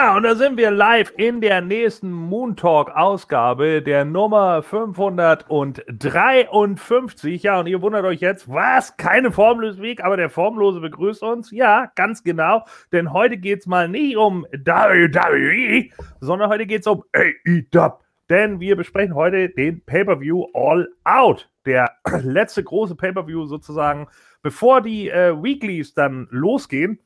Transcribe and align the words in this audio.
Ja, 0.00 0.16
und 0.16 0.22
da 0.22 0.36
sind 0.36 0.56
wir 0.56 0.70
live 0.70 1.12
in 1.16 1.40
der 1.40 1.60
nächsten 1.60 2.12
Moon 2.12 2.54
Talk 2.54 2.88
Ausgabe 2.90 3.82
der 3.82 4.04
Nummer 4.04 4.62
553. 4.62 7.42
Ja, 7.42 7.58
und 7.58 7.66
ihr 7.66 7.82
wundert 7.82 8.04
euch 8.04 8.20
jetzt, 8.20 8.48
was? 8.48 8.96
Keine 8.96 9.32
formlose 9.32 9.82
Weg, 9.82 10.04
aber 10.04 10.16
der 10.16 10.30
Formlose 10.30 10.78
begrüßt 10.78 11.24
uns. 11.24 11.50
Ja, 11.50 11.90
ganz 11.96 12.22
genau, 12.22 12.64
denn 12.92 13.12
heute 13.12 13.38
geht 13.38 13.58
es 13.58 13.66
mal 13.66 13.88
nicht 13.88 14.16
um 14.16 14.46
WWE, 14.52 15.88
sondern 16.20 16.48
heute 16.48 16.66
geht 16.66 16.82
es 16.82 16.86
um 16.86 17.02
AEW. 17.12 17.90
Denn 18.30 18.60
wir 18.60 18.76
besprechen 18.76 19.16
heute 19.16 19.48
den 19.48 19.84
Pay-Per-View 19.84 20.44
All 20.54 20.88
Out. 21.02 21.50
Der 21.66 21.90
letzte 22.22 22.62
große 22.62 22.94
Pay-Per-View 22.94 23.46
sozusagen, 23.46 24.06
bevor 24.42 24.80
die 24.80 25.10
äh, 25.10 25.34
Weeklies 25.42 25.92
dann 25.92 26.28
losgehen 26.30 27.00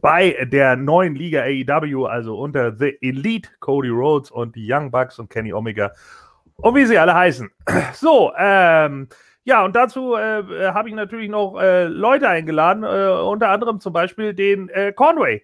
bei 0.00 0.46
der 0.50 0.76
neuen 0.76 1.14
Liga 1.14 1.42
AEW, 1.42 2.06
also 2.06 2.38
unter 2.38 2.76
The 2.76 2.98
Elite, 3.00 3.50
Cody 3.60 3.88
Rhodes 3.88 4.30
und 4.30 4.56
die 4.56 4.66
Young 4.70 4.90
Bucks 4.90 5.18
und 5.18 5.30
Kenny 5.30 5.52
Omega 5.52 5.92
und 6.56 6.74
wie 6.74 6.86
sie 6.86 6.98
alle 6.98 7.14
heißen. 7.14 7.50
So, 7.94 8.32
ähm, 8.36 9.08
ja, 9.44 9.64
und 9.64 9.74
dazu 9.74 10.14
äh, 10.14 10.70
habe 10.72 10.88
ich 10.88 10.94
natürlich 10.94 11.28
noch 11.28 11.58
äh, 11.60 11.84
Leute 11.84 12.28
eingeladen, 12.28 12.84
äh, 12.84 13.20
unter 13.22 13.50
anderem 13.50 13.80
zum 13.80 13.92
Beispiel 13.92 14.34
den 14.34 14.68
äh, 14.68 14.92
Conway. 14.92 15.42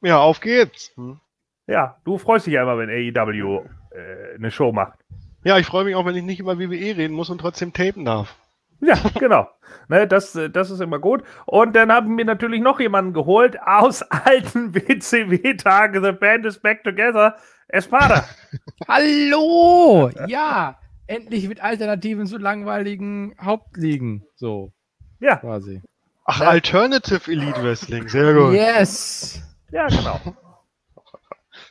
Ja, 0.00 0.18
auf 0.18 0.40
geht's. 0.40 0.92
Hm. 0.96 1.18
Ja, 1.66 1.96
du 2.04 2.18
freust 2.18 2.46
dich 2.46 2.54
ja 2.54 2.62
immer, 2.62 2.78
wenn 2.78 2.90
AEW 2.90 3.64
äh, 3.90 4.34
eine 4.36 4.50
Show 4.50 4.72
macht. 4.72 4.98
Ja, 5.44 5.58
ich 5.58 5.66
freue 5.66 5.84
mich 5.84 5.94
auch, 5.96 6.06
wenn 6.06 6.16
ich 6.16 6.22
nicht 6.22 6.40
über 6.40 6.58
WWE 6.58 6.96
reden 6.96 7.14
muss 7.14 7.30
und 7.30 7.38
trotzdem 7.38 7.72
tapen 7.72 8.04
darf. 8.04 8.36
Ja, 8.82 8.96
genau. 9.18 9.48
Ne, 9.88 10.06
das, 10.06 10.38
das 10.52 10.70
ist 10.70 10.80
immer 10.80 10.98
gut. 10.98 11.22
Und 11.46 11.74
dann 11.74 11.90
haben 11.92 12.18
wir 12.18 12.24
natürlich 12.24 12.60
noch 12.60 12.80
jemanden 12.80 13.12
geholt 13.12 13.56
aus 13.62 14.02
alten 14.10 14.74
WCW-Tagen. 14.74 16.02
The 16.02 16.12
Band 16.12 16.44
is 16.46 16.58
back 16.58 16.82
together. 16.84 17.36
Espada. 17.68 18.24
Hallo! 18.88 20.10
Ja, 20.26 20.78
endlich 21.06 21.48
mit 21.48 21.62
Alternativen 21.62 22.26
zu 22.26 22.38
langweiligen 22.38 23.34
Hauptligen. 23.40 24.26
So. 24.34 24.72
Ja. 25.20 25.36
Quasi. 25.36 25.80
Ach, 26.24 26.40
Alternative 26.40 27.30
Elite 27.30 27.62
Wrestling. 27.62 28.08
Sehr 28.08 28.34
gut. 28.34 28.52
Yes. 28.52 29.42
Ja, 29.70 29.86
genau. 29.86 30.20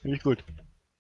Finde 0.02 0.18
ich 0.18 0.24
gut 0.24 0.44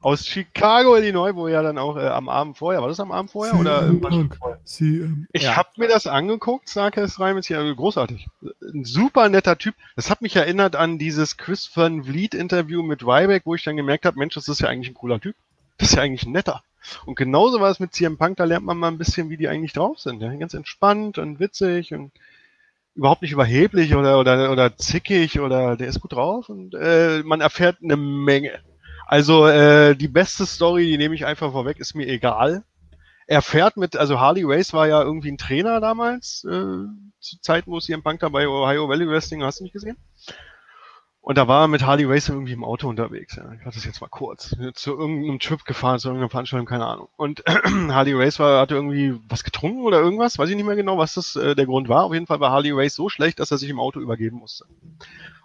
aus 0.01 0.25
Chicago, 0.25 0.95
Illinois, 0.95 1.35
wo 1.35 1.47
er 1.47 1.61
dann 1.61 1.77
auch 1.77 1.95
äh, 1.95 2.07
am 2.07 2.27
Abend 2.27 2.57
vorher, 2.57 2.81
war 2.81 2.87
das 2.87 2.99
am 2.99 3.11
Abend 3.11 3.31
vorher 3.31 3.59
oder 3.59 3.93
Punk. 3.93 4.37
CM. 4.63 5.27
Ich 5.31 5.43
ja. 5.43 5.55
habe 5.55 5.69
mir 5.77 5.87
das 5.87 6.07
angeguckt, 6.07 6.69
Sarkis 6.69 7.19
Reimes 7.19 7.47
hier, 7.47 7.59
also 7.59 7.75
großartig. 7.75 8.27
Ein 8.41 8.83
super 8.83 9.29
netter 9.29 9.57
Typ. 9.57 9.75
Das 9.95 10.09
hat 10.09 10.21
mich 10.21 10.35
erinnert 10.35 10.75
an 10.75 10.97
dieses 10.97 11.37
Chris 11.37 11.69
Van 11.73 12.03
Vliet 12.03 12.33
Interview 12.33 12.81
mit 12.81 13.03
Ryback, 13.03 13.43
wo 13.45 13.55
ich 13.55 13.63
dann 13.63 13.77
gemerkt 13.77 14.05
habe, 14.05 14.17
Mensch, 14.17 14.33
das 14.33 14.47
ist 14.47 14.61
ja 14.61 14.69
eigentlich 14.69 14.89
ein 14.89 14.95
cooler 14.95 15.19
Typ. 15.19 15.35
Das 15.77 15.89
ist 15.89 15.95
ja 15.95 16.01
eigentlich 16.01 16.25
ein 16.25 16.31
netter. 16.31 16.63
Und 17.05 17.15
genauso 17.15 17.59
war 17.59 17.69
es 17.69 17.79
mit 17.79 17.93
CM 17.93 18.17
Punk, 18.17 18.37
da 18.37 18.43
lernt 18.43 18.65
man 18.65 18.77
mal 18.77 18.87
ein 18.87 18.97
bisschen, 18.97 19.29
wie 19.29 19.37
die 19.37 19.47
eigentlich 19.47 19.73
drauf 19.73 19.99
sind. 19.99 20.21
Ja? 20.21 20.33
Ganz 20.35 20.55
entspannt 20.55 21.19
und 21.19 21.39
witzig 21.39 21.93
und 21.93 22.11
überhaupt 22.95 23.21
nicht 23.21 23.31
überheblich 23.31 23.95
oder, 23.95 24.19
oder, 24.19 24.51
oder 24.51 24.75
zickig 24.77 25.39
oder 25.39 25.77
der 25.77 25.87
ist 25.87 26.01
gut 26.01 26.13
drauf 26.13 26.49
und 26.49 26.73
äh, 26.73 27.21
man 27.23 27.39
erfährt 27.39 27.77
eine 27.81 27.95
Menge. 27.95 28.59
Also 29.11 29.45
äh, 29.45 29.93
die 29.93 30.07
beste 30.07 30.45
Story, 30.45 30.85
die 30.85 30.97
nehme 30.97 31.13
ich 31.15 31.25
einfach 31.25 31.51
vorweg, 31.51 31.81
ist 31.81 31.95
mir 31.95 32.07
egal. 32.07 32.63
Er 33.27 33.41
fährt 33.41 33.75
mit, 33.75 33.97
also 33.97 34.21
Harley 34.21 34.43
Race 34.45 34.71
war 34.71 34.87
ja 34.87 35.01
irgendwie 35.01 35.33
ein 35.33 35.37
Trainer 35.37 35.81
damals, 35.81 36.45
äh, 36.45 36.85
zu 37.19 37.41
Zeiten, 37.41 37.69
wo 37.69 37.81
sie 37.81 37.91
im 37.91 38.03
Punk 38.03 38.21
dabei 38.21 38.47
Ohio 38.47 38.87
Valley 38.87 39.05
Wrestling, 39.09 39.43
hast 39.43 39.59
du 39.59 39.65
nicht 39.65 39.73
gesehen? 39.73 39.97
Und 41.23 41.37
da 41.37 41.47
war 41.47 41.61
er 41.61 41.67
mit 41.67 41.85
Harley 41.85 42.05
Race 42.05 42.29
irgendwie 42.29 42.53
im 42.53 42.63
Auto 42.63 42.89
unterwegs. 42.89 43.35
Ja. 43.35 43.43
Ich 43.53 43.59
hatte 43.59 43.75
das 43.75 43.85
jetzt 43.85 44.01
mal 44.01 44.07
kurz. 44.07 44.55
Zu 44.73 44.97
irgendeinem 44.97 45.37
Trip 45.37 45.63
gefahren, 45.65 45.99
zu 45.99 46.07
irgendeiner 46.07 46.31
Veranstaltung, 46.31 46.65
keine 46.65 46.87
Ahnung. 46.87 47.09
Und 47.15 47.43
Harley 47.89 48.13
Race 48.13 48.39
war, 48.39 48.59
hatte 48.59 48.73
irgendwie 48.73 49.19
was 49.29 49.43
getrunken 49.43 49.83
oder 49.83 49.99
irgendwas. 49.99 50.39
Weiß 50.39 50.49
ich 50.49 50.55
nicht 50.55 50.65
mehr 50.65 50.75
genau, 50.75 50.97
was 50.97 51.13
das 51.13 51.35
äh, 51.35 51.55
der 51.55 51.67
Grund 51.67 51.89
war. 51.89 52.05
Auf 52.05 52.13
jeden 52.13 52.25
Fall 52.25 52.39
war 52.39 52.49
Harley 52.49 52.71
Race 52.71 52.95
so 52.95 53.07
schlecht, 53.07 53.39
dass 53.39 53.51
er 53.51 53.59
sich 53.59 53.69
im 53.69 53.79
Auto 53.79 53.99
übergeben 53.99 54.37
musste. 54.37 54.65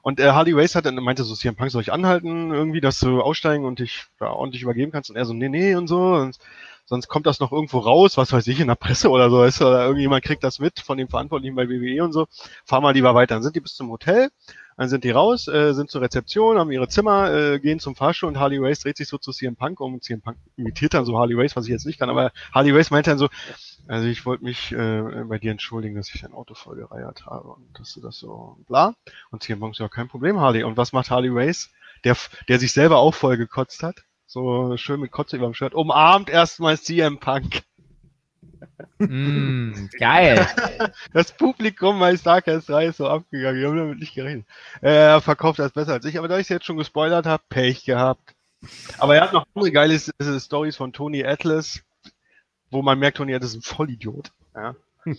Und 0.00 0.18
äh, 0.18 0.30
Harley 0.30 0.52
Race 0.52 0.74
hat 0.74 0.86
dann 0.86 0.94
meinte 0.94 1.24
so, 1.24 1.34
CM 1.34 1.56
Punk 1.56 1.70
soll 1.70 1.82
ich 1.82 1.92
anhalten, 1.92 2.52
irgendwie, 2.52 2.80
dass 2.80 2.98
du 2.98 3.20
aussteigen 3.20 3.66
und 3.66 3.78
dich 3.78 4.06
da 4.18 4.30
ordentlich 4.30 4.62
übergeben 4.62 4.92
kannst. 4.92 5.10
Und 5.10 5.16
er 5.16 5.26
so, 5.26 5.34
nee, 5.34 5.50
nee 5.50 5.74
und 5.74 5.88
so. 5.88 6.14
Und 6.14 6.38
sonst 6.86 7.08
kommt 7.08 7.26
das 7.26 7.38
noch 7.38 7.52
irgendwo 7.52 7.80
raus, 7.80 8.16
was 8.16 8.32
weiß 8.32 8.46
ich, 8.46 8.60
in 8.60 8.68
der 8.68 8.76
Presse 8.76 9.10
oder 9.10 9.28
so. 9.28 9.44
Ist, 9.44 9.60
oder 9.60 9.84
irgendjemand 9.84 10.24
kriegt 10.24 10.42
das 10.42 10.58
mit 10.58 10.80
von 10.80 10.96
den 10.96 11.08
Verantwortlichen 11.08 11.54
bei 11.54 11.68
WWE 11.68 12.02
und 12.02 12.12
so. 12.12 12.28
Fahr 12.64 12.80
mal 12.80 12.94
lieber 12.94 13.14
weiter. 13.14 13.34
Dann 13.34 13.42
sind 13.42 13.56
die 13.56 13.60
bis 13.60 13.74
zum 13.74 13.90
Hotel 13.90 14.30
dann 14.76 14.88
sind 14.88 15.04
die 15.04 15.10
raus, 15.10 15.48
äh, 15.48 15.72
sind 15.72 15.90
zur 15.90 16.02
Rezeption, 16.02 16.58
haben 16.58 16.70
ihre 16.70 16.88
Zimmer, 16.88 17.32
äh, 17.32 17.60
gehen 17.60 17.80
zum 17.80 17.96
Fahrstuhl 17.96 18.28
und 18.28 18.38
Harley 18.38 18.58
Race 18.58 18.80
dreht 18.80 18.96
sich 18.96 19.08
so 19.08 19.18
zu 19.18 19.32
CM 19.32 19.56
Punk 19.56 19.80
um. 19.80 20.00
CM 20.00 20.20
Punk 20.20 20.36
imitiert 20.56 20.94
dann 20.94 21.04
so 21.04 21.18
Harley 21.18 21.34
Race, 21.34 21.56
was 21.56 21.64
ich 21.64 21.70
jetzt 21.70 21.86
nicht 21.86 21.98
kann, 21.98 22.10
aber 22.10 22.30
Harley 22.52 22.72
Race 22.72 22.90
meint 22.90 23.06
dann 23.06 23.18
so, 23.18 23.28
also 23.88 24.06
ich 24.06 24.26
wollte 24.26 24.44
mich 24.44 24.72
äh, 24.72 25.24
bei 25.28 25.38
dir 25.38 25.52
entschuldigen, 25.52 25.96
dass 25.96 26.14
ich 26.14 26.20
dein 26.20 26.32
Auto 26.32 26.54
vollgereiert 26.54 27.24
habe 27.26 27.48
und 27.48 27.78
dass 27.78 27.94
du 27.94 28.00
das 28.00 28.18
so 28.18 28.58
bla. 28.66 28.94
Und 29.30 29.42
CM 29.42 29.60
Punk 29.60 29.76
so, 29.76 29.84
ja, 29.84 29.88
kein 29.88 30.08
Problem, 30.08 30.40
Harley. 30.40 30.64
Und 30.64 30.76
was 30.76 30.92
macht 30.92 31.10
Harley 31.10 31.30
Race? 31.30 31.70
Der, 32.04 32.16
der 32.48 32.58
sich 32.58 32.72
selber 32.72 32.98
auch 32.98 33.14
voll 33.14 33.36
gekotzt 33.38 33.82
hat. 33.82 33.96
So 34.26 34.76
schön 34.76 35.00
mit 35.00 35.12
Kotze 35.12 35.36
überm 35.36 35.54
Shirt. 35.54 35.74
Umarmt 35.74 36.28
erstmal 36.28 36.78
CM 36.78 37.18
Punk. 37.18 37.62
Mm, 38.98 39.88
geil. 39.98 40.46
Das 41.12 41.32
Publikum 41.32 41.98
bei 41.98 42.16
Starcast 42.16 42.68
3 42.68 42.86
ist 42.86 42.96
so 42.98 43.08
abgegangen. 43.08 43.60
Wir 43.60 43.68
haben 43.68 43.76
damit 43.76 43.98
nicht 43.98 44.14
gerechnet. 44.14 44.46
Er 44.80 45.20
verkauft 45.20 45.58
das 45.58 45.72
besser 45.72 45.94
als 45.94 46.04
ich, 46.04 46.18
aber 46.18 46.28
da 46.28 46.36
ich 46.36 46.42
es 46.42 46.48
jetzt 46.48 46.66
schon 46.66 46.76
gespoilert 46.76 47.26
habe, 47.26 47.42
Pech 47.48 47.84
gehabt. 47.84 48.34
Aber 48.98 49.16
er 49.16 49.22
hat 49.22 49.32
noch 49.32 49.46
andere 49.54 49.72
geile 49.72 49.98
Stories 49.98 50.76
von 50.76 50.92
Tony 50.92 51.24
Atlas, 51.24 51.82
wo 52.70 52.82
man 52.82 52.98
merkt, 52.98 53.18
Tony 53.18 53.34
Atlas 53.34 53.50
ist 53.50 53.56
ein 53.56 53.62
Vollidiot. 53.62 54.32
Ja. 54.54 54.74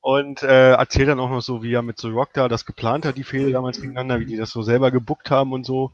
Und 0.00 0.42
äh, 0.42 0.72
erzählt 0.72 1.08
dann 1.08 1.20
auch 1.20 1.30
noch 1.30 1.42
so, 1.42 1.62
wie 1.62 1.72
er 1.72 1.82
mit 1.82 2.00
The 2.00 2.08
Rock 2.08 2.30
da 2.32 2.48
das 2.48 2.66
geplant 2.66 3.04
hat, 3.04 3.16
die 3.16 3.24
Fehler 3.24 3.52
damals 3.52 3.80
gegeneinander, 3.80 4.20
wie 4.20 4.26
die 4.26 4.36
das 4.36 4.50
so 4.50 4.62
selber 4.62 4.90
gebuckt 4.90 5.30
haben 5.30 5.52
und 5.52 5.64
so. 5.64 5.92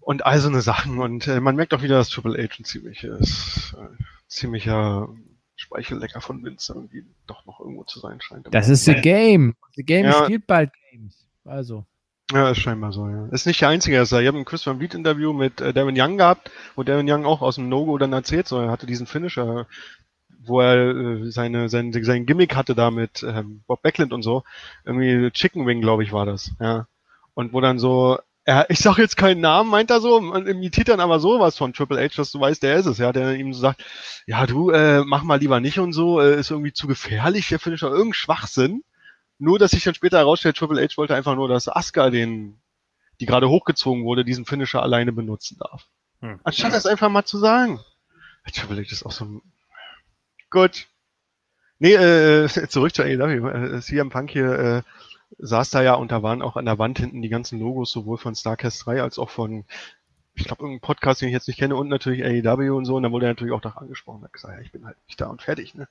Und 0.00 0.26
all 0.26 0.38
so 0.38 0.48
eine 0.48 0.60
Sachen. 0.60 0.98
Und 0.98 1.26
äh, 1.26 1.40
man 1.40 1.56
merkt 1.56 1.72
auch 1.72 1.82
wieder, 1.82 1.96
dass 1.96 2.10
Triple 2.10 2.36
H 2.36 2.56
ein 2.58 2.64
ziemlich 2.64 3.04
ist. 3.04 3.74
Äh, 3.78 4.04
ziemlicher 4.28 5.08
Speichellecker 5.64 6.20
von 6.20 6.44
Vince 6.44 6.72
irgendwie 6.74 7.04
doch 7.26 7.44
noch 7.46 7.60
irgendwo 7.60 7.84
zu 7.84 8.00
sein 8.00 8.20
scheint. 8.20 8.46
Das 8.50 8.68
ist 8.68 8.84
The 8.84 8.94
Game. 8.94 9.54
The 9.74 9.82
Game 9.82 10.04
ja. 10.04 10.24
spielt 10.24 10.46
bald 10.46 10.70
Games. 10.90 11.26
Also. 11.44 11.84
Ja, 12.32 12.50
ist 12.50 12.58
scheinbar 12.58 12.92
so, 12.92 13.08
ja. 13.08 13.26
Ist 13.26 13.46
nicht 13.46 13.60
der 13.60 13.68
einzige, 13.68 14.00
ist 14.00 14.12
er. 14.12 14.20
Ich 14.20 14.28
habe 14.28 14.38
ein 14.38 14.44
Chris 14.44 14.66
Van 14.66 14.78
Vliet 14.78 14.94
Interview 14.94 15.32
mit 15.32 15.60
äh, 15.60 15.72
Darren 15.74 15.94
Young 15.98 16.16
gehabt, 16.16 16.50
wo 16.74 16.82
Darren 16.82 17.10
Young 17.10 17.26
auch 17.26 17.42
aus 17.42 17.56
dem 17.56 17.68
No-Go 17.68 17.98
dann 17.98 18.12
erzählt, 18.12 18.48
so 18.48 18.58
er 18.60 18.70
hatte 18.70 18.86
diesen 18.86 19.06
Finisher, 19.06 19.66
wo 20.42 20.60
er 20.60 20.96
äh, 20.96 21.30
seine, 21.30 21.68
sein, 21.68 21.92
sein 21.92 22.26
Gimmick 22.26 22.56
hatte 22.56 22.74
da 22.74 22.90
mit 22.90 23.22
ähm, 23.22 23.62
Bob 23.66 23.82
Backlund 23.82 24.12
und 24.12 24.22
so. 24.22 24.42
Irgendwie 24.84 25.30
Chicken 25.32 25.66
Wing, 25.66 25.80
glaube 25.80 26.02
ich, 26.02 26.12
war 26.12 26.24
das, 26.24 26.52
ja. 26.60 26.86
Und 27.34 27.52
wo 27.52 27.60
dann 27.60 27.78
so 27.78 28.18
er, 28.44 28.68
ich 28.70 28.78
sag 28.78 28.98
jetzt 28.98 29.16
keinen 29.16 29.40
Namen, 29.40 29.70
meint 29.70 29.90
er 29.90 30.00
so, 30.00 30.16
und 30.16 30.46
imitiert 30.46 30.88
dann 30.88 31.00
aber 31.00 31.18
sowas 31.18 31.56
von 31.56 31.72
Triple 31.72 32.02
H, 32.02 32.16
dass 32.16 32.30
du 32.30 32.40
weißt, 32.40 32.62
der 32.62 32.76
ist 32.76 32.86
es, 32.86 32.98
ja, 32.98 33.12
der 33.12 33.34
ihm 33.34 33.54
so 33.54 33.60
sagt, 33.60 33.84
ja, 34.26 34.46
du, 34.46 34.70
äh, 34.70 35.02
mach 35.04 35.22
mal 35.22 35.38
lieber 35.40 35.60
nicht 35.60 35.78
und 35.78 35.92
so, 35.92 36.20
äh, 36.20 36.38
ist 36.38 36.50
irgendwie 36.50 36.72
zu 36.72 36.86
gefährlich, 36.86 37.48
der 37.48 37.58
findet 37.58 37.80
schon 37.80 37.90
irgendeinen 37.90 38.14
Schwachsinn. 38.14 38.84
Nur, 39.38 39.58
dass 39.58 39.72
sich 39.72 39.82
dann 39.82 39.94
später 39.94 40.18
herausstellt, 40.18 40.56
Triple 40.56 40.82
H 40.82 40.96
wollte 40.96 41.14
einfach 41.14 41.34
nur, 41.34 41.48
dass 41.48 41.68
Asuka 41.68 42.10
den, 42.10 42.60
die 43.20 43.26
gerade 43.26 43.48
hochgezogen 43.48 44.04
wurde, 44.04 44.24
diesen 44.24 44.44
Finisher 44.44 44.82
alleine 44.82 45.12
benutzen 45.12 45.58
darf. 45.58 45.86
Hm. 46.20 46.40
Anstatt 46.44 46.72
das 46.72 46.86
einfach 46.86 47.08
mal 47.08 47.24
zu 47.24 47.38
sagen. 47.38 47.80
Triple 48.52 48.82
H 48.82 48.92
ist 48.92 49.06
auch 49.06 49.12
so 49.12 49.24
ein, 49.24 49.42
gut. 50.50 50.86
Nee, 51.78 51.94
äh, 51.94 52.48
zurück 52.68 52.94
zu 52.94 53.02
AEW. 53.02 53.48
Äh, 53.48 53.80
CM 53.80 54.10
Punk 54.10 54.30
hier, 54.30 54.52
äh, 54.52 54.82
saß 55.38 55.70
da 55.70 55.82
ja 55.82 55.94
und 55.94 56.12
da 56.12 56.22
waren 56.22 56.42
auch 56.42 56.56
an 56.56 56.64
der 56.64 56.78
Wand 56.78 56.98
hinten 56.98 57.22
die 57.22 57.28
ganzen 57.28 57.60
Logos, 57.60 57.90
sowohl 57.90 58.18
von 58.18 58.34
Starcast 58.34 58.86
3 58.86 59.02
als 59.02 59.18
auch 59.18 59.30
von, 59.30 59.64
ich 60.34 60.44
glaube, 60.44 60.62
irgendeinem 60.62 60.80
Podcast, 60.80 61.20
den 61.20 61.28
ich 61.28 61.34
jetzt 61.34 61.48
nicht 61.48 61.58
kenne, 61.58 61.76
und 61.76 61.88
natürlich 61.88 62.24
AEW 62.24 62.76
und 62.76 62.84
so. 62.84 62.96
Und 62.96 63.02
da 63.02 63.10
wurde 63.10 63.26
er 63.26 63.30
natürlich 63.30 63.52
auch 63.52 63.60
darauf 63.60 63.82
angesprochen. 63.82 64.22
Da 64.22 64.28
gesagt, 64.28 64.54
ja, 64.56 64.62
ich 64.62 64.72
bin 64.72 64.84
halt 64.84 64.96
nicht 65.06 65.20
da 65.20 65.26
und 65.26 65.42
fertig. 65.42 65.74
Ne? 65.74 65.88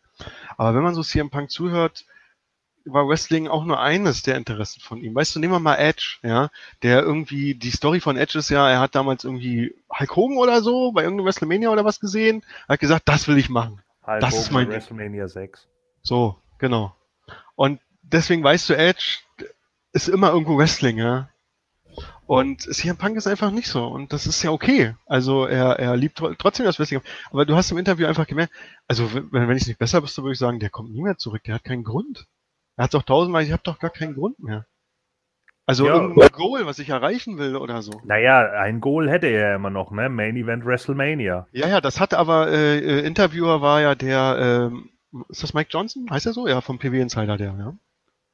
Aber 0.58 0.76
wenn 0.76 0.84
man 0.84 0.96
so 0.96 1.04
CM 1.04 1.30
Punk 1.30 1.52
zuhört, 1.52 2.06
war 2.86 3.08
Wrestling 3.08 3.48
auch 3.48 3.64
nur 3.64 3.80
eines 3.80 4.24
der 4.24 4.36
Interessen 4.36 4.82
von 4.82 5.02
ihm. 5.02 5.16
Weißt 5.16 5.36
du, 5.36 5.40
nehmen 5.40 5.54
wir 5.54 5.60
mal 5.60 5.76
Edge, 5.76 6.18
ja, 6.22 6.50
der 6.82 7.02
irgendwie, 7.02 7.56
die 7.56 7.72
Story 7.72 8.00
von 8.00 8.18
Edge 8.18 8.38
ist 8.38 8.50
ja, 8.50 8.70
er 8.70 8.80
hat 8.80 8.96
damals 8.96 9.24
irgendwie 9.24 9.74
Hulk 9.98 10.16
Hogan 10.16 10.38
oder 10.38 10.62
so 10.62 10.92
bei 10.92 11.04
irgendeinem 11.04 11.28
WrestleMania 11.28 11.70
oder 11.70 11.86
was 11.86 12.00
gesehen, 12.00 12.44
hat 12.68 12.80
gesagt, 12.80 13.08
das 13.08 13.28
will 13.28 13.38
ich 13.38 13.50
machen. 13.50 13.82
Hulk 14.06 14.20
das 14.20 14.34
Hogan 14.34 14.42
ist 14.44 14.52
mein 14.52 14.70
WrestleMania 14.70 15.28
6. 15.28 15.68
So, 16.02 16.36
genau. 16.58 16.96
Und 17.56 17.80
deswegen 18.04 18.44
weißt 18.44 18.70
du, 18.70 18.78
Edge 18.78 19.20
ist 19.92 20.08
immer 20.08 20.30
irgendwo 20.32 20.58
Wrestling, 20.58 20.98
ja. 20.98 21.30
Und 22.26 22.62
CM 22.62 22.98
Punk 22.98 23.18
ist 23.18 23.28
einfach 23.28 23.52
nicht 23.52 23.68
so. 23.68 23.86
Und 23.86 24.14
das 24.14 24.26
ist 24.26 24.42
ja 24.44 24.52
okay. 24.52 24.96
Also 25.06 25.46
er, 25.46 25.78
er 25.80 25.96
liebt 25.96 26.22
trotzdem 26.38 26.66
das 26.66 26.80
Wrestling. 26.80 27.02
Aber 27.32 27.46
du 27.46 27.56
hast 27.56 27.72
im 27.72 27.78
Interview 27.78 28.08
einfach 28.08 28.28
gemerkt, 28.28 28.54
also 28.88 29.14
wenn, 29.14 29.32
wenn 29.32 29.58
ich 29.58 29.68
nicht 29.68 29.78
besser 29.78 30.02
wüsste, 30.02 30.24
würde 30.24 30.34
ich 30.34 30.40
sagen, 30.40 30.60
der 30.60 30.70
kommt 30.70 30.92
nie 30.92 31.02
mehr 31.02 31.18
zurück. 31.18 31.44
Der 31.44 31.56
hat 31.56 31.64
keinen 31.64 31.84
Grund. 31.84 32.28
Er 32.76 32.86
hat 32.86 32.94
doch 32.94 33.04
tausendmal, 33.04 33.44
ich 33.44 33.52
habe 33.52 33.62
doch 33.64 33.78
gar 33.78 33.92
keinen 33.92 34.16
Grund 34.16 34.40
mehr. 34.40 34.66
Also 35.66 35.86
ja. 35.86 35.94
irgendein 35.96 36.30
Goal, 36.30 36.66
was 36.66 36.80
ich 36.80 36.90
erreichen 36.90 37.38
will 37.38 37.56
oder 37.56 37.82
so. 37.82 38.02
Naja, 38.04 38.52
ein 38.52 38.82
Goal 38.82 39.10
hätte 39.10 39.28
er 39.28 39.50
ja 39.50 39.56
immer 39.56 39.70
noch, 39.70 39.92
ne? 39.92 40.10
Main 40.10 40.36
Event 40.36 40.66
WrestleMania. 40.66 41.48
Ja, 41.52 41.68
ja, 41.68 41.80
das 41.80 42.00
hatte 42.00 42.18
aber, 42.18 42.50
äh, 42.50 42.80
äh 42.80 43.06
Interviewer 43.06 43.62
war 43.62 43.80
ja 43.80 43.96
der, 43.96 44.72
ähm, 44.72 44.90
ist 45.30 45.44
das 45.44 45.54
Mike 45.54 45.70
Johnson? 45.72 46.08
Heißt 46.10 46.26
er 46.26 46.34
so? 46.34 46.48
Ja, 46.48 46.60
vom 46.60 46.80
PW 46.80 47.00
Insider, 47.00 47.38
der, 47.38 47.56
ja. 47.58 47.74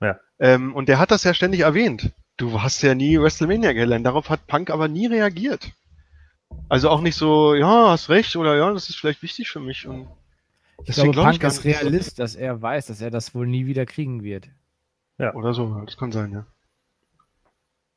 Ja. 0.02 0.20
Ähm, 0.40 0.74
und 0.76 0.90
der 0.90 1.00
hat 1.00 1.12
das 1.12 1.24
ja 1.24 1.34
ständig 1.34 1.62
erwähnt. 1.62 2.12
Du 2.38 2.62
hast 2.62 2.82
ja 2.82 2.96
nie 2.96 3.20
WrestleMania 3.20 3.74
gelernt. 3.74 4.06
Darauf 4.06 4.30
hat 4.30 4.48
Punk 4.48 4.70
aber 4.70 4.88
nie 4.88 5.08
reagiert. 5.08 5.72
Also 6.70 6.90
auch 6.90 7.02
nicht 7.02 7.16
so, 7.16 7.54
ja, 7.54 7.90
hast 7.90 8.10
recht 8.10 8.36
oder 8.36 8.56
ja, 8.56 8.72
das 8.72 8.90
ist 8.90 8.96
vielleicht 8.96 9.22
wichtig 9.22 9.50
für 9.50 9.60
mich. 9.60 9.88
Und 9.88 10.08
ich 10.86 10.96
glaube, 10.96 11.12
glaub 11.12 11.26
Punk 11.26 11.44
ist 11.44 11.66
Realist, 11.66 12.20
dass 12.20 12.36
er 12.36 12.62
weiß, 12.62 12.88
dass 12.88 13.02
er 13.02 13.12
das 13.12 13.36
wohl 13.36 13.48
nie 13.48 13.66
wieder 13.66 13.86
kriegen 13.86 14.24
wird. 14.24 14.50
Ja. 15.18 15.34
Oder 15.34 15.54
so, 15.54 15.82
das 15.86 15.98
kann 15.98 16.12
sein, 16.12 16.32
ja. 16.32 16.46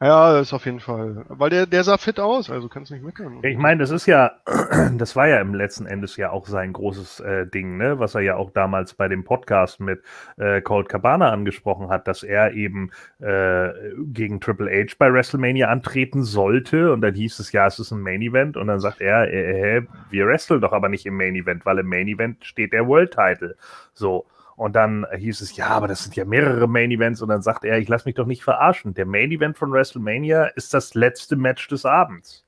Ja, 0.02 0.32
das 0.32 0.48
ist 0.48 0.52
auf 0.52 0.64
jeden 0.64 0.80
Fall. 0.80 1.24
Weil 1.28 1.50
der, 1.50 1.66
der 1.66 1.84
sah 1.84 1.96
fit 1.96 2.18
aus, 2.18 2.50
also 2.50 2.68
kannst 2.68 2.90
du 2.90 2.94
nicht 2.94 3.04
meckern. 3.04 3.38
Ich 3.42 3.56
meine, 3.56 3.78
das 3.78 3.92
ist 3.92 4.06
ja, 4.06 4.32
das 4.98 5.14
war 5.14 5.28
ja 5.28 5.40
im 5.40 5.54
letzten 5.54 5.86
Endes 5.86 6.16
ja 6.16 6.30
auch 6.30 6.48
sein 6.48 6.72
großes 6.72 7.20
äh, 7.20 7.46
Ding, 7.46 7.76
ne? 7.76 8.00
Was 8.00 8.16
er 8.16 8.22
ja 8.22 8.34
auch 8.34 8.50
damals 8.50 8.94
bei 8.94 9.06
dem 9.06 9.22
Podcast 9.22 9.78
mit 9.78 10.02
äh, 10.38 10.60
Colt 10.60 10.88
Cabana 10.88 11.30
angesprochen 11.30 11.88
hat, 11.88 12.08
dass 12.08 12.24
er 12.24 12.52
eben 12.52 12.90
äh, 13.20 13.68
gegen 13.98 14.40
Triple 14.40 14.68
H 14.68 14.96
bei 14.98 15.12
WrestleMania 15.12 15.68
antreten 15.68 16.24
sollte. 16.24 16.92
Und 16.92 17.00
dann 17.00 17.14
hieß 17.14 17.38
es 17.38 17.52
ja, 17.52 17.68
es 17.68 17.78
ist 17.78 17.92
ein 17.92 18.00
Main 18.00 18.22
Event. 18.22 18.56
Und 18.56 18.66
dann 18.66 18.80
sagt 18.80 19.00
er, 19.00 19.28
äh, 19.28 19.76
äh 19.76 19.82
wir 20.10 20.26
wresteln 20.26 20.60
doch 20.60 20.72
aber 20.72 20.88
nicht 20.88 21.06
im 21.06 21.16
Main 21.16 21.36
Event, 21.36 21.64
weil 21.64 21.78
im 21.78 21.86
Main 21.86 22.08
Event 22.08 22.44
steht 22.44 22.72
der 22.72 22.88
World 22.88 23.12
Title. 23.12 23.54
So. 23.94 24.26
Und 24.62 24.74
dann 24.74 25.04
hieß 25.12 25.40
es, 25.40 25.56
ja, 25.56 25.66
aber 25.66 25.88
das 25.88 26.04
sind 26.04 26.14
ja 26.14 26.24
mehrere 26.24 26.68
Main 26.68 26.92
Events. 26.92 27.20
Und 27.20 27.30
dann 27.30 27.42
sagt 27.42 27.64
er, 27.64 27.78
ich 27.78 27.88
lasse 27.88 28.06
mich 28.06 28.14
doch 28.14 28.26
nicht 28.26 28.44
verarschen. 28.44 28.94
Der 28.94 29.06
Main 29.06 29.32
Event 29.32 29.58
von 29.58 29.72
WrestleMania 29.72 30.44
ist 30.44 30.72
das 30.72 30.94
letzte 30.94 31.34
Match 31.34 31.66
des 31.66 31.84
Abends. 31.84 32.44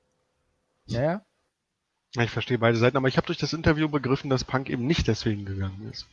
Ja, 0.85 1.01
ja. 1.01 1.21
Ich 2.23 2.31
verstehe 2.31 2.57
beide 2.57 2.77
Seiten, 2.77 2.95
aber 2.95 3.09
ich 3.09 3.17
habe 3.17 3.27
durch 3.27 3.37
das 3.37 3.51
Interview 3.51 3.89
begriffen, 3.89 4.29
dass 4.29 4.45
Punk 4.45 4.69
eben 4.69 4.87
nicht 4.87 5.09
deswegen 5.09 5.43
gegangen 5.43 5.89
ist. 5.91 6.07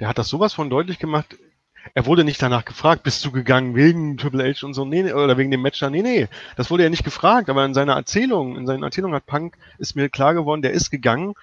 Der 0.00 0.08
hat 0.08 0.18
das 0.18 0.26
sowas 0.26 0.54
von 0.54 0.70
deutlich 0.70 0.98
gemacht. 0.98 1.36
Er 1.94 2.06
wurde 2.06 2.24
nicht 2.24 2.42
danach 2.42 2.64
gefragt, 2.64 3.04
bist 3.04 3.24
du 3.24 3.30
gegangen 3.30 3.76
wegen 3.76 4.16
Triple 4.16 4.42
H 4.42 4.66
und 4.66 4.74
so, 4.74 4.84
nee, 4.84 5.12
oder 5.12 5.38
wegen 5.38 5.52
dem 5.52 5.62
Match 5.62 5.78
da, 5.78 5.88
nee, 5.88 6.02
nee. 6.02 6.26
Das 6.56 6.68
wurde 6.68 6.82
ja 6.82 6.90
nicht 6.90 7.04
gefragt, 7.04 7.48
aber 7.48 7.64
in 7.64 7.74
seiner 7.74 7.94
Erzählung, 7.94 8.56
in 8.56 8.66
seinen 8.66 8.82
Erzählungen 8.82 9.14
hat 9.14 9.26
Punk, 9.26 9.56
ist 9.78 9.94
mir 9.94 10.08
klar 10.08 10.34
geworden, 10.34 10.62
der 10.62 10.72
ist 10.72 10.90
gegangen, 10.90 11.34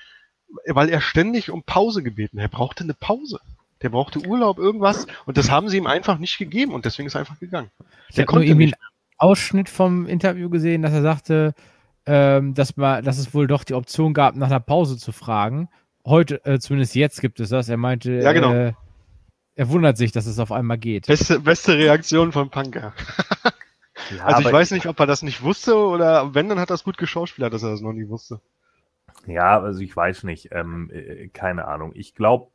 weil 0.67 0.89
er 0.89 0.99
ständig 0.99 1.49
um 1.49 1.63
Pause 1.63 2.03
gebeten. 2.03 2.39
Er 2.39 2.49
brauchte 2.49 2.83
eine 2.83 2.93
Pause. 2.93 3.39
Der 3.85 3.91
brauchte 3.91 4.25
Urlaub, 4.25 4.57
irgendwas. 4.57 5.05
Und 5.27 5.37
das 5.37 5.51
haben 5.51 5.69
sie 5.69 5.77
ihm 5.77 5.85
einfach 5.85 6.17
nicht 6.17 6.39
gegeben 6.39 6.73
und 6.73 6.85
deswegen 6.85 7.05
ist 7.05 7.13
er 7.13 7.19
einfach 7.19 7.39
gegangen. 7.39 7.69
Ich 8.09 8.17
habe 8.17 8.43
irgendwie 8.43 8.63
einen 8.63 8.73
Ausschnitt 9.19 9.69
vom 9.69 10.07
Interview 10.07 10.49
gesehen, 10.49 10.81
dass 10.81 10.91
er 10.91 11.03
sagte, 11.03 11.53
ähm, 12.07 12.55
dass, 12.55 12.77
man, 12.77 13.03
dass 13.03 13.19
es 13.19 13.35
wohl 13.35 13.45
doch 13.45 13.63
die 13.63 13.75
Option 13.75 14.15
gab, 14.15 14.35
nach 14.37 14.47
einer 14.47 14.59
Pause 14.59 14.97
zu 14.97 15.11
fragen. 15.11 15.69
Heute, 16.03 16.43
äh, 16.45 16.57
zumindest 16.57 16.95
jetzt 16.95 17.21
gibt 17.21 17.39
es 17.39 17.49
das. 17.49 17.69
Er 17.69 17.77
meinte, 17.77 18.13
ja, 18.13 18.33
genau. 18.33 18.53
äh, 18.53 18.73
er 19.53 19.69
wundert 19.69 19.97
sich, 19.97 20.11
dass 20.11 20.25
es 20.25 20.39
auf 20.39 20.51
einmal 20.51 20.79
geht. 20.79 21.05
Beste, 21.05 21.39
beste 21.39 21.77
Reaktion 21.77 22.31
von 22.31 22.49
Punker. 22.49 22.91
ja, 24.17 24.25
also 24.25 24.47
ich 24.47 24.51
weiß 24.51 24.71
nicht, 24.71 24.87
ob 24.87 24.99
er 24.99 25.05
das 25.05 25.21
nicht 25.21 25.43
wusste 25.43 25.77
oder 25.77 26.33
wenn, 26.33 26.49
dann 26.49 26.59
hat 26.59 26.71
er 26.71 26.73
es 26.73 26.83
gut 26.83 26.97
geschauspielert, 26.97 27.53
dass 27.53 27.61
er 27.61 27.69
das 27.69 27.81
noch 27.81 27.93
nie 27.93 28.09
wusste. 28.09 28.41
Ja, 29.27 29.61
also 29.61 29.79
ich 29.81 29.95
weiß 29.95 30.23
nicht. 30.23 30.49
Ähm, 30.53 30.89
äh, 30.91 31.27
keine 31.27 31.67
Ahnung. 31.67 31.91
Ich 31.93 32.15
glaube, 32.15 32.47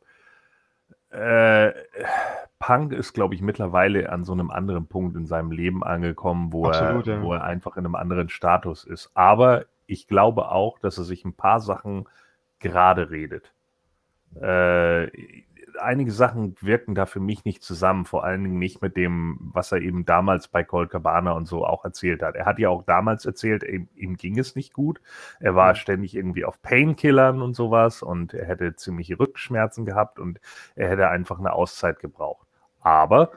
äh, 1.11 1.73
Punk 2.59 2.93
ist, 2.93 3.13
glaube 3.13 3.35
ich, 3.35 3.41
mittlerweile 3.41 4.11
an 4.11 4.23
so 4.23 4.33
einem 4.33 4.51
anderen 4.51 4.87
Punkt 4.87 5.15
in 5.15 5.25
seinem 5.25 5.51
Leben 5.51 5.83
angekommen, 5.83 6.53
wo, 6.53 6.67
Absolut, 6.67 7.07
er, 7.07 7.15
ja. 7.15 7.21
wo 7.21 7.33
er 7.33 7.43
einfach 7.43 7.75
in 7.75 7.85
einem 7.85 7.95
anderen 7.95 8.29
Status 8.29 8.83
ist. 8.83 9.11
Aber 9.13 9.65
ich 9.87 10.07
glaube 10.07 10.49
auch, 10.49 10.79
dass 10.79 10.97
er 10.97 11.03
sich 11.03 11.25
ein 11.25 11.33
paar 11.33 11.59
Sachen 11.59 12.07
gerade 12.59 13.09
redet. 13.09 13.51
Äh, 14.39 15.07
einige 15.79 16.11
Sachen 16.11 16.55
wirken 16.61 16.95
da 16.95 17.05
für 17.05 17.19
mich 17.19 17.45
nicht 17.45 17.63
zusammen, 17.63 18.05
vor 18.05 18.23
allen 18.23 18.43
Dingen 18.43 18.59
nicht 18.59 18.81
mit 18.81 18.97
dem, 18.97 19.37
was 19.53 19.71
er 19.71 19.79
eben 19.79 20.05
damals 20.05 20.47
bei 20.47 20.63
Colt 20.63 20.89
Cabana 20.89 21.31
und 21.31 21.47
so 21.47 21.65
auch 21.65 21.85
erzählt 21.85 22.21
hat. 22.23 22.35
Er 22.35 22.45
hat 22.45 22.59
ja 22.59 22.69
auch 22.69 22.83
damals 22.83 23.25
erzählt, 23.25 23.63
ihm, 23.63 23.87
ihm 23.95 24.17
ging 24.17 24.37
es 24.37 24.55
nicht 24.55 24.73
gut. 24.73 25.01
Er 25.39 25.55
war 25.55 25.75
ständig 25.75 26.15
irgendwie 26.15 26.45
auf 26.45 26.61
Painkillern 26.61 27.41
und 27.41 27.55
sowas 27.55 28.01
und 28.01 28.33
er 28.33 28.45
hätte 28.47 28.75
ziemliche 28.75 29.19
Rückenschmerzen 29.19 29.85
gehabt 29.85 30.19
und 30.19 30.39
er 30.75 30.89
hätte 30.89 31.09
einfach 31.09 31.39
eine 31.39 31.53
Auszeit 31.53 31.99
gebraucht. 31.99 32.47
Aber 32.81 33.31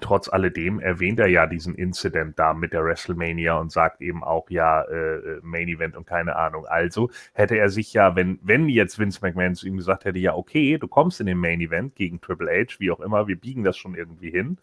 trotz 0.00 0.28
alledem 0.28 0.78
erwähnt 0.78 1.18
er 1.18 1.26
ja 1.26 1.46
diesen 1.46 1.74
Incident 1.74 2.38
da 2.38 2.54
mit 2.54 2.72
der 2.72 2.84
WrestleMania 2.84 3.58
und 3.58 3.72
sagt 3.72 4.00
eben 4.00 4.22
auch 4.22 4.48
ja 4.48 4.82
äh, 4.82 5.16
äh, 5.16 5.40
Main 5.42 5.68
Event 5.68 5.96
und 5.96 6.06
keine 6.06 6.36
Ahnung. 6.36 6.66
Also 6.66 7.10
hätte 7.32 7.56
er 7.56 7.68
sich 7.68 7.92
ja, 7.92 8.14
wenn 8.14 8.38
wenn 8.42 8.68
jetzt 8.68 8.98
Vince 8.98 9.20
McMahon 9.22 9.56
zu 9.56 9.66
ihm 9.66 9.76
gesagt 9.76 10.04
hätte, 10.04 10.18
ja 10.18 10.34
okay, 10.34 10.78
du 10.78 10.86
kommst 10.86 11.20
in 11.20 11.26
den 11.26 11.38
Main 11.38 11.60
Event 11.60 11.96
gegen 11.96 12.20
Triple 12.20 12.50
H, 12.50 12.76
wie 12.78 12.92
auch 12.92 13.00
immer, 13.00 13.26
wir 13.26 13.40
biegen 13.40 13.64
das 13.64 13.76
schon 13.76 13.96
irgendwie 13.96 14.30
hin, 14.30 14.58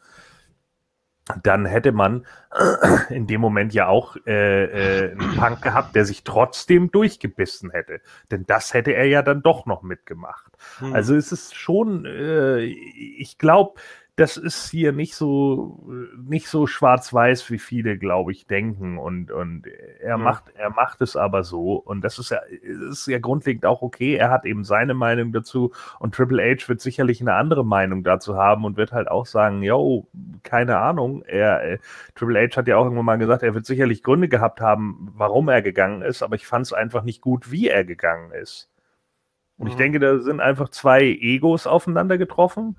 dann 1.43 1.65
hätte 1.65 1.91
man 1.91 2.25
in 3.09 3.27
dem 3.27 3.41
Moment 3.41 3.73
ja 3.73 3.87
auch 3.87 4.15
äh, 4.25 4.63
äh, 5.05 5.11
einen 5.11 5.35
Punk 5.35 5.61
gehabt, 5.61 5.95
der 5.95 6.05
sich 6.05 6.23
trotzdem 6.23 6.91
durchgebissen 6.91 7.71
hätte. 7.71 8.01
Denn 8.31 8.45
das 8.45 8.73
hätte 8.73 8.93
er 8.93 9.05
ja 9.05 9.21
dann 9.21 9.41
doch 9.41 9.65
noch 9.65 9.83
mitgemacht. 9.83 10.51
Hm. 10.79 10.93
Also 10.93 11.15
es 11.15 11.31
ist 11.31 11.55
schon, 11.55 12.05
äh, 12.05 12.61
ich 12.61 13.37
glaube, 13.37 13.79
das 14.21 14.37
ist 14.37 14.69
hier 14.69 14.91
nicht 14.91 15.15
so 15.15 15.83
nicht 16.15 16.47
so 16.47 16.67
schwarz-weiß, 16.67 17.49
wie 17.49 17.57
viele, 17.57 17.97
glaube 17.97 18.31
ich, 18.31 18.45
denken. 18.45 18.99
Und, 18.99 19.31
und 19.31 19.65
er 19.99 20.17
mhm. 20.17 20.23
macht, 20.23 20.43
er 20.53 20.69
macht 20.69 21.01
es 21.01 21.15
aber 21.15 21.43
so. 21.43 21.73
Und 21.73 22.01
das 22.01 22.19
ist 22.19 22.29
ja, 22.29 22.37
ist 22.91 23.07
ja 23.07 23.17
grundlegend 23.17 23.65
auch 23.65 23.81
okay. 23.81 24.13
Er 24.13 24.29
hat 24.29 24.45
eben 24.45 24.63
seine 24.63 24.93
Meinung 24.93 25.31
dazu 25.31 25.71
und 25.97 26.13
Triple 26.13 26.43
H 26.43 26.69
wird 26.69 26.81
sicherlich 26.81 27.19
eine 27.19 27.33
andere 27.33 27.65
Meinung 27.65 28.03
dazu 28.03 28.35
haben 28.35 28.63
und 28.63 28.77
wird 28.77 28.91
halt 28.91 29.09
auch 29.09 29.25
sagen, 29.25 29.63
yo, 29.63 30.07
keine 30.43 30.77
Ahnung. 30.77 31.23
Er, 31.23 31.63
äh, 31.63 31.79
Triple 32.13 32.47
H 32.47 32.57
hat 32.57 32.67
ja 32.67 32.77
auch 32.77 32.83
irgendwann 32.83 33.05
mal 33.05 33.17
gesagt, 33.17 33.41
er 33.41 33.55
wird 33.55 33.65
sicherlich 33.65 34.03
Gründe 34.03 34.29
gehabt 34.29 34.61
haben, 34.61 35.11
warum 35.15 35.49
er 35.49 35.63
gegangen 35.63 36.03
ist, 36.03 36.21
aber 36.21 36.35
ich 36.35 36.45
fand 36.45 36.67
es 36.67 36.73
einfach 36.73 37.01
nicht 37.01 37.21
gut, 37.21 37.51
wie 37.51 37.69
er 37.69 37.85
gegangen 37.85 38.31
ist. 38.33 38.69
Und 39.57 39.65
mhm. 39.65 39.71
ich 39.71 39.77
denke, 39.77 39.99
da 39.99 40.19
sind 40.19 40.41
einfach 40.41 40.69
zwei 40.69 41.01
Egos 41.01 41.65
aufeinander 41.65 42.19
getroffen 42.19 42.77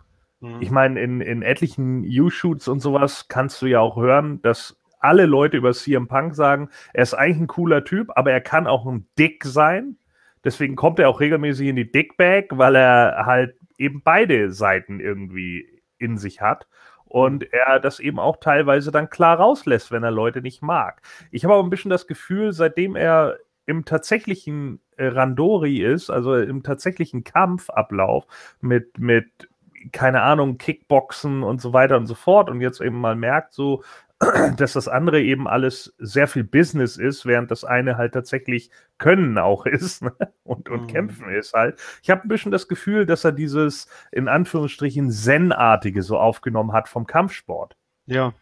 ich 0.61 0.71
mhm. 0.71 0.75
meine, 0.75 1.01
in, 1.01 1.21
in 1.21 1.43
etlichen 1.43 2.05
U-Shoots 2.05 2.69
und 2.69 2.81
sowas 2.81 3.29
kannst 3.29 3.63
du 3.63 3.67
ja 3.67 3.81
auch 3.81 3.97
hören, 3.97 4.43
dass 4.43 4.81
alle 4.99 5.27
Leute 5.27 5.57
über 5.57 5.73
CM 5.73 6.09
Punk 6.09 6.35
sagen, 6.35 6.69
er 6.93 7.03
ist 7.03 7.15
eigentlich 7.15 7.41
ein 7.41 7.47
cooler 7.47 7.85
Typ, 7.85 8.11
aber 8.15 8.33
er 8.33 8.41
kann 8.41 8.67
auch 8.67 8.87
ein 8.87 9.07
Dick 9.19 9.45
sein. 9.45 9.97
Deswegen 10.45 10.77
kommt 10.77 10.99
er 10.99 11.09
auch 11.09 11.21
regelmäßig 11.21 11.69
in 11.69 11.77
die 11.77 11.91
Dickbag, 11.91 12.47
weil 12.51 12.77
er 12.77 13.27
halt 13.27 13.57
eben 13.79 14.03
beide 14.03 14.51
Seiten 14.53 15.01
irgendwie 15.01 15.81
in 15.99 16.19
sich 16.19 16.41
hat 16.41 16.67
und 17.05 17.43
mhm. 17.43 17.49
er 17.53 17.79
das 17.79 18.01
eben 18.01 18.19
auch 18.19 18.39
teilweise 18.39 18.91
dann 18.91 19.11
klar 19.11 19.39
rauslässt, 19.39 19.93
wenn 19.93 20.03
er 20.03 20.11
Leute 20.11 20.43
nicht 20.43 20.63
mag. 20.63 21.03
Ich 21.31 21.45
habe 21.45 21.55
aber 21.55 21.63
ein 21.63 21.71
bisschen 21.71 21.91
das 21.91 22.07
Gefühl, 22.07 22.53
seitdem 22.53 22.97
er 22.97 23.39
im 23.67 23.85
tatsächlichen 23.85 24.81
äh, 24.97 25.07
Randori 25.07 25.83
ist, 25.83 26.11
also 26.11 26.37
im 26.37 26.63
tatsächlichen 26.63 27.23
Kampfablauf 27.23 28.27
mit, 28.61 28.99
mit 28.99 29.49
keine 29.91 30.23
Ahnung, 30.23 30.59
Kickboxen 30.59 31.43
und 31.43 31.61
so 31.61 31.73
weiter 31.73 31.97
und 31.97 32.07
so 32.07 32.15
fort 32.15 32.51
und 32.51 32.61
jetzt 32.61 32.81
eben 32.81 33.01
mal 33.01 33.17
merkt 33.17 33.53
so, 33.53 33.83
dass 34.57 34.75
das 34.75 34.89
andere 34.89 35.21
eben 35.21 35.49
alles 35.49 35.95
sehr 35.99 36.29
viel 36.29 36.45
Business 36.45 36.97
ist, 36.97 37.27
während 37.27 37.51
das 37.51 37.65
eine 37.65 37.97
halt 37.97 38.15
tatsächlich 38.15 38.71
Können 38.99 39.39
auch 39.39 39.67
ist 39.67 40.03
ne? 40.03 40.13
und, 40.45 40.69
und 40.69 40.83
mhm. 40.83 40.87
Kämpfen 40.87 41.29
ist 41.31 41.55
halt. 41.55 41.81
Ich 42.03 42.11
habe 42.11 42.23
ein 42.23 42.29
bisschen 42.29 42.53
das 42.53 42.69
Gefühl, 42.69 43.07
dass 43.07 43.25
er 43.25 43.33
dieses 43.33 43.89
in 44.13 44.29
Anführungsstrichen 44.29 45.11
Zen-artige 45.11 46.03
so 46.03 46.19
aufgenommen 46.19 46.73
hat 46.73 46.89
vom 46.89 47.07
Kampfsport. 47.07 47.77
Ja, 48.07 48.33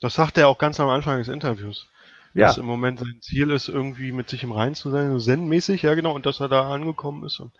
das 0.00 0.14
sagt 0.14 0.38
er 0.38 0.48
auch 0.48 0.58
ganz 0.58 0.80
am 0.80 0.88
Anfang 0.88 1.18
des 1.18 1.28
Interviews. 1.28 1.88
Ja. 2.32 2.46
Dass 2.46 2.58
im 2.58 2.66
Moment 2.66 3.00
sein 3.00 3.18
Ziel 3.20 3.50
ist, 3.50 3.68
irgendwie 3.68 4.12
mit 4.12 4.28
sich 4.28 4.44
im 4.44 4.52
Rein 4.52 4.74
zu 4.74 4.90
sein, 4.90 5.18
Zen-mäßig, 5.18 5.82
ja 5.82 5.94
genau, 5.94 6.14
und 6.14 6.26
dass 6.26 6.40
er 6.40 6.48
da 6.48 6.70
angekommen 6.72 7.24
ist. 7.24 7.40
Und 7.40 7.52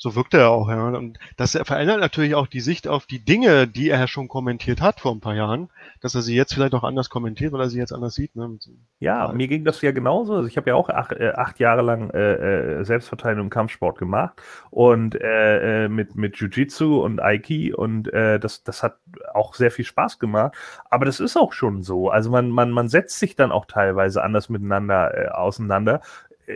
so 0.00 0.14
wirkt 0.14 0.32
er 0.32 0.48
auch, 0.48 0.70
ja. 0.70 0.88
Und 0.88 1.18
das 1.36 1.52
verändert 1.52 2.00
natürlich 2.00 2.34
auch 2.34 2.46
die 2.46 2.60
Sicht 2.60 2.88
auf 2.88 3.04
die 3.04 3.22
Dinge, 3.22 3.68
die 3.68 3.90
er 3.90 4.08
schon 4.08 4.28
kommentiert 4.28 4.80
hat 4.80 4.98
vor 4.98 5.12
ein 5.12 5.20
paar 5.20 5.34
Jahren, 5.34 5.68
dass 6.00 6.14
er 6.14 6.22
sie 6.22 6.34
jetzt 6.34 6.54
vielleicht 6.54 6.72
auch 6.72 6.84
anders 6.84 7.10
kommentiert, 7.10 7.52
weil 7.52 7.60
er 7.60 7.68
sie 7.68 7.78
jetzt 7.78 7.92
anders 7.92 8.14
sieht. 8.14 8.34
Ne? 8.34 8.58
Ja, 8.98 9.26
ja, 9.26 9.32
mir 9.34 9.46
ging 9.46 9.62
das 9.62 9.82
ja 9.82 9.92
genauso. 9.92 10.36
Also 10.36 10.48
ich 10.48 10.56
habe 10.56 10.70
ja 10.70 10.74
auch 10.74 10.88
acht, 10.88 11.12
äh, 11.12 11.32
acht 11.36 11.60
Jahre 11.60 11.82
lang 11.82 12.08
äh, 12.10 12.78
äh 12.78 12.84
Selbstverteidigung 12.84 13.46
im 13.46 13.50
Kampfsport 13.50 13.98
gemacht 13.98 14.40
und 14.70 15.20
äh, 15.20 15.84
äh, 15.84 15.88
mit, 15.90 16.14
mit 16.16 16.36
Jiu-Jitsu 16.36 17.02
und 17.02 17.20
Aiki 17.20 17.74
und 17.74 18.10
äh, 18.10 18.40
das, 18.40 18.64
das 18.64 18.82
hat 18.82 18.96
auch 19.34 19.52
sehr 19.54 19.70
viel 19.70 19.84
Spaß 19.84 20.18
gemacht. 20.18 20.54
Aber 20.88 21.04
das 21.04 21.20
ist 21.20 21.36
auch 21.36 21.52
schon 21.52 21.82
so. 21.82 22.08
Also 22.08 22.30
man, 22.30 22.48
man, 22.48 22.70
man 22.70 22.88
setzt 22.88 23.18
sich 23.18 23.36
dann 23.36 23.52
auch 23.52 23.66
teilweise 23.66 24.22
anders 24.22 24.48
miteinander 24.48 25.14
äh, 25.14 25.28
auseinander 25.28 26.00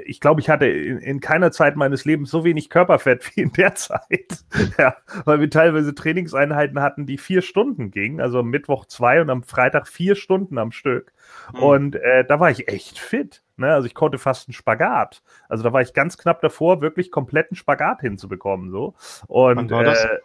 ich 0.05 0.21
glaube, 0.21 0.41
ich 0.41 0.49
hatte 0.49 0.67
in, 0.67 0.99
in, 0.99 1.21
keiner 1.21 1.53
Zeit 1.53 1.77
meines 1.77 2.05
Lebens 2.05 2.31
so 2.31 2.45
wenig 2.45 2.71
Körperfett 2.71 3.31
wie 3.37 3.43
in 3.43 3.53
der 3.53 3.75
Zeit. 3.75 4.45
ja, 4.79 4.97
weil 5.25 5.41
wir 5.41 5.51
teilweise 5.51 5.95
Trainingseinheiten 5.95 6.81
hatten, 6.81 7.07
die 7.07 7.19
vier 7.19 7.43
Stunden 7.43 7.91
gingen, 7.91 8.21
also 8.21 8.41
am 8.41 8.49
Mittwoch 8.49 8.87
zwei 8.87 9.21
und 9.21 9.31
am 9.31 9.43
Freitag 9.43 9.89
vier 9.89 10.15
Stunden 10.17 10.59
am 10.59 10.73
Stück. 10.73 11.13
Mhm. 11.53 11.63
Und 11.63 11.97
äh, 11.97 12.25
da 12.25 12.41
war 12.41 12.51
ich 12.51 12.69
echt 12.69 12.99
fit. 12.99 13.43
Ne? 13.57 13.73
Also 13.73 13.87
ich 13.87 13.95
konnte 13.95 14.19
fast 14.19 14.49
einen 14.49 14.55
Spagat. 14.55 15.23
Also 15.49 15.63
da 15.63 15.73
war 15.73 15.83
ich 15.83 15.93
ganz 15.93 16.19
knapp 16.19 16.41
davor, 16.41 16.81
wirklich 16.81 17.11
kompletten 17.11 17.57
Spagat 17.57 18.01
hinzubekommen. 18.01 18.71
So. 18.71 18.95
Und 19.29 19.71
äh, 19.73 20.19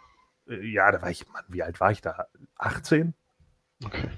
ja, 0.62 0.90
da 0.90 1.00
war 1.02 1.10
ich, 1.10 1.28
Mann, 1.32 1.44
wie 1.48 1.62
alt 1.62 1.80
war 1.80 1.92
ich 1.92 2.00
da? 2.00 2.26
18? 2.56 3.14
Okay. 3.84 4.08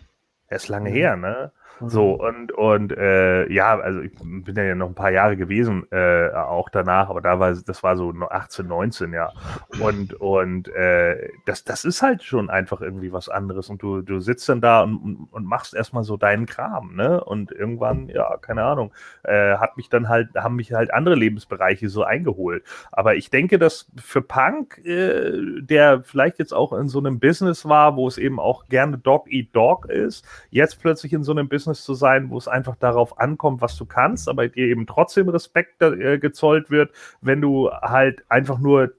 Er 0.48 0.56
ist 0.56 0.68
lange 0.68 0.90
mhm. 0.90 0.94
her, 0.94 1.16
ne? 1.16 1.52
So, 1.80 2.14
mhm. 2.14 2.20
und, 2.20 2.52
und 2.52 2.92
äh, 2.92 3.50
ja, 3.52 3.78
also 3.78 4.00
ich 4.00 4.12
bin 4.14 4.54
ja 4.56 4.74
noch 4.74 4.88
ein 4.88 4.94
paar 4.94 5.10
Jahre 5.10 5.36
gewesen, 5.36 5.86
äh, 5.90 6.30
auch 6.30 6.68
danach, 6.68 7.08
aber 7.08 7.20
da 7.20 7.40
war 7.40 7.52
das 7.52 7.82
war 7.82 7.96
so 7.96 8.12
18, 8.12 8.66
19, 8.66 9.12
ja. 9.12 9.32
Und, 9.80 10.14
und 10.14 10.68
äh, 10.68 11.30
das, 11.46 11.64
das 11.64 11.84
ist 11.84 12.02
halt 12.02 12.22
schon 12.22 12.50
einfach 12.50 12.80
irgendwie 12.80 13.12
was 13.12 13.28
anderes. 13.28 13.68
Und 13.68 13.82
du, 13.82 14.02
du 14.02 14.20
sitzt 14.20 14.48
dann 14.48 14.60
da 14.60 14.82
und, 14.82 15.28
und 15.30 15.44
machst 15.44 15.74
erstmal 15.74 16.04
so 16.04 16.16
deinen 16.16 16.46
Kram, 16.46 16.94
ne? 16.94 17.22
Und 17.22 17.50
irgendwann, 17.50 18.08
ja, 18.08 18.36
keine 18.36 18.62
Ahnung, 18.64 18.92
äh, 19.24 19.56
hat 19.56 19.76
mich 19.76 19.88
dann 19.88 20.08
halt, 20.08 20.34
haben 20.36 20.56
mich 20.56 20.72
halt 20.72 20.92
andere 20.94 21.14
Lebensbereiche 21.14 21.88
so 21.88 22.04
eingeholt. 22.04 22.64
Aber 22.92 23.16
ich 23.16 23.30
denke, 23.30 23.58
dass 23.58 23.90
für 23.96 24.22
Punk, 24.22 24.78
äh, 24.84 25.32
der 25.62 26.02
vielleicht 26.02 26.38
jetzt 26.38 26.54
auch 26.54 26.72
in 26.72 26.88
so 26.88 26.98
einem 26.98 27.18
Business 27.18 27.64
war, 27.64 27.96
wo 27.96 28.06
es 28.06 28.18
eben 28.18 28.38
auch 28.38 28.68
gerne 28.68 28.98
Dog 28.98 29.30
Eat 29.32 29.48
Dog 29.52 29.86
ist, 29.86 30.24
jetzt 30.50 30.80
plötzlich 30.80 31.12
in 31.12 31.24
so 31.24 31.32
einem 31.32 31.48
Business 31.48 31.61
Business 31.62 31.84
zu 31.84 31.94
sein, 31.94 32.30
wo 32.30 32.38
es 32.38 32.48
einfach 32.48 32.76
darauf 32.76 33.18
ankommt, 33.18 33.60
was 33.60 33.76
du 33.76 33.86
kannst, 33.86 34.28
aber 34.28 34.48
dir 34.48 34.66
eben 34.66 34.86
trotzdem 34.86 35.28
Respekt 35.28 35.80
äh, 35.80 36.18
gezollt 36.18 36.70
wird, 36.70 36.90
wenn 37.20 37.40
du 37.40 37.70
halt 37.70 38.24
einfach 38.28 38.58
nur 38.58 38.92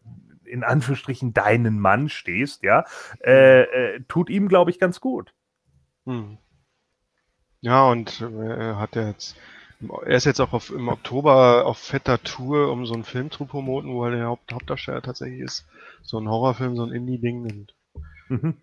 in 0.46 0.64
Anführungsstrichen 0.64 1.34
deinen 1.34 1.80
Mann 1.80 2.10
stehst, 2.10 2.64
ja, 2.64 2.86
äh, 3.24 3.64
äh, 3.64 4.02
tut 4.08 4.30
ihm, 4.30 4.48
glaube 4.48 4.72
ich, 4.72 4.80
ganz 4.80 5.02
gut. 5.02 5.34
Hm. 6.06 6.38
Ja, 7.62 7.90
und 7.90 8.22
äh, 8.22 8.76
hat 8.76 8.96
er 8.96 9.10
jetzt, 9.10 9.36
er 9.82 10.16
ist 10.16 10.26
jetzt 10.26 10.40
auch 10.40 10.54
auf, 10.54 10.70
im 10.70 10.88
Oktober 10.88 11.66
auf 11.66 11.78
fetter 11.78 12.22
Tour, 12.22 12.72
um 12.72 12.86
so 12.86 12.94
einen 12.94 13.04
Film 13.04 13.32
zu 13.32 13.46
promoten, 13.46 13.92
wo 13.92 14.06
er 14.06 14.12
der 14.12 14.26
Haupt, 14.26 14.54
Hauptdarsteller 14.54 15.02
tatsächlich 15.02 15.42
ist. 15.42 15.66
So 16.02 16.20
ein 16.20 16.30
Horrorfilm, 16.30 16.76
so 16.76 16.84
ein 16.84 16.92
Indie-Ding. 16.92 17.68
Mhm. 18.30 18.58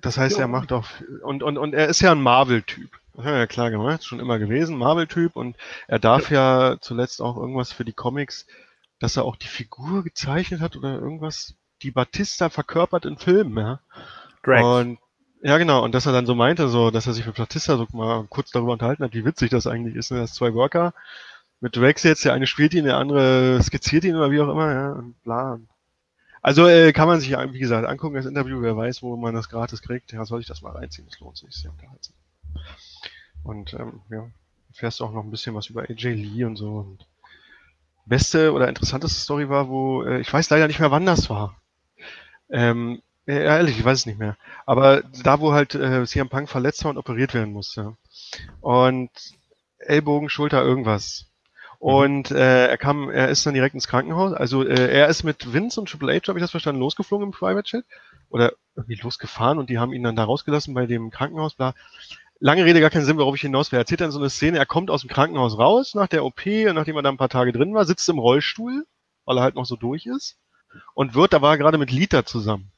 Das 0.00 0.18
heißt, 0.18 0.36
ja. 0.36 0.42
er 0.42 0.48
macht 0.48 0.72
auch 0.72 0.86
und 1.22 1.42
und 1.42 1.58
und 1.58 1.74
er 1.74 1.88
ist 1.88 2.00
ja 2.00 2.12
ein 2.12 2.22
Marvel-Typ. 2.22 2.90
Das 3.14 3.26
ja 3.26 3.46
klar 3.46 3.70
gemacht, 3.70 4.04
schon 4.04 4.18
immer 4.18 4.38
gewesen, 4.38 4.76
Marvel-Typ 4.76 5.36
und 5.36 5.56
er 5.86 5.98
darf 5.98 6.30
ja. 6.30 6.72
ja 6.72 6.80
zuletzt 6.80 7.22
auch 7.22 7.36
irgendwas 7.36 7.72
für 7.72 7.84
die 7.84 7.92
Comics, 7.92 8.46
dass 8.98 9.16
er 9.16 9.24
auch 9.24 9.36
die 9.36 9.48
Figur 9.48 10.02
gezeichnet 10.02 10.60
hat 10.60 10.76
oder 10.76 10.98
irgendwas, 10.98 11.54
die 11.82 11.92
Batista 11.92 12.48
verkörpert 12.48 13.04
in 13.04 13.18
Filmen, 13.18 13.56
ja. 13.56 13.80
Drax. 14.42 14.64
Und 14.64 14.98
ja, 15.42 15.58
genau. 15.58 15.84
Und 15.84 15.94
dass 15.94 16.06
er 16.06 16.12
dann 16.12 16.26
so 16.26 16.34
meinte, 16.34 16.68
so, 16.68 16.90
dass 16.90 17.06
er 17.06 17.12
sich 17.12 17.26
mit 17.26 17.36
Batista 17.36 17.76
so 17.76 17.86
mal 17.92 18.26
kurz 18.30 18.50
darüber 18.50 18.72
unterhalten 18.72 19.04
hat, 19.04 19.14
wie 19.14 19.26
witzig 19.26 19.50
das 19.50 19.66
eigentlich 19.66 19.94
ist, 19.94 20.10
ne? 20.10 20.18
dass 20.18 20.34
zwei 20.34 20.54
Worker 20.54 20.94
mit 21.60 21.76
Drax 21.76 22.02
jetzt, 22.02 22.24
der 22.24 22.32
eine 22.32 22.46
spielt 22.46 22.74
ihn, 22.74 22.84
der 22.84 22.96
andere 22.96 23.62
skizziert 23.62 24.04
ihn 24.04 24.16
oder 24.16 24.30
wie 24.30 24.40
auch 24.40 24.48
immer, 24.48 24.72
ja, 24.72 24.92
und 24.92 25.22
bla. 25.22 25.60
Also 26.44 26.68
äh, 26.68 26.92
kann 26.92 27.08
man 27.08 27.20
sich, 27.20 27.30
wie 27.30 27.58
gesagt, 27.58 27.88
angucken, 27.88 28.16
das 28.16 28.26
Interview, 28.26 28.60
wer 28.60 28.76
weiß, 28.76 29.02
wo 29.02 29.16
man 29.16 29.34
das 29.34 29.48
gratis 29.48 29.80
kriegt, 29.80 30.12
ja, 30.12 30.26
soll 30.26 30.42
ich 30.42 30.46
das 30.46 30.60
mal 30.60 30.72
reinziehen, 30.72 31.08
das 31.08 31.18
lohnt 31.18 31.38
sich 31.38 31.54
sehr 31.54 31.70
unterhaltsam. 31.70 32.14
Und 33.42 33.72
ähm, 33.72 34.02
ja, 34.10 34.28
fährst 34.70 35.00
auch 35.00 35.10
noch 35.10 35.24
ein 35.24 35.30
bisschen 35.30 35.54
was 35.54 35.70
über 35.70 35.88
AJ 35.88 36.12
Lee 36.12 36.44
und 36.44 36.56
so. 36.56 36.80
Und 36.80 37.06
beste 38.04 38.52
oder 38.52 38.68
interessanteste 38.68 39.18
Story 39.18 39.48
war, 39.48 39.70
wo, 39.70 40.02
äh, 40.02 40.20
ich 40.20 40.30
weiß 40.30 40.50
leider 40.50 40.66
nicht 40.66 40.80
mehr, 40.80 40.90
wann 40.90 41.06
das 41.06 41.30
war. 41.30 41.56
Ähm, 42.50 43.00
ja, 43.24 43.36
ehrlich, 43.36 43.78
ich 43.78 43.84
weiß 43.86 44.00
es 44.00 44.06
nicht 44.06 44.18
mehr. 44.18 44.36
Aber 44.66 45.00
da, 45.22 45.40
wo 45.40 45.54
halt 45.54 45.74
äh, 45.74 46.04
CM 46.04 46.28
Punk 46.28 46.50
verletzt 46.50 46.84
war 46.84 46.90
und 46.90 46.98
operiert 46.98 47.32
werden 47.32 47.54
musste. 47.54 47.96
Und 48.60 49.08
Ellbogen, 49.78 50.28
Schulter, 50.28 50.62
irgendwas. 50.62 51.24
Mhm. 51.84 51.90
Und 51.90 52.30
äh, 52.30 52.68
er 52.68 52.78
kam, 52.78 53.10
er 53.10 53.28
ist 53.28 53.44
dann 53.44 53.52
direkt 53.52 53.74
ins 53.74 53.88
Krankenhaus. 53.88 54.32
Also 54.32 54.64
äh, 54.64 54.90
er 54.90 55.08
ist 55.08 55.22
mit 55.22 55.52
Vince 55.52 55.78
und 55.78 55.88
Triple 55.88 56.14
H, 56.14 56.28
habe 56.28 56.38
ich 56.38 56.42
das 56.42 56.50
verstanden, 56.50 56.80
losgeflogen 56.80 57.26
im 57.26 57.32
Private 57.32 57.62
Chat. 57.62 57.84
Oder 58.30 58.54
irgendwie 58.74 59.00
losgefahren 59.00 59.58
und 59.58 59.68
die 59.68 59.78
haben 59.78 59.92
ihn 59.92 60.02
dann 60.02 60.16
da 60.16 60.24
rausgelassen 60.24 60.72
bei 60.72 60.86
dem 60.86 61.10
Krankenhaus. 61.10 61.54
Bla. 61.54 61.74
Lange 62.40 62.64
Rede, 62.64 62.80
gar 62.80 62.90
keinen 62.90 63.04
Sinn, 63.04 63.18
worauf 63.18 63.34
ich 63.34 63.42
hinaus 63.42 63.70
will. 63.70 63.76
Er 63.76 63.82
erzählt 63.82 64.00
dann 64.00 64.10
so 64.10 64.18
eine 64.18 64.30
Szene, 64.30 64.58
er 64.58 64.66
kommt 64.66 64.90
aus 64.90 65.02
dem 65.02 65.10
Krankenhaus 65.10 65.58
raus 65.58 65.94
nach 65.94 66.08
der 66.08 66.24
OP, 66.24 66.46
nachdem 66.46 66.96
er 66.96 67.02
da 67.02 67.10
ein 67.10 67.18
paar 67.18 67.28
Tage 67.28 67.52
drin 67.52 67.74
war, 67.74 67.84
sitzt 67.84 68.08
im 68.08 68.18
Rollstuhl, 68.18 68.86
weil 69.26 69.38
er 69.38 69.42
halt 69.42 69.54
noch 69.54 69.66
so 69.66 69.76
durch 69.76 70.06
ist. 70.06 70.38
Und 70.94 71.14
wird, 71.14 71.32
da 71.32 71.42
war 71.42 71.52
er 71.52 71.58
gerade 71.58 71.78
mit 71.78 71.92
Lita 71.92 72.24
zusammen. 72.24 72.72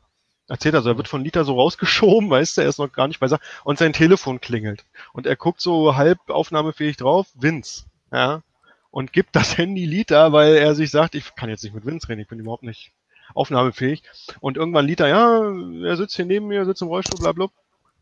Erzählt 0.49 0.75
also, 0.75 0.91
er 0.91 0.97
wird 0.97 1.09
von 1.09 1.25
Lita 1.25 1.45
so 1.45 1.55
rausgeschoben, 1.55 2.29
weißt 2.31 2.57
du, 2.57 2.63
er 2.63 2.69
ist 2.69 2.79
noch 2.79 2.93
gar 2.93 3.09
nicht 3.09 3.21
bei 3.21 3.29
Sachen. 3.29 3.43
Und 3.65 3.79
sein 3.79 3.93
Telefon 3.93 4.41
klingelt. 4.41 4.85
Und 5.13 5.27
er 5.27 5.37
guckt 5.37 5.61
so 5.61 5.97
halb 5.97 6.19
aufnahmefähig 6.29 6.97
drauf, 6.97 7.29
Vince. 7.35 7.85
Ja 8.13 8.43
und 8.97 9.13
gibt 9.13 9.37
das 9.37 9.59
Handy 9.59 9.85
Lita, 9.85 10.33
weil 10.33 10.55
er 10.55 10.75
sich 10.75 10.91
sagt, 10.91 11.15
ich 11.17 11.35
kann 11.35 11.51
jetzt 11.51 11.63
nicht 11.63 11.75
mit 11.75 11.85
Vince 11.85 12.09
reden, 12.09 12.23
ich 12.23 12.29
bin 12.29 12.39
überhaupt 12.39 12.63
nicht 12.63 12.93
aufnahmefähig. 13.35 14.03
Und 14.41 14.57
irgendwann 14.57 14.87
Lita, 14.87 15.07
ja, 15.07 15.53
er 15.85 15.97
sitzt 15.99 16.17
hier 16.17 16.25
neben 16.25 16.47
mir, 16.47 16.65
sitzt 16.65 16.81
im 16.81 16.89
Rollstuhl, 16.89 17.21
bla 17.21 17.33
bla. 17.33 17.49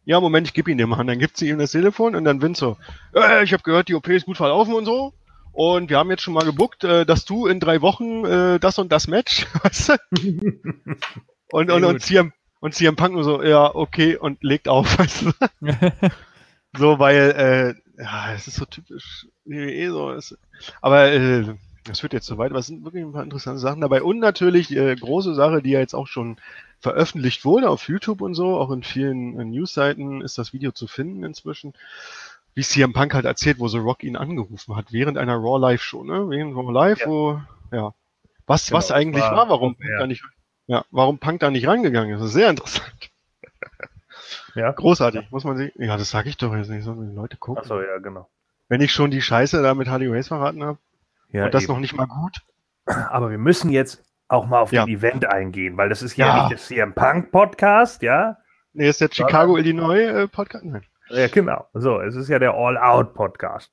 Ja, 0.05 0.21
Moment, 0.21 0.47
ich 0.47 0.55
gebe 0.55 0.71
ihn 0.71 0.79
dem 0.79 0.91
Mann. 0.91 1.09
Dann 1.09 1.19
gibt 1.19 1.37
sie 1.37 1.49
ihm 1.49 1.59
das 1.59 1.73
Telefon 1.73 2.15
und 2.15 2.25
dann 2.25 2.41
Vince 2.41 2.61
so, 2.61 2.77
äh, 3.21 3.43
ich 3.43 3.53
habe 3.53 3.65
gehört, 3.65 3.89
die 3.89 3.97
OP 3.97 4.07
ist 4.07 4.27
gut 4.27 4.37
verlaufen 4.37 4.73
und 4.73 4.85
so. 4.85 5.13
Und 5.51 5.91
wir 5.91 5.99
haben 5.99 6.11
jetzt 6.11 6.23
schon 6.23 6.33
mal 6.33 6.45
gebuckt, 6.45 6.85
äh, 6.85 7.05
dass 7.05 7.25
du 7.25 7.49
in 7.49 7.59
drei 7.59 7.81
Wochen 7.81 8.25
äh, 8.25 8.61
das 8.61 8.79
und 8.79 8.93
das 8.93 9.09
Match, 9.09 9.49
weißt 9.65 9.89
du? 9.89 9.95
und, 11.51 11.73
und, 11.73 11.85
und, 11.85 12.03
CM, 12.03 12.33
und 12.61 12.73
CM 12.73 12.95
Punk 12.95 13.15
nur 13.15 13.25
so, 13.25 13.43
ja, 13.43 13.75
okay, 13.75 14.17
und 14.17 14.45
legt 14.45 14.69
auf, 14.69 14.97
weißt 15.01 15.23
du? 15.23 15.33
so, 16.79 17.01
weil, 17.01 17.75
äh, 17.77 17.84
ja, 17.99 18.33
es 18.33 18.49
ist 18.49 18.57
so 18.57 18.65
typisch 18.65 19.27
WWE 19.45 19.91
so. 19.91 20.11
Es, 20.11 20.37
aber 20.81 21.13
äh, 21.13 21.55
das 21.85 22.03
wird 22.03 22.13
jetzt 22.13 22.27
so 22.27 22.39
weit, 22.39 22.51
aber 22.51 22.61
es 22.61 22.67
sind 22.67 22.85
wirklich 22.85 23.05
ein 23.05 23.13
paar 23.13 23.23
interessante 23.23 23.61
Sachen 23.61 23.81
dabei. 23.81 24.03
Und 24.03 24.19
natürlich 24.19 24.75
äh, 24.75 24.97
große 24.97 25.35
Sache, 25.35 25.63
die 25.63 25.71
ja 25.71 25.81
jetzt 25.81 25.95
auch 25.95 26.07
schon 26.07 26.37
veröffentlicht 26.81 27.45
wurde 27.45 27.71
auf 27.71 27.89
YouTube 27.89 28.21
und 28.21 28.35
so, 28.35 28.57
auch 28.57 28.71
in 28.71 28.83
vielen 28.83 29.39
äh, 29.39 29.45
Newsseiten 29.45 30.21
ist 30.21 30.39
das 30.39 30.53
Video 30.53 30.73
zu 30.73 30.87
finden 30.87 31.25
inzwischen. 31.25 31.75
Wie 32.55 32.63
CM 32.63 32.93
Punk 32.93 33.15
halt 33.15 33.25
erzählt, 33.25 33.59
wo 33.59 33.69
The 33.69 33.79
Rock 33.79 34.05
ihn 34.05 34.17
angerufen 34.17 34.77
hat, 34.77 34.93
während 34.93 35.19
einer 35.19 35.35
Raw 35.37 35.59
Live 35.59 35.83
Show, 35.83 36.05
ne? 36.05 36.31
Während 36.31 36.55
Raw 36.57 36.73
Live, 36.73 37.01
ja. 37.01 37.07
wo, 37.07 37.41
ja. 37.73 37.95
Was, 38.47 38.67
genau, 38.67 38.79
was 38.79 38.91
eigentlich 38.91 39.23
war, 39.23 39.37
war 39.37 39.49
warum 39.49 39.75
Punk 39.75 39.91
da 39.99 40.07
nicht, 40.07 40.23
ja, 40.67 40.85
warum 40.91 41.19
Punk 41.19 41.41
da 41.41 41.51
nicht 41.51 41.67
rangegangen 41.67 42.15
ist. 42.15 42.21
Das 42.21 42.29
ist 42.29 42.35
sehr 42.35 42.51
interessant. 42.51 43.11
Ja. 44.55 44.71
Großartig, 44.71 45.31
muss 45.31 45.45
man 45.45 45.57
sehen. 45.57 45.73
Ja, 45.77 45.97
das 45.97 46.11
sage 46.11 46.29
ich 46.29 46.37
doch 46.37 46.55
jetzt 46.55 46.71
nicht, 46.71 46.85
sondern 46.85 47.11
die 47.11 47.15
Leute 47.15 47.37
gucken. 47.37 47.63
Achso, 47.63 47.81
ja, 47.81 47.99
genau. 47.99 48.29
Wenn 48.69 48.81
ich 48.81 48.93
schon 48.93 49.11
die 49.11 49.23
Scheiße 49.23 49.63
da 49.63 49.75
mit 49.75 49.89
Harley 49.89 50.09
Race 50.09 50.29
verraten 50.29 50.65
habe. 50.65 50.79
Ja, 51.31 51.47
und 51.47 51.55
das 51.55 51.65
eben. 51.65 51.73
noch 51.73 51.81
nicht 51.81 51.95
mal 51.95 52.07
gut. 52.07 52.41
Aber 52.87 53.31
wir 53.31 53.39
müssen 53.39 53.71
jetzt 53.71 54.05
auch 54.29 54.47
mal 54.47 54.61
auf 54.61 54.73
ja. 54.73 54.85
den 54.85 54.97
Event 54.97 55.27
eingehen, 55.27 55.77
weil 55.77 55.89
das 55.89 56.03
ist 56.03 56.17
ja, 56.17 56.27
ja. 56.27 56.37
nicht 56.37 56.51
der 56.51 56.59
CM 56.59 56.95
Punk 56.95 57.31
Podcast, 57.31 58.03
ja? 58.03 58.39
Nee, 58.73 58.89
ist 58.89 59.01
der 59.01 59.09
Chicago, 59.11 59.57
Illinois 59.57 60.01
äh, 60.01 60.29
Podcast. 60.29 60.65
Nein. 60.65 60.85
Ja, 61.09 61.29
genau. 61.29 61.67
So, 61.75 62.01
es 62.01 62.17
ist 62.17 62.29
ja 62.29 62.39
der 62.39 62.55
All 62.55 62.79
Out 62.79 63.15
Podcast. 63.15 63.73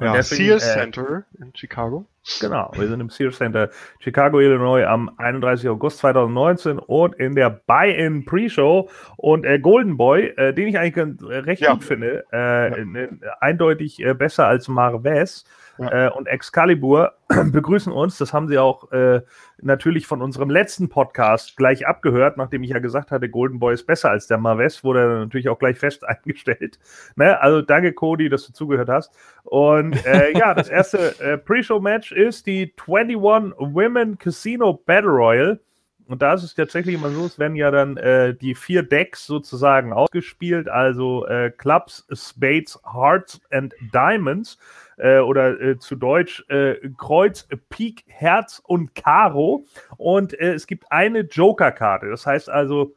Ja, 0.00 0.12
deswegen, 0.12 0.44
Sears 0.44 0.68
äh, 0.68 0.80
Center 0.80 1.24
in 1.38 1.52
Chicago. 1.54 2.06
Genau, 2.40 2.70
wir 2.74 2.88
sind 2.88 3.00
im 3.00 3.08
Sears 3.08 3.38
Center 3.38 3.70
Chicago, 4.00 4.40
Illinois 4.40 4.84
am 4.84 5.10
31. 5.16 5.68
August 5.68 5.98
2019 5.98 6.78
und 6.78 7.14
in 7.16 7.34
der 7.34 7.48
Buy-In 7.50 8.24
Pre-Show 8.26 8.90
und 9.16 9.44
äh, 9.44 9.58
Golden 9.58 9.96
Boy, 9.96 10.34
äh, 10.36 10.52
den 10.52 10.68
ich 10.68 10.78
eigentlich 10.78 11.16
recht 11.22 11.62
ja. 11.62 11.72
gut 11.72 11.84
finde, 11.84 12.24
äh, 12.32 12.78
ja. 12.78 12.84
Ne, 12.84 13.18
eindeutig 13.40 14.04
äh, 14.04 14.14
besser 14.14 14.46
als 14.46 14.68
Marves, 14.68 15.44
ja. 15.78 16.06
Äh, 16.06 16.10
und 16.10 16.26
Excalibur 16.26 17.14
begrüßen 17.52 17.92
uns. 17.92 18.18
Das 18.18 18.32
haben 18.32 18.48
sie 18.48 18.58
auch 18.58 18.90
äh, 18.92 19.22
natürlich 19.60 20.06
von 20.06 20.22
unserem 20.22 20.50
letzten 20.50 20.88
Podcast 20.88 21.56
gleich 21.56 21.86
abgehört, 21.86 22.36
nachdem 22.36 22.62
ich 22.62 22.70
ja 22.70 22.78
gesagt 22.78 23.10
hatte, 23.10 23.28
Golden 23.28 23.58
Boy 23.58 23.74
ist 23.74 23.86
besser 23.86 24.10
als 24.10 24.26
der 24.26 24.38
Marves, 24.38 24.84
wurde 24.84 25.00
er 25.00 25.18
natürlich 25.20 25.48
auch 25.48 25.58
gleich 25.58 25.78
fest 25.78 26.04
eingestellt. 26.08 26.78
Ne? 27.16 27.40
Also 27.40 27.62
danke, 27.62 27.92
Cody, 27.92 28.28
dass 28.28 28.46
du 28.46 28.52
zugehört 28.52 28.88
hast. 28.88 29.12
Und 29.44 30.04
äh, 30.06 30.32
ja, 30.38 30.54
das 30.54 30.68
erste 30.68 31.18
äh, 31.20 31.38
Pre-Show-Match 31.38 32.12
ist 32.12 32.46
die 32.46 32.74
21 32.86 33.16
Women 33.16 34.18
Casino 34.18 34.74
Battle 34.74 35.10
Royal. 35.10 35.60
Und 36.08 36.22
da 36.22 36.32
ist 36.32 36.42
es 36.42 36.54
tatsächlich 36.54 36.94
immer 36.94 37.10
so, 37.10 37.26
es 37.26 37.38
werden 37.38 37.54
ja 37.54 37.70
dann 37.70 37.98
äh, 37.98 38.34
die 38.34 38.54
vier 38.54 38.82
Decks 38.82 39.26
sozusagen 39.26 39.92
ausgespielt, 39.92 40.66
also 40.66 41.26
äh, 41.26 41.50
Clubs, 41.50 42.06
Spades, 42.12 42.80
Hearts 42.90 43.42
and 43.50 43.74
Diamonds 43.92 44.58
äh, 44.96 45.18
oder 45.18 45.60
äh, 45.60 45.78
zu 45.78 45.96
Deutsch 45.96 46.44
äh, 46.48 46.76
Kreuz, 46.96 47.46
Pik, 47.68 48.04
Herz 48.06 48.62
und 48.64 48.94
Karo. 48.94 49.66
Und 49.98 50.32
äh, 50.40 50.54
es 50.54 50.66
gibt 50.66 50.90
eine 50.90 51.20
Joker-Karte. 51.20 52.08
Das 52.08 52.24
heißt 52.24 52.48
also, 52.48 52.94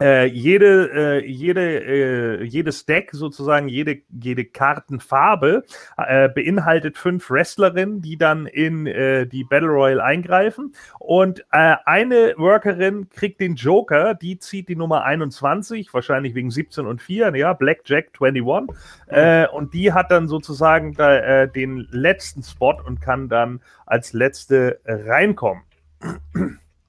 äh, 0.00 0.26
jede, 0.26 1.20
äh, 1.20 1.26
jede, 1.26 2.40
äh, 2.40 2.44
jedes 2.44 2.86
Deck 2.86 3.10
sozusagen, 3.12 3.68
jede, 3.68 4.02
jede 4.08 4.44
Kartenfarbe 4.44 5.64
äh, 5.96 6.28
beinhaltet 6.28 6.98
fünf 6.98 7.30
Wrestlerinnen, 7.30 8.00
die 8.00 8.16
dann 8.16 8.46
in 8.46 8.86
äh, 8.86 9.26
die 9.26 9.44
Battle 9.44 9.68
Royale 9.68 10.02
eingreifen. 10.02 10.74
Und 10.98 11.40
äh, 11.50 11.76
eine 11.84 12.34
Workerin 12.36 13.08
kriegt 13.08 13.40
den 13.40 13.56
Joker, 13.56 14.14
die 14.14 14.38
zieht 14.38 14.68
die 14.68 14.76
Nummer 14.76 15.04
21, 15.04 15.92
wahrscheinlich 15.92 16.34
wegen 16.34 16.50
17 16.50 16.86
und 16.86 17.02
4, 17.02 17.34
ja, 17.36 17.52
Blackjack 17.52 18.10
21. 18.20 18.76
Äh, 19.08 19.48
und 19.48 19.74
die 19.74 19.92
hat 19.92 20.10
dann 20.10 20.28
sozusagen 20.28 20.94
da, 20.94 21.16
äh, 21.16 21.48
den 21.50 21.88
letzten 21.90 22.42
Spot 22.42 22.76
und 22.84 23.00
kann 23.00 23.28
dann 23.28 23.60
als 23.86 24.12
letzte 24.12 24.80
reinkommen. 24.84 25.62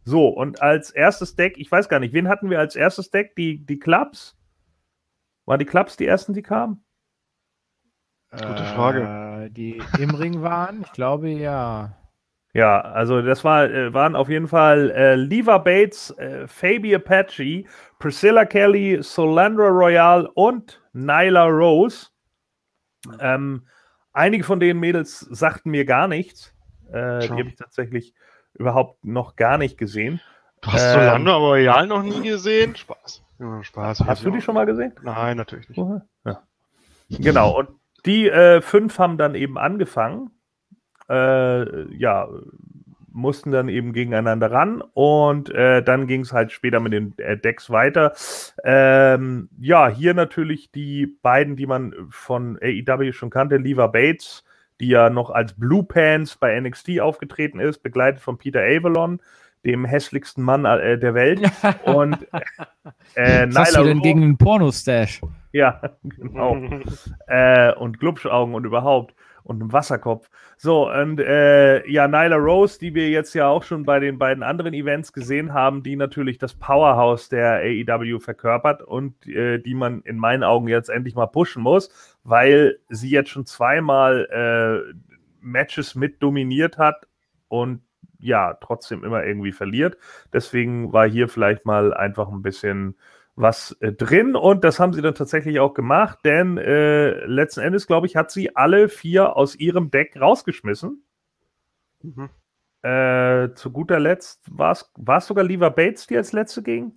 So, 0.09 0.27
und 0.27 0.59
als 0.63 0.89
erstes 0.89 1.35
Deck, 1.35 1.59
ich 1.59 1.71
weiß 1.71 1.87
gar 1.87 1.99
nicht, 1.99 2.15
wen 2.15 2.29
hatten 2.29 2.49
wir 2.49 2.57
als 2.57 2.75
erstes 2.75 3.11
Deck? 3.11 3.35
Die, 3.35 3.63
die 3.63 3.77
Clubs? 3.77 4.35
Waren 5.45 5.59
die 5.59 5.65
Clubs 5.65 5.97
die 5.97 6.07
ersten, 6.07 6.33
die 6.33 6.41
kamen? 6.41 6.83
Gute 8.31 8.63
Frage. 8.73 9.45
Äh, 9.45 9.51
die 9.51 9.79
im 9.99 10.15
Ring 10.15 10.41
waren, 10.41 10.81
ich 10.81 10.91
glaube 10.93 11.29
ja. 11.29 11.95
Ja, 12.55 12.81
also 12.81 13.21
das 13.21 13.43
war, 13.43 13.69
äh, 13.69 13.93
waren 13.93 14.15
auf 14.15 14.29
jeden 14.29 14.47
Fall 14.47 14.89
äh, 14.89 15.13
Leva 15.13 15.59
Bates, 15.59 16.09
äh, 16.17 16.47
Fabi 16.47 16.95
Apache, 16.95 17.65
Priscilla 17.99 18.45
Kelly, 18.45 19.03
Solandra 19.03 19.67
Royale 19.67 20.27
und 20.31 20.81
Nyla 20.93 21.45
Rose. 21.45 22.07
Ähm, 23.19 23.67
einige 24.11 24.43
von 24.43 24.59
den 24.59 24.79
Mädels 24.79 25.19
sagten 25.19 25.69
mir 25.69 25.85
gar 25.85 26.07
nichts. 26.07 26.55
Äh, 26.91 27.19
die 27.19 27.29
habe 27.29 27.49
ich 27.49 27.55
tatsächlich 27.57 28.15
überhaupt 28.53 29.03
noch 29.05 29.35
gar 29.35 29.57
nicht 29.57 29.77
gesehen. 29.77 30.21
Du 30.61 30.71
hast 30.71 30.83
ähm, 30.83 31.01
Solando 31.01 31.35
aber 31.35 31.45
Royal 31.45 31.87
noch 31.87 32.03
nie 32.03 32.21
gesehen? 32.21 32.75
Spaß. 32.75 33.23
Ja, 33.39 33.63
Spaß. 33.63 34.01
Hast 34.01 34.25
du 34.25 34.31
die 34.31 34.41
schon 34.41 34.55
mal 34.55 34.65
gesehen? 34.65 34.93
Nein, 35.01 35.37
natürlich 35.37 35.69
nicht. 35.69 35.79
Ja. 36.25 36.43
Genau, 37.09 37.57
und 37.57 37.69
die 38.05 38.29
äh, 38.29 38.61
fünf 38.61 38.99
haben 38.99 39.17
dann 39.17 39.35
eben 39.35 39.57
angefangen. 39.57 40.31
Äh, 41.09 41.95
ja, 41.95 42.27
mussten 43.11 43.51
dann 43.51 43.69
eben 43.69 43.93
gegeneinander 43.93 44.51
ran 44.51 44.83
und 44.93 45.49
äh, 45.49 45.81
dann 45.83 46.07
ging 46.07 46.21
es 46.21 46.31
halt 46.31 46.51
später 46.51 46.79
mit 46.79 46.93
den 46.93 47.17
äh, 47.17 47.37
Decks 47.37 47.69
weiter. 47.69 48.13
Ähm, 48.63 49.49
ja, 49.59 49.89
hier 49.89 50.13
natürlich 50.13 50.71
die 50.71 51.07
beiden, 51.21 51.55
die 51.55 51.65
man 51.65 51.93
von 52.09 52.59
AEW 52.61 53.11
schon 53.11 53.29
kannte, 53.29 53.57
Lever 53.57 53.89
Bates 53.89 54.43
die 54.79 54.87
ja 54.87 55.09
noch 55.09 55.29
als 55.29 55.53
Blue 55.53 55.83
Pants 55.83 56.37
bei 56.37 56.59
NXT 56.59 56.99
aufgetreten 56.99 57.59
ist, 57.59 57.83
begleitet 57.83 58.21
von 58.21 58.37
Peter 58.37 58.61
Avalon, 58.61 59.19
dem 59.65 59.85
hässlichsten 59.85 60.43
Mann 60.43 60.65
äh, 60.65 60.97
der 60.97 61.13
Welt. 61.13 61.41
und 61.83 62.27
äh, 63.15 63.47
Was 63.49 63.69
hast 63.69 63.77
du 63.77 63.83
denn 63.83 64.01
gegen 64.01 64.23
einen 64.23 64.37
Pornostash? 64.37 65.21
Ja, 65.51 65.81
genau. 66.03 66.57
äh, 67.27 67.73
und 67.73 67.99
Glubschaugen 67.99 68.55
und 68.55 68.65
überhaupt 68.65 69.15
und 69.49 69.61
einem 69.61 69.73
Wasserkopf. 69.73 70.29
So, 70.57 70.91
und 70.91 71.19
äh, 71.19 71.85
ja, 71.89 72.07
Nyla 72.07 72.35
Rose, 72.35 72.77
die 72.77 72.93
wir 72.93 73.09
jetzt 73.09 73.33
ja 73.33 73.47
auch 73.47 73.63
schon 73.63 73.83
bei 73.83 73.99
den 73.99 74.19
beiden 74.19 74.43
anderen 74.43 74.73
Events 74.75 75.11
gesehen 75.11 75.53
haben, 75.53 75.81
die 75.81 75.95
natürlich 75.95 76.37
das 76.37 76.53
Powerhouse 76.53 77.29
der 77.29 77.61
AEW 77.63 78.19
verkörpert 78.19 78.83
und 78.83 79.27
äh, 79.27 79.57
die 79.57 79.73
man 79.73 80.01
in 80.03 80.17
meinen 80.17 80.43
Augen 80.43 80.67
jetzt 80.67 80.89
endlich 80.89 81.15
mal 81.15 81.25
pushen 81.25 81.63
muss, 81.63 81.89
weil 82.23 82.77
sie 82.89 83.09
jetzt 83.09 83.31
schon 83.31 83.47
zweimal 83.47 84.27
äh, 84.29 84.93
Matches 85.41 85.95
mit 85.95 86.21
dominiert 86.21 86.77
hat 86.77 87.07
und 87.47 87.81
ja, 88.19 88.53
trotzdem 88.61 89.03
immer 89.03 89.23
irgendwie 89.23 89.53
verliert. 89.53 89.97
Deswegen 90.31 90.93
war 90.93 91.09
hier 91.09 91.27
vielleicht 91.27 91.65
mal 91.65 91.91
einfach 91.93 92.29
ein 92.29 92.43
bisschen 92.43 92.95
was 93.39 93.71
äh, 93.79 93.93
drin 93.93 94.35
und 94.35 94.63
das 94.63 94.79
haben 94.79 94.93
sie 94.93 95.01
dann 95.01 95.15
tatsächlich 95.15 95.59
auch 95.59 95.73
gemacht, 95.73 96.19
denn 96.25 96.57
äh, 96.57 97.25
letzten 97.25 97.61
Endes, 97.61 97.87
glaube 97.87 98.05
ich, 98.05 98.15
hat 98.15 98.31
sie 98.31 98.55
alle 98.55 98.89
vier 98.89 99.37
aus 99.37 99.55
ihrem 99.55 99.91
Deck 99.91 100.19
rausgeschmissen. 100.19 101.03
Mhm. 102.01 102.29
Äh, 102.81 103.53
zu 103.55 103.71
guter 103.71 103.99
Letzt 103.99 104.41
war 104.49 104.71
es 104.71 105.25
sogar 105.27 105.43
Lever 105.45 105.69
Bates, 105.69 106.07
die 106.07 106.17
als 106.17 106.33
letzte 106.33 106.63
ging? 106.63 106.93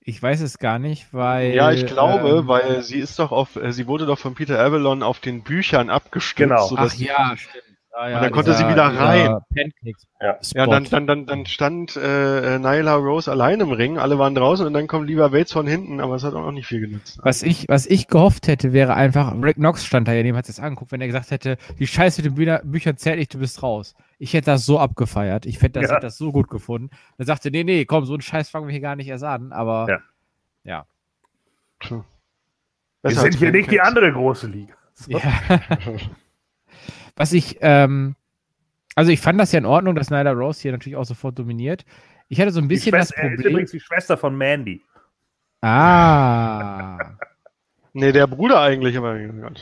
Ich 0.00 0.22
weiß 0.22 0.40
es 0.42 0.58
gar 0.58 0.78
nicht, 0.78 1.12
weil. 1.12 1.52
Ja, 1.52 1.72
ich 1.72 1.84
glaube, 1.84 2.38
ähm, 2.38 2.46
weil 2.46 2.82
sie 2.82 3.00
ist 3.00 3.18
doch 3.18 3.32
auf, 3.32 3.56
äh, 3.56 3.72
sie 3.72 3.88
wurde 3.88 4.06
doch 4.06 4.18
von 4.20 4.36
Peter 4.36 4.60
Avalon 4.60 5.02
auf 5.02 5.18
den 5.18 5.42
Büchern 5.42 5.90
abgestützt. 5.90 6.36
Genau. 6.36 6.70
Ach 6.76 6.94
ja, 6.94 7.36
stimmt. 7.36 7.65
Ah, 7.98 8.10
ja, 8.10 8.16
und 8.16 8.24
dann 8.24 8.32
konnte 8.32 8.50
dieser, 8.50 8.66
sie 8.66 8.72
wieder 8.72 8.82
rein. 8.82 9.38
Ja, 10.20 10.38
ja 10.54 10.66
dann, 10.66 10.84
dann, 10.84 11.06
dann, 11.06 11.24
dann 11.24 11.46
stand 11.46 11.96
äh, 11.96 12.58
Nyla 12.58 12.94
Rose 12.94 13.30
allein 13.30 13.60
im 13.60 13.72
Ring, 13.72 13.96
alle 13.96 14.18
waren 14.18 14.34
draußen 14.34 14.66
und 14.66 14.74
dann 14.74 14.86
kommt 14.86 15.06
lieber 15.06 15.30
Bates 15.30 15.54
von 15.54 15.66
hinten, 15.66 16.00
aber 16.00 16.16
es 16.16 16.22
hat 16.22 16.34
auch 16.34 16.42
noch 16.42 16.52
nicht 16.52 16.66
viel 16.66 16.80
genutzt. 16.80 17.18
Was 17.22 17.42
ich, 17.42 17.64
was 17.68 17.86
ich 17.86 18.06
gehofft 18.08 18.48
hätte, 18.48 18.74
wäre 18.74 18.92
einfach, 18.92 19.32
Rick 19.40 19.56
Knox 19.56 19.86
stand 19.86 20.08
da 20.08 20.12
ja, 20.12 20.22
dem 20.22 20.36
hat 20.36 20.46
es 20.46 20.60
angeguckt, 20.60 20.92
wenn 20.92 21.00
er 21.00 21.06
gesagt 21.06 21.30
hätte, 21.30 21.56
die 21.78 21.86
Scheiße 21.86 22.20
mit 22.20 22.32
den 22.32 22.34
Bücher, 22.34 22.60
Büchern 22.64 22.98
zählt 22.98 23.18
nicht, 23.18 23.32
du 23.32 23.38
bist 23.38 23.62
raus. 23.62 23.94
Ich 24.18 24.34
hätte 24.34 24.50
das 24.50 24.66
so 24.66 24.78
abgefeiert. 24.78 25.46
Ich 25.46 25.62
hätte 25.62 25.80
das, 25.80 25.88
ja. 25.88 25.96
hätte 25.96 26.06
das 26.06 26.18
so 26.18 26.32
gut 26.32 26.50
gefunden. 26.50 26.90
Er 27.16 27.24
sagte, 27.24 27.50
nee, 27.50 27.64
nee, 27.64 27.86
komm, 27.86 28.04
so 28.04 28.12
einen 28.12 28.20
Scheiß 28.20 28.50
fangen 28.50 28.66
wir 28.66 28.72
hier 28.72 28.82
gar 28.82 28.96
nicht 28.96 29.08
erst 29.08 29.24
an, 29.24 29.52
aber 29.52 30.02
ja. 30.64 30.84
ja. 31.80 32.04
Wir 33.02 33.14
sind 33.14 33.36
hier 33.36 33.52
nicht 33.52 33.70
die 33.70 33.80
andere 33.80 34.12
große 34.12 34.48
Liga. 34.48 34.74
So. 34.92 35.12
Ja. 35.12 35.20
Was 37.16 37.32
ich, 37.32 37.58
ähm, 37.60 38.14
also 38.94 39.10
ich 39.10 39.20
fand 39.20 39.40
das 39.40 39.52
ja 39.52 39.58
in 39.58 39.66
Ordnung, 39.66 39.94
dass 39.94 40.10
Nyla 40.10 40.32
Rose 40.32 40.62
hier 40.62 40.72
natürlich 40.72 40.96
auch 40.96 41.04
sofort 41.04 41.38
dominiert. 41.38 41.84
Ich 42.28 42.40
hatte 42.40 42.50
so 42.50 42.60
ein 42.60 42.68
bisschen 42.68 42.92
das 42.92 43.12
Problem. 43.12 43.32
Er 43.32 43.38
ist 43.38 43.44
übrigens 43.44 43.70
die 43.70 43.80
Schwester 43.80 44.16
von 44.16 44.36
Mandy. 44.36 44.82
Ah. 45.62 46.98
nee, 47.92 48.12
der 48.12 48.26
Bruder 48.26 48.60
eigentlich, 48.60 48.96
aber. 48.96 49.18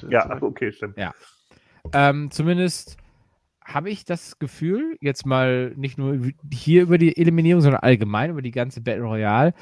Ja, 0.08 0.42
okay, 0.42 0.72
stimmt. 0.72 0.96
Ja. 0.96 1.14
Ähm, 1.92 2.30
zumindest 2.30 2.96
habe 3.64 3.90
ich 3.90 4.04
das 4.04 4.38
Gefühl, 4.38 4.96
jetzt 5.00 5.24
mal 5.24 5.72
nicht 5.76 5.96
nur 5.96 6.18
hier 6.52 6.82
über 6.82 6.98
die 6.98 7.16
Eliminierung, 7.16 7.62
sondern 7.62 7.80
allgemein 7.80 8.30
über 8.30 8.42
die 8.42 8.50
ganze 8.50 8.82
Battle 8.82 9.04
Royale, 9.04 9.54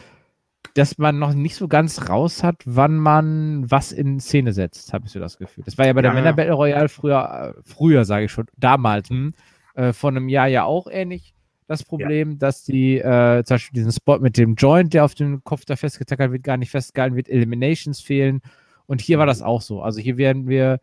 dass 0.75 0.99
man 0.99 1.19
noch 1.19 1.35
nicht 1.35 1.57
so 1.57 1.69
ganz 1.69 2.09
raus 2.09 2.43
hat, 2.43 2.63
wann 2.65 2.97
man 2.97 3.71
was 3.71 3.93
in 3.93 4.21
Szene 4.21 4.53
setzt, 4.53 4.93
habe 4.93 5.07
ich 5.07 5.13
so 5.13 5.21
das 5.21 5.39
Gefühl. 5.39 5.65
Das 5.65 5.77
war 5.77 5.87
ja 5.87 5.93
bei 5.93 6.03
der 6.03 6.15
Männer 6.15 6.33
Battle 6.33 6.55
Royale 6.55 6.89
früher, 6.89 7.55
äh, 7.57 7.61
früher 7.65 8.05
sage 8.05 8.27
ich 8.27 8.33
schon, 8.33 8.47
damals, 8.57 9.11
hm, 9.11 9.35
äh, 9.75 9.93
vor 9.93 10.11
einem 10.11 10.29
Jahr 10.29 10.49
ja 10.49 10.65
auch 10.65 10.87
ähnlich 10.91 11.35
das 11.67 11.85
Problem, 11.85 12.33
ja. 12.33 12.37
dass 12.37 12.65
die 12.65 12.99
äh, 12.99 13.45
zum 13.45 13.55
Beispiel 13.55 13.81
diesen 13.81 13.93
Spot 13.93 14.19
mit 14.19 14.37
dem 14.37 14.55
Joint, 14.55 14.95
der 14.95 15.05
auf 15.05 15.15
dem 15.15 15.43
Kopf 15.45 15.65
da 15.65 15.77
festgetackert 15.77 16.33
wird, 16.33 16.43
gar 16.43 16.57
nicht 16.57 16.71
festgehalten 16.71 17.17
wird, 17.17 17.29
Eliminations 17.29 18.01
fehlen. 18.01 18.41
Und 18.87 19.01
hier 19.01 19.19
war 19.19 19.27
das 19.27 19.43
auch 19.43 19.63
so. 19.63 19.83
Also 19.83 20.01
hier 20.01 20.17
werden 20.17 20.49
wir 20.49 20.81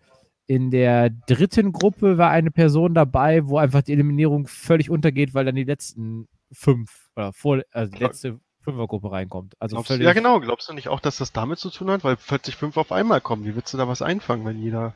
in 0.48 0.72
der 0.72 1.12
dritten 1.12 1.72
Gruppe 1.72 2.18
war 2.18 2.32
eine 2.32 2.50
Person 2.50 2.96
dabei, 2.96 3.48
wo 3.48 3.60
einfach 3.60 3.84
die 3.84 3.94
Eliminierung 3.94 4.48
völlig 4.48 4.90
untergeht, 4.90 5.36
weil 5.36 5.46
dann 5.46 5.56
die 5.56 5.64
letzten 5.64 6.28
fünf 6.52 7.12
oder 7.16 7.34
vor, 7.34 7.62
also 7.72 7.92
die 7.92 8.04
letzte 8.04 8.40
Fünfergruppe 8.70 9.12
reinkommt. 9.12 9.56
Also 9.60 9.76
Glaubst, 9.76 9.92
ja, 9.92 10.14
genau. 10.14 10.40
Glaubst 10.40 10.70
du 10.70 10.74
nicht 10.74 10.88
auch, 10.90 11.00
dass 11.00 11.18
das 11.18 11.32
damit 11.32 11.60
zu 11.60 11.70
tun 11.70 11.90
hat? 11.90 12.04
Weil 12.04 12.16
plötzlich 12.16 12.56
fünf 12.56 12.78
auf 12.78 12.92
einmal 12.92 13.22
kommen. 13.22 13.46
Wie 13.46 13.56
willst 13.56 13.74
du 13.74 13.78
da 13.78 13.88
was 13.88 14.02
einfangen, 14.02 14.46
wenn 14.46 14.62
jeder. 14.62 14.96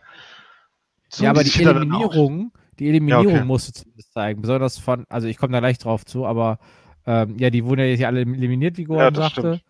Ja, 1.18 1.30
aber 1.30 1.44
die 1.44 1.62
Eliminierung, 1.62 2.52
die 2.80 2.90
Eliminierung 2.90 3.30
ja, 3.30 3.36
okay. 3.36 3.46
musst 3.46 3.68
du 3.68 3.74
zumindest 3.74 4.14
zeigen. 4.14 4.42
Besonders 4.42 4.80
von, 4.80 5.06
also 5.10 5.28
ich 5.28 5.38
komme 5.38 5.54
da 5.54 5.60
gleich 5.60 5.78
drauf 5.78 6.06
zu, 6.06 6.26
aber 6.26 6.60
ähm, 7.06 7.38
ja, 7.38 7.50
die 7.50 7.66
wurden 7.66 7.82
ja 7.82 7.86
jetzt 7.88 8.04
alle 8.04 8.22
eliminiert, 8.22 8.78
wie 8.78 8.86
Gordon 8.86 9.14
ja, 9.14 9.22
sagte. 9.22 9.40
Stimmt. 9.40 9.64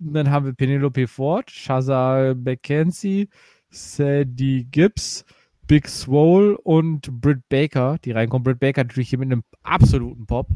Dann 0.00 0.30
haben 0.30 0.46
wir 0.46 0.52
Penelope 0.52 1.08
Ford, 1.08 1.50
Shazar 1.50 2.36
McKenzie, 2.36 3.28
Sadie 3.70 4.64
Gibbs, 4.70 5.24
Big 5.66 5.88
Swole 5.88 6.56
und 6.58 7.20
Britt 7.20 7.48
Baker, 7.48 7.98
die 8.04 8.12
reinkommen. 8.12 8.44
Britt 8.44 8.60
Baker 8.60 8.84
natürlich 8.84 9.10
hier 9.10 9.18
mit 9.18 9.32
einem 9.32 9.42
absoluten 9.62 10.26
Pop. 10.26 10.48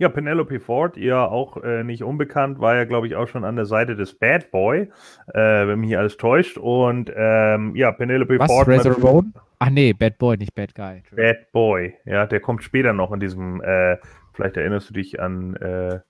Ja, 0.00 0.08
Penelope 0.08 0.60
Ford, 0.60 0.96
ihr 0.96 1.18
auch 1.18 1.62
äh, 1.62 1.84
nicht 1.84 2.02
unbekannt, 2.02 2.58
war 2.58 2.74
ja, 2.74 2.84
glaube 2.84 3.06
ich, 3.06 3.16
auch 3.16 3.28
schon 3.28 3.44
an 3.44 3.56
der 3.56 3.66
Seite 3.66 3.96
des 3.96 4.18
Bad 4.18 4.50
Boy, 4.50 4.90
äh, 5.34 5.34
wenn 5.34 5.78
mich 5.78 5.88
hier 5.88 5.98
alles 5.98 6.16
täuscht. 6.16 6.56
Und 6.56 7.12
ähm, 7.14 7.76
ja, 7.76 7.92
Penelope 7.92 8.38
Was, 8.38 8.50
Ford. 8.50 8.66
Razor 8.66 8.94
Ramon? 8.94 9.34
Ach 9.58 9.68
nee, 9.68 9.92
Bad 9.92 10.16
Boy, 10.16 10.38
nicht 10.38 10.54
Bad 10.54 10.74
Guy. 10.74 11.02
Bad 11.14 11.52
Boy, 11.52 11.94
ja, 12.06 12.24
der 12.24 12.40
kommt 12.40 12.62
später 12.62 12.94
noch 12.94 13.12
in 13.12 13.20
diesem, 13.20 13.60
äh, 13.60 13.98
vielleicht 14.32 14.56
erinnerst 14.56 14.88
du 14.88 14.94
dich 14.94 15.20
an 15.20 15.54
äh, 15.56 16.00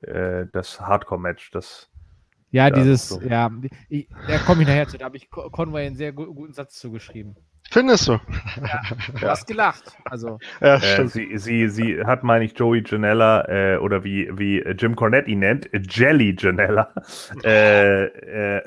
äh, 0.00 0.48
das 0.52 0.80
Hardcore-Match, 0.80 1.52
das. 1.52 1.88
Ja, 2.50 2.70
dieses, 2.70 3.08
so. 3.08 3.20
ja, 3.20 3.52
ich, 3.88 4.08
da 4.26 4.38
komme 4.38 4.62
ich 4.62 4.68
nachher 4.68 4.88
zu, 4.88 4.98
da 4.98 5.04
habe 5.04 5.16
ich 5.16 5.30
Conway 5.30 5.86
einen 5.86 5.94
sehr 5.94 6.12
guten 6.12 6.54
Satz 6.54 6.74
zugeschrieben. 6.74 7.36
Findest 7.72 8.06
du? 8.06 8.12
Ja, 8.60 8.82
du 9.18 9.28
hast 9.28 9.46
gelacht. 9.46 9.96
Also. 10.04 10.38
Ja, 10.60 10.76
äh, 10.76 11.08
sie, 11.08 11.38
sie, 11.38 11.68
sie 11.70 12.04
hat, 12.04 12.22
meine 12.22 12.44
ich, 12.44 12.52
Joey 12.58 12.84
Janella 12.86 13.48
äh, 13.48 13.76
oder 13.78 14.04
wie, 14.04 14.28
wie 14.36 14.58
Jim 14.78 14.94
Cornette 14.94 15.30
ihn 15.30 15.38
nennt, 15.38 15.70
Jelly 15.72 16.36
Janella. 16.38 16.92
äh, 17.44 18.04
äh, 18.56 18.62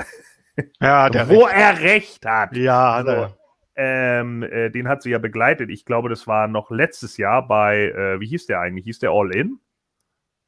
ja, 0.82 1.30
wo 1.30 1.44
recht. 1.44 1.56
er 1.56 1.82
recht 1.82 2.26
hat. 2.26 2.58
Ja, 2.58 3.04
so. 3.06 3.36
Ähm, 3.76 4.42
äh, 4.42 4.72
den 4.72 4.88
hat 4.88 5.04
sie 5.04 5.12
ja 5.12 5.20
begleitet. 5.20 5.70
Ich 5.70 5.86
glaube, 5.86 6.10
das 6.10 6.26
war 6.26 6.48
noch 6.48 6.72
letztes 6.72 7.18
Jahr 7.18 7.48
bei, 7.48 7.90
äh, 7.90 8.20
wie 8.20 8.28
hieß 8.28 8.48
der 8.48 8.60
eigentlich? 8.62 8.86
Hieß 8.86 9.00
der 9.00 9.12
All 9.12 9.30
In? 9.36 9.60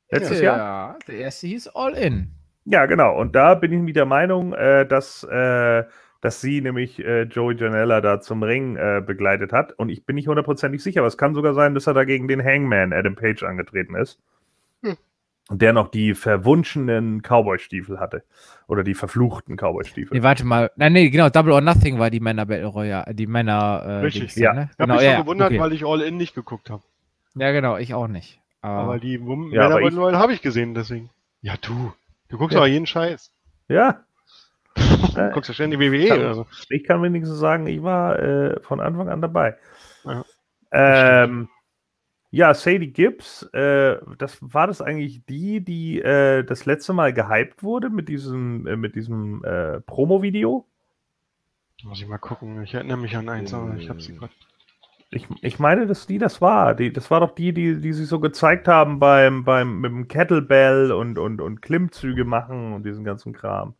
Letztes 0.09 0.39
ja, 0.39 0.45
Jahr? 0.45 0.57
Ja, 0.57 0.99
der 1.07 1.15
erste 1.17 1.45
hieß 1.45 1.67
All 1.75 1.93
In. 1.93 2.31
Ja, 2.65 2.87
genau. 2.87 3.15
Und 3.15 3.35
da 3.35 3.53
bin 3.53 3.71
ich 3.71 3.81
mit 3.81 3.95
der 3.95 4.05
Meinung, 4.05 4.53
äh, 4.53 4.87
dass, 4.87 5.23
äh, 5.25 5.83
dass 6.21 6.41
sie 6.41 6.61
nämlich 6.61 7.03
äh, 7.03 7.23
Joey 7.23 7.55
Janella 7.55 8.01
da 8.01 8.21
zum 8.21 8.43
Ring 8.43 8.75
äh, 8.75 9.01
begleitet 9.05 9.53
hat. 9.53 9.73
Und 9.73 9.89
ich 9.89 10.05
bin 10.05 10.15
nicht 10.15 10.27
hundertprozentig 10.27 10.81
sicher, 10.81 11.01
aber 11.01 11.07
es 11.07 11.17
kann 11.17 11.33
sogar 11.33 11.53
sein, 11.53 11.73
dass 11.73 11.87
er 11.87 11.93
da 11.93 12.03
gegen 12.03 12.27
den 12.27 12.43
Hangman 12.43 12.93
Adam 12.93 13.15
Page 13.15 13.43
angetreten 13.43 13.95
ist. 13.95 14.19
Hm. 14.83 14.97
Und 15.49 15.61
der 15.61 15.73
noch 15.73 15.89
die 15.89 16.13
verwunschenen 16.13 17.21
Cowboy-Stiefel 17.21 17.99
hatte. 17.99 18.23
Oder 18.67 18.83
die 18.83 18.95
verfluchten 18.95 19.55
Cowboy-Stiefel. 19.55 20.17
Nee, 20.17 20.23
warte 20.23 20.45
mal. 20.45 20.71
Nein, 20.75 20.93
nee, 20.93 21.09
genau. 21.09 21.29
Double 21.29 21.53
or 21.53 21.61
Nothing 21.61 21.99
war 21.99 22.09
die 22.09 22.19
Männer 22.19 22.45
Battle 22.45 22.65
Royale. 22.65 23.13
Die 23.13 23.27
Männer. 23.27 23.83
Äh, 23.85 23.91
Richtig, 23.99 24.35
ja. 24.35 24.53
Ne? 24.53 24.69
Ich 24.73 24.79
habe 24.79 24.93
mich 24.93 25.01
ja, 25.01 25.15
schon 25.15 25.21
gewundert, 25.21 25.51
okay. 25.51 25.59
weil 25.59 25.73
ich 25.73 25.85
All 25.85 26.01
In 26.01 26.17
nicht 26.17 26.35
geguckt 26.35 26.69
habe. 26.69 26.83
Ja, 27.35 27.51
genau. 27.51 27.77
Ich 27.77 27.93
auch 27.93 28.07
nicht. 28.07 28.41
Aber, 28.61 28.81
aber 28.81 28.99
die 28.99 29.21
Wum 29.21 29.51
ja, 29.51 29.69
Männer 29.69 29.81
Battle 29.81 29.99
Royale 29.99 30.17
habe 30.17 30.33
ich 30.33 30.41
gesehen, 30.41 30.73
deswegen. 30.73 31.09
Ja, 31.41 31.53
du. 31.61 31.93
Du 32.29 32.37
guckst 32.37 32.53
ja. 32.53 32.59
aber 32.59 32.67
jeden 32.67 32.87
Scheiß. 32.87 33.31
Ja. 33.69 34.01
Du 34.77 35.31
guckst 35.33 35.49
ja 35.49 35.53
ständig 35.53 35.79
WWE. 35.79 36.07
Kann, 36.07 36.21
also. 36.21 36.47
Ich 36.69 36.83
kann 36.83 37.01
wenigstens 37.01 37.39
sagen, 37.39 37.67
ich 37.67 37.83
war 37.83 38.19
äh, 38.19 38.59
von 38.61 38.79
Anfang 38.79 39.09
an 39.09 39.21
dabei. 39.21 39.57
Ja, 40.03 40.25
ähm, 40.71 41.49
ja 42.31 42.53
Sadie 42.53 42.91
Gibbs, 42.91 43.43
äh, 43.53 43.97
das 44.17 44.37
war 44.41 44.67
das 44.67 44.81
eigentlich 44.81 45.25
die, 45.25 45.63
die 45.63 46.01
äh, 46.01 46.43
das 46.43 46.65
letzte 46.65 46.93
Mal 46.93 47.13
gehypt 47.13 47.63
wurde 47.63 47.89
mit 47.89 48.09
diesem, 48.09 48.67
äh, 48.67 48.75
mit 48.75 48.95
diesem 48.95 49.43
äh, 49.43 49.81
Promo-Video? 49.81 50.65
Muss 51.83 52.01
ich 52.01 52.07
mal 52.07 52.17
gucken. 52.17 52.61
Ich 52.63 52.73
erinnere 52.73 52.97
mich 52.97 53.15
an 53.15 53.29
eins, 53.29 53.53
aber 53.53 53.75
ich 53.75 53.89
habe 53.89 54.01
sie 54.01 54.15
gerade. 54.15 54.33
Ich, 55.09 55.25
ich 55.41 55.57
meine, 55.57 55.87
dass 55.87 56.05
die 56.05 56.17
das 56.17 56.41
war. 56.41 56.75
Die, 56.75 56.91
das 56.91 57.09
war 57.09 57.21
doch 57.21 57.33
die, 57.33 57.53
die, 57.53 57.79
die 57.79 57.93
sich 57.93 58.07
so 58.07 58.19
gezeigt 58.19 58.67
haben 58.67 58.99
beim, 58.99 59.45
beim 59.45 59.79
mit 59.79 59.91
dem 59.91 60.07
Kettlebell 60.07 60.91
und, 60.91 61.17
und, 61.17 61.39
und 61.39 61.61
Klimmzüge 61.61 62.25
machen 62.25 62.73
und 62.73 62.85
diesen 62.85 63.05
ganzen 63.05 63.31
Kram. 63.31 63.75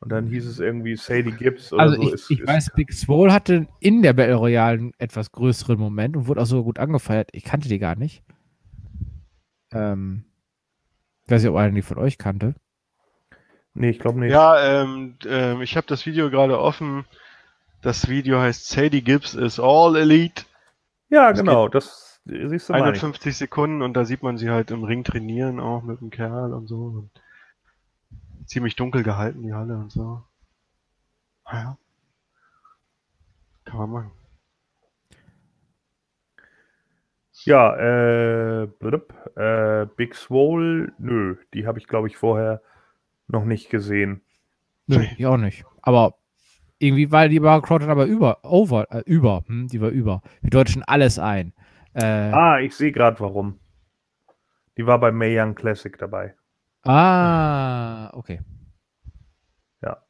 Und 0.00 0.12
dann 0.12 0.26
hieß 0.26 0.46
es 0.46 0.58
irgendwie 0.58 0.96
Sadie 0.96 1.30
Gibbs 1.30 1.72
oder 1.72 1.82
also 1.82 1.96
so. 1.96 2.02
Ich, 2.02 2.12
ist, 2.12 2.30
ich 2.30 2.40
ist, 2.40 2.48
weiß, 2.48 2.70
Big 2.74 2.92
Swole 2.92 3.32
hatte 3.32 3.66
in 3.80 4.02
der 4.02 4.12
Battle 4.12 4.34
Royale 4.34 4.78
einen 4.78 4.92
etwas 4.98 5.32
größeren 5.32 5.78
Moment 5.78 6.16
und 6.16 6.26
wurde 6.26 6.42
auch 6.42 6.46
so 6.46 6.62
gut 6.62 6.78
angefeiert. 6.78 7.30
Ich 7.32 7.44
kannte 7.44 7.68
die 7.68 7.78
gar 7.78 7.96
nicht. 7.96 8.22
Ähm, 9.72 10.24
ich 11.24 11.30
weiß 11.30 11.42
nicht, 11.42 11.50
ob 11.50 11.56
einer 11.56 11.74
die 11.74 11.82
von 11.82 11.98
euch 11.98 12.18
kannte. 12.18 12.54
Nee, 13.72 13.90
ich 13.90 13.98
glaube 13.98 14.20
nicht. 14.20 14.30
Ja, 14.30 14.82
ähm, 14.82 15.16
ähm, 15.26 15.62
ich 15.62 15.76
habe 15.76 15.86
das 15.86 16.06
Video 16.06 16.30
gerade 16.30 16.60
offen. 16.60 17.06
Das 17.82 18.08
Video 18.08 18.38
heißt 18.38 18.68
Sadie 18.68 19.02
Gibbs 19.02 19.34
is 19.34 19.58
All 19.58 19.96
Elite. 19.96 20.44
Ja, 21.08 21.30
das 21.30 21.40
genau, 21.40 21.68
das 21.68 22.20
siehst 22.24 22.68
du 22.68 22.72
51 22.72 23.36
Sekunden 23.36 23.82
und 23.82 23.94
da 23.94 24.04
sieht 24.04 24.22
man 24.22 24.38
sie 24.38 24.50
halt 24.50 24.70
im 24.70 24.84
Ring 24.84 25.04
trainieren, 25.04 25.60
auch 25.60 25.82
mit 25.82 26.00
dem 26.00 26.10
Kerl 26.10 26.52
und 26.54 26.66
so. 26.66 26.76
Und 26.76 27.10
ziemlich 28.46 28.76
dunkel 28.76 29.02
gehalten, 29.02 29.42
die 29.42 29.54
Halle 29.54 29.76
und 29.76 29.90
so. 29.90 30.22
Naja. 31.44 31.78
Kann 33.64 33.78
man 33.78 33.90
machen. 33.90 34.10
Ja, 37.44 37.76
äh, 37.76 38.66
blub, 38.66 39.12
äh, 39.36 39.86
Big 39.96 40.14
Swole, 40.14 40.92
nö, 40.98 41.36
die 41.52 41.66
habe 41.66 41.78
ich 41.78 41.86
glaube 41.86 42.08
ich 42.08 42.16
vorher 42.16 42.62
noch 43.26 43.44
nicht 43.44 43.68
gesehen. 43.68 44.22
Nö, 44.86 45.04
ich 45.16 45.26
auch 45.26 45.36
nicht. 45.36 45.64
Aber 45.82 46.14
irgendwie 46.78 47.10
war 47.10 47.28
die 47.28 47.40
Bar 47.40 47.60
Crowd 47.62 47.84
aber 47.84 48.06
über, 48.06 48.38
over, 48.44 48.90
äh, 48.90 49.02
über, 49.06 49.44
hm, 49.46 49.68
die 49.68 49.80
war 49.80 49.90
über. 49.90 50.22
Wir 50.40 50.50
deutschen 50.50 50.82
alles 50.84 51.18
ein. 51.18 51.52
Äh, 51.92 52.04
ah, 52.04 52.60
ich 52.60 52.74
sehe 52.74 52.92
gerade 52.92 53.20
warum. 53.20 53.58
Die 54.76 54.86
war 54.86 54.98
bei 54.98 55.12
Mae 55.12 55.38
Young 55.38 55.54
Classic 55.54 55.96
dabei. 55.98 56.34
Ah, 56.84 58.10
okay. 58.14 58.40
Ja. 59.82 60.02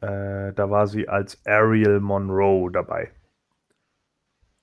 Äh, 0.00 0.52
da 0.54 0.70
war 0.70 0.86
sie 0.86 1.08
als 1.08 1.44
Ariel 1.46 2.00
Monroe 2.00 2.70
dabei. 2.70 3.10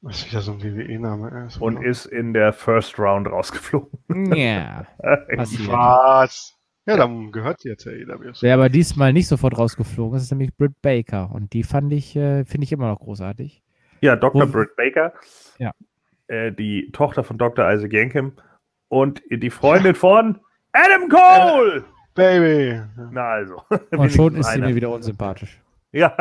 Was 0.02 0.18
ist 0.18 0.32
wieder 0.32 0.42
so 0.42 0.52
ein 0.52 0.62
WWE-Name 0.62 1.48
Und 1.62 1.82
ist 1.82 2.06
in 2.06 2.34
der 2.34 2.52
First 2.52 3.00
Round 3.00 3.26
rausgeflogen. 3.28 4.36
Ja. 4.36 4.86
Was? 5.00 6.54
Ja, 6.86 6.98
dann 6.98 7.32
gehört 7.32 7.62
sie 7.62 7.70
jetzt 7.70 7.88
AEW. 7.88 8.34
Wer 8.42 8.54
aber 8.56 8.68
diesmal 8.68 9.14
nicht 9.14 9.30
sofort 9.30 9.58
rausgeflogen 9.58 10.18
ist, 10.18 10.24
ist 10.24 10.32
nämlich 10.32 10.54
Britt 10.58 10.82
Baker. 10.82 11.32
Und 11.32 11.54
die 11.54 11.64
fand 11.64 11.94
ich, 11.94 12.18
äh, 12.18 12.44
finde 12.44 12.66
ich 12.66 12.74
immer 12.74 12.88
noch 12.88 13.00
großartig. 13.00 13.64
Ja, 14.02 14.18
Dr. 14.18 14.50
Wo, 14.50 14.52
Britt 14.52 14.76
Baker. 14.76 15.14
Ja. 15.58 15.72
Äh, 16.28 16.52
die 16.52 16.92
Tochter 16.92 17.24
von 17.24 17.38
Dr. 17.38 17.72
Isaac 17.72 17.94
Yankem. 17.94 18.34
Und 18.94 19.24
die 19.32 19.50
Freundin 19.50 19.96
von 19.96 20.40
Adam 20.72 21.10
Cole! 21.10 21.78
Äh, 21.78 21.82
Baby! 22.14 22.80
Na 23.12 23.28
also. 23.30 23.64
Und 23.90 24.12
schon 24.12 24.36
ist 24.36 24.52
sie 24.52 24.62
mir 24.62 24.76
wieder 24.76 24.92
unsympathisch. 24.92 25.60
Ja. 25.92 26.16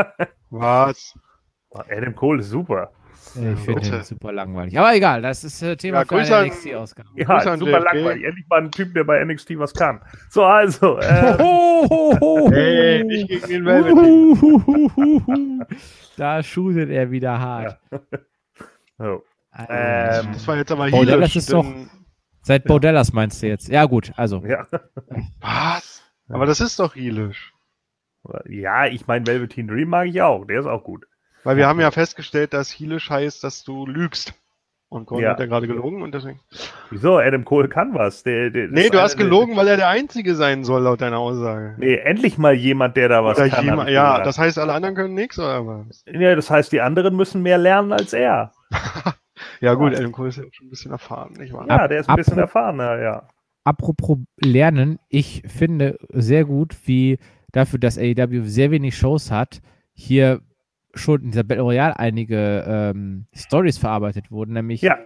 Was? 0.49 1.15
Adam 1.71 2.15
Cole 2.15 2.41
ist 2.41 2.49
super. 2.49 2.91
Ich 3.35 3.59
finde 3.59 3.87
ihn 3.87 4.03
super 4.03 4.33
langweilig. 4.33 4.79
Aber 4.79 4.95
egal, 4.95 5.21
das 5.21 5.45
ist 5.45 5.61
äh, 5.61 5.77
Thema 5.77 5.99
ja, 5.99 6.05
für 6.07 6.17
eine 6.17 6.49
NXT-Ausgabe. 6.49 7.11
Ja, 7.15 7.57
super 7.59 7.81
langweilig. 7.81 8.25
Endlich 8.25 8.49
mal 8.49 8.63
ein 8.63 8.71
Typ, 8.71 8.95
der 8.95 9.05
bei 9.05 9.23
NXT 9.23 9.59
was 9.59 9.75
kann. 9.75 10.01
So, 10.31 10.43
also. 10.45 10.99
Ähm, 11.83 12.53
hey, 12.53 13.03
nicht 13.03 13.27
gegen 13.27 13.49
den 13.49 13.65
Velvet. 13.67 13.97
da 16.17 16.41
shootet 16.41 16.91
er 16.91 17.11
wieder 17.11 17.39
hart. 17.39 17.79
Ja. 17.91 18.01
So. 18.99 19.25
Ähm, 19.69 20.29
das 20.33 20.47
war 20.47 20.57
jetzt 20.57 20.71
aber 20.71 20.87
hier. 20.87 20.97
Bordellas 20.97 21.35
ist 21.35 21.53
doch. 21.53 21.67
Seit 22.43 22.65
Bordellas 22.65 23.13
meinst 23.13 23.43
du 23.43 23.47
jetzt? 23.47 23.69
Ja, 23.69 23.85
gut, 23.85 24.13
also. 24.17 24.43
Ja. 24.45 24.67
Was? 25.41 26.03
Aber 26.29 26.47
das 26.47 26.61
ist 26.61 26.79
doch 26.79 26.97
heelisch. 26.97 27.53
Ja, 28.49 28.87
ich 28.87 29.07
meine, 29.07 29.27
Velveteen 29.27 29.69
Dream 29.69 29.89
mag 29.89 30.09
ich 30.09 30.23
auch. 30.23 30.45
Der 30.45 30.61
ist 30.61 30.67
auch 30.67 30.85
gut. 30.85 31.05
Weil 31.45 31.57
wir 31.57 31.67
haben 31.67 31.81
ja 31.81 31.91
festgestellt, 31.91 32.53
dass 32.53 32.73
Heelish 32.73 33.11
heißt, 33.11 33.43
dass 33.43 33.65
du 33.65 33.87
lügst. 33.87 34.35
Und 34.89 35.07
Gordon 35.07 35.25
ja. 35.25 35.31
hat 35.31 35.41
ja 35.41 35.47
gerade 35.47 35.67
gelogen 35.67 36.03
und 36.03 36.15
deswegen. 36.15 36.41
Wieso? 36.91 37.17
Adam 37.17 37.47
Cole 37.47 37.69
kann 37.69 37.95
was. 37.95 38.25
Der, 38.25 38.51
der, 38.51 38.69
nee, 38.69 38.91
du 38.91 39.01
hast 39.01 39.17
gelogen, 39.17 39.57
weil 39.57 39.67
er 39.67 39.79
der 39.79 39.89
Einzige 39.89 40.35
sein 40.35 40.65
soll, 40.65 40.83
laut 40.83 41.01
deiner 41.01 41.19
Aussage. 41.19 41.77
Nee, 41.79 41.95
endlich 41.95 42.37
mal 42.37 42.53
jemand, 42.53 42.99
der 42.99 43.09
da 43.09 43.25
was 43.25 43.39
oder 43.39 43.49
kann. 43.49 43.65
Jemand, 43.65 43.89
ja, 43.89 44.11
gesagt. 44.11 44.27
das 44.27 44.39
heißt, 44.39 44.59
alle 44.59 44.75
anderen 44.75 44.95
können 44.95 45.15
nichts, 45.15 45.39
oder 45.39 45.67
was? 45.67 46.05
Ja, 46.07 46.35
das 46.37 46.51
heißt, 46.51 46.73
die 46.73 46.83
anderen 46.83 47.17
müssen 47.17 47.43
mehr 47.43 47.57
lernen 47.57 47.93
als 47.93 48.13
er. 48.13 48.53
ja, 49.63 49.75
gut, 49.75 49.95
Adam 49.95 50.11
Cole 50.11 50.29
ist 50.29 50.39
ja 50.39 50.45
schon 50.51 50.67
ein 50.67 50.71
bisschen 50.71 50.91
erfahren, 50.91 51.35
nicht 51.39 51.53
wahr? 51.53 51.67
Ja, 51.69 51.87
der 51.87 52.01
ist 52.01 52.09
ein 52.09 52.17
bisschen 52.17 52.39
erfahrener, 52.39 53.01
ja. 53.01 53.29
Apropos 53.63 54.19
Lernen, 54.41 54.99
ich 55.09 55.45
finde 55.47 55.99
sehr 56.11 56.45
gut, 56.45 56.77
wie 56.87 57.19
dafür, 57.53 57.79
dass 57.79 57.97
AEW 57.97 58.43
sehr 58.43 58.73
wenig 58.73 58.97
Shows 58.97 59.31
hat, 59.31 59.61
hier 59.93 60.41
schon 60.95 61.23
in 61.23 61.31
dieser 61.31 61.45
Battle 61.45 61.63
Royale 61.63 61.97
einige 61.97 62.65
ähm, 62.67 63.27
Stories 63.33 63.79
verarbeitet 63.79 64.33
wurden, 64.33 64.55
nämlich 64.55 64.83
ja. 64.83 64.99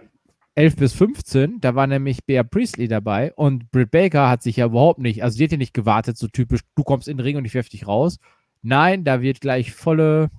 11 0.55 0.75
bis 0.75 0.93
15, 0.93 1.61
da 1.61 1.75
war 1.75 1.85
nämlich 1.85 2.25
Bea 2.25 2.41
Priestley 2.41 2.87
dabei 2.87 3.31
und 3.35 3.69
Britt 3.69 3.91
Baker 3.91 4.27
hat 4.27 4.41
sich 4.41 4.57
ja 4.57 4.65
überhaupt 4.65 4.97
nicht, 4.97 5.23
also 5.23 5.37
die 5.37 5.43
hat 5.43 5.51
ja 5.51 5.57
nicht 5.57 5.75
gewartet, 5.75 6.17
so 6.17 6.27
typisch, 6.27 6.61
du 6.75 6.83
kommst 6.83 7.07
in 7.07 7.17
den 7.17 7.23
Ring 7.23 7.37
und 7.37 7.45
ich 7.45 7.53
werf 7.53 7.69
dich 7.69 7.85
raus. 7.85 8.17
Nein, 8.63 9.03
da 9.03 9.21
wird 9.21 9.39
gleich 9.39 9.71
volle 9.71 10.31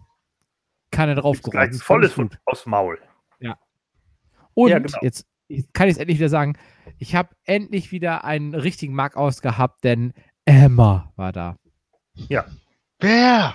Kanne 0.91 1.15
draufgeräumt. 1.15 1.71
Gleich 1.71 1.81
volles 1.81 2.17
Hut 2.17 2.37
aus 2.47 2.67
Maul. 2.67 2.99
Und 4.59 4.71
ja, 4.71 4.81
genau. 4.81 4.99
jetzt 5.03 5.25
kann 5.73 5.87
ich 5.87 5.93
es 5.93 5.99
endlich 5.99 6.19
wieder 6.19 6.29
sagen, 6.29 6.59
ich 6.99 7.15
habe 7.15 7.29
endlich 7.45 7.93
wieder 7.93 8.25
einen 8.25 8.55
richtigen 8.55 8.93
Mark 8.93 9.17
ausgehabt, 9.17 9.85
denn 9.85 10.13
Emma 10.45 11.13
war 11.15 11.31
da. 11.31 11.57
Ja. 12.29 12.45
Wer? 12.99 13.55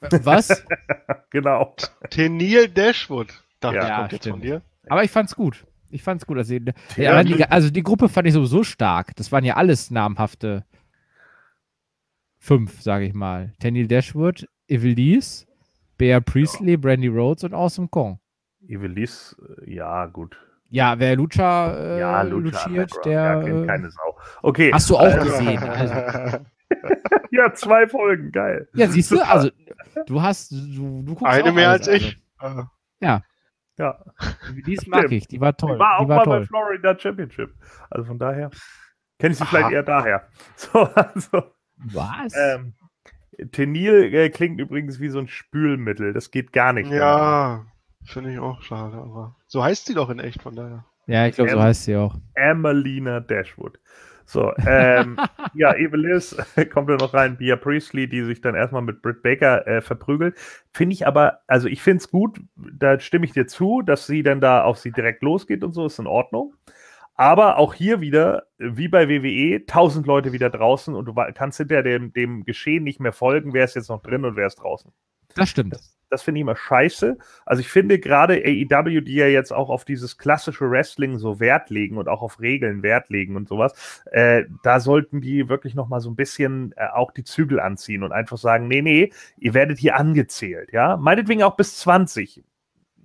Was? 0.00 0.66
genau. 1.30 1.74
Tenil 2.10 2.68
Dashwood. 2.68 3.28
Dachte 3.60 3.76
ja, 3.76 4.00
kommt 4.00 4.12
jetzt 4.12 4.28
von 4.28 4.42
dir. 4.42 4.60
Aber 4.88 5.02
ich 5.02 5.10
fand's 5.10 5.34
gut. 5.34 5.64
Ich 5.90 6.02
fand's 6.02 6.26
gut. 6.26 6.36
Also, 6.36 6.54
ja, 6.96 7.24
die, 7.24 7.42
also 7.44 7.70
die 7.70 7.82
Gruppe 7.82 8.10
fand 8.10 8.26
ich 8.26 8.34
sowieso 8.34 8.62
stark. 8.62 9.16
Das 9.16 9.32
waren 9.32 9.44
ja 9.44 9.56
alles 9.56 9.90
namhafte 9.90 10.66
fünf, 12.38 12.82
sage 12.82 13.06
ich 13.06 13.14
mal. 13.14 13.54
Tenil 13.60 13.88
Dashwood, 13.88 14.46
Evelise, 14.68 15.46
Bea 15.96 16.20
Priestley, 16.20 16.72
ja. 16.72 16.76
Brandy 16.76 17.08
Rhodes 17.08 17.44
und 17.44 17.54
Awesome 17.54 17.88
Kong. 17.88 18.18
Evelise, 18.66 19.36
äh, 19.66 19.74
ja, 19.74 20.06
gut. 20.06 20.38
Ja, 20.72 20.98
wer 20.98 21.16
Lucha, 21.16 21.74
äh, 21.74 22.00
ja, 22.00 22.22
Lucha 22.22 22.66
luciert, 22.66 22.92
der. 23.04 23.12
Ja, 23.12 23.42
kennt 23.42 23.64
äh, 23.64 23.66
keine 23.66 23.90
Sau. 23.90 24.18
Okay. 24.42 24.70
Hast 24.72 24.88
du 24.88 24.96
auch 24.96 25.02
also, 25.02 25.24
gesehen. 25.24 25.62
Also. 25.62 26.38
ja, 27.30 27.52
zwei 27.52 27.86
Folgen, 27.86 28.32
geil. 28.32 28.68
Ja, 28.72 28.88
siehst 28.88 29.10
du, 29.10 29.20
also 29.20 29.50
du 30.06 30.22
hast, 30.22 30.50
du, 30.50 31.02
du 31.02 31.14
guckst 31.14 31.26
Eine 31.26 31.52
mehr 31.52 31.70
als 31.70 31.88
ich. 31.88 32.18
Also. 32.38 32.64
Ja. 33.00 33.22
Ja. 33.78 33.98
Die 34.66 34.78
mag 34.86 35.12
ich, 35.12 35.26
die 35.28 35.40
war 35.40 35.56
toll. 35.56 35.74
Die 35.74 35.78
war 35.78 35.98
auch 35.98 36.04
die 36.04 36.08
war 36.08 36.16
mal 36.16 36.24
toll. 36.24 36.40
bei 36.40 36.46
Florida 36.46 36.98
Championship. 36.98 37.52
Also 37.90 38.06
von 38.06 38.18
daher 38.18 38.50
kenne 39.18 39.32
ich 39.32 39.38
sie 39.38 39.44
Aha. 39.44 39.50
vielleicht 39.50 39.72
eher 39.72 39.82
daher. 39.82 40.28
So, 40.56 40.80
also. 40.80 41.52
Was? 41.76 42.34
Ähm, 42.34 42.74
Tenil 43.50 44.14
äh, 44.14 44.30
klingt 44.30 44.60
übrigens 44.60 45.00
wie 45.00 45.08
so 45.08 45.18
ein 45.18 45.28
Spülmittel. 45.28 46.12
Das 46.12 46.30
geht 46.30 46.52
gar 46.52 46.72
nicht. 46.72 46.90
Ja, 46.90 47.66
finde 48.04 48.32
ich 48.32 48.38
auch 48.38 48.62
schade. 48.62 48.96
Aber 48.96 49.36
so 49.46 49.62
heißt 49.62 49.86
sie 49.86 49.94
doch 49.94 50.10
in 50.10 50.18
echt, 50.18 50.42
von 50.42 50.54
daher. 50.56 50.84
Ja, 51.06 51.26
ich 51.26 51.34
glaube, 51.34 51.50
so 51.50 51.60
heißt 51.60 51.84
sie 51.84 51.96
auch. 51.96 52.16
Emelina 52.34 53.20
Dashwood. 53.20 53.78
So, 54.24 54.52
ähm, 54.66 55.18
ja, 55.54 55.74
Evelis 55.74 56.36
kommt 56.72 56.88
ja 56.88 56.96
noch 56.96 57.12
rein, 57.12 57.36
Bia 57.36 57.56
Priestley, 57.56 58.08
die 58.08 58.22
sich 58.22 58.40
dann 58.40 58.54
erstmal 58.54 58.82
mit 58.82 59.02
Britt 59.02 59.22
Baker 59.22 59.66
äh, 59.66 59.80
verprügelt. 59.80 60.36
Finde 60.72 60.94
ich 60.94 61.06
aber, 61.06 61.40
also 61.46 61.68
ich 61.68 61.82
finde 61.82 61.98
es 61.98 62.10
gut, 62.10 62.40
da 62.56 62.98
stimme 63.00 63.24
ich 63.24 63.32
dir 63.32 63.46
zu, 63.46 63.82
dass 63.82 64.06
sie 64.06 64.22
dann 64.22 64.40
da 64.40 64.62
auf 64.62 64.78
sie 64.78 64.92
direkt 64.92 65.22
losgeht 65.22 65.64
und 65.64 65.72
so, 65.72 65.86
ist 65.86 65.98
in 65.98 66.06
Ordnung. 66.06 66.54
Aber 67.14 67.58
auch 67.58 67.74
hier 67.74 68.00
wieder, 68.00 68.44
wie 68.58 68.88
bei 68.88 69.08
WWE, 69.08 69.66
tausend 69.66 70.06
Leute 70.06 70.32
wieder 70.32 70.48
draußen 70.48 70.94
und 70.94 71.04
du 71.04 71.14
kannst 71.34 71.58
hinter 71.58 71.82
dem, 71.82 72.12
dem 72.12 72.44
Geschehen 72.44 72.84
nicht 72.84 73.00
mehr 73.00 73.12
folgen, 73.12 73.52
wer 73.52 73.64
ist 73.64 73.76
jetzt 73.76 73.90
noch 73.90 74.02
drin 74.02 74.24
und 74.24 74.36
wer 74.36 74.46
ist 74.46 74.56
draußen. 74.56 74.92
Das 75.34 75.48
stimmt. 75.48 75.74
Das, 75.74 75.96
das 76.10 76.22
finde 76.22 76.38
ich 76.38 76.42
immer 76.42 76.56
scheiße. 76.56 77.16
Also 77.46 77.60
ich 77.60 77.68
finde 77.68 77.98
gerade 77.98 78.34
AEW, 78.34 79.00
die 79.00 79.14
ja 79.14 79.26
jetzt 79.26 79.52
auch 79.52 79.70
auf 79.70 79.84
dieses 79.84 80.18
klassische 80.18 80.70
Wrestling 80.70 81.18
so 81.18 81.40
Wert 81.40 81.70
legen 81.70 81.96
und 81.96 82.08
auch 82.08 82.22
auf 82.22 82.40
Regeln 82.40 82.82
Wert 82.82 83.08
legen 83.08 83.34
und 83.34 83.48
sowas, 83.48 84.02
äh, 84.12 84.44
da 84.62 84.78
sollten 84.78 85.20
die 85.20 85.48
wirklich 85.48 85.74
noch 85.74 85.88
mal 85.88 86.00
so 86.00 86.10
ein 86.10 86.16
bisschen 86.16 86.74
äh, 86.76 86.86
auch 86.92 87.12
die 87.12 87.24
Zügel 87.24 87.60
anziehen 87.60 88.02
und 88.02 88.12
einfach 88.12 88.38
sagen, 88.38 88.68
nee, 88.68 88.82
nee, 88.82 89.12
ihr 89.38 89.54
werdet 89.54 89.78
hier 89.78 89.96
angezählt, 89.96 90.72
ja, 90.72 90.96
meinetwegen 90.96 91.42
auch 91.42 91.56
bis 91.56 91.78
20 91.78 92.44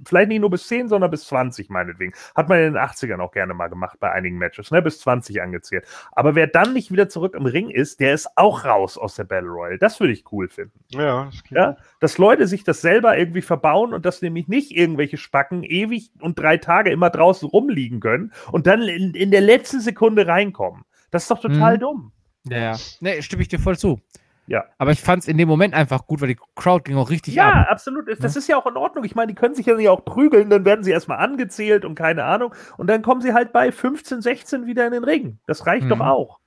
vielleicht 0.05 0.29
nicht 0.29 0.41
nur 0.41 0.49
bis 0.49 0.67
10, 0.67 0.89
sondern 0.89 1.11
bis 1.11 1.25
20 1.27 1.69
meinetwegen. 1.69 2.13
Hat 2.35 2.49
man 2.49 2.59
in 2.59 2.73
den 2.73 2.81
80ern 2.81 3.19
auch 3.19 3.31
gerne 3.31 3.53
mal 3.53 3.67
gemacht 3.67 3.99
bei 3.99 4.11
einigen 4.11 4.37
Matches, 4.37 4.71
ne? 4.71 4.81
bis 4.81 4.99
20 4.99 5.41
angezählt. 5.41 5.85
Aber 6.11 6.35
wer 6.35 6.47
dann 6.47 6.73
nicht 6.73 6.91
wieder 6.91 7.09
zurück 7.09 7.35
im 7.35 7.45
Ring 7.45 7.69
ist, 7.69 7.99
der 7.99 8.13
ist 8.13 8.27
auch 8.35 8.65
raus 8.65 8.97
aus 8.97 9.15
der 9.15 9.23
Battle 9.23 9.49
Royale. 9.49 9.77
Das 9.77 9.99
würde 9.99 10.13
ich 10.13 10.31
cool 10.31 10.47
finden. 10.47 10.79
Ja, 10.89 11.25
das 11.25 11.43
ja, 11.49 11.77
dass 11.99 12.17
Leute 12.17 12.47
sich 12.47 12.63
das 12.63 12.81
selber 12.81 13.17
irgendwie 13.17 13.41
verbauen 13.41 13.93
und 13.93 14.05
dass 14.05 14.21
nämlich 14.21 14.47
nicht 14.47 14.71
irgendwelche 14.75 15.17
Spacken 15.17 15.63
ewig 15.63 16.11
und 16.19 16.39
drei 16.39 16.57
Tage 16.57 16.91
immer 16.91 17.09
draußen 17.09 17.47
rumliegen 17.47 17.99
können 17.99 18.31
und 18.51 18.67
dann 18.67 18.81
in, 18.83 19.13
in 19.13 19.31
der 19.31 19.41
letzten 19.41 19.79
Sekunde 19.79 20.27
reinkommen. 20.27 20.83
Das 21.11 21.23
ist 21.23 21.31
doch 21.31 21.39
total 21.39 21.75
mhm. 21.75 21.79
dumm. 21.79 22.11
Ja, 22.49 22.77
nee, 23.01 23.21
stimme 23.21 23.41
ich 23.41 23.49
dir 23.49 23.59
voll 23.59 23.77
zu. 23.77 24.01
Ja. 24.47 24.63
Aber 24.77 24.91
ich 24.91 25.01
fand 25.01 25.23
es 25.23 25.27
in 25.27 25.37
dem 25.37 25.47
Moment 25.47 25.73
einfach 25.73 26.07
gut, 26.07 26.21
weil 26.21 26.29
die 26.29 26.39
Crowd 26.55 26.83
ging 26.83 26.97
auch 26.97 27.09
richtig 27.09 27.35
ja, 27.35 27.49
ab. 27.49 27.55
Ja, 27.55 27.61
absolut. 27.63 28.07
Das 28.07 28.33
ja? 28.33 28.39
ist 28.39 28.47
ja 28.47 28.57
auch 28.57 28.65
in 28.65 28.77
Ordnung. 28.77 29.03
Ich 29.03 29.13
meine, 29.13 29.27
die 29.27 29.35
können 29.35 29.55
sich 29.55 29.65
ja 29.65 29.75
nicht 29.75 29.89
auch 29.89 30.05
prügeln, 30.05 30.49
dann 30.49 30.63
werden 30.63 30.83
sie 30.83 30.91
erstmal 30.91 31.19
angezählt 31.19 31.83
und 31.83 31.95
keine 31.95 32.23
Ahnung. 32.23 32.55
Und 32.77 32.87
dann 32.87 33.01
kommen 33.01 33.21
sie 33.21 33.33
halt 33.33 33.51
bei 33.51 33.71
15, 33.71 34.21
16 34.21 34.65
wieder 34.65 34.85
in 34.85 34.93
den 34.93 35.03
Ring. 35.03 35.39
Das 35.47 35.67
reicht 35.67 35.85
mhm. 35.85 35.89
doch 35.89 35.99
auch. 35.99 36.39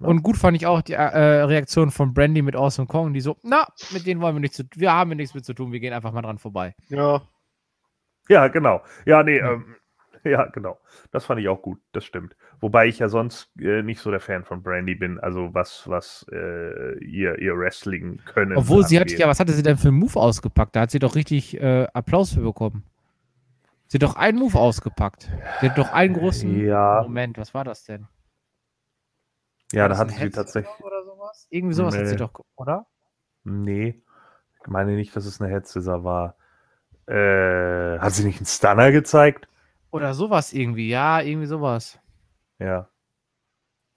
Und 0.00 0.22
gut 0.22 0.36
fand 0.36 0.56
ich 0.56 0.66
auch 0.66 0.82
die 0.82 0.94
äh, 0.94 0.98
Reaktion 0.98 1.90
von 1.90 2.12
Brandy 2.12 2.42
mit 2.42 2.56
Awesome 2.56 2.88
Kong, 2.88 3.14
die 3.14 3.20
so, 3.20 3.36
na, 3.42 3.66
mit 3.92 4.06
denen 4.06 4.20
wollen 4.20 4.34
wir 4.34 4.40
nichts 4.40 4.56
zu 4.56 4.64
wir 4.74 4.92
haben 4.92 5.10
nichts 5.10 5.34
mit 5.34 5.44
zu 5.44 5.54
tun, 5.54 5.72
wir 5.72 5.80
gehen 5.80 5.92
einfach 5.92 6.12
mal 6.12 6.22
dran 6.22 6.38
vorbei. 6.38 6.74
Ja. 6.88 7.22
Ja, 8.28 8.48
genau. 8.48 8.82
Ja, 9.06 9.22
nee. 9.22 9.38
Ähm, 9.38 9.76
ja, 10.30 10.46
genau. 10.46 10.78
Das 11.10 11.26
fand 11.26 11.40
ich 11.40 11.48
auch 11.48 11.60
gut, 11.60 11.80
das 11.92 12.04
stimmt. 12.04 12.34
Wobei 12.60 12.86
ich 12.86 12.98
ja 12.98 13.08
sonst 13.08 13.50
äh, 13.58 13.82
nicht 13.82 14.00
so 14.00 14.10
der 14.10 14.20
Fan 14.20 14.44
von 14.44 14.62
Brandy 14.62 14.94
bin, 14.94 15.20
also 15.20 15.52
was, 15.52 15.88
was 15.88 16.26
äh, 16.32 16.98
ihr, 17.04 17.38
ihr 17.38 17.56
Wrestling 17.56 18.20
können. 18.24 18.56
Obwohl 18.56 18.78
angeht. 18.78 18.88
sie 18.88 19.00
hat 19.00 19.10
ja, 19.10 19.28
was 19.28 19.40
hatte 19.40 19.52
sie 19.52 19.62
denn 19.62 19.76
für 19.76 19.88
einen 19.88 19.98
Move 19.98 20.18
ausgepackt? 20.18 20.74
Da 20.74 20.80
hat 20.80 20.90
sie 20.90 20.98
doch 20.98 21.14
richtig 21.14 21.60
äh, 21.60 21.86
Applaus 21.92 22.32
für 22.32 22.40
bekommen. 22.40 22.84
Sie 23.86 23.98
hat 23.98 24.02
doch 24.02 24.16
einen 24.16 24.38
Move 24.38 24.58
ausgepackt. 24.58 25.30
Sie 25.60 25.68
hat 25.68 25.78
doch 25.78 25.92
einen 25.92 26.14
großen 26.14 26.58
ja. 26.64 27.02
Moment, 27.02 27.38
was 27.38 27.52
war 27.52 27.64
das 27.64 27.84
denn? 27.84 28.06
Ja, 29.72 29.88
da 29.88 29.98
hat 29.98 30.10
sie 30.10 30.30
tatsächlich. 30.30 30.80
Oder 30.80 31.04
sowas? 31.04 31.46
Irgendwie 31.50 31.74
sowas 31.74 31.94
nee. 31.94 32.00
hat 32.00 32.08
sie 32.08 32.16
doch, 32.16 32.32
oder? 32.56 32.86
Nee. 33.44 34.02
Ich 34.60 34.66
meine 34.68 34.92
nicht, 34.92 35.14
dass 35.14 35.26
es 35.26 35.40
eine 35.40 35.50
Headscissor 35.50 36.04
war. 36.04 36.36
Äh, 37.06 37.98
hat 37.98 38.12
sie 38.12 38.24
nicht 38.24 38.38
einen 38.38 38.46
Stunner 38.46 38.90
gezeigt? 38.90 39.48
Oder 39.94 40.12
sowas 40.12 40.52
irgendwie, 40.52 40.88
ja, 40.88 41.20
irgendwie 41.20 41.46
sowas. 41.46 42.00
Ja. 42.58 42.88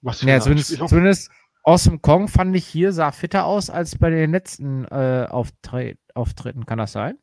Was 0.02 0.22
ja, 0.22 0.40
zumindest, 0.40 0.78
zumindest 0.88 1.32
Awesome 1.64 1.98
Kong 1.98 2.28
fand 2.28 2.56
ich 2.56 2.68
hier, 2.68 2.94
sah 2.94 3.12
fitter 3.12 3.46
aus 3.46 3.72
als 3.72 3.98
bei 3.98 4.12
den 4.12 4.30
letzten 4.30 4.86
äh, 4.86 5.26
Auftre 5.28 5.98
Auftritten. 6.14 6.68
Kann 6.68 6.78
das 6.78 6.92
sein? 6.92 7.18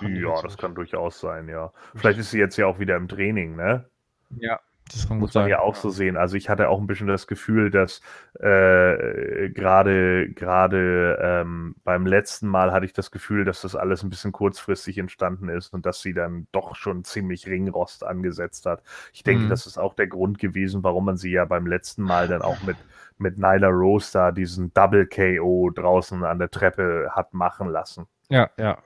Ja, 0.00 0.40
das 0.42 0.58
kann 0.58 0.76
durchaus 0.76 1.18
sein, 1.18 1.48
ja. 1.48 1.72
Vielleicht 1.96 2.20
ist 2.20 2.30
sie 2.30 2.38
jetzt 2.38 2.56
ja 2.56 2.66
auch 2.66 2.78
wieder 2.78 2.94
im 2.94 3.08
Training, 3.08 3.56
ne? 3.56 3.90
Ja. 4.38 4.60
Das 4.92 5.08
muss 5.08 5.34
man 5.34 5.44
sein. 5.44 5.48
ja 5.48 5.60
auch 5.60 5.74
so 5.74 5.90
sehen. 5.90 6.16
Also 6.16 6.36
ich 6.36 6.48
hatte 6.48 6.68
auch 6.68 6.80
ein 6.80 6.86
bisschen 6.86 7.06
das 7.06 7.26
Gefühl, 7.26 7.70
dass 7.70 8.00
äh, 8.38 9.50
gerade 9.50 10.30
gerade 10.32 11.18
ähm, 11.20 11.76
beim 11.84 12.06
letzten 12.06 12.48
Mal 12.48 12.72
hatte 12.72 12.86
ich 12.86 12.92
das 12.92 13.10
Gefühl, 13.10 13.44
dass 13.44 13.62
das 13.62 13.76
alles 13.76 14.02
ein 14.02 14.10
bisschen 14.10 14.32
kurzfristig 14.32 14.98
entstanden 14.98 15.48
ist 15.48 15.72
und 15.72 15.86
dass 15.86 16.02
sie 16.02 16.14
dann 16.14 16.46
doch 16.52 16.74
schon 16.74 17.04
ziemlich 17.04 17.46
Ringrost 17.46 18.04
angesetzt 18.04 18.66
hat. 18.66 18.82
Ich 19.12 19.22
denke, 19.22 19.44
mhm. 19.44 19.48
das 19.48 19.66
ist 19.66 19.78
auch 19.78 19.94
der 19.94 20.08
Grund 20.08 20.38
gewesen, 20.38 20.82
warum 20.82 21.04
man 21.04 21.16
sie 21.16 21.30
ja 21.30 21.44
beim 21.44 21.66
letzten 21.66 22.02
Mal 22.02 22.28
dann 22.28 22.42
auch 22.42 22.62
mit 22.62 22.76
mit 23.20 23.38
Nyla 23.38 23.68
Rose 23.68 24.10
da 24.12 24.32
diesen 24.32 24.72
Double 24.72 25.06
KO 25.06 25.70
draußen 25.70 26.24
an 26.24 26.38
der 26.38 26.50
Treppe 26.50 27.10
hat 27.12 27.34
machen 27.34 27.68
lassen. 27.68 28.06
Ja, 28.28 28.50
ja. 28.56 28.78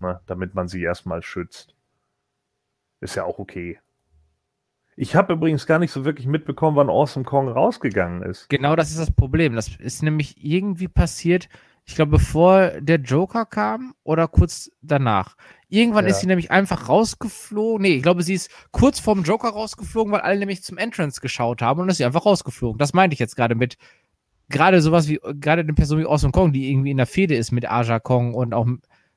Ne, 0.00 0.20
damit 0.26 0.54
man 0.54 0.68
sie 0.68 0.82
erstmal 0.82 1.22
schützt. 1.22 1.74
Ist 3.00 3.14
ja 3.14 3.24
auch 3.24 3.38
okay. 3.38 3.78
Ich 4.96 5.14
habe 5.14 5.34
übrigens 5.34 5.66
gar 5.66 5.78
nicht 5.78 5.92
so 5.92 6.04
wirklich 6.06 6.26
mitbekommen, 6.26 6.76
wann 6.76 6.88
Awesome 6.88 7.24
Kong 7.24 7.48
rausgegangen 7.48 8.22
ist. 8.22 8.48
Genau 8.48 8.74
das 8.76 8.90
ist 8.90 8.98
das 8.98 9.10
Problem. 9.10 9.54
Das 9.54 9.68
ist 9.76 10.02
nämlich 10.02 10.42
irgendwie 10.42 10.88
passiert, 10.88 11.48
ich 11.84 11.94
glaube, 11.94 12.12
bevor 12.12 12.80
der 12.80 12.96
Joker 12.96 13.46
kam 13.46 13.94
oder 14.02 14.26
kurz 14.26 14.70
danach. 14.82 15.36
Irgendwann 15.68 16.04
ja. 16.04 16.10
ist 16.10 16.20
sie 16.20 16.26
nämlich 16.26 16.50
einfach 16.50 16.88
rausgeflogen. 16.88 17.82
Nee, 17.82 17.96
ich 17.96 18.02
glaube, 18.02 18.22
sie 18.22 18.34
ist 18.34 18.50
kurz 18.72 18.98
vorm 18.98 19.22
Joker 19.22 19.50
rausgeflogen, 19.50 20.12
weil 20.12 20.20
alle 20.20 20.38
nämlich 20.38 20.64
zum 20.64 20.78
Entrance 20.78 21.20
geschaut 21.20 21.62
haben 21.62 21.80
und 21.80 21.88
ist 21.88 21.98
sie 21.98 22.04
einfach 22.04 22.26
rausgeflogen. 22.26 22.78
Das 22.78 22.92
meinte 22.92 23.14
ich 23.14 23.20
jetzt 23.20 23.36
gerade 23.36 23.54
mit 23.54 23.76
gerade 24.48 24.80
sowas 24.80 25.08
wie, 25.08 25.20
gerade 25.40 25.62
eine 25.62 25.74
Person 25.74 26.00
wie 26.00 26.06
Awesome 26.06 26.32
Kong, 26.32 26.52
die 26.52 26.70
irgendwie 26.70 26.90
in 26.90 26.96
der 26.96 27.06
Fehde 27.06 27.36
ist 27.36 27.52
mit 27.52 27.70
Aja 27.70 28.00
Kong 28.00 28.34
und 28.34 28.54
auch 28.54 28.66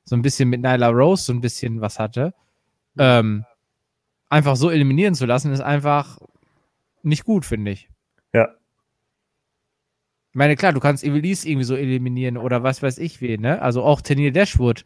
so 0.04 0.16
ein 0.16 0.22
bisschen 0.22 0.48
mit 0.48 0.60
Nyla 0.60 0.88
Rose 0.88 1.24
so 1.24 1.32
ein 1.32 1.40
bisschen 1.40 1.80
was 1.80 1.98
hatte. 1.98 2.34
Ähm, 2.98 3.44
einfach 4.30 4.56
so 4.56 4.70
eliminieren 4.70 5.14
zu 5.14 5.26
lassen, 5.26 5.52
ist 5.52 5.60
einfach 5.60 6.18
nicht 7.02 7.24
gut, 7.24 7.44
finde 7.44 7.72
ich. 7.72 7.90
Ja. 8.32 8.48
Ich 10.30 10.36
meine, 10.36 10.56
klar, 10.56 10.72
du 10.72 10.80
kannst 10.80 11.04
Evelise 11.04 11.48
irgendwie 11.48 11.64
so 11.64 11.74
eliminieren 11.74 12.36
oder 12.36 12.62
was 12.62 12.82
weiß 12.82 12.98
ich 12.98 13.20
wen, 13.20 13.40
ne? 13.40 13.60
Also 13.60 13.82
auch 13.82 14.00
Tennille 14.00 14.32
Dashwood, 14.32 14.84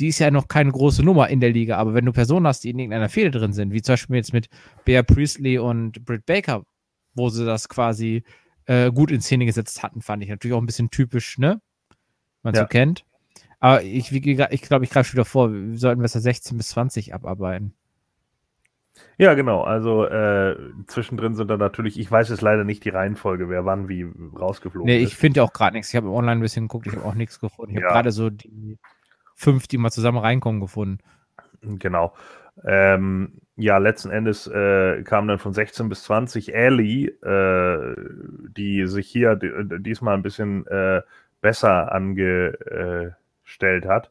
die 0.00 0.08
ist 0.08 0.18
ja 0.18 0.30
noch 0.30 0.48
keine 0.48 0.72
große 0.72 1.04
Nummer 1.04 1.28
in 1.28 1.40
der 1.40 1.52
Liga, 1.52 1.76
aber 1.76 1.94
wenn 1.94 2.04
du 2.04 2.12
Personen 2.12 2.46
hast, 2.46 2.64
die 2.64 2.70
in 2.70 2.78
irgendeiner 2.78 3.08
Fehde 3.08 3.30
drin 3.30 3.52
sind, 3.52 3.72
wie 3.72 3.80
zum 3.80 3.92
Beispiel 3.92 4.16
jetzt 4.16 4.32
mit 4.32 4.48
Bear 4.84 5.04
Priestley 5.04 5.58
und 5.58 6.04
Britt 6.04 6.26
Baker, 6.26 6.64
wo 7.14 7.28
sie 7.28 7.44
das 7.44 7.68
quasi 7.68 8.24
äh, 8.64 8.90
gut 8.90 9.12
in 9.12 9.20
Szene 9.20 9.46
gesetzt 9.46 9.82
hatten, 9.82 10.02
fand 10.02 10.22
ich 10.24 10.30
natürlich 10.30 10.54
auch 10.54 10.60
ein 10.60 10.66
bisschen 10.66 10.90
typisch, 10.90 11.38
ne? 11.38 11.60
Man 12.42 12.54
ja. 12.54 12.62
so 12.62 12.66
kennt. 12.66 13.04
Aber 13.60 13.84
ich, 13.84 14.10
ich 14.10 14.36
glaube, 14.36 14.52
ich, 14.52 14.62
glaub, 14.62 14.82
ich 14.82 14.90
greife 14.90 15.12
wieder 15.12 15.24
vor, 15.24 15.52
wir 15.52 15.78
sollten 15.78 16.02
besser 16.02 16.20
16 16.20 16.56
bis 16.56 16.70
20 16.70 17.14
abarbeiten. 17.14 17.74
Ja, 19.18 19.34
genau. 19.34 19.62
Also 19.62 20.04
äh, 20.06 20.56
zwischendrin 20.86 21.34
sind 21.34 21.48
da 21.48 21.56
natürlich, 21.56 21.98
ich 21.98 22.10
weiß 22.10 22.28
jetzt 22.30 22.42
leider 22.42 22.64
nicht 22.64 22.84
die 22.84 22.90
Reihenfolge, 22.90 23.48
wer 23.48 23.64
wann 23.64 23.88
wie 23.88 24.06
rausgeflogen 24.38 24.86
nee, 24.86 24.96
ist. 24.96 25.00
Nee, 25.00 25.06
ich 25.06 25.16
finde 25.16 25.42
auch 25.42 25.52
gerade 25.52 25.76
nichts. 25.76 25.90
Ich 25.90 25.96
habe 25.96 26.08
online 26.08 26.40
ein 26.40 26.40
bisschen 26.40 26.68
geguckt, 26.68 26.86
ich 26.86 26.96
habe 26.96 27.04
auch 27.04 27.14
nichts 27.14 27.40
gefunden. 27.40 27.72
Ich 27.72 27.80
ja. 27.80 27.86
habe 27.86 27.94
gerade 27.94 28.12
so 28.12 28.30
die 28.30 28.78
fünf, 29.34 29.66
die 29.66 29.78
mal 29.78 29.90
zusammen 29.90 30.18
reinkommen, 30.18 30.60
gefunden. 30.60 30.98
Genau. 31.62 32.14
Ähm, 32.64 33.40
ja, 33.56 33.78
letzten 33.78 34.10
Endes 34.10 34.46
äh, 34.46 35.02
kam 35.04 35.28
dann 35.28 35.38
von 35.38 35.52
16 35.52 35.88
bis 35.88 36.04
20 36.04 36.54
Ellie, 36.54 37.08
äh, 37.22 37.96
die 38.56 38.86
sich 38.86 39.08
hier 39.08 39.36
diesmal 39.36 40.14
ein 40.14 40.22
bisschen 40.22 40.66
äh, 40.66 41.02
besser 41.40 41.92
angestellt 41.92 43.86
hat 43.86 44.10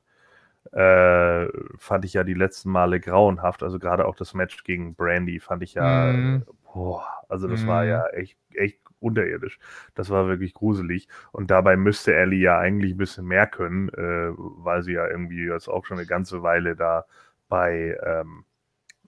äh, 0.71 1.47
fand 1.77 2.05
ich 2.05 2.13
ja 2.13 2.23
die 2.23 2.33
letzten 2.33 2.69
Male 2.69 2.99
grauenhaft. 2.99 3.63
Also 3.63 3.79
gerade 3.79 4.05
auch 4.05 4.15
das 4.15 4.33
Match 4.33 4.63
gegen 4.63 4.95
Brandy 4.95 5.39
fand 5.39 5.63
ich 5.63 5.73
ja, 5.73 6.13
mm. 6.13 6.45
boah, 6.73 7.05
also 7.29 7.47
das 7.47 7.63
mm. 7.63 7.67
war 7.67 7.85
ja 7.85 8.05
mhm. 8.11 8.19
echt, 8.19 8.37
echt 8.53 8.79
unterirdisch. 8.99 9.59
Das 9.95 10.09
war 10.09 10.27
wirklich 10.27 10.53
gruselig. 10.53 11.07
Und 11.31 11.51
dabei 11.51 11.75
müsste 11.75 12.15
Ellie 12.15 12.39
ja 12.39 12.57
eigentlich 12.57 12.93
ein 12.93 12.97
bisschen 12.97 13.25
mehr 13.25 13.47
können, 13.47 13.89
äh, 13.89 14.31
weil 14.37 14.83
sie 14.83 14.93
ja 14.93 15.07
irgendwie 15.07 15.45
jetzt 15.45 15.67
auch 15.67 15.85
schon 15.85 15.97
eine 15.97 16.07
ganze 16.07 16.43
Weile 16.43 16.75
da 16.75 17.05
bei, 17.49 17.97
ähm, 18.05 18.45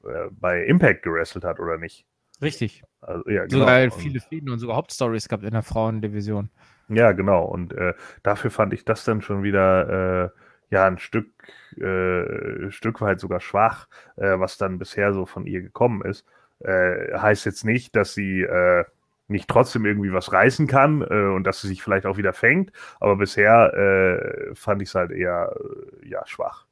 äh, 0.04 0.30
bei 0.32 0.66
Impact 0.66 1.04
gewrestelt 1.04 1.46
hat, 1.46 1.60
oder 1.60 1.78
nicht? 1.78 2.06
Richtig. 2.42 2.84
Also, 3.00 3.30
ja, 3.30 3.46
genau. 3.46 3.60
Sogar 3.60 3.92
viele 3.92 4.20
Fäden 4.20 4.50
und 4.50 4.60
sogar 4.60 4.76
Hauptstories 4.76 5.30
gehabt 5.30 5.44
in 5.44 5.52
der 5.52 5.64
Frauendivision. 5.64 6.50
Ja, 6.90 7.14
genau. 7.14 7.46
Und 7.46 7.74
äh, 7.74 7.94
dafür 8.24 8.52
fand 8.52 8.74
ich 8.74 8.84
das 8.84 9.06
dann 9.06 9.22
schon 9.22 9.44
wieder 9.44 10.26
äh, 10.26 10.30
ja 10.74 10.86
ein 10.86 11.00
Stück, 11.00 11.32
äh, 11.78 12.70
Stück 12.70 13.00
weit 13.02 13.20
sogar 13.20 13.40
schwach, 13.40 13.88
äh, 14.18 14.38
was 14.40 14.58
dann 14.58 14.78
bisher 14.78 15.14
so 15.14 15.26
von 15.26 15.46
ihr 15.46 15.62
gekommen 15.62 16.02
ist. 16.04 16.26
Äh, 16.60 17.18
heißt 17.18 17.46
jetzt 17.46 17.64
nicht, 17.66 17.96
dass 17.96 18.14
sie 18.14 18.42
äh, 18.42 18.84
nicht 19.28 19.48
trotzdem 19.50 19.86
irgendwie 19.86 20.12
was 20.14 20.32
reißen 20.32 20.68
kann 20.68 21.02
äh, 21.02 21.34
und 21.34 21.46
dass 21.46 21.62
sie 21.62 21.68
sich 21.68 21.82
vielleicht 21.82 22.06
auch 22.06 22.18
wieder 22.18 22.34
fängt, 22.34 22.72
aber 23.00 23.16
bisher 23.16 23.74
äh, 23.74 24.56
fand 24.56 24.82
ich 24.82 24.90
es 24.90 24.96
halt 24.96 25.12
eher 25.12 25.56
ja, 26.04 26.26
schwach. 26.28 26.66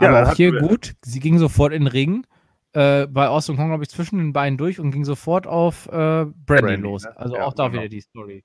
Ja, 0.00 0.08
aber 0.08 0.30
auch 0.30 0.34
hier 0.34 0.58
gut, 0.58 0.94
sie 1.04 1.20
ging 1.20 1.38
sofort 1.38 1.72
in 1.72 1.84
den 1.84 1.88
Ring. 1.88 2.26
äh, 2.72 3.06
bei 3.06 3.28
Austin 3.28 3.56
Kong, 3.56 3.68
glaube 3.68 3.84
ich, 3.84 3.90
zwischen 3.90 4.18
den 4.18 4.32
Beinen 4.32 4.58
durch 4.58 4.80
und 4.80 4.90
ging 4.90 5.04
sofort 5.04 5.46
auf 5.46 5.86
äh, 5.86 5.90
Brandy, 5.90 6.32
Brandy 6.46 6.82
los. 6.82 7.04
Ne? 7.04 7.16
Also 7.16 7.36
ja, 7.36 7.44
auch 7.44 7.54
da 7.54 7.68
genau. 7.68 7.80
wieder 7.80 7.88
die 7.88 8.00
Story. 8.00 8.44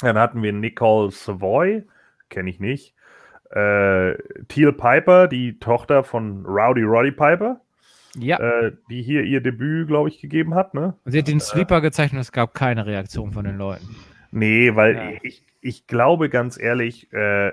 Dann 0.00 0.18
hatten 0.18 0.42
wir 0.42 0.52
Nicole 0.52 1.10
Savoy, 1.10 1.84
kenne 2.28 2.50
ich 2.50 2.60
nicht. 2.60 2.94
Äh, 3.50 4.14
Teal 4.48 4.72
Piper, 4.72 5.26
die 5.28 5.58
Tochter 5.58 6.04
von 6.04 6.44
Rowdy 6.44 6.82
Roddy 6.82 7.12
Piper. 7.12 7.60
Ja. 8.16 8.38
Äh, 8.38 8.72
die 8.90 9.02
hier 9.02 9.22
ihr 9.22 9.40
Debüt, 9.40 9.88
glaube 9.88 10.08
ich, 10.08 10.20
gegeben 10.20 10.54
hat. 10.54 10.74
Ne? 10.74 10.94
Sie 11.04 11.18
hat 11.18 11.28
den 11.28 11.40
Sleeper 11.40 11.80
gezeichnet, 11.80 12.22
es 12.22 12.32
gab 12.32 12.54
keine 12.54 12.86
Reaktion 12.86 13.32
von 13.32 13.44
den 13.44 13.58
Leuten. 13.58 13.96
Nee, 14.30 14.74
weil 14.74 14.94
ja. 14.94 15.10
ich, 15.22 15.44
ich 15.60 15.86
glaube 15.86 16.28
ganz 16.28 16.58
ehrlich, 16.58 17.12
äh, 17.12 17.52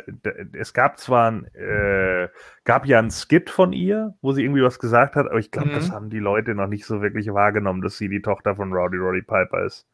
es 0.53 0.73
gab 0.73 0.99
zwar 0.99 1.31
ein, 1.31 1.45
äh, 1.55 2.27
gab 2.63 2.85
ja 2.85 2.99
ein 2.99 3.11
Skit 3.11 3.49
von 3.49 3.73
ihr, 3.73 4.15
wo 4.21 4.31
sie 4.31 4.43
irgendwie 4.43 4.63
was 4.63 4.79
gesagt 4.79 5.15
hat, 5.15 5.27
aber 5.27 5.39
ich 5.39 5.51
glaube, 5.51 5.69
mhm. 5.69 5.75
das 5.75 5.91
haben 5.91 6.09
die 6.09 6.19
Leute 6.19 6.55
noch 6.55 6.67
nicht 6.67 6.85
so 6.85 7.01
wirklich 7.01 7.27
wahrgenommen, 7.33 7.81
dass 7.81 7.97
sie 7.97 8.09
die 8.09 8.21
Tochter 8.21 8.55
von 8.55 8.73
Rowdy 8.73 8.97
Roddy 8.97 9.21
Piper 9.21 9.65
ist. 9.65 9.87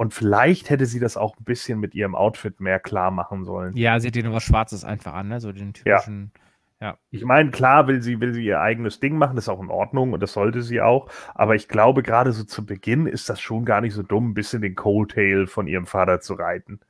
Und 0.00 0.14
vielleicht 0.14 0.70
hätte 0.70 0.86
sie 0.86 0.98
das 0.98 1.18
auch 1.18 1.36
ein 1.36 1.44
bisschen 1.44 1.78
mit 1.78 1.94
ihrem 1.94 2.14
Outfit 2.14 2.58
mehr 2.58 2.80
klar 2.80 3.10
machen 3.10 3.44
sollen. 3.44 3.76
Ja, 3.76 4.00
sie 4.00 4.06
hat 4.06 4.14
hier 4.14 4.24
nur 4.24 4.32
was 4.32 4.44
Schwarzes 4.44 4.82
einfach 4.82 5.12
an, 5.12 5.28
ne? 5.28 5.40
So 5.40 5.52
den 5.52 5.74
typischen. 5.74 6.32
Ja. 6.80 6.86
Ja. 6.88 6.98
Ich 7.10 7.22
meine, 7.22 7.50
klar 7.50 7.86
will 7.86 8.00
sie, 8.00 8.18
will 8.18 8.32
sie 8.32 8.42
ihr 8.42 8.62
eigenes 8.62 9.00
Ding 9.00 9.18
machen, 9.18 9.36
das 9.36 9.44
ist 9.44 9.48
auch 9.50 9.60
in 9.60 9.68
Ordnung 9.68 10.14
und 10.14 10.22
das 10.22 10.32
sollte 10.32 10.62
sie 10.62 10.80
auch. 10.80 11.10
Aber 11.34 11.54
ich 11.54 11.68
glaube, 11.68 12.02
gerade 12.02 12.32
so 12.32 12.44
zu 12.44 12.64
Beginn 12.64 13.06
ist 13.06 13.28
das 13.28 13.42
schon 13.42 13.66
gar 13.66 13.82
nicht 13.82 13.92
so 13.92 14.02
dumm, 14.02 14.30
ein 14.30 14.34
bisschen 14.34 14.62
den 14.62 14.74
Coldtail 14.74 15.46
von 15.46 15.66
ihrem 15.66 15.84
Vater 15.84 16.20
zu 16.20 16.32
reiten. 16.32 16.80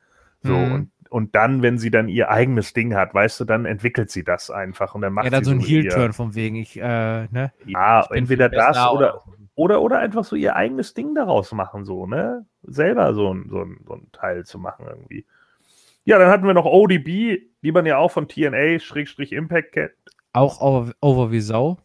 So, 0.43 0.55
mhm. 0.55 0.73
und, 0.73 0.91
und 1.09 1.35
dann, 1.35 1.63
wenn 1.63 1.79
sie 1.79 1.91
dann 1.91 2.09
ihr 2.09 2.31
eigenes 2.31 2.75
Ding 2.75 2.95
hat, 2.95 3.13
weißt 3.13 3.41
du, 3.41 3.45
dann 3.45 3.65
entwickelt 3.65 4.13
sie 4.13 4.23
das 4.23 4.53
einfach 4.53 4.95
und 4.95 5.01
dann 5.01 5.15
macht 5.15 5.25
ja, 5.25 5.31
dann 5.33 5.43
so 5.43 5.51
ein 5.51 5.59
Heel-Turn 5.59 6.13
von 6.13 6.37
wegen, 6.37 6.55
ich, 6.55 6.77
äh, 6.77 7.27
ne? 7.27 7.53
Ja, 7.67 8.07
entweder 8.13 8.49
das 8.49 8.77
oder, 8.93 9.21
oder, 9.61 9.83
oder 9.83 9.99
einfach 9.99 10.25
so 10.25 10.37
ihr 10.37 10.57
eigenes 10.57 10.95
Ding 10.95 11.15
daraus 11.15 11.53
machen, 11.53 11.85
so, 11.85 12.07
ne? 12.07 12.47
Selber 12.63 13.13
so 13.13 13.35
ein, 13.35 13.47
so 13.51 13.61
ein, 13.61 13.85
so 13.87 13.93
ein 13.93 14.11
Teil 14.11 14.47
zu 14.47 14.59
machen 14.59 14.87
irgendwie. 14.89 15.27
Ja, 16.05 16.19
dann 16.19 16.31
hatten 16.31 16.47
wir 16.47 16.55
noch 16.55 16.65
ODB, 16.65 17.43
die 17.63 17.73
man 17.73 17.85
ja 17.85 17.99
auch 17.99 18.11
von 18.11 18.27
TNA-Impact 18.27 19.73
kennt. 19.73 19.93
Auch 20.33 20.63
over, 20.63 20.93
over 21.03 21.31
wie 21.31 21.41
Sau. 21.41 21.77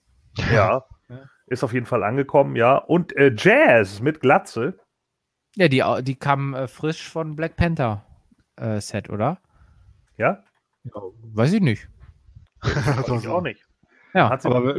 Ja, 0.53 0.85
ist 1.47 1.65
auf 1.65 1.73
jeden 1.73 1.85
Fall 1.85 2.03
angekommen, 2.03 2.55
ja. 2.55 2.77
Und 2.77 3.13
äh, 3.17 3.33
Jazz 3.35 3.99
mit 3.99 4.21
Glatze. 4.21 4.79
Ja, 5.57 5.67
die, 5.67 5.83
die 6.03 6.15
kam 6.15 6.53
äh, 6.53 6.69
frisch 6.69 7.09
von 7.09 7.35
Black 7.35 7.57
Panther 7.57 8.05
äh, 8.55 8.79
Set, 8.79 9.09
oder? 9.09 9.37
Ja? 10.15 10.43
ja? 10.85 11.01
Weiß 11.33 11.51
ich 11.51 11.61
nicht. 11.61 11.89
Weiß 12.61 13.21
ich 13.21 13.27
auch 13.27 13.41
nicht. 13.41 13.61
Ja, 14.13 14.29
Hat 14.29 14.43
sie 14.43 14.47
aber 14.47 14.75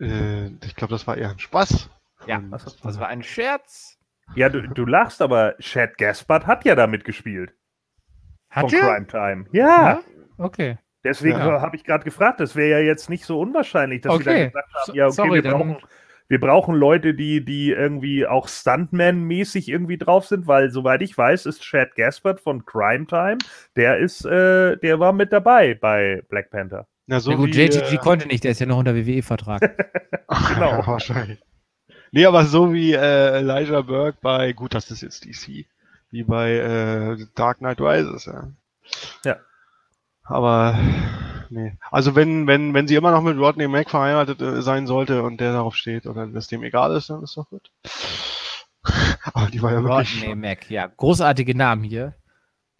äh, 0.00 0.46
ich 0.64 0.76
glaube, 0.76 0.92
das 0.92 1.06
war 1.06 1.16
eher 1.16 1.30
ein 1.30 1.38
Spaß. 1.38 1.90
Ja, 2.26 2.42
das, 2.50 2.76
das 2.76 3.00
war 3.00 3.08
ein 3.08 3.22
Scherz. 3.22 3.98
Ja, 4.36 4.48
du, 4.48 4.62
du 4.62 4.84
lachst, 4.84 5.22
aber 5.22 5.56
Chad 5.58 5.98
Gaspard 5.98 6.46
hat 6.46 6.64
ja 6.64 6.74
damit 6.74 7.04
gespielt. 7.04 7.52
Hat 8.50 8.70
Von 8.70 8.80
Crime 8.80 9.06
Time. 9.06 9.44
Ja. 9.52 9.64
ja? 9.64 10.00
Okay. 10.38 10.78
Deswegen 11.02 11.38
ja. 11.38 11.60
habe 11.60 11.76
ich 11.76 11.84
gerade 11.84 12.04
gefragt, 12.04 12.40
das 12.40 12.56
wäre 12.56 12.70
ja 12.70 12.86
jetzt 12.86 13.08
nicht 13.08 13.24
so 13.24 13.40
unwahrscheinlich, 13.40 14.02
dass 14.02 14.14
okay. 14.14 14.22
sie 14.22 14.30
dann 14.30 14.46
gesagt 14.48 14.74
haben, 14.74 14.94
ja, 14.94 15.06
okay, 15.06 15.14
Sorry, 15.14 15.42
wir, 15.42 15.50
brauchen, 15.50 15.76
wir 16.28 16.40
brauchen 16.40 16.74
Leute, 16.74 17.14
die, 17.14 17.44
die 17.44 17.70
irgendwie 17.70 18.26
auch 18.26 18.48
Stuntman-mäßig 18.48 19.68
irgendwie 19.68 19.96
drauf 19.96 20.26
sind, 20.26 20.46
weil 20.46 20.70
soweit 20.70 21.00
ich 21.00 21.16
weiß, 21.16 21.46
ist 21.46 21.62
Chad 21.62 21.94
Gaspard 21.94 22.40
von 22.40 22.66
Crime 22.66 23.06
Time, 23.06 23.38
der 23.76 23.98
ist, 23.98 24.26
äh, 24.26 24.76
der 24.76 25.00
war 25.00 25.12
mit 25.12 25.32
dabei 25.32 25.74
bei 25.74 26.22
Black 26.28 26.50
Panther. 26.50 26.86
Na, 27.10 27.18
so 27.18 27.32
ja 27.32 27.36
gut, 27.38 27.56
wie, 27.56 27.60
JTG 27.60 27.94
äh, 27.94 27.96
konnte 27.96 28.28
nicht, 28.28 28.44
der 28.44 28.52
ist 28.52 28.60
ja 28.60 28.66
noch 28.66 28.78
unter 28.78 28.94
WWE-Vertrag. 28.94 29.60
genau. 30.54 30.86
wahrscheinlich. 30.86 31.40
Nee, 32.12 32.24
aber 32.24 32.44
so 32.44 32.72
wie 32.72 32.92
äh, 32.92 33.38
Elijah 33.38 33.80
Burke 33.80 34.18
bei, 34.22 34.52
gut, 34.52 34.74
das 34.74 34.92
ist 34.92 35.00
jetzt 35.00 35.24
DC, 35.24 35.66
wie 36.12 36.22
bei 36.22 36.52
äh, 36.52 37.26
Dark 37.34 37.58
Knight 37.58 37.80
Rises, 37.80 38.26
ja. 38.26 38.52
Ja. 39.24 39.38
Aber 40.22 40.78
nee. 41.48 41.76
Also 41.90 42.14
wenn, 42.14 42.46
wenn, 42.46 42.74
wenn 42.74 42.86
sie 42.86 42.94
immer 42.94 43.10
noch 43.10 43.22
mit 43.22 43.36
Rodney 43.38 43.66
Mack 43.66 43.90
verheiratet 43.90 44.40
äh, 44.40 44.62
sein 44.62 44.86
sollte 44.86 45.24
und 45.24 45.40
der 45.40 45.52
darauf 45.52 45.74
steht 45.74 46.06
oder 46.06 46.28
das 46.28 46.46
dem 46.46 46.62
egal 46.62 46.94
ist, 46.94 47.10
dann 47.10 47.24
ist 47.24 47.36
doch 47.36 47.48
gut. 47.48 47.72
Aber 49.32 49.50
die 49.50 49.60
war 49.60 49.72
ja 49.72 49.82
wirklich. 49.82 50.22
Rodney 50.22 50.36
Mack, 50.36 50.70
ja. 50.70 50.86
Großartige 50.86 51.56
Namen 51.56 51.82
hier. 51.82 52.14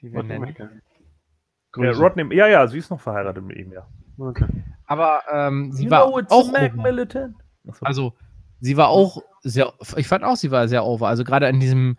Die 0.00 0.12
wir 0.12 0.18
Rodney 0.20 0.38
nennen. 0.38 0.54
Mack, 0.56 0.58
ja. 0.60 1.84
Ja, 1.84 1.90
Rodney, 1.98 2.32
ja, 2.36 2.46
ja, 2.46 2.68
sie 2.68 2.78
ist 2.78 2.90
noch 2.90 3.00
verheiratet 3.00 3.44
mit 3.44 3.56
ihm, 3.56 3.72
ja. 3.72 3.88
Okay. 4.20 4.46
Aber 4.87 5.22
ähm, 5.33 5.72
sie 5.72 5.85
you 5.85 5.90
war 5.90 6.04
auch 6.04 6.52
Mac 6.52 6.76
Militant. 6.76 7.37
Also 7.80 8.14
sie 8.61 8.76
war 8.76 8.88
auch 8.88 9.22
sehr, 9.42 9.72
ich 9.96 10.09
fand 10.09 10.24
auch, 10.24 10.37
sie 10.37 10.50
war 10.50 10.68
sehr 10.68 10.85
over. 10.85 11.09
Also 11.09 11.24
gerade 11.24 11.46
an 11.46 11.61
diesem, 11.61 11.96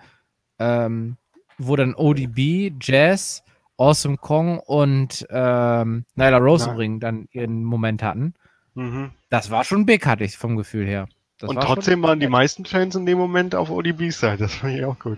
ähm, 0.60 1.18
wo 1.58 1.76
dann 1.76 1.96
ODB, 1.96 2.74
Jazz, 2.80 3.44
Awesome 3.78 4.18
Kong 4.18 4.60
und 4.60 5.26
ähm, 5.30 6.06
Nyla 6.16 6.38
Rose 6.38 6.70
im 6.70 6.76
Ring 6.76 7.00
dann 7.00 7.28
ihren 7.32 7.64
Moment 7.64 8.04
hatten. 8.04 8.36
Mhm. 8.76 9.12
Das 9.30 9.50
war 9.50 9.64
schon 9.64 9.86
big, 9.86 10.06
hatte 10.06 10.24
ich 10.24 10.38
vom 10.38 10.56
Gefühl 10.56 10.86
her. 10.86 11.08
Das 11.40 11.50
und 11.50 11.56
war 11.56 11.66
trotzdem 11.66 12.04
waren 12.04 12.20
die 12.20 12.28
meisten 12.28 12.66
Fans 12.66 12.96
in 12.96 13.06
dem 13.06 13.18
Moment 13.18 13.56
auf 13.56 13.72
ODBs 13.72 14.20
Seite. 14.20 14.44
Das 14.44 14.54
fand 14.54 14.76
ich 14.76 14.86
auch 14.86 15.00
gut. 15.00 15.18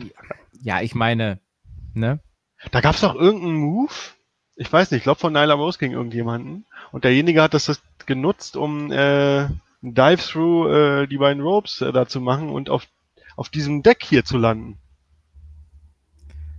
Ja, 0.62 0.80
ich 0.82 0.96
meine, 0.96 1.40
ne? 1.94 2.20
Da 2.72 2.80
gab 2.80 2.96
es 2.96 3.02
doch 3.02 3.16
irgendeinen 3.16 3.56
Move. 3.56 3.92
Ich 4.56 4.72
weiß 4.72 4.92
nicht, 4.92 5.00
ich 5.00 5.04
glaube 5.04 5.20
von 5.20 5.34
Nyla 5.34 5.54
Rose 5.54 5.80
gegen 5.80 5.94
irgendjemanden. 5.94 6.66
Und 6.92 7.04
derjenige 7.04 7.42
hat 7.42 7.54
das 7.54 7.82
genutzt, 8.06 8.56
um 8.56 8.92
äh, 8.92 9.48
Dive-Through 9.82 10.70
äh, 10.70 11.08
die 11.08 11.18
beiden 11.18 11.42
Ropes 11.42 11.82
äh, 11.82 11.92
da 11.92 12.08
zu 12.08 12.22
machen 12.22 12.50
und 12.50 12.70
auf, 12.70 12.88
auf 13.36 13.50
diesem 13.50 13.84
Deck 13.84 14.04
hier 14.04 14.24
zu 14.24 14.38
landen. 14.38 14.78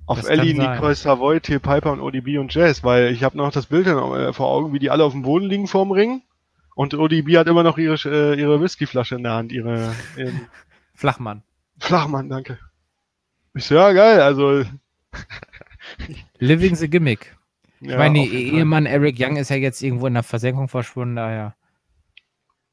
Auf 0.07 0.19
das 0.21 0.27
Ellie, 0.27 0.55
Nicole 0.55 0.95
Savoy, 0.95 1.41
Till 1.41 1.61
Piper 1.61 1.93
und 1.93 2.01
ODB 2.01 2.39
und 2.39 2.53
Jazz, 2.53 2.85
weil 2.85 3.13
ich 3.13 3.25
habe 3.25 3.39
noch 3.39 3.51
das 3.53 3.67
Bild 3.67 3.87
äh, 3.87 4.33
vor 4.33 4.49
Augen, 4.49 4.75
wie 4.75 4.79
die 4.79 4.91
alle 4.91 5.05
auf 5.05 5.13
dem 5.13 5.23
Boden 5.23 5.47
liegen 5.47 5.67
vorm 5.67 5.93
Ring. 5.93 6.23
Und 6.75 6.93
ODB 6.93 7.37
hat 7.37 7.47
immer 7.47 7.63
noch 7.63 7.79
ihre, 7.79 7.95
äh, 8.05 8.39
ihre 8.39 8.61
Whiskyflasche 8.61 9.15
in 9.15 9.23
der 9.23 9.33
Hand, 9.33 9.53
ihre. 9.53 9.95
Ihren 10.17 10.49
Flachmann. 10.95 11.43
Flachmann, 11.79 12.29
danke. 12.29 12.59
Ich 13.55 13.65
so, 13.65 13.77
ja, 13.77 13.93
geil, 13.93 14.21
also. 14.21 14.65
Living 16.39 16.75
the 16.75 16.89
Gimmick. 16.89 17.37
Ich 17.85 17.91
ja, 17.91 17.99
meine, 17.99 18.25
ihr 18.25 18.55
Ehemann 18.55 18.87
Eric 18.87 19.17
Young 19.19 19.37
ist 19.37 19.51
ja 19.51 19.57
jetzt 19.57 19.83
irgendwo 19.83 20.07
in 20.07 20.15
der 20.15 20.23
Versenkung 20.23 20.69
verschwunden, 20.69 21.17
daher. 21.17 21.55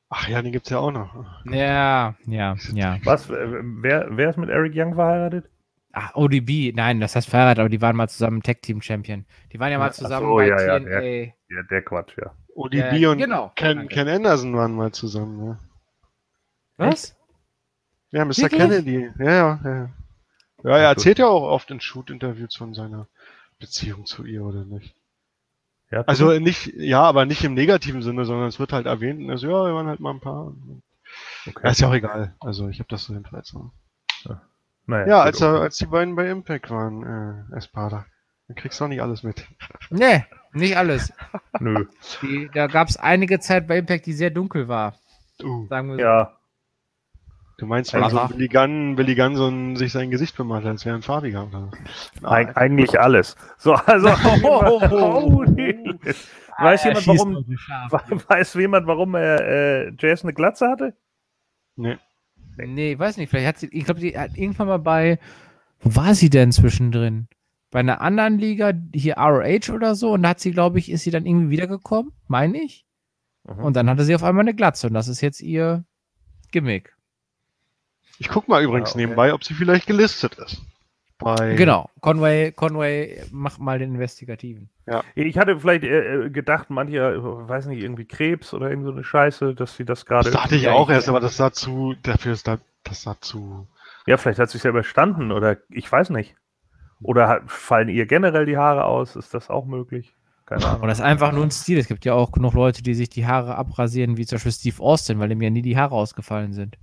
Ach 0.07 0.25
ja, 0.29 0.41
den 0.41 0.53
gibt's 0.53 0.69
ja 0.69 0.77
auch 0.77 0.91
noch. 0.91 1.25
Ja, 1.51 2.15
ja, 2.25 2.55
ja. 2.73 2.97
Was? 3.03 3.29
Wer, 3.29 4.07
wer 4.09 4.29
ist 4.29 4.37
mit 4.37 4.49
Eric 4.49 4.71
Young 4.73 4.95
verheiratet? 4.95 5.49
Ach, 5.91 6.15
ODB, 6.15 6.73
nein, 6.73 7.01
das 7.01 7.17
heißt 7.17 7.29
verheiratet, 7.29 7.59
aber 7.59 7.67
die 7.67 7.81
waren 7.81 7.97
mal 7.97 8.07
zusammen 8.07 8.41
Tag 8.41 8.61
Team 8.61 8.81
Champion. 8.81 9.25
Die 9.51 9.59
waren 9.59 9.73
ja 9.73 9.79
mal 9.79 9.91
zusammen 9.91 10.27
so, 10.27 10.35
bei 10.35 10.47
ja, 10.47 10.55
TNA. 10.55 10.71
Ja, 10.71 10.79
der, 10.79 11.25
ja, 11.25 11.63
der 11.69 11.81
Quatsch, 11.81 12.17
ja. 12.17 12.33
ODB 12.55 12.93
ja, 12.93 13.11
und 13.11 13.17
genau, 13.17 13.51
Ken, 13.57 13.89
Ken, 13.89 14.07
Anderson 14.07 14.55
waren 14.55 14.73
mal 14.73 14.93
zusammen, 14.93 15.45
ja. 15.45 15.59
Was? 16.77 17.17
Ja, 18.11 18.23
Mr. 18.23 18.37
Wirklich? 18.37 18.61
Kennedy. 18.61 19.11
Ja, 19.19 19.31
ja, 19.31 19.59
ja. 19.65 19.89
Ja, 20.63 20.77
er 20.77 20.87
erzählt 20.87 21.19
ja 21.19 21.27
auch 21.27 21.43
oft 21.43 21.69
in 21.69 21.81
Shoot-Interviews 21.81 22.55
von 22.55 22.73
seiner 22.73 23.09
Beziehung 23.59 24.05
zu 24.05 24.23
ihr, 24.23 24.45
oder 24.45 24.63
nicht? 24.63 24.95
Ja, 25.91 26.01
also 26.07 26.31
nicht, 26.39 26.73
ja, 26.75 27.01
aber 27.01 27.25
nicht 27.25 27.43
im 27.43 27.53
negativen 27.53 28.01
Sinne, 28.01 28.23
sondern 28.23 28.47
es 28.47 28.59
wird 28.59 28.71
halt 28.71 28.85
erwähnt, 28.85 29.29
also 29.29 29.47
ja, 29.47 29.65
wir 29.65 29.75
waren 29.75 29.87
halt 29.87 29.99
mal 29.99 30.11
ein 30.11 30.21
paar. 30.21 30.53
Okay. 31.45 31.59
Ja, 31.63 31.69
ist 31.71 31.81
ja 31.81 31.89
auch 31.89 31.93
egal. 31.93 32.33
Also 32.39 32.69
ich 32.69 32.79
habe 32.79 32.87
das 32.89 33.03
so 33.03 33.13
jedenfalls. 33.13 33.53
Ja, 34.23 34.41
naja, 34.85 35.07
ja 35.07 35.21
als, 35.21 35.41
er, 35.41 35.59
als 35.61 35.77
die 35.77 35.87
beiden 35.87 36.15
bei 36.15 36.29
Impact 36.29 36.69
waren, 36.69 37.49
äh, 37.51 37.57
Espada. 37.57 38.05
Dann 38.47 38.55
kriegst 38.55 38.79
du 38.79 38.85
auch 38.85 38.89
nicht 38.89 39.01
alles 39.01 39.23
mit. 39.23 39.45
Nee, 39.89 40.25
nicht 40.53 40.77
alles. 40.77 41.11
Nö. 41.59 41.85
Die, 42.21 42.49
da 42.53 42.67
gab 42.67 42.87
es 42.87 42.95
einige 42.95 43.41
Zeit 43.41 43.67
bei 43.67 43.77
Impact, 43.77 44.05
die 44.05 44.13
sehr 44.13 44.29
dunkel 44.29 44.69
war. 44.69 44.95
Uh, 45.43 45.67
sagen 45.67 45.89
wir 45.89 45.95
so. 45.95 46.01
Ja. 46.01 46.37
Du 47.61 47.67
meinst, 47.67 47.93
wenn 47.93 48.09
so 48.09 48.27
Billy 48.29 48.47
Gunn, 48.47 48.95
Billy 48.95 49.13
Gunn 49.13 49.35
so 49.35 49.47
ein, 49.47 49.75
sich 49.75 49.91
sein 49.91 50.09
Gesicht 50.09 50.35
bemalt, 50.35 50.65
als 50.65 50.83
wäre 50.83 50.95
ein 50.95 51.03
farbiger. 51.03 51.45
Oder? 51.45 51.69
Eig 52.23 52.57
eigentlich 52.57 52.99
alles. 52.99 53.35
So, 53.59 53.73
also. 53.73 54.07
oh, 54.43 54.79
oh, 54.81 54.81
oh, 54.91 55.45
weiß, 56.57 56.85
jemand, 56.85 57.05
warum, 57.05 58.19
weiß 58.27 58.55
jemand, 58.55 58.87
warum 58.87 59.13
äh, 59.13 59.91
Jason 59.91 60.29
eine 60.29 60.33
Glatze 60.33 60.69
hatte? 60.69 60.95
Nee. 61.75 61.99
Nee, 62.57 62.93
ich 62.93 62.99
weiß 62.99 63.17
nicht. 63.17 63.29
Vielleicht 63.29 63.47
hat 63.47 63.59
sie, 63.59 63.67
ich 63.67 63.85
glaube, 63.85 63.99
die 63.99 64.17
hat 64.17 64.35
irgendwann 64.35 64.67
mal 64.67 64.79
bei, 64.79 65.19
wo 65.81 65.95
war 65.95 66.15
sie 66.15 66.31
denn 66.31 66.51
zwischendrin? 66.51 67.27
Bei 67.69 67.81
einer 67.81 68.01
anderen 68.01 68.39
Liga, 68.39 68.73
hier 68.91 69.17
ROH 69.17 69.71
oder 69.71 69.93
so, 69.93 70.13
und 70.13 70.23
da 70.23 70.29
hat 70.29 70.39
sie, 70.39 70.49
glaube 70.49 70.79
ich, 70.79 70.89
ist 70.89 71.03
sie 71.03 71.11
dann 71.11 71.27
irgendwie 71.27 71.51
wiedergekommen, 71.51 72.11
meine 72.27 72.59
ich. 72.59 72.87
Mhm. 73.43 73.63
Und 73.63 73.75
dann 73.75 73.87
hatte 73.87 74.03
sie 74.03 74.15
auf 74.15 74.23
einmal 74.23 74.45
eine 74.45 74.55
Glatze 74.55 74.87
und 74.87 74.95
das 74.95 75.07
ist 75.07 75.21
jetzt 75.21 75.41
ihr 75.41 75.85
Gimmick. 76.51 76.95
Ich 78.21 78.29
guck 78.29 78.47
mal 78.47 78.61
übrigens 78.61 78.89
ja, 78.89 78.93
okay. 78.93 79.01
nebenbei, 79.01 79.33
ob 79.33 79.43
sie 79.43 79.55
vielleicht 79.55 79.87
gelistet 79.87 80.35
ist. 80.35 80.61
Bei 81.17 81.55
genau, 81.55 81.89
Conway, 82.01 82.51
Conway 82.51 83.23
macht 83.31 83.59
mal 83.59 83.79
den 83.79 83.95
Investigativen. 83.95 84.69
Ja. 84.85 85.03
Ich 85.15 85.39
hatte 85.39 85.59
vielleicht 85.59 85.83
äh, 85.83 86.25
äh 86.25 86.29
gedacht, 86.29 86.69
manche, 86.69 86.97
äh, 86.99 87.19
weiß 87.19 87.65
nicht, 87.65 87.81
irgendwie 87.81 88.05
Krebs 88.05 88.53
oder 88.53 88.69
irgend 88.69 88.85
so 88.85 88.91
eine 88.91 89.03
Scheiße, 89.03 89.55
dass 89.55 89.75
sie 89.75 89.85
das 89.85 90.05
gerade. 90.05 90.25
Das 90.25 90.39
dachte 90.39 90.55
ich 90.55 90.69
auch 90.69 90.91
erst, 90.91 91.09
aber 91.09 91.19
das 91.19 91.35
sah 91.35 91.51
zu, 91.51 91.95
dafür 92.03 92.33
ist 92.33 92.47
da, 92.47 92.59
das 92.83 93.01
sah 93.01 93.19
zu. 93.19 93.67
Ja, 94.05 94.17
vielleicht 94.17 94.37
hat 94.37 94.51
sie 94.51 94.59
es 94.59 94.63
ja 94.63 94.69
überstanden 94.69 95.31
oder 95.31 95.57
ich 95.71 95.91
weiß 95.91 96.11
nicht. 96.11 96.35
Oder 97.01 97.27
hat, 97.27 97.41
fallen 97.47 97.89
ihr 97.89 98.05
generell 98.05 98.45
die 98.45 98.57
Haare 98.57 98.85
aus? 98.85 99.15
Ist 99.15 99.33
das 99.33 99.49
auch 99.49 99.65
möglich? 99.65 100.13
Keine 100.45 100.63
Ahnung. 100.67 100.83
Oder 100.83 100.91
ist 100.91 101.01
einfach 101.01 101.31
nur 101.31 101.43
ein 101.43 101.49
Stil. 101.49 101.79
Es 101.79 101.87
gibt 101.87 102.05
ja 102.05 102.13
auch 102.13 102.31
genug 102.31 102.53
Leute, 102.53 102.83
die 102.83 102.93
sich 102.93 103.09
die 103.09 103.25
Haare 103.25 103.55
abrasieren, 103.55 104.17
wie 104.17 104.27
zum 104.27 104.35
Beispiel 104.35 104.51
Steve 104.51 104.83
Austin, 104.83 105.17
weil 105.17 105.31
ihm 105.31 105.41
ja 105.41 105.49
nie 105.49 105.63
die 105.63 105.77
Haare 105.77 105.95
ausgefallen 105.95 106.53
sind. 106.53 106.77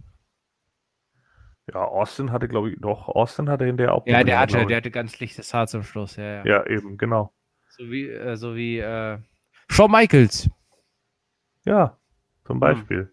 Ja, 1.73 1.85
Austin 1.85 2.33
hatte, 2.33 2.49
glaube 2.49 2.71
ich, 2.71 2.77
doch, 2.81 3.09
Austin 3.09 3.51
hatte 3.51 3.67
hinterher 3.67 3.95
auch. 3.95 4.07
Ja, 4.07 4.25
der 4.25 4.39
hatte, 4.39 4.65
der 4.65 4.79
hatte 4.79 4.91
ganz 4.91 5.19
lichtes 5.21 5.53
Haar 5.53 5.67
zum 5.67 5.83
Schluss, 5.83 6.17
ja, 6.17 6.25
ja. 6.25 6.47
Ja, 6.47 6.67
eben, 6.67 6.97
genau. 6.97 7.33
So 7.69 7.91
wie, 7.91 8.09
äh, 8.09 8.37
so 8.37 8.57
wie 8.57 8.79
äh, 8.79 9.19
Shawn 9.69 9.91
Michaels. 9.91 10.49
Ja, 11.65 11.97
zum. 12.47 12.61
Beispiel. 12.61 12.99
Hm. 12.99 13.09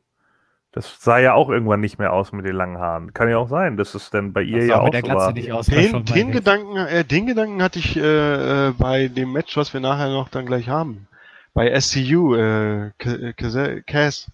Das 0.72 1.02
sah 1.02 1.20
ja 1.20 1.34
auch 1.34 1.50
irgendwann 1.50 1.80
nicht 1.80 2.00
mehr 2.00 2.12
aus 2.12 2.34
mit 2.34 2.46
den 2.46 2.56
langen 2.56 2.78
Haaren. 2.80 3.14
Kann 3.14 3.30
ja 3.30 3.38
auch 3.38 3.48
sein, 3.48 3.78
dass 3.78 3.96
es 3.96 4.10
dann 4.10 4.34
bei 4.34 4.42
ihr 4.42 4.60
das 4.60 4.68
ja 4.68 4.80
auch 4.82 4.86
mit 4.86 4.94
der 4.94 5.04
so 5.04 5.14
war. 5.14 5.32
Nicht 5.32 5.52
aus, 5.54 5.68
den, 5.68 6.04
den 6.04 6.32
Gedanken, 6.32 6.76
äh, 6.76 7.06
den 7.06 7.28
Gedanken 7.28 7.64
hatte 7.64 7.80
ich 7.80 7.96
äh, 7.96 8.68
äh, 8.68 8.72
bei 8.78 9.08
dem 9.08 9.32
Match, 9.32 9.56
was 9.56 9.74
wir 9.74 9.80
nachher 9.80 10.10
noch 10.10 10.28
dann 10.28 10.46
gleich 10.46 10.68
haben. 10.68 11.08
Bei 11.54 11.80
SCU, 11.80 12.36
äh, 12.36 12.92
Kaz, 12.98 14.30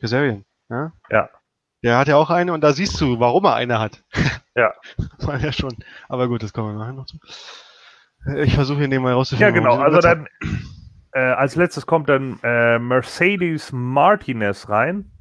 Kazarian. 0.00 0.44
Ja? 0.68 0.92
ja. 1.08 1.30
Der 1.86 1.98
hat 1.98 2.08
ja 2.08 2.16
auch 2.16 2.30
eine 2.30 2.52
und 2.52 2.62
da 2.62 2.72
siehst 2.72 3.00
du, 3.00 3.20
warum 3.20 3.44
er 3.44 3.54
eine 3.54 3.78
hat. 3.78 4.02
Ja. 4.56 4.72
War 5.18 5.38
ja 5.38 5.52
schon. 5.52 5.72
Aber 6.08 6.26
gut, 6.26 6.42
das 6.42 6.52
kommen 6.52 6.72
wir 6.72 6.80
nachher 6.80 6.94
noch 6.94 7.06
zu. 7.06 7.16
Ich 8.38 8.56
versuche 8.56 8.78
hier 8.78 8.88
nebenbei 8.88 9.12
rauszufinden. 9.12 9.54
Ja, 9.54 9.60
genau. 9.60 9.80
Also 9.80 10.00
dann, 10.00 10.26
äh, 11.12 11.20
als 11.20 11.54
letztes 11.54 11.86
kommt 11.86 12.08
dann 12.08 12.40
äh, 12.42 12.80
Mercedes 12.80 13.70
Martinez 13.70 14.68
rein. 14.68 15.12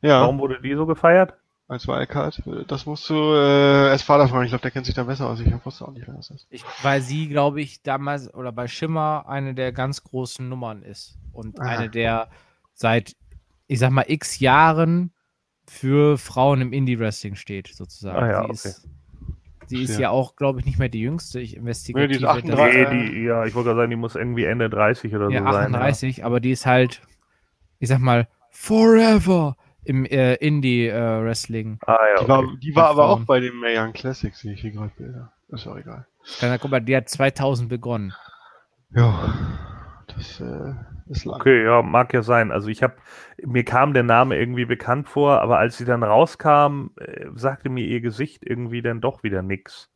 Ja. 0.00 0.20
Warum 0.20 0.38
wurde 0.38 0.60
die 0.62 0.76
so 0.76 0.86
gefeiert? 0.86 1.34
Als 1.66 1.88
Wildcard. 1.88 2.44
Das 2.68 2.86
musst 2.86 3.10
du 3.10 3.14
äh, 3.14 3.88
als 3.90 4.02
Vater 4.02 4.28
fragen. 4.28 4.44
Ich 4.44 4.50
glaube, 4.50 4.62
der 4.62 4.70
kennt 4.70 4.86
sich 4.86 4.94
da 4.94 5.02
besser 5.02 5.26
aus. 5.26 5.40
Ich 5.40 5.52
wusste 5.64 5.88
auch 5.88 5.90
nicht, 5.90 6.06
wer 6.06 6.14
das 6.14 6.30
ist. 6.30 6.46
Ich, 6.50 6.62
weil 6.82 7.00
sie, 7.00 7.28
glaube 7.28 7.60
ich, 7.60 7.82
damals 7.82 8.32
oder 8.32 8.52
bei 8.52 8.68
Schimmer 8.68 9.24
eine 9.26 9.54
der 9.54 9.72
ganz 9.72 10.04
großen 10.04 10.48
Nummern 10.48 10.84
ist. 10.84 11.18
Und 11.32 11.60
Aha. 11.60 11.66
eine 11.68 11.90
der 11.90 12.28
seit, 12.74 13.16
ich 13.66 13.80
sag 13.80 13.90
mal, 13.90 14.04
x 14.06 14.38
Jahren 14.38 15.10
für 15.68 16.18
Frauen 16.18 16.60
im 16.60 16.72
Indie-Wrestling 16.72 17.34
steht, 17.34 17.68
sozusagen. 17.68 18.18
Ah, 18.18 18.28
ja, 18.28 18.40
sie 18.42 18.44
okay. 18.44 18.68
ist, 18.68 18.88
sie 19.66 19.82
ist 19.82 19.98
ja 19.98 20.10
auch, 20.10 20.36
glaube 20.36 20.60
ich, 20.60 20.66
nicht 20.66 20.78
mehr 20.78 20.88
die 20.88 21.00
jüngste. 21.00 21.40
Ich 21.40 21.56
investigiere. 21.56 22.06
Nee, 22.06 22.12
die 22.12 22.16
ist 22.16 22.24
38. 22.24 22.88
Nee, 22.88 23.10
die, 23.10 23.22
ja, 23.24 23.44
ich 23.44 23.54
wollte 23.54 23.68
gerade 23.68 23.80
sagen, 23.80 23.90
die 23.90 23.96
muss 23.96 24.14
irgendwie 24.14 24.44
Ende 24.44 24.70
30 24.70 25.14
oder 25.14 25.30
ja, 25.30 25.40
so 25.40 25.46
38, 25.46 25.52
sein. 25.52 25.74
38, 25.74 26.16
ja. 26.18 26.24
aber 26.24 26.40
die 26.40 26.50
ist 26.50 26.66
halt, 26.66 27.02
ich 27.78 27.88
sag 27.88 27.98
mal, 27.98 28.28
forever 28.50 29.56
im 29.84 30.04
äh, 30.04 30.34
Indie-Wrestling. 30.34 31.78
Äh, 31.86 31.90
ah, 31.90 31.98
ja, 32.08 32.14
okay. 32.14 32.24
Die 32.24 32.28
war, 32.28 32.56
die 32.62 32.76
war 32.76 32.86
aber 32.88 33.08
auch 33.08 33.20
bei 33.20 33.40
dem 33.40 33.62
Young 33.64 33.92
Classic, 33.92 34.34
sehe 34.34 34.52
ich 34.52 34.60
hier 34.60 34.72
gerade 34.72 34.92
Bilder. 34.96 35.32
Ist 35.48 35.66
auch 35.66 35.76
egal. 35.76 36.06
Dann, 36.40 36.58
guck 36.58 36.70
mal, 36.70 36.80
die 36.80 36.96
hat 36.96 37.08
2000 37.08 37.68
begonnen. 37.68 38.12
Ja, 38.90 39.34
das 40.06 40.40
äh, 40.40 40.74
ist 41.08 41.24
lang. 41.24 41.40
Okay, 41.40 41.64
ja, 41.64 41.82
mag 41.82 42.12
ja 42.12 42.22
sein. 42.22 42.50
Also 42.52 42.68
ich 42.68 42.82
habe, 42.82 42.96
mir 43.44 43.64
kam 43.64 43.94
der 43.94 44.02
Name 44.02 44.36
irgendwie 44.36 44.64
bekannt 44.64 45.08
vor, 45.08 45.40
aber 45.40 45.58
als 45.58 45.76
sie 45.76 45.84
dann 45.84 46.02
rauskam, 46.02 46.90
äh, 46.96 47.26
sagte 47.34 47.68
mir 47.68 47.84
ihr 47.84 48.00
Gesicht 48.00 48.44
irgendwie 48.44 48.82
dann 48.82 49.00
doch 49.00 49.22
wieder 49.22 49.42
nix. 49.42 49.90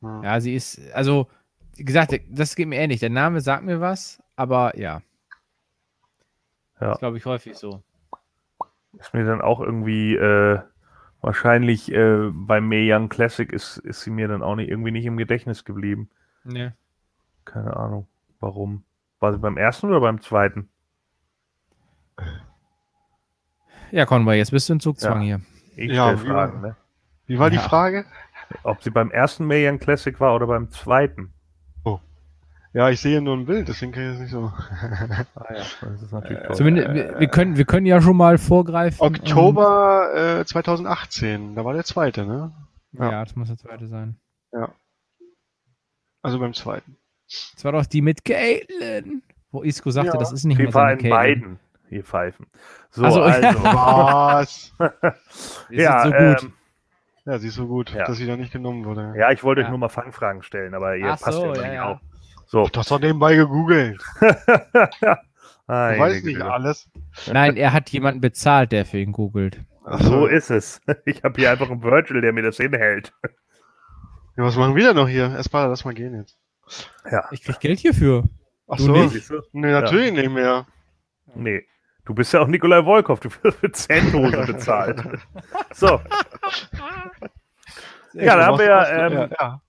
Hm. 0.00 0.22
Ja, 0.22 0.40
sie 0.40 0.54
ist, 0.54 0.80
also, 0.92 1.28
wie 1.76 1.84
gesagt, 1.84 2.18
das 2.28 2.54
geht 2.56 2.68
mir 2.68 2.78
ähnlich. 2.78 3.00
Der 3.00 3.10
Name 3.10 3.40
sagt 3.40 3.64
mir 3.64 3.80
was, 3.80 4.22
aber 4.36 4.76
ja. 4.78 5.02
ja. 6.80 6.90
Das 6.90 6.98
glaube 6.98 7.16
ich 7.16 7.24
häufig 7.26 7.56
so. 7.56 7.82
Ist 8.98 9.14
mir 9.14 9.24
dann 9.24 9.40
auch 9.40 9.60
irgendwie 9.60 10.14
äh, 10.16 10.60
wahrscheinlich 11.22 11.90
äh, 11.92 12.30
beim 12.30 12.68
Mae 12.68 12.92
Young 12.92 13.08
Classic 13.08 13.50
ist, 13.50 13.78
ist 13.78 14.02
sie 14.02 14.10
mir 14.10 14.28
dann 14.28 14.42
auch 14.42 14.56
nicht 14.56 14.68
irgendwie 14.68 14.90
nicht 14.90 15.06
im 15.06 15.16
Gedächtnis 15.16 15.64
geblieben. 15.64 16.10
Nee. 16.44 16.72
Keine 17.44 17.76
Ahnung, 17.76 18.06
warum. 18.40 18.84
War 19.22 19.32
sie 19.32 19.38
beim 19.38 19.56
ersten 19.56 19.86
oder 19.86 20.00
beim 20.00 20.20
zweiten? 20.20 20.68
Ja, 23.92 24.04
Conway, 24.04 24.38
jetzt 24.38 24.50
bist 24.50 24.68
du 24.68 24.72
in 24.72 24.80
Zugzwang 24.80 25.22
ja. 25.22 25.38
hier. 25.38 25.40
Ich 25.76 25.92
ja, 25.92 26.16
Fragen, 26.16 26.60
ne? 26.60 26.76
Wie 27.26 27.38
war 27.38 27.52
ja. 27.52 27.60
die 27.60 27.68
Frage? 27.68 28.04
Ob 28.64 28.82
sie 28.82 28.90
beim 28.90 29.12
ersten 29.12 29.46
Mae 29.46 29.68
Young 29.68 29.78
Classic 29.78 30.18
war 30.18 30.34
oder 30.34 30.48
beim 30.48 30.70
zweiten. 30.70 31.32
Ja, 32.74 32.88
ich 32.88 33.02
sehe 33.02 33.20
nur 33.20 33.36
ein 33.36 33.44
Bild, 33.44 33.68
deswegen 33.68 33.92
kann 33.92 34.04
ich 34.04 34.10
das 34.12 34.20
nicht 34.20 34.30
so. 34.30 34.44
ah, 35.34 35.54
ja, 35.54 35.62
das 35.82 36.02
ist 36.02 36.10
natürlich 36.10 36.42
toll. 36.42 36.56
Zumindest, 36.56 36.88
wir, 36.94 37.20
wir, 37.20 37.28
können, 37.28 37.58
wir 37.58 37.66
können 37.66 37.84
ja 37.84 38.00
schon 38.00 38.16
mal 38.16 38.38
vorgreifen. 38.38 38.98
Oktober 38.98 40.40
äh, 40.40 40.44
2018, 40.46 41.54
da 41.54 41.66
war 41.66 41.74
der 41.74 41.84
zweite, 41.84 42.24
ne? 42.24 42.50
Ja. 42.92 43.10
ja, 43.10 43.24
das 43.24 43.36
muss 43.36 43.48
der 43.48 43.58
zweite 43.58 43.88
sein. 43.88 44.16
Ja. 44.52 44.70
Also 46.22 46.38
beim 46.38 46.54
zweiten. 46.54 46.96
Das 47.54 47.64
war 47.64 47.72
doch 47.72 47.86
die 47.86 48.02
mit 48.02 48.24
Caitlin, 48.24 49.22
wo 49.50 49.62
Isco 49.62 49.90
sagte, 49.90 50.12
ja. 50.12 50.18
das 50.18 50.32
ist 50.32 50.44
nicht 50.44 50.58
mehr 50.58 50.72
so 50.72 50.78
mit 50.78 50.88
Caitlin. 50.88 51.10
beiden, 51.10 51.60
ihr 51.90 52.04
Pfeifen. 52.04 52.46
So, 52.90 53.04
also, 53.04 53.22
also. 53.22 53.62
was? 53.62 54.72
ja, 55.70 56.04
so 56.04 56.10
gut. 56.10 56.42
Ähm, 56.42 56.52
ja, 57.24 57.38
sie 57.38 57.48
ist 57.48 57.54
so 57.54 57.66
gut, 57.66 57.94
ja. 57.94 58.04
dass 58.04 58.16
sie 58.16 58.26
da 58.26 58.36
nicht 58.36 58.52
genommen 58.52 58.84
wurde. 58.84 59.14
Ja, 59.16 59.30
ich 59.30 59.44
wollte 59.44 59.62
euch 59.62 59.68
nur 59.68 59.78
mal 59.78 59.88
Fangfragen 59.88 60.42
stellen, 60.42 60.74
aber 60.74 60.96
ihr 60.96 61.12
Ach 61.12 61.20
passt 61.20 61.38
so, 61.38 61.54
ja, 61.54 61.62
ja 61.62 61.70
nicht 61.70 61.80
auf. 61.80 62.00
So. 62.46 62.66
Du 62.66 62.80
hast 62.80 62.90
doch 62.90 63.00
nebenbei 63.00 63.36
gegoogelt. 63.36 64.02
du 64.20 65.16
weißt 65.66 66.24
nicht 66.24 66.42
alles. 66.42 66.90
Nein, 67.32 67.56
er 67.56 67.72
hat 67.72 67.90
jemanden 67.90 68.20
bezahlt, 68.20 68.72
der 68.72 68.84
für 68.84 68.98
ihn 68.98 69.12
googelt. 69.12 69.60
So 70.00 70.26
ist 70.26 70.50
es. 70.50 70.80
Ich 71.06 71.22
habe 71.22 71.40
hier 71.40 71.50
einfach 71.50 71.70
einen 71.70 71.82
Virtual, 71.82 72.20
der 72.20 72.32
mir 72.32 72.42
das 72.42 72.56
hinhält. 72.56 73.12
Ja, 74.36 74.44
was 74.44 74.56
machen 74.56 74.74
wir 74.74 74.86
denn 74.86 74.96
noch 74.96 75.08
hier? 75.08 75.30
Erstmal, 75.30 75.68
lass 75.68 75.84
mal 75.84 75.94
gehen 75.94 76.14
jetzt. 76.14 76.38
Ja. 77.10 77.28
Ich 77.30 77.42
krieg 77.42 77.60
Geld 77.60 77.78
hierfür. 77.78 78.24
Ach 78.68 78.76
du 78.76 78.84
so. 78.84 78.92
Nicht? 78.92 79.32
Nee, 79.52 79.70
natürlich 79.72 80.14
ja. 80.14 80.22
nicht 80.22 80.30
mehr. 80.30 80.66
Nee. 81.34 81.66
Du 82.04 82.14
bist 82.14 82.32
ja 82.32 82.40
auch 82.40 82.48
Nikolai 82.48 82.84
Wolkow, 82.84 83.20
du 83.20 83.28
wirst 83.42 83.58
für 83.58 83.70
Centhosen 83.70 84.46
bezahlt. 84.46 85.02
so. 85.72 86.00
Ja, 88.14 88.36
da 88.36 88.46
haben 88.46 88.58
wir 88.58 88.66
ja, 88.66 89.06
ähm, 89.06 89.12
ja, 89.12 89.30
ja, 89.40 89.62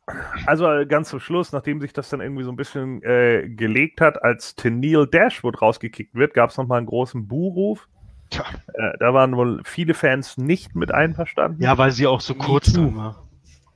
also 0.45 0.69
äh, 0.69 0.85
ganz 0.85 1.09
zum 1.09 1.19
Schluss, 1.19 1.53
nachdem 1.53 1.79
sich 1.79 1.93
das 1.93 2.09
dann 2.09 2.19
irgendwie 2.19 2.43
so 2.43 2.51
ein 2.51 2.57
bisschen 2.57 3.01
äh, 3.03 3.47
gelegt 3.47 4.01
hat, 4.01 4.21
als 4.21 4.55
Tennille 4.55 5.07
Dashwood 5.07 5.61
rausgekickt 5.61 6.13
wird, 6.15 6.33
gab 6.33 6.49
es 6.49 6.57
nochmal 6.57 6.79
einen 6.79 6.87
großen 6.87 7.27
Buhruf. 7.27 7.87
Äh, 8.33 8.97
da 8.99 9.13
waren 9.13 9.37
wohl 9.37 9.61
viele 9.63 9.93
Fans 9.93 10.37
nicht 10.37 10.75
mit 10.75 10.91
einverstanden. 10.91 11.61
Ja, 11.61 11.77
weil 11.77 11.91
sie 11.91 12.07
auch 12.07 12.19
so 12.19 12.35
kurz 12.35 12.75
war. 12.75 13.27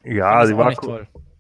Ja, 0.03 0.45
sie 0.45 0.57
war, 0.57 0.73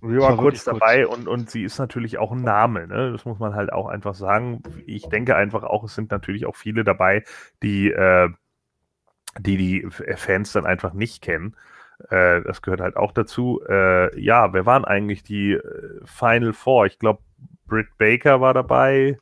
sie 0.01 0.17
war, 0.19 0.29
war 0.29 0.37
kurz 0.37 0.63
dabei 0.63 1.03
kurz. 1.03 1.17
Und, 1.17 1.27
und 1.27 1.49
sie 1.49 1.63
ist 1.63 1.79
natürlich 1.79 2.17
auch 2.17 2.31
ein 2.31 2.41
Name, 2.41 2.87
ne? 2.87 3.11
Das 3.11 3.25
muss 3.25 3.39
man 3.39 3.55
halt 3.55 3.71
auch 3.71 3.87
einfach 3.87 4.15
sagen. 4.15 4.63
Ich 4.85 5.07
denke 5.09 5.35
einfach 5.35 5.63
auch, 5.63 5.83
es 5.83 5.95
sind 5.95 6.11
natürlich 6.11 6.45
auch 6.45 6.55
viele 6.55 6.83
dabei, 6.83 7.23
die, 7.63 7.91
äh, 7.91 8.29
die 9.39 9.57
die 9.57 9.87
Fans 9.89 10.51
dann 10.53 10.65
einfach 10.65 10.93
nicht 10.93 11.21
kennen. 11.21 11.55
Äh, 12.09 12.41
das 12.41 12.61
gehört 12.61 12.81
halt 12.81 12.97
auch 12.97 13.11
dazu. 13.11 13.61
Äh, 13.67 14.19
ja, 14.19 14.53
wer 14.53 14.65
waren 14.65 14.85
eigentlich 14.85 15.23
die 15.23 15.53
äh, 15.53 15.99
Final 16.05 16.53
Four? 16.53 16.85
Ich 16.85 16.99
glaube, 16.99 17.21
Britt 17.65 17.97
Baker 17.97 18.39
war 18.41 18.53
dabei. 18.53 19.17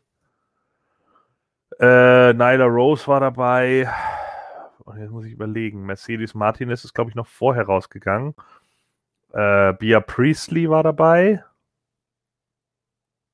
Äh, 1.80 2.34
Nyla 2.34 2.66
Rose 2.66 3.08
war 3.08 3.20
dabei. 3.20 3.90
Und 4.80 5.00
jetzt 5.00 5.12
muss 5.12 5.26
ich 5.26 5.34
überlegen. 5.34 5.86
Mercedes 5.86 6.36
Martinez 6.36 6.84
ist, 6.86 6.94
glaube 6.94 7.10
ich, 7.10 7.16
noch 7.16 7.28
vorher 7.28 7.66
rausgegangen. 7.66 8.36
Äh, 9.36 9.74
Bia 9.74 10.00
Priestley 10.00 10.70
war 10.70 10.82
dabei. 10.82 11.44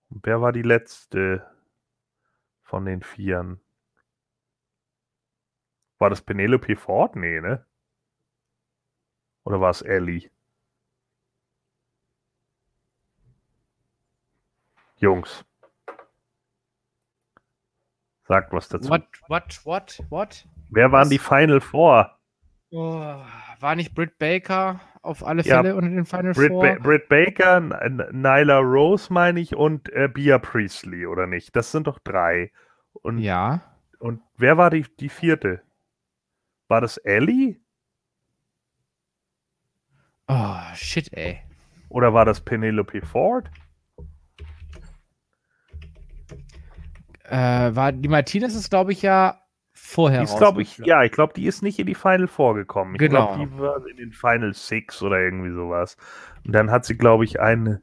Und 0.09 0.25
wer 0.25 0.41
war 0.41 0.51
die 0.51 0.63
letzte 0.63 1.45
von 2.63 2.85
den 2.85 3.03
Vieren? 3.03 3.61
War 5.99 6.09
das 6.09 6.23
Penelope 6.23 6.75
Ford? 6.75 7.15
Nee, 7.15 7.39
ne? 7.39 7.63
Oder 9.43 9.61
war 9.61 9.69
es 9.69 9.83
Ellie? 9.83 10.31
Jungs. 14.97 15.45
Sagt 18.23 18.51
was 18.51 18.69
dazu. 18.69 18.89
What, 18.89 19.03
what, 19.27 19.65
what, 19.65 20.03
what? 20.09 20.47
Wer 20.71 20.91
waren 20.91 21.01
was? 21.01 21.09
die 21.09 21.19
Final 21.19 21.61
Four? 21.61 22.17
Oh, 22.71 23.23
war 23.62 23.76
nicht 23.76 23.93
Britt 23.95 24.18
Baker 24.18 24.80
auf 25.01 25.26
alle 25.26 25.43
Fälle 25.43 25.70
ja, 25.70 25.76
unter 25.76 25.89
den 25.89 26.05
Final 26.05 26.34
Britt 26.34 26.49
Four? 26.49 26.64
Ba 26.64 26.76
Britt 26.80 27.09
Baker, 27.09 27.59
Nyla 27.59 28.59
Rose 28.59 29.12
meine 29.12 29.39
ich 29.39 29.55
und 29.55 29.91
äh, 29.93 30.07
Bia 30.07 30.39
Priestley, 30.39 31.05
oder 31.05 31.28
nicht? 31.28 31.55
Das 31.55 31.72
sind 31.72 31.88
doch 31.88 31.99
drei. 31.99 32.51
Und, 32.93 33.20
ja. 33.20 33.62
Und 33.99 34.22
wer 34.38 34.57
war 34.57 34.70
die, 34.70 34.86
die 34.99 35.09
vierte? 35.09 35.62
War 36.68 36.82
das 36.82 36.97
Ellie? 36.97 37.59
Oh, 40.28 40.55
shit, 40.76 41.12
ey. 41.14 41.41
Oder 41.89 42.14
war 42.14 42.26
das 42.26 42.41
Penelope 42.41 43.01
Ford? 43.01 43.49
Äh, 47.26 47.76
war 47.76 47.91
die 47.91 48.07
Martinez 48.07 48.55
ist, 48.55 48.70
glaube 48.70 48.91
ich, 48.91 49.01
ja 49.01 49.41
vorher. 49.91 50.19
Die 50.19 50.25
ist, 50.25 50.37
glaube 50.37 50.61
ich, 50.61 50.77
ja, 50.79 51.03
ich 51.03 51.11
glaube, 51.11 51.33
die 51.33 51.45
ist 51.45 51.61
nicht 51.61 51.79
in 51.79 51.85
die 51.85 51.95
Final 51.95 52.27
vorgekommen. 52.27 52.95
Ich 52.95 52.99
genau. 52.99 53.35
glaube, 53.35 53.45
die 53.45 53.59
war 53.59 53.87
in 53.87 53.97
den 53.97 54.11
Final 54.11 54.53
Six 54.53 55.01
oder 55.01 55.19
irgendwie 55.19 55.51
sowas. 55.51 55.97
Und 56.45 56.53
dann 56.53 56.71
hat 56.71 56.85
sie, 56.85 56.97
glaube 56.97 57.25
ich, 57.25 57.39
eine. 57.39 57.81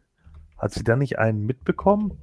Hat 0.57 0.73
sie 0.73 0.83
da 0.83 0.97
nicht 0.97 1.19
einen 1.19 1.47
mitbekommen? 1.47 2.19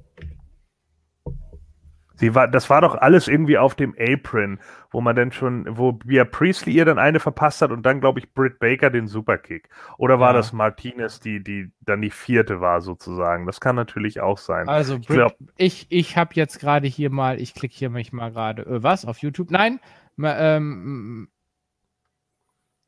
Sie 2.16 2.34
war, 2.34 2.48
das 2.48 2.68
war 2.70 2.80
doch 2.80 2.94
alles 2.96 3.28
irgendwie 3.28 3.58
auf 3.58 3.74
dem 3.74 3.94
Apron, 3.98 4.58
wo 4.90 5.00
man 5.00 5.14
dann 5.14 5.32
schon, 5.32 5.66
wo 5.76 5.92
Bia 5.92 6.24
Priestley 6.24 6.72
ihr 6.72 6.84
dann 6.84 6.98
eine 6.98 7.20
verpasst 7.20 7.62
hat 7.62 7.70
und 7.70 7.84
dann, 7.84 8.00
glaube 8.00 8.18
ich, 8.18 8.32
Britt 8.32 8.58
Baker 8.58 8.90
den 8.90 9.06
Superkick. 9.06 9.68
Oder 9.98 10.18
war 10.18 10.30
ja. 10.30 10.38
das 10.38 10.52
Martinez, 10.52 11.20
die, 11.20 11.42
die 11.42 11.70
dann 11.80 12.00
die 12.00 12.10
vierte 12.10 12.60
war, 12.60 12.80
sozusagen? 12.80 13.46
Das 13.46 13.60
kann 13.60 13.76
natürlich 13.76 14.20
auch 14.20 14.38
sein. 14.38 14.68
Also, 14.68 14.96
ich, 14.96 15.06
glaub, 15.06 15.34
ich, 15.56 15.86
ich 15.90 16.16
habe 16.16 16.30
jetzt 16.34 16.58
gerade 16.58 16.88
hier 16.88 17.10
mal, 17.10 17.40
ich 17.40 17.54
klicke 17.54 17.74
hier 17.74 17.90
mich 17.90 18.12
mal 18.12 18.30
gerade, 18.30 18.62
äh, 18.62 18.82
was, 18.82 19.04
auf 19.04 19.18
YouTube? 19.18 19.50
Nein, 19.50 19.78
ähm, 20.22 21.28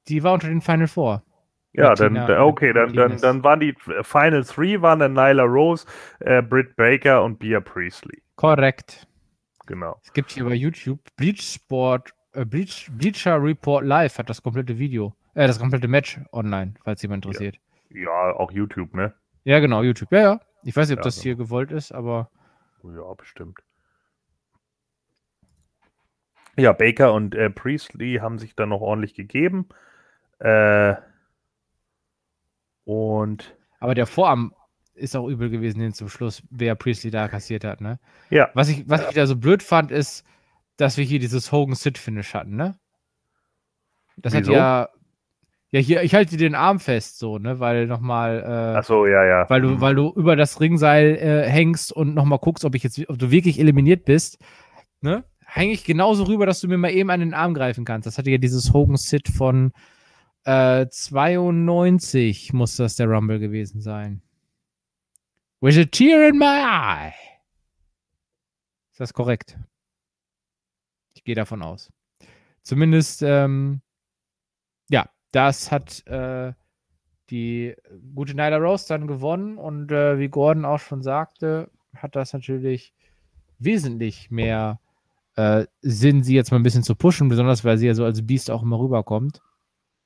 die 0.09 0.22
war 0.22 0.33
unter 0.33 0.49
den 0.49 0.62
Final 0.62 0.89
Four. 0.89 1.22
Ja, 1.74 1.91
Martina, 1.91 2.26
dann, 2.26 2.41
okay, 2.41 2.72
dann, 2.72 2.95
dann, 2.95 3.18
dann 3.18 3.45
waren 3.45 3.61
die 3.61 3.74
Final 4.03 4.43
Three, 4.43 4.81
waren 4.81 4.99
dann 5.01 5.12
Nyla 5.12 5.45
Rose, 5.45 5.87
äh, 6.20 6.43
Britt 6.43 6.74
Baker 6.76 7.22
und 7.22 7.39
Bia 7.39 7.61
Priestley. 7.61 8.22
Korrekt. 8.37 9.07
Genau. 9.69 10.01
Es 10.03 10.14
gibt 10.14 10.31
hier 10.31 10.47
bei 10.47 10.55
YouTube 10.55 10.99
Bleach 11.16 11.43
Sport, 11.43 12.14
äh, 12.33 12.47
Bleach, 12.47 12.89
Bleacher 12.91 13.41
Report 13.43 13.85
Live 13.85 14.16
hat 14.16 14.31
das 14.31 14.43
komplette 14.43 14.79
Video, 14.79 15.14
äh, 15.35 15.47
das 15.47 15.59
komplette 15.59 15.89
Match 15.89 16.19
online, 16.33 16.73
falls 16.83 17.03
jemand 17.03 17.27
interessiert. 17.27 17.59
Ja, 17.91 18.31
ja 18.31 18.37
auch 18.37 18.51
YouTube, 18.51 18.95
ne? 18.95 19.12
Ja, 19.45 19.61
genau, 19.61 19.83
YouTube. 19.83 20.11
Ja, 20.11 20.21
ja. 20.21 20.41
Ich 20.62 20.75
weiß 20.75 20.89
nicht, 20.89 20.99
ob 20.99 21.05
ja, 21.05 21.05
das 21.05 21.16
genau. 21.16 21.23
hier 21.23 21.37
gewollt 21.37 21.71
ist, 21.71 21.93
aber. 21.93 22.31
Ja, 22.83 23.12
bestimmt. 23.12 23.59
Ja, 26.57 26.73
Baker 26.73 27.12
und 27.12 27.35
äh, 27.35 27.51
Priestley 27.51 28.21
haben 28.23 28.39
sich 28.39 28.57
dann 28.57 28.71
noch 28.71 28.81
ordentlich 28.81 29.14
gegeben. 29.14 29.69
Äh, 30.39 30.95
und. 32.85 33.55
Aber 33.81 33.95
der 33.95 34.07
Vorarm 34.07 34.55
ist 34.99 35.16
auch 35.16 35.28
übel 35.28 35.51
gewesen 35.51 35.80
hin 35.80 35.92
zum 35.92 36.09
Schluss, 36.09 36.42
wer 36.51 36.74
Priestley 36.74 37.11
da 37.11 37.28
kassiert 37.28 37.64
hat, 37.64 37.80
ne? 37.80 37.99
Ja. 38.30 38.51
Was 38.55 38.68
ich, 38.68 38.88
was 38.88 39.03
ich 39.09 39.14
da 39.14 39.26
so 39.26 39.36
blöd 39.36 39.62
fand, 39.62 39.90
ist, 39.90 40.24
dass 40.76 40.96
wir 40.96 41.05
hier 41.05 41.18
dieses 41.18 41.53
Hogan-Sit-Finish 41.53 42.34
hatten, 42.34 42.57
ne? 42.57 42.78
Das 44.16 44.32
Wieso? 44.32 44.53
hat 44.53 44.57
ja. 44.57 44.88
Ja, 45.70 45.80
hier, 45.80 46.03
ich 46.03 46.14
halte 46.14 46.30
dir 46.38 46.49
den 46.49 46.55
Arm 46.55 46.80
fest, 46.80 47.18
so, 47.18 47.38
ne? 47.38 47.61
Weil 47.61 47.86
nochmal. 47.86 48.42
Äh, 48.42 48.78
Ach 48.78 48.84
so, 48.84 49.07
ja, 49.07 49.22
ja. 49.24 49.51
Weil 49.51 49.61
du, 49.61 49.80
weil 49.82 49.94
du 49.94 50.11
über 50.16 50.34
das 50.34 50.61
Ringseil 50.61 51.16
äh, 51.16 51.46
hängst 51.46 51.92
und 51.92 52.14
nochmal 52.14 52.38
guckst, 52.38 52.64
ob 52.64 52.74
ich 52.74 52.82
jetzt, 52.82 52.99
ob 53.09 53.18
du 53.18 53.30
wirklich 53.30 53.61
eliminiert 53.61 54.07
bist, 54.07 54.38
ne? 55.03 55.24
Hänge 55.44 55.72
ich 55.72 55.84
genauso 55.84 56.24
rüber, 56.24 56.46
dass 56.46 56.61
du 56.61 56.68
mir 56.68 56.78
mal 56.78 56.90
eben 56.90 57.11
an 57.11 57.20
den 57.20 57.34
Arm 57.34 57.53
greifen 57.53 57.84
kannst. 57.84 58.07
Das 58.07 58.16
hatte 58.16 58.30
ja 58.30 58.38
dieses 58.38 58.72
Hogan-Sit 58.72 59.28
von 59.28 59.72
äh, 60.44 60.86
92, 60.88 62.55
muss 62.55 62.76
das 62.76 62.96
der 62.96 63.09
Rumble 63.09 63.38
gewesen 63.38 63.82
sein. 63.82 64.22
With 65.61 65.76
a 65.76 65.84
tear 65.84 66.28
in 66.28 66.38
my 66.38 66.44
eye. 66.44 67.14
Ist 68.92 69.00
das 69.00 69.12
korrekt? 69.12 69.59
Ich 71.14 71.24
gehe 71.24 71.34
davon 71.34 71.62
aus. 71.62 71.90
Zumindest, 72.62 73.22
ähm, 73.22 73.80
ja, 74.88 75.09
das 75.32 75.72
hat 75.72 76.06
äh, 76.06 76.52
die 77.30 77.74
gute 78.14 78.34
Nyla 78.34 78.59
Rose 78.59 78.86
dann 78.88 79.09
gewonnen 79.09 79.59
und 79.59 79.90
äh, 79.90 80.18
wie 80.20 80.28
Gordon 80.28 80.64
auch 80.64 80.78
schon 80.78 81.02
sagte, 81.02 81.70
hat 81.92 82.14
das 82.14 82.32
natürlich 82.32 82.94
wesentlich 83.59 84.30
mehr 84.30 84.78
äh, 85.34 85.66
Sinn, 85.80 86.22
sie 86.22 86.36
jetzt 86.36 86.52
mal 86.52 86.59
ein 86.59 86.62
bisschen 86.62 86.84
zu 86.84 86.94
pushen, 86.94 87.28
besonders 87.28 87.64
weil 87.64 87.78
sie 87.78 87.88
ja 87.88 87.94
so 87.94 88.04
als 88.04 88.24
Beast 88.24 88.50
auch 88.50 88.62
immer 88.62 88.78
rüberkommt. 88.78 89.42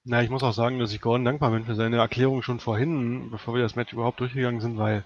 Na, 0.05 0.23
ich 0.23 0.31
muss 0.31 0.43
auch 0.43 0.55
sagen, 0.55 0.79
dass 0.79 0.93
ich 0.93 1.01
Gordon 1.01 1.27
dankbar 1.27 1.51
bin 1.51 1.65
für 1.65 1.75
seine 1.75 1.99
Erklärung 1.99 2.43
schon 2.43 2.59
vorhin, 2.59 3.31
bevor 3.31 3.55
wir 3.55 3.63
das 3.63 3.77
Match 3.77 3.93
überhaupt 3.93 4.19
durchgegangen 4.19 4.61
sind, 4.61 4.79
weil 4.79 5.05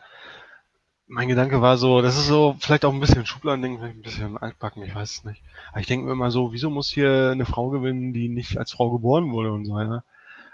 mein 1.09 1.29
Gedanke 1.29 1.61
war 1.63 1.77
so, 1.77 2.03
das 2.03 2.17
ist 2.17 2.27
so 2.27 2.57
vielleicht 2.59 2.85
auch 2.85 2.93
ein 2.93 3.01
bisschen 3.01 3.27
Schubladending, 3.27 3.79
vielleicht 3.79 3.97
ein 3.97 4.03
bisschen 4.03 4.39
altbacken, 4.39 4.83
ich 4.83 4.95
weiß 4.95 5.11
es 5.19 5.25
nicht. 5.25 5.43
Aber 5.71 5.81
ich 5.81 5.87
denke 5.87 6.07
mir 6.07 6.13
immer 6.13 6.31
so, 6.31 6.53
wieso 6.53 6.71
muss 6.71 6.89
hier 6.89 7.31
eine 7.33 7.47
Frau 7.47 7.71
gewinnen, 7.71 8.13
die 8.13 8.29
nicht 8.29 8.59
als 8.59 8.73
Frau 8.73 8.91
geboren 8.91 9.31
wurde 9.33 9.53
und 9.53 9.65
so, 9.65 9.75
ne? 9.75 10.03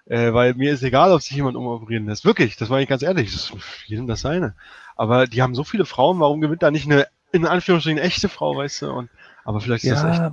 Äh, 0.07 0.35
weil 0.35 0.55
mir 0.55 0.73
ist 0.73 0.83
egal, 0.83 1.13
ob 1.13 1.23
sich 1.23 1.37
jemand 1.37 1.57
umoperieren 1.57 2.07
lässt. 2.07 2.25
Wirklich, 2.25 2.57
das 2.57 2.71
war 2.71 2.81
ich 2.81 2.89
ganz 2.89 3.03
ehrlich, 3.03 3.33
das 3.33 3.51
ist 3.51 3.85
jedem 3.87 4.09
das 4.09 4.21
seine. 4.21 4.55
Aber 4.97 5.27
die 5.27 5.43
haben 5.43 5.55
so 5.55 5.65
viele 5.65 5.85
Frauen, 5.85 6.19
warum 6.19 6.41
gewinnt 6.41 6.63
da 6.63 6.71
nicht 6.71 6.87
eine, 6.87 7.07
in 7.31 7.47
Anführungsstrichen, 7.47 8.01
echte 8.01 8.29
Frau, 8.29 8.57
weißt 8.57 8.83
du? 8.83 8.93
Und, 8.93 9.11
aber 9.45 9.61
vielleicht 9.61 9.85
ist 9.85 10.03
ja, 10.03 10.03
das 10.03 10.19
echt. 10.19 10.33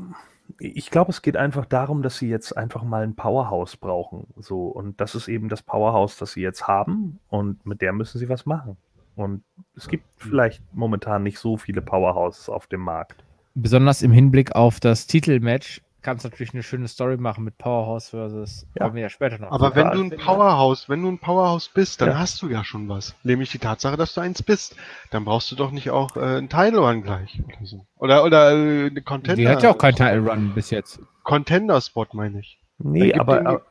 Ich 0.58 0.90
glaube, 0.90 1.12
es 1.12 1.22
geht 1.22 1.38
einfach 1.38 1.66
darum, 1.66 2.02
dass 2.02 2.18
sie 2.18 2.28
jetzt 2.28 2.58
einfach 2.58 2.82
mal 2.84 3.04
ein 3.04 3.16
Powerhouse 3.16 3.78
brauchen. 3.78 4.26
So, 4.38 4.64
und 4.64 5.00
das 5.00 5.14
ist 5.14 5.28
eben 5.28 5.48
das 5.48 5.62
Powerhouse, 5.62 6.18
das 6.18 6.32
sie 6.32 6.42
jetzt 6.42 6.68
haben. 6.68 7.20
Und 7.30 7.64
mit 7.68 7.82
der 7.82 7.94
müssen 7.94 8.18
sie 8.18 8.30
was 8.30 8.48
machen. 8.48 8.76
Und 9.16 9.43
es 9.76 9.88
gibt 9.88 10.05
vielleicht 10.18 10.62
momentan 10.74 11.24
nicht 11.24 11.39
so 11.39 11.57
viele 11.57 11.82
Powerhouses 11.82 12.49
auf 12.49 12.68
dem 12.68 12.82
Markt. 12.82 13.24
Besonders 13.55 14.01
im 14.01 14.12
Hinblick 14.12 14.55
auf 14.55 14.80
das 14.80 15.07
Titelmatch 15.07 15.82
kannst 16.01 16.24
du 16.24 16.30
natürlich 16.30 16.53
eine 16.53 16.64
schöne 16.64 16.88
Story 16.88 17.18
machen 17.18 17.43
mit 17.43 17.57
Powerhouse 17.57 18.10
versus. 18.10 18.66
Ja. 18.80 18.93
wir 18.93 19.01
ja 19.01 19.10
später 19.10 19.38
noch. 19.39 19.51
Aber 19.51 19.76
wenn 19.76 19.91
du 19.91 20.03
ein 20.03 20.18
Powerhouse, 20.18 20.89
wenn 20.89 21.01
du 21.01 21.10
ein 21.10 21.20
Powerhouse 21.20 21.70
bist, 21.70 22.01
dann 22.01 22.10
ja. 22.10 22.20
hast 22.20 22.41
du 22.41 22.49
ja 22.49 22.64
schon 22.64 22.88
was. 22.89 23.16
Nämlich 23.24 23.51
die 23.51 23.60
Tatsache, 23.60 23.97
dass 23.97 24.14
du 24.14 24.22
eins 24.22 24.41
bist. 24.41 24.76
Dann 25.12 25.26
brauchst 25.26 25.51
du 25.51 25.55
doch 25.55 25.72
nicht 25.72 25.89
auch 25.89 26.16
äh, 26.16 26.22
einen 26.22 26.49
Title 26.49 26.80
Run 26.80 27.03
gleich. 27.03 27.41
Oder, 27.45 27.66
so. 27.66 27.86
oder, 27.97 28.24
oder 28.24 28.51
äh, 28.51 28.88
eine 28.88 29.01
Contender. 29.01 29.36
Die 29.36 29.47
hat 29.47 29.64
ja 29.64 29.72
auch 29.72 29.78
keinen 29.78 29.95
Title 29.95 30.30
Run 30.30 30.53
bis 30.53 30.70
jetzt. 30.70 30.99
Contender 31.24 31.82
Spot 31.82 32.07
meine 32.14 32.39
ich. 32.39 32.60
Nee, 32.78 33.14
aber, 33.14 33.64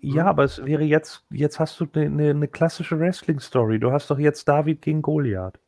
ja, 0.00 0.22
hm? 0.22 0.28
aber 0.28 0.44
es 0.44 0.64
wäre 0.64 0.84
jetzt, 0.84 1.24
jetzt 1.30 1.58
hast 1.58 1.80
du 1.80 1.86
eine, 1.94 2.06
eine, 2.06 2.30
eine 2.30 2.48
klassische 2.48 2.98
Wrestling-Story. 2.98 3.78
Du 3.78 3.92
hast 3.92 4.10
doch 4.10 4.18
jetzt 4.18 4.46
David 4.46 4.82
gegen 4.82 5.02
Goliath. 5.02 5.58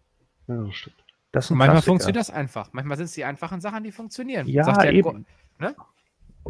Ja, 0.47 0.71
stimmt. 0.71 0.97
Das 1.33 1.51
manchmal 1.51 1.69
Klassiker. 1.69 1.91
funktioniert 1.91 2.17
das 2.17 2.31
einfach. 2.31 2.71
Manchmal 2.73 2.97
sind 2.97 3.07
es 3.07 3.13
die 3.13 3.25
einfachen 3.25 3.61
Sachen, 3.61 3.85
die 3.85 3.93
funktionieren. 3.93 4.47
Ja, 4.47 4.85
eben. 4.85 5.27
ne? 5.59 5.75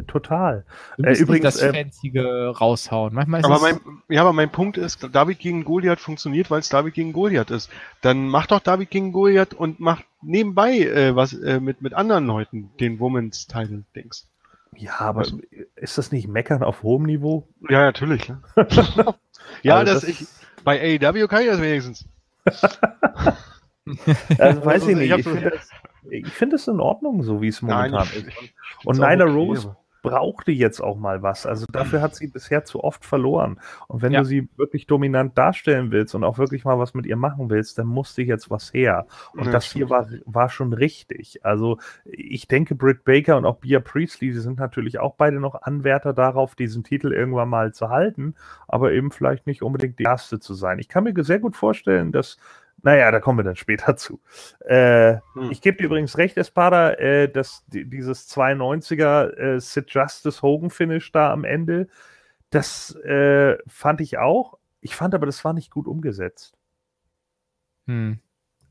Total. 0.07 0.65
Äh, 0.97 1.17
übrigens 1.17 1.55
das 1.55 1.61
äh, 1.61 1.73
Fanzige 1.73 2.47
raushauen. 2.49 3.13
Manchmal 3.13 3.41
ist 3.41 3.45
aber 3.45 3.59
mein, 3.59 3.79
ja, 4.07 4.21
aber 4.21 4.33
mein 4.33 4.49
Punkt 4.49 4.77
ist, 4.77 5.07
David 5.11 5.39
gegen 5.39 5.65
Goliath 5.65 5.99
funktioniert, 5.99 6.49
weil 6.49 6.59
es 6.59 6.69
David 6.69 6.93
gegen 6.93 7.11
Goliath 7.11 7.51
ist. 7.51 7.69
Dann 8.01 8.29
mach 8.29 8.47
doch 8.47 8.61
David 8.61 8.89
gegen 8.89 9.11
Goliath 9.11 9.53
und 9.53 9.79
mach 9.79 10.01
nebenbei 10.21 10.77
äh, 10.79 11.15
was 11.15 11.33
äh, 11.33 11.59
mit, 11.59 11.81
mit 11.81 11.93
anderen 11.93 12.27
Leuten 12.27 12.71
den 12.79 12.99
Women's 12.99 13.47
Title 13.47 13.83
Dings. 13.95 14.29
Ja, 14.75 14.99
aber 14.99 15.21
also, 15.21 15.39
ist 15.75 15.97
das 15.97 16.11
nicht 16.11 16.27
Meckern 16.27 16.63
auf 16.63 16.83
hohem 16.83 17.03
Niveau? 17.03 17.47
Ja, 17.69 17.81
natürlich. 17.81 18.29
Ne? 18.29 18.41
ja, 19.63 19.75
also 19.75 19.93
das, 19.93 20.01
das 20.01 20.09
ich, 20.09 20.27
bei 20.63 20.99
AEW 21.01 21.27
kann 21.27 21.41
ich 21.41 21.47
das 21.47 21.61
wenigstens. 21.61 22.07
also, 24.37 24.65
weiß 24.65 24.87
ich 24.87 24.95
nicht. 24.95 25.11
Ich 25.17 25.23
finde 25.23 25.49
das, 25.51 25.69
find 26.33 26.53
das 26.53 26.67
in 26.67 26.79
Ordnung, 26.79 27.23
so 27.23 27.41
wie 27.41 27.47
es 27.49 27.61
momentan 27.61 27.91
Nein, 27.91 28.07
ist. 28.13 28.27
Und 28.85 28.99
Nyla 28.99 29.25
Rose 29.25 29.75
brauchte 30.01 30.51
jetzt 30.51 30.79
auch 30.81 30.97
mal 30.97 31.21
was. 31.21 31.45
Also 31.45 31.65
dafür 31.71 32.01
hat 32.01 32.15
sie 32.15 32.27
bisher 32.27 32.63
zu 32.63 32.83
oft 32.83 33.05
verloren. 33.05 33.59
Und 33.87 34.01
wenn 34.01 34.13
ja. 34.13 34.19
du 34.21 34.25
sie 34.25 34.49
wirklich 34.55 34.87
dominant 34.87 35.37
darstellen 35.37 35.91
willst 35.91 36.15
und 36.15 36.23
auch 36.23 36.37
wirklich 36.37 36.63
mal 36.65 36.79
was 36.79 36.93
mit 36.93 37.05
ihr 37.05 37.17
machen 37.17 37.49
willst, 37.49 37.77
dann 37.77 37.87
musste 37.87 38.21
jetzt 38.21 38.49
was 38.49 38.73
her. 38.73 39.07
Und 39.33 39.45
ja, 39.45 39.51
das 39.51 39.65
hier 39.65 39.89
war, 39.89 40.07
war 40.25 40.49
schon 40.49 40.73
richtig. 40.73 41.45
Also 41.45 41.79
ich 42.05 42.47
denke, 42.47 42.75
Britt 42.75 43.03
Baker 43.03 43.37
und 43.37 43.45
auch 43.45 43.57
Bia 43.57 43.79
Priestley, 43.79 44.31
die 44.31 44.39
sind 44.39 44.59
natürlich 44.59 44.99
auch 44.99 45.15
beide 45.15 45.39
noch 45.39 45.61
Anwärter 45.61 46.13
darauf, 46.13 46.55
diesen 46.55 46.83
Titel 46.83 47.11
irgendwann 47.11 47.49
mal 47.49 47.73
zu 47.73 47.89
halten, 47.89 48.35
aber 48.67 48.93
eben 48.93 49.11
vielleicht 49.11 49.47
nicht 49.47 49.61
unbedingt 49.61 49.99
die 49.99 50.03
erste 50.03 50.39
zu 50.39 50.53
sein. 50.53 50.79
Ich 50.79 50.87
kann 50.87 51.03
mir 51.03 51.13
sehr 51.23 51.39
gut 51.39 51.57
vorstellen, 51.57 52.11
dass 52.11 52.37
naja, 52.83 53.11
da 53.11 53.19
kommen 53.19 53.39
wir 53.39 53.43
dann 53.43 53.55
später 53.55 53.95
zu. 53.95 54.19
Äh, 54.61 55.17
hm. 55.33 55.51
Ich 55.51 55.61
gebe 55.61 55.77
dir 55.77 55.85
übrigens 55.85 56.17
recht, 56.17 56.37
Espada, 56.37 56.93
äh, 56.93 57.29
dass 57.29 57.63
dieses 57.67 58.29
92er 58.29 59.35
äh, 59.37 59.59
Sid 59.59 59.91
Justice 59.91 60.41
Hogan 60.41 60.69
Finish 60.69 61.11
da 61.11 61.31
am 61.31 61.43
Ende, 61.43 61.87
das 62.49 62.95
äh, 62.95 63.57
fand 63.67 64.01
ich 64.01 64.17
auch. 64.17 64.57
Ich 64.81 64.95
fand 64.95 65.13
aber, 65.13 65.25
das 65.25 65.43
war 65.43 65.53
nicht 65.53 65.71
gut 65.71 65.87
umgesetzt. 65.87 66.57
Hm. 67.87 68.19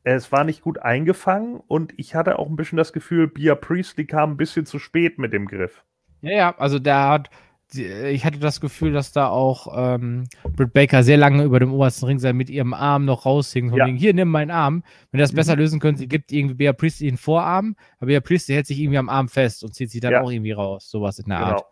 Es 0.04 0.32
war 0.32 0.44
nicht 0.44 0.62
gut 0.62 0.78
eingefangen 0.78 1.60
und 1.66 1.92
ich 1.98 2.14
hatte 2.14 2.38
auch 2.38 2.48
ein 2.48 2.56
bisschen 2.56 2.78
das 2.78 2.92
Gefühl, 2.92 3.28
Bia 3.28 3.54
Priestley 3.54 4.06
kam 4.06 4.32
ein 4.32 4.36
bisschen 4.36 4.64
zu 4.64 4.78
spät 4.78 5.18
mit 5.18 5.32
dem 5.32 5.46
Griff. 5.46 5.84
Ja, 6.22 6.32
ja, 6.32 6.58
also 6.58 6.78
der 6.78 7.08
hat 7.08 7.30
ich 7.74 8.24
hatte 8.24 8.38
das 8.38 8.60
Gefühl, 8.60 8.92
dass 8.92 9.12
da 9.12 9.28
auch 9.28 9.68
ähm, 9.76 10.24
Britt 10.56 10.72
Baker 10.72 11.02
sehr 11.02 11.18
lange 11.18 11.44
über 11.44 11.60
dem 11.60 11.72
obersten 11.72 12.06
Ringseil 12.06 12.32
mit 12.32 12.48
ihrem 12.48 12.72
Arm 12.72 13.04
noch 13.04 13.26
raushing. 13.26 13.72
Ja. 13.74 13.86
Hier, 13.86 14.14
nimm 14.14 14.30
meinen 14.30 14.50
Arm. 14.50 14.82
Wenn 15.10 15.20
ihr 15.20 15.24
das 15.24 15.32
mhm. 15.32 15.36
besser 15.36 15.56
lösen 15.56 15.80
könnt, 15.80 15.98
sie 15.98 16.08
gibt 16.08 16.32
irgendwie 16.32 16.54
Bea 16.54 16.72
Priestley 16.72 17.08
einen 17.08 17.18
Vorarm, 17.18 17.76
aber 17.98 18.06
Bea 18.06 18.20
Priestley 18.20 18.54
hält 18.54 18.66
sich 18.66 18.78
irgendwie 18.78 18.98
am 18.98 19.08
Arm 19.08 19.28
fest 19.28 19.64
und 19.64 19.74
zieht 19.74 19.90
sie 19.90 20.00
dann 20.00 20.12
ja. 20.12 20.22
auch 20.22 20.30
irgendwie 20.30 20.52
raus. 20.52 20.90
Sowas 20.90 21.18
in 21.18 21.28
der 21.28 21.38
genau. 21.38 21.50
Art. 21.50 21.64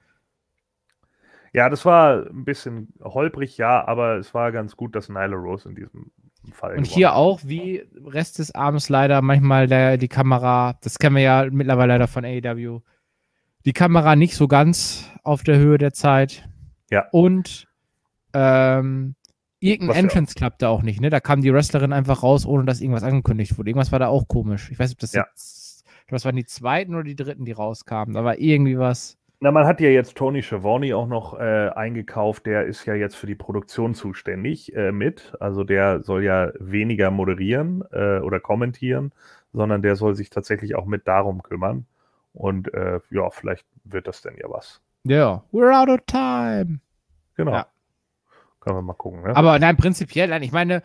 Ja, 1.52 1.70
das 1.70 1.86
war 1.86 2.26
ein 2.26 2.44
bisschen 2.44 2.88
holprig, 3.02 3.56
ja, 3.56 3.86
aber 3.86 4.16
es 4.16 4.34
war 4.34 4.52
ganz 4.52 4.76
gut, 4.76 4.94
dass 4.94 5.08
Nyla 5.08 5.36
Rose 5.36 5.66
in 5.66 5.74
diesem 5.74 6.10
Fall. 6.52 6.76
Und 6.76 6.86
hier 6.86 7.14
auch, 7.14 7.40
wie 7.44 7.82
Rest 8.04 8.38
des 8.38 8.54
Abends 8.54 8.90
leider, 8.90 9.22
manchmal 9.22 9.66
der, 9.66 9.96
die 9.96 10.08
Kamera, 10.08 10.78
das 10.82 10.98
kennen 10.98 11.16
wir 11.16 11.22
ja 11.22 11.46
mittlerweile 11.50 11.94
leider 11.94 12.08
von 12.08 12.26
AEW, 12.26 12.82
die 13.66 13.72
Kamera 13.72 14.16
nicht 14.16 14.36
so 14.36 14.48
ganz 14.48 15.10
auf 15.24 15.42
der 15.42 15.58
Höhe 15.58 15.76
der 15.76 15.92
Zeit. 15.92 16.48
Ja. 16.90 17.06
Und 17.10 17.66
ähm, 18.32 19.16
irgendein 19.58 19.96
Was 19.96 20.02
Entrance 20.02 20.34
klappte 20.34 20.68
auch 20.68 20.82
nicht, 20.82 21.00
ne? 21.00 21.10
Da 21.10 21.20
kam 21.20 21.42
die 21.42 21.52
Wrestlerin 21.52 21.92
einfach 21.92 22.22
raus, 22.22 22.46
ohne 22.46 22.64
dass 22.64 22.80
irgendwas 22.80 23.02
angekündigt 23.02 23.58
wurde. 23.58 23.70
Irgendwas 23.70 23.90
war 23.92 23.98
da 23.98 24.06
auch 24.06 24.28
komisch. 24.28 24.70
Ich 24.70 24.78
weiß 24.78 24.90
nicht, 24.90 24.96
ob 24.96 25.00
das 25.00 25.12
Ja. 25.12 25.26
jetzt, 25.28 25.84
was 26.08 26.24
waren 26.24 26.36
die 26.36 26.44
zweiten 26.44 26.94
oder 26.94 27.02
die 27.02 27.16
dritten, 27.16 27.44
die 27.44 27.52
rauskamen. 27.52 28.14
Da 28.14 28.24
war 28.24 28.38
irgendwie 28.38 28.78
was. 28.78 29.18
Na, 29.40 29.50
man 29.50 29.66
hat 29.66 29.80
ja 29.80 29.88
jetzt 29.88 30.16
Tony 30.16 30.42
Schiavone 30.42 30.96
auch 30.96 31.08
noch 31.08 31.38
äh, 31.38 31.68
eingekauft. 31.70 32.46
Der 32.46 32.64
ist 32.66 32.86
ja 32.86 32.94
jetzt 32.94 33.16
für 33.16 33.26
die 33.26 33.34
Produktion 33.34 33.94
zuständig 33.94 34.74
äh, 34.76 34.92
mit. 34.92 35.34
Also 35.40 35.64
der 35.64 36.02
soll 36.02 36.22
ja 36.22 36.52
weniger 36.60 37.10
moderieren 37.10 37.82
äh, 37.90 38.20
oder 38.20 38.38
kommentieren, 38.38 39.12
sondern 39.52 39.82
der 39.82 39.96
soll 39.96 40.14
sich 40.14 40.30
tatsächlich 40.30 40.76
auch 40.76 40.86
mit 40.86 41.08
darum 41.08 41.42
kümmern. 41.42 41.84
Und 42.36 42.72
äh, 42.74 43.00
ja, 43.10 43.30
vielleicht 43.30 43.64
wird 43.84 44.06
das 44.06 44.20
denn 44.20 44.36
ja 44.36 44.48
was. 44.48 44.82
Ja, 45.04 45.42
we're 45.52 45.72
out 45.72 45.88
of 45.88 46.00
time. 46.06 46.80
Genau. 47.34 47.52
Ja. 47.52 47.66
Können 48.60 48.76
wir 48.76 48.82
mal 48.82 48.92
gucken. 48.94 49.22
Ne? 49.22 49.34
Aber 49.34 49.58
nein, 49.58 49.76
prinzipiell, 49.76 50.28
nein, 50.28 50.42
ich 50.42 50.52
meine, 50.52 50.82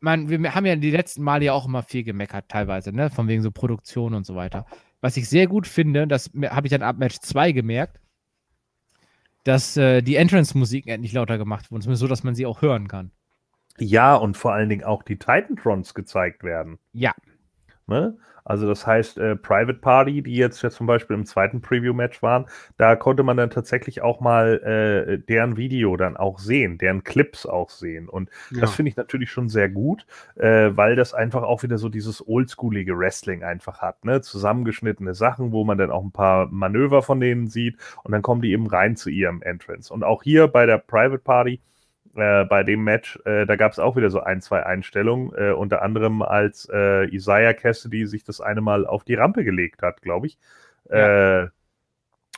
man, 0.00 0.30
wir 0.30 0.54
haben 0.54 0.64
ja 0.64 0.76
die 0.76 0.90
letzten 0.90 1.22
Male 1.22 1.44
ja 1.44 1.52
auch 1.52 1.66
immer 1.66 1.82
viel 1.82 2.04
gemeckert, 2.04 2.48
teilweise, 2.48 2.92
ne? 2.92 3.10
Von 3.10 3.28
wegen 3.28 3.42
so 3.42 3.50
Produktion 3.50 4.14
und 4.14 4.24
so 4.24 4.34
weiter. 4.34 4.64
Was 5.00 5.16
ich 5.16 5.28
sehr 5.28 5.46
gut 5.46 5.66
finde, 5.66 6.06
das 6.06 6.30
habe 6.48 6.66
ich 6.66 6.70
dann 6.70 6.82
ab 6.82 6.96
Match 6.96 7.18
2 7.20 7.52
gemerkt, 7.52 8.00
dass 9.44 9.76
äh, 9.76 10.00
die 10.02 10.16
Entrance-Musiken 10.16 10.90
endlich 10.90 11.12
lauter 11.12 11.38
gemacht 11.38 11.70
wurden, 11.70 11.82
zumindest 11.82 12.00
so, 12.00 12.08
dass 12.08 12.24
man 12.24 12.34
sie 12.34 12.46
auch 12.46 12.62
hören 12.62 12.88
kann. 12.88 13.10
ja, 13.78 14.16
und 14.16 14.36
vor 14.36 14.52
allen 14.54 14.68
Dingen 14.70 14.84
auch 14.84 15.02
die 15.02 15.18
Titantrons 15.18 15.92
gezeigt 15.92 16.42
werden. 16.44 16.78
Ja. 16.92 17.12
Ne? 17.86 18.16
Also 18.46 18.68
das 18.68 18.86
heißt, 18.86 19.18
äh, 19.18 19.34
Private 19.34 19.80
Party, 19.80 20.22
die 20.22 20.36
jetzt 20.36 20.62
ja 20.62 20.70
zum 20.70 20.86
Beispiel 20.86 21.16
im 21.16 21.26
zweiten 21.26 21.60
Preview-Match 21.60 22.22
waren, 22.22 22.46
da 22.76 22.94
konnte 22.94 23.24
man 23.24 23.36
dann 23.36 23.50
tatsächlich 23.50 24.02
auch 24.02 24.20
mal 24.20 24.62
äh, 24.62 25.18
deren 25.18 25.56
Video 25.56 25.96
dann 25.96 26.16
auch 26.16 26.38
sehen, 26.38 26.78
deren 26.78 27.02
Clips 27.02 27.44
auch 27.44 27.70
sehen. 27.70 28.08
Und 28.08 28.30
das 28.52 28.74
finde 28.74 28.90
ich 28.90 28.96
natürlich 28.96 29.32
schon 29.32 29.48
sehr 29.48 29.68
gut, 29.68 30.06
äh, 30.36 30.70
weil 30.76 30.94
das 30.94 31.12
einfach 31.12 31.42
auch 31.42 31.64
wieder 31.64 31.76
so 31.76 31.88
dieses 31.88 32.26
oldschoolige 32.26 32.96
Wrestling 32.96 33.42
einfach 33.42 33.80
hat, 33.80 34.04
ne? 34.04 34.20
Zusammengeschnittene 34.20 35.14
Sachen, 35.14 35.50
wo 35.50 35.64
man 35.64 35.78
dann 35.78 35.90
auch 35.90 36.04
ein 36.04 36.12
paar 36.12 36.46
Manöver 36.46 37.02
von 37.02 37.18
denen 37.18 37.48
sieht 37.48 37.76
und 38.04 38.12
dann 38.12 38.22
kommen 38.22 38.42
die 38.42 38.52
eben 38.52 38.68
rein 38.68 38.94
zu 38.94 39.10
ihrem 39.10 39.42
Entrance. 39.42 39.92
Und 39.92 40.04
auch 40.04 40.22
hier 40.22 40.46
bei 40.46 40.66
der 40.66 40.78
Private 40.78 41.18
Party, 41.18 41.60
äh, 42.16 42.44
bei 42.44 42.62
dem 42.62 42.84
Match, 42.84 43.18
äh, 43.24 43.46
da 43.46 43.56
gab 43.56 43.72
es 43.72 43.78
auch 43.78 43.96
wieder 43.96 44.10
so 44.10 44.20
ein, 44.20 44.40
zwei 44.40 44.64
Einstellungen, 44.64 45.32
äh, 45.36 45.52
unter 45.52 45.82
anderem 45.82 46.22
als 46.22 46.68
äh, 46.72 47.04
Isaiah 47.14 47.54
Cassidy 47.54 48.06
sich 48.06 48.24
das 48.24 48.40
eine 48.40 48.60
Mal 48.60 48.86
auf 48.86 49.04
die 49.04 49.14
Rampe 49.14 49.44
gelegt 49.44 49.82
hat, 49.82 50.02
glaube 50.02 50.26
ich. 50.26 50.38
Äh, 50.88 51.46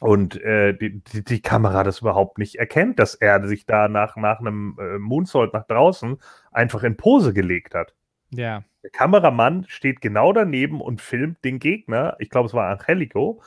und 0.01 0.41
äh, 0.43 0.75
die, 0.75 1.01
die, 1.01 1.25
die 1.25 1.43
Kamera 1.43 1.83
das 1.83 2.01
überhaupt 2.01 2.39
nicht 2.39 2.57
erkennt, 2.57 2.99
dass 2.99 3.15
er 3.15 3.47
sich 3.47 3.67
da 3.67 3.89
nach, 3.89 4.17
nach 4.17 4.41
einem 4.41 4.77
Moonsault 4.99 5.53
nach 5.53 5.67
draußen 5.67 6.19
einfach 6.53 6.83
in 6.83 6.97
Pose 6.97 7.33
gelegt 7.33 7.75
hat. 7.75 7.95
Ja. 8.31 8.63
Der 8.83 8.91
Kameramann 8.91 9.65
steht 9.69 10.01
genau 10.01 10.33
daneben 10.33 10.81
und 10.81 11.01
filmt 11.01 11.45
den 11.45 11.59
Gegner. 11.59 12.17
Ich 12.21 12.31
glaube, 12.31 12.47
es 12.47 12.55
war 12.55 12.71
Angelico. 12.71 13.43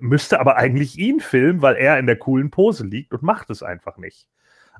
Müsste 0.00 0.40
aber 0.40 0.56
eigentlich 0.56 0.98
ihn 0.98 1.20
filmen, 1.20 1.62
weil 1.62 1.76
er 1.76 1.98
in 1.98 2.06
der 2.06 2.16
coolen 2.16 2.50
Pose 2.50 2.84
liegt 2.84 3.12
und 3.12 3.22
macht 3.22 3.50
es 3.50 3.62
einfach 3.62 3.96
nicht. 3.96 4.26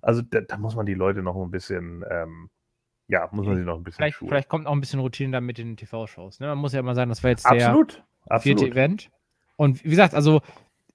Also 0.04 0.22
da, 0.22 0.40
da 0.40 0.56
muss 0.58 0.76
man 0.76 0.86
die 0.86 0.94
Leute 0.94 1.22
noch 1.22 1.34
ein 1.40 1.50
bisschen, 1.50 2.04
ähm, 2.10 2.50
ja, 3.08 3.28
muss 3.32 3.46
man 3.46 3.56
sie 3.56 3.62
noch 3.64 3.76
ein 3.76 3.82
bisschen 3.84 3.96
Vielleicht, 3.98 4.16
schulen. 4.16 4.28
vielleicht 4.30 4.48
kommt 4.48 4.66
auch 4.66 4.72
ein 4.72 4.80
bisschen 4.80 5.00
Routine 5.00 5.32
dann 5.32 5.44
mit 5.44 5.58
den 5.58 5.76
TV-Shows. 5.76 6.40
Ne? 6.40 6.46
Man 6.48 6.58
muss 6.58 6.72
ja 6.72 6.80
immer 6.80 6.94
sagen, 6.94 7.08
das 7.08 7.22
war 7.22 7.30
jetzt 7.30 7.46
Absolut, 7.46 8.02
der 8.28 8.40
vierte 8.40 8.60
absolut. 8.64 8.72
Event. 8.72 9.10
Und 9.56 9.84
wie 9.84 9.90
gesagt, 9.90 10.14
also 10.14 10.40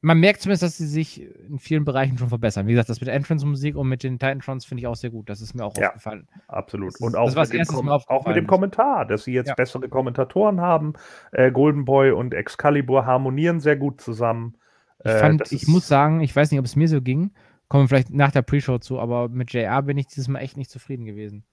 man 0.01 0.19
merkt 0.19 0.41
zumindest, 0.41 0.63
dass 0.63 0.77
sie 0.77 0.87
sich 0.87 1.21
in 1.21 1.59
vielen 1.59 1.83
Bereichen 1.85 2.17
schon 2.17 2.29
verbessern. 2.29 2.67
Wie 2.67 2.71
gesagt, 2.71 2.89
das 2.89 3.01
mit 3.01 3.07
der 3.07 3.15
Entrance-Musik 3.15 3.75
und 3.75 3.89
mit 3.89 4.01
den 4.03 4.17
Titantrons 4.17 4.65
finde 4.65 4.81
ich 4.81 4.87
auch 4.87 4.95
sehr 4.95 5.09
gut. 5.09 5.29
Das 5.29 5.41
ist 5.41 5.53
mir 5.55 5.65
auch 5.65 5.75
Ja. 5.77 5.87
aufgefallen. 5.89 6.27
Absolut. 6.47 6.93
Das 6.93 7.01
Und 7.01 7.15
auch, 7.15 7.27
mit 7.35 7.53
dem, 7.53 7.89
auch 7.89 8.25
mit 8.27 8.35
dem. 8.37 8.47
Kommentar, 8.47 9.05
dass 9.05 9.25
sie 9.25 9.33
jetzt 9.33 9.49
Ja. 9.49 9.55
bessere 9.55 9.89
Kommentatoren 9.89 10.61
haben. 10.61 10.93
Äh, 11.31 11.51
Golden 11.51 11.83
Boy 11.83 12.11
und 12.11 12.33
Excalibur 12.33 13.05
harmonieren 13.05 13.59
sehr 13.59 13.75
gut 13.75 13.99
zusammen. 14.01 14.55
Ich, 15.03 15.11
Äh, 15.11 15.19
fand, 15.19 15.41
das 15.41 15.51
ich 15.51 15.67
muss 15.67 15.87
sagen, 15.87 16.21
ich 16.21 16.33
weiß 16.35 16.51
nicht, 16.51 16.59
ob 16.59 16.65
es 16.65 16.75
mir 16.75 16.87
so 16.87 17.01
ging, 17.01 17.31
kommen 17.69 17.85
wir 17.85 17.87
vielleicht 17.87 18.09
nach 18.09 18.31
der 18.31 18.41
Pre-Show 18.41 18.79
zu, 18.79 18.99
aber 18.99 19.29
mit 19.29 19.53
JR 19.53 19.81
bin 19.83 19.97
ich 19.97 20.07
dieses 20.07 20.27
Mal 20.27 20.39
echt 20.39 20.57
nicht 20.57 20.69
zufrieden 20.69 21.05
gewesen. 21.05 21.43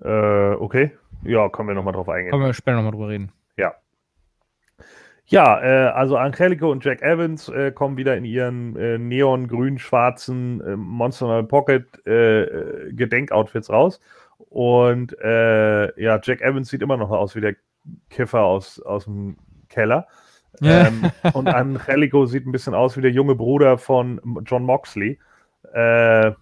Äh, 0.00 0.54
okay. 0.54 0.92
Ja, 1.24 1.48
können 1.48 1.68
wir 1.68 1.74
nochmal 1.74 1.92
drauf 1.92 2.08
eingehen. 2.08 2.30
Können 2.30 2.44
wir 2.44 2.54
später 2.54 2.76
nochmal 2.76 2.92
drüber 2.92 3.08
reden. 3.08 3.32
Ja. 3.56 3.74
Ja, 5.26 5.62
äh, 5.62 5.90
also 5.90 6.16
Angelico 6.16 6.70
und 6.70 6.84
Jack 6.84 7.02
Evans 7.02 7.48
äh, 7.48 7.72
kommen 7.72 7.96
wieder 7.96 8.16
in 8.16 8.24
ihren 8.24 8.76
äh, 8.76 8.98
neon-grün-schwarzen 8.98 10.60
äh, 10.60 10.76
Monster 10.76 11.42
Pocket 11.44 11.86
äh, 12.06 12.42
äh, 12.42 12.92
Gedenkoutfits 12.92 13.70
raus. 13.70 14.00
Und 14.38 15.16
äh, 15.20 16.00
ja, 16.00 16.20
Jack 16.22 16.40
Evans 16.40 16.68
sieht 16.68 16.82
immer 16.82 16.96
noch 16.96 17.10
aus 17.10 17.36
wie 17.36 17.40
der 17.40 17.54
Kiffer 18.10 18.42
aus, 18.42 18.80
aus 18.80 19.04
dem 19.04 19.36
Keller. 19.68 20.06
Ähm, 20.60 21.10
und 21.32 21.48
Angelico 21.48 22.26
sieht 22.26 22.46
ein 22.46 22.52
bisschen 22.52 22.74
aus 22.74 22.96
wie 22.96 23.00
der 23.00 23.10
junge 23.10 23.34
Bruder 23.34 23.78
von 23.78 24.20
John 24.44 24.64
Moxley. 24.64 25.18
Äh, 25.72 26.32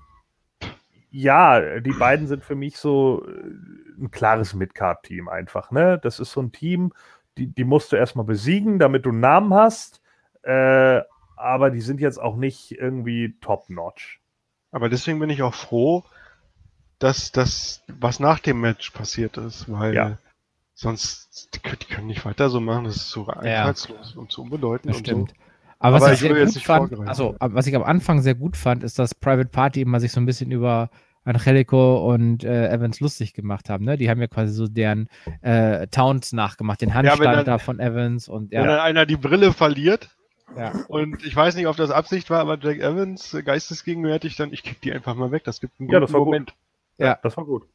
ja, 1.10 1.80
die 1.80 1.92
beiden 1.92 2.26
sind 2.26 2.44
für 2.44 2.54
mich 2.54 2.78
so 2.78 3.26
äh, 3.26 4.02
ein 4.02 4.10
klares 4.10 4.54
Midcard-Team 4.54 5.28
einfach. 5.28 5.70
Ne? 5.70 5.98
Das 6.02 6.20
ist 6.20 6.32
so 6.32 6.40
ein 6.40 6.52
Team, 6.52 6.92
die, 7.38 7.46
die 7.46 7.64
musst 7.64 7.92
du 7.92 7.96
erstmal 7.96 8.24
besiegen, 8.24 8.78
damit 8.78 9.06
du 9.06 9.10
einen 9.10 9.20
Namen 9.20 9.54
hast. 9.54 10.00
Äh, 10.42 11.00
aber 11.36 11.70
die 11.70 11.80
sind 11.80 12.00
jetzt 12.00 12.18
auch 12.18 12.36
nicht 12.36 12.72
irgendwie 12.72 13.36
top-notch. 13.40 14.20
Aber 14.72 14.88
deswegen 14.88 15.18
bin 15.18 15.30
ich 15.30 15.42
auch 15.42 15.54
froh, 15.54 16.04
dass 16.98 17.32
das, 17.32 17.82
was 17.88 18.20
nach 18.20 18.38
dem 18.38 18.60
Match 18.60 18.90
passiert 18.90 19.36
ist, 19.36 19.70
weil 19.70 19.94
Ja. 19.94 20.18
Sonst, 20.80 21.48
die, 21.54 21.58
können- 21.60 21.78
die 21.82 21.94
können 21.94 22.06
nicht 22.06 22.24
weiter 22.24 22.48
so 22.50 22.60
machen, 22.60 22.84
das 22.84 22.96
ist 22.96 23.10
so 23.10 23.26
einfallslos 23.28 24.16
und 24.16 24.32
so 24.32 24.42
unbedeutend 24.42 24.94
Das 24.94 24.98
stimmt. 25.00 25.30
so. 25.30 25.36
Aber, 25.78 25.96
Aber 25.96 26.06
was 26.06 26.08
ich 26.08 26.14
ich, 26.14 26.20
sehr 26.20 26.30
will 26.30 26.38
jetzt 26.40 26.48
gut 26.48 26.54
nicht 26.56 26.66
fand, 26.66 26.88
vorgreifen. 26.88 27.08
also, 27.08 27.36
aber 27.38 27.54
was 27.54 27.66
ich 27.66 27.74
am 27.74 27.82
Anfang 27.82 28.20
sehr 28.20 28.34
gut 28.34 28.56
fand, 28.56 28.82
ist, 28.84 28.98
dass 28.98 29.14
Private 29.14 29.48
Party 29.48 29.80
immer 29.80 29.98
sich 30.00 30.12
so 30.12 30.20
ein 30.20 30.26
bisschen 30.26 30.50
über 30.50 30.90
Angelico 31.24 32.12
und 32.12 32.44
äh, 32.44 32.68
Evans 32.68 33.00
lustig 33.00 33.34
gemacht 33.34 33.68
haben. 33.70 33.84
Ne? 33.84 33.96
Die 33.96 34.08
haben 34.10 34.20
ja 34.20 34.26
quasi 34.26 34.52
so 34.52 34.66
deren 34.68 35.08
äh, 35.42 35.86
Towns 35.88 36.32
nachgemacht, 36.32 36.80
den 36.80 36.88
wenn 36.90 36.94
Handstand 36.96 37.24
dann- 37.36 37.44
da 37.44 37.58
von 37.58 37.78
Evans 37.80 38.28
und 38.28 38.50
Wenn 38.50 38.62
ja. 38.62 38.66
dann 38.66 38.80
einer 38.80 39.06
die 39.06 39.16
Brille 39.16 39.52
verliert, 39.52 40.10
ja. 40.56 40.72
und 40.88 41.24
ich 41.24 41.34
weiß 41.36 41.54
nicht, 41.56 41.66
ob 41.66 41.76
das 41.76 41.90
Absicht 41.90 42.28
war, 42.30 42.40
aber 42.40 42.58
Jack 42.58 42.78
Evans 42.80 43.32
äh, 43.34 43.42
geistesgegenwärtig, 43.42 44.36
dann 44.36 44.52
ich 44.52 44.62
kick 44.62 44.80
die 44.80 44.92
einfach 44.92 45.14
mal 45.14 45.30
weg. 45.30 45.44
Das 45.44 45.60
gibt 45.60 45.78
einen 45.80 45.88
Ja, 45.90 45.98
guten 45.98 46.06
das 46.06 46.12
war 46.12 46.20
gut. 46.20 46.26
Moment. 46.26 46.54
Ja. 46.98 47.18
Das 47.22 47.36
war 47.36 47.44
gut. 47.44 47.66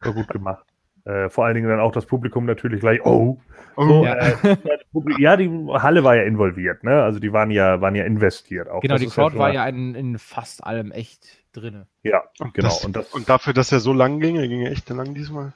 War 0.00 0.12
gut 0.12 0.28
gemacht. 0.28 0.64
Äh, 1.04 1.28
vor 1.28 1.44
allen 1.44 1.54
Dingen 1.56 1.68
dann 1.68 1.80
auch 1.80 1.92
das 1.92 2.06
Publikum 2.06 2.46
natürlich 2.46 2.80
gleich, 2.80 3.04
oh. 3.04 3.40
Oh, 3.76 3.84
So, 3.86 4.04
Ja. 4.04 4.14
äh, 4.14 4.56
ja, 5.18 5.36
die 5.36 5.48
Halle 5.72 6.04
war 6.04 6.14
ja 6.16 6.22
involviert, 6.22 6.84
ne? 6.84 7.02
Also 7.02 7.18
die 7.18 7.32
waren 7.32 7.50
ja, 7.50 7.80
waren 7.80 7.94
ja 7.94 8.04
investiert 8.04 8.68
auch. 8.68 8.80
Genau, 8.82 8.94
Das 8.94 9.00
die 9.02 9.08
Crowd 9.08 9.32
schon 9.32 9.38
war 9.40 9.52
ja 9.52 9.66
in, 9.66 9.94
in 9.94 10.18
fast 10.18 10.64
allem 10.64 10.92
echt 10.92 11.26
drinne. 11.52 11.86
Ja, 12.02 12.22
Und 12.38 12.54
genau. 12.54 12.68
Das, 12.68 12.84
und, 12.84 12.96
das, 12.96 13.12
und 13.12 13.28
dafür, 13.28 13.52
dass 13.52 13.72
er 13.72 13.80
so 13.80 13.92
lang 13.92 14.20
ging, 14.20 14.36
er 14.36 14.46
ging 14.48 14.60
ja 14.60 14.70
echt 14.70 14.88
lang 14.90 15.14
diesmal. 15.14 15.52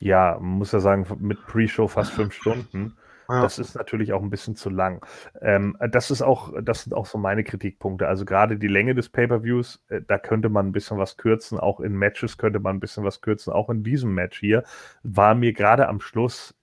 ja, 0.00 0.36
man 0.40 0.58
muss 0.58 0.72
ja 0.72 0.80
sagen, 0.80 1.06
mit 1.20 1.44
Pre-Show 1.46 1.88
fast 1.88 2.12
fünf 2.12 2.34
Stunden. 2.34 2.96
Ja. 3.28 3.42
Das 3.42 3.58
ist 3.58 3.74
natürlich 3.74 4.14
auch 4.14 4.22
ein 4.22 4.30
bisschen 4.30 4.56
zu 4.56 4.70
lang. 4.70 5.04
Ähm, 5.42 5.76
das 5.90 6.10
ist 6.10 6.22
auch, 6.22 6.52
das 6.62 6.84
sind 6.84 6.94
auch 6.94 7.04
so 7.04 7.18
meine 7.18 7.44
Kritikpunkte. 7.44 8.08
Also 8.08 8.24
gerade 8.24 8.56
die 8.56 8.68
Länge 8.68 8.94
des 8.94 9.10
Pay-per-Views, 9.10 9.84
äh, 9.88 10.00
da 10.06 10.18
könnte 10.18 10.48
man 10.48 10.68
ein 10.68 10.72
bisschen 10.72 10.96
was 10.96 11.18
kürzen. 11.18 11.58
Auch 11.58 11.80
in 11.80 11.92
Matches 11.92 12.38
könnte 12.38 12.58
man 12.58 12.76
ein 12.76 12.80
bisschen 12.80 13.04
was 13.04 13.20
kürzen. 13.20 13.52
Auch 13.52 13.68
in 13.68 13.82
diesem 13.82 14.14
Match 14.14 14.40
hier 14.40 14.64
war 15.02 15.34
mir 15.34 15.52
gerade 15.52 15.88
am 15.88 16.00
Schluss 16.00 16.54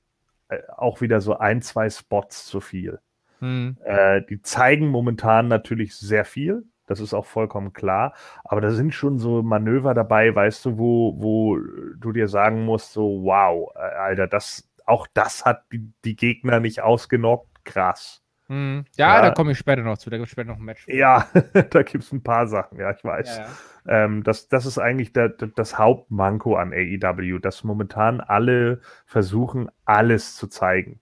äh, 0.49 0.57
auch 0.75 1.01
wieder 1.01 1.21
so 1.21 1.37
ein, 1.37 1.61
zwei 1.61 1.89
Spots 1.89 2.47
zu 2.47 2.61
viel. 2.61 2.99
Hm. 3.39 3.77
Äh, 3.83 4.23
die 4.27 4.41
zeigen 4.41 4.87
momentan 4.87 5.47
natürlich 5.47 5.95
sehr 5.95 6.25
viel. 6.25 6.63
Das 6.87 6.99
ist 6.99 7.13
auch 7.13 7.25
vollkommen 7.25 7.73
klar. 7.73 8.13
Aber 8.43 8.61
da 8.61 8.71
sind 8.71 8.93
schon 8.93 9.19
so 9.19 9.43
Manöver 9.43 9.93
dabei, 9.93 10.33
weißt 10.33 10.65
du, 10.65 10.77
wo, 10.77 11.15
wo 11.21 11.57
du 11.97 12.11
dir 12.11 12.27
sagen 12.27 12.65
musst, 12.65 12.93
so, 12.93 13.23
wow, 13.23 13.71
äh, 13.75 13.79
Alter, 13.79 14.27
das, 14.27 14.67
auch 14.85 15.07
das 15.13 15.45
hat 15.45 15.63
die, 15.71 15.91
die 16.03 16.15
Gegner 16.15 16.59
nicht 16.59 16.81
ausgenockt. 16.81 17.49
Krass. 17.65 18.21
Hm. 18.47 18.85
Ja, 18.95 19.15
Ja. 19.15 19.21
da 19.23 19.31
komme 19.31 19.53
ich 19.53 19.57
später 19.57 19.81
noch 19.81 19.97
zu. 19.97 20.09
Da 20.09 20.17
gibt 20.17 20.27
es 20.27 20.31
später 20.31 20.49
noch 20.49 20.57
ein 20.57 20.63
Match. 20.63 20.87
Ja, 20.87 21.27
da 21.71 21.81
gibt 21.83 22.03
es 22.03 22.11
ein 22.11 22.21
paar 22.21 22.47
Sachen, 22.47 22.77
ja, 22.79 22.91
ich 22.91 23.03
weiß. 23.03 23.37
Ja, 23.37 23.43
ja. 23.43 24.05
Ähm, 24.05 24.23
das, 24.23 24.47
das 24.47 24.65
ist 24.65 24.77
eigentlich 24.77 25.13
der, 25.13 25.29
der, 25.29 25.47
das 25.49 25.77
Hauptmanko 25.79 26.55
an 26.55 26.71
AEW, 26.73 27.39
dass 27.39 27.63
momentan 27.63 28.21
alle 28.21 28.81
versuchen, 29.05 29.69
alles 29.85 30.35
zu 30.35 30.47
zeigen. 30.47 30.99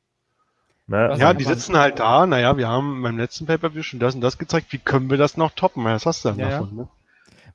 Ne? 0.87 1.15
Ja, 1.17 1.33
die 1.33 1.45
sitzen 1.45 1.77
halt 1.77 1.99
da, 1.99 2.25
naja, 2.25 2.57
wir 2.57 2.67
haben 2.67 3.01
beim 3.01 3.17
letzten 3.17 3.45
Pay-Per-View 3.45 3.83
schon 3.83 3.99
das 3.99 4.15
und 4.15 4.21
das 4.21 4.37
gezeigt, 4.37 4.71
wie 4.71 4.79
können 4.79 5.09
wir 5.09 5.17
das 5.17 5.37
noch 5.37 5.51
toppen? 5.51 5.85
Was 5.85 6.05
hast 6.05 6.25
du 6.25 6.29
dann 6.29 6.39
ja, 6.39 6.49
davon, 6.49 6.75
ne? 6.75 6.87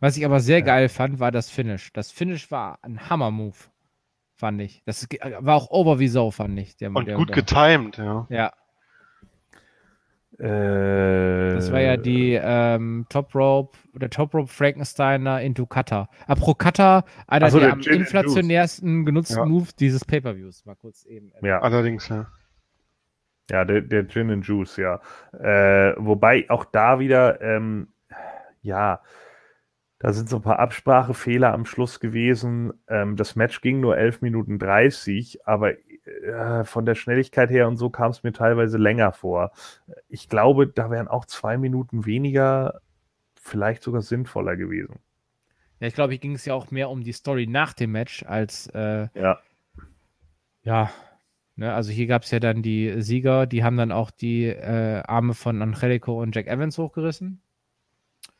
Was 0.00 0.16
ich 0.16 0.24
aber 0.24 0.40
sehr 0.40 0.62
geil 0.62 0.88
fand, 0.88 1.18
war 1.20 1.30
das 1.30 1.50
Finish. 1.50 1.92
Das 1.92 2.10
Finish 2.10 2.50
war 2.50 2.78
ein 2.82 3.10
Hammer-Move, 3.10 3.56
fand 4.38 4.60
ich. 4.60 4.82
Das 4.86 5.06
war 5.40 5.56
auch 5.56 5.70
over 5.70 5.98
wie 5.98 6.08
so, 6.08 6.30
fand 6.30 6.58
ich. 6.58 6.76
Der, 6.76 6.94
und 6.94 7.06
der, 7.06 7.16
gut 7.16 7.32
getimed, 7.32 7.98
ja. 7.98 8.26
Ja. 8.30 8.52
Äh, 10.38 11.54
das 11.54 11.72
war 11.72 11.80
ja 11.80 11.96
die 11.96 12.38
ähm, 12.40 13.06
Top 13.08 13.34
Rope, 13.34 13.76
der 13.94 14.08
Top 14.08 14.34
Rope 14.34 14.46
Frankensteiner 14.46 15.40
into 15.40 15.66
Cutter. 15.66 16.08
Apro 16.28 16.54
Cutter, 16.54 17.04
einer 17.26 17.50
so, 17.50 17.58
der, 17.58 17.74
der 17.74 17.92
am 17.92 18.00
inflationärsten 18.00 19.04
genutzten 19.04 19.38
ja. 19.38 19.44
Moves 19.44 19.74
dieses 19.74 20.04
Pay-Per-Views. 20.04 20.64
Mal 20.64 20.76
kurz 20.76 21.04
eben. 21.06 21.32
Ja, 21.42 21.60
allerdings, 21.60 22.08
ja. 22.08 22.28
Ja, 23.50 23.64
der, 23.64 23.80
der 23.80 24.06
Gin 24.06 24.30
and 24.30 24.46
Juice, 24.46 24.76
ja. 24.76 25.00
Äh, 25.32 25.94
wobei 25.96 26.48
auch 26.48 26.64
da 26.66 27.00
wieder, 27.00 27.40
ähm, 27.40 27.88
ja, 28.62 29.00
da 29.98 30.12
sind 30.12 30.28
so 30.28 30.36
ein 30.36 30.42
paar 30.42 30.60
Absprachefehler 30.60 31.52
am 31.52 31.66
Schluss 31.66 31.98
gewesen. 31.98 32.72
Ähm, 32.88 33.16
das 33.16 33.34
Match 33.34 33.60
ging 33.60 33.80
nur 33.80 33.96
11 33.96 34.22
Minuten 34.22 34.58
30, 34.58 35.46
aber 35.46 35.72
äh, 36.06 36.64
von 36.64 36.86
der 36.86 36.94
Schnelligkeit 36.94 37.50
her 37.50 37.66
und 37.66 37.76
so 37.76 37.90
kam 37.90 38.10
es 38.10 38.22
mir 38.22 38.32
teilweise 38.32 38.78
länger 38.78 39.12
vor. 39.12 39.50
Ich 40.08 40.28
glaube, 40.28 40.68
da 40.68 40.90
wären 40.90 41.08
auch 41.08 41.24
zwei 41.24 41.58
Minuten 41.58 42.06
weniger 42.06 42.80
vielleicht 43.40 43.82
sogar 43.82 44.02
sinnvoller 44.02 44.56
gewesen. 44.56 45.00
Ja, 45.80 45.88
ich 45.88 45.94
glaube, 45.94 46.12
hier 46.12 46.20
ging 46.20 46.34
es 46.34 46.44
ja 46.44 46.54
auch 46.54 46.70
mehr 46.70 46.90
um 46.90 47.02
die 47.02 47.12
Story 47.12 47.46
nach 47.46 47.72
dem 47.72 47.92
Match 47.92 48.24
als 48.24 48.68
äh, 48.68 49.08
ja. 49.14 49.38
Ja, 50.62 50.90
ne, 51.56 51.72
also 51.72 51.90
hier 51.90 52.06
gab 52.06 52.22
es 52.22 52.30
ja 52.30 52.40
dann 52.40 52.62
die 52.62 53.00
Sieger, 53.00 53.46
die 53.46 53.64
haben 53.64 53.76
dann 53.76 53.92
auch 53.92 54.10
die 54.10 54.44
äh, 54.44 55.02
Arme 55.06 55.34
von 55.34 55.62
Angelico 55.62 56.20
und 56.20 56.34
Jack 56.34 56.46
Evans 56.46 56.78
hochgerissen. 56.78 57.40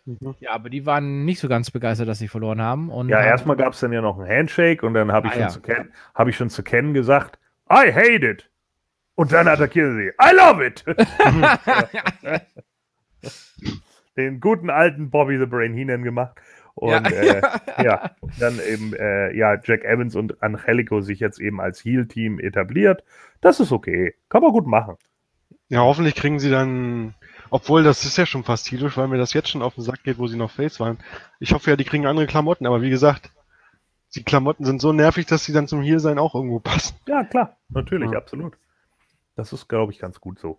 Mhm. 0.09 0.35
Ja, 0.41 0.51
aber 0.53 0.71
die 0.71 0.87
waren 0.87 1.27
nicht 1.27 1.39
so 1.39 1.49
ganz 1.49 1.71
begeistert, 1.71 2.09
dass 2.09 2.19
sie 2.19 2.29
verloren 2.29 2.63
haben. 2.63 2.89
Und 2.89 3.11
ja, 3.11 3.21
erstmal 3.21 3.57
gab 3.57 3.75
es 3.75 3.81
dann 3.81 3.93
ja 3.93 4.01
noch 4.01 4.19
einen 4.19 4.27
Handshake 4.27 4.83
und 4.85 4.95
dann 4.95 5.13
habe 5.13 5.29
ich, 5.29 5.35
ah, 5.35 5.51
schon 5.51 5.63
ja. 5.67 5.85
hab 6.15 6.29
ich 6.29 6.37
schon 6.37 6.49
zu 6.49 6.63
kennen 6.63 6.95
gesagt, 6.95 7.39
I 7.71 7.93
hate 7.93 8.27
it. 8.27 8.51
Und 9.17 9.33
dann 9.33 9.49
attackieren 9.49 9.99
sie, 9.99 10.09
I 10.09 10.35
love 10.35 10.65
it. 10.65 10.83
Den 14.17 14.41
guten 14.41 14.71
alten 14.71 15.11
Bobby 15.11 15.37
the 15.39 15.45
Brain 15.47 15.75
Heenan 15.75 16.03
gemacht. 16.03 16.41
Und 16.75 16.91
ja, 16.91 17.01
äh, 17.01 17.43
ja 17.85 18.11
dann 18.39 18.59
eben 18.67 18.95
äh, 18.95 19.37
ja, 19.37 19.61
Jack 19.63 19.85
Evans 19.85 20.17
und 20.17 20.43
Angelico 20.43 21.03
sich 21.03 21.21
jetzt 21.21 21.39
eben 21.41 21.61
als 21.61 21.85
Heal-Team 21.85 22.39
etabliert. 22.39 23.05
Das 23.41 23.61
ist 23.61 23.73
okay. 23.73 24.15
Kann 24.29 24.43
man 24.43 24.53
gut 24.53 24.67
machen. 24.67 24.97
Ja, 25.69 25.81
hoffentlich 25.81 26.15
kriegen 26.15 26.39
sie 26.39 26.51
dann 26.51 27.15
obwohl, 27.51 27.83
das 27.83 28.05
ist 28.05 28.17
ja 28.19 28.27
schon 28.27 28.45
fast 28.45 28.71
heelisch, 28.71 28.97
weil 28.97 29.09
mir 29.09 29.19
das 29.19 29.33
jetzt 29.33 29.49
schon 29.49 29.63
auf 29.63 29.75
den 29.75 29.85
Sack 29.85 30.03
geht, 30.03 30.19
wo 30.19 30.27
sie 30.27 30.37
noch 30.37 30.51
Face 30.51 30.81
waren. 30.81 30.99
Ich 31.41 31.53
hoffe 31.53 31.71
ja, 31.71 31.77
die 31.77 31.85
kriegen 31.85 32.07
andere 32.07 32.27
Klamotten, 32.27 32.67
aber 32.67 32.83
wie 32.83 32.91
gesagt, 32.91 33.31
die 34.15 34.23
Klamotten 34.23 34.65
sind 34.65 34.81
so 34.81 34.93
nervig, 34.93 35.27
dass 35.27 35.45
sie 35.45 35.53
dann 35.53 35.69
zum 35.69 35.83
Heal 35.83 36.01
sein 36.01 36.19
auch 36.19 36.35
irgendwo 36.35 36.61
passen. 36.61 36.97
Ja, 37.07 37.25
klar, 37.25 37.57
natürlich, 37.69 38.11
ja. 38.11 38.19
absolut. 38.19 38.57
Das 39.37 39.53
ist, 39.53 39.69
glaube 39.69 39.93
ich, 39.93 39.99
ganz 39.99 40.21
gut 40.21 40.39
so. 40.39 40.59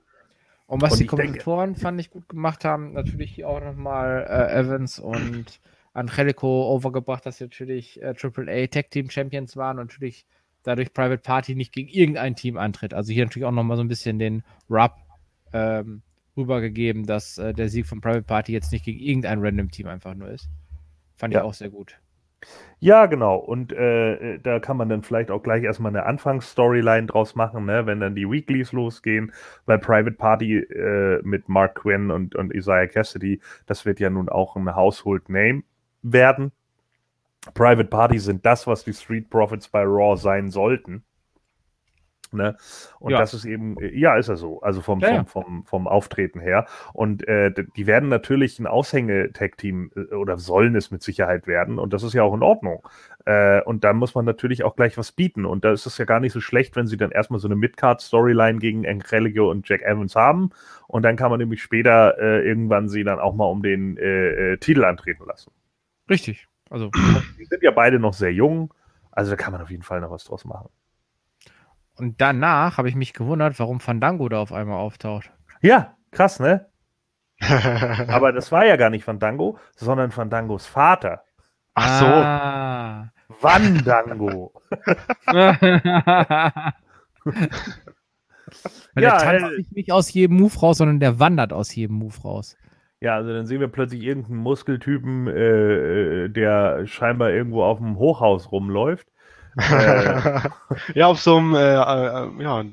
Und 0.68 0.82
was 0.82 0.94
und 0.94 1.00
die 1.00 1.06
Kommentatoren, 1.08 1.70
denke, 1.72 1.82
fand 1.82 2.00
ich, 2.00 2.12
gut 2.12 2.30
gemacht 2.30 2.64
haben, 2.64 2.94
natürlich 2.94 3.34
hier 3.34 3.50
auch 3.50 3.60
nochmal 3.60 4.26
äh, 4.30 4.60
Evans 4.60 5.00
und 5.00 5.60
Angelico 5.94 6.72
overgebracht, 6.72 7.26
dass 7.26 7.38
sie 7.38 7.46
natürlich 7.46 8.02
äh, 8.02 8.14
AAA 8.16 8.68
Tag 8.68 8.92
Team 8.92 9.10
Champions 9.10 9.58
waren 9.58 9.80
und 9.80 9.88
natürlich 9.88 10.26
dadurch 10.64 10.94
Private 10.94 11.22
Party 11.24 11.56
nicht 11.56 11.74
gegen 11.74 11.90
irgendein 11.90 12.36
Team 12.36 12.58
antritt. 12.58 12.94
Also 12.94 13.12
hier 13.12 13.26
natürlich 13.26 13.46
auch 13.48 13.52
nochmal 13.52 13.78
so 13.78 13.84
ein 13.84 13.88
bisschen 13.88 14.20
den 14.20 14.44
Rub 14.70 14.94
ähm, 15.54 16.04
rübergegeben, 16.40 17.06
dass 17.06 17.38
äh, 17.38 17.54
der 17.54 17.70
Sieg 17.70 17.86
von 17.86 18.02
Private 18.02 18.24
Party 18.24 18.54
jetzt 18.54 18.72
nicht 18.72 18.86
gegen 18.86 19.00
irgendein 19.00 19.40
random 19.42 19.72
Team 19.72 19.88
einfach 19.88 20.16
nur 20.16 20.30
ist. 20.30 20.50
Fand 21.16 21.34
ja. 21.34 21.42
ich 21.42 21.46
auch 21.46 21.54
sehr 21.54 21.70
gut. 21.70 22.00
Ja, 22.80 23.08
genau. 23.08 23.36
Und 23.36 23.74
äh, 23.74 24.40
da 24.40 24.60
kann 24.60 24.78
man 24.78 24.88
dann 24.88 25.04
vielleicht 25.04 25.32
auch 25.32 25.44
gleich 25.44 25.64
erstmal 25.64 25.92
eine 25.92 26.06
Anfangsstoryline 26.06 27.08
draus 27.08 27.36
machen, 27.36 27.66
ne? 27.66 27.86
wenn 27.86 28.00
dann 28.00 28.16
die 28.16 28.30
Weeklies 28.30 28.72
losgehen, 28.72 29.34
weil 29.66 29.80
Private 29.80 30.16
Party 30.16 30.60
äh, 30.60 31.22
mit 31.24 31.50
Mark 31.50 31.76
Quinn 31.76 32.10
und, 32.10 32.36
und 32.36 32.54
Isaiah 32.54 32.88
Cassidy, 32.88 33.42
das 33.66 33.86
wird 33.86 34.00
ja 34.00 34.10
nun 34.10 34.30
auch 34.30 34.56
ein 34.56 34.74
Household 34.74 35.28
Name 35.28 35.64
werden. 36.02 36.54
Private 37.54 37.90
Party 37.90 38.20
sind 38.20 38.46
das, 38.46 38.66
was 38.68 38.86
die 38.86 38.94
Street 38.94 39.30
Profits 39.30 39.68
bei 39.68 39.84
Raw 39.84 40.16
sein 40.16 40.50
sollten. 40.50 41.04
Ne? 42.32 42.56
Und 43.00 43.12
ja. 43.12 43.20
das 43.20 43.34
ist 43.34 43.46
eben, 43.46 43.76
ja, 43.94 44.16
ist 44.16 44.30
er 44.30 44.38
so, 44.38 44.62
also 44.62 44.82
vom, 44.82 45.00
ja, 45.00 45.24
vom, 45.24 45.44
vom, 45.44 45.66
vom 45.66 45.88
Auftreten 45.88 46.40
her. 46.40 46.66
Und 46.94 47.28
äh, 47.28 47.52
die 47.76 47.88
werden 47.88 48.10
natürlich 48.10 48.60
ein 48.60 48.68
Aushänge-Tag-Team 48.68 49.92
äh, 49.96 50.14
oder 50.14 50.38
sollen 50.38 50.76
es 50.76 50.92
mit 50.92 51.02
Sicherheit 51.02 51.48
werden. 51.48 51.80
Und 51.80 51.94
das 51.94 52.04
ist 52.04 52.14
ja 52.14 52.24
auch 52.24 52.34
in 52.34 52.44
Ordnung. 52.44 52.88
Äh, 53.26 53.62
und 53.64 53.84
da 53.84 53.94
muss 53.94 54.16
man 54.16 54.26
natürlich 54.26 54.64
auch 54.64 54.76
gleich 54.76 54.98
was 54.98 55.12
bieten. 55.12 55.46
Und 55.46 55.66
da 55.66 55.72
ist 55.72 55.86
es 55.86 55.98
ja 55.98 56.06
gar 56.06 56.20
nicht 56.20 56.34
so 56.34 56.42
schlecht, 56.42 56.76
wenn 56.76 56.88
sie 56.88 56.98
dann 56.98 57.12
erstmal 57.12 57.40
so 57.40 57.48
eine 57.48 57.56
Midcard-Storyline 57.56 58.60
gegen 58.60 58.88
Angelico 58.88 59.50
und 59.50 59.68
Jack 59.68 59.82
Evans 59.82 60.16
haben. 60.16 60.52
Und 60.88 61.04
dann 61.04 61.16
kann 61.16 61.32
man 61.32 61.40
nämlich 61.40 61.62
später 61.62 62.18
äh, 62.20 62.48
irgendwann 62.48 62.90
sie 62.90 63.04
dann 63.04 63.20
auch 63.20 63.36
mal 63.36 63.46
um 63.46 63.62
den 63.62 63.98
äh, 63.98 64.54
äh, 64.54 64.58
Titel 64.58 64.84
antreten 64.84 65.26
lassen. 65.26 65.52
Richtig. 66.10 66.48
Also. 66.70 66.92
Die 67.40 67.46
sind 67.46 67.64
ja 67.64 67.72
beide 67.72 68.00
noch 68.00 68.14
sehr 68.14 68.34
jung. 68.34 68.74
Also 69.12 69.32
da 69.32 69.38
kann 69.38 69.52
man 69.52 69.62
auf 69.62 69.72
jeden 69.72 69.84
Fall 69.84 70.02
noch 70.02 70.12
was 70.12 70.24
draus 70.24 70.46
machen. 70.46 70.70
Und 72.00 72.22
danach 72.22 72.78
habe 72.78 72.88
ich 72.88 72.96
mich 72.96 73.14
gewundert, 73.14 73.60
warum 73.60 73.80
Fandango 73.80 74.30
da 74.30 74.40
auf 74.40 74.54
einmal 74.54 74.78
auftaucht. 74.78 75.32
Ja, 75.62 75.98
krass, 76.12 76.40
ne? 76.40 76.68
Aber 78.08 78.32
das 78.32 78.52
war 78.52 78.66
ja 78.66 78.76
gar 78.76 78.90
nicht 78.90 79.04
Fandango, 79.04 79.58
sondern 79.76 80.12
Fandangos 80.12 80.66
Vater. 80.66 81.24
Ach 81.74 82.00
so. 82.00 82.06
Ah. 82.06 83.12
Wandango. 83.42 84.54
der 88.96 89.18
tanzt 89.18 89.46
äh, 89.46 89.64
nicht 89.72 89.92
aus 89.92 90.12
jedem 90.12 90.38
Move 90.38 90.58
raus, 90.60 90.78
sondern 90.78 91.00
der 91.00 91.20
wandert 91.20 91.54
aus 91.54 91.74
jedem 91.76 91.98
Move 91.98 92.18
raus. 92.24 92.58
Ja, 93.02 93.16
also 93.16 93.32
dann 93.34 93.46
sehen 93.46 93.62
wir 93.62 93.70
plötzlich 93.70 94.04
irgendeinen 94.04 94.40
Muskeltypen, 94.40 95.28
äh, 95.28 96.26
äh 96.26 96.30
der 96.30 96.86
scheinbar 96.88 97.30
irgendwo 97.32 97.64
auf 97.64 97.78
dem 97.78 97.98
Hochhaus 97.98 98.52
rumläuft 98.52 99.08
äh, 99.58 100.40
ja, 100.94 101.08
auf 101.08 101.20
so 101.20 101.38
einem 101.38 101.56
äh, 101.56 101.76
äh, 101.76 102.44
ja, 102.44 102.64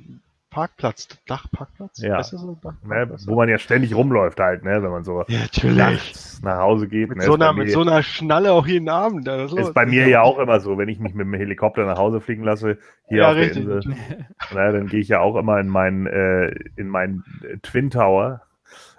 Parkplatz, 0.56 1.08
Dachparkplatz? 1.26 2.00
Ja. 2.00 2.22
So 2.22 2.56
ne, 2.82 3.10
wo 3.26 3.34
man 3.34 3.48
ja 3.48 3.58
ständig 3.58 3.94
rumläuft 3.94 4.40
halt, 4.40 4.64
ne, 4.64 4.82
wenn 4.82 4.90
man 4.90 5.04
so 5.04 5.22
ja, 5.28 5.40
nachts 5.64 6.40
nach 6.42 6.60
Hause 6.60 6.88
geht. 6.88 7.10
Mit, 7.10 7.18
ne, 7.18 7.24
so 7.24 7.34
einer, 7.34 7.52
mit 7.52 7.70
so 7.70 7.82
einer 7.82 8.02
Schnalle 8.02 8.52
auch 8.52 8.66
jeden 8.66 8.88
Abend. 8.88 9.26
Das 9.26 9.52
ist 9.52 9.74
bei 9.74 9.84
mir 9.84 10.08
ja 10.08 10.22
auch 10.22 10.38
immer 10.38 10.60
so, 10.60 10.78
wenn 10.78 10.88
ich 10.88 10.98
mich 10.98 11.12
mit 11.12 11.26
dem 11.26 11.34
Helikopter 11.34 11.84
nach 11.84 11.98
Hause 11.98 12.22
fliegen 12.22 12.42
lasse, 12.42 12.78
hier 13.06 13.18
ja, 13.18 13.30
auf 13.30 13.36
richtig. 13.36 13.66
der 13.66 13.76
Insel, 13.76 13.94
ne, 14.54 14.72
dann 14.72 14.86
gehe 14.86 15.00
ich 15.00 15.08
ja 15.08 15.20
auch 15.20 15.36
immer 15.36 15.60
in 15.60 15.68
meinen, 15.68 16.06
äh, 16.06 16.54
in 16.76 16.88
meinen 16.88 17.22
Twin 17.62 17.90
Tower, 17.90 18.40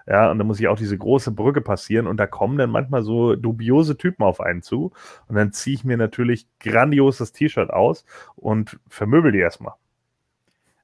ja, 0.08 0.32
und 0.32 0.38
dann 0.38 0.48
muss 0.48 0.60
ich 0.60 0.70
auch 0.70 0.78
diese 0.78 0.98
große 0.98 1.32
Brücke 1.32 1.60
passieren 1.60 2.08
und 2.08 2.18
da 2.18 2.28
kommen 2.28 2.58
dann 2.58 2.70
manchmal 2.70 3.04
so 3.04 3.36
dubiose 3.36 3.98
Typen 3.98 4.24
auf 4.24 4.40
einen 4.40 4.62
zu. 4.62 4.94
Und 5.28 5.36
dann 5.36 5.52
ziehe 5.52 5.76
ich 5.76 5.84
mir 5.84 5.98
natürlich 5.98 6.48
grandios 6.60 7.18
das 7.18 7.34
T-Shirt 7.34 7.70
aus 7.70 8.06
und 8.36 8.80
vermöbel 8.88 9.34
die 9.34 9.40
erstmal. 9.40 9.74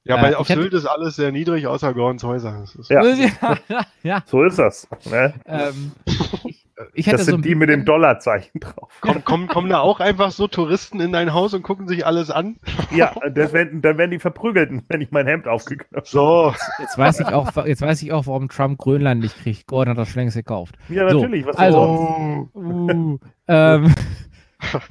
Ja, 0.04 0.20
weil 0.20 0.32
äh, 0.32 0.36
auf 0.36 0.46
Sylt 0.46 0.74
ist 0.74 0.84
alles 0.84 1.16
sehr 1.16 1.32
niedrig, 1.32 1.66
außer 1.66 1.94
Gordons 1.94 2.22
Häuser. 2.24 2.64
Ja. 2.90 3.02
ja. 4.02 4.22
So 4.26 4.44
ist 4.44 4.58
das. 4.58 4.86
Ne? 5.10 5.32
Ähm, 5.46 5.92
ich 6.92 7.06
das 7.06 7.24
sind 7.24 7.36
so 7.36 7.40
die 7.40 7.54
mit 7.54 7.68
dem 7.68 7.84
Dollarzeichen 7.84 8.60
drauf. 8.60 8.90
Kommen, 9.00 9.24
kommen, 9.24 9.48
kommen 9.48 9.70
da 9.70 9.80
auch 9.80 10.00
einfach 10.00 10.32
so 10.32 10.48
Touristen 10.48 11.00
in 11.00 11.12
dein 11.12 11.32
Haus 11.32 11.54
und 11.54 11.62
gucken 11.62 11.86
sich 11.88 12.06
alles 12.06 12.30
an? 12.30 12.56
Ja, 12.94 13.12
werden, 13.34 13.82
dann 13.82 13.98
werden 13.98 14.12
die 14.12 14.20
verprügelt, 14.20 14.70
wenn 14.88 15.00
ich 15.00 15.10
mein 15.10 15.26
Hemd 15.26 15.48
aufgeknöpft 15.48 16.06
So. 16.06 16.54
Jetzt 16.78 16.96
weiß 16.96 17.20
ich 17.20 17.26
auch, 17.26 17.66
jetzt 17.66 17.82
weiß 17.82 18.02
ich 18.02 18.12
auch, 18.12 18.26
warum 18.28 18.48
Trump 18.48 18.78
Grönland 18.78 19.20
nicht 19.20 19.36
kriegt. 19.42 19.66
Gordon 19.66 19.92
hat 19.92 19.98
das 19.98 20.10
schon 20.10 20.20
längst 20.20 20.36
gekauft. 20.36 20.76
Ja, 20.88 21.04
natürlich. 21.04 21.42
So, 21.42 21.48
was 21.48 21.56
also, 21.56 21.80
oh. 21.80 22.58
uh, 22.58 23.18
ähm, 23.48 23.94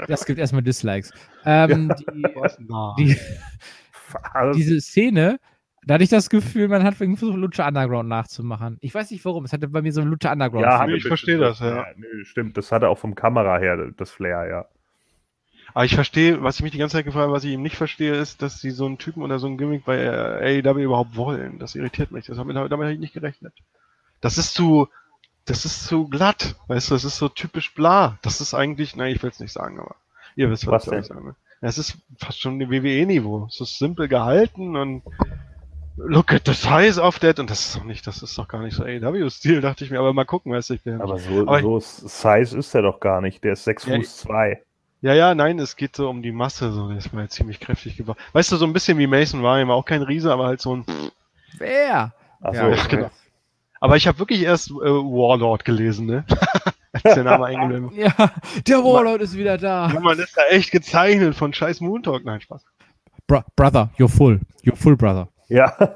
das 0.08 0.26
gibt 0.26 0.40
erstmal 0.40 0.64
Dislikes. 0.64 1.12
Ähm, 1.46 1.94
die, 1.98 3.06
die, 3.06 3.18
diese 4.56 4.82
Szene 4.82 5.40
da 5.86 5.96
hatte 5.96 6.04
ich 6.04 6.10
das 6.10 6.30
Gefühl, 6.30 6.68
man 6.68 6.84
hat 6.84 6.96
versucht, 6.96 7.38
Lucha 7.38 7.68
Underground 7.68 8.10
nachzumachen. 8.10 8.78
Ich 8.82 8.94
weiß 8.94 9.12
nicht 9.12 9.24
warum, 9.26 9.46
es 9.46 9.54
hatte 9.54 9.68
bei 9.68 9.82
mir 9.82 9.92
so 9.92 10.02
ein 10.02 10.08
Lucha 10.08 10.32
Underground. 10.32 10.66
Ja, 10.66 10.88
ich 10.88 11.04
verstehe 11.04 11.38
das, 11.38 11.60
ja. 11.60 11.78
ja 11.78 11.86
nö, 11.96 12.26
stimmt, 12.26 12.58
das 12.58 12.72
hatte 12.72 12.90
auch 12.90 12.98
vom 12.98 13.16
Kamera 13.16 13.58
her 13.58 13.92
das 13.98 14.12
Flair, 14.12 14.48
ja. 14.48 14.66
Aber 15.74 15.86
ich 15.86 15.96
verstehe, 15.96 16.44
was 16.44 16.58
ich 16.58 16.64
mich 16.64 16.72
die 16.72 16.78
ganze 16.78 16.98
Zeit 16.98 17.06
gefragt 17.06 17.24
habe, 17.24 17.34
was 17.34 17.44
ich 17.44 17.54
eben 17.54 17.64
nicht 17.64 17.78
verstehe, 17.78 18.14
ist, 18.14 18.42
dass 18.42 18.62
sie 18.62 18.70
so 18.70 18.86
einen 18.86 19.00
Typen 19.00 19.24
oder 19.24 19.40
so 19.40 19.48
einen 19.48 19.58
Gimmick 19.58 19.86
bei 19.86 20.08
AEW 20.08 20.84
überhaupt 20.84 21.16
wollen. 21.16 21.58
Das 21.58 21.74
irritiert 21.74 22.12
mich. 22.12 22.28
Das 22.28 22.38
damit, 22.38 22.56
damit 22.56 22.72
habe 22.72 22.94
ich 22.94 23.00
nicht 23.00 23.14
gerechnet. 23.14 23.54
Das 24.22 24.38
ist 24.38 24.54
zu, 24.54 24.88
das 25.46 25.66
ist 25.66 25.86
zu 25.86 26.08
glatt, 26.08 26.56
weißt 26.68 26.92
du, 26.92 26.96
das 26.96 27.04
ist 27.04 27.18
so 27.18 27.28
typisch 27.28 27.74
bla. 27.74 28.20
Das 28.22 28.40
ist 28.40 28.54
eigentlich, 28.54 28.96
nein, 28.96 29.16
ich 29.16 29.24
will 29.24 29.32
es 29.32 29.40
nicht 29.40 29.52
sagen, 29.52 29.80
aber 29.80 29.96
ihr 30.36 30.50
wisst, 30.52 30.68
was, 30.68 30.88
was 30.88 31.00
ich 31.00 31.06
sagen 31.08 31.26
will. 31.26 31.36
Es 31.62 31.78
ist 31.78 31.98
fast 32.20 32.40
schon 32.40 32.62
ein 32.62 32.70
WWE-Niveau. 32.70 33.48
Es 33.48 33.60
ist 33.60 33.80
simpel 33.80 34.08
gehalten 34.08 34.76
und 34.76 35.02
Look 35.96 36.34
at 36.34 36.44
the 36.46 36.54
size 36.54 37.00
of 37.00 37.20
that. 37.20 37.40
Und 37.40 37.50
das 37.50 37.68
ist 37.68 37.76
doch 37.76 37.84
nicht, 37.84 38.08
das 38.08 38.24
ist 38.24 38.38
doch 38.38 38.48
gar 38.48 38.62
nicht 38.62 38.76
so 38.76 38.84
AEW-Stil, 38.84 39.62
dachte 39.62 39.86
ich 39.86 39.92
mir. 39.92 40.00
Aber 40.00 40.14
mal 40.14 40.26
gucken, 40.26 40.52
weißt 40.52 40.72
du. 40.72 40.74
Ich 40.74 40.82
bin 40.82 41.00
aber 41.02 41.20
so, 41.20 41.42
aber 41.42 41.62
so 41.62 41.80
Size 41.80 42.58
ist 42.58 42.74
er 42.74 42.82
doch 42.82 43.00
gar 43.00 43.22
nicht. 43.22 43.44
Der 43.44 43.54
ist 43.54 43.64
6 43.64 43.86
ja, 43.86 43.96
Fuß 43.98 44.18
2. 44.18 44.62
Ja, 45.02 45.14
ja, 45.14 45.36
nein, 45.36 45.60
es 45.60 45.76
geht 45.76 45.96
so 45.96 46.10
um 46.10 46.24
die 46.24 46.32
Masse. 46.32 46.72
So, 46.72 46.88
der 46.88 46.98
ist 46.98 47.14
mal 47.14 47.30
ziemlich 47.30 47.60
kräftig 47.60 47.98
gebaut. 47.98 48.18
Weißt 48.32 48.52
du, 48.52 48.56
so 48.56 48.66
ein 48.66 48.74
bisschen 48.74 48.98
wie 48.98 49.08
Mason 49.08 49.44
war, 49.44 49.60
immer 49.60 49.74
auch 49.74 49.86
kein 49.86 50.02
Riese, 50.02 50.32
aber 50.32 50.48
halt 50.48 50.62
so 50.62 50.78
ein. 50.78 50.86
Wer? 51.58 52.14
Ach 52.42 52.54
so, 52.54 52.62
ja, 52.70 52.88
genau. 52.88 53.12
Aber 53.80 53.98
ich 53.98 54.08
habe 54.08 54.18
wirklich 54.18 54.44
erst 54.44 54.72
äh, 54.72 54.74
Warlord 54.74 55.66
gelesen, 55.66 56.06
ne? 56.06 56.26
Als 56.94 57.16
der 57.16 57.24
Name 57.24 57.48
eingeblendet 57.48 57.92
Ja, 57.98 58.32
der 58.66 58.78
Warlord 58.78 59.22
ist 59.22 59.36
wieder 59.36 59.58
da. 59.58 59.92
Man 60.02 60.18
ist 60.20 60.38
da 60.38 60.44
echt 60.50 60.72
gezeichnet 60.72 61.36
von 61.36 61.54
scheiß 61.54 61.82
Moontalk. 61.82 62.24
Nein, 62.24 62.40
Spaß. 62.40 62.64
Bro 63.28 63.44
brother, 63.56 63.90
you're 63.98 64.08
full. 64.08 64.40
You're 64.64 64.76
full, 64.76 64.96
brother. 64.96 65.28
Ja. 65.54 65.78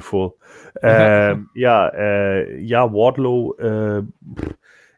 Full. 0.00 0.32
Ähm, 0.82 1.50
ja, 1.54 1.88
äh, 1.90 2.58
ja, 2.58 2.92
Wardlow, 2.92 3.54
äh, 3.58 4.02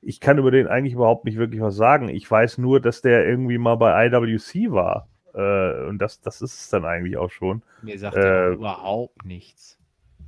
ich 0.01 0.21
kann 0.21 0.39
über 0.39 0.51
den 0.51 0.69
eigentlich 0.69 0.95
überhaupt 0.95 1.27
nicht 1.27 1.37
wirklich 1.37 1.61
was 1.61 1.77
sagen. 1.77 2.09
Ich 2.09 2.31
weiß 2.31 2.57
nur, 2.57 2.81
dass 2.81 3.03
der 3.03 3.29
irgendwie 3.29 3.59
mal 3.59 3.75
bei 3.75 4.07
IWC 4.07 4.73
war. 4.73 5.07
Äh, 5.35 5.87
und 5.87 5.99
das, 5.99 6.23
das 6.23 6.41
ist 6.41 6.55
es 6.55 6.69
dann 6.71 6.87
eigentlich 6.87 7.19
auch 7.19 7.31
schon. 7.31 7.63
Mir 7.83 7.99
sagt 7.99 8.17
äh, 8.17 8.53
überhaupt 8.53 9.27
nichts. 9.27 9.79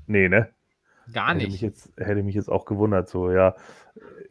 Nee, 0.06 0.28
ne? 0.28 0.48
Gar 1.14 1.32
nicht. 1.32 1.44
Hätte 1.44 1.52
mich 1.52 1.60
jetzt, 1.62 1.92
hätte 1.96 2.22
mich 2.22 2.34
jetzt 2.34 2.50
auch 2.50 2.66
gewundert, 2.66 3.08
so, 3.08 3.32
ja. 3.32 3.54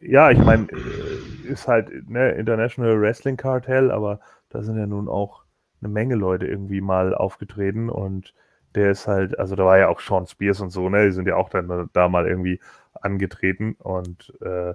Ja, 0.00 0.30
ich 0.30 0.38
meine, 0.38 0.68
äh, 0.70 1.48
ist 1.48 1.66
halt 1.66 2.08
ne, 2.08 2.30
International 2.30 3.00
Wrestling 3.00 3.36
Cartel, 3.36 3.90
aber 3.90 4.20
da 4.50 4.62
sind 4.62 4.78
ja 4.78 4.86
nun 4.86 5.08
auch 5.08 5.41
eine 5.82 5.92
Menge 5.92 6.14
Leute 6.14 6.46
irgendwie 6.46 6.80
mal 6.80 7.14
aufgetreten 7.14 7.90
und 7.90 8.34
der 8.74 8.90
ist 8.90 9.06
halt, 9.06 9.38
also 9.38 9.54
da 9.56 9.64
war 9.64 9.78
ja 9.78 9.88
auch 9.88 10.00
Sean 10.00 10.26
Spears 10.26 10.60
und 10.60 10.70
so, 10.70 10.88
ne? 10.88 11.04
Die 11.06 11.12
sind 11.12 11.28
ja 11.28 11.36
auch 11.36 11.50
dann 11.50 11.90
da 11.92 12.08
mal 12.08 12.26
irgendwie 12.26 12.60
angetreten 12.94 13.74
und 13.78 14.32
äh, 14.40 14.74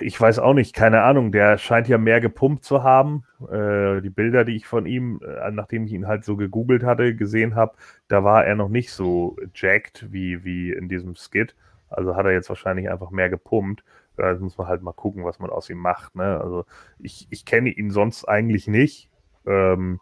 ich 0.00 0.18
weiß 0.20 0.38
auch 0.38 0.54
nicht, 0.54 0.74
keine 0.74 1.02
Ahnung, 1.02 1.30
der 1.30 1.58
scheint 1.58 1.86
ja 1.88 1.98
mehr 1.98 2.20
gepumpt 2.20 2.64
zu 2.64 2.82
haben. 2.82 3.24
Äh, 3.50 4.00
die 4.00 4.10
Bilder, 4.10 4.44
die 4.44 4.56
ich 4.56 4.66
von 4.66 4.86
ihm, 4.86 5.20
äh, 5.22 5.50
nachdem 5.50 5.84
ich 5.84 5.92
ihn 5.92 6.06
halt 6.06 6.24
so 6.24 6.36
gegoogelt 6.36 6.82
hatte, 6.84 7.14
gesehen 7.14 7.54
habe, 7.54 7.74
da 8.08 8.24
war 8.24 8.44
er 8.46 8.56
noch 8.56 8.68
nicht 8.68 8.92
so 8.92 9.36
jacked 9.54 10.10
wie, 10.12 10.44
wie 10.44 10.72
in 10.72 10.88
diesem 10.88 11.14
Skit. 11.14 11.54
Also 11.90 12.16
hat 12.16 12.24
er 12.24 12.32
jetzt 12.32 12.48
wahrscheinlich 12.48 12.90
einfach 12.90 13.10
mehr 13.10 13.28
gepumpt. 13.28 13.84
Da 14.16 14.34
muss 14.34 14.56
man 14.58 14.68
halt 14.68 14.82
mal 14.82 14.92
gucken, 14.92 15.24
was 15.24 15.38
man 15.38 15.50
aus 15.50 15.68
ihm 15.70 15.78
macht. 15.78 16.16
Ne? 16.16 16.40
Also 16.40 16.64
ich, 16.98 17.26
ich 17.30 17.44
kenne 17.44 17.70
ihn 17.70 17.90
sonst 17.90 18.24
eigentlich 18.24 18.66
nicht. 18.68 19.10
Ähm, 19.46 20.00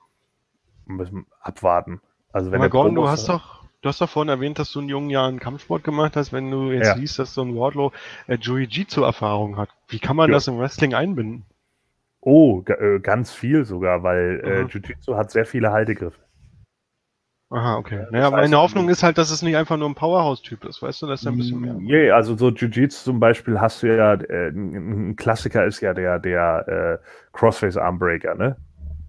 müssen 0.87 1.27
abwarten. 1.41 2.01
Also 2.33 2.53
wenn 2.53 2.61
Aber 2.61 2.71
Gordon, 2.71 2.95
du 2.95 3.09
hast 3.09 3.29
doch 3.29 3.61
Du 3.83 3.89
hast 3.89 4.01
doch 4.01 4.11
vorhin 4.11 4.29
erwähnt, 4.29 4.59
dass 4.59 4.73
du 4.73 4.81
in 4.81 4.91
jungen 4.91 5.09
Jahren 5.09 5.39
Kampfsport 5.39 5.85
gemacht 5.85 6.15
hast. 6.15 6.35
Wenn 6.35 6.51
du 6.51 6.71
jetzt 6.71 6.89
ja. 6.89 6.95
liest, 6.97 7.19
dass 7.19 7.33
so 7.33 7.41
ein 7.41 7.57
Wardlow 7.57 7.93
äh, 8.27 8.37
Jiu-Jitsu-Erfahrung 8.37 9.57
hat, 9.57 9.71
wie 9.89 9.99
kann 9.99 10.17
man 10.17 10.29
ja. 10.29 10.35
das 10.35 10.49
im 10.49 10.59
Wrestling 10.59 10.93
einbinden? 10.93 11.47
Oh, 12.21 12.63
äh, 12.67 13.01
ganz 13.01 13.33
viel 13.33 13.65
sogar, 13.65 14.03
weil 14.03 14.43
äh, 14.45 14.71
Jiu-Jitsu 14.71 15.17
hat 15.17 15.31
sehr 15.31 15.47
viele 15.47 15.73
Haltegriffe. 15.73 16.21
Aha, 17.49 17.79
okay. 17.79 18.07
Naja, 18.11 18.31
meine 18.31 18.59
Hoffnung 18.59 18.89
ist 18.91 19.03
halt, 19.03 19.17
dass 19.17 19.31
es 19.31 19.43
nicht 19.43 19.57
einfach 19.57 19.79
nur 19.79 19.89
ein 19.89 19.95
Powerhouse-Typ 19.95 20.65
ist, 20.67 20.83
weißt 20.83 21.03
du, 21.03 21.07
das 21.07 21.21
ist 21.21 21.25
ja 21.25 21.33
ein 21.33 21.39
bisschen 21.39 21.61
mehr. 21.61 21.75
Yeah, 21.81 22.13
mm, 22.13 22.17
also 22.17 22.37
so 22.37 22.51
Jiu-Jitsu 22.51 23.05
zum 23.05 23.19
Beispiel 23.19 23.61
hast 23.61 23.83
du 23.83 23.89
ja, 23.89 24.13
äh, 24.13 24.51
ein 24.51 25.17
Klassiker 25.17 25.65
ist 25.65 25.81
ja 25.81 25.95
der, 25.95 26.19
der 26.19 27.01
äh, 27.01 27.07
Crossface-Armbreaker, 27.33 28.35
ne? 28.35 28.57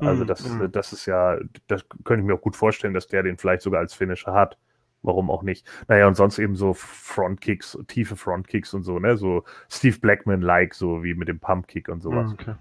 Also 0.01 0.23
mhm, 0.23 0.27
das, 0.27 0.49
mm. 0.49 0.71
das 0.71 0.93
ist 0.93 1.05
ja, 1.05 1.37
das 1.67 1.85
könnte 2.03 2.21
ich 2.21 2.27
mir 2.27 2.33
auch 2.33 2.41
gut 2.41 2.55
vorstellen, 2.55 2.93
dass 2.93 3.07
der 3.07 3.23
den 3.23 3.37
vielleicht 3.37 3.61
sogar 3.61 3.79
als 3.79 3.93
Finisher 3.93 4.33
hat. 4.33 4.57
Warum 5.03 5.31
auch 5.31 5.41
nicht? 5.41 5.67
Naja, 5.87 6.07
und 6.07 6.15
sonst 6.15 6.37
eben 6.37 6.55
so 6.55 6.73
Frontkicks, 6.73 7.77
tiefe 7.87 8.15
Frontkicks 8.15 8.73
und 8.73 8.83
so, 8.83 8.99
ne? 8.99 9.17
So 9.17 9.43
Steve 9.69 9.97
Blackman-like, 9.99 10.75
so 10.75 11.03
wie 11.03 11.15
mit 11.15 11.27
dem 11.27 11.39
Pumpkick 11.39 11.89
und 11.89 12.01
sowas. 12.01 12.31
Mm, 12.31 12.33
okay. 12.33 12.55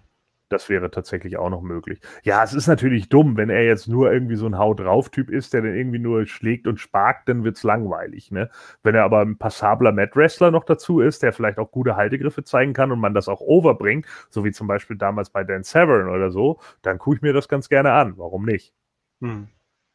Das 0.51 0.69
wäre 0.69 0.91
tatsächlich 0.91 1.39
auch 1.39 1.49
noch 1.49 1.63
möglich. 1.63 2.01
Ja, 2.25 2.43
es 2.43 2.53
ist 2.55 2.67
natürlich 2.67 3.09
dumm, 3.09 3.37
wenn 3.37 3.51
er 3.51 3.65
jetzt 3.65 3.87
nur 3.87 4.13
irgendwie 4.13 4.35
so 4.35 4.47
ein 4.47 4.59
Haut 4.59 4.81
drauf 4.81 5.09
Typ 5.09 5.31
ist, 5.31 5.53
der 5.55 5.63
dann 5.63 5.77
irgendwie 5.77 6.01
nur 6.01 6.27
schlägt 6.27 6.67
und 6.67 6.81
sparkt, 6.81 7.29
dann 7.29 7.45
wird 7.45 7.57
es 7.57 7.63
langweilig. 7.63 8.33
Ne? 8.33 8.51
Wenn 8.83 8.97
er 8.97 9.05
aber 9.05 9.21
ein 9.21 9.39
passabler 9.39 9.93
Mat 9.93 10.17
Wrestler 10.17 10.51
noch 10.51 10.65
dazu 10.65 10.99
ist, 11.01 11.23
der 11.23 11.33
vielleicht 11.33 11.59
auch 11.59 11.71
gute 11.71 11.95
Haltegriffe 11.95 12.43
zeigen 12.43 12.73
kann 12.73 12.91
und 12.91 12.99
man 12.99 13.15
das 13.15 13.29
auch 13.29 13.41
overbringt, 13.41 14.07
so 14.29 14.45
wie 14.45 14.51
zum 14.51 14.67
Beispiel 14.67 14.97
damals 14.97 15.31
bei 15.31 15.45
Dan 15.45 15.63
Severn 15.63 16.09
oder 16.09 16.33
so, 16.33 16.59
dann 16.83 16.99
gucke 16.99 17.17
ich 17.17 17.23
mir 17.23 17.33
das 17.33 17.49
ganz 17.49 17.69
gerne 17.69 17.93
an. 17.93 18.19
Warum 18.19 18.45
nicht? 18.45 18.75
Hm. 19.21 19.49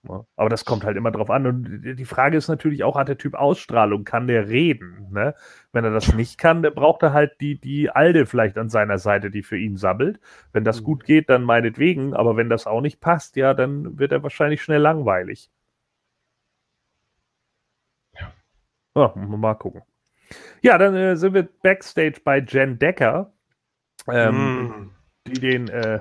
Ne? 0.07 0.25
Aber 0.35 0.49
das 0.49 0.65
kommt 0.65 0.83
halt 0.83 0.97
immer 0.97 1.11
drauf 1.11 1.29
an. 1.29 1.47
Und 1.47 1.81
die 1.83 2.05
Frage 2.05 2.37
ist 2.37 2.47
natürlich 2.47 2.83
auch, 2.83 2.95
hat 2.95 3.07
der 3.07 3.17
Typ 3.17 3.33
Ausstrahlung? 3.33 4.03
Kann 4.03 4.27
der 4.27 4.47
reden? 4.47 5.07
Ne? 5.11 5.35
Wenn 5.71 5.83
er 5.83 5.91
das 5.91 6.13
nicht 6.13 6.37
kann, 6.37 6.63
dann 6.63 6.73
braucht 6.73 7.03
er 7.03 7.13
halt 7.13 7.39
die, 7.41 7.59
die 7.59 7.89
Alde 7.89 8.25
vielleicht 8.25 8.57
an 8.57 8.69
seiner 8.69 8.97
Seite, 8.97 9.31
die 9.31 9.43
für 9.43 9.57
ihn 9.57 9.77
sabbelt. 9.77 10.19
Wenn 10.53 10.63
das 10.63 10.81
mhm. 10.81 10.85
gut 10.85 11.05
geht, 11.05 11.29
dann 11.29 11.43
meinetwegen. 11.43 12.13
Aber 12.13 12.37
wenn 12.37 12.49
das 12.49 12.67
auch 12.67 12.81
nicht 12.81 12.99
passt, 13.01 13.35
ja, 13.35 13.53
dann 13.53 13.97
wird 13.99 14.11
er 14.11 14.23
wahrscheinlich 14.23 14.61
schnell 14.61 14.81
langweilig. 14.81 15.49
Ja. 18.13 18.33
ja 18.95 19.13
mal 19.15 19.55
gucken. 19.55 19.81
Ja, 20.61 20.77
dann 20.77 20.95
äh, 20.95 21.15
sind 21.15 21.33
wir 21.33 21.43
backstage 21.43 22.21
bei 22.23 22.39
Jen 22.39 22.79
Decker, 22.79 23.31
ähm, 24.07 24.67
mm. 24.67 24.91
die 25.27 25.33
den 25.33 25.67
äh, 25.67 25.99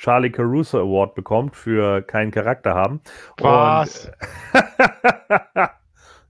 Charlie 0.00 0.30
Caruso 0.30 0.78
Award 0.78 1.14
bekommt 1.14 1.54
für 1.54 2.00
keinen 2.00 2.30
Charakter 2.30 2.74
haben. 2.74 3.02
Was? 3.36 4.10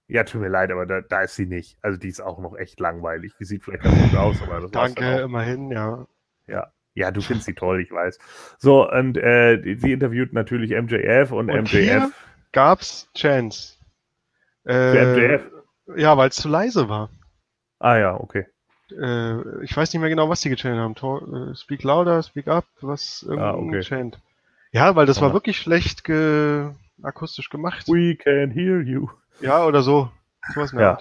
ja, 0.08 0.24
tut 0.24 0.40
mir 0.40 0.48
leid, 0.48 0.72
aber 0.72 0.86
da, 0.86 1.02
da, 1.02 1.22
ist 1.22 1.36
sie 1.36 1.46
nicht. 1.46 1.78
Also 1.80 1.96
die 1.96 2.08
ist 2.08 2.20
auch 2.20 2.40
noch 2.40 2.56
echt 2.56 2.80
langweilig. 2.80 3.32
Die 3.38 3.44
sieht 3.44 3.62
vielleicht 3.62 3.84
ganz 3.84 3.96
gut 4.02 4.18
aus, 4.18 4.42
aber 4.42 4.60
das 4.62 4.72
Danke, 4.72 5.20
immerhin, 5.20 5.70
ja. 5.70 6.04
Ja. 6.48 6.72
Ja, 6.94 7.12
du 7.12 7.20
findest 7.20 7.46
sie 7.46 7.54
toll, 7.54 7.80
ich 7.80 7.92
weiß. 7.92 8.18
So, 8.58 8.90
und 8.90 9.16
äh, 9.16 9.62
sie 9.78 9.92
interviewt 9.92 10.32
natürlich 10.32 10.72
MJF 10.72 11.30
und, 11.30 11.48
und 11.48 11.62
MJF. 11.62 11.70
Hier 11.70 12.10
gab's 12.50 13.08
Chance. 13.16 13.76
Äh, 14.66 15.04
MJF? 15.04 15.42
Ja, 15.94 16.16
weil 16.16 16.30
es 16.30 16.34
zu 16.34 16.48
leise 16.48 16.88
war. 16.88 17.08
Ah 17.78 17.96
ja, 17.96 18.18
okay 18.18 18.46
äh, 18.92 19.62
ich 19.62 19.76
weiß 19.76 19.92
nicht 19.92 20.00
mehr 20.00 20.10
genau, 20.10 20.28
was 20.28 20.40
die 20.40 20.50
gechannt 20.50 20.78
haben. 20.78 20.94
Tor, 20.94 21.50
äh, 21.50 21.54
speak 21.54 21.82
louder, 21.82 22.22
speak 22.22 22.48
up, 22.48 22.64
was 22.80 23.26
ah, 23.30 23.54
okay. 23.54 23.70
gechannt. 23.70 24.18
Ja, 24.72 24.94
weil 24.96 25.06
das 25.06 25.18
oh. 25.18 25.22
war 25.22 25.32
wirklich 25.32 25.58
schlecht 25.58 26.04
ge 26.04 26.70
akustisch 27.02 27.50
gemacht. 27.50 27.88
We 27.88 28.16
can 28.16 28.50
hear 28.50 28.80
you. 28.80 29.08
Ja, 29.40 29.64
oder 29.64 29.82
so. 29.82 30.10
Sowas 30.54 30.72
ja. 30.72 30.98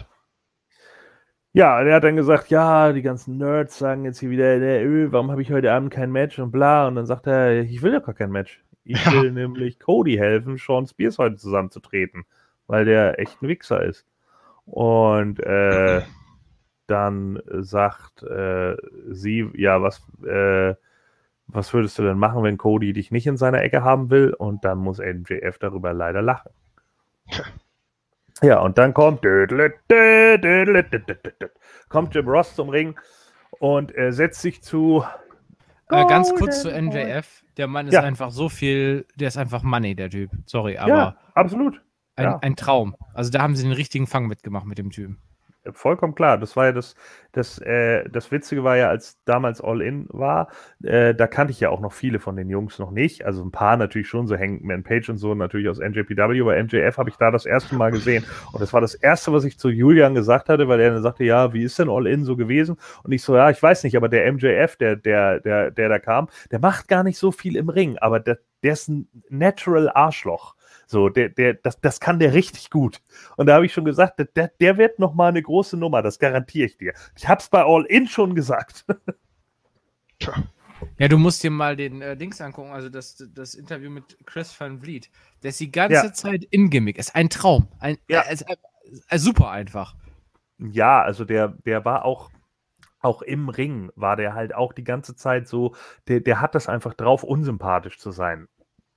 Ja, 1.52 1.82
er 1.82 1.96
hat 1.96 2.04
dann 2.04 2.16
gesagt, 2.16 2.50
ja, 2.50 2.94
die 2.94 3.02
ganzen 3.02 3.38
Nerds 3.38 3.80
sagen 3.80 4.06
jetzt 4.06 4.20
hier 4.20 4.30
wieder, 4.30 4.56
öh, 4.58 5.08
warum 5.12 5.32
habe 5.32 5.42
ich 5.42 5.52
heute 5.52 5.72
Abend 5.72 5.92
kein 5.92 6.12
Match 6.12 6.38
und 6.38 6.52
bla. 6.52 6.88
Und 6.88 6.96
dann 6.96 7.08
sagt 7.08 7.26
er, 7.26 7.62
ich 7.62 7.82
will 7.82 7.92
ja 7.92 8.00
gar 8.00 8.14
kein 8.14 8.32
Match. 8.32 8.64
Ich 8.84 9.04
ja. 9.06 9.14
will 9.14 9.32
nämlich 9.32 9.80
Cody 9.80 10.16
helfen, 10.16 10.58
Sean 10.58 10.86
Spears 10.86 11.18
heute 11.18 11.38
zusammenzutreten, 11.38 12.26
weil 12.68 12.86
der 12.86 13.20
echt 13.20 13.42
ein 13.42 13.48
Wichser 13.48 13.84
ist. 13.84 14.06
Und 14.66 15.40
äh, 15.40 16.02
dann 16.90 17.42
sagt 17.48 18.24
äh, 18.24 18.76
sie, 19.10 19.50
ja, 19.56 19.82
was, 19.82 20.02
äh, 20.26 20.76
was 21.48 21.74
würdest 21.74 21.98
du 22.00 22.04
denn 22.04 22.18
machen, 22.18 22.44
wenn 22.44 22.58
Cody 22.58 22.94
dich 22.94 23.12
nicht 23.12 23.28
in 23.28 23.38
seiner 23.38 23.62
Ecke 23.62 23.84
haben 23.84 24.10
will? 24.10 24.34
Und 24.34 24.66
dann 24.66 24.80
muss 24.80 25.00
MJF 25.00 25.58
darüber 25.60 25.94
leider 25.94 26.22
lachen. 26.22 26.52
Ja, 28.42 28.60
und 28.60 28.78
dann 28.78 28.94
kommt 28.94 29.22
kommt 31.90 32.16
Jim 32.16 32.30
Ross 32.30 32.56
zum 32.56 32.70
Ring 32.70 32.98
und 33.60 33.92
er 33.92 34.14
setzt 34.14 34.42
sich 34.42 34.64
zu. 34.64 35.04
Äh, 35.90 36.06
ganz 36.06 36.34
kurz 36.36 36.62
zu 36.62 36.70
NJF. 36.72 37.44
Der 37.58 37.68
Mann 37.68 37.88
ist 37.88 37.96
ja. 37.96 38.02
einfach 38.02 38.32
so 38.32 38.48
viel, 38.48 39.06
der 39.16 39.28
ist 39.28 39.36
einfach 39.36 39.62
Money, 39.62 39.94
der 39.94 40.10
Typ. 40.10 40.32
Sorry, 40.46 40.78
aber. 40.78 40.90
Ja, 40.90 41.18
absolut. 41.34 41.82
Ein, 42.16 42.24
ja. 42.24 42.40
ein 42.40 42.56
Traum. 42.56 42.96
Also 43.14 43.30
da 43.30 43.42
haben 43.42 43.58
sie 43.58 43.64
den 43.64 43.74
richtigen 43.74 44.08
Fang 44.08 44.28
mitgemacht 44.28 44.66
mit 44.66 44.78
dem 44.78 44.90
Typen 44.90 45.18
vollkommen 45.72 46.16
klar. 46.16 46.38
Das 46.38 46.56
war 46.56 46.66
ja 46.66 46.72
das, 46.72 46.96
das, 47.32 47.60
äh, 47.60 48.08
das 48.10 48.32
Witzige 48.32 48.64
war 48.64 48.78
ja, 48.78 48.90
als 48.90 49.22
damals 49.26 49.62
All-In 49.62 50.08
war, 50.10 50.50
äh, 50.84 51.14
da 51.14 51.28
kannte 51.28 51.52
ich 51.52 51.60
ja 51.60 51.70
auch 51.70 51.80
noch 51.80 51.94
viele 51.94 52.20
von 52.20 52.36
den 52.36 52.50
Jungs 52.50 52.80
noch 52.80 52.92
nicht. 52.92 53.26
Also 53.26 53.44
ein 53.44 53.52
paar 53.52 53.78
natürlich 53.78 54.08
schon, 54.08 54.28
so 54.28 54.38
Hangman 54.38 54.84
Page 54.84 55.10
und 55.10 55.18
so, 55.18 55.36
natürlich 55.36 55.70
aus 55.70 55.80
NJPW, 55.80 56.42
aber 56.42 56.64
MJF 56.64 56.98
habe 56.98 57.10
ich 57.10 57.18
da 57.18 57.32
das 57.32 57.46
erste 57.46 57.76
Mal 57.76 57.92
gesehen. 57.92 58.26
Und 58.54 58.62
das 58.62 58.74
war 58.74 58.82
das 58.82 58.96
erste, 58.96 59.34
was 59.34 59.44
ich 59.44 59.60
zu 59.60 59.70
Julian 59.70 60.16
gesagt 60.16 60.50
hatte, 60.50 60.68
weil 60.68 60.80
er 60.80 60.92
dann 60.92 61.04
sagte, 61.04 61.24
ja, 61.24 61.54
wie 61.54 61.64
ist 61.64 61.78
denn 61.80 61.90
All-In 61.90 62.24
so 62.24 62.36
gewesen? 62.36 62.78
Und 63.04 63.12
ich 63.12 63.24
so, 63.24 63.36
ja, 63.36 63.50
ich 63.50 63.62
weiß 63.62 63.84
nicht, 63.84 63.96
aber 63.98 64.10
der 64.10 64.32
MJF, 64.32 64.78
der, 64.78 64.96
der, 64.96 65.40
der, 65.40 65.72
der 65.72 65.90
da 65.90 66.00
kam, 66.00 66.28
der 66.52 66.60
macht 66.60 66.88
gar 66.88 67.04
nicht 67.04 67.18
so 67.18 67.32
viel 67.32 67.56
im 67.56 67.70
Ring, 67.70 67.98
aber 67.98 68.20
der, 68.20 68.40
der 68.64 68.74
ist 68.74 68.88
ein 68.88 69.08
Natural 69.30 69.90
Arschloch. 69.94 70.56
So, 70.92 71.08
der, 71.08 71.30
der, 71.30 71.54
das, 71.54 71.80
das 71.82 72.00
kann 72.00 72.18
der 72.18 72.34
richtig 72.34 72.72
gut. 72.72 73.00
Und 73.38 73.46
da 73.46 73.54
habe 73.54 73.66
ich 73.68 73.74
schon 73.74 73.86
gesagt, 73.86 74.20
der, 74.36 74.48
der 74.48 74.78
wird 74.80 74.98
noch 74.98 75.14
mal 75.14 75.28
eine 75.28 75.44
große 75.44 75.78
Nummer, 75.78 76.02
das 76.02 76.18
garantiere 76.18 76.66
ich 76.66 76.78
dir. 76.78 76.94
Ich 77.16 77.28
habe 77.28 77.40
es 77.40 77.48
bei 77.48 77.64
All 77.64 77.86
In 77.86 78.08
schon 78.08 78.34
gesagt. 78.34 78.86
Tja. 80.20 80.34
Ja, 80.98 81.08
du 81.08 81.20
musst 81.20 81.44
dir 81.44 81.52
mal 81.52 81.76
den 81.76 82.02
äh, 82.02 82.18
Dings 82.18 82.42
angucken, 82.42 82.72
also 82.72 82.90
das, 82.90 83.24
das 83.36 83.54
Interview 83.54 83.92
mit 83.92 84.18
Chris 84.26 84.60
Van 84.60 84.80
Vliet. 84.80 85.12
Der 85.44 85.50
ist 85.50 85.60
die 85.60 85.72
ganze 85.72 86.08
ja. 86.08 86.14
Zeit 86.14 86.46
in 86.46 86.72
Gimmick. 86.72 86.98
Ist 86.98 87.16
ein 87.16 87.30
Traum. 87.30 87.68
Ein, 87.80 88.00
ja. 88.08 88.22
Äh, 88.22 88.34
ist, 88.34 88.46
äh, 89.10 89.20
super 89.20 89.52
einfach. 89.52 89.96
Ja, 90.58 91.04
also 91.04 91.24
der, 91.24 91.50
der 91.50 91.86
war 91.86 92.04
auch, 92.04 92.32
auch 93.00 93.22
im 93.22 93.50
Ring, 93.50 93.92
war 93.96 94.16
der 94.16 94.34
halt 94.34 94.56
auch 94.56 94.74
die 94.74 94.84
ganze 94.84 95.16
Zeit 95.16 95.48
so, 95.48 95.76
der, 96.08 96.22
der 96.22 96.42
hat 96.42 96.56
das 96.56 96.68
einfach 96.68 96.96
drauf, 96.96 97.24
unsympathisch 97.24 98.00
zu 98.00 98.10
sein 98.10 98.48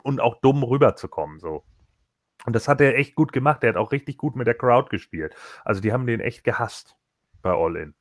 und 0.03 0.22
auch 0.22 0.40
dumm 0.40 0.62
rüberzukommen, 0.62 1.38
so. 1.38 1.64
Und 2.45 2.55
das 2.55 2.68
hat 2.68 2.80
er 2.80 2.97
echt 2.97 3.14
gut 3.14 3.32
gemacht. 3.32 3.62
Der 3.62 3.70
hat 3.70 3.76
auch 3.76 3.93
richtig 3.93 4.16
gut 4.16 4.36
mit 4.36 4.47
der 4.47 4.55
Crowd 4.55 4.90
gespielt. 4.90 5.34
Also 5.64 5.80
die 5.80 5.93
haben 5.93 6.07
den 6.07 6.20
echt 6.20 6.45
gehasst 6.45 6.97
bei 7.43 7.53
All 7.53 7.76
In. 7.76 7.95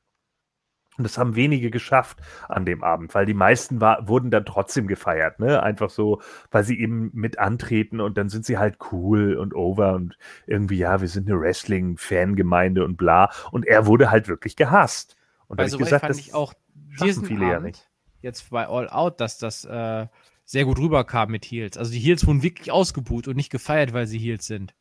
Und 0.98 1.06
das 1.06 1.18
haben 1.18 1.36
wenige 1.36 1.72
geschafft 1.72 2.20
an 2.50 2.66
dem 2.66 2.84
Abend, 2.84 3.16
weil 3.16 3.26
die 3.26 3.34
meisten 3.34 3.80
war, 3.80 4.10
wurden 4.10 4.30
dann 4.30 4.46
trotzdem 4.46 4.88
gefeiert, 4.88 5.40
ne? 5.40 5.64
Einfach 5.64 5.90
so, 5.90 6.22
weil 6.52 6.66
sie 6.66 6.80
eben 6.80 7.12
mit 7.14 7.40
antreten 7.40 8.02
und 8.02 8.18
dann 8.18 8.28
sind 8.28 8.46
sie 8.46 8.58
halt 8.58 8.78
cool 8.92 9.36
und 9.38 9.56
over 9.56 9.94
und 9.94 10.18
irgendwie, 10.48 10.78
ja, 10.78 11.00
wir 11.00 11.08
sind 11.08 11.30
eine 11.30 11.40
Wrestling-Fangemeinde 11.40 12.84
und 12.84 12.98
bla. 12.98 13.32
Und 13.52 13.66
er 13.66 13.86
wurde 13.86 14.12
halt 14.12 14.28
wirklich 14.28 14.58
gehasst. 14.58 15.16
Und 15.48 15.62
also, 15.62 15.78
ich 15.78 15.84
gesagt, 15.84 16.02
fand 16.02 16.10
das 16.12 16.20
ich 16.20 16.34
auch 16.34 16.54
diesen 17.02 17.26
viele 17.26 17.46
Abend, 17.46 17.54
ja 17.54 17.60
nicht. 17.62 17.90
Jetzt 18.22 18.50
bei 18.50 18.68
All 18.68 18.90
Out, 18.90 19.22
dass 19.22 19.38
das 19.38 19.64
äh, 19.64 20.08
sehr 20.52 20.66
gut 20.66 20.80
rüberkam 20.80 21.32
mit 21.32 21.46
Heels. 21.46 21.78
Also 21.78 21.94
die 21.94 22.00
Heels 22.00 22.28
wurden 22.28 22.44
wirklich 22.44 22.74
ausgebuht 22.74 23.30
und 23.30 23.38
nicht 23.38 23.52
gefeiert, 23.52 23.94
weil 23.94 24.06
sie 24.06 24.20
Heels 24.20 24.46
sind. 24.46 24.76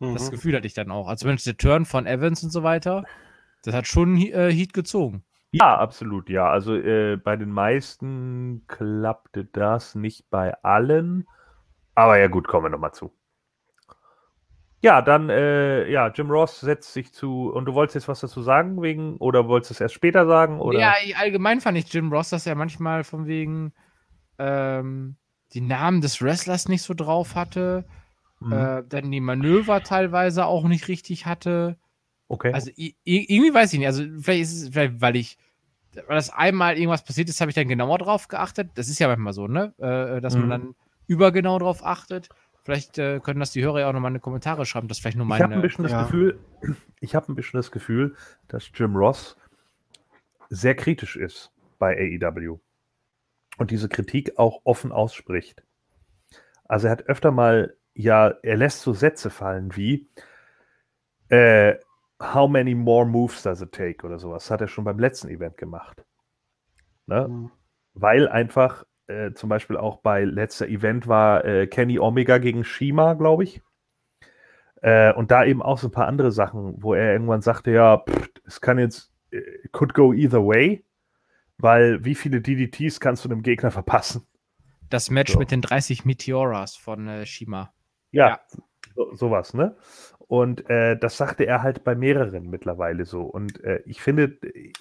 Mhm. 0.00 0.12
Das 0.12 0.30
Gefühl 0.30 0.54
hatte 0.54 0.66
ich 0.66 0.74
dann 0.74 0.90
auch. 0.90 1.08
Also 1.08 1.22
zumindest 1.22 1.46
der 1.46 1.56
Turn 1.56 1.86
von 1.86 2.06
Evans 2.06 2.44
und 2.44 2.50
so 2.50 2.62
weiter, 2.62 3.04
das 3.64 3.74
hat 3.74 3.86
schon 3.86 4.18
äh, 4.18 4.52
Heat 4.52 4.74
gezogen. 4.74 5.24
Ja, 5.50 5.78
absolut, 5.78 6.28
ja. 6.28 6.50
Also 6.50 6.76
äh, 6.76 7.16
bei 7.16 7.36
den 7.36 7.50
meisten 7.50 8.64
klappte 8.68 9.46
das, 9.46 9.94
nicht 9.94 10.28
bei 10.28 10.62
allen. 10.62 11.26
Aber 11.94 12.18
ja 12.18 12.26
gut, 12.26 12.46
kommen 12.46 12.66
wir 12.66 12.70
nochmal 12.70 12.92
zu. 12.92 13.10
Ja, 14.82 15.00
dann, 15.00 15.30
äh, 15.30 15.90
ja, 15.90 16.08
Jim 16.08 16.30
Ross 16.30 16.60
setzt 16.60 16.92
sich 16.92 17.14
zu. 17.14 17.50
Und 17.50 17.64
du 17.64 17.72
wolltest 17.72 17.94
jetzt 17.94 18.08
was 18.08 18.20
dazu 18.20 18.42
sagen, 18.42 18.82
wegen, 18.82 19.16
oder 19.16 19.48
wolltest 19.48 19.70
du 19.70 19.74
es 19.74 19.80
erst 19.80 19.94
später 19.94 20.26
sagen? 20.26 20.60
Oder? 20.60 20.78
Ja, 20.78 20.94
allgemein 21.18 21.62
fand 21.62 21.78
ich 21.78 21.90
Jim 21.90 22.12
Ross, 22.12 22.28
dass 22.28 22.46
er 22.46 22.56
manchmal 22.56 23.04
von 23.04 23.26
wegen 23.26 23.72
ähm, 24.38 25.16
die 25.52 25.60
Namen 25.60 26.00
des 26.00 26.22
Wrestlers 26.22 26.68
nicht 26.68 26.82
so 26.82 26.94
drauf 26.94 27.34
hatte. 27.34 27.84
Mhm. 28.40 28.52
Äh, 28.52 28.82
dann 28.88 29.10
die 29.10 29.20
Manöver 29.20 29.82
teilweise 29.82 30.46
auch 30.46 30.64
nicht 30.64 30.88
richtig 30.88 31.26
hatte. 31.26 31.76
Okay. 32.28 32.52
Also 32.52 32.70
irgendwie 32.76 33.54
weiß 33.54 33.72
ich 33.72 33.78
nicht. 33.78 33.88
Also 33.88 34.04
vielleicht 34.20 34.42
ist 34.42 34.62
es, 34.62 34.68
vielleicht, 34.68 35.00
weil 35.00 35.16
ich, 35.16 35.38
weil 36.06 36.16
das 36.16 36.30
einmal 36.30 36.76
irgendwas 36.76 37.04
passiert 37.04 37.28
ist, 37.28 37.40
habe 37.40 37.50
ich 37.50 37.54
dann 37.54 37.68
genauer 37.68 37.98
drauf 37.98 38.28
geachtet. 38.28 38.70
Das 38.74 38.88
ist 38.88 38.98
ja 38.98 39.08
manchmal 39.08 39.32
so, 39.32 39.48
ne? 39.48 39.74
Äh, 39.78 40.20
dass 40.20 40.34
mhm. 40.34 40.42
man 40.42 40.50
dann 40.50 40.74
übergenau 41.06 41.58
drauf 41.58 41.84
achtet. 41.84 42.28
Vielleicht 42.62 42.98
äh, 42.98 43.18
können 43.20 43.40
das 43.40 43.52
die 43.52 43.62
Hörer 43.62 43.80
ja 43.80 43.88
auch 43.88 43.94
nochmal 43.94 44.10
in 44.10 44.16
die 44.16 44.20
Kommentare 44.20 44.66
schreiben, 44.66 44.88
dass 44.88 44.98
vielleicht 44.98 45.16
nur 45.16 45.24
meine. 45.24 45.38
Ich 45.38 45.44
habe 45.44 45.54
ein 45.54 45.62
bisschen 45.62 45.84
das 45.84 45.92
ja. 45.92 46.02
Gefühl, 46.02 46.38
ich 47.00 47.14
habe 47.14 47.32
ein 47.32 47.34
bisschen 47.34 47.58
das 47.58 47.70
Gefühl, 47.70 48.14
dass 48.46 48.70
Jim 48.74 48.94
Ross 48.94 49.36
sehr 50.50 50.74
kritisch 50.74 51.16
ist 51.16 51.50
bei 51.78 51.96
AEW 51.96 52.58
und 53.58 53.70
diese 53.70 53.88
Kritik 53.88 54.38
auch 54.38 54.62
offen 54.64 54.92
ausspricht. 54.92 55.62
Also 56.64 56.86
er 56.86 56.92
hat 56.92 57.02
öfter 57.02 57.30
mal, 57.30 57.76
ja, 57.94 58.28
er 58.42 58.56
lässt 58.56 58.82
so 58.82 58.92
Sätze 58.92 59.30
fallen 59.30 59.76
wie, 59.76 60.08
äh, 61.28 61.74
how 62.20 62.48
many 62.48 62.74
more 62.74 63.06
moves 63.06 63.42
does 63.42 63.60
it 63.60 63.72
take 63.72 64.04
oder 64.06 64.18
sowas. 64.18 64.44
Das 64.44 64.50
hat 64.50 64.60
er 64.60 64.68
schon 64.68 64.84
beim 64.84 64.98
letzten 64.98 65.28
Event 65.28 65.56
gemacht. 65.56 66.04
Ne? 67.06 67.28
Mhm. 67.28 67.50
Weil 67.94 68.28
einfach 68.28 68.84
äh, 69.06 69.32
zum 69.32 69.48
Beispiel 69.48 69.76
auch 69.76 69.98
bei 69.98 70.24
letzter 70.24 70.68
Event 70.68 71.08
war 71.08 71.44
äh, 71.44 71.66
Kenny 71.66 71.98
Omega 71.98 72.38
gegen 72.38 72.64
Shima, 72.64 73.14
glaube 73.14 73.44
ich. 73.44 73.62
Äh, 74.82 75.12
und 75.14 75.30
da 75.30 75.44
eben 75.44 75.62
auch 75.62 75.78
so 75.78 75.88
ein 75.88 75.92
paar 75.92 76.06
andere 76.06 76.30
Sachen, 76.30 76.82
wo 76.82 76.94
er 76.94 77.12
irgendwann 77.12 77.42
sagte, 77.42 77.70
ja, 77.72 77.98
pff, 77.98 78.28
es 78.44 78.60
kann 78.60 78.78
jetzt, 78.78 79.12
äh, 79.30 79.40
could 79.72 79.94
go 79.94 80.12
either 80.12 80.44
way. 80.44 80.84
Weil 81.58 82.04
wie 82.04 82.14
viele 82.14 82.40
DDTs 82.40 83.00
kannst 83.00 83.24
du 83.24 83.28
einem 83.28 83.42
Gegner 83.42 83.70
verpassen? 83.70 84.26
Das 84.90 85.10
Match 85.10 85.32
so. 85.32 85.38
mit 85.38 85.50
den 85.50 85.60
30 85.60 86.04
Meteoras 86.04 86.76
von 86.76 87.08
äh, 87.08 87.26
Shima. 87.26 87.72
Ja, 88.10 88.28
ja. 88.28 88.40
So, 88.94 89.14
sowas, 89.14 89.54
ne? 89.54 89.76
Und 90.28 90.68
äh, 90.68 90.98
das 90.98 91.16
sagte 91.16 91.46
er 91.46 91.62
halt 91.62 91.84
bei 91.84 91.94
mehreren 91.94 92.50
mittlerweile 92.50 93.04
so. 93.04 93.22
Und 93.22 93.62
äh, 93.64 93.80
ich 93.86 94.02
finde, 94.02 94.38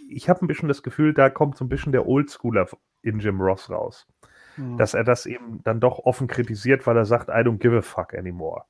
ich 0.09 0.27
habe 0.29 0.43
ein 0.43 0.47
bisschen 0.47 0.67
das 0.67 0.83
Gefühl, 0.83 1.13
da 1.13 1.29
kommt 1.29 1.57
so 1.57 1.65
ein 1.65 1.69
bisschen 1.69 1.93
der 1.93 2.07
Oldschooler 2.07 2.67
in 3.01 3.19
Jim 3.19 3.39
Ross 3.39 3.69
raus. 3.69 4.07
Mhm. 4.57 4.77
Dass 4.77 4.93
er 4.93 5.03
das 5.03 5.25
eben 5.25 5.61
dann 5.63 5.79
doch 5.79 5.99
offen 5.99 6.27
kritisiert, 6.27 6.85
weil 6.85 6.97
er 6.97 7.05
sagt, 7.05 7.29
I 7.29 7.43
don't 7.43 7.59
give 7.59 7.77
a 7.77 7.81
fuck 7.81 8.13
anymore. 8.13 8.63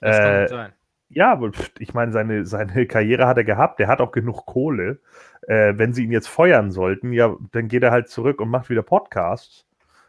Das 0.00 0.16
kann 0.16 0.34
äh, 0.34 0.48
sein. 0.48 0.72
Ja, 1.08 1.40
ich 1.78 1.94
meine, 1.94 2.12
seine, 2.12 2.44
seine 2.46 2.86
Karriere 2.86 3.26
hat 3.26 3.36
er 3.36 3.44
gehabt, 3.44 3.78
der 3.78 3.88
hat 3.88 4.00
auch 4.00 4.12
genug 4.12 4.46
Kohle. 4.46 5.00
Äh, 5.42 5.74
wenn 5.76 5.92
sie 5.92 6.04
ihn 6.04 6.12
jetzt 6.12 6.28
feuern 6.28 6.72
sollten, 6.72 7.12
ja, 7.12 7.36
dann 7.52 7.68
geht 7.68 7.84
er 7.84 7.92
halt 7.92 8.08
zurück 8.08 8.40
und 8.40 8.48
macht 8.48 8.70
wieder 8.70 8.82
Podcasts. 8.82 9.66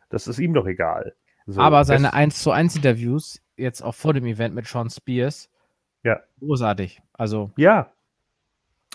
Das 0.10 0.28
ist 0.28 0.40
ihm 0.40 0.54
doch 0.54 0.66
egal. 0.66 1.14
So, 1.46 1.62
Aber 1.62 1.86
seine 1.86 2.14
1 2.14 2.42
zu 2.42 2.52
1 2.52 2.76
Interviews, 2.76 3.42
jetzt 3.56 3.82
auch 3.82 3.96
vor 3.96 4.14
dem 4.14 4.26
Event 4.26 4.56
mit 4.56 4.68
Sean 4.68 4.90
Spears, 4.90 5.50
ja. 6.04 6.20
großartig. 6.40 7.02
Also. 7.14 7.52
Ja, 7.58 7.92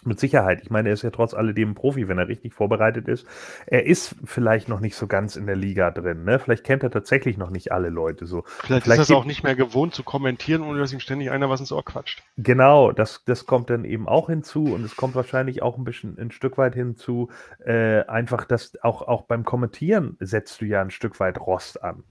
mit 0.07 0.21
Sicherheit. 0.21 0.61
Ich 0.63 0.71
meine, 0.71 0.89
er 0.89 0.95
ist 0.95 1.03
ja 1.03 1.11
trotz 1.11 1.35
alledem 1.35 1.71
ein 1.71 1.75
Profi, 1.75 2.09
wenn 2.09 2.19
er 2.19 2.29
richtig 2.29 2.55
vorbereitet 2.55 3.09
ist. 3.09 3.27
Er 3.67 3.87
ist 3.87 4.17
vielleicht 4.25 4.69
noch 4.69 4.81
nicht 4.81 4.97
so 4.97 5.07
ganz 5.07 5.37
in 5.37 5.47
der 5.47 5.57
Liga 5.57 5.91
drin. 5.91 6.25
Ne? 6.25 6.39
Vielleicht 6.39 6.65
kennt 6.65 6.83
er 6.83 6.91
tatsächlich 6.91 7.37
noch 7.37 7.51
nicht 7.51 7.73
alle 7.73 7.89
Leute 7.89 8.27
so. 8.27 8.45
Vielleicht, 8.47 8.85
vielleicht 8.85 9.03
ist 9.03 9.11
er 9.11 9.17
auch 9.17 9.25
nicht 9.25 9.43
mehr 9.43 9.55
gewohnt 9.55 9.95
zu 9.95 10.03
kommentieren, 10.03 10.63
ohne 10.63 10.79
dass 10.79 10.93
ihm 10.93 11.01
ständig 11.01 11.31
einer 11.31 11.49
was 11.51 11.61
ins 11.61 11.73
Ohr 11.73 11.85
quatscht. 11.85 12.23
Genau, 12.37 12.93
das, 12.93 13.25
das 13.25 13.47
kommt 13.47 13.71
dann 13.71 13.85
eben 13.85 14.09
auch 14.09 14.29
hinzu 14.29 14.65
und 14.65 14.85
es 14.85 14.97
kommt 14.97 15.15
wahrscheinlich 15.15 15.63
auch 15.63 15.79
ein 15.79 15.85
bisschen 15.85 16.19
ein 16.19 16.31
Stück 16.31 16.59
weit 16.59 16.75
hinzu, 16.75 17.31
äh, 17.65 18.05
einfach, 18.07 18.45
dass 18.45 18.73
auch, 18.83 19.03
auch 19.03 19.23
beim 19.23 19.45
Kommentieren 19.45 20.17
setzt 20.21 20.61
du 20.61 20.67
ja 20.67 20.81
ein 20.81 20.91
Stück 20.91 21.21
weit 21.21 21.41
Rost 21.41 21.83
an. 21.83 22.05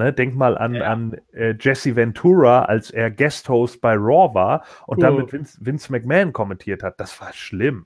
Ne, 0.00 0.14
denk 0.14 0.34
mal 0.34 0.56
an, 0.56 0.76
ja. 0.76 0.90
an 0.90 1.20
äh, 1.34 1.54
Jesse 1.60 1.94
Ventura, 1.94 2.62
als 2.62 2.90
er 2.90 3.10
Guest-Host 3.10 3.82
bei 3.82 3.92
Raw 3.96 4.34
war 4.34 4.64
und 4.86 4.96
uh. 4.96 5.00
dann 5.02 5.16
mit 5.16 5.30
Vince, 5.30 5.58
Vince, 5.60 5.92
McMahon 5.92 6.32
kommentiert 6.32 6.82
hat. 6.82 6.98
Das 6.98 7.20
war 7.20 7.34
schlimm. 7.34 7.84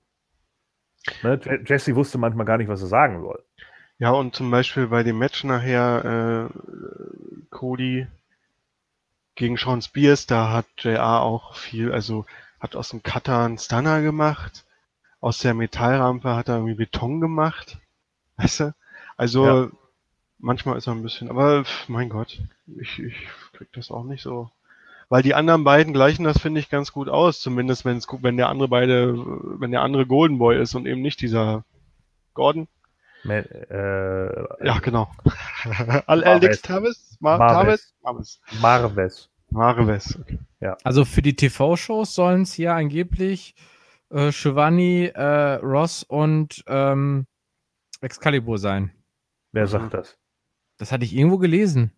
Ne, 1.24 1.40
Jesse 1.66 1.96
wusste 1.96 2.18
manchmal 2.18 2.46
gar 2.46 2.56
nicht, 2.58 2.68
was 2.68 2.82
er 2.82 2.86
sagen 2.86 3.20
soll. 3.20 3.42
Ja, 3.98 4.12
und 4.12 4.32
zum 4.36 4.48
Beispiel 4.48 4.86
bei 4.86 5.02
dem 5.02 5.18
Match 5.18 5.42
nachher 5.42 6.50
äh, 6.52 7.48
Cody 7.50 8.06
gegen 9.34 9.56
Sean 9.56 9.82
Spears, 9.82 10.26
da 10.26 10.52
hat 10.52 10.66
JR 10.78 11.20
auch 11.20 11.56
viel, 11.56 11.90
also 11.90 12.26
hat 12.60 12.76
aus 12.76 12.90
dem 12.90 13.02
Cutter 13.02 13.44
einen 13.44 13.58
Stunner 13.58 14.02
gemacht, 14.02 14.64
aus 15.18 15.38
der 15.38 15.54
Metallrampe 15.54 16.36
hat 16.36 16.48
er 16.48 16.58
irgendwie 16.58 16.76
Beton 16.76 17.20
gemacht. 17.20 17.80
Weißt 18.36 18.60
du? 18.60 18.74
Also 19.16 19.46
ja 19.46 19.70
manchmal 20.44 20.76
ist 20.76 20.86
er 20.86 20.92
ein 20.92 21.02
bisschen, 21.02 21.30
aber 21.30 21.64
mein 21.88 22.08
Gott, 22.08 22.40
ich, 22.78 22.98
ich 22.98 23.14
krieg 23.52 23.72
das 23.72 23.90
auch 23.90 24.04
nicht 24.04 24.22
so. 24.22 24.50
Weil 25.08 25.22
die 25.22 25.34
anderen 25.34 25.64
beiden 25.64 25.92
gleichen 25.92 26.24
das, 26.24 26.38
finde 26.38 26.60
ich, 26.60 26.70
ganz 26.70 26.92
gut 26.92 27.08
aus, 27.08 27.40
zumindest 27.40 27.84
wenn's, 27.84 28.06
wenn 28.22 28.36
der 28.36 28.48
andere 28.48 28.68
beide, 28.68 29.16
wenn 29.60 29.70
der 29.70 29.82
andere 29.82 30.06
Golden 30.06 30.38
Boy 30.38 30.60
ist 30.60 30.74
und 30.74 30.86
eben 30.86 31.02
nicht 31.02 31.20
dieser 31.20 31.64
Gordon. 32.34 32.68
Mit, 33.22 33.50
äh, 33.50 34.64
ja, 34.64 34.78
genau. 34.80 35.10
Alex 36.06 36.62
Tavis? 36.62 37.16
Mar 37.20 37.38
Marves. 37.38 37.94
Marves. 38.02 38.40
Marves. 38.60 39.30
Marves. 39.50 40.18
Okay. 40.20 40.38
Ja. 40.60 40.76
Also 40.84 41.04
für 41.04 41.22
die 41.22 41.36
TV-Shows 41.36 42.14
sollen 42.14 42.42
es 42.42 42.52
hier 42.52 42.74
angeblich 42.74 43.54
äh, 44.10 44.30
Shivani, 44.30 45.06
äh, 45.14 45.54
Ross 45.54 46.02
und 46.02 46.64
ähm, 46.66 47.26
Excalibur 48.00 48.58
sein. 48.58 48.92
Wer 49.52 49.66
sagt 49.68 49.84
mhm. 49.84 49.90
das? 49.90 50.18
Das 50.78 50.92
hatte 50.92 51.04
ich 51.04 51.14
irgendwo 51.14 51.38
gelesen. 51.38 51.92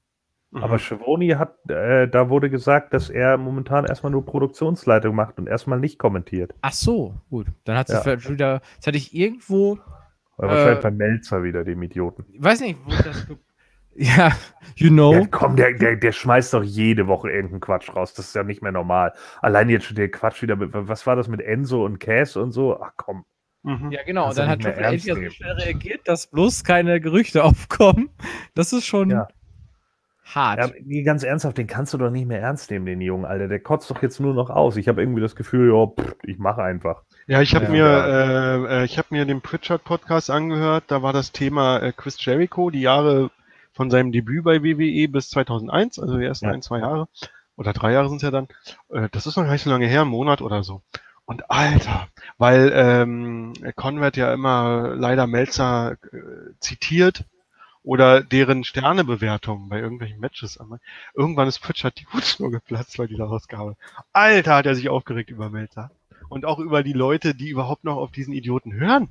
Aber 0.52 0.74
mhm. 0.74 0.78
Schiavoni 0.78 1.28
hat, 1.30 1.58
äh, 1.68 2.08
da 2.08 2.30
wurde 2.30 2.48
gesagt, 2.50 2.94
dass 2.94 3.10
er 3.10 3.36
momentan 3.36 3.84
erstmal 3.84 4.12
nur 4.12 4.24
Produktionsleitung 4.24 5.14
macht 5.14 5.38
und 5.38 5.48
erstmal 5.48 5.80
nicht 5.80 5.98
kommentiert. 5.98 6.54
Ach 6.62 6.72
so, 6.72 7.14
gut. 7.28 7.48
Dann 7.64 7.76
hat 7.76 7.88
sie 7.88 7.94
ja. 7.94 8.28
wieder, 8.28 8.60
das 8.78 8.86
hatte 8.86 8.96
ich 8.96 9.14
irgendwo. 9.14 9.78
Oder 10.38 10.48
wahrscheinlich 10.48 10.78
äh, 10.78 10.82
bei 10.82 10.90
Melzer 10.90 11.42
wieder, 11.42 11.64
dem 11.64 11.82
Idioten. 11.82 12.24
Ich 12.32 12.42
weiß 12.42 12.60
nicht, 12.60 12.78
wo 12.84 12.90
das. 12.90 13.26
ja, 13.94 14.32
you 14.76 14.90
know. 14.90 15.12
Ja, 15.12 15.26
komm, 15.30 15.56
der, 15.56 15.72
der, 15.74 15.96
der 15.96 16.12
schmeißt 16.12 16.54
doch 16.54 16.62
jede 16.62 17.06
Woche 17.06 17.30
irgendeinen 17.30 17.60
Quatsch 17.60 17.94
raus. 17.94 18.14
Das 18.14 18.28
ist 18.28 18.34
ja 18.34 18.42
nicht 18.42 18.62
mehr 18.62 18.72
normal. 18.72 19.12
Allein 19.42 19.68
jetzt 19.68 19.86
schon 19.86 19.96
der 19.96 20.10
Quatsch 20.10 20.42
wieder 20.42 20.56
mit, 20.56 20.70
was 20.72 21.06
war 21.06 21.16
das 21.16 21.28
mit 21.28 21.40
Enzo 21.40 21.84
und 21.84 21.98
Cass 21.98 22.36
und 22.36 22.52
so? 22.52 22.80
Ach 22.80 22.92
komm. 22.96 23.24
Mhm. 23.66 23.90
Ja, 23.90 24.04
genau. 24.04 24.28
Und 24.28 24.38
dann 24.38 24.48
hat 24.48 24.60
Triple 24.60 24.86
H 24.86 24.92
ja 24.92 25.14
so 25.16 25.30
schnell 25.30 25.52
reagiert, 25.54 26.02
dass 26.06 26.28
bloß 26.28 26.62
keine 26.62 27.00
Gerüchte 27.00 27.42
aufkommen. 27.44 28.10
Das 28.54 28.72
ist 28.72 28.86
schon. 28.86 29.10
Ja. 29.10 29.26
hart. 30.24 30.72
Ja, 30.86 31.02
ganz 31.02 31.24
ernsthaft, 31.24 31.58
den 31.58 31.66
kannst 31.66 31.92
du 31.92 31.98
doch 31.98 32.10
nicht 32.10 32.28
mehr 32.28 32.40
ernst 32.40 32.70
nehmen, 32.70 32.86
den 32.86 33.00
Jungen, 33.00 33.24
Alter. 33.24 33.48
Der 33.48 33.58
kotzt 33.58 33.90
doch 33.90 34.00
jetzt 34.02 34.20
nur 34.20 34.34
noch 34.34 34.50
aus. 34.50 34.76
Ich 34.76 34.86
habe 34.86 35.02
irgendwie 35.02 35.20
das 35.20 35.34
Gefühl, 35.34 35.72
ja, 35.72 35.86
pff, 35.86 36.14
ich 36.22 36.38
mache 36.38 36.62
einfach. 36.62 37.02
Ja, 37.26 37.42
ich 37.42 37.56
habe 37.56 37.64
ja, 37.64 37.70
mir, 37.70 37.78
ja. 37.78 38.06
Äh, 38.06 38.82
äh, 38.82 38.84
ich 38.84 38.98
habe 38.98 39.08
mir 39.10 39.24
den 39.24 39.40
Pritchard 39.40 39.82
Podcast 39.82 40.30
angehört. 40.30 40.84
Da 40.86 41.02
war 41.02 41.12
das 41.12 41.32
Thema 41.32 41.78
äh, 41.78 41.92
Chris 41.92 42.24
Jericho, 42.24 42.70
die 42.70 42.82
Jahre 42.82 43.32
von 43.72 43.90
seinem 43.90 44.12
Debüt 44.12 44.44
bei 44.44 44.62
WWE 44.62 45.08
bis 45.08 45.28
2001, 45.30 45.98
also 45.98 46.16
die 46.18 46.24
ersten 46.24 46.46
ja. 46.46 46.52
ein, 46.52 46.62
zwei 46.62 46.78
Jahre 46.78 47.08
oder 47.56 47.72
drei 47.72 47.92
Jahre 47.92 48.08
sind 48.08 48.18
es 48.18 48.22
ja 48.22 48.30
dann. 48.30 48.48
Äh, 48.90 49.08
das 49.10 49.26
ist 49.26 49.36
noch 49.36 49.44
gar 49.44 49.52
nicht 49.52 49.62
so 49.62 49.70
lange 49.70 49.86
her, 49.86 50.02
ein 50.02 50.08
Monat 50.08 50.40
oder 50.40 50.62
so. 50.62 50.82
Und 51.26 51.50
Alter, 51.50 52.08
weil 52.38 52.72
ähm, 52.72 53.52
Conrad 53.74 54.16
ja 54.16 54.32
immer 54.32 54.94
leider 54.96 55.26
Melzer 55.26 55.96
äh, 56.12 56.52
zitiert 56.60 57.24
oder 57.82 58.22
deren 58.22 58.62
Sternebewertung 58.62 59.68
bei 59.68 59.80
irgendwelchen 59.80 60.20
Matches. 60.20 60.58
Irgendwann 61.14 61.48
ist 61.48 61.58
Pritchard 61.58 61.98
die 61.98 62.06
Hutschnur 62.12 62.52
geplatzt 62.52 62.96
bei 62.96 63.08
dieser 63.08 63.28
Ausgabe. 63.28 63.76
Alter, 64.12 64.54
hat 64.54 64.66
er 64.66 64.76
sich 64.76 64.88
aufgeregt 64.88 65.30
über 65.30 65.50
Melzer. 65.50 65.90
Und 66.28 66.44
auch 66.44 66.60
über 66.60 66.84
die 66.84 66.92
Leute, 66.92 67.34
die 67.34 67.50
überhaupt 67.50 67.84
noch 67.84 67.96
auf 67.96 68.12
diesen 68.12 68.32
Idioten 68.32 68.72
hören. 68.72 69.08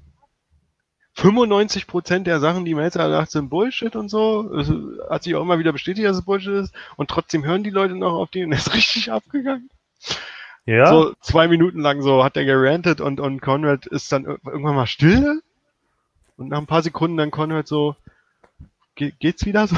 95% 1.17 2.23
der 2.23 2.39
Sachen, 2.39 2.65
die 2.65 2.75
Melzer 2.75 3.09
sagt, 3.09 3.31
sind 3.31 3.49
Bullshit 3.49 3.95
und 3.95 4.09
so. 4.09 4.53
Es 4.55 4.69
hat 5.09 5.23
sich 5.23 5.35
auch 5.35 5.41
immer 5.41 5.59
wieder 5.59 5.71
bestätigt, 5.71 6.07
dass 6.07 6.17
es 6.17 6.25
Bullshit 6.25 6.63
ist. 6.63 6.73
Und 6.97 7.09
trotzdem 7.09 7.45
hören 7.45 7.63
die 7.63 7.69
Leute 7.69 7.95
noch 7.95 8.13
auf 8.13 8.29
den 8.29 8.45
und 8.45 8.51
er 8.53 8.59
ist 8.59 8.73
richtig 8.73 9.11
abgegangen. 9.11 9.69
Ja. 10.65 10.87
So 10.87 11.13
zwei 11.21 11.47
Minuten 11.47 11.79
lang 11.79 12.01
so 12.01 12.23
hat 12.23 12.37
er 12.37 12.45
gerantet 12.45 12.99
und, 12.99 13.19
und 13.19 13.41
Conrad 13.41 13.85
ist 13.85 14.11
dann 14.11 14.25
irgendwann 14.25 14.75
mal 14.75 14.87
still. 14.87 15.41
Und 16.37 16.49
nach 16.49 16.57
ein 16.57 16.65
paar 16.65 16.81
Sekunden 16.81 17.17
dann 17.17 17.31
Conrad 17.31 17.67
so, 17.67 17.95
Ge 18.95 19.13
geht's 19.19 19.45
wieder 19.45 19.67
so? 19.67 19.77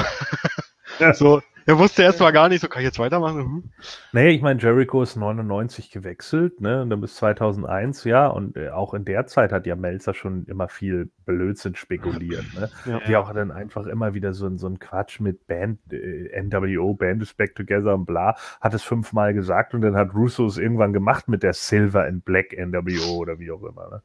Ja. 0.98 1.12
so, 1.12 1.42
er 1.68 1.78
wusste 1.78 2.02
erst 2.02 2.18
mal 2.20 2.30
gar 2.30 2.48
nicht, 2.48 2.62
so 2.62 2.68
kann 2.68 2.80
ich 2.80 2.86
jetzt 2.86 2.98
weitermachen. 2.98 3.40
Hm. 3.40 3.64
Nee, 4.12 4.30
ich 4.30 4.40
meine, 4.40 4.58
Jericho 4.58 5.02
ist 5.02 5.16
99 5.16 5.90
gewechselt, 5.90 6.62
ne, 6.62 6.80
und 6.80 6.88
dann 6.88 7.02
bis 7.02 7.16
2001, 7.16 8.04
ja, 8.04 8.26
und 8.26 8.56
äh, 8.56 8.70
auch 8.70 8.94
in 8.94 9.04
der 9.04 9.26
Zeit 9.26 9.52
hat 9.52 9.66
ja 9.66 9.76
Melzer 9.76 10.14
schon 10.14 10.46
immer 10.46 10.68
viel 10.68 11.10
Blödsinn 11.26 11.74
spekuliert, 11.74 12.46
ne, 12.54 12.70
ja. 12.86 13.00
die 13.06 13.16
auch 13.16 13.30
dann 13.34 13.50
einfach 13.50 13.84
immer 13.84 14.14
wieder 14.14 14.32
so, 14.32 14.56
so 14.56 14.66
ein 14.66 14.78
Quatsch 14.78 15.20
mit 15.20 15.46
Band, 15.46 15.78
äh, 15.92 16.42
NWO, 16.42 16.94
Band 16.94 17.20
is 17.20 17.34
Back 17.34 17.54
Together 17.54 17.94
und 17.94 18.06
bla, 18.06 18.34
hat 18.62 18.72
es 18.72 18.82
fünfmal 18.82 19.34
gesagt 19.34 19.74
und 19.74 19.82
dann 19.82 19.94
hat 19.94 20.14
Russo 20.14 20.46
es 20.46 20.56
irgendwann 20.56 20.94
gemacht 20.94 21.28
mit 21.28 21.42
der 21.42 21.52
Silver 21.52 22.06
and 22.06 22.24
Black 22.24 22.56
NWO 22.56 23.18
oder 23.18 23.38
wie 23.38 23.50
auch 23.50 23.62
immer, 23.62 23.90
ne. 23.90 24.02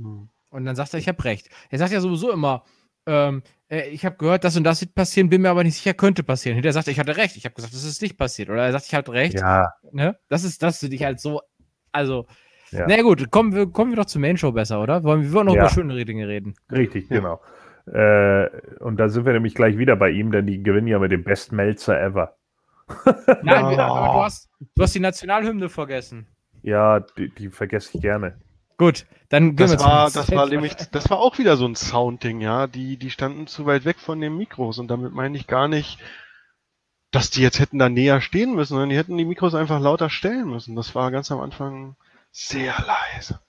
Hm. 0.00 0.28
Und 0.50 0.64
dann 0.66 0.76
sagt 0.76 0.92
er, 0.92 0.98
ich 0.98 1.08
habe 1.08 1.24
recht. 1.24 1.48
Er 1.70 1.78
sagt 1.78 1.92
ja 1.92 2.00
sowieso 2.00 2.30
immer, 2.30 2.64
ähm, 3.06 3.38
äh, 3.38 3.59
ich 3.70 4.04
habe 4.04 4.16
gehört, 4.16 4.42
das 4.42 4.56
und 4.56 4.64
das 4.64 4.80
wird 4.80 4.94
passieren, 4.94 5.28
bin 5.28 5.42
mir 5.42 5.50
aber 5.50 5.62
nicht 5.62 5.76
sicher, 5.76 5.94
könnte 5.94 6.24
passieren. 6.24 6.56
Hinterher 6.56 6.72
sagt 6.72 6.88
er, 6.88 6.92
ich 6.92 6.98
hatte 6.98 7.16
recht. 7.16 7.36
Ich 7.36 7.44
habe 7.44 7.54
gesagt, 7.54 7.72
das 7.72 7.84
ist 7.84 8.02
nicht 8.02 8.18
passiert. 8.18 8.50
Oder 8.50 8.64
er 8.66 8.72
sagt, 8.72 8.86
ich 8.86 8.94
hatte 8.94 9.12
recht. 9.12 9.38
Ja. 9.38 9.72
Ne? 9.92 10.18
Das 10.28 10.42
ist 10.42 10.62
das 10.62 10.80
für 10.80 10.88
dich 10.88 11.04
halt 11.04 11.20
so. 11.20 11.40
Also, 11.92 12.26
ja. 12.72 12.86
na 12.88 13.00
gut, 13.02 13.30
kommen 13.30 13.54
wir, 13.54 13.68
kommen 13.68 13.92
wir 13.92 13.96
doch 13.96 14.06
zur 14.06 14.20
Main 14.20 14.36
Show 14.36 14.50
besser, 14.50 14.82
oder? 14.82 15.04
Wollen 15.04 15.22
wir 15.22 15.32
wollen 15.32 15.46
noch 15.46 15.54
ja. 15.54 15.62
über 15.62 15.70
schönere 15.70 16.04
Dinge 16.04 16.26
reden. 16.26 16.54
Richtig, 16.70 17.08
ja. 17.10 17.16
genau. 17.16 17.40
Äh, 17.86 18.48
und 18.80 18.96
da 18.98 19.08
sind 19.08 19.24
wir 19.24 19.32
nämlich 19.32 19.54
gleich 19.54 19.78
wieder 19.78 19.94
bei 19.96 20.10
ihm, 20.10 20.32
denn 20.32 20.46
die 20.46 20.62
gewinnen 20.62 20.88
ja 20.88 20.98
mit 20.98 21.12
dem 21.12 21.22
Best 21.22 21.52
Melzer 21.52 22.00
ever. 22.00 22.36
Nein, 23.42 23.64
oh. 23.64 23.68
aber 23.80 24.14
du 24.14 24.24
hast, 24.24 24.50
du 24.74 24.82
hast 24.82 24.94
die 24.94 25.00
Nationalhymne 25.00 25.68
vergessen. 25.68 26.26
Ja, 26.62 27.00
die, 27.00 27.32
die 27.34 27.50
vergesse 27.50 27.90
ich 27.94 28.02
gerne. 28.02 28.36
Gut, 28.80 29.04
dann 29.28 29.56
gehen 29.56 29.68
das 29.68 29.72
wir 29.72 29.80
war, 29.80 30.10
Das 30.10 30.30
war 30.30 30.46
nämlich, 30.46 30.74
das 30.74 31.10
war 31.10 31.18
auch 31.18 31.36
wieder 31.36 31.58
so 31.58 31.66
ein 31.66 31.76
Soundding, 31.76 32.40
ja. 32.40 32.66
Die, 32.66 32.96
die 32.96 33.10
standen 33.10 33.46
zu 33.46 33.66
weit 33.66 33.84
weg 33.84 33.98
von 33.98 34.22
den 34.22 34.38
Mikros 34.38 34.78
und 34.78 34.88
damit 34.88 35.12
meine 35.12 35.36
ich 35.36 35.46
gar 35.46 35.68
nicht, 35.68 35.98
dass 37.10 37.28
die 37.28 37.42
jetzt 37.42 37.58
hätten 37.58 37.78
da 37.78 37.90
näher 37.90 38.22
stehen 38.22 38.54
müssen, 38.54 38.70
sondern 38.70 38.88
die 38.88 38.96
hätten 38.96 39.18
die 39.18 39.26
Mikros 39.26 39.54
einfach 39.54 39.80
lauter 39.80 40.08
stellen 40.08 40.48
müssen. 40.48 40.76
Das 40.76 40.94
war 40.94 41.10
ganz 41.10 41.30
am 41.30 41.40
Anfang 41.40 41.96
sehr 42.32 42.74
leise. 42.86 43.40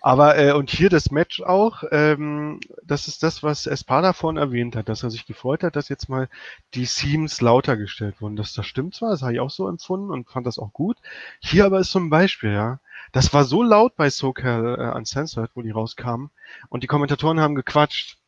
Aber 0.00 0.38
äh, 0.38 0.52
und 0.52 0.70
hier 0.70 0.90
das 0.90 1.10
Match 1.10 1.42
auch, 1.42 1.82
ähm, 1.90 2.60
das 2.84 3.08
ist 3.08 3.24
das, 3.24 3.42
was 3.42 3.66
Espada 3.66 4.12
vorhin 4.12 4.36
erwähnt 4.36 4.76
hat, 4.76 4.88
dass 4.88 5.02
er 5.02 5.10
sich 5.10 5.26
gefreut 5.26 5.64
hat, 5.64 5.74
dass 5.74 5.88
jetzt 5.88 6.08
mal 6.08 6.28
die 6.74 6.84
Seams 6.84 7.40
lauter 7.40 7.76
gestellt 7.76 8.20
wurden. 8.20 8.36
Das, 8.36 8.52
das 8.52 8.64
stimmt 8.64 8.94
zwar, 8.94 9.10
das 9.10 9.22
habe 9.22 9.32
ich 9.32 9.40
auch 9.40 9.50
so 9.50 9.68
empfunden 9.68 10.12
und 10.12 10.30
fand 10.30 10.46
das 10.46 10.60
auch 10.60 10.72
gut. 10.72 10.98
Hier 11.40 11.66
aber 11.66 11.80
ist 11.80 11.96
ein 11.96 12.10
Beispiel, 12.10 12.52
ja. 12.52 12.78
Das 13.12 13.32
war 13.32 13.44
so 13.44 13.62
laut 13.62 13.96
bei 13.96 14.10
SoCal 14.10 14.76
äh, 14.78 14.96
Uncensored, 14.96 15.50
wo 15.54 15.62
die 15.62 15.70
rauskamen, 15.70 16.30
und 16.68 16.82
die 16.82 16.86
Kommentatoren 16.86 17.40
haben 17.40 17.54
gequatscht. 17.54 18.18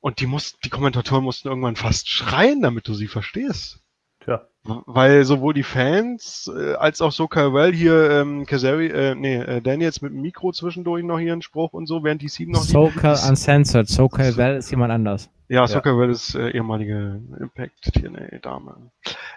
Und 0.00 0.20
die 0.20 0.26
mussten, 0.26 0.58
die 0.64 0.68
Kommentatoren 0.68 1.24
mussten 1.24 1.48
irgendwann 1.48 1.76
fast 1.76 2.08
schreien, 2.08 2.62
damit 2.62 2.86
du 2.86 2.94
sie 2.94 3.08
verstehst. 3.08 3.80
Tja. 4.20 4.46
Weil 4.62 5.24
sowohl 5.24 5.54
die 5.54 5.62
Fans 5.62 6.50
äh, 6.54 6.74
als 6.74 7.00
auch 7.00 7.12
so 7.12 7.28
Well 7.30 7.72
hier, 7.72 8.10
ähm, 8.10 8.46
Kazari, 8.46 8.88
äh, 8.88 9.14
nee, 9.14 9.36
äh, 9.36 9.60
Daniels 9.60 10.02
mit 10.02 10.12
dem 10.12 10.20
Mikro 10.20 10.52
zwischendurch 10.52 11.04
noch 11.04 11.18
hier 11.18 11.32
einen 11.32 11.42
Spruch 11.42 11.72
und 11.72 11.86
so, 11.86 12.02
während 12.04 12.22
die 12.22 12.28
sieben 12.28 12.52
noch 12.52 12.62
SoCal 12.62 13.18
Uncensored, 13.28 13.88
SoCal 13.88 14.36
Well 14.36 14.56
ist 14.56 14.70
jemand 14.70 14.92
anders. 14.92 15.30
Ja, 15.48 15.66
Soccerwell 15.66 16.06
ja. 16.06 16.12
ist 16.12 16.34
äh, 16.34 16.50
ehemalige 16.50 17.20
Impact 17.38 17.92
TNA-Dame. 17.94 18.90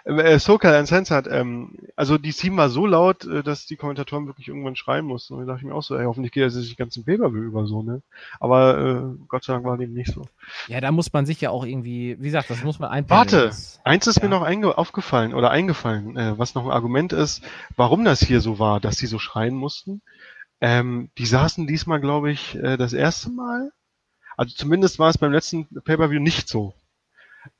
Äh, 0.04 0.38
Sokal 0.38 0.80
Uncensored, 0.80 1.28
ähm, 1.30 1.78
also 1.94 2.18
die 2.18 2.32
Team 2.32 2.56
war 2.56 2.68
so 2.68 2.86
laut, 2.86 3.24
äh, 3.26 3.42
dass 3.42 3.66
die 3.66 3.76
Kommentatoren 3.76 4.26
wirklich 4.26 4.48
irgendwann 4.48 4.74
schreien 4.74 5.04
mussten. 5.04 5.34
Und 5.34 5.40
da 5.40 5.46
dachte 5.46 5.60
ich 5.60 5.70
mir 5.70 5.74
auch 5.74 5.82
so, 5.82 5.96
ey, 5.96 6.04
hoffentlich 6.04 6.32
geht 6.32 6.42
er 6.42 6.50
sich 6.50 6.76
ganzen 6.76 7.04
Pay-Per-View 7.04 7.42
über 7.42 7.66
so, 7.66 7.82
ne? 7.82 8.02
Aber 8.40 8.78
äh, 8.78 9.24
Gott 9.28 9.44
sei 9.44 9.52
Dank 9.52 9.64
war 9.64 9.76
dem 9.76 9.92
nicht 9.92 10.12
so. 10.12 10.26
Ja, 10.66 10.80
da 10.80 10.90
muss 10.90 11.12
man 11.12 11.26
sich 11.26 11.40
ja 11.40 11.50
auch 11.50 11.64
irgendwie, 11.64 12.16
wie 12.18 12.26
gesagt, 12.26 12.50
das 12.50 12.64
muss 12.64 12.78
man 12.78 12.90
einpendeln. 12.90 13.50
Warte, 13.50 13.56
eins 13.84 14.06
ist 14.06 14.16
ja. 14.22 14.28
mir 14.28 14.30
noch 14.30 14.76
aufgefallen 14.76 15.34
oder 15.34 15.50
eingefallen, 15.50 16.16
äh, 16.16 16.38
was 16.38 16.54
noch 16.54 16.64
ein 16.64 16.72
Argument 16.72 17.12
ist, 17.12 17.42
warum 17.76 18.04
das 18.04 18.20
hier 18.20 18.40
so 18.40 18.58
war, 18.58 18.80
dass 18.80 18.96
sie 18.96 19.06
so 19.06 19.18
schreien 19.18 19.54
mussten. 19.54 20.02
Ähm, 20.60 21.10
die 21.18 21.26
saßen 21.26 21.66
diesmal, 21.66 22.00
glaube 22.00 22.30
ich, 22.30 22.56
äh, 22.56 22.76
das 22.76 22.92
erste 22.92 23.30
Mal 23.30 23.70
also 24.40 24.54
zumindest 24.56 24.98
war 24.98 25.10
es 25.10 25.18
beim 25.18 25.32
letzten 25.32 25.66
Pay-Per-View 25.66 26.18
nicht 26.18 26.48
so. 26.48 26.72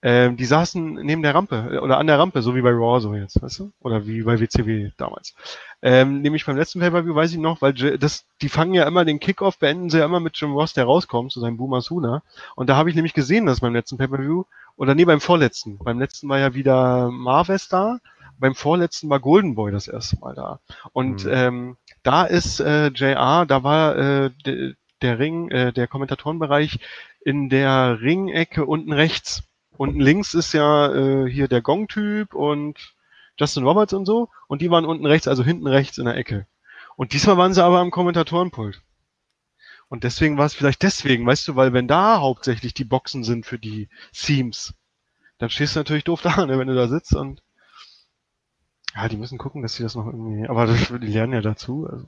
Ähm, 0.01 0.39
die 0.39 0.47
saßen 0.47 0.95
neben 0.95 1.21
der 1.21 1.35
Rampe 1.35 1.73
äh, 1.73 1.77
oder 1.77 1.99
an 1.99 2.07
der 2.07 2.19
Rampe, 2.19 2.41
so 2.41 2.57
wie 2.57 2.63
bei 2.63 2.71
Raw 2.71 3.01
so 3.01 3.15
jetzt, 3.15 3.43
weißt 3.43 3.59
du? 3.59 3.73
Oder 3.81 4.07
wie 4.07 4.23
bei 4.23 4.41
WCW 4.41 4.91
damals. 4.97 5.35
Ähm, 5.83 6.23
nämlich 6.23 6.47
beim 6.47 6.57
letzten 6.57 6.81
Pay-Per-View 6.81 7.15
weiß 7.15 7.33
ich 7.33 7.39
noch, 7.39 7.61
weil 7.61 7.75
das, 7.75 8.25
die 8.41 8.49
fangen 8.49 8.73
ja 8.73 8.85
immer 8.87 9.05
den 9.05 9.21
Kickoff, 9.21 9.59
beenden 9.59 9.91
sie 9.91 9.99
ja 9.99 10.07
immer 10.07 10.21
mit 10.21 10.39
Jim 10.39 10.53
Ross, 10.53 10.73
der 10.73 10.85
rauskommt, 10.85 11.33
zu 11.33 11.41
seinem 11.41 11.59
Boomer 11.59 11.83
Suna. 11.83 12.23
Und 12.57 12.71
da 12.71 12.77
habe 12.77 12.89
ich 12.89 12.97
nämlich 12.97 13.13
gesehen, 13.13 13.45
dass 13.45 13.61
beim 13.61 13.75
letzten 13.75 13.99
Pay-Per-View, 13.99 14.45
oder 14.79 14.95
nee, 14.95 15.05
beim 15.05 15.21
vorletzten. 15.21 15.77
Beim 15.77 15.99
letzten 15.99 16.31
war 16.31 16.39
ja 16.39 16.55
wieder 16.55 17.11
Marves 17.11 17.69
da, 17.69 17.99
beim 18.39 18.55
vorletzten 18.55 19.11
war 19.11 19.21
Golden 19.21 19.55
Boy 19.55 19.71
das 19.71 19.87
erste 19.87 20.19
Mal 20.19 20.35
da. 20.35 20.61
Und 20.95 21.27
mhm. 21.27 21.31
ähm, 21.31 21.77
da 22.03 22.25
ist 22.25 22.59
äh, 22.61 22.87
JR, 22.87 23.45
da 23.45 23.63
war 23.63 23.99
äh, 23.99 24.31
der 25.03 25.19
Ring, 25.19 25.51
äh, 25.51 25.73
der 25.73 25.87
Kommentatorenbereich 25.87 26.79
in 27.25 27.49
der 27.49 28.01
Ringecke 28.01 28.65
unten 28.67 28.93
rechts. 28.93 29.43
Unten 29.77 30.01
links 30.01 30.35
ist 30.35 30.53
ja 30.53 30.93
äh, 30.95 31.31
hier 31.31 31.49
der 31.49 31.63
Gong-Typ 31.63 32.35
und 32.35 32.95
Justin 33.39 33.65
Roberts 33.65 33.93
und 33.93 34.07
so. 34.07 34.29
Und 34.47 34.63
die 34.63 34.71
waren 34.71 34.85
unten 34.85 35.07
rechts, 35.07 35.29
also 35.29 35.43
hinten 35.43 35.67
rechts 35.67 35.99
in 35.99 36.05
der 36.05 36.17
Ecke. 36.17 36.47
Und 36.97 37.13
diesmal 37.13 37.39
waren 37.39 37.55
sie 37.55 37.65
aber 37.65 37.79
am 37.81 37.91
Kommentatorenpult. 37.91 38.83
Und 39.89 40.05
deswegen 40.05 40.39
war 40.39 40.47
es 40.47 40.55
vielleicht 40.55 40.83
deswegen, 40.83 41.27
weißt 41.27 41.49
du, 41.49 41.57
weil 41.57 41.73
wenn 41.73 41.89
da 41.89 42.21
hauptsächlich 42.21 42.75
die 42.75 42.85
Boxen 42.85 43.25
sind 43.25 43.45
für 43.45 43.59
die 43.59 43.89
Themes, 44.13 44.75
dann 45.39 45.51
stehst 45.51 45.75
du 45.75 45.81
natürlich 45.81 46.05
doof 46.05 46.21
da, 46.23 46.47
ne, 46.47 46.59
wenn 46.59 46.69
du 46.69 46.75
da 46.75 46.89
sitzt 46.89 47.15
und 47.15 47.43
ja, 48.95 49.09
die 49.09 49.17
müssen 49.17 49.39
gucken, 49.39 49.63
dass 49.63 49.75
sie 49.75 49.83
das 49.83 49.95
noch 49.95 50.07
irgendwie, 50.07 50.49
aber 50.49 50.67
das, 50.67 50.89
die 50.89 51.07
lernen 51.07 51.33
ja 51.33 51.41
dazu. 51.41 51.89
Also, 51.91 52.07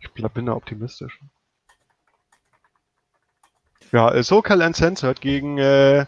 ich 0.00 0.10
bin 0.10 0.46
da 0.46 0.54
optimistisch. 0.54 1.20
Ja, 3.94 4.20
SoCal 4.24 4.60
Uncensored 4.60 5.20
gegen 5.20 5.58
äh, 5.58 6.06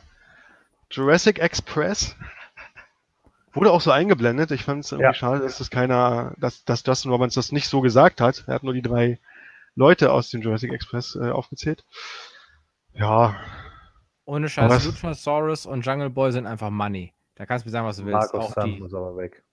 Jurassic 0.90 1.38
Express. 1.38 2.16
Wurde 3.52 3.70
auch 3.70 3.80
so 3.80 3.92
eingeblendet. 3.92 4.50
Ich 4.50 4.64
fand 4.64 4.84
es 4.84 4.90
irgendwie 4.90 5.04
ja. 5.04 5.14
schade, 5.14 5.38
dass 5.38 5.58
das 5.58 5.70
keiner, 5.70 6.34
dass, 6.36 6.64
dass 6.64 6.82
Justin 6.84 7.12
Robbins 7.12 7.34
das 7.34 7.52
nicht 7.52 7.68
so 7.68 7.80
gesagt 7.80 8.20
hat. 8.20 8.42
Er 8.48 8.54
hat 8.54 8.64
nur 8.64 8.74
die 8.74 8.82
drei 8.82 9.20
Leute 9.76 10.10
aus 10.10 10.30
dem 10.30 10.42
Jurassic 10.42 10.72
Express 10.72 11.14
äh, 11.14 11.30
aufgezählt. 11.30 11.84
Ja. 12.92 13.36
Ohne 14.24 14.48
Scheiß, 14.48 14.84
Luchasaurus 14.84 15.64
und 15.64 15.86
Jungle 15.86 16.10
Boy 16.10 16.32
sind 16.32 16.48
einfach 16.48 16.70
Money. 16.70 17.14
Da 17.36 17.46
kannst 17.46 17.66
du 17.66 17.68
mir 17.68 17.72
sagen, 17.72 17.86
was 17.86 17.98
du 17.98 18.04
willst. 18.04 18.34
Markus 18.34 18.56
auch 18.56 18.64
die. 18.64 18.80
muss 18.80 18.94
aber 18.94 19.16
weg. 19.16 19.44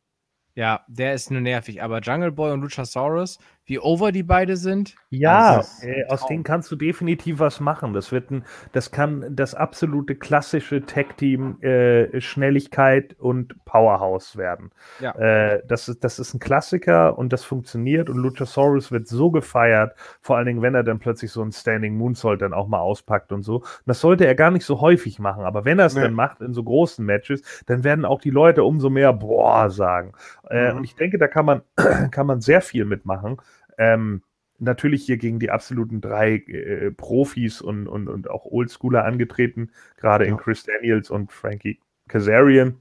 Ja, 0.56 0.84
der 0.88 1.14
ist 1.14 1.30
nur 1.30 1.42
nervig. 1.42 1.84
Aber 1.84 2.00
Jungle 2.00 2.32
Boy 2.32 2.52
und 2.52 2.62
Luchasaurus, 2.62 3.38
wie 3.66 3.80
over 3.80 4.12
die 4.12 4.24
beide 4.24 4.58
sind. 4.58 4.96
Ja, 5.10 5.58
also, 5.58 5.88
äh, 5.88 6.06
aus 6.08 6.26
denen 6.26 6.44
kannst 6.44 6.72
du 6.72 6.76
definitiv 6.76 7.40
was 7.40 7.60
machen. 7.60 7.94
Das 7.94 8.12
wird 8.12 8.30
ein, 8.32 8.44
das 8.74 8.92
kann 8.92 9.26
das 9.30 9.56
absolute 9.56 10.16
klassische 10.16 10.86
Tag-Team 10.86 11.62
äh, 11.62 12.20
Schnelligkeit 12.20 13.16
und 13.20 13.64
Powerhouse 13.64 14.36
werden. 14.36 14.72
Ja. 15.00 15.12
Äh, 15.16 15.64
das, 15.68 15.88
ist, 15.88 16.04
das 16.04 16.20
ist 16.20 16.34
ein 16.34 16.40
Klassiker 16.40 17.18
und 17.18 17.32
das 17.32 17.46
funktioniert 17.46 18.10
und 18.10 18.18
Luchasaurus 18.18 18.92
wird 18.92 19.08
so 19.08 19.32
gefeiert, 19.32 19.96
vor 20.22 20.36
allen 20.38 20.48
Dingen, 20.48 20.62
wenn 20.62 20.76
er 20.76 20.84
dann 20.84 21.00
plötzlich 21.00 21.32
so 21.32 21.42
ein 21.42 21.52
Standing 21.52 21.96
Moonsault 21.98 22.42
dann 22.42 22.54
auch 22.54 22.68
mal 22.68 22.80
auspackt 22.80 23.32
und 23.32 23.44
so. 23.44 23.58
Und 23.58 23.86
das 23.86 24.02
sollte 24.02 24.26
er 24.26 24.36
gar 24.36 24.52
nicht 24.52 24.66
so 24.66 24.82
häufig 24.82 25.20
machen, 25.20 25.46
aber 25.46 25.64
wenn 25.64 25.80
er 25.80 25.86
es 25.86 25.96
nee. 25.96 26.02
dann 26.02 26.14
macht 26.14 26.42
in 26.42 26.54
so 26.54 26.64
großen 26.64 27.06
Matches, 27.06 27.42
dann 27.66 27.86
werden 27.86 28.04
auch 28.04 28.20
die 28.20 28.30
Leute 28.30 28.64
umso 28.64 28.90
mehr 28.90 29.14
boah 29.14 29.70
sagen. 29.70 30.14
Äh, 30.50 30.72
mhm. 30.72 30.78
Und 30.78 30.84
ich 30.84 30.96
denke, 30.96 31.18
da 31.18 31.28
kann 31.28 31.46
man, 31.46 31.62
kann 32.12 32.28
man 32.28 32.42
sehr 32.42 32.62
viel 32.62 32.84
mitmachen. 32.84 33.38
Ähm, 33.78 34.24
natürlich 34.60 35.06
hier 35.06 35.18
gegen 35.18 35.40
die 35.40 35.52
absoluten 35.52 36.02
drei 36.02 36.36
äh, 36.36 36.92
Profis 36.92 37.62
und, 37.62 37.88
und, 37.88 38.08
und 38.08 38.30
auch 38.30 38.46
Oldschooler 38.46 39.06
angetreten, 39.06 39.72
gerade 39.98 40.26
ja. 40.26 40.32
in 40.32 40.38
Chris 40.38 40.64
Daniels 40.64 41.10
und 41.10 41.32
Frankie 41.32 41.80
Kazarian. 42.08 42.80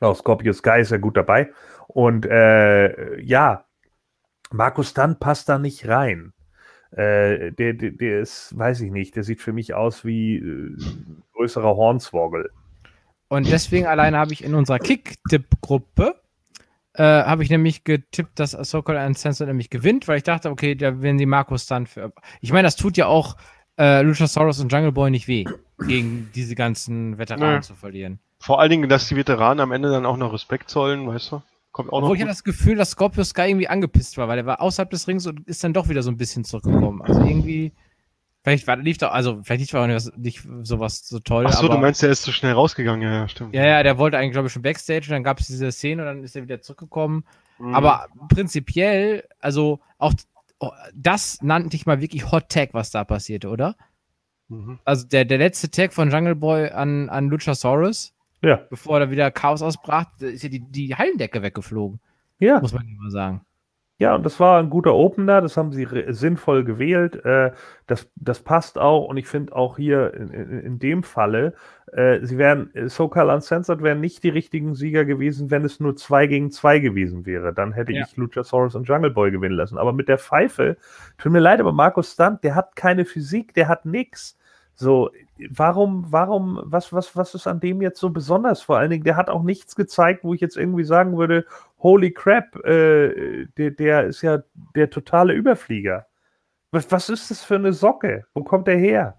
Auch 0.00 0.16
Scorpio 0.16 0.52
Sky 0.52 0.80
ist 0.80 0.90
ja 0.90 0.98
gut 0.98 1.16
dabei. 1.16 1.52
Und 1.86 2.26
äh, 2.26 3.20
ja, 3.20 3.64
Markus 4.50 4.94
Dunn 4.94 5.18
passt 5.18 5.48
da 5.48 5.58
nicht 5.58 5.88
rein. 5.88 6.32
Äh, 6.90 7.52
der, 7.52 7.74
der, 7.74 7.90
der, 7.90 8.20
ist, 8.20 8.56
weiß 8.56 8.80
ich 8.82 8.90
nicht, 8.90 9.16
der 9.16 9.24
sieht 9.24 9.40
für 9.40 9.52
mich 9.52 9.74
aus 9.74 10.04
wie 10.04 10.36
äh, 10.36 10.76
größerer 11.34 11.76
Hornswoggle. 11.76 12.50
Und 13.28 13.50
deswegen 13.50 13.86
alleine 13.86 14.18
habe 14.18 14.32
ich 14.32 14.44
in 14.44 14.54
unserer 14.54 14.78
Kick-Tipp-Gruppe 14.78 16.14
äh, 16.94 17.02
habe 17.02 17.42
ich 17.42 17.50
nämlich 17.50 17.84
getippt, 17.84 18.38
dass 18.38 18.52
Sokol 18.52 18.96
Uncensored 18.96 19.48
nämlich 19.48 19.70
gewinnt, 19.70 20.08
weil 20.08 20.18
ich 20.18 20.22
dachte, 20.22 20.50
okay, 20.50 20.74
da 20.74 21.02
werden 21.02 21.18
die 21.18 21.26
Markus 21.26 21.66
dann 21.66 21.86
für. 21.86 22.12
Ich 22.40 22.52
meine, 22.52 22.66
das 22.66 22.76
tut 22.76 22.96
ja 22.96 23.06
auch 23.06 23.36
äh, 23.78 24.02
Luchasaurus 24.02 24.60
und 24.60 24.72
Jungle 24.72 24.92
Boy 24.92 25.10
nicht 25.10 25.26
weh, 25.26 25.44
gegen 25.86 26.30
diese 26.34 26.54
ganzen 26.54 27.18
Veteranen 27.18 27.56
nee. 27.56 27.60
zu 27.62 27.74
verlieren. 27.74 28.20
Vor 28.38 28.60
allen 28.60 28.70
Dingen, 28.70 28.88
dass 28.88 29.08
die 29.08 29.16
Veteranen 29.16 29.60
am 29.60 29.72
Ende 29.72 29.90
dann 29.90 30.06
auch 30.06 30.16
noch 30.16 30.32
Respekt 30.32 30.70
zollen, 30.70 31.08
weißt 31.08 31.32
du? 31.32 31.42
Kommt 31.72 31.88
auch 31.88 31.94
Obwohl 31.94 32.10
noch 32.10 32.14
ich 32.14 32.20
hatte 32.20 32.30
das 32.30 32.44
Gefühl, 32.44 32.76
dass 32.76 32.90
Scorpio 32.90 33.24
Sky 33.24 33.48
irgendwie 33.48 33.66
angepisst 33.66 34.16
war, 34.16 34.28
weil 34.28 34.38
er 34.38 34.46
war 34.46 34.60
außerhalb 34.60 34.90
des 34.90 35.08
Rings 35.08 35.26
und 35.26 35.40
ist 35.48 35.64
dann 35.64 35.72
doch 35.72 35.88
wieder 35.88 36.02
so 36.02 36.10
ein 36.10 36.16
bisschen 36.16 36.44
zurückgekommen. 36.44 37.02
Also 37.02 37.20
irgendwie. 37.22 37.72
Vielleicht 38.44 38.66
war, 38.66 38.76
lief 38.76 38.98
doch, 38.98 39.10
also 39.10 39.40
vielleicht 39.42 39.72
war 39.72 39.86
nicht, 39.86 40.18
nicht 40.18 40.46
sowas 40.64 41.08
so 41.08 41.18
toll. 41.18 41.46
Achso, 41.46 41.66
du 41.66 41.78
meinst, 41.78 42.02
der 42.02 42.10
ist 42.10 42.24
zu 42.24 42.26
so 42.26 42.32
schnell 42.32 42.52
rausgegangen, 42.52 43.00
ja, 43.00 43.10
ja, 43.10 43.28
stimmt. 43.28 43.54
Ja, 43.54 43.64
ja, 43.64 43.82
der 43.82 43.96
wollte 43.96 44.18
eigentlich, 44.18 44.32
glaube 44.32 44.48
ich, 44.48 44.52
schon 44.52 44.60
Backstage 44.60 45.06
und 45.06 45.12
dann 45.12 45.24
gab 45.24 45.40
es 45.40 45.46
diese 45.46 45.72
Szene 45.72 46.02
und 46.02 46.08
dann 46.08 46.22
ist 46.22 46.36
er 46.36 46.42
wieder 46.42 46.60
zurückgekommen. 46.60 47.24
Mhm. 47.58 47.74
Aber 47.74 48.08
prinzipiell, 48.28 49.26
also 49.40 49.80
auch 49.96 50.12
oh, 50.58 50.72
das 50.94 51.40
nannte 51.40 51.74
ich 51.74 51.86
mal 51.86 52.02
wirklich 52.02 52.30
Hot 52.30 52.50
Tag, 52.50 52.74
was 52.74 52.90
da 52.90 53.04
passierte, 53.04 53.48
oder? 53.48 53.76
Mhm. 54.48 54.78
Also 54.84 55.06
der, 55.06 55.24
der 55.24 55.38
letzte 55.38 55.70
Tag 55.70 55.94
von 55.94 56.10
Jungle 56.10 56.34
Boy 56.34 56.68
an, 56.68 57.08
an 57.08 57.28
Luchasaurus, 57.28 58.12
ja. 58.42 58.56
bevor 58.68 59.00
da 59.00 59.10
wieder 59.10 59.30
Chaos 59.30 59.62
ausbrach, 59.62 60.06
ist 60.20 60.42
ja 60.42 60.50
die, 60.50 60.60
die 60.60 60.94
Hallendecke 60.94 61.40
weggeflogen. 61.40 61.98
Ja. 62.38 62.60
Muss 62.60 62.74
man 62.74 62.86
immer 62.86 63.10
sagen. 63.10 63.40
Ja, 63.98 64.16
und 64.16 64.26
das 64.26 64.40
war 64.40 64.58
ein 64.58 64.70
guter 64.70 64.92
Opener, 64.94 65.40
das 65.40 65.56
haben 65.56 65.72
sie 65.72 65.86
sinnvoll 66.08 66.64
gewählt. 66.64 67.24
Äh, 67.24 67.52
das, 67.86 68.10
das 68.16 68.40
passt 68.40 68.76
auch 68.76 69.06
und 69.06 69.16
ich 69.18 69.28
finde 69.28 69.54
auch 69.54 69.76
hier 69.76 70.12
in, 70.14 70.30
in, 70.30 70.60
in 70.60 70.78
dem 70.80 71.04
Falle, 71.04 71.54
äh, 71.92 72.18
sie 72.26 72.36
wären, 72.36 72.70
SoCal 72.86 73.30
Uncensored 73.30 73.82
wären 73.82 74.00
nicht 74.00 74.24
die 74.24 74.30
richtigen 74.30 74.74
Sieger 74.74 75.04
gewesen, 75.04 75.52
wenn 75.52 75.64
es 75.64 75.78
nur 75.78 75.94
zwei 75.94 76.26
gegen 76.26 76.50
zwei 76.50 76.80
gewesen 76.80 77.24
wäre. 77.24 77.54
Dann 77.54 77.72
hätte 77.72 77.92
ja. 77.92 78.04
ich 78.04 78.16
Luchasaurus 78.16 78.74
und 78.74 78.88
Jungle 78.88 79.12
Boy 79.12 79.30
gewinnen 79.30 79.54
lassen. 79.54 79.78
Aber 79.78 79.92
mit 79.92 80.08
der 80.08 80.18
Pfeife, 80.18 80.76
tut 81.18 81.30
mir 81.30 81.38
leid, 81.38 81.60
aber 81.60 81.72
Markus 81.72 82.12
Stunt, 82.12 82.42
der 82.42 82.56
hat 82.56 82.74
keine 82.74 83.04
Physik, 83.04 83.54
der 83.54 83.68
hat 83.68 83.84
nix. 83.84 84.36
So, 84.76 85.10
warum, 85.50 86.06
warum, 86.10 86.60
was, 86.64 86.92
was, 86.92 87.16
was 87.16 87.34
ist 87.34 87.46
an 87.46 87.60
dem 87.60 87.80
jetzt 87.82 88.00
so 88.00 88.10
besonders? 88.10 88.62
Vor 88.62 88.78
allen 88.78 88.90
Dingen, 88.90 89.04
der 89.04 89.16
hat 89.16 89.28
auch 89.28 89.42
nichts 89.42 89.76
gezeigt, 89.76 90.24
wo 90.24 90.34
ich 90.34 90.40
jetzt 90.40 90.56
irgendwie 90.56 90.84
sagen 90.84 91.16
würde, 91.16 91.46
holy 91.78 92.10
crap, 92.12 92.56
äh, 92.64 93.46
der, 93.56 93.70
der 93.70 94.04
ist 94.04 94.22
ja 94.22 94.42
der 94.74 94.90
totale 94.90 95.32
Überflieger. 95.32 96.06
Was, 96.70 96.90
was 96.90 97.08
ist 97.08 97.30
das 97.30 97.44
für 97.44 97.54
eine 97.54 97.72
Socke? 97.72 98.26
Wo 98.34 98.42
kommt 98.42 98.66
der 98.66 98.78
her? 98.78 99.16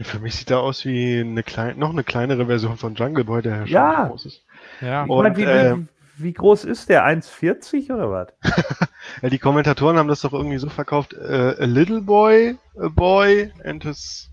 Für 0.00 0.18
mich 0.18 0.34
sieht 0.34 0.50
er 0.50 0.60
aus 0.60 0.84
wie 0.84 1.20
eine 1.20 1.44
kleine, 1.44 1.78
noch 1.78 1.90
eine 1.90 2.02
kleinere 2.02 2.46
Version 2.46 2.76
von 2.76 2.96
Jungle 2.96 3.24
Boy, 3.24 3.42
der 3.42 3.64
ja. 3.66 4.08
groß 4.08 4.26
ist. 4.26 4.44
Ja, 4.80 5.04
und, 5.04 5.22
meine, 5.22 5.36
wie, 5.36 5.42
äh, 5.42 5.76
wie, 6.16 6.32
groß 6.32 6.64
ist 6.64 6.88
der? 6.88 7.06
1,40 7.06 7.92
oder 7.92 8.10
was? 8.10 8.28
ja, 9.22 9.28
die 9.28 9.38
Kommentatoren 9.38 9.96
haben 9.98 10.08
das 10.08 10.22
doch 10.22 10.32
irgendwie 10.32 10.58
so 10.58 10.68
verkauft: 10.68 11.14
äh, 11.14 11.56
A 11.58 11.64
little 11.64 12.00
boy, 12.00 12.56
a 12.78 12.88
boy 12.88 13.52
and 13.64 13.82
his 13.82 14.30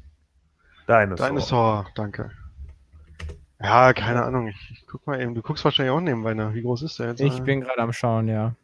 Dinosaur. 0.87 1.27
Dinosaur, 1.27 1.85
danke. 1.95 2.31
Ja, 3.61 3.93
keine 3.93 4.23
Ahnung. 4.23 4.47
Ich, 4.47 4.71
ich, 4.71 4.87
guck 4.87 5.05
mal 5.05 5.21
eben. 5.21 5.35
Du 5.35 5.41
guckst 5.41 5.63
wahrscheinlich 5.63 5.91
auch 5.91 6.01
nebenbei 6.01 6.33
nach. 6.33 6.53
Wie 6.53 6.63
groß 6.63 6.81
ist 6.83 6.99
der 6.99 7.09
jetzt? 7.09 7.21
Ich 7.21 7.41
bin 7.43 7.61
gerade 7.61 7.79
am 7.79 7.93
Schauen, 7.93 8.27
ja. 8.27 8.55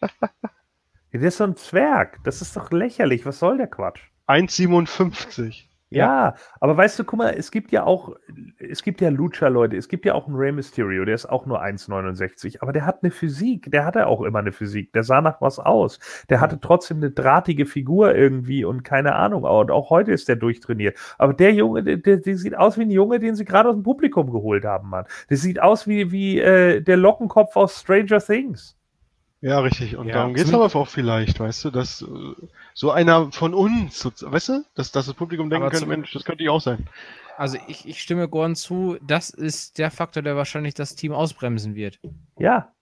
der 1.12 1.22
ist 1.22 1.38
so 1.38 1.44
ein 1.44 1.56
Zwerg. 1.56 2.18
Das 2.24 2.42
ist 2.42 2.56
doch 2.56 2.70
lächerlich. 2.70 3.24
Was 3.24 3.38
soll 3.38 3.56
der 3.56 3.66
Quatsch? 3.66 4.00
1,57. 4.26 5.67
Ja, 5.90 6.34
aber 6.60 6.76
weißt 6.76 6.98
du, 6.98 7.04
guck 7.04 7.18
mal, 7.18 7.30
es 7.30 7.50
gibt 7.50 7.72
ja 7.72 7.84
auch, 7.84 8.14
es 8.58 8.82
gibt 8.82 9.00
ja 9.00 9.08
Lucha-Leute, 9.08 9.74
es 9.74 9.88
gibt 9.88 10.04
ja 10.04 10.12
auch 10.14 10.26
einen 10.26 10.36
Rey 10.36 10.52
Mysterio, 10.52 11.06
der 11.06 11.14
ist 11.14 11.24
auch 11.24 11.46
nur 11.46 11.62
1,69, 11.62 12.60
aber 12.60 12.72
der 12.72 12.84
hat 12.84 13.02
eine 13.02 13.10
Physik, 13.10 13.70
der 13.70 13.86
hatte 13.86 14.06
auch 14.06 14.20
immer 14.20 14.40
eine 14.40 14.52
Physik, 14.52 14.92
der 14.92 15.02
sah 15.02 15.22
nach 15.22 15.40
was 15.40 15.58
aus, 15.58 15.98
der 16.28 16.42
hatte 16.42 16.60
trotzdem 16.60 16.98
eine 16.98 17.10
drahtige 17.10 17.64
Figur 17.64 18.14
irgendwie 18.14 18.66
und 18.66 18.84
keine 18.84 19.14
Ahnung, 19.14 19.44
und 19.44 19.70
auch 19.70 19.88
heute 19.88 20.12
ist 20.12 20.28
der 20.28 20.36
durchtrainiert. 20.36 20.98
Aber 21.16 21.32
der 21.32 21.54
Junge, 21.54 21.82
der, 21.82 22.18
der 22.18 22.36
sieht 22.36 22.56
aus 22.56 22.76
wie 22.76 22.82
ein 22.82 22.90
Junge, 22.90 23.18
den 23.18 23.34
sie 23.34 23.46
gerade 23.46 23.70
aus 23.70 23.74
dem 23.74 23.82
Publikum 23.82 24.30
geholt 24.30 24.66
haben, 24.66 24.90
Mann. 24.90 25.06
Der 25.30 25.38
sieht 25.38 25.60
aus 25.60 25.86
wie, 25.86 26.12
wie 26.12 26.38
äh, 26.38 26.82
der 26.82 26.98
Lockenkopf 26.98 27.56
aus 27.56 27.80
Stranger 27.80 28.20
Things. 28.20 28.77
Ja, 29.40 29.60
richtig. 29.60 29.96
Und 29.96 30.08
ja, 30.08 30.14
darum 30.14 30.34
geht 30.34 30.46
es 30.46 30.52
aber 30.54 30.64
auch 30.64 30.88
vielleicht, 30.88 31.38
weißt 31.38 31.66
du, 31.66 31.70
dass 31.70 32.02
äh, 32.02 32.06
so 32.74 32.90
einer 32.90 33.30
von 33.30 33.54
uns, 33.54 34.04
weißt 34.04 34.48
du, 34.48 34.64
dass, 34.74 34.90
dass 34.90 35.06
das 35.06 35.14
Publikum 35.14 35.48
denken 35.48 35.68
könnte, 35.68 35.86
Mensch, 35.86 36.12
das 36.12 36.24
könnte 36.24 36.42
ich 36.42 36.48
auch 36.48 36.60
sein. 36.60 36.88
Also 37.36 37.56
ich, 37.68 37.86
ich 37.86 38.02
stimme 38.02 38.28
Gordon 38.28 38.56
zu, 38.56 38.96
das 39.00 39.30
ist 39.30 39.78
der 39.78 39.92
Faktor, 39.92 40.24
der 40.24 40.34
wahrscheinlich 40.34 40.74
das 40.74 40.96
Team 40.96 41.12
ausbremsen 41.12 41.76
wird. 41.76 42.00
Ja, 42.36 42.72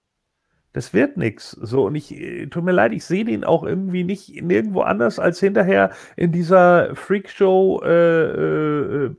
das 0.73 0.95
wird 0.95 1.19
nichts. 1.19 1.51
So, 1.51 1.87
und 1.87 1.95
ich, 1.95 2.11
äh, 2.13 2.47
tut 2.47 2.65
mir 2.65 2.73
leid, 2.73 2.93
ich 2.93 3.05
sehe 3.05 3.27
den 3.27 3.45
auch 3.45 3.63
irgendwie 3.63 4.05
nicht 4.05 4.43
nirgendwo 4.43 4.81
anders 4.81 5.19
als 5.19 5.41
hinterher 5.41 5.91
in 6.17 6.33
dieser 6.33 6.95
Freakshow 6.95 7.83
äh, 7.85 9.07
äh, 9.07 9.11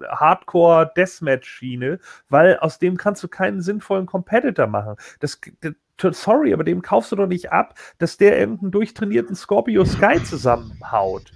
äh 0.00 0.06
Hardcore 0.08 0.92
Deathmatch 0.96 1.48
Schiene, 1.48 1.98
weil 2.28 2.58
aus 2.58 2.78
dem 2.78 2.96
kannst 2.96 3.22
du 3.22 3.28
keinen 3.28 3.60
sinnvollen 3.60 4.06
Competitor 4.06 4.66
machen. 4.66 4.96
Das, 5.20 5.40
das 5.60 6.22
sorry, 6.22 6.52
aber 6.52 6.64
dem 6.64 6.82
kaufst 6.82 7.12
du 7.12 7.16
doch 7.16 7.26
nicht 7.26 7.52
ab, 7.52 7.74
dass 7.98 8.16
der 8.16 8.38
irgendeinen 8.38 8.70
durchtrainierten 8.70 9.34
Scorpio 9.34 9.84
Sky 9.84 10.22
zusammenhaut. 10.22 11.32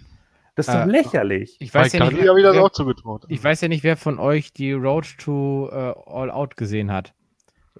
Das 0.54 0.68
ist 0.68 0.74
doch 0.74 0.86
äh, 0.86 0.90
lächerlich. 0.90 1.56
Ich 1.60 1.72
weiß, 1.72 1.92
ja 1.92 2.04
nicht, 2.04 2.20
wer, 2.20 3.22
ich 3.28 3.44
weiß 3.44 3.60
ja 3.62 3.68
nicht, 3.68 3.82
wer 3.82 3.96
von 3.96 4.18
euch 4.18 4.52
die 4.52 4.72
Road 4.72 5.06
to 5.18 5.70
uh, 5.72 6.10
All 6.10 6.30
Out 6.30 6.56
gesehen 6.56 6.92
hat. 6.92 7.14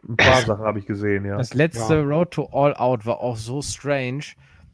Ein 0.08 0.16
paar 0.16 0.40
Sachen 0.40 0.64
habe 0.64 0.78
ich 0.78 0.86
gesehen, 0.86 1.26
ja. 1.26 1.36
Das 1.36 1.52
letzte 1.52 1.96
ja. 1.96 2.02
Road 2.02 2.30
to 2.30 2.48
All 2.52 2.74
Out 2.74 3.04
war 3.04 3.20
auch 3.20 3.36
so 3.36 3.60
strange. 3.60 4.24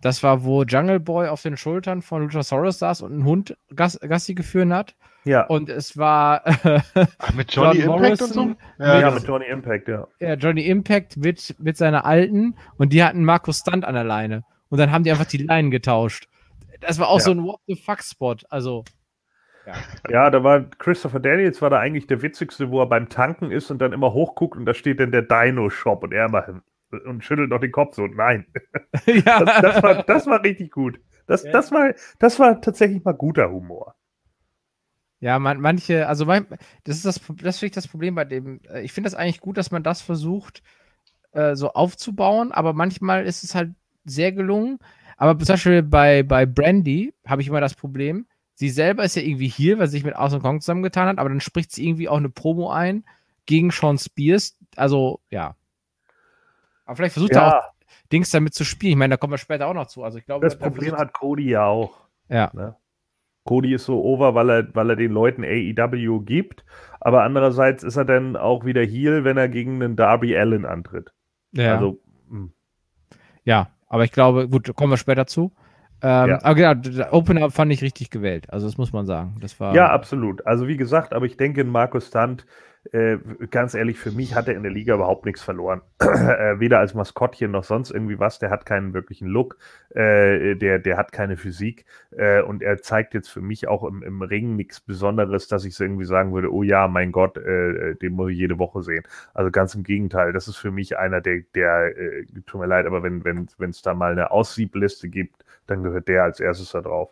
Das 0.02 0.22
war, 0.22 0.44
wo 0.44 0.62
Jungle 0.62 1.00
Boy 1.00 1.28
auf 1.28 1.42
den 1.42 1.56
Schultern 1.56 2.02
von 2.02 2.22
Luchasaurus 2.22 2.78
saß 2.78 3.02
und 3.02 3.12
einen 3.12 3.24
Hund 3.24 3.56
Gas 3.74 3.98
Gassi 4.00 4.34
geführt 4.34 4.70
hat. 4.70 4.94
Ja. 5.26 5.44
Und 5.46 5.68
es 5.68 5.98
war 5.98 6.42
Ach, 6.44 7.34
mit 7.34 7.52
Johnny 7.52 7.80
John 7.80 8.04
Impact 8.04 8.20
Morrison 8.20 8.26
und 8.26 8.58
so? 8.78 8.84
Ja, 8.84 8.94
mit, 8.94 9.02
ja, 9.02 9.10
mit 9.10 9.24
Johnny 9.24 9.46
Impact, 9.46 9.88
ja. 9.88 10.08
Ja, 10.20 10.34
Johnny 10.34 10.66
Impact 10.66 11.16
mit, 11.16 11.56
mit 11.58 11.76
seiner 11.76 12.04
alten 12.04 12.54
und 12.78 12.92
die 12.92 13.02
hatten 13.02 13.24
Markus 13.24 13.58
Stunt 13.58 13.84
an 13.84 13.94
der 13.94 14.04
Leine. 14.04 14.44
Und 14.68 14.78
dann 14.78 14.92
haben 14.92 15.02
die 15.02 15.10
einfach 15.10 15.26
die 15.26 15.38
Leinen 15.38 15.72
getauscht. 15.72 16.28
Das 16.80 17.00
war 17.00 17.08
auch 17.08 17.18
ja. 17.18 17.24
so 17.24 17.30
ein 17.32 17.42
What 17.42 17.60
the 17.66 17.74
fuck 17.74 18.02
Spot. 18.02 18.36
Also. 18.50 18.84
Ja. 19.66 19.74
ja, 20.08 20.30
da 20.30 20.44
war 20.44 20.60
Christopher 20.78 21.18
Daniels 21.18 21.60
war 21.60 21.70
da 21.70 21.80
eigentlich 21.80 22.06
der 22.06 22.22
witzigste, 22.22 22.70
wo 22.70 22.80
er 22.80 22.86
beim 22.86 23.08
Tanken 23.08 23.50
ist 23.50 23.68
und 23.72 23.78
dann 23.78 23.92
immer 23.92 24.12
hochguckt 24.12 24.56
und 24.56 24.64
da 24.64 24.74
steht 24.74 25.00
dann 25.00 25.10
der 25.10 25.22
Dino 25.22 25.70
Shop 25.70 26.04
und 26.04 26.12
er 26.12 26.26
immer 26.26 26.62
und 27.04 27.24
schüttelt 27.24 27.50
noch 27.50 27.58
den 27.58 27.72
Kopf 27.72 27.96
so. 27.96 28.06
Nein. 28.06 28.46
Ja. 29.06 29.44
Das, 29.44 29.60
das, 29.60 29.82
war, 29.82 30.02
das 30.04 30.26
war 30.26 30.42
richtig 30.42 30.70
gut. 30.70 31.00
Das, 31.26 31.42
ja. 31.42 31.52
das, 31.52 31.72
war, 31.72 31.94
das 32.18 32.38
war 32.38 32.60
tatsächlich 32.60 33.04
mal 33.04 33.12
guter 33.12 33.50
Humor. 33.50 33.94
Ja, 35.20 35.38
man, 35.38 35.60
manche, 35.60 36.06
also 36.08 36.26
mein, 36.26 36.46
das 36.84 36.96
ist 36.96 37.06
das, 37.06 37.20
das 37.42 37.58
finde 37.58 37.66
ich 37.66 37.72
das 37.72 37.88
Problem 37.88 38.14
bei 38.14 38.24
dem. 38.24 38.60
Äh, 38.68 38.82
ich 38.82 38.92
finde 38.92 39.08
das 39.08 39.14
eigentlich 39.14 39.40
gut, 39.40 39.56
dass 39.56 39.70
man 39.70 39.82
das 39.82 40.02
versucht, 40.02 40.62
äh, 41.32 41.54
so 41.54 41.72
aufzubauen, 41.72 42.52
aber 42.52 42.72
manchmal 42.72 43.24
ist 43.24 43.42
es 43.42 43.54
halt 43.54 43.70
sehr 44.04 44.32
gelungen. 44.32 44.78
Aber 45.16 45.38
zum 45.38 45.54
Beispiel 45.54 45.82
bei, 45.82 46.22
bei 46.22 46.44
Brandy 46.44 47.14
habe 47.26 47.40
ich 47.40 47.48
immer 47.48 47.60
das 47.60 47.74
Problem, 47.74 48.26
sie 48.54 48.68
selber 48.68 49.04
ist 49.04 49.16
ja 49.16 49.22
irgendwie 49.22 49.48
hier, 49.48 49.78
weil 49.78 49.86
sie 49.86 49.92
sich 49.92 50.04
mit 50.04 50.16
Awesome 50.16 50.42
Kong 50.42 50.60
zusammengetan 50.60 51.08
hat, 51.08 51.18
aber 51.18 51.30
dann 51.30 51.40
spricht 51.40 51.72
sie 51.72 51.86
irgendwie 51.86 52.08
auch 52.08 52.18
eine 52.18 52.28
Promo 52.28 52.70
ein 52.70 53.04
gegen 53.46 53.70
Sean 53.70 53.98
Spears. 53.98 54.58
Also, 54.76 55.20
ja. 55.30 55.56
Aber 56.84 56.96
vielleicht 56.96 57.14
versucht 57.14 57.34
ja. 57.34 57.48
er 57.48 57.58
auch 57.58 57.64
Dings 58.12 58.30
damit 58.30 58.54
zu 58.54 58.64
spielen. 58.64 58.92
Ich 58.92 58.98
meine, 58.98 59.14
da 59.14 59.16
kommen 59.16 59.32
wir 59.32 59.38
später 59.38 59.66
auch 59.66 59.74
noch 59.74 59.86
zu. 59.86 60.04
Also 60.04 60.18
ich 60.18 60.26
glaube, 60.26 60.46
das 60.46 60.58
Problem 60.58 60.96
hat 60.96 61.12
Cody 61.12 61.50
ja 61.50 61.64
auch. 61.64 62.00
Ja. 62.28 62.50
Ne? 62.52 62.76
Cody 63.46 63.72
ist 63.72 63.86
so 63.86 64.02
over, 64.02 64.34
weil 64.34 64.50
er, 64.50 64.74
weil 64.74 64.90
er 64.90 64.96
den 64.96 65.12
Leuten 65.12 65.44
AEW 65.44 66.20
gibt. 66.20 66.64
Aber 67.00 67.22
andererseits 67.22 67.82
ist 67.82 67.96
er 67.96 68.04
dann 68.04 68.36
auch 68.36 68.64
wieder 68.64 68.82
Heal, 68.84 69.24
wenn 69.24 69.36
er 69.36 69.48
gegen 69.48 69.82
einen 69.82 69.96
Darby 69.96 70.36
Allen 70.36 70.66
antritt. 70.66 71.12
Ja. 71.52 71.74
Also, 71.74 71.98
hm. 72.28 72.52
ja, 73.44 73.70
aber 73.88 74.04
ich 74.04 74.12
glaube, 74.12 74.48
gut, 74.48 74.74
kommen 74.74 74.92
wir 74.92 74.98
später 74.98 75.26
zu. 75.26 75.52
Ähm, 76.02 76.28
ja. 76.28 76.38
Aber 76.42 76.54
genau, 76.54 77.12
Open 77.12 77.42
Up 77.42 77.52
fand 77.52 77.72
ich 77.72 77.82
richtig 77.82 78.10
gewählt. 78.10 78.50
Also, 78.50 78.66
das 78.66 78.78
muss 78.78 78.92
man 78.92 79.06
sagen. 79.06 79.36
Das 79.40 79.58
war, 79.60 79.74
ja, 79.74 79.90
absolut. 79.90 80.46
Also, 80.46 80.68
wie 80.68 80.76
gesagt, 80.76 81.12
aber 81.12 81.26
ich 81.26 81.36
denke, 81.36 81.64
Markus 81.64 82.08
Stunt 82.08 82.46
äh, 82.92 83.18
ganz 83.50 83.74
ehrlich, 83.74 83.98
für 83.98 84.10
mich 84.10 84.34
hat 84.34 84.48
er 84.48 84.54
in 84.54 84.62
der 84.62 84.72
Liga 84.72 84.94
überhaupt 84.94 85.24
nichts 85.24 85.42
verloren. 85.42 85.82
äh, 86.00 86.58
weder 86.60 86.78
als 86.78 86.94
Maskottchen 86.94 87.50
noch 87.50 87.64
sonst 87.64 87.90
irgendwie 87.90 88.18
was. 88.18 88.38
Der 88.38 88.50
hat 88.50 88.66
keinen 88.66 88.94
wirklichen 88.94 89.26
Look, 89.28 89.58
äh, 89.90 90.54
der, 90.56 90.78
der 90.78 90.96
hat 90.96 91.12
keine 91.12 91.36
Physik 91.36 91.84
äh, 92.10 92.42
und 92.42 92.62
er 92.62 92.78
zeigt 92.78 93.14
jetzt 93.14 93.28
für 93.28 93.40
mich 93.40 93.68
auch 93.68 93.84
im, 93.84 94.02
im 94.02 94.22
Ring 94.22 94.56
nichts 94.56 94.80
Besonderes, 94.80 95.48
dass 95.48 95.64
ich 95.64 95.74
so 95.74 95.84
irgendwie 95.84 96.04
sagen 96.04 96.32
würde, 96.32 96.52
oh 96.52 96.62
ja, 96.62 96.88
mein 96.88 97.12
Gott, 97.12 97.36
äh, 97.38 97.94
den 97.96 98.12
muss 98.12 98.30
ich 98.30 98.38
jede 98.38 98.58
Woche 98.58 98.82
sehen. 98.82 99.04
Also 99.34 99.50
ganz 99.50 99.74
im 99.74 99.82
Gegenteil, 99.82 100.32
das 100.32 100.48
ist 100.48 100.56
für 100.56 100.70
mich 100.70 100.98
einer, 100.98 101.20
der, 101.20 101.42
der 101.54 101.92
tut 102.46 102.60
mir 102.60 102.66
leid, 102.66 102.86
aber 102.86 103.02
wenn 103.02 103.18
es 103.44 103.58
wenn, 103.58 103.72
da 103.82 103.94
mal 103.94 104.12
eine 104.12 104.30
Aussiebliste 104.30 105.08
gibt, 105.08 105.44
dann 105.66 105.82
gehört 105.82 106.08
der 106.08 106.24
als 106.24 106.40
erstes 106.40 106.70
da 106.70 106.80
drauf. 106.80 107.10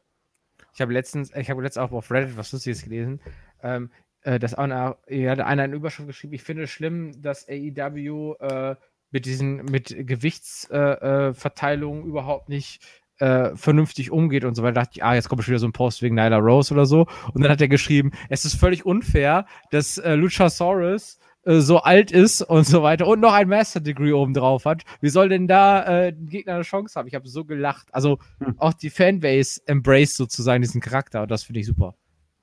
Ich 0.75 0.81
habe 0.81 0.93
letztens, 0.93 1.35
ich 1.35 1.51
habe 1.51 1.63
letztens 1.63 1.85
auch 1.85 1.93
auf 1.93 2.11
Reddit 2.11 2.37
was 2.37 2.53
Lustiges 2.53 2.83
gelesen. 2.83 3.21
Ähm, 3.63 3.91
äh, 4.23 4.39
dass 4.39 4.55
einer, 4.55 4.99
ja, 5.09 5.33
einer 5.33 5.47
eine 5.47 5.77
Überschrift 5.77 6.09
geschrieben, 6.09 6.33
ich 6.33 6.43
finde 6.43 6.65
es 6.65 6.71
schlimm, 6.71 7.23
dass 7.23 7.49
AEW 7.49 8.35
äh, 8.41 8.77
mit 9.11 9.27
diesen, 9.27 9.65
mit 9.67 9.95
Gewichtsverteilungen 9.97 12.03
äh, 12.03 12.07
äh 12.07 12.09
überhaupt 12.09 12.49
nicht 12.49 12.83
äh, 13.19 13.55
vernünftig 13.55 14.11
umgeht 14.11 14.45
und 14.45 14.55
so 14.55 14.63
weiter. 14.63 14.73
Da 14.73 14.81
dachte 14.83 14.97
ich, 14.97 15.05
ah, 15.05 15.15
jetzt 15.15 15.29
kommt 15.29 15.45
schon 15.45 15.53
wieder 15.53 15.61
so 15.61 15.69
ein 15.69 15.73
Post 15.73 16.03
wegen 16.03 16.17
Nyla 16.17 16.39
Rose 16.39 16.75
oder 16.75 16.87
so. 16.87 17.07
Und 17.33 17.43
dann 17.43 17.53
hat 17.53 17.61
er 17.61 17.69
geschrieben, 17.69 18.11
es 18.29 18.45
ist 18.45 18.57
völlig 18.57 18.85
unfair, 18.85 19.47
dass 19.71 19.99
äh, 19.99 20.15
Luchasaurus 20.15 21.19
äh, 21.45 21.61
so 21.61 21.79
alt 21.79 22.11
ist 22.11 22.43
und 22.43 22.67
so 22.67 22.83
weiter 22.83 23.07
und 23.07 23.21
noch 23.21 23.33
ein 23.33 23.49
Master 23.49 23.81
Degree 23.81 24.13
oben 24.13 24.35
drauf 24.35 24.65
hat. 24.65 24.83
Wie 25.01 25.09
soll 25.09 25.29
denn 25.29 25.47
da 25.47 25.83
äh, 25.83 26.09
ein 26.09 26.27
Gegner 26.27 26.55
eine 26.55 26.63
Chance 26.63 26.99
haben? 26.99 27.09
Ich 27.09 27.15
habe 27.15 27.29
so 27.29 27.45
gelacht. 27.45 27.89
Also 27.93 28.19
hm. 28.39 28.55
auch 28.59 28.75
die 28.75 28.91
Fanbase 28.91 29.61
embrace 29.67 30.17
sozusagen 30.17 30.63
diesen 30.63 30.81
Charakter 30.81 31.23
und 31.23 31.31
das 31.31 31.45
finde 31.45 31.61
ich 31.61 31.67
super. 31.67 31.95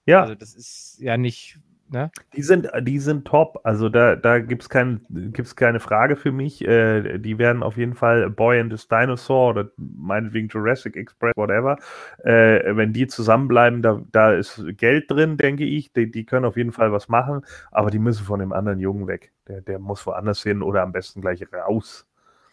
Ja. 0.06 0.22
Also 0.22 0.36
das 0.36 0.56
ist 0.56 0.98
ja 1.00 1.18
nicht 1.18 1.60
Ne? 1.92 2.10
Die 2.38 2.42
sind, 2.42 2.70
die 2.84 3.00
sind 3.00 3.26
top. 3.28 3.60
Also 3.66 3.90
da, 3.90 4.16
da 4.16 4.40
gibt 4.40 4.62
es 4.62 4.70
kein, 4.70 5.02
gibt's 5.10 5.58
keine 5.58 5.82
Frage 5.82 6.16
für 6.16 6.32
mich. 6.32 6.66
Äh, 6.66 7.18
die 7.18 7.38
werden 7.38 7.64
auf 7.64 7.76
jeden 7.76 7.96
Fall 7.96 8.30
Boy 8.30 8.62
and 8.62 8.72
the 8.72 8.88
Dinosaur 8.88 9.50
oder 9.50 9.72
meinetwegen 9.76 10.48
Jurassic 10.48 10.96
Express, 10.96 11.34
whatever. 11.36 11.78
Äh, 12.24 12.78
wenn 12.78 12.94
die 12.94 13.08
zusammenbleiben, 13.08 13.82
da, 13.82 14.02
da 14.14 14.32
ist 14.32 14.64
Geld 14.78 15.12
drin, 15.12 15.36
denke 15.36 15.66
ich. 15.66 15.92
Die, 15.92 16.10
die 16.10 16.26
können 16.26 16.46
auf 16.46 16.56
jeden 16.56 16.72
Fall 16.72 16.94
was 16.94 17.10
machen, 17.10 17.42
aber 17.72 17.92
die 17.92 18.00
müssen 18.00 18.24
von 18.24 18.40
dem 18.40 18.54
anderen 18.54 18.80
Jungen 18.80 19.08
weg. 19.08 19.34
Der, 19.50 19.60
der 19.60 19.78
muss 19.78 20.06
woanders 20.06 20.42
hin 20.44 20.62
oder 20.62 20.84
am 20.84 20.94
besten 20.94 21.20
gleich 21.20 21.46
raus. 21.52 22.08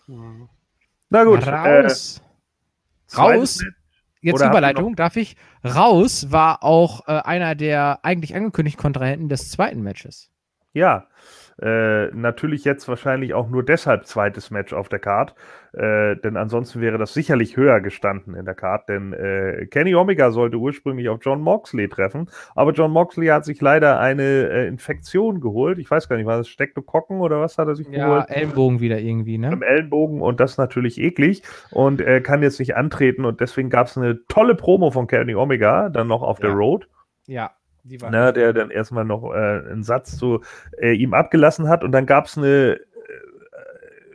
Mhm. 0.08 0.48
Na 1.10 1.22
gut. 1.22 1.46
Raus. 1.46 2.20
Äh, 3.12 3.16
raus 3.16 3.62
jetzt 4.20 4.36
Oder 4.36 4.50
Überleitung, 4.50 4.96
darf 4.96 5.16
ich? 5.16 5.36
Raus 5.64 6.30
war 6.30 6.62
auch 6.62 7.06
äh, 7.08 7.12
einer 7.12 7.54
der 7.54 8.00
eigentlich 8.02 8.34
angekündigten 8.34 8.80
Kontrahenten 8.80 9.28
des 9.28 9.50
zweiten 9.50 9.82
Matches. 9.82 10.30
Ja, 10.72 11.06
äh, 11.60 12.06
natürlich 12.14 12.64
jetzt 12.64 12.88
wahrscheinlich 12.88 13.34
auch 13.34 13.48
nur 13.48 13.64
deshalb 13.64 14.06
zweites 14.06 14.50
Match 14.50 14.72
auf 14.72 14.88
der 14.88 15.00
Card, 15.00 15.34
äh, 15.72 16.16
denn 16.16 16.36
ansonsten 16.36 16.80
wäre 16.80 16.98
das 16.98 17.14
sicherlich 17.14 17.56
höher 17.56 17.80
gestanden 17.80 18.34
in 18.34 18.44
der 18.44 18.54
Card, 18.54 18.88
denn 18.88 19.12
äh, 19.12 19.66
Kenny 19.66 19.94
Omega 19.94 20.30
sollte 20.30 20.56
ursprünglich 20.56 21.08
auf 21.08 21.18
John 21.22 21.40
Moxley 21.40 21.88
treffen, 21.88 22.30
aber 22.54 22.72
John 22.72 22.92
Moxley 22.92 23.26
hat 23.26 23.44
sich 23.44 23.60
leider 23.60 23.98
eine 23.98 24.22
äh, 24.22 24.68
Infektion 24.68 25.40
geholt. 25.40 25.78
Ich 25.78 25.90
weiß 25.90 26.08
gar 26.08 26.16
nicht, 26.16 26.26
war 26.26 26.38
das 26.38 26.48
Stectokokken 26.48 27.20
oder 27.20 27.40
was 27.40 27.58
hat 27.58 27.68
er 27.68 27.74
sich 27.74 27.88
ja, 27.88 28.06
geholt? 28.06 28.26
Ja, 28.28 28.34
Ellenbogen 28.36 28.80
wieder 28.80 29.00
irgendwie, 29.00 29.38
ne? 29.38 29.52
Im 29.52 29.62
Ellenbogen 29.62 30.20
und 30.20 30.40
das 30.40 30.58
natürlich 30.58 30.98
eklig 30.98 31.42
und 31.72 32.00
er 32.00 32.20
kann 32.20 32.42
jetzt 32.42 32.60
nicht 32.60 32.76
antreten 32.76 33.24
und 33.24 33.40
deswegen 33.40 33.68
gab 33.68 33.88
es 33.88 33.96
eine 33.96 34.24
tolle 34.28 34.54
Promo 34.54 34.90
von 34.90 35.06
Kenny 35.08 35.34
Omega 35.34 35.88
dann 35.88 36.06
noch 36.06 36.22
auf 36.22 36.38
ja. 36.38 36.46
der 36.46 36.54
Road. 36.54 36.88
Ja, 37.26 37.50
ne, 37.84 38.32
der 38.32 38.52
dann 38.52 38.70
erstmal 38.70 39.04
noch 39.04 39.32
äh, 39.32 39.36
einen 39.36 39.82
Satz 39.82 40.16
zu 40.16 40.42
äh, 40.80 40.92
ihm 40.92 41.14
abgelassen 41.14 41.68
hat 41.68 41.84
und 41.84 41.92
dann 41.92 42.06
gab 42.06 42.26
es 42.26 42.38
eine 42.38 42.74
äh, 42.74 42.78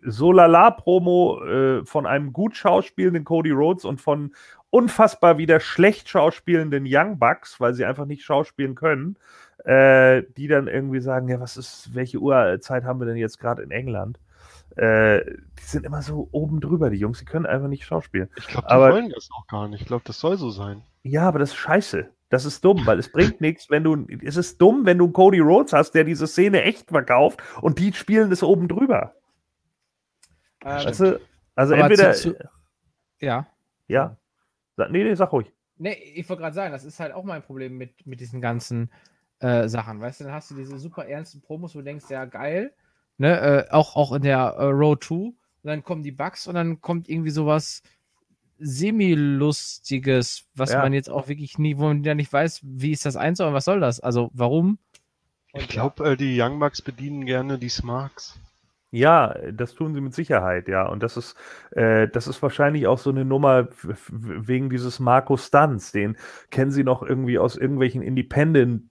Solala-Promo 0.04 1.44
äh, 1.46 1.86
von 1.86 2.06
einem 2.06 2.34
gut 2.34 2.56
schauspielenden 2.56 3.24
Cody 3.24 3.52
Rhodes 3.52 3.86
und 3.86 4.02
von 4.02 4.34
unfassbar 4.70 5.38
wieder 5.38 5.60
schlecht 5.60 6.10
schauspielenden 6.10 6.86
Young 6.88 7.20
Bucks, 7.20 7.60
weil 7.60 7.74
sie 7.74 7.86
einfach 7.86 8.06
nicht 8.06 8.24
schauspielen 8.24 8.74
können, 8.74 9.18
äh, 9.66 10.24
die 10.36 10.48
dann 10.48 10.68
irgendwie 10.68 11.00
sagen, 11.00 11.30
ja, 11.30 11.40
was 11.40 11.58
ist, 11.58 11.94
welche 11.94 12.18
Uhrzeit 12.18 12.84
haben 12.84 13.00
wir 13.00 13.06
denn 13.06 13.18
jetzt 13.18 13.40
gerade 13.40 13.62
in 13.62 13.72
England? 13.72 14.20
Äh, 14.76 15.24
die 15.60 15.64
sind 15.64 15.86
immer 15.86 16.02
so 16.02 16.28
oben 16.32 16.60
drüber, 16.60 16.90
die 16.90 16.98
Jungs, 16.98 17.20
die 17.20 17.26
können 17.26 17.46
einfach 17.46 17.68
nicht 17.68 17.86
schauspielen. 17.86 18.30
Ich 18.36 18.48
glaube, 18.48 18.66
die 18.68 18.74
aber, 18.74 18.92
wollen 18.92 19.10
das 19.10 19.30
auch 19.32 19.46
gar 19.46 19.68
nicht. 19.68 19.82
Ich 19.82 19.88
glaube, 19.88 20.04
das 20.06 20.20
soll 20.20 20.38
so 20.38 20.50
sein. 20.50 20.82
Ja, 21.04 21.28
aber 21.28 21.38
das 21.38 21.52
ist 21.52 21.58
scheiße. 21.58 22.10
Das 22.34 22.46
ist 22.46 22.66
dumm, 22.66 22.84
weil 22.88 22.98
es 22.98 23.12
bringt 23.12 23.42
nichts, 23.42 23.70
wenn 23.70 23.84
du. 23.84 24.08
Es 24.24 24.38
ist 24.38 24.60
dumm, 24.60 24.88
wenn 24.88 24.98
du 24.98 25.12
Cody 25.12 25.38
Rhodes 25.38 25.72
hast, 25.72 25.92
der 25.92 26.04
diese 26.04 26.26
Szene 26.26 26.64
echt 26.64 26.90
verkauft 26.90 27.44
und 27.62 27.78
die 27.78 27.94
spielen 27.94 28.32
das 28.32 28.42
oben 28.42 28.68
drüber. 28.68 29.14
Ähm, 30.66 30.84
weißt 30.84 31.00
du, 31.02 31.22
also 31.54 31.76
entweder. 31.76 32.14
Zu, 32.14 32.32
zu, 32.32 32.50
ja. 33.20 33.46
Ja. 33.88 34.18
Nee, 34.78 35.04
nee, 35.04 35.14
sag 35.14 35.32
ruhig. 35.32 35.54
Nee, 35.78 35.94
ich 35.94 36.28
wollte 36.28 36.42
gerade 36.42 36.56
sagen, 36.56 36.72
das 36.72 36.86
ist 36.86 37.00
halt 37.00 37.14
auch 37.14 37.24
mein 37.24 37.44
Problem 37.44 37.78
mit, 37.78 38.08
mit 38.08 38.20
diesen 38.20 38.42
ganzen 38.42 38.92
äh, 39.38 39.68
Sachen. 39.68 40.02
Weißt 40.02 40.22
du, 40.22 40.24
dann 40.24 40.34
hast 40.34 40.50
du 40.50 40.56
diese 40.56 40.80
super 40.80 41.06
ernsten 41.06 41.40
Promos, 41.40 41.76
wo 41.76 41.80
du 41.80 41.86
denkst, 41.86 42.10
ja, 42.10 42.26
geil. 42.26 42.74
Ne, 43.20 43.68
äh, 43.68 43.70
auch, 43.72 43.96
auch 43.96 44.12
in 44.12 44.24
der 44.24 44.40
äh, 44.40 44.64
Row 44.64 44.98
2. 45.00 45.14
Und 45.16 45.36
dann 45.62 45.84
kommen 45.84 46.02
die 46.02 46.12
Bugs 46.12 46.48
und 46.48 46.56
dann 46.56 46.82
kommt 46.82 47.10
irgendwie 47.10 47.30
sowas 47.30 47.84
semi-lustiges, 48.64 50.46
was 50.56 50.72
ja. 50.72 50.82
man 50.82 50.94
jetzt 50.94 51.10
auch 51.10 51.28
wirklich 51.28 51.58
nie, 51.58 51.78
wo 51.78 51.84
man 51.84 52.04
ja 52.04 52.16
nicht 52.16 52.32
weiß, 52.32 52.62
wie 52.64 52.92
ist 52.92 53.06
das 53.06 53.16
einzuordnen, 53.16 53.56
was 53.56 53.66
soll 53.66 53.80
das? 53.80 54.00
Also 54.00 54.32
warum? 54.34 54.78
Und 55.52 55.62
ich 55.62 55.68
glaube, 55.68 56.12
äh, 56.12 56.18
die 56.18 56.40
Young 56.40 56.60
Bucks 56.60 56.82
bedienen 56.82 57.26
gerne 57.26 57.60
die 57.60 57.70
Smarks. 57.70 58.40
Ja, 58.92 59.36
das 59.52 59.74
tun 59.74 59.96
sie 59.96 60.02
mit 60.02 60.14
Sicherheit, 60.14 60.68
ja. 60.68 60.86
Und 60.88 61.02
das 61.02 61.18
ist, 61.18 61.36
äh, 61.72 62.08
das 62.08 62.28
ist 62.28 62.42
wahrscheinlich 62.44 62.86
auch 62.86 63.00
so 63.00 63.10
eine 63.10 63.26
Nummer 63.26 63.68
wegen 64.08 64.70
dieses 64.70 65.00
Marco 65.00 65.36
Stunts. 65.36 65.92
Den 65.92 66.16
kennen 66.52 66.70
sie 66.70 66.84
noch 66.84 67.02
irgendwie 67.02 67.40
aus 67.40 67.58
irgendwelchen 67.58 68.04
Independent 68.04 68.84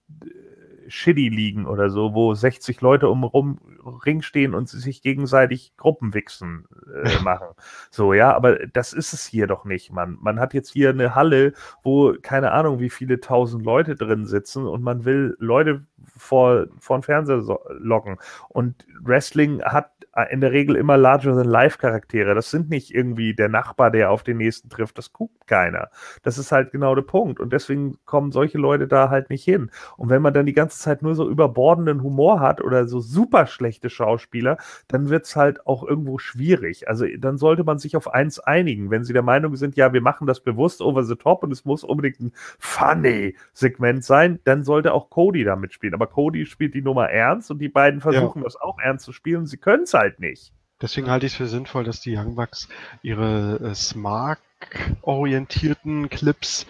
Shitty 0.88 1.28
liegen 1.28 1.66
oder 1.66 1.90
so, 1.90 2.14
wo 2.14 2.34
60 2.34 2.80
Leute 2.80 3.08
um 3.08 3.24
rum 3.24 3.58
Ring 4.04 4.22
stehen 4.22 4.54
und 4.54 4.68
sich 4.68 5.02
gegenseitig 5.02 5.74
Gruppenwichsen 5.76 6.66
äh, 7.02 7.18
machen. 7.22 7.48
So, 7.90 8.14
ja, 8.14 8.34
aber 8.34 8.66
das 8.66 8.92
ist 8.92 9.12
es 9.12 9.26
hier 9.26 9.46
doch 9.46 9.64
nicht, 9.64 9.92
Mann. 9.92 10.18
Man 10.20 10.40
hat 10.40 10.54
jetzt 10.54 10.70
hier 10.70 10.90
eine 10.90 11.14
Halle, 11.14 11.52
wo 11.82 12.14
keine 12.20 12.52
Ahnung, 12.52 12.80
wie 12.80 12.90
viele 12.90 13.20
tausend 13.20 13.64
Leute 13.64 13.94
drin 13.94 14.26
sitzen 14.26 14.66
und 14.66 14.82
man 14.82 15.04
will 15.04 15.36
Leute 15.38 15.84
vor, 16.16 16.66
vor 16.78 16.98
den 16.98 17.02
Fernseher 17.02 17.42
locken. 17.78 18.18
Und 18.48 18.86
Wrestling 19.00 19.62
hat 19.62 19.91
in 20.30 20.42
der 20.42 20.52
Regel 20.52 20.76
immer 20.76 20.98
Larger-than-Life-Charaktere. 20.98 22.34
Das 22.34 22.50
sind 22.50 22.68
nicht 22.68 22.94
irgendwie 22.94 23.34
der 23.34 23.48
Nachbar, 23.48 23.90
der 23.90 24.10
auf 24.10 24.22
den 24.22 24.36
nächsten 24.36 24.68
trifft. 24.68 24.98
Das 24.98 25.12
guckt 25.12 25.46
keiner. 25.46 25.88
Das 26.22 26.36
ist 26.36 26.52
halt 26.52 26.70
genau 26.70 26.94
der 26.94 27.02
Punkt. 27.02 27.40
Und 27.40 27.52
deswegen 27.52 27.96
kommen 28.04 28.30
solche 28.30 28.58
Leute 28.58 28.86
da 28.86 29.08
halt 29.08 29.30
nicht 29.30 29.44
hin. 29.44 29.70
Und 29.96 30.10
wenn 30.10 30.20
man 30.20 30.34
dann 30.34 30.44
die 30.44 30.52
ganze 30.52 30.78
Zeit 30.78 31.00
nur 31.00 31.14
so 31.14 31.28
überbordenden 31.28 32.02
Humor 32.02 32.40
hat 32.40 32.60
oder 32.60 32.86
so 32.86 33.00
super 33.00 33.46
schlechte 33.46 33.88
Schauspieler, 33.88 34.58
dann 34.86 35.08
wird 35.08 35.24
es 35.24 35.34
halt 35.34 35.66
auch 35.66 35.82
irgendwo 35.82 36.18
schwierig. 36.18 36.88
Also 36.88 37.06
dann 37.18 37.38
sollte 37.38 37.64
man 37.64 37.78
sich 37.78 37.96
auf 37.96 38.12
eins 38.12 38.38
einigen. 38.38 38.90
Wenn 38.90 39.04
sie 39.04 39.14
der 39.14 39.22
Meinung 39.22 39.56
sind, 39.56 39.76
ja, 39.76 39.94
wir 39.94 40.02
machen 40.02 40.26
das 40.26 40.40
bewusst 40.40 40.82
over 40.82 41.04
the 41.04 41.16
top 41.16 41.42
und 41.42 41.52
es 41.52 41.64
muss 41.64 41.84
unbedingt 41.84 42.20
ein 42.20 42.32
funny 42.58 43.34
Segment 43.54 44.04
sein, 44.04 44.40
dann 44.44 44.62
sollte 44.62 44.92
auch 44.92 45.08
Cody 45.08 45.42
da 45.42 45.56
mitspielen. 45.56 45.94
Aber 45.94 46.06
Cody 46.06 46.44
spielt 46.44 46.74
die 46.74 46.82
Nummer 46.82 47.08
ernst 47.08 47.50
und 47.50 47.60
die 47.60 47.70
beiden 47.70 48.02
versuchen 48.02 48.40
ja. 48.40 48.44
das 48.44 48.56
auch 48.56 48.78
ernst 48.78 49.06
zu 49.06 49.12
spielen. 49.12 49.46
Sie 49.46 49.56
können 49.56 49.84
es 49.84 49.94
halt 49.94 50.01
nicht. 50.18 50.52
Deswegen 50.82 51.10
halte 51.10 51.24
ich 51.26 51.32
es 51.32 51.36
für 51.36 51.46
sinnvoll, 51.46 51.84
dass 51.84 52.00
die 52.00 52.16
Young 52.16 52.34
Bucks 52.34 52.68
ihre 53.02 53.60
äh, 53.62 53.74
Smart-orientierten 53.74 56.08
Clips, 56.10 56.66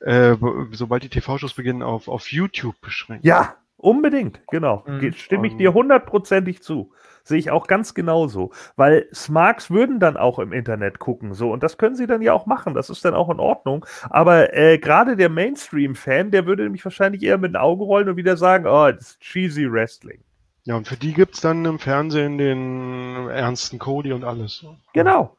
äh, 0.00 0.36
sobald 0.70 1.02
die 1.02 1.08
TV-Shows 1.08 1.54
beginnen, 1.54 1.82
auf, 1.82 2.06
auf 2.06 2.30
YouTube 2.30 2.80
beschränken. 2.80 3.26
Ja, 3.26 3.56
unbedingt, 3.76 4.38
genau. 4.46 4.84
Mhm. 4.86 5.12
Stimme 5.14 5.48
ich 5.48 5.56
dir 5.56 5.74
hundertprozentig 5.74 6.62
zu. 6.62 6.92
Sehe 7.24 7.38
ich 7.38 7.50
auch 7.50 7.66
ganz 7.66 7.92
genauso. 7.92 8.52
Weil 8.76 9.08
Smarks 9.12 9.68
würden 9.68 9.98
dann 9.98 10.16
auch 10.16 10.38
im 10.38 10.52
Internet 10.52 11.00
gucken, 11.00 11.34
so. 11.34 11.50
Und 11.50 11.64
das 11.64 11.76
können 11.76 11.96
sie 11.96 12.06
dann 12.06 12.22
ja 12.22 12.32
auch 12.32 12.46
machen. 12.46 12.74
Das 12.74 12.88
ist 12.88 13.04
dann 13.04 13.14
auch 13.14 13.30
in 13.30 13.40
Ordnung. 13.40 13.84
Aber 14.10 14.56
äh, 14.56 14.78
gerade 14.78 15.16
der 15.16 15.28
Mainstream-Fan, 15.28 16.30
der 16.30 16.46
würde 16.46 16.62
nämlich 16.62 16.84
wahrscheinlich 16.84 17.24
eher 17.24 17.38
mit 17.38 17.50
den 17.50 17.56
Augen 17.56 17.82
rollen 17.82 18.08
und 18.08 18.16
wieder 18.16 18.36
sagen, 18.36 18.68
oh, 18.68 18.92
das 18.92 19.10
ist 19.10 19.20
cheesy 19.20 19.68
Wrestling. 19.68 20.20
Ja, 20.66 20.74
und 20.74 20.88
für 20.88 20.96
die 20.96 21.12
gibt 21.12 21.36
es 21.36 21.40
dann 21.40 21.64
im 21.64 21.78
Fernsehen 21.78 22.38
den 22.38 23.28
ernsten 23.28 23.78
Cody 23.78 24.12
und 24.12 24.24
alles. 24.24 24.66
Genau. 24.92 25.36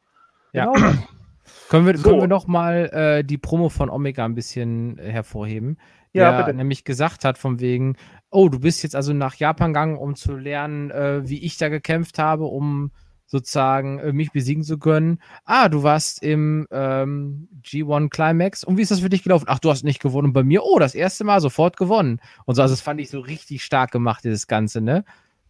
Ja. 0.52 0.72
Genau. 0.72 0.92
können 1.68 1.86
wir, 1.86 1.98
so. 1.98 2.08
können 2.08 2.22
wir 2.22 2.28
noch 2.28 2.46
mal 2.46 2.86
äh, 2.92 3.24
die 3.24 3.36
Promo 3.36 3.68
von 3.68 3.90
Omega 3.90 4.24
ein 4.24 4.34
bisschen 4.34 4.98
hervorheben? 4.98 5.76
Ja, 6.14 6.32
der 6.32 6.44
bitte. 6.44 6.56
nämlich 6.56 6.84
gesagt 6.84 7.26
hat, 7.26 7.36
von 7.36 7.60
wegen, 7.60 7.96
oh, 8.30 8.48
du 8.48 8.60
bist 8.60 8.82
jetzt 8.82 8.96
also 8.96 9.12
nach 9.12 9.34
Japan 9.34 9.74
gegangen, 9.74 9.98
um 9.98 10.16
zu 10.16 10.34
lernen, 10.34 10.90
äh, 10.90 11.28
wie 11.28 11.44
ich 11.44 11.58
da 11.58 11.68
gekämpft 11.68 12.18
habe, 12.18 12.44
um 12.44 12.90
sozusagen 13.28 13.98
äh, 13.98 14.12
mich 14.12 14.32
besiegen 14.32 14.64
zu 14.64 14.78
können. 14.78 15.20
Ah, 15.44 15.68
du 15.68 15.82
warst 15.82 16.22
im 16.22 16.66
ähm, 16.70 17.48
G1 17.62 18.08
Climax. 18.08 18.64
Und 18.64 18.78
wie 18.78 18.82
ist 18.82 18.90
das 18.90 19.00
für 19.00 19.10
dich 19.10 19.22
gelaufen? 19.22 19.44
Ach, 19.48 19.58
du 19.58 19.70
hast 19.70 19.84
nicht 19.84 20.00
gewonnen. 20.00 20.32
bei 20.32 20.42
mir, 20.42 20.64
oh, 20.64 20.78
das 20.78 20.94
erste 20.94 21.24
Mal 21.24 21.40
sofort 21.40 21.76
gewonnen. 21.76 22.20
Und 22.46 22.54
so, 22.54 22.62
also 22.62 22.72
das 22.72 22.80
fand 22.80 23.00
ich 23.00 23.10
so 23.10 23.20
richtig 23.20 23.62
stark 23.62 23.92
gemacht, 23.92 24.24
dieses 24.24 24.46
Ganze, 24.46 24.80
ne? 24.80 25.04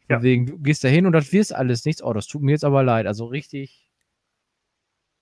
Ja. 0.08 0.22
Wegen, 0.22 0.46
du 0.46 0.58
gehst 0.58 0.82
da 0.82 0.88
hin 0.88 1.06
und 1.06 1.12
das 1.12 1.32
wirst 1.32 1.54
alles 1.54 1.84
nichts. 1.84 2.02
Oh, 2.02 2.12
das 2.12 2.26
tut 2.26 2.42
mir 2.42 2.52
jetzt 2.52 2.64
aber 2.64 2.82
leid. 2.82 3.06
Also 3.06 3.26
richtig. 3.26 3.88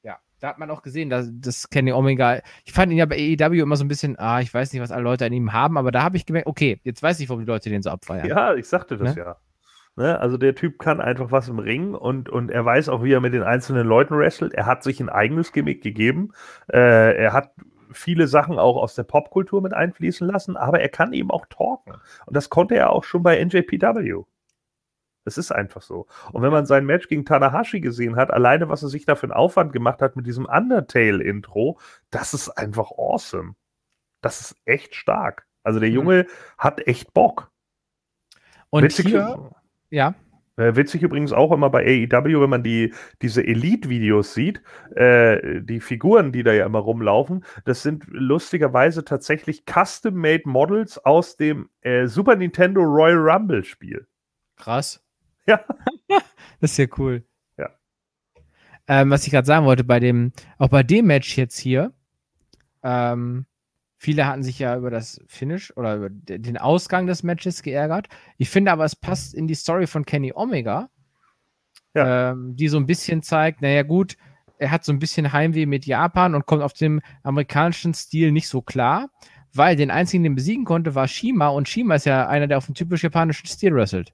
Ja, 0.03 0.19
da 0.41 0.49
hat 0.49 0.59
man 0.59 0.71
auch 0.71 0.81
gesehen, 0.83 1.11
dass 1.11 1.29
das 1.31 1.69
Kenny 1.69 1.93
Omega. 1.93 2.41
Ich 2.65 2.73
fand 2.73 2.91
ihn 2.91 2.99
ja 2.99 3.05
bei 3.05 3.17
AEW 3.17 3.61
immer 3.61 3.77
so 3.77 3.85
ein 3.85 3.89
bisschen, 3.89 4.19
ah, 4.19 4.41
ich 4.41 4.55
weiß 4.55 4.73
nicht, 4.73 4.81
was 4.81 4.93
alle 4.93 5.03
Leute 5.03 5.27
an 5.27 5.33
ihm 5.33 5.53
haben, 5.53 5.77
aber 5.77 5.91
da 5.91 6.03
habe 6.03 6.17
ich 6.17 6.25
gemerkt, 6.25 6.47
okay, 6.47 6.81
jetzt 6.85 7.03
weiß 7.03 7.21
ich, 7.21 7.29
warum 7.29 7.43
die 7.43 7.51
Leute 7.51 7.69
den 7.69 7.83
so 7.83 7.91
abfeiern. 7.91 8.29
Ja, 8.29 8.55
ich 8.55 8.67
sagte 8.67 8.97
das 8.97 9.15
ne? 9.15 9.23
ja. 9.23 9.37
Ne? 9.97 10.21
Also 10.21 10.37
der 10.37 10.55
Typ 10.55 10.79
kann 10.79 11.01
einfach 11.01 11.33
was 11.33 11.49
im 11.49 11.59
Ring 11.59 11.95
und, 11.95 12.29
und 12.29 12.51
er 12.51 12.65
weiß 12.65 12.91
auch, 12.91 13.03
wie 13.03 13.13
er 13.13 13.21
mit 13.21 13.33
den 13.33 13.43
einzelnen 13.43 13.87
Leuten 13.87 14.17
wrestelt. 14.17 14.53
Er 14.53 14.67
hat 14.67 14.83
sich 14.83 15.01
ein 15.01 15.09
eigenes 15.09 15.53
Gimmick 15.53 15.83
gegeben. 15.83 16.33
Äh, 16.71 17.17
er 17.17 17.33
hat 17.33 17.53
viele 17.93 18.27
Sachen 18.27 18.59
auch 18.59 18.77
aus 18.77 18.95
der 18.95 19.05
Popkultur 19.05 19.63
mit 19.63 19.73
einfließen 19.73 20.27
lassen, 20.27 20.57
aber 20.57 20.81
er 20.81 20.91
kann 20.91 21.15
eben 21.15 21.31
auch 21.31 21.47
talken. 21.47 21.95
Und 22.27 22.37
das 22.37 22.51
konnte 22.51 22.77
er 22.77 22.91
auch 22.91 23.05
schon 23.05 23.23
bei 23.23 23.43
NJPW. 23.43 24.23
Es 25.25 25.39
ist 25.39 25.51
einfach 25.51 25.83
so. 25.83 26.07
Und 26.33 26.43
wenn 26.43 26.53
man 26.53 26.67
sein 26.67 26.87
Match 26.87 27.09
gegen 27.09 27.25
Tanahashi 27.25 27.81
gesehen 27.81 28.17
hat, 28.17 28.31
alleine 28.31 28.69
was 28.69 28.83
er 28.83 28.89
sich 28.89 29.07
da 29.07 29.17
für 29.17 29.25
einen 29.25 29.33
Aufwand 29.33 29.73
gemacht 29.73 30.01
hat 30.01 30.15
mit 30.15 30.27
diesem 30.27 30.45
Undertale-Intro, 30.45 31.79
das 32.11 32.33
ist 32.33 32.51
einfach 32.51 32.93
awesome. 32.93 33.55
Das 34.21 34.41
ist 34.41 34.57
echt 34.67 34.95
stark. 34.95 35.47
Also 35.65 35.81
der 35.81 35.89
mhm. 35.89 35.95
Junge 35.95 36.23
mhm. 36.23 36.29
hat 36.59 36.87
echt 36.87 37.13
Bock. 37.13 37.51
Und 38.71 38.85
Witzig, 38.85 39.07
hier, 39.07 39.51
ja. 39.91 40.15
Äh, 40.57 40.75
witzig 40.75 41.03
übrigens 41.03 41.33
auch 41.33 41.53
immer 41.53 41.69
bei 41.69 41.85
AEW, 41.85 42.41
wenn 42.41 42.51
man 42.51 42.63
die, 42.63 42.95
diese 43.21 43.47
Elite-Videos 43.47 44.33
sieht, 44.33 44.63
äh, 44.95 45.61
die 45.61 45.81
Figuren, 45.81 46.33
die 46.33 46.43
da 46.43 46.53
ja 46.53 46.65
immer 46.65 46.79
rumlaufen, 46.79 47.45
das 47.67 47.83
sind 47.83 48.05
lustigerweise 48.09 49.05
tatsächlich 49.05 49.65
Custom-Made 49.67 50.45
Models 50.47 50.99
aus 51.05 51.37
dem 51.37 51.69
äh, 51.83 52.07
Super 52.07 52.37
Nintendo 52.37 52.81
Royal 52.81 53.19
Rumble-Spiel. 53.19 54.07
Krass. 54.57 55.05
Ja. 55.47 55.63
das 56.61 56.73
ist 56.73 56.79
ja 56.79 56.87
cool. 56.97 57.23
Ja. 57.59 57.69
Ähm, 58.89 59.11
was 59.11 59.27
ich 59.27 59.33
gerade 59.33 59.47
sagen 59.47 59.67
wollte, 59.67 59.85
bei 59.85 60.01
dem, 60.01 60.33
auch 60.57 60.69
bei 60.69 60.83
dem 60.83 61.07
Match 61.07 61.37
jetzt 61.37 61.59
hier, 61.59 61.93
ähm, 62.83 63.45
Viele 63.99 64.27
hatten 64.27 64.43
sich 64.43 64.59
ja 64.59 64.77
über 64.77 64.91
das 64.91 65.21
Finish 65.27 65.73
oder 65.77 65.97
über 65.97 66.11
den 66.11 66.59
Ausgang 66.59 67.07
des 67.07 67.23
Matches 67.23 67.63
geärgert. 67.63 68.09
Ich 68.37 68.51
finde 68.51 68.73
aber, 68.73 68.85
es 68.85 68.95
passt 68.95 69.35
in 69.35 69.47
die 69.47 69.55
Story 69.55 69.87
von 69.87 70.05
Kenny 70.05 70.33
Omega, 70.35 70.91
ja. 71.95 72.33
ähm, 72.33 72.57
die 72.57 72.69
so 72.69 72.77
ein 72.77 72.87
bisschen 72.87 73.23
zeigt, 73.23 73.63
naja 73.63 73.83
gut, 73.83 74.17
er 74.59 74.71
hat 74.71 74.85
so 74.85 74.93
ein 74.93 74.99
bisschen 74.99 75.33
Heimweh 75.33 75.67
mit 75.67 75.87
Japan 75.87 76.35
und 76.35 76.47
kommt 76.47 76.63
auf 76.63 76.73
dem 76.73 77.01
amerikanischen 77.23 77.95
Stil 77.95 78.33
nicht 78.33 78.49
so 78.49 78.63
klar, 78.63 79.09
weil 79.53 79.77
den 79.77 79.91
einzigen, 79.91 80.25
den 80.25 80.35
besiegen 80.35 80.65
konnte, 80.65 80.95
war 80.95 81.09
Shima 81.09 81.49
und 81.49 81.69
Shima 81.69 81.95
ist 81.95 82.07
ja 82.07 82.29
einer, 82.29 82.47
der 82.47 82.59
auf 82.59 82.67
dem 82.67 82.75
typisch 82.75 83.03
japanischen 83.03 83.47
Stil 83.47 83.75
wrestelt. 83.75 84.13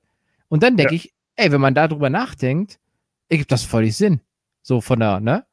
Und 0.48 0.62
dann 0.62 0.76
denke 0.76 0.94
ja. 0.94 0.96
ich, 0.96 1.14
ey, 1.36 1.50
wenn 1.50 1.60
man 1.60 1.74
darüber 1.74 2.10
nachdenkt, 2.10 2.78
ergibt 3.28 3.50
das 3.50 3.64
völlig 3.64 3.96
Sinn. 3.96 4.20
So 4.62 4.80
von 4.80 5.00
der, 5.00 5.18
ne? 5.18 5.44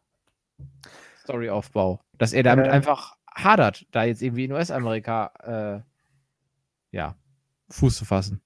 Storyaufbau. 1.23 2.01
Dass 2.18 2.34
er 2.34 2.43
damit 2.43 2.68
äh, 2.68 2.69
einfach 2.69 3.15
hadert, 3.44 3.86
da 3.91 4.03
jetzt 4.03 4.22
irgendwie 4.22 4.45
in 4.45 4.52
US-Amerika 4.52 5.84
äh, 6.91 6.95
ja, 6.95 7.16
Fuß 7.70 7.98
zu 7.98 8.06
fassen. 8.06 8.41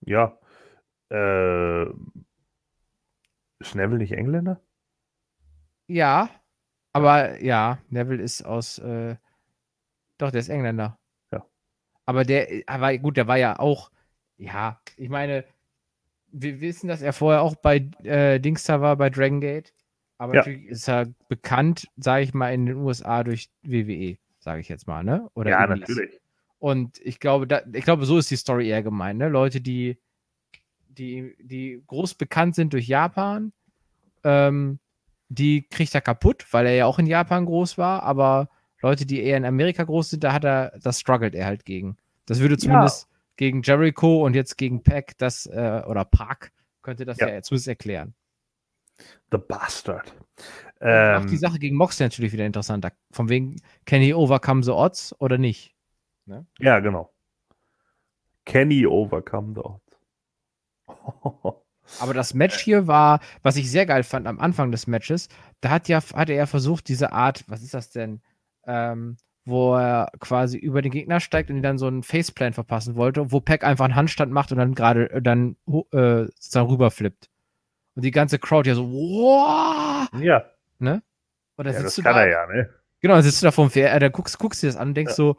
Ja. 0.00 0.38
Äh, 1.10 1.84
ist 3.58 3.74
Neville 3.74 3.98
nicht 3.98 4.12
Engländer? 4.12 4.60
Ja, 5.86 6.30
aber 6.92 7.42
ja, 7.42 7.78
Neville 7.90 8.22
ist 8.22 8.42
aus 8.42 8.78
äh, 8.78 9.16
doch, 10.18 10.30
der 10.30 10.40
ist 10.40 10.48
Engländer. 10.48 10.98
Ja. 11.32 11.44
Aber 12.06 12.24
der, 12.24 12.62
aber 12.66 12.96
gut, 12.98 13.16
der 13.16 13.26
war 13.26 13.36
ja 13.36 13.58
auch, 13.58 13.90
ja, 14.36 14.80
ich 14.96 15.08
meine, 15.08 15.44
wir 16.28 16.60
wissen, 16.60 16.88
dass 16.88 17.02
er 17.02 17.12
vorher 17.12 17.42
auch 17.42 17.56
bei 17.56 17.76
äh, 18.02 18.40
Dingster 18.40 18.80
war, 18.80 18.96
bei 18.96 19.10
Dragon 19.10 19.40
Gate. 19.40 19.72
Aber 20.18 20.34
ja. 20.34 20.40
natürlich 20.40 20.66
ist 20.66 20.88
er 20.88 21.06
bekannt, 21.28 21.88
sage 21.96 22.24
ich 22.24 22.34
mal, 22.34 22.52
in 22.52 22.66
den 22.66 22.76
USA 22.76 23.24
durch 23.24 23.48
WWE, 23.62 24.16
sage 24.38 24.60
ich 24.60 24.68
jetzt 24.68 24.86
mal, 24.86 25.02
ne? 25.02 25.28
Oder 25.34 25.50
ja, 25.50 25.64
Indies. 25.64 25.88
natürlich. 25.88 26.20
Und 26.58 27.00
ich 27.02 27.20
glaube, 27.20 27.46
da, 27.46 27.62
ich 27.72 27.84
glaube, 27.84 28.06
so 28.06 28.16
ist 28.18 28.30
die 28.30 28.36
Story 28.36 28.68
eher 28.68 28.82
gemeint, 28.82 29.18
ne? 29.18 29.28
Leute, 29.28 29.60
die, 29.60 29.98
die, 30.88 31.34
die 31.40 31.82
groß 31.86 32.14
bekannt 32.14 32.54
sind 32.54 32.72
durch 32.72 32.86
Japan, 32.86 33.52
ähm, 34.22 34.78
die 35.28 35.66
kriegt 35.68 35.94
er 35.94 36.00
kaputt, 36.00 36.46
weil 36.52 36.66
er 36.66 36.74
ja 36.74 36.86
auch 36.86 36.98
in 36.98 37.06
Japan 37.06 37.46
groß 37.46 37.76
war, 37.76 38.02
aber 38.02 38.48
Leute, 38.80 39.06
die 39.06 39.22
eher 39.22 39.36
in 39.36 39.44
Amerika 39.44 39.82
groß 39.82 40.10
sind, 40.10 40.24
da 40.24 40.32
hat 40.32 40.44
er, 40.44 40.78
das 40.82 41.00
struggelt 41.00 41.34
er 41.34 41.46
halt 41.46 41.64
gegen. 41.64 41.96
Das 42.26 42.40
würde 42.40 42.56
zumindest 42.56 43.08
ja. 43.10 43.18
gegen 43.36 43.62
Jericho 43.62 44.24
und 44.24 44.34
jetzt 44.34 44.56
gegen 44.56 44.82
Pack 44.82 45.18
das, 45.18 45.46
äh, 45.46 45.82
oder 45.86 46.04
Park, 46.04 46.52
könnte 46.82 47.04
das 47.04 47.18
ja, 47.18 47.28
ja 47.28 47.42
zumindest 47.42 47.68
erklären. 47.68 48.14
The 49.30 49.38
Bastard. 49.38 50.14
Ähm, 50.80 51.22
macht 51.22 51.30
die 51.30 51.36
Sache 51.36 51.58
gegen 51.58 51.76
Moxley 51.76 52.06
natürlich 52.06 52.32
wieder 52.32 52.46
interessanter. 52.46 52.92
Von 53.10 53.28
wegen, 53.28 53.56
can 53.86 54.00
he 54.00 54.12
overcome 54.12 54.62
the 54.62 54.70
odds 54.70 55.14
oder 55.20 55.38
nicht? 55.38 55.74
Ne? 56.26 56.46
Ja, 56.58 56.80
genau. 56.80 57.12
Can 58.44 58.70
he 58.70 58.86
overcome 58.86 59.54
the 59.54 59.60
odds? 59.60 59.84
Aber 62.00 62.14
das 62.14 62.34
Match 62.34 62.58
hier 62.58 62.86
war, 62.86 63.20
was 63.42 63.56
ich 63.56 63.70
sehr 63.70 63.86
geil 63.86 64.02
fand 64.02 64.26
am 64.26 64.40
Anfang 64.40 64.70
des 64.70 64.86
Matches, 64.86 65.28
da 65.60 65.70
hat 65.70 65.88
ja, 65.88 66.00
hat 66.14 66.30
er 66.30 66.36
ja 66.36 66.46
versucht, 66.46 66.88
diese 66.88 67.12
Art, 67.12 67.44
was 67.46 67.62
ist 67.62 67.74
das 67.74 67.90
denn, 67.90 68.20
ähm, 68.66 69.16
wo 69.44 69.74
er 69.74 70.10
quasi 70.20 70.56
über 70.56 70.80
den 70.80 70.92
Gegner 70.92 71.20
steigt 71.20 71.50
und 71.50 71.56
ihn 71.56 71.62
dann 71.62 71.78
so 71.78 71.86
einen 71.86 72.02
Faceplan 72.02 72.54
verpassen 72.54 72.96
wollte, 72.96 73.32
wo 73.32 73.40
Pack 73.40 73.64
einfach 73.64 73.84
einen 73.84 73.94
Handstand 73.94 74.32
macht 74.32 74.52
und 74.52 74.58
dann 74.58 74.74
gerade 74.74 75.20
dann 75.22 75.56
äh, 75.66 76.24
sozusagen 76.24 76.70
rüberflippt. 76.70 77.28
Und 77.94 78.04
die 78.04 78.10
ganze 78.10 78.38
Crowd 78.38 78.68
ja 78.68 78.74
so, 78.74 78.90
wow! 78.90 80.08
Ja. 80.20 80.44
Ne? 80.78 81.02
Und 81.56 81.66
ja, 81.66 81.72
das 81.72 81.96
kann 81.96 82.14
da, 82.14 82.22
er 82.22 82.30
ja, 82.30 82.46
ne? 82.46 82.70
Genau, 83.00 83.14
dann 83.14 83.22
sitzt 83.22 83.42
du 83.42 83.46
da 83.46 83.52
vom 83.52 83.70
Pferd, 83.70 83.94
äh, 83.94 83.98
dann 83.98 84.12
guckst, 84.12 84.38
guckst 84.38 84.62
dir 84.62 84.66
das 84.66 84.76
an 84.76 84.88
und 84.88 84.96
denkst 84.96 85.12
ja. 85.12 85.16
so, 85.16 85.36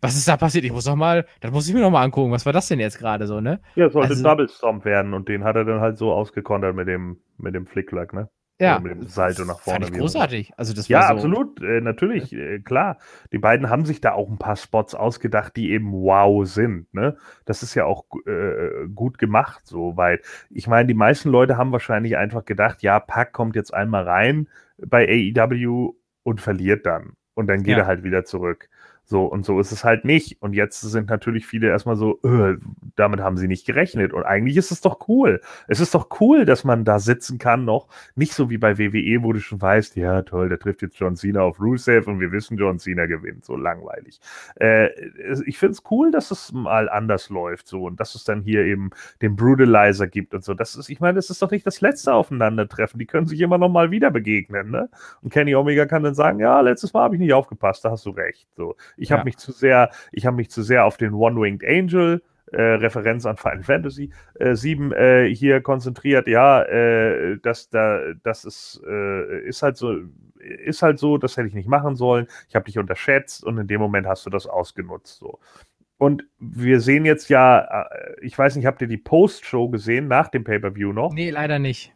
was 0.00 0.16
ist 0.16 0.28
da 0.28 0.36
passiert? 0.36 0.64
Ich 0.64 0.72
muss 0.72 0.86
noch 0.86 0.96
mal, 0.96 1.26
das 1.40 1.50
muss 1.50 1.68
ich 1.68 1.74
mir 1.74 1.80
noch 1.80 1.90
mal 1.90 2.02
angucken. 2.02 2.30
Was 2.30 2.46
war 2.46 2.52
das 2.52 2.68
denn 2.68 2.78
jetzt 2.78 2.98
gerade 2.98 3.26
so, 3.26 3.40
ne? 3.40 3.60
Ja, 3.74 3.86
es 3.86 3.92
sollte 3.92 4.10
also, 4.10 4.22
Double 4.22 4.48
Stomp 4.48 4.84
werden 4.84 5.12
und 5.12 5.28
den 5.28 5.44
hat 5.44 5.56
er 5.56 5.64
dann 5.64 5.80
halt 5.80 5.98
so 5.98 6.12
ausgekontert 6.12 6.74
mit 6.74 6.86
dem, 6.86 7.18
mit 7.36 7.54
dem 7.54 7.66
Flicklack, 7.66 8.12
ne? 8.12 8.28
Ja. 8.60 8.80
mit 8.80 8.92
dem 8.92 9.06
Salto 9.06 9.44
nach 9.44 9.60
vorne. 9.60 9.84
Fand 9.84 9.94
ich 9.94 10.00
großartig. 10.00 10.52
Also 10.56 10.74
das 10.74 10.88
ja, 10.88 11.02
so 11.02 11.14
absolut. 11.14 11.62
Äh, 11.62 11.80
natürlich, 11.80 12.32
äh, 12.32 12.58
klar. 12.58 12.98
Die 13.32 13.38
beiden 13.38 13.70
haben 13.70 13.84
sich 13.84 14.00
da 14.00 14.12
auch 14.12 14.28
ein 14.28 14.38
paar 14.38 14.56
Spots 14.56 14.94
ausgedacht, 14.94 15.54
die 15.56 15.70
eben 15.70 15.92
wow 15.92 16.46
sind. 16.46 16.92
Ne? 16.92 17.16
Das 17.44 17.62
ist 17.62 17.74
ja 17.74 17.84
auch 17.84 18.04
äh, 18.26 18.88
gut 18.92 19.18
gemacht, 19.18 19.62
so 19.64 19.96
weil 19.96 20.20
ich 20.50 20.66
meine, 20.66 20.88
die 20.88 20.94
meisten 20.94 21.28
Leute 21.28 21.56
haben 21.56 21.70
wahrscheinlich 21.70 22.16
einfach 22.16 22.44
gedacht, 22.44 22.82
ja, 22.82 22.98
Pack 22.98 23.32
kommt 23.32 23.54
jetzt 23.54 23.72
einmal 23.72 24.02
rein 24.04 24.48
bei 24.78 25.06
AEW 25.08 25.94
und 26.24 26.40
verliert 26.40 26.84
dann. 26.84 27.12
Und 27.34 27.46
dann 27.46 27.62
geht 27.62 27.76
ja. 27.76 27.84
er 27.84 27.86
halt 27.86 28.02
wieder 28.02 28.24
zurück. 28.24 28.68
So, 29.10 29.24
und 29.24 29.46
so 29.46 29.58
ist 29.58 29.72
es 29.72 29.84
halt 29.84 30.04
nicht. 30.04 30.36
Und 30.42 30.52
jetzt 30.52 30.82
sind 30.82 31.08
natürlich 31.08 31.46
viele 31.46 31.68
erstmal 31.68 31.96
so, 31.96 32.20
öh, 32.26 32.58
damit 32.94 33.20
haben 33.20 33.38
sie 33.38 33.48
nicht 33.48 33.66
gerechnet. 33.66 34.12
Und 34.12 34.24
eigentlich 34.24 34.58
ist 34.58 34.70
es 34.70 34.82
doch 34.82 35.08
cool. 35.08 35.40
Es 35.66 35.80
ist 35.80 35.94
doch 35.94 36.20
cool, 36.20 36.44
dass 36.44 36.62
man 36.62 36.84
da 36.84 36.98
sitzen 36.98 37.38
kann 37.38 37.64
noch. 37.64 37.88
Nicht 38.16 38.34
so 38.34 38.50
wie 38.50 38.58
bei 38.58 38.76
WWE, 38.76 39.22
wo 39.22 39.32
du 39.32 39.40
schon 39.40 39.62
weißt, 39.62 39.96
ja, 39.96 40.20
toll, 40.20 40.50
der 40.50 40.58
trifft 40.58 40.82
jetzt 40.82 40.98
John 41.00 41.16
Cena 41.16 41.40
auf 41.40 41.58
Rusev 41.58 42.06
und 42.06 42.20
wir 42.20 42.32
wissen, 42.32 42.58
John 42.58 42.78
Cena 42.78 43.06
gewinnt. 43.06 43.46
So 43.46 43.56
langweilig. 43.56 44.20
Äh, 44.56 44.90
ich 45.46 45.56
finde 45.56 45.72
es 45.72 45.82
cool, 45.90 46.10
dass 46.10 46.30
es 46.30 46.52
mal 46.52 46.90
anders 46.90 47.30
läuft. 47.30 47.66
So, 47.66 47.84
und 47.84 47.98
dass 48.00 48.14
es 48.14 48.24
dann 48.24 48.42
hier 48.42 48.66
eben 48.66 48.90
den 49.22 49.36
Brutalizer 49.36 50.06
gibt 50.06 50.34
und 50.34 50.44
so. 50.44 50.52
Das 50.52 50.76
ist, 50.76 50.90
ich 50.90 51.00
meine, 51.00 51.14
das 51.14 51.30
ist 51.30 51.40
doch 51.40 51.50
nicht 51.50 51.66
das 51.66 51.80
letzte 51.80 52.12
Aufeinandertreffen. 52.12 52.98
Die 52.98 53.06
können 53.06 53.26
sich 53.26 53.40
immer 53.40 53.56
noch 53.56 53.70
mal 53.70 53.90
wieder 53.90 54.10
begegnen, 54.10 54.70
ne? 54.70 54.90
Und 55.22 55.32
Kenny 55.32 55.54
Omega 55.54 55.86
kann 55.86 56.02
dann 56.02 56.14
sagen, 56.14 56.40
ja, 56.40 56.60
letztes 56.60 56.92
Mal 56.92 57.04
habe 57.04 57.14
ich 57.14 57.20
nicht 57.20 57.32
aufgepasst, 57.32 57.86
da 57.86 57.90
hast 57.90 58.04
du 58.04 58.10
recht. 58.10 58.46
So. 58.54 58.76
Ich 58.98 59.12
habe 59.12 59.20
ja. 59.20 59.24
mich 59.24 59.36
zu 59.38 59.52
sehr, 59.52 59.90
ich 60.12 60.26
habe 60.26 60.36
mich 60.36 60.50
zu 60.50 60.62
sehr 60.62 60.84
auf 60.84 60.96
den 60.96 61.14
One-Winged 61.14 61.64
Angel 61.64 62.22
äh, 62.52 62.62
Referenz 62.62 63.26
an 63.26 63.36
Final 63.36 63.62
Fantasy 63.62 64.10
äh, 64.34 64.54
7 64.54 64.92
äh, 64.92 65.34
hier 65.34 65.60
konzentriert. 65.60 66.28
Ja, 66.28 66.62
äh, 66.62 67.38
das, 67.42 67.68
da, 67.68 68.00
das 68.22 68.44
ist, 68.44 68.80
äh, 68.88 69.40
ist 69.46 69.62
halt 69.62 69.76
so, 69.76 69.96
ist 70.38 70.82
halt 70.82 70.98
so, 70.98 71.18
das 71.18 71.36
hätte 71.36 71.48
ich 71.48 71.54
nicht 71.54 71.68
machen 71.68 71.96
sollen. 71.96 72.26
Ich 72.48 72.54
habe 72.54 72.64
dich 72.64 72.78
unterschätzt 72.78 73.44
und 73.44 73.58
in 73.58 73.66
dem 73.66 73.80
Moment 73.80 74.06
hast 74.06 74.24
du 74.26 74.30
das 74.30 74.46
ausgenutzt. 74.46 75.18
So. 75.18 75.38
Und 75.98 76.24
wir 76.38 76.80
sehen 76.80 77.04
jetzt 77.04 77.28
ja, 77.28 77.84
äh, 77.84 78.14
ich 78.22 78.38
weiß 78.38 78.56
nicht, 78.56 78.66
habt 78.66 78.80
ihr 78.80 78.88
die 78.88 78.98
Post-Show 78.98 79.68
gesehen 79.68 80.08
nach 80.08 80.28
dem 80.28 80.44
Pay-Per-View 80.44 80.92
noch? 80.92 81.12
Nee, 81.12 81.30
leider 81.30 81.58
nicht. 81.58 81.92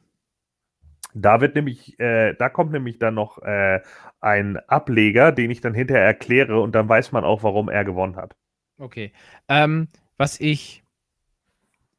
Da 1.15 1.41
wird 1.41 1.55
nämlich, 1.55 1.99
äh, 2.01 2.35
da 2.35 2.49
kommt 2.49 2.73
nämlich 2.73 2.99
dann 2.99 3.15
noch 3.15 3.39
äh, 3.43 3.81
ein 4.21 4.57
Ableger, 4.69 5.33
den 5.33 5.51
ich 5.51 5.61
dann 5.61 5.75
hinterher 5.75 6.05
erkläre 6.05 6.61
und 6.61 6.75
dann 6.75 6.89
weiß 6.89 7.13
man 7.13 7.25
auch, 7.25 7.43
warum 7.43 7.69
er 7.69 7.85
gewonnen 7.85 8.17
hat. 8.17 8.35
Okay. 8.79 9.13
Ähm, 9.49 9.89
was 10.17 10.41
ich 10.41 10.83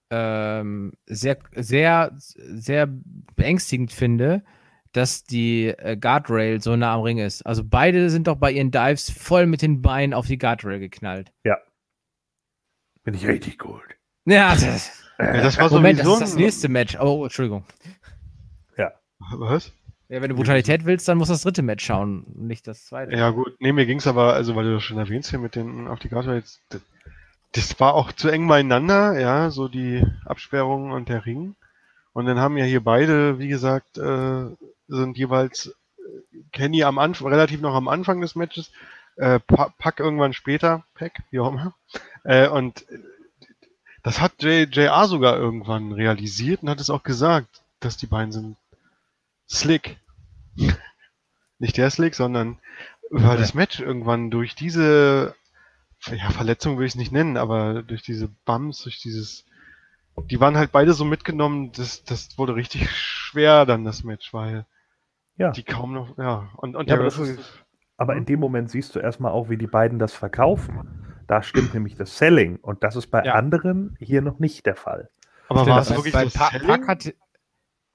ähm, 0.09 0.93
sehr, 1.05 1.37
sehr, 1.55 2.11
sehr 2.15 2.87
beängstigend 3.35 3.91
finde, 3.91 4.43
dass 4.91 5.23
die 5.23 5.67
äh, 5.67 5.97
Guardrail 5.97 6.61
so 6.61 6.75
nah 6.75 6.95
am 6.95 7.01
Ring 7.01 7.17
ist. 7.17 7.45
Also 7.45 7.63
beide 7.63 8.09
sind 8.09 8.27
doch 8.27 8.35
bei 8.35 8.51
ihren 8.51 8.71
Dives 8.71 9.09
voll 9.09 9.47
mit 9.47 9.61
den 9.61 9.81
Beinen 9.81 10.13
auf 10.13 10.27
die 10.27 10.37
Guardrail 10.37 10.79
geknallt. 10.79 11.31
Ja. 11.43 11.57
Bin 13.03 13.15
ich 13.15 13.27
richtig 13.27 13.57
gut. 13.57 13.83
Ja, 14.25 14.53
das, 14.53 15.03
Ja, 15.19 15.41
das 15.41 15.57
war 15.57 15.69
Moment, 15.69 15.99
das 15.99 16.05
sowieso 16.05 16.23
ist 16.23 16.31
das 16.31 16.35
nächste 16.35 16.69
Match. 16.69 16.97
Oh, 16.99 17.23
Entschuldigung. 17.23 17.65
Was? 19.31 19.71
Ja, 20.09 20.21
wenn 20.21 20.29
du 20.29 20.35
Brutalität 20.35 20.85
willst, 20.85 21.07
dann 21.07 21.17
musst 21.17 21.29
du 21.29 21.33
das 21.33 21.41
dritte 21.43 21.61
Match 21.63 21.83
schauen, 21.85 22.25
nicht 22.35 22.67
das 22.67 22.85
zweite. 22.85 23.15
Ja, 23.15 23.29
gut. 23.31 23.55
Nee, 23.59 23.71
mir 23.71 23.85
ging's 23.85 24.05
aber, 24.05 24.33
also 24.33 24.55
weil 24.55 24.65
du 24.65 24.73
das 24.73 24.83
schon 24.83 24.97
erwähnst 24.97 25.29
hier 25.31 25.39
mit 25.39 25.55
den 25.55 25.87
auf 25.87 25.99
die 25.99 26.09
Karte 26.09 26.33
jetzt, 26.33 26.61
das, 26.69 26.81
das 27.53 27.79
war 27.79 27.93
auch 27.95 28.11
zu 28.11 28.29
eng 28.29 28.47
beieinander, 28.47 29.19
ja, 29.19 29.49
so 29.49 29.67
die 29.67 30.05
Absperrung 30.25 30.91
und 30.91 31.09
der 31.09 31.25
Ring. 31.25 31.55
Und 32.11 32.25
dann 32.27 32.37
haben 32.39 32.57
ja 32.57 32.65
hier 32.65 32.83
beide, 32.83 33.39
wie 33.39 33.47
gesagt, 33.47 33.97
äh, 33.97 34.45
sind 34.87 35.17
jeweils 35.17 35.67
äh, 35.97 36.37
Kenny 36.51 36.83
am 36.83 36.99
Anfang, 36.99 37.29
relativ 37.29 37.61
noch 37.61 37.73
am 37.73 37.87
Anfang 37.87 38.21
des 38.21 38.35
Matches, 38.35 38.71
äh, 39.15 39.39
Pa- 39.39 39.73
Pack 39.79 39.99
irgendwann 39.99 40.33
später, 40.33 40.83
Pack, 40.93 41.23
wie 41.31 41.39
auch 41.39 41.51
immer. 41.51 41.73
Äh, 42.23 42.49
und 42.49 42.87
äh, 42.91 42.99
das 44.03 44.21
hat 44.21 44.43
JR 44.43 45.07
sogar 45.07 45.37
irgendwann 45.37 45.91
realisiert 45.93 46.61
und 46.61 46.69
hat 46.69 46.81
es 46.81 46.89
auch 46.91 47.03
gesagt, 47.03 47.61
dass 47.79 47.97
die 47.97 48.05
beiden 48.07 48.31
sind 48.31 48.57
slick. 49.49 49.97
Nicht 51.59 51.77
der 51.77 51.89
Slick, 51.89 52.15
sondern 52.15 52.59
weil 53.09 53.37
das 53.37 53.53
Match 53.53 53.79
irgendwann 53.79 54.31
durch 54.31 54.55
diese 54.55 55.35
ja, 56.07 56.29
Verletzung 56.31 56.77
will 56.77 56.85
ich 56.85 56.93
es 56.93 56.97
nicht 56.97 57.11
nennen, 57.13 57.37
aber 57.37 57.83
durch 57.83 58.01
diese 58.01 58.27
Bums, 58.45 58.81
durch 58.83 58.99
dieses 58.99 59.45
die 60.29 60.39
waren 60.39 60.57
halt 60.57 60.71
beide 60.71 60.93
so 60.93 61.05
mitgenommen, 61.05 61.71
das, 61.71 62.03
das 62.03 62.37
wurde 62.37 62.55
richtig 62.55 62.89
schwer 62.91 63.65
dann 63.65 63.83
das 63.85 64.03
Match, 64.03 64.33
weil 64.33 64.65
Ja. 65.37 65.51
die 65.51 65.63
kaum 65.63 65.93
noch, 65.93 66.17
ja, 66.17 66.49
und, 66.57 66.75
und 66.75 66.81
Ja, 66.89 66.95
der 66.95 66.95
aber 66.97 67.03
das 67.05 67.17
Referee- 67.19 67.39
ist- 67.39 67.63
Aber 67.97 68.15
in 68.15 68.25
dem 68.25 68.39
Moment 68.39 68.69
siehst 68.69 68.93
du 68.95 68.99
erstmal 68.99 69.31
auch, 69.31 69.49
wie 69.49 69.57
die 69.57 69.67
beiden 69.67 69.97
das 69.99 70.13
verkaufen. 70.13 71.15
Da 71.27 71.41
stimmt 71.41 71.73
nämlich 71.73 71.95
das 71.95 72.17
Selling 72.17 72.57
und 72.57 72.83
das 72.83 72.95
ist 72.95 73.07
bei 73.07 73.23
Ja. 73.23 73.33
anderen 73.35 73.95
hier 73.99 74.21
noch 74.21 74.39
nicht 74.39 74.65
der 74.65 74.75
Fall. 74.75 75.09
aber 75.49 75.65
war 75.67 75.79
es 75.81 75.89
bei- 75.89 75.95
wirklich 75.95 76.13
bei 76.13 76.25
so 76.27 76.37
Pa- 76.39 76.49
selling? 76.51 76.67
Pack 76.67 76.87
hat, 76.87 77.13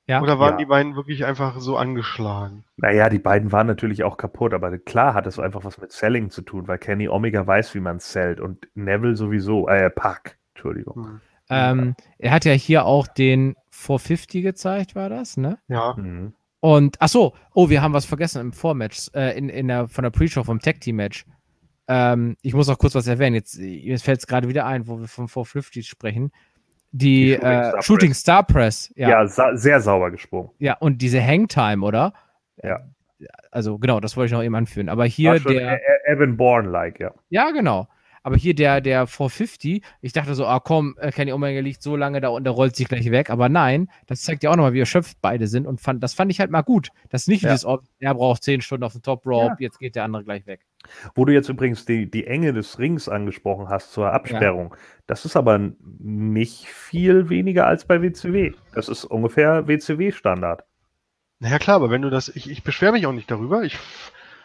ja. 0.09 0.21
oder 0.23 0.39
waren 0.39 0.53
Ja. 0.55 0.57
die 0.59 0.67
beiden 0.67 0.97
wirklich 0.97 1.25
einfach 1.25 1.61
so 1.61 1.77
angeschlagen? 1.77 2.65
Naja, 2.77 3.09
die 3.09 3.19
beiden 3.19 3.53
waren 3.53 3.67
natürlich 3.67 4.03
auch 4.03 4.17
kaputt, 4.17 4.55
aber 4.55 4.77
klar 4.79 5.15
hat 5.15 5.27
es 5.27 5.39
einfach 5.39 5.65
was 5.65 5.81
mit 5.81 5.93
Selling 5.93 6.31
zu 6.31 6.43
tun, 6.43 6.67
weil 6.67 6.79
Kenny 6.79 7.09
Omega 7.09 7.47
weiß, 7.47 7.75
wie 7.75 7.81
man 7.81 8.01
sellt 8.01 8.41
und 8.41 8.69
Neville 8.75 9.17
sowieso, 9.17 9.69
äh, 9.69 9.91
Pack, 9.91 10.39
Entschuldigung. 10.55 11.05
Hm. 11.05 11.21
Ähm, 11.51 11.95
er 12.19 12.33
hat 12.33 12.45
ja 12.45 12.53
hier 12.53 12.85
auch 12.85 13.07
den 13.07 13.55
450 13.71 14.43
gezeigt, 14.43 14.95
war 14.95 15.09
das, 15.09 15.37
ne? 15.37 15.59
Ja, 15.69 15.95
Mhm. 15.97 16.35
Und, 16.61 16.97
ach 16.99 17.09
so, 17.09 17.35
oh, 17.55 17.69
wir 17.71 17.83
haben 17.83 17.93
was 17.93 18.05
vergessen 18.05 18.41
im 18.41 18.53
Vormatch, 18.53 19.11
äh, 19.15 19.39
in, 19.39 19.49
in 19.49 19.69
der, 19.69 19.87
von 19.87 20.03
der 20.03 20.11
Pre-Show 20.11 20.43
vom 20.43 20.59
Tag 20.59 20.81
Team 20.81 20.97
Match. 20.97 21.25
Ähm, 21.87 22.37
ich 22.43 22.53
muss 22.53 22.67
noch 22.67 22.79
kurz 22.79 22.97
was 22.97 23.07
erwähnen. 23.07 23.37
Jetzt, 23.37 23.55
jetzt 23.55 24.03
fällt 24.03 24.19
es 24.19 24.27
gerade 24.27 24.49
wieder 24.49 24.67
ein, 24.67 24.89
wo 24.89 24.99
wir 24.99 25.07
vom 25.07 25.29
450 25.29 25.87
sprechen. 25.89 26.33
Die, 26.91 27.27
Die 27.27 27.35
Shooting 27.35 27.51
äh, 27.51 27.69
Star 27.71 27.83
Shooting 27.83 28.09
Press. 28.11 28.21
Star 28.21 28.43
Press. 28.47 28.93
Ja, 28.97 29.09
Ja, 29.09 29.21
ja. 29.23 29.27
sa 29.29 29.57
sehr 29.57 29.81
sauber 29.81 30.11
gesprungen. 30.11 30.51
und 30.81 31.03
diese 31.03 31.23
Hangtime, 31.25 31.85
oder? 31.85 32.13
Ja. 32.63 32.81
Also, 33.51 33.79
genau, 33.79 33.99
das 34.01 34.17
wollte 34.17 34.27
ich 34.27 34.33
noch 34.33 34.43
eben 34.45 34.55
anführen. 34.55 34.89
Aber 34.89 35.05
hier 35.05 35.39
der. 35.41 35.73
E- 35.73 35.77
E- 35.77 36.13
Evan 36.13 36.37
Bourne-like, 36.37 37.01
ja. 37.01 37.13
Ja, 37.31 37.51
genau. 37.51 37.89
Aber 38.29 38.37
hier 38.37 38.55
der, 38.55 38.83
der 38.83 39.07
450, 39.07 39.83
ich 40.03 40.13
dachte 40.13 40.35
so, 40.35 40.45
ah 40.45 40.61
komm, 40.61 40.97
äh, 41.01 41.11
Kenny 41.11 41.33
Omega 41.33 41.61
liegt 41.61 41.83
so 41.83 41.97
lange 41.97 42.21
da 42.21 42.29
und 42.29 42.45
der 42.45 42.53
rollt 42.53 42.77
sich 42.77 42.87
gleich 42.87 43.11
weg. 43.11 43.31
Aber 43.31 43.49
nein, 43.49 43.89
das 44.07 44.21
zeigt 44.21 44.43
ja 44.43 44.51
auch 44.51 44.57
nochmal, 44.57 44.75
wie 44.75 44.81
erschöpft 44.81 45.17
beide 45.23 45.47
sind. 45.47 45.67
Und 45.67 45.81
fand, 45.81 46.03
das 46.03 46.13
fand 46.13 46.31
ich 46.31 46.39
halt 46.39 46.51
mal 46.51 46.61
gut. 46.61 46.91
Das 47.09 47.23
ist 47.23 47.29
nicht 47.29 47.43
Ja. 47.43 47.53
dieses, 47.53 47.65
oh, 47.65 47.79
er 48.01 48.15
braucht 48.15 48.43
10 48.43 48.61
Stunden 48.61 48.85
auf 48.85 48.93
dem 48.93 49.01
Top 49.01 49.25
Rope, 49.25 49.53
Ja. 49.53 49.57
jetzt 49.61 49.79
geht 49.79 49.97
der 49.97 50.05
andere 50.05 50.25
gleich 50.25 50.47
weg. 50.47 50.61
Wo 51.15 51.25
du 51.25 51.33
jetzt 51.33 51.49
übrigens 51.49 51.87
die, 51.87 52.11
die 52.11 52.27
Enge 52.27 52.53
des 52.53 52.79
Rings 52.79 53.09
angesprochen 53.09 53.71
hast 53.71 53.93
zur 53.93 54.13
Absperrung, 54.13 54.75
das 55.07 55.25
ist 55.25 55.35
aber 55.35 55.59
nicht 55.99 56.67
viel 56.67 57.31
weniger 57.31 57.67
als 57.67 57.87
bei 57.87 58.03
WCW. 58.03 58.53
Das 58.75 58.91
ist 58.91 59.07
ungefähr 59.07 59.67
WCW-Standard. 59.67 60.65
naja 61.41 61.59
klar, 61.59 61.77
aber 61.77 61.89
wenn 61.89 62.03
du 62.03 62.11
das, 62.11 62.29
ich, 62.29 62.51
ich 62.51 62.63
beschwere 62.63 62.93
mich 62.93 63.07
auch 63.07 63.13
nicht 63.13 63.31
darüber, 63.31 63.63
ich, 63.63 63.79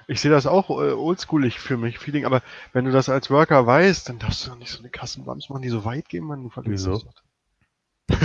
ich 0.08 0.22
sehe 0.22 0.32
das 0.32 0.46
auch 0.48 0.70
äh, 0.70 0.92
oldschoolig 0.94 1.60
für 1.60 1.78
mich, 1.78 2.00
Feeling, 2.00 2.26
aber 2.26 2.42
wenn 2.74 2.86
du 2.86 2.92
das 2.92 3.10
als 3.10 3.30
Worker 3.30 3.66
weißt, 3.66 4.10
dann 4.10 4.20
darfst 4.20 4.46
du 4.46 4.52
doch 4.52 4.58
nicht 4.58 4.72
so 4.72 4.80
eine 4.80 4.90
Kassenbums 4.90 5.50
machen, 5.50 5.62
die 5.62 5.70
so 5.70 5.86
weit 5.86 6.10
gehen, 6.10 6.24
man, 6.26 6.44
du 6.44 6.50
verlierst 6.50 6.88
Wieso? 6.88 7.04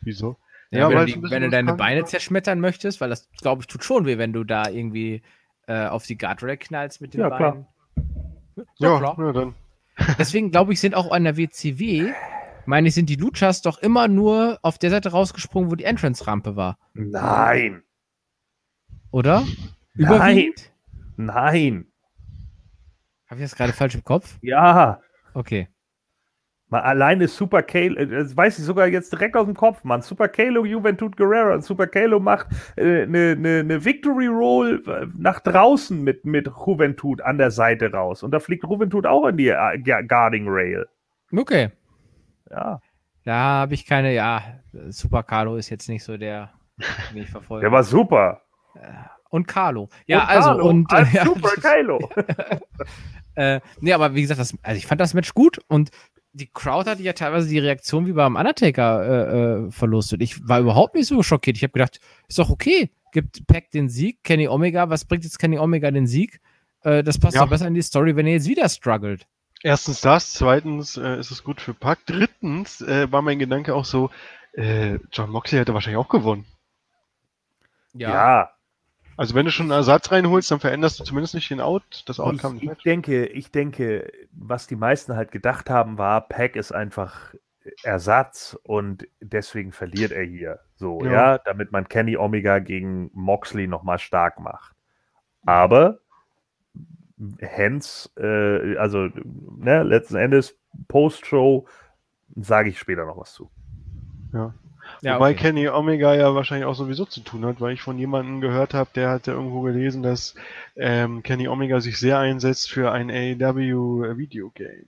Wieso? 0.00 0.36
Ja, 0.70 0.90
Ja, 0.90 0.90
wenn, 0.90 1.06
die, 1.06 1.22
wenn 1.22 1.42
du 1.42 1.50
deine 1.50 1.74
Beine 1.74 2.04
zerschmettern 2.04 2.60
möchtest, 2.60 3.00
weil 3.00 3.10
das, 3.10 3.28
glaube 3.40 3.62
ich, 3.62 3.66
tut 3.66 3.84
schon 3.84 4.06
weh, 4.06 4.18
wenn 4.18 4.32
du 4.32 4.44
da 4.44 4.68
irgendwie 4.68 5.22
äh, 5.66 5.86
auf 5.86 6.06
die 6.06 6.16
Guardrail 6.16 6.56
knallst 6.56 7.00
mit 7.00 7.14
den 7.14 7.20
Ja, 7.20 7.30
klar. 7.30 7.52
Beinen. 7.52 7.66
Ja, 8.78 8.98
klar. 8.98 9.16
ja, 9.18 9.32
dann. 9.32 9.54
Deswegen 10.18 10.50
glaube 10.50 10.72
ich, 10.72 10.80
sind 10.80 10.94
auch 10.94 11.10
an 11.12 11.24
der 11.24 11.36
WCW, 11.36 12.12
meine 12.66 12.88
ich, 12.88 12.94
sind 12.94 13.08
die 13.08 13.16
Luchas 13.16 13.62
doch 13.62 13.78
immer 13.78 14.08
nur 14.08 14.58
auf 14.62 14.78
der 14.78 14.90
Seite 14.90 15.10
rausgesprungen, 15.10 15.70
wo 15.70 15.74
die 15.74 15.84
Entrance-Rampe 15.84 16.56
war, 16.56 16.78
Nein, 16.94 17.82
oder? 19.10 19.40
Nein. 19.40 19.56
Überwiegend? 19.94 20.60
nein, 20.60 20.71
Habe 23.28 23.40
ich 23.40 23.46
das 23.46 23.56
gerade 23.56 23.72
falsch 23.72 23.94
im 23.94 24.04
Kopf? 24.04 24.38
ja. 24.42 25.00
Okay. 25.34 25.68
Mal 26.72 26.80
alleine 26.80 27.28
Super 27.28 27.62
Kalo, 27.62 27.96
äh, 27.96 28.06
das 28.06 28.34
weiß 28.34 28.58
ich 28.58 28.64
sogar 28.64 28.86
jetzt 28.86 29.12
direkt 29.12 29.36
aus 29.36 29.44
dem 29.44 29.54
Kopf, 29.54 29.84
Mann. 29.84 30.00
Super 30.00 30.26
Kalo, 30.28 30.64
Juventud 30.64 31.18
Guerrero. 31.18 31.60
Super 31.60 31.86
Kalo 31.86 32.18
macht 32.18 32.46
eine 32.78 33.02
äh, 33.02 33.06
ne, 33.06 33.36
ne, 33.36 33.62
ne 33.62 33.84
Victory 33.84 34.26
Roll 34.26 34.82
äh, 34.86 35.06
nach 35.14 35.40
draußen 35.40 36.02
mit, 36.02 36.24
mit 36.24 36.46
Juventud 36.46 37.20
an 37.20 37.36
der 37.36 37.50
Seite 37.50 37.92
raus. 37.92 38.22
Und 38.22 38.30
da 38.30 38.40
fliegt 38.40 38.64
Juventud 38.64 39.06
auch 39.06 39.26
in 39.26 39.36
die 39.36 39.48
äh, 39.48 40.02
Guarding 40.08 40.46
Rail. 40.48 40.86
Okay. 41.30 41.70
Ja. 42.50 42.80
Da 43.24 43.34
habe 43.34 43.74
ich 43.74 43.84
keine, 43.84 44.14
ja, 44.14 44.42
Super 44.88 45.24
Carlo 45.24 45.56
ist 45.56 45.68
jetzt 45.68 45.90
nicht 45.90 46.04
so 46.04 46.16
der, 46.16 46.52
den 47.14 47.22
ich 47.22 47.28
verfolge. 47.28 47.64
Der 47.64 47.72
war 47.72 47.84
super. 47.84 48.40
Und 49.32 49.48
Carlo. 49.48 49.88
Ja, 50.06 50.20
Und 50.22 50.28
also, 50.28 50.48
Carlo 50.50 50.68
und. 50.68 50.92
als 50.92 51.08
äh, 51.12 51.16
ja, 51.16 51.24
Super 51.24 51.50
Kalo. 51.60 52.10
Äh, 53.34 53.60
nee, 53.80 53.94
aber 53.94 54.14
wie 54.14 54.20
gesagt, 54.20 54.38
das, 54.40 54.54
also 54.62 54.76
ich 54.76 54.86
fand 54.86 55.00
das 55.00 55.14
Match 55.14 55.32
gut 55.32 55.58
und 55.66 55.90
die 56.34 56.48
Crowd 56.48 56.88
hatte 56.90 57.02
ja 57.02 57.14
teilweise 57.14 57.48
die 57.48 57.58
Reaktion 57.58 58.06
wie 58.06 58.12
beim 58.12 58.36
Undertaker 58.36 59.02
äh, 59.06 59.66
äh, 59.68 59.70
verlustet. 59.70 60.20
Ich 60.20 60.46
war 60.46 60.60
überhaupt 60.60 60.94
nicht 60.94 61.06
so 61.06 61.22
schockiert. 61.22 61.56
Ich 61.56 61.62
habe 61.62 61.72
gedacht, 61.72 61.98
ist 62.28 62.38
doch 62.38 62.50
okay. 62.50 62.90
Gibt 63.10 63.46
Pack 63.46 63.70
den 63.70 63.88
Sieg, 63.88 64.22
Kenny 64.22 64.48
Omega, 64.48 64.90
was 64.90 65.06
bringt 65.06 65.24
jetzt 65.24 65.38
Kenny 65.38 65.58
Omega 65.58 65.90
den 65.90 66.06
Sieg? 66.06 66.40
Äh, 66.82 67.02
das 67.02 67.18
passt 67.18 67.36
Ja. 67.36 67.42
doch 67.44 67.48
besser 67.48 67.66
in 67.68 67.72
die 67.74 67.80
Story, 67.80 68.16
wenn 68.16 68.26
er 68.26 68.34
jetzt 68.34 68.48
wieder 68.48 68.68
struggelt. 68.68 69.26
Erstens 69.62 70.02
das, 70.02 70.34
zweitens 70.34 70.98
äh, 70.98 71.18
ist 71.18 71.30
es 71.30 71.42
gut 71.42 71.62
für 71.62 71.72
Pack. 71.72 72.00
Drittens 72.04 72.82
äh, 72.82 73.10
war 73.10 73.22
mein 73.22 73.38
Gedanke 73.38 73.74
auch 73.74 73.86
so, 73.86 74.10
äh, 74.52 74.98
John 75.10 75.30
Moxley 75.30 75.58
hätte 75.58 75.72
wahrscheinlich 75.72 75.96
auch 76.04 76.10
gewonnen. 76.10 76.44
Ja. 77.94 78.50
Also 79.16 79.34
wenn 79.34 79.44
du 79.44 79.50
schon 79.52 79.66
einen 79.66 79.72
Ersatz 79.78 80.10
reinholst, 80.10 80.50
dann 80.50 80.60
veränderst 80.60 81.00
du 81.00 81.04
zumindest 81.04 81.34
nicht 81.34 81.50
den 81.50 81.60
Out, 81.60 82.04
das 82.06 82.18
Outcome 82.18 82.58
Ich, 82.62 82.70
ich 82.70 82.82
denke, 82.82 83.26
ich 83.26 83.50
denke, 83.50 84.10
was 84.32 84.66
die 84.66 84.76
meisten 84.76 85.14
halt 85.16 85.30
gedacht 85.32 85.68
haben, 85.70 85.98
war, 85.98 86.28
Pack 86.28 86.56
ist 86.56 86.72
einfach 86.72 87.34
Ersatz 87.82 88.58
und 88.64 89.06
deswegen 89.20 89.72
verliert 89.72 90.12
er 90.12 90.24
hier. 90.24 90.60
So, 90.76 91.04
ja, 91.04 91.10
Ja. 91.12 91.38
damit 91.38 91.72
man 91.72 91.88
Kenny 91.88 92.16
Omega 92.16 92.58
gegen 92.58 93.10
Moxley 93.12 93.66
nochmal 93.66 93.98
stark 93.98 94.40
macht. 94.40 94.74
Aber 95.44 95.98
Hens, 97.38 98.10
äh, 98.16 98.76
also 98.76 99.08
ne, 99.14 99.82
letzten 99.84 100.16
Endes 100.16 100.58
Post-Show 100.88 101.66
sage 102.34 102.70
ich 102.70 102.78
später 102.78 103.04
noch 103.04 103.18
was 103.18 103.32
zu. 103.34 103.50
Ja. 104.32 104.54
Ja, 105.02 105.16
Wobei 105.16 105.32
okay. 105.32 105.40
Kenny 105.40 105.68
Omega 105.68 106.14
ja 106.14 106.32
wahrscheinlich 106.32 106.64
auch 106.64 106.76
sowieso 106.76 107.04
zu 107.04 107.20
tun 107.22 107.44
hat, 107.44 107.60
weil 107.60 107.74
ich 107.74 107.82
von 107.82 107.98
jemandem 107.98 108.40
gehört 108.40 108.72
habe, 108.72 108.88
der 108.94 109.10
hatte 109.10 109.32
irgendwo 109.32 109.60
gelesen, 109.62 110.04
dass 110.04 110.36
ähm, 110.76 111.24
Kenny 111.24 111.48
Omega 111.48 111.80
sich 111.80 111.98
sehr 111.98 112.20
einsetzt 112.20 112.70
für 112.70 112.92
ein 112.92 113.10
AEW 113.10 114.16
Videogame. 114.16 114.86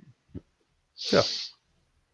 Ja. 0.94 1.20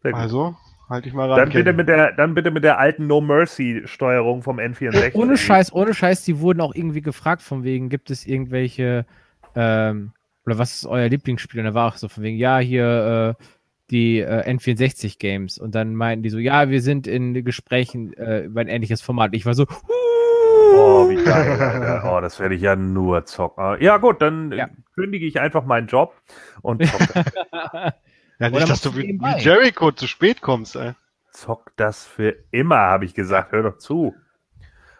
Sehr 0.02 0.12
gut. 0.12 0.14
Also, 0.14 0.56
halte 0.88 1.08
ich 1.08 1.14
mal 1.14 1.30
ran. 1.30 1.38
dann, 1.38 1.50
bitte 1.50 1.74
mit 1.74 1.88
der, 1.88 2.12
dann 2.12 2.34
bitte 2.34 2.50
mit 2.50 2.64
der 2.64 2.78
alten 2.78 3.06
No 3.06 3.20
Mercy-Steuerung 3.20 4.42
vom 4.42 4.58
N64. 4.58 5.14
Ohne 5.14 5.36
Scheiß, 5.36 5.70
ohne 5.74 5.92
Scheiß, 5.92 6.24
die 6.24 6.40
wurden 6.40 6.62
auch 6.62 6.74
irgendwie 6.74 7.02
gefragt, 7.02 7.42
von 7.42 7.64
wegen, 7.64 7.90
gibt 7.90 8.10
es 8.10 8.26
irgendwelche, 8.26 9.04
ähm, 9.54 10.12
oder 10.46 10.56
was 10.56 10.76
ist 10.76 10.86
euer 10.86 11.10
Lieblingsspiel? 11.10 11.60
Und 11.60 11.66
da 11.66 11.74
war 11.74 11.92
auch 11.92 11.96
so 11.96 12.08
von 12.08 12.22
wegen, 12.22 12.38
ja, 12.38 12.58
hier 12.60 13.36
äh, 13.38 13.44
die 13.90 14.20
äh, 14.20 14.48
N64-Games. 14.50 15.58
Und 15.58 15.74
dann 15.74 15.94
meinten 15.94 16.22
die 16.22 16.30
so, 16.30 16.38
ja, 16.38 16.68
wir 16.68 16.82
sind 16.82 17.06
in 17.06 17.44
Gesprächen 17.44 18.12
äh, 18.14 18.44
über 18.44 18.60
ein 18.60 18.68
ähnliches 18.68 19.00
Format. 19.00 19.34
Ich 19.34 19.46
war 19.46 19.54
so, 19.54 19.66
Oh, 20.72 21.08
wie 21.08 21.22
geil, 21.22 21.60
Alter. 21.60 22.02
Oh, 22.16 22.20
das 22.20 22.38
werde 22.38 22.54
ich 22.54 22.62
ja 22.62 22.76
nur 22.76 23.24
zocken. 23.24 23.80
Ja, 23.80 23.98
gut, 23.98 24.22
dann 24.22 24.52
ja. 24.52 24.68
kündige 24.94 25.26
ich 25.26 25.40
einfach 25.40 25.64
meinen 25.64 25.88
Job 25.88 26.14
und 26.62 26.84
zocke. 26.86 27.24
ja, 28.38 28.50
nicht, 28.50 28.68
dass 28.68 28.80
du 28.80 28.96
wie, 28.96 29.18
wie 29.20 29.42
Jericho 29.42 29.92
zu 29.92 30.06
spät 30.06 30.40
kommst, 30.40 30.76
ey. 30.76 30.92
Zock 31.32 31.72
das 31.76 32.06
für 32.06 32.36
immer, 32.50 32.78
habe 32.78 33.04
ich 33.04 33.14
gesagt. 33.14 33.52
Hör 33.52 33.62
doch 33.62 33.78
zu. 33.78 34.14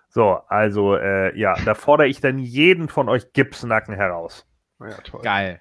So, 0.08 0.40
also, 0.48 0.96
äh, 0.96 1.38
ja, 1.38 1.54
da 1.64 1.74
fordere 1.74 2.08
ich 2.08 2.20
dann 2.20 2.38
jeden 2.38 2.88
von 2.88 3.08
euch 3.08 3.32
Gipsnacken 3.32 3.94
heraus. 3.94 4.46
Ja, 4.80 4.96
toll. 5.04 5.22
Geil. 5.22 5.60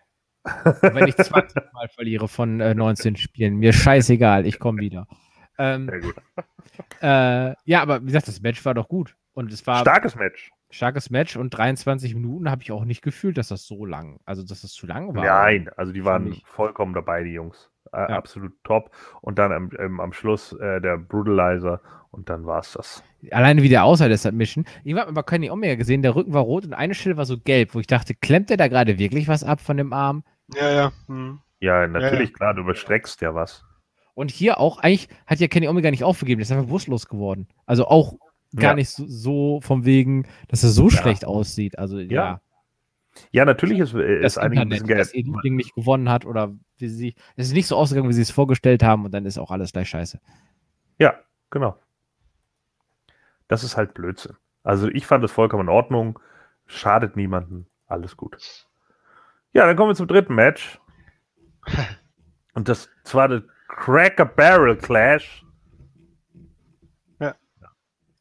Wenn 0.81 1.07
ich 1.07 1.15
20 1.15 1.73
Mal 1.73 1.87
verliere 1.89 2.27
von 2.27 2.59
äh, 2.59 2.73
19 2.73 3.15
Spielen, 3.15 3.57
mir 3.57 3.73
scheißegal, 3.73 4.45
ich 4.45 4.59
komme 4.59 4.79
wieder. 4.79 5.07
Ähm, 5.57 5.87
Sehr 5.89 5.99
gut. 5.99 6.15
Äh, 7.01 7.53
ja, 7.65 7.81
aber 7.81 8.01
wie 8.01 8.07
gesagt, 8.07 8.27
das 8.27 8.41
Match 8.41 8.63
war 8.63 8.73
doch 8.73 8.87
gut. 8.87 9.15
Und 9.33 9.51
es 9.51 9.65
war. 9.67 9.81
Starkes 9.81 10.15
Match. 10.15 10.49
Starkes 10.71 11.09
Match 11.09 11.35
und 11.35 11.49
23 11.49 12.13
Minuten 12.13 12.49
habe 12.49 12.61
ich 12.61 12.71
auch 12.71 12.85
nicht 12.85 13.01
gefühlt, 13.01 13.37
dass 13.37 13.47
das 13.47 13.65
so 13.65 13.85
lang, 13.85 14.19
also 14.25 14.43
dass 14.43 14.61
das 14.61 14.71
zu 14.71 14.85
lang 14.85 15.15
war. 15.15 15.25
Nein, 15.25 15.69
also 15.77 15.91
die 15.91 16.05
waren 16.05 16.39
vollkommen 16.45 16.93
dabei, 16.93 17.23
die 17.23 17.33
Jungs. 17.33 17.71
Äh, 17.91 17.97
ja. 18.01 18.07
Absolut 18.17 18.53
top. 18.63 18.91
Und 19.21 19.39
dann 19.39 19.51
am, 19.51 19.69
ähm, 19.79 19.99
am 19.99 20.13
Schluss 20.13 20.53
äh, 20.53 20.79
der 20.79 20.97
Brutalizer 20.97 21.81
und 22.11 22.29
dann 22.29 22.45
war 22.45 22.59
es 22.59 22.73
das. 22.73 23.03
Alleine 23.31 23.63
wie 23.63 23.69
der 23.69 23.83
aussah, 23.83 24.07
der 24.07 24.17
Submission. 24.17 24.65
Irgendwann 24.83 25.01
hat 25.01 25.07
man 25.07 25.15
bei 25.15 25.23
Kenny 25.23 25.49
Omega 25.49 25.75
gesehen, 25.75 26.01
der 26.01 26.15
Rücken 26.15 26.33
war 26.33 26.41
rot 26.41 26.65
und 26.65 26.73
eine 26.73 26.93
Stelle 26.93 27.17
war 27.17 27.25
so 27.25 27.37
gelb, 27.37 27.75
wo 27.75 27.79
ich 27.79 27.87
dachte, 27.87 28.15
klemmt 28.15 28.49
der 28.49 28.57
da 28.57 28.67
gerade 28.67 28.97
wirklich 28.97 29.27
was 29.27 29.43
ab 29.43 29.61
von 29.61 29.77
dem 29.77 29.93
Arm? 29.93 30.23
Ja, 30.55 30.71
ja. 30.71 30.91
Hm. 31.07 31.39
Ja, 31.59 31.87
natürlich, 31.87 32.13
ja, 32.13 32.25
ja. 32.25 32.37
klar, 32.37 32.53
du 32.53 32.61
überstreckst 32.61 33.21
ja 33.21 33.35
was. 33.35 33.65
Und 34.13 34.31
hier 34.31 34.59
auch, 34.59 34.79
eigentlich 34.79 35.09
hat 35.27 35.39
ja 35.39 35.47
Kenny 35.47 35.67
Omega 35.67 35.91
nicht 35.91 36.03
aufgegeben, 36.03 36.39
der 36.39 36.43
ist 36.43 36.51
einfach 36.51 36.65
bewusstlos 36.65 37.07
geworden. 37.07 37.47
Also 37.65 37.87
auch 37.87 38.15
gar 38.55 38.71
ja. 38.71 38.75
nicht 38.75 38.89
so, 38.89 39.05
so, 39.07 39.59
vom 39.61 39.85
Wegen, 39.85 40.27
dass 40.47 40.63
er 40.63 40.69
so 40.69 40.89
schlecht 40.89 41.25
aussieht. 41.25 41.77
Also 41.77 41.99
ja. 41.99 42.41
Ja, 43.31 43.45
natürlich 43.45 43.79
ist, 43.79 43.93
äh, 43.93 44.23
ist 44.23 44.37
einiges 44.37 44.61
ein 44.61 44.69
bisschen 44.69 44.87
Geld. 44.87 44.99
Dass 44.99 45.13
er 45.13 45.23
das 45.23 45.41
Ding 45.43 45.55
nicht 45.55 45.75
gewonnen 45.75 46.09
hat 46.09 46.25
oder 46.25 46.53
wie 46.77 46.87
sie, 46.87 47.15
es 47.35 47.47
ist 47.47 47.53
nicht 47.53 47.67
so 47.67 47.75
ausgegangen, 47.75 48.09
wie 48.09 48.13
sie 48.13 48.21
es 48.21 48.31
vorgestellt 48.31 48.83
haben 48.83 49.05
und 49.05 49.13
dann 49.13 49.25
ist 49.25 49.37
auch 49.37 49.51
alles 49.51 49.73
gleich 49.73 49.89
scheiße. 49.89 50.19
Ja, 50.99 51.15
genau. 51.49 51.75
Das 53.49 53.65
ist 53.65 53.75
halt 53.75 53.93
Blödsinn. 53.93 54.37
Also 54.63 54.87
ich 54.87 55.05
fand 55.05 55.23
es 55.25 55.31
vollkommen 55.31 55.63
in 55.63 55.69
Ordnung. 55.69 56.19
Schadet 56.67 57.17
niemanden. 57.17 57.65
Alles 57.87 58.15
gut. 58.15 58.37
Ja, 59.51 59.65
dann 59.65 59.75
kommen 59.75 59.89
wir 59.89 59.95
zum 59.95 60.07
dritten 60.07 60.35
Match. 60.35 60.79
Und 62.53 62.69
das 62.69 62.89
zwar 63.03 63.27
der 63.27 63.43
Cracker 63.67 64.25
Barrel 64.25 64.77
Clash. 64.77 65.43
Ja. 67.19 67.35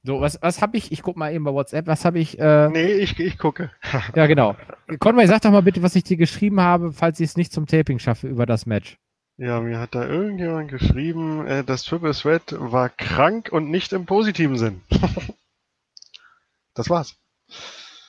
So, 0.03 0.21
was, 0.21 0.39
was 0.41 0.63
habe 0.63 0.79
ich? 0.79 0.93
Ich 0.93 1.03
gucke 1.03 1.19
mal 1.19 1.33
eben 1.33 1.45
bei 1.45 1.53
WhatsApp. 1.53 1.87
Was 1.87 2.07
habe 2.07 2.19
ich? 2.19 2.39
Äh... 2.39 2.71
Nee, 2.71 2.93
ich, 2.93 3.21
ich 3.21 3.37
gucke. 3.37 3.71
ja, 4.15 4.27
genau. 4.27 4.57
Conway, 4.99 5.27
sag 5.27 5.43
doch 5.43 5.51
mal 5.51 5.63
bitte, 5.63 5.83
was 5.83 5.95
ich 5.95 6.05
dir 6.05 6.17
geschrieben 6.17 6.61
habe, 6.61 6.93
falls 6.93 7.21
ich 7.21 7.29
es 7.31 7.37
nicht 7.37 7.53
zum 7.53 7.67
Taping 7.67 7.99
schaffe 7.99 8.29
über 8.29 8.47
das 8.47 8.65
Match. 8.65 8.99
Ja, 9.39 9.61
mir 9.61 9.79
hat 9.79 9.95
da 9.95 10.05
irgendjemand 10.05 10.69
geschrieben, 10.69 11.47
äh, 11.47 11.63
das 11.63 11.85
Triple 11.85 12.13
Threat 12.13 12.57
war 12.59 12.89
krank 12.89 13.51
und 13.53 13.71
nicht 13.71 13.93
im 13.93 14.05
positiven 14.05 14.59
Sinn. 14.59 14.81
das 16.75 16.91
war's. 16.91 17.17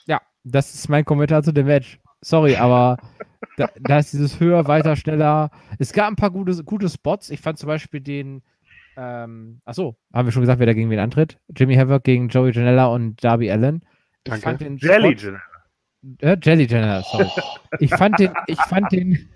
Ja, 0.08 0.22
das 0.44 0.74
ist 0.74 0.90
mein 0.90 1.06
Kommentar 1.06 1.44
zu 1.44 1.52
dem 1.52 1.68
Match. 1.68 2.00
Sorry, 2.22 2.56
aber 2.56 2.98
da, 3.58 3.70
da, 3.80 4.00
ist 4.00 4.12
dieses 4.12 4.40
höher, 4.40 4.68
weiter, 4.68 4.96
schneller. 4.96 5.52
Es 5.78 5.94
gab 5.94 6.08
ein 6.08 6.16
paar 6.16 6.32
gute, 6.32 6.64
gute 6.64 6.90
Spots. 6.90 7.30
Ich 7.30 7.42
fand 7.42 7.60
zum 7.60 7.68
Beispiel 7.68 8.02
den, 8.02 8.42
ähm, 8.98 9.62
achso, 9.66 9.98
haben 10.12 10.28
wir 10.28 10.32
schon 10.32 10.42
gesagt, 10.42 10.58
wer 10.58 10.66
da 10.66 10.74
gegen 10.74 10.90
wen 10.90 10.98
antritt? 10.98 11.38
Jimmy 11.56 11.76
Havoc 11.76 12.04
gegen 12.04 12.30
Joey 12.30 12.54
Janella 12.54 12.88
und 12.88 13.24
Darby 13.24 13.52
Allen. 13.52 13.86
Danke. 14.24 14.78
Jelly 14.80 15.16
Janella. 15.16 15.42
Äh, 16.22 16.38
Jelly 16.42 16.66
Janella, 16.66 17.04
sorry. 17.04 17.30
ich 17.80 17.92
fand 17.92 18.18
den, 18.18 18.32
ich 18.48 18.60
fand 18.62 18.92
den, 18.92 19.30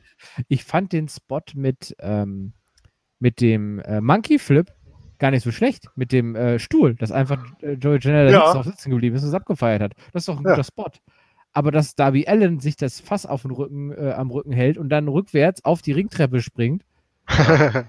ich 0.48 0.64
fand 0.64 0.94
den 0.94 1.08
Spot 1.08 1.41
mit, 1.54 1.95
ähm, 2.00 2.54
mit 3.20 3.41
dem 3.41 3.80
äh, 3.80 4.02
Monkey 4.02 4.40
Flip 4.40 4.72
gar 5.20 5.32
nicht 5.32 5.44
so 5.44 5.52
schlecht. 5.52 5.90
Mit 5.95 6.12
dem 6.12 6.36
äh, 6.36 6.60
Stuhl, 6.60 6.95
dass 6.95 7.12
einfach 7.12 7.45
äh, 7.62 7.74
Joey 7.74 8.00
Janela 8.02 8.30
ja. 8.30 8.54
noch 8.54 8.66
sitzen 8.66 8.91
geblieben 8.91 9.16
ist 9.16 9.24
und 9.24 9.30
es 9.30 9.36
abgefeiert 9.36 9.82
hat. 9.82 9.94
Das 10.12 10.24
ist 10.24 10.28
doch 10.28 10.38
ein 10.38 10.44
ja. 10.44 10.52
guter 10.52 10.64
Spot. 10.64 10.91
Aber 11.54 11.72
dass 11.72 11.95
Darby 11.95 12.28
Allen 12.28 12.60
sich 12.60 12.76
das 12.76 13.00
Fass 13.00 13.26
auf 13.26 13.44
den 13.44 13.52
Rücken, 13.52 13.91
äh, 13.91 14.12
am 14.12 14.32
Rücken 14.32 14.52
hält 14.52 14.78
und 14.78 14.90
dann 14.90 15.08
rückwärts 15.08 15.64
auf 15.64 15.82
die 15.82 15.91
Ringtreppe 15.91 16.41
springt. 16.41 16.84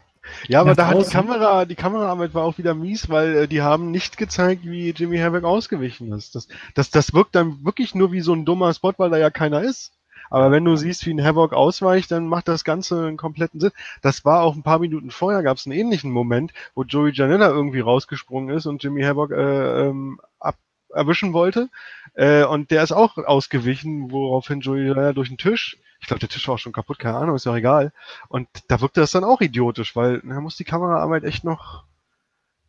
ja, 0.48 0.60
aber 0.60 0.74
da 0.74 0.86
hat 0.86 1.00
die 1.00 1.10
Kamera, 1.10 1.64
die 1.64 1.74
Kameraarbeit 1.74 2.34
war 2.34 2.44
auch 2.44 2.58
wieder 2.58 2.74
mies, 2.74 3.08
weil 3.08 3.34
äh, 3.36 3.48
die 3.48 3.62
haben 3.62 3.90
nicht 3.90 4.16
gezeigt, 4.16 4.64
wie 4.64 4.90
Jimmy 4.90 5.18
Havoc 5.18 5.44
ausgewichen 5.44 6.12
ist. 6.12 6.34
Das, 6.34 6.46
das, 6.74 6.90
das 6.90 7.14
wirkt 7.14 7.34
dann 7.34 7.64
wirklich 7.64 7.94
nur 7.94 8.12
wie 8.12 8.20
so 8.20 8.34
ein 8.34 8.44
dummer 8.44 8.72
Spot, 8.74 8.92
weil 8.98 9.10
da 9.10 9.16
ja 9.16 9.30
keiner 9.30 9.62
ist. 9.62 9.92
Aber 10.34 10.50
wenn 10.50 10.64
du 10.64 10.74
siehst, 10.74 11.06
wie 11.06 11.14
ein 11.14 11.24
Havoc 11.24 11.52
ausweicht, 11.52 12.10
dann 12.10 12.26
macht 12.26 12.48
das 12.48 12.64
Ganze 12.64 13.06
einen 13.06 13.16
kompletten 13.16 13.60
Sinn. 13.60 13.70
Das 14.02 14.24
war 14.24 14.42
auch 14.42 14.56
ein 14.56 14.64
paar 14.64 14.80
Minuten 14.80 15.12
vorher, 15.12 15.44
gab 15.44 15.58
es 15.58 15.66
einen 15.66 15.78
ähnlichen 15.78 16.10
Moment, 16.10 16.52
wo 16.74 16.82
Joey 16.82 17.12
Janella 17.12 17.50
irgendwie 17.50 17.78
rausgesprungen 17.78 18.52
ist 18.52 18.66
und 18.66 18.82
Jimmy 18.82 19.02
Havoc 19.02 19.30
äh, 19.30 19.86
ähm, 19.86 20.20
ab 20.40 20.56
erwischen 20.92 21.34
wollte. 21.34 21.68
Äh, 22.14 22.42
und 22.46 22.72
der 22.72 22.82
ist 22.82 22.90
auch 22.90 23.16
ausgewichen, 23.16 24.10
woraufhin 24.10 24.58
Joey 24.58 24.88
Janella 24.88 25.12
durch 25.12 25.28
den 25.28 25.38
Tisch 25.38 25.78
ich 26.00 26.08
glaube, 26.08 26.20
der 26.20 26.28
Tisch 26.28 26.46
war 26.48 26.56
auch 26.56 26.58
schon 26.58 26.72
kaputt, 26.72 26.98
keine 26.98 27.16
Ahnung, 27.16 27.36
ist 27.36 27.46
ja 27.46 27.56
egal. 27.56 27.90
Und 28.28 28.46
da 28.68 28.82
wirkte 28.82 29.00
das 29.00 29.12
dann 29.12 29.24
auch 29.24 29.40
idiotisch, 29.40 29.96
weil 29.96 30.20
da 30.20 30.38
muss 30.40 30.56
die 30.56 30.64
Kameraarbeit 30.64 31.24
echt 31.24 31.44
noch 31.44 31.84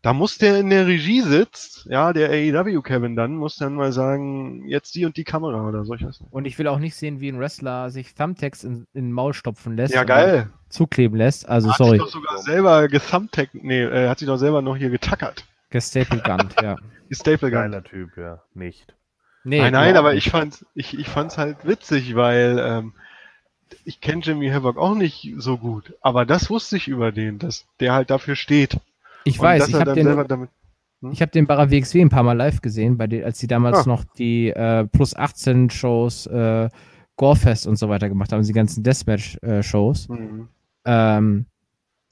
da 0.06 0.14
muss 0.14 0.38
der 0.38 0.60
in 0.60 0.70
der 0.70 0.86
Regie 0.86 1.22
sitzt, 1.22 1.88
ja, 1.90 2.14
der 2.14 2.30
AEW 2.30 2.84
Kevin 2.84 3.16
dann, 3.16 3.36
muss 3.38 3.56
dann 3.56 3.74
mal 3.74 3.92
sagen, 3.92 4.68
jetzt 4.68 4.94
die 4.94 5.04
und 5.04 5.18
die 5.18 5.24
Kamera 5.24 5.68
oder 5.68 5.84
solches. 5.84 6.20
Und 6.30 6.46
ich 6.46 6.60
will 6.60 6.68
auch 6.68 6.78
nicht 6.78 6.96
sehen, 6.96 7.22
wie 7.22 7.30
ein 7.30 7.40
Wrestler 7.40 7.90
sich 7.90 8.14
Thumbtacks 8.14 8.64
in, 8.64 8.86
in 8.94 9.06
den 9.06 9.12
Maul 9.12 9.34
stopfen 9.34 9.76
lässt. 9.76 9.96
Ja, 9.96 10.04
geil. 10.04 10.52
Zukleben 10.70 11.18
lässt. 11.18 11.50
Also, 11.50 11.72
hat 11.72 11.78
sorry. 11.78 11.98
Hat 11.98 12.06
sich 12.06 12.14
doch 12.14 12.22
sogar 12.22 12.38
selber 12.38 12.88
gethumbtackt, 12.88 13.56
nee, 13.56 13.82
äh, 13.82 14.08
hat 14.08 14.20
sich 14.20 14.28
doch 14.28 14.38
selber 14.38 14.62
noch 14.62 14.78
hier 14.78 14.92
getackert. 14.92 15.44
Gestaplegunnt, 15.72 16.56
ja. 16.62 16.76
Gestaplegunnt. 17.10 17.64
Geiler 17.64 17.84
Typ, 17.84 18.16
ja. 18.16 18.44
Nicht. 18.54 18.94
Nee, 19.44 19.58
nein, 19.58 19.74
nein, 19.74 19.98
aber 19.98 20.14
ich 20.14 20.30
fand 20.30 20.68
ich, 20.76 21.00
ich 21.00 21.10
fand's 21.10 21.40
halt 21.40 21.66
witzig, 21.66 22.16
weil 22.16 22.60
ähm, 22.60 22.94
ich 23.86 24.02
kenne 24.02 24.22
Jimmy 24.22 24.52
Havoc 24.52 24.78
auch 24.78 24.94
nicht 24.94 25.34
so 25.38 25.58
gut, 25.58 25.96
aber 26.02 26.28
das 26.28 26.52
wusste 26.52 26.78
ich 26.78 26.88
über 26.88 27.12
den, 27.12 27.40
dass 27.40 27.66
der 27.80 27.94
halt 27.94 28.12
dafür 28.12 28.36
steht. 28.36 28.78
Ich 29.26 29.40
weiß, 29.40 29.68
ich 29.68 29.76
habe 29.76 29.94
den, 29.94 30.08
hm? 30.08 31.12
ich 31.12 31.22
hab 31.22 31.32
den 31.32 31.48
Barra 31.48 31.70
WXW 31.70 32.02
ein 32.02 32.10
paar 32.10 32.24
Mal 32.24 32.34
live 32.34 32.62
gesehen, 32.62 32.98
bei 32.98 33.08
den, 33.08 33.24
als 33.24 33.40
sie 33.40 33.48
damals 33.48 33.80
ah. 33.80 33.84
noch 33.88 34.04
die 34.04 34.50
äh, 34.50 34.86
Plus 34.86 35.16
18 35.16 35.70
Shows, 35.70 36.28
äh, 36.28 36.70
Gorefest 37.18 37.68
und 37.68 37.78
so 37.78 37.90
weiter 37.90 38.10
gemacht 38.10 38.32
haben, 38.32 38.44
die 38.44 38.54
ganzen 38.54 38.84
Deathmatch-Shows. 38.84 40.10
Äh, 40.10 40.14
mhm. 40.14 40.48
Ähm, 40.86 41.46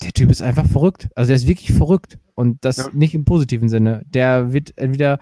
der 0.01 0.11
Typ 0.11 0.31
ist 0.31 0.41
einfach 0.41 0.65
verrückt. 0.65 1.09
Also 1.15 1.29
der 1.29 1.35
ist 1.35 1.47
wirklich 1.47 1.73
verrückt. 1.73 2.17
Und 2.35 2.63
das 2.65 2.77
ja. 2.77 2.89
nicht 2.93 3.13
im 3.13 3.25
positiven 3.25 3.69
Sinne. 3.69 4.03
Der 4.07 4.53
wird 4.53 4.73
entweder, 4.77 5.19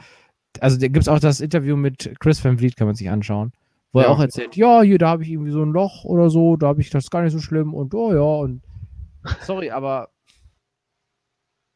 also 0.59 0.77
da 0.77 0.87
gibt 0.87 1.01
es 1.01 1.07
auch 1.07 1.19
das 1.19 1.41
Interview 1.41 1.75
mit 1.75 2.13
Chris 2.19 2.43
Van 2.43 2.57
Vliet, 2.57 2.77
kann 2.77 2.87
man 2.87 2.95
sich 2.95 3.09
anschauen, 3.09 3.51
wo 3.91 3.99
ja. 3.99 4.05
er 4.05 4.11
auch 4.11 4.19
erzählt, 4.19 4.55
ja, 4.55 4.81
hier, 4.81 4.97
da 4.97 5.09
habe 5.09 5.23
ich 5.23 5.29
irgendwie 5.29 5.51
so 5.51 5.61
ein 5.61 5.71
Loch 5.71 6.05
oder 6.05 6.29
so, 6.29 6.55
da 6.55 6.67
habe 6.67 6.81
ich 6.81 6.89
das 6.89 7.09
gar 7.09 7.21
nicht 7.21 7.33
so 7.33 7.39
schlimm 7.39 7.73
und 7.73 7.93
oh 7.93 8.13
ja, 8.13 8.21
und 8.21 8.61
sorry, 9.41 9.71
aber 9.71 10.09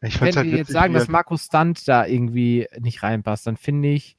ich 0.08 0.22
Wenn 0.22 0.36
halt 0.36 0.46
wir 0.52 0.58
jetzt 0.58 0.72
sagen, 0.72 0.94
dass 0.94 1.08
Markus 1.08 1.46
Stunt 1.46 1.88
da 1.88 2.06
irgendwie 2.06 2.68
nicht 2.80 3.04
reinpasst, 3.04 3.48
dann 3.48 3.58
finde 3.58 3.90
ich, 3.90 4.18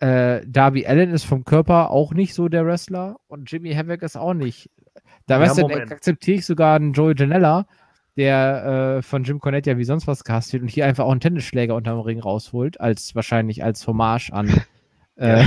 äh, 0.00 0.42
Darby 0.46 0.86
Allen 0.86 1.10
ist 1.10 1.24
vom 1.24 1.44
Körper 1.44 1.90
auch 1.90 2.12
nicht 2.12 2.34
so 2.34 2.48
der 2.48 2.66
Wrestler 2.66 3.16
und 3.28 3.50
Jimmy 3.50 3.72
Havoc 3.74 4.02
ist 4.02 4.16
auch 4.16 4.34
nicht. 4.34 4.70
Da 5.26 5.36
ja, 5.36 5.40
weißt 5.40 5.58
du, 5.58 5.66
akzeptiere 5.66 6.38
ich 6.38 6.46
sogar 6.46 6.76
einen 6.76 6.92
Joey 6.92 7.14
Janella, 7.16 7.66
der 8.16 8.98
äh, 8.98 9.02
von 9.02 9.24
Jim 9.24 9.40
Cornette 9.40 9.70
ja 9.70 9.78
wie 9.78 9.84
sonst 9.84 10.06
was 10.06 10.24
gehasst 10.24 10.52
wird 10.52 10.62
und 10.62 10.68
hier 10.68 10.86
einfach 10.86 11.04
auch 11.04 11.10
einen 11.10 11.20
Tennisschläger 11.20 11.74
unterm 11.74 12.00
Ring 12.00 12.20
rausholt, 12.20 12.80
als 12.80 13.14
wahrscheinlich 13.14 13.64
als 13.64 13.86
Hommage 13.86 14.30
an 14.32 14.62
äh. 15.16 15.46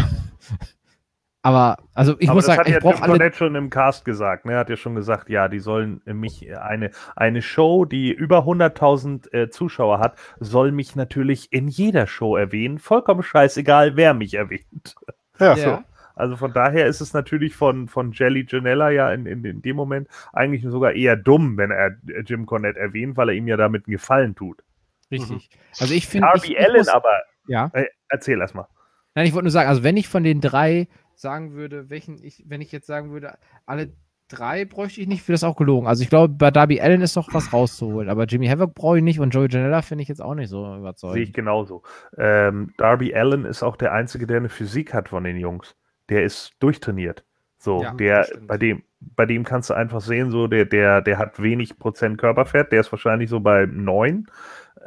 Aber 1.42 1.78
also 1.94 2.16
ich 2.20 2.28
Aber 2.28 2.36
muss 2.36 2.48
sagen, 2.48 2.64
ich 2.66 2.74
ja 2.74 2.80
brauche 2.80 3.02
alle 3.02 3.32
schon 3.32 3.56
im 3.56 3.70
Cast 3.70 4.04
gesagt. 4.04 4.46
Ne? 4.46 4.54
Er 4.54 4.60
hat 4.60 4.70
ja 4.70 4.76
schon 4.76 4.96
gesagt, 4.96 5.30
ja, 5.30 5.48
die 5.48 5.60
sollen 5.60 6.02
mich 6.06 6.46
eine 6.58 6.92
eine 7.16 7.42
Show, 7.42 7.86
die 7.86 8.12
über 8.12 8.40
100.000 8.40 9.34
äh, 9.34 9.50
Zuschauer 9.50 10.00
hat, 10.00 10.18
soll 10.40 10.74
mich 10.74 10.98
natürlich 10.98 11.54
in 11.54 11.70
jeder 11.70 12.08
Show 12.08 12.36
erwähnen. 12.36 12.78
Vollkommen 12.78 13.24
scheißegal, 13.24 13.96
wer 13.96 14.14
mich 14.14 14.34
erwähnt. 14.34 14.96
Ja. 15.40 15.56
So. 15.56 15.80
Also 16.20 16.36
von 16.36 16.52
daher 16.52 16.88
ist 16.88 17.00
es 17.00 17.14
natürlich 17.14 17.56
von, 17.56 17.88
von 17.88 18.12
Jelly 18.12 18.46
Janella 18.46 18.90
ja 18.90 19.10
in, 19.14 19.26
in, 19.26 19.46
in 19.46 19.62
dem 19.62 19.78
Moment 19.78 20.10
eigentlich 20.34 20.64
sogar 20.64 20.92
eher 20.92 21.16
dumm, 21.16 21.56
wenn 21.56 21.72
er 21.72 21.96
Jim 22.26 22.46
Cornette 22.46 22.78
erwähnt, 22.78 23.16
weil 23.16 23.30
er 23.30 23.36
ihm 23.36 23.48
ja 23.48 23.56
damit 23.56 23.88
einen 23.88 23.94
Gefallen 23.94 24.36
tut. 24.36 24.62
Richtig. 25.10 25.50
Mhm. 25.50 25.60
Also 25.80 25.94
ich 25.94 26.08
finde. 26.08 26.28
Darby 26.28 26.58
Allen 26.58 26.90
aber. 26.90 27.22
Ja. 27.48 27.72
Äh, 27.72 27.86
erzähl 28.10 28.42
erst 28.42 28.54
mal. 28.54 28.68
Nein, 29.16 29.28
ich 29.28 29.34
wollte 29.34 29.46
nur 29.46 29.52
sagen, 29.52 29.70
also 29.70 29.84
wenn 29.84 29.96
ich 29.96 30.10
von 30.10 30.26
den 30.26 30.42
drei 30.42 30.90
sagen 31.22 31.54
würde, 31.54 31.90
welchen 31.90 32.22
ich, 32.24 32.44
wenn 32.48 32.62
ich 32.62 32.72
jetzt 32.72 32.88
sagen 32.88 33.12
würde, 33.12 33.38
alle 33.66 33.92
drei 34.30 34.64
bräuchte 34.66 35.02
ich 35.02 35.08
nicht, 35.08 35.24
für 35.24 35.32
das 35.32 35.44
auch 35.44 35.58
gelogen. 35.58 35.88
Also 35.88 36.04
ich 36.04 36.10
glaube, 36.10 36.34
bei 36.34 36.52
Darby 36.52 36.80
Allen 36.80 37.02
ist 37.02 37.18
doch 37.18 37.34
was 37.34 37.52
rauszuholen, 37.52 38.10
aber 38.10 38.26
Jimmy 38.26 38.48
Havoc 38.48 38.76
brauche 38.76 38.98
ich 38.98 39.04
nicht 39.04 39.20
und 39.20 39.32
Joey 39.32 39.48
Janella 39.50 39.82
finde 39.82 40.04
ich 40.04 40.08
jetzt 40.08 40.22
auch 40.22 40.36
nicht 40.36 40.50
so 40.50 40.76
überzeugend. 40.76 41.16
Sehe 41.16 41.24
ich 41.24 41.34
genauso. 41.34 41.84
Ähm, 42.18 42.74
Darby 42.78 43.14
Allen 43.14 43.46
ist 43.46 43.64
auch 43.64 43.76
der 43.76 43.92
Einzige, 43.92 44.28
der 44.28 44.38
eine 44.38 44.50
Physik 44.50 44.94
hat 44.94 45.10
von 45.10 45.24
den 45.24 45.38
Jungs. 45.38 45.76
Der 46.10 46.24
ist 46.24 46.54
durchtrainiert. 46.60 47.24
So, 47.58 47.82
ja, 47.84 47.94
der, 47.94 48.28
bei 48.48 48.58
dem, 48.58 48.84
bei 49.02 49.26
dem 49.26 49.44
kannst 49.44 49.70
du 49.70 49.74
einfach 49.74 50.00
sehen, 50.00 50.32
so, 50.32 50.48
der, 50.48 50.66
der, 50.66 51.02
der 51.02 51.18
hat 51.18 51.42
wenig 51.42 51.78
Prozent 51.78 52.18
Körperfett, 52.18 52.72
der 52.72 52.80
ist 52.80 52.92
wahrscheinlich 52.92 53.30
so 53.30 53.42
bei 53.42 53.66
neun. 53.66 54.28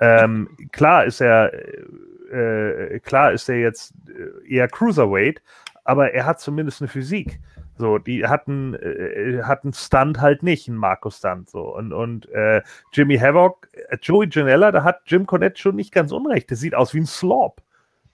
Ähm, 0.00 0.48
klar 0.72 1.04
ist 1.04 1.20
er, 1.20 1.52
äh, 2.32 2.98
klar 3.00 3.32
ist 3.32 3.48
er 3.50 3.58
jetzt 3.58 3.92
eher 4.48 4.68
Cruiserweight, 4.68 5.42
aber 5.84 6.12
er 6.12 6.26
hat 6.26 6.40
zumindest 6.40 6.80
eine 6.80 6.88
Physik. 6.88 7.40
So, 7.76 7.98
die 7.98 8.26
hatten, 8.26 8.74
äh, 8.74 9.42
hatten 9.42 9.72
Stunt 9.72 10.20
halt 10.20 10.42
nicht, 10.42 10.68
ein 10.68 10.76
Markus 10.76 11.18
Stunt. 11.18 11.50
So. 11.50 11.74
Und, 11.74 11.92
und 11.92 12.28
äh, 12.30 12.62
Jimmy 12.92 13.18
Havoc, 13.18 13.68
äh, 13.72 13.96
Joey 14.00 14.28
Janella, 14.30 14.70
da 14.72 14.84
hat 14.84 15.00
Jim 15.06 15.26
Cornette 15.26 15.60
schon 15.60 15.76
nicht 15.76 15.92
ganz 15.92 16.12
unrecht. 16.12 16.50
Der 16.50 16.56
sieht 16.56 16.74
aus 16.74 16.94
wie 16.94 17.00
ein 17.00 17.06
Slob. 17.06 17.62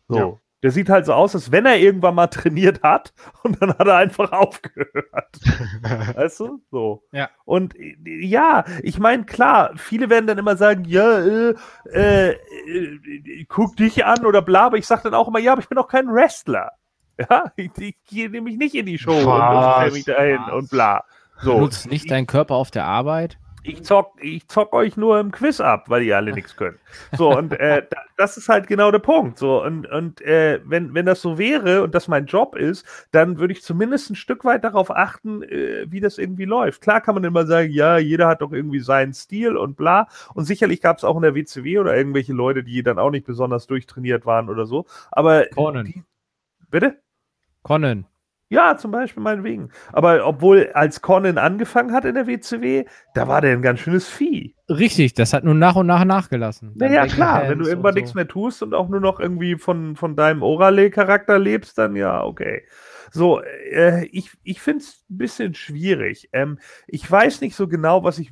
So. 0.08 0.18
Ja. 0.18 0.36
Der 0.64 0.72
sieht 0.72 0.88
halt 0.88 1.06
so 1.06 1.12
aus, 1.12 1.36
als 1.36 1.52
wenn 1.52 1.66
er 1.66 1.78
irgendwann 1.78 2.16
mal 2.16 2.26
trainiert 2.26 2.82
hat 2.82 3.12
und 3.42 3.62
dann 3.62 3.70
hat 3.70 3.86
er 3.86 3.96
einfach 3.96 4.32
aufgehört. 4.32 5.38
weißt 6.14 6.40
du? 6.40 6.62
So. 6.70 7.04
Ja. 7.12 7.30
Und 7.44 7.74
ja, 8.04 8.64
ich 8.82 8.98
meine, 8.98 9.24
klar, 9.24 9.72
viele 9.76 10.10
werden 10.10 10.26
dann 10.26 10.38
immer 10.38 10.56
sagen, 10.56 10.84
ja, 10.84 11.18
äh, 11.20 11.54
äh, 11.92 12.30
äh, 12.30 13.44
guck 13.48 13.76
dich 13.76 14.04
an 14.04 14.24
oder 14.24 14.42
bla, 14.42 14.66
aber 14.66 14.78
ich 14.78 14.86
sage 14.86 15.02
dann 15.04 15.14
auch 15.14 15.28
immer, 15.28 15.38
ja, 15.38 15.52
aber 15.52 15.62
ich 15.62 15.68
bin 15.68 15.78
auch 15.78 15.88
kein 15.88 16.08
Wrestler. 16.08 16.72
Ja, 17.30 17.52
ich, 17.56 17.70
ich 17.78 17.96
gehe 18.06 18.30
nämlich 18.30 18.56
nicht 18.56 18.74
in 18.74 18.86
die 18.86 18.98
Show 18.98 19.26
was, 19.26 19.88
und 19.88 19.92
mich 19.94 20.04
dahin 20.04 20.38
was? 20.46 20.52
und 20.52 20.70
bla. 20.70 21.04
So. 21.40 21.54
Du 21.54 21.60
nutzt 21.60 21.90
nicht 21.90 22.10
deinen 22.10 22.26
Körper 22.26 22.54
auf 22.54 22.70
der 22.70 22.84
Arbeit? 22.84 23.38
Ich 23.64 23.82
zock, 23.82 24.12
ich 24.20 24.48
zock 24.48 24.72
euch 24.72 24.96
nur 24.96 25.18
im 25.18 25.30
Quiz 25.30 25.60
ab, 25.60 25.90
weil 25.90 26.02
ihr 26.02 26.16
alle 26.16 26.32
nichts 26.34 26.56
könnt. 26.56 26.78
So, 27.16 27.36
und 27.36 27.52
äh, 27.58 27.82
das 28.16 28.36
ist 28.36 28.48
halt 28.48 28.66
genau 28.66 28.90
der 28.90 29.00
Punkt. 29.00 29.38
So, 29.38 29.62
und, 29.62 29.86
und 29.90 30.22
äh, 30.22 30.60
wenn, 30.64 30.94
wenn 30.94 31.06
das 31.06 31.20
so 31.20 31.38
wäre 31.38 31.82
und 31.82 31.94
das 31.94 32.08
mein 32.08 32.26
Job 32.26 32.56
ist, 32.56 32.86
dann 33.10 33.38
würde 33.38 33.52
ich 33.52 33.62
zumindest 33.62 34.10
ein 34.10 34.16
Stück 34.16 34.44
weit 34.44 34.64
darauf 34.64 34.90
achten, 34.90 35.42
äh, 35.42 35.86
wie 35.90 36.00
das 36.00 36.18
irgendwie 36.18 36.44
läuft. 36.44 36.82
Klar 36.82 37.00
kann 37.00 37.14
man 37.14 37.24
immer 37.24 37.46
sagen, 37.46 37.70
ja, 37.70 37.98
jeder 37.98 38.28
hat 38.28 38.42
doch 38.42 38.52
irgendwie 38.52 38.80
seinen 38.80 39.12
Stil 39.12 39.56
und 39.56 39.76
bla. 39.76 40.08
Und 40.34 40.44
sicherlich 40.44 40.80
gab 40.80 40.98
es 40.98 41.04
auch 41.04 41.16
in 41.16 41.22
der 41.22 41.34
WCW 41.34 41.78
oder 41.80 41.96
irgendwelche 41.96 42.32
Leute, 42.32 42.62
die 42.62 42.82
dann 42.82 42.98
auch 42.98 43.10
nicht 43.10 43.26
besonders 43.26 43.66
durchtrainiert 43.66 44.24
waren 44.24 44.48
oder 44.48 44.66
so. 44.66 44.86
Aber. 45.10 45.46
Die, 45.84 46.04
bitte? 46.70 47.00
Conan. 47.62 48.06
Ja, 48.50 48.78
zum 48.78 48.90
Beispiel 48.90 49.22
meinetwegen. 49.22 49.68
Aber 49.92 50.26
obwohl, 50.26 50.70
als 50.72 51.02
Conan 51.02 51.36
angefangen 51.36 51.92
hat 51.92 52.06
in 52.06 52.14
der 52.14 52.26
WCW, 52.26 52.86
da 53.14 53.28
war 53.28 53.42
der 53.42 53.52
ein 53.52 53.60
ganz 53.60 53.80
schönes 53.80 54.08
Vieh. 54.08 54.54
Richtig, 54.70 55.12
das 55.12 55.34
hat 55.34 55.44
nun 55.44 55.58
nach 55.58 55.76
und 55.76 55.86
nach 55.86 56.04
nachgelassen. 56.04 56.72
Naja, 56.74 57.06
klar, 57.06 57.48
wenn 57.48 57.58
du 57.58 57.66
irgendwann 57.66 57.92
so. 57.92 58.00
nichts 58.00 58.14
mehr 58.14 58.28
tust 58.28 58.62
und 58.62 58.72
auch 58.72 58.88
nur 58.88 59.00
noch 59.00 59.20
irgendwie 59.20 59.56
von, 59.56 59.96
von 59.96 60.16
deinem 60.16 60.42
Orale-Charakter 60.42 61.38
lebst, 61.38 61.76
dann 61.76 61.94
ja, 61.94 62.24
okay. 62.24 62.64
So, 63.10 63.40
äh, 63.40 64.06
ich, 64.06 64.30
ich 64.42 64.60
finde 64.60 64.84
es 64.84 65.04
ein 65.10 65.18
bisschen 65.18 65.54
schwierig. 65.54 66.28
Ähm, 66.32 66.58
ich 66.86 67.10
weiß 67.10 67.40
nicht 67.40 67.54
so 67.54 67.68
genau, 67.68 68.04
was 68.04 68.18
ich. 68.18 68.30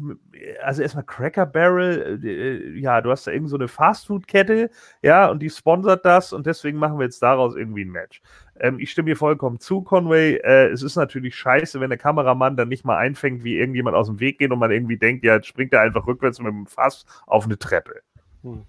Also 0.62 0.82
erstmal 0.82 1.04
Cracker 1.04 1.46
Barrel, 1.46 2.20
äh, 2.22 2.28
äh, 2.28 2.78
ja, 2.78 3.00
du 3.00 3.10
hast 3.10 3.26
da 3.26 3.30
irgend 3.30 3.48
so 3.48 3.56
eine 3.56 3.68
Fastfood-Kette, 3.68 4.70
ja, 5.02 5.30
und 5.30 5.40
die 5.40 5.50
sponsert 5.50 6.04
das 6.04 6.32
und 6.32 6.46
deswegen 6.46 6.78
machen 6.78 6.98
wir 6.98 7.04
jetzt 7.04 7.22
daraus 7.22 7.56
irgendwie 7.56 7.84
ein 7.84 7.90
Match. 7.90 8.20
Ähm, 8.60 8.78
ich 8.78 8.90
stimme 8.90 9.10
dir 9.10 9.16
vollkommen 9.16 9.60
zu, 9.60 9.82
Conway. 9.82 10.36
Äh, 10.36 10.68
es 10.68 10.82
ist 10.82 10.96
natürlich 10.96 11.34
scheiße, 11.36 11.80
wenn 11.80 11.90
der 11.90 11.98
Kameramann 11.98 12.56
dann 12.56 12.68
nicht 12.68 12.84
mal 12.84 12.96
einfängt, 12.96 13.44
wie 13.44 13.56
irgendjemand 13.58 13.96
aus 13.96 14.06
dem 14.06 14.20
Weg 14.20 14.38
geht 14.38 14.50
und 14.50 14.58
man 14.58 14.70
irgendwie 14.70 14.98
denkt, 14.98 15.24
ja, 15.24 15.36
jetzt 15.36 15.46
springt 15.46 15.72
er 15.72 15.82
einfach 15.82 16.06
rückwärts 16.06 16.38
mit 16.38 16.48
dem 16.48 16.66
Fass 16.66 17.04
auf 17.26 17.44
eine 17.44 17.58
Treppe. 17.58 18.02
Hm. 18.42 18.64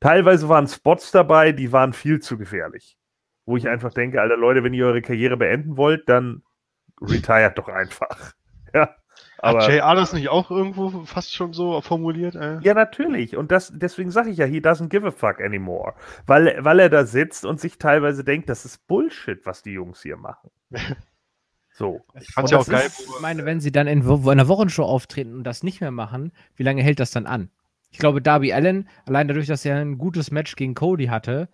Teilweise 0.00 0.48
waren 0.48 0.66
Spots 0.66 1.10
dabei, 1.10 1.52
die 1.52 1.72
waren 1.72 1.92
viel 1.92 2.20
zu 2.20 2.36
gefährlich 2.36 2.96
wo 3.46 3.56
ich 3.56 3.68
einfach 3.68 3.94
denke, 3.94 4.20
Alter 4.20 4.36
Leute, 4.36 4.64
wenn 4.64 4.74
ihr 4.74 4.86
eure 4.86 5.02
Karriere 5.02 5.36
beenden 5.36 5.76
wollt, 5.76 6.08
dann 6.08 6.42
retired 7.00 7.56
doch 7.56 7.68
einfach. 7.68 8.32
Ja. 8.74 8.94
Aber, 9.38 9.62
Hat 9.62 9.68
JR 9.68 9.94
das 9.94 10.12
nicht 10.12 10.28
auch 10.28 10.50
irgendwo 10.50 11.04
fast 11.04 11.34
schon 11.34 11.52
so 11.52 11.80
formuliert? 11.80 12.34
Äh? 12.34 12.58
Ja, 12.60 12.74
natürlich. 12.74 13.36
Und 13.36 13.50
das, 13.50 13.72
deswegen 13.74 14.10
sage 14.10 14.30
ich 14.30 14.38
ja, 14.38 14.46
he 14.46 14.60
doesn't 14.60 14.88
give 14.88 15.06
a 15.06 15.10
fuck 15.10 15.40
anymore. 15.40 15.94
Weil, 16.26 16.58
weil 16.60 16.80
er 16.80 16.88
da 16.88 17.04
sitzt 17.04 17.44
und 17.44 17.60
sich 17.60 17.78
teilweise 17.78 18.24
denkt, 18.24 18.48
das 18.48 18.64
ist 18.64 18.86
Bullshit, 18.86 19.44
was 19.44 19.62
die 19.62 19.72
Jungs 19.72 20.02
hier 20.02 20.16
machen. 20.16 20.50
So. 21.78 22.00
Ich 22.18 22.32
fand's 22.32 22.52
ja 22.52 22.58
auch 22.58 22.66
geil. 22.66 22.86
Ist, 22.86 23.00
ich 23.00 23.20
meine, 23.20 23.44
wenn 23.44 23.60
sie 23.60 23.70
dann 23.70 23.86
in, 23.86 24.00
in 24.00 24.28
einer 24.30 24.48
Wochenshow 24.48 24.84
auftreten 24.84 25.34
und 25.34 25.44
das 25.44 25.62
nicht 25.62 25.82
mehr 25.82 25.90
machen, 25.90 26.32
wie 26.54 26.62
lange 26.62 26.82
hält 26.82 27.00
das 27.00 27.10
dann 27.10 27.26
an? 27.26 27.50
Ich 27.90 27.98
glaube, 27.98 28.22
Darby 28.22 28.54
Allen, 28.54 28.88
allein 29.04 29.28
dadurch, 29.28 29.46
dass 29.46 29.64
er 29.66 29.76
ein 29.76 29.98
gutes 29.98 30.30
Match 30.30 30.56
gegen 30.56 30.74
Cody 30.74 31.08
hatte, 31.08 31.50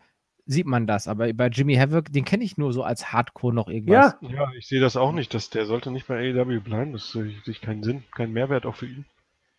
sieht 0.47 0.67
man 0.67 0.87
das. 0.87 1.09
Aber 1.09 1.33
bei 1.33 1.49
Jimmy 1.49 1.75
Havoc, 1.77 2.13
den 2.13 2.25
kenne 2.25 2.45
ich 2.45 2.59
nur 2.59 2.73
so 2.73 2.83
als 2.83 3.13
Hardcore 3.13 3.55
noch 3.55 3.69
irgendwas. 3.69 4.17
Ja, 4.21 4.29
ja 4.29 4.53
ich 4.57 4.67
sehe 4.67 4.81
das 4.81 4.97
auch 4.97 5.13
nicht. 5.13 5.35
Dass 5.35 5.51
der 5.51 5.67
sollte 5.67 5.91
nicht 5.91 6.07
bei 6.07 6.33
AEW 6.33 6.61
bleiben. 6.61 6.93
Das 6.93 7.15
ist 7.15 7.63
keinen 7.63 7.83
Sinn, 7.83 8.05
keinen 8.15 8.33
Mehrwert 8.33 8.67
auch 8.67 8.77
für 8.77 8.87
ihn. 8.87 9.05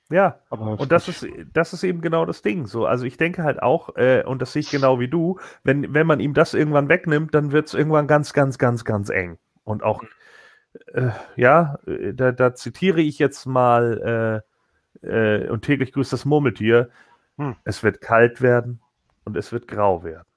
Ja, 0.09 0.39
aber 0.49 0.79
und 0.79 0.91
das 0.91 1.07
ist, 1.07 1.25
das 1.53 1.73
ist 1.73 1.83
eben 1.83 2.01
genau 2.01 2.25
das 2.25 2.41
Ding. 2.41 2.67
So, 2.67 2.85
also 2.85 3.05
ich 3.05 3.17
denke 3.17 3.43
halt 3.43 3.63
auch, 3.63 3.95
äh, 3.95 4.23
und 4.23 4.41
das 4.41 4.53
sehe 4.53 4.59
ich 4.59 4.69
genau 4.69 4.99
wie 4.99 5.07
du, 5.07 5.39
wenn, 5.63 5.93
wenn 5.93 6.05
man 6.05 6.19
ihm 6.19 6.33
das 6.33 6.53
irgendwann 6.53 6.89
wegnimmt, 6.89 7.33
dann 7.33 7.51
wird 7.51 7.67
es 7.67 7.73
irgendwann 7.73 8.05
ganz, 8.05 8.33
ganz, 8.33 8.57
ganz, 8.57 8.85
ganz 8.85 9.09
eng. 9.09 9.39
Und 9.63 9.81
auch, 9.81 10.03
äh, 10.93 11.09
ja, 11.35 11.79
äh, 11.87 12.13
da, 12.13 12.31
da, 12.31 12.53
zitiere 12.53 13.01
ich 13.01 13.17
jetzt 13.17 13.45
mal 13.45 14.43
äh, 15.03 15.07
äh, 15.07 15.49
und 15.49 15.63
täglich 15.63 15.93
grüßt 15.93 16.13
das 16.13 16.25
Murmeltier. 16.25 16.89
Hm. 17.37 17.55
Es 17.63 17.81
wird 17.81 18.01
kalt 18.01 18.41
werden 18.41 18.81
und 19.23 19.37
es 19.37 19.51
wird 19.51 19.67
grau 19.67 20.03
werden. 20.03 20.27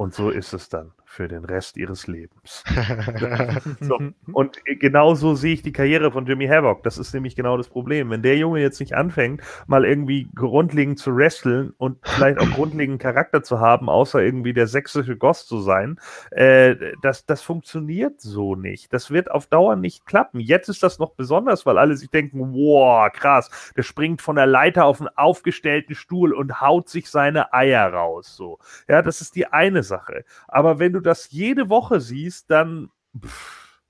Und 0.00 0.14
so 0.14 0.30
ist 0.30 0.54
es 0.54 0.70
dann 0.70 0.92
für 1.10 1.26
den 1.26 1.44
Rest 1.44 1.76
ihres 1.76 2.06
Lebens. 2.06 2.62
so. 3.80 3.98
Und 4.32 4.58
genauso 4.64 5.34
sehe 5.34 5.54
ich 5.54 5.62
die 5.62 5.72
Karriere 5.72 6.12
von 6.12 6.24
Jimmy 6.24 6.46
Havoc. 6.46 6.84
Das 6.84 6.98
ist 6.98 7.12
nämlich 7.12 7.34
genau 7.34 7.56
das 7.56 7.68
Problem. 7.68 8.10
Wenn 8.10 8.22
der 8.22 8.36
Junge 8.36 8.60
jetzt 8.60 8.78
nicht 8.78 8.94
anfängt, 8.94 9.42
mal 9.66 9.84
irgendwie 9.84 10.28
grundlegend 10.36 11.00
zu 11.00 11.16
wresteln 11.16 11.74
und 11.78 11.98
vielleicht 12.04 12.38
auch 12.38 12.48
grundlegenden 12.52 13.00
Charakter 13.00 13.42
zu 13.42 13.58
haben, 13.58 13.88
außer 13.88 14.22
irgendwie 14.22 14.52
der 14.52 14.68
sächsische 14.68 15.16
Ghost 15.16 15.48
zu 15.48 15.60
sein, 15.60 15.98
äh, 16.30 16.76
das, 17.02 17.26
das 17.26 17.42
funktioniert 17.42 18.20
so 18.20 18.54
nicht. 18.54 18.92
Das 18.92 19.10
wird 19.10 19.32
auf 19.32 19.46
Dauer 19.46 19.74
nicht 19.74 20.06
klappen. 20.06 20.38
Jetzt 20.38 20.68
ist 20.68 20.84
das 20.84 21.00
noch 21.00 21.14
besonders, 21.14 21.66
weil 21.66 21.76
alle 21.76 21.96
sich 21.96 22.10
denken, 22.10 22.54
wow, 22.54 23.10
krass, 23.12 23.50
der 23.76 23.82
springt 23.82 24.22
von 24.22 24.36
der 24.36 24.46
Leiter 24.46 24.84
auf 24.84 25.00
einen 25.00 25.10
aufgestellten 25.16 25.96
Stuhl 25.96 26.32
und 26.32 26.60
haut 26.60 26.88
sich 26.88 27.10
seine 27.10 27.52
Eier 27.52 27.92
raus. 27.92 28.36
So. 28.36 28.60
Ja, 28.88 29.02
das 29.02 29.20
ist 29.20 29.34
die 29.34 29.48
eine 29.48 29.82
Sache. 29.82 30.24
Aber 30.46 30.78
wenn 30.78 30.92
du 30.92 30.99
du 31.00 31.08
das 31.08 31.30
jede 31.30 31.68
Woche 31.68 32.00
siehst, 32.00 32.50
dann, 32.50 32.90
pff, 33.18 33.80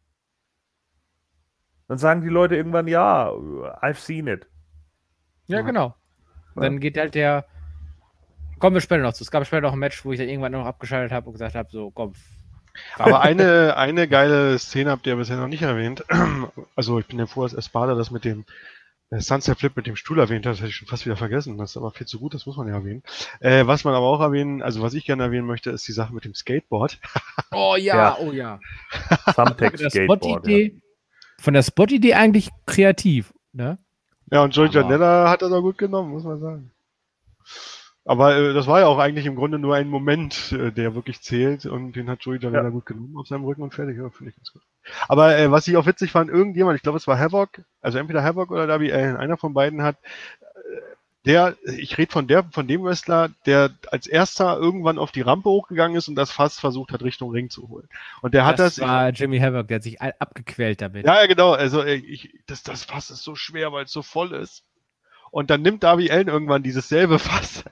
dann 1.88 1.98
sagen 1.98 2.22
die 2.22 2.28
Leute 2.28 2.56
irgendwann, 2.56 2.86
ja, 2.86 3.30
I've 3.30 3.96
seen 3.96 4.26
it. 4.26 4.46
Ja, 5.46 5.62
genau. 5.62 5.96
Ja. 6.54 6.62
Dann 6.62 6.78
geht 6.80 6.96
halt 6.96 7.14
der. 7.14 7.44
Kommen 8.60 8.74
wir 8.74 8.80
später 8.80 9.02
noch 9.02 9.14
zu. 9.14 9.24
Es 9.24 9.30
gab 9.30 9.44
später 9.46 9.62
noch 9.62 9.72
ein 9.72 9.78
Match, 9.78 10.04
wo 10.04 10.12
ich 10.12 10.18
dann 10.18 10.28
irgendwann 10.28 10.52
noch 10.52 10.66
abgeschaltet 10.66 11.12
habe 11.12 11.26
und 11.26 11.32
gesagt 11.32 11.54
habe, 11.54 11.68
so, 11.72 11.90
komm. 11.90 12.12
Aber 12.96 13.20
eine, 13.22 13.76
eine 13.76 14.06
geile 14.06 14.58
Szene 14.58 14.90
habt 14.90 15.06
ihr 15.06 15.16
bisher 15.16 15.36
noch 15.36 15.48
nicht 15.48 15.62
erwähnt. 15.62 16.04
Also 16.76 16.98
ich 16.98 17.06
bin 17.06 17.18
ja 17.18 17.26
froh, 17.26 17.42
dass 17.42 17.52
Espada 17.52 17.94
das 17.94 18.10
mit 18.10 18.24
dem 18.24 18.44
Sunset 19.18 19.58
Flip 19.58 19.74
mit 19.74 19.88
dem 19.88 19.96
Stuhl 19.96 20.20
erwähnt 20.20 20.46
hat, 20.46 20.52
das 20.52 20.60
hätte 20.60 20.68
ich 20.68 20.76
schon 20.76 20.86
fast 20.86 21.04
wieder 21.04 21.16
vergessen. 21.16 21.58
Das 21.58 21.70
ist 21.70 21.76
aber 21.76 21.90
viel 21.90 22.06
zu 22.06 22.20
gut, 22.20 22.32
das 22.32 22.46
muss 22.46 22.56
man 22.56 22.68
ja 22.68 22.74
erwähnen. 22.74 23.02
Äh, 23.40 23.66
was 23.66 23.82
man 23.82 23.94
aber 23.94 24.06
auch 24.06 24.20
erwähnen, 24.20 24.62
also 24.62 24.82
was 24.82 24.94
ich 24.94 25.04
gerne 25.04 25.24
erwähnen 25.24 25.46
möchte, 25.46 25.70
ist 25.70 25.88
die 25.88 25.92
Sache 25.92 26.14
mit 26.14 26.24
dem 26.24 26.34
Skateboard. 26.34 26.98
Oh 27.52 27.74
ja, 27.76 27.96
ja. 27.96 28.18
oh 28.20 28.30
ja. 28.30 28.60
Thumbtack 29.34 29.76
Skateboard. 29.76 30.46
Ja. 30.46 30.68
Von 31.40 31.54
der 31.54 31.62
Spot-Idee 31.62 32.14
eigentlich 32.14 32.50
kreativ, 32.64 33.34
ne? 33.52 33.78
Ja, 34.30 34.44
und 34.44 34.54
Joey 34.54 34.68
Janella 34.70 35.28
hat 35.28 35.42
das 35.42 35.50
auch 35.50 35.62
gut 35.62 35.78
genommen, 35.78 36.10
muss 36.10 36.22
man 36.22 36.38
sagen. 36.38 36.70
Aber 38.04 38.36
äh, 38.36 38.54
das 38.54 38.66
war 38.66 38.80
ja 38.80 38.86
auch 38.86 38.98
eigentlich 38.98 39.26
im 39.26 39.36
Grunde 39.36 39.58
nur 39.58 39.76
ein 39.76 39.88
Moment, 39.88 40.52
äh, 40.52 40.72
der 40.72 40.94
wirklich 40.94 41.20
zählt 41.20 41.66
und 41.66 41.92
den 41.92 42.08
hat 42.08 42.22
Joey 42.22 42.38
Janella 42.38 42.64
ja. 42.64 42.70
gut 42.70 42.86
genommen 42.86 43.16
auf 43.16 43.28
seinem 43.28 43.44
Rücken 43.44 43.62
und 43.62 43.74
fertig. 43.74 43.98
Ja, 43.98 44.08
finde 44.10 44.30
ich 44.30 44.36
ganz 44.36 44.52
gut. 44.52 44.62
Aber 45.08 45.36
äh, 45.36 45.50
was 45.50 45.68
ich 45.68 45.76
auch 45.76 45.86
witzig 45.86 46.10
fand, 46.10 46.30
irgendjemand, 46.30 46.76
ich 46.76 46.82
glaube 46.82 46.96
es 46.96 47.06
war 47.06 47.18
Havoc, 47.18 47.62
also 47.82 47.98
entweder 47.98 48.24
Havoc 48.24 48.50
oder 48.50 48.66
Darby 48.66 48.92
Allen, 48.92 49.16
einer 49.16 49.36
von 49.36 49.52
beiden 49.52 49.82
hat, 49.82 49.96
äh, 50.42 50.80
der, 51.26 51.56
ich 51.64 51.98
rede 51.98 52.10
von 52.10 52.26
der, 52.26 52.44
von 52.44 52.66
dem 52.66 52.82
Wrestler, 52.82 53.28
der 53.44 53.70
als 53.90 54.06
erster 54.06 54.56
irgendwann 54.56 54.98
auf 54.98 55.12
die 55.12 55.20
Rampe 55.20 55.50
hochgegangen 55.50 55.98
ist 55.98 56.08
und 56.08 56.14
das 56.14 56.30
Fass 56.30 56.58
versucht 56.58 56.92
hat, 56.92 57.02
Richtung 57.02 57.30
Ring 57.30 57.50
zu 57.50 57.68
holen. 57.68 57.88
Und 58.22 58.32
der 58.32 58.42
das 58.42 58.48
hat 58.48 58.58
das. 58.58 58.74
Das 58.76 58.88
war 58.88 59.10
Jimmy 59.10 59.38
Havoc, 59.38 59.68
der 59.68 59.76
hat 59.76 59.82
sich 59.82 60.00
abgequält 60.00 60.80
damit. 60.80 61.04
Ja, 61.04 61.20
ja, 61.20 61.26
genau. 61.26 61.52
Also 61.52 61.82
äh, 61.82 61.96
ich, 61.96 62.32
das, 62.46 62.62
das 62.62 62.84
Fass 62.84 63.10
ist 63.10 63.22
so 63.22 63.34
schwer, 63.34 63.70
weil 63.72 63.84
es 63.84 63.92
so 63.92 64.00
voll 64.00 64.32
ist. 64.32 64.64
Und 65.30 65.50
dann 65.50 65.62
nimmt 65.62 65.82
Darby 65.82 66.10
Allen 66.10 66.28
irgendwann 66.28 66.62
dieses 66.62 66.88
selbe 66.88 67.18
Fass. 67.18 67.64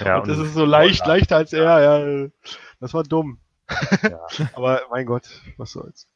Ja, 0.00 0.18
und 0.18 0.28
das 0.28 0.38
ist 0.38 0.54
so 0.54 0.64
leicht, 0.64 1.06
leichter 1.06 1.36
als 1.36 1.52
er, 1.52 1.80
ja. 1.80 2.28
Das 2.80 2.94
war 2.94 3.02
dumm. 3.02 3.38
Ja. 4.02 4.26
Aber 4.52 4.82
mein 4.90 5.06
Gott, 5.06 5.24
was 5.56 5.72
soll's. 5.72 6.06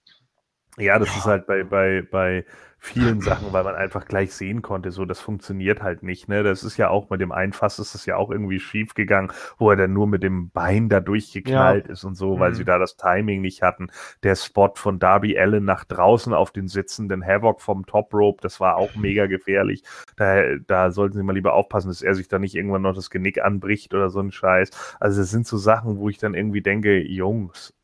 Ja, 0.78 0.98
das 0.98 1.08
ja. 1.08 1.18
ist 1.18 1.24
halt 1.26 1.46
bei, 1.46 1.64
bei, 1.64 2.02
bei 2.10 2.44
vielen 2.80 3.20
Sachen, 3.20 3.52
weil 3.52 3.64
man 3.64 3.74
einfach 3.74 4.06
gleich 4.06 4.32
sehen 4.32 4.62
konnte, 4.62 4.92
so 4.92 5.04
das 5.04 5.20
funktioniert 5.20 5.82
halt 5.82 6.02
nicht. 6.02 6.28
Ne? 6.28 6.42
Das 6.42 6.62
ist 6.62 6.76
ja 6.76 6.88
auch 6.88 7.10
mit 7.10 7.20
dem 7.20 7.32
Einfass 7.32 7.78
ist 7.78 7.94
es 7.94 8.06
ja 8.06 8.16
auch 8.16 8.30
irgendwie 8.30 8.60
schief 8.60 8.94
gegangen, 8.94 9.32
wo 9.58 9.70
er 9.70 9.76
dann 9.76 9.92
nur 9.92 10.06
mit 10.06 10.22
dem 10.22 10.50
Bein 10.50 10.88
da 10.88 11.00
durchgeknallt 11.00 11.86
ja. 11.86 11.92
ist 11.92 12.04
und 12.04 12.14
so, 12.14 12.38
weil 12.38 12.50
mhm. 12.50 12.54
sie 12.54 12.64
da 12.64 12.78
das 12.78 12.96
Timing 12.96 13.40
nicht 13.40 13.62
hatten. 13.62 13.88
Der 14.22 14.36
Spot 14.36 14.72
von 14.74 14.98
Darby 14.98 15.38
Allen 15.38 15.64
nach 15.64 15.84
draußen 15.84 16.32
auf 16.32 16.52
den 16.52 16.68
sitzenden 16.68 17.26
Havoc 17.26 17.60
vom 17.60 17.84
Top 17.84 18.14
Rope, 18.14 18.40
das 18.42 18.60
war 18.60 18.76
auch 18.76 18.94
mega 18.94 19.26
gefährlich. 19.26 19.82
Da, 20.16 20.56
da 20.66 20.90
sollten 20.92 21.16
sie 21.16 21.24
mal 21.24 21.34
lieber 21.34 21.54
aufpassen, 21.54 21.88
dass 21.88 22.02
er 22.02 22.14
sich 22.14 22.28
da 22.28 22.38
nicht 22.38 22.54
irgendwann 22.54 22.82
noch 22.82 22.94
das 22.94 23.10
Genick 23.10 23.42
anbricht 23.42 23.92
oder 23.92 24.08
so 24.08 24.20
ein 24.20 24.30
Scheiß. 24.30 24.70
Also 25.00 25.22
es 25.22 25.30
sind 25.30 25.46
so 25.46 25.56
Sachen, 25.56 25.98
wo 25.98 26.08
ich 26.08 26.18
dann 26.18 26.34
irgendwie 26.34 26.62
denke, 26.62 27.00
Jungs, 27.00 27.74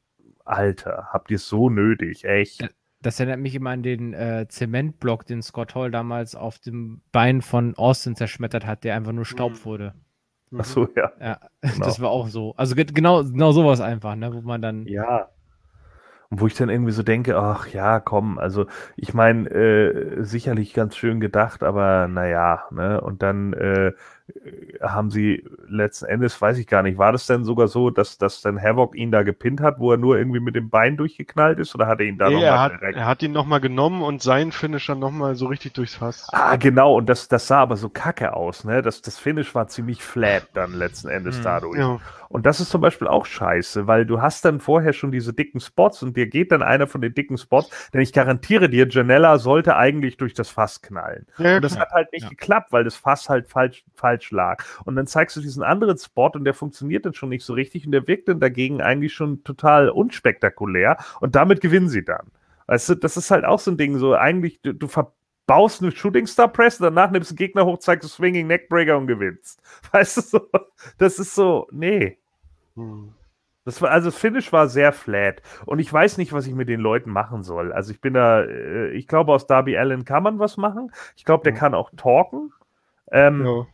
Alter, 0.44 1.08
habt 1.12 1.30
ihr 1.30 1.36
es 1.36 1.48
so 1.48 1.68
nötig, 1.68 2.24
echt? 2.24 2.74
Das 3.04 3.20
erinnert 3.20 3.38
mich 3.38 3.54
immer 3.54 3.68
an 3.68 3.82
den 3.82 4.14
äh, 4.14 4.46
Zementblock, 4.48 5.26
den 5.26 5.42
Scott 5.42 5.74
Hall 5.74 5.90
damals 5.90 6.34
auf 6.34 6.58
dem 6.58 7.02
Bein 7.12 7.42
von 7.42 7.76
Austin 7.76 8.16
zerschmettert 8.16 8.66
hat, 8.66 8.82
der 8.82 8.96
einfach 8.96 9.12
nur 9.12 9.26
Staub 9.26 9.52
mhm. 9.52 9.64
wurde. 9.66 9.94
Ach 10.56 10.64
so, 10.64 10.88
ja. 10.96 11.12
Ja, 11.20 11.38
genau. 11.60 11.84
das 11.84 12.00
war 12.00 12.08
auch 12.08 12.28
so. 12.28 12.54
Also 12.56 12.74
genau, 12.74 13.22
genau 13.22 13.52
sowas 13.52 13.82
einfach, 13.82 14.16
ne, 14.16 14.32
wo 14.32 14.40
man 14.40 14.62
dann. 14.62 14.86
Ja. 14.86 15.28
Und 16.30 16.40
wo 16.40 16.46
ich 16.46 16.54
dann 16.54 16.70
irgendwie 16.70 16.92
so 16.92 17.02
denke, 17.02 17.36
ach 17.36 17.68
ja, 17.68 18.00
komm, 18.00 18.38
also 18.38 18.64
ich 18.96 19.12
meine, 19.12 19.50
äh, 19.50 20.24
sicherlich 20.24 20.72
ganz 20.72 20.96
schön 20.96 21.20
gedacht, 21.20 21.62
aber 21.62 22.08
naja, 22.08 22.64
ne, 22.70 23.02
und 23.02 23.22
dann 23.22 23.52
äh, 23.52 23.92
haben 24.80 25.10
sie 25.10 25.44
letzten 25.68 26.06
Endes, 26.06 26.40
weiß 26.40 26.58
ich 26.58 26.66
gar 26.66 26.82
nicht, 26.82 26.98
war 26.98 27.12
das 27.12 27.26
denn 27.26 27.44
sogar 27.44 27.68
so, 27.68 27.90
dass, 27.90 28.18
dass 28.18 28.40
dann 28.40 28.60
Havoc 28.60 28.96
ihn 28.96 29.10
da 29.10 29.22
gepinnt 29.22 29.60
hat, 29.60 29.78
wo 29.78 29.92
er 29.92 29.98
nur 29.98 30.16
irgendwie 30.16 30.40
mit 30.40 30.54
dem 30.54 30.70
Bein 30.70 30.96
durchgeknallt 30.96 31.58
ist 31.58 31.74
oder 31.74 31.86
hat 31.86 32.00
er 32.00 32.06
ihn 32.06 32.18
da 32.18 32.28
nee, 32.28 32.34
nochmal 32.34 32.48
er 32.48 32.60
hat, 32.60 32.72
direkt? 32.72 32.98
Er 32.98 33.06
hat 33.06 33.22
ihn 33.22 33.32
nochmal 33.32 33.60
genommen 33.60 34.02
und 34.02 34.22
seinen 34.22 34.52
Finisher 34.52 34.94
nochmal 34.94 35.34
so 35.34 35.46
richtig 35.46 35.74
durchs 35.74 35.96
Fass. 35.96 36.28
Ah, 36.32 36.56
genau, 36.56 36.94
und 36.96 37.08
das, 37.08 37.28
das 37.28 37.46
sah 37.46 37.60
aber 37.60 37.76
so 37.76 37.88
kacke 37.88 38.34
aus, 38.34 38.64
ne? 38.64 38.82
Das, 38.82 39.02
das 39.02 39.18
Finish 39.18 39.54
war 39.54 39.68
ziemlich 39.68 40.02
flat 40.02 40.48
dann 40.54 40.72
letzten 40.72 41.08
Endes 41.08 41.36
hm, 41.36 41.44
dadurch. 41.44 41.78
Ja. 41.78 42.00
Und 42.28 42.46
das 42.46 42.58
ist 42.58 42.70
zum 42.70 42.80
Beispiel 42.80 43.06
auch 43.06 43.26
scheiße, 43.26 43.86
weil 43.86 44.06
du 44.06 44.20
hast 44.20 44.44
dann 44.44 44.58
vorher 44.58 44.92
schon 44.92 45.12
diese 45.12 45.32
dicken 45.32 45.60
Spots 45.60 46.02
und 46.02 46.16
dir 46.16 46.26
geht 46.26 46.50
dann 46.50 46.62
einer 46.62 46.88
von 46.88 47.00
den 47.00 47.14
dicken 47.14 47.38
Spots, 47.38 47.70
denn 47.92 48.00
ich 48.00 48.12
garantiere 48.12 48.68
dir, 48.68 48.88
Janella 48.88 49.38
sollte 49.38 49.76
eigentlich 49.76 50.16
durch 50.16 50.34
das 50.34 50.50
Fass 50.50 50.82
knallen. 50.82 51.26
Ja, 51.38 51.56
und 51.56 51.62
das 51.62 51.78
hat 51.78 51.92
halt 51.92 52.12
nicht 52.12 52.24
ja. 52.24 52.28
geklappt, 52.30 52.72
weil 52.72 52.82
das 52.82 52.96
Fass 52.96 53.28
halt 53.28 53.48
falsch, 53.48 53.84
falsch 53.94 54.13
lag. 54.30 54.64
Und 54.84 54.96
dann 54.96 55.06
zeigst 55.06 55.36
du 55.36 55.40
diesen 55.40 55.62
anderen 55.62 55.98
Spot 55.98 56.30
und 56.34 56.44
der 56.44 56.54
funktioniert 56.54 57.06
dann 57.06 57.14
schon 57.14 57.28
nicht 57.28 57.44
so 57.44 57.52
richtig 57.54 57.86
und 57.86 57.92
der 57.92 58.06
wirkt 58.06 58.28
dann 58.28 58.40
dagegen 58.40 58.80
eigentlich 58.80 59.14
schon 59.14 59.44
total 59.44 59.88
unspektakulär 59.88 60.96
und 61.20 61.34
damit 61.34 61.60
gewinnen 61.60 61.88
sie 61.88 62.04
dann. 62.04 62.26
Weißt 62.66 62.88
du, 62.88 62.94
das 62.94 63.16
ist 63.16 63.30
halt 63.30 63.44
auch 63.44 63.58
so 63.58 63.70
ein 63.70 63.76
Ding, 63.76 63.98
so 63.98 64.14
eigentlich, 64.14 64.60
du, 64.62 64.72
du 64.72 64.88
baust 65.46 65.82
eine 65.82 65.92
Shooting 65.92 66.26
Star 66.26 66.48
Press, 66.48 66.78
danach 66.78 67.10
nimmst 67.10 67.30
du 67.30 67.32
einen 67.32 67.38
Gegner 67.38 67.66
hoch, 67.66 67.78
zeigst 67.78 68.04
du 68.04 68.08
Swinging 68.08 68.46
Neckbreaker 68.46 68.96
und 68.96 69.06
gewinnst. 69.06 69.60
Weißt 69.92 70.16
du 70.16 70.20
so? 70.22 70.48
Das 70.98 71.18
ist 71.18 71.34
so, 71.34 71.66
nee. 71.70 72.18
Hm. 72.76 73.12
Das 73.64 73.80
war, 73.80 73.90
also 73.90 74.10
das 74.10 74.18
Finish 74.18 74.52
war 74.52 74.68
sehr 74.68 74.92
flat. 74.92 75.40
Und 75.64 75.78
ich 75.78 75.90
weiß 75.90 76.18
nicht, 76.18 76.32
was 76.32 76.46
ich 76.46 76.54
mit 76.54 76.68
den 76.68 76.80
Leuten 76.80 77.10
machen 77.10 77.42
soll. 77.42 77.72
Also 77.72 77.92
ich 77.92 78.00
bin 78.00 78.12
da, 78.12 78.42
äh, 78.42 78.90
ich 78.90 79.08
glaube, 79.08 79.32
aus 79.32 79.46
Darby 79.46 79.76
Allen 79.78 80.04
kann 80.04 80.22
man 80.22 80.38
was 80.38 80.58
machen. 80.58 80.92
Ich 81.16 81.24
glaube, 81.24 81.44
der 81.44 81.54
kann 81.54 81.74
auch 81.74 81.90
talken. 81.96 82.52
Ähm, 83.10 83.46
ja. 83.46 83.66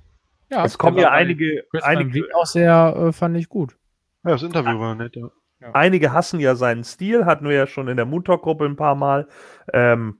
Ja. 0.50 0.64
es 0.64 0.78
kommen 0.78 0.98
ja 0.98 1.10
einige. 1.10 1.64
einige 1.82 2.26
auch 2.34 2.46
sehr, 2.46 2.94
äh, 2.96 3.12
fand 3.12 3.36
ich 3.36 3.48
gut. 3.48 3.76
Ja, 4.24 4.32
das 4.32 4.42
Interview 4.42 4.78
war 4.78 4.94
nett, 4.94 5.16
ja. 5.16 5.30
Einige 5.74 6.12
hassen 6.12 6.40
ja 6.40 6.54
seinen 6.54 6.84
Stil, 6.84 7.26
hatten 7.26 7.46
wir 7.46 7.54
ja 7.54 7.66
schon 7.66 7.88
in 7.88 7.96
der 7.96 8.06
Moontalk-Gruppe 8.06 8.64
ein 8.64 8.76
paar 8.76 8.94
Mal. 8.94 9.28
Ähm, 9.72 10.18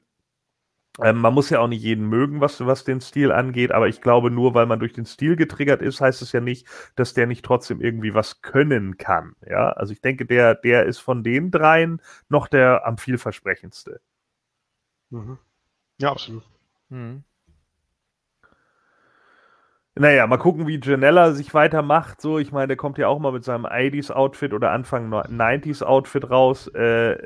ähm, 1.02 1.18
man 1.18 1.32
muss 1.32 1.48
ja 1.50 1.60
auch 1.60 1.68
nicht 1.68 1.82
jeden 1.82 2.06
mögen, 2.08 2.40
was, 2.40 2.64
was 2.66 2.84
den 2.84 3.00
Stil 3.00 3.32
angeht, 3.32 3.72
aber 3.72 3.88
ich 3.88 4.00
glaube, 4.00 4.30
nur 4.30 4.54
weil 4.54 4.66
man 4.66 4.80
durch 4.80 4.92
den 4.92 5.06
Stil 5.06 5.36
getriggert 5.36 5.80
ist, 5.80 6.00
heißt 6.00 6.20
es 6.20 6.32
ja 6.32 6.40
nicht, 6.40 6.66
dass 6.96 7.14
der 7.14 7.26
nicht 7.26 7.44
trotzdem 7.44 7.80
irgendwie 7.80 8.12
was 8.12 8.42
können 8.42 8.98
kann. 8.98 9.34
Ja, 9.48 9.70
also 9.70 9.92
ich 9.92 10.00
denke, 10.00 10.26
der, 10.26 10.54
der 10.54 10.84
ist 10.84 10.98
von 10.98 11.24
den 11.24 11.50
dreien 11.50 12.02
noch 12.28 12.48
der 12.48 12.86
am 12.86 12.98
vielversprechendste. 12.98 14.00
Mhm. 15.10 15.38
Ja, 15.98 16.10
absolut. 16.10 16.42
Mhm. 16.88 17.24
Naja, 20.00 20.26
mal 20.26 20.38
gucken, 20.38 20.66
wie 20.66 20.80
Janella 20.82 21.32
sich 21.32 21.52
weitermacht. 21.52 22.22
So, 22.22 22.38
ich 22.38 22.52
meine, 22.52 22.68
der 22.68 22.78
kommt 22.78 22.96
ja 22.96 23.06
auch 23.06 23.18
mal 23.18 23.32
mit 23.32 23.44
seinem 23.44 23.66
80s-Outfit 23.66 24.54
oder 24.54 24.70
Anfang 24.70 25.12
90s-Outfit 25.12 26.30
raus. 26.30 26.68
Äh, 26.68 27.18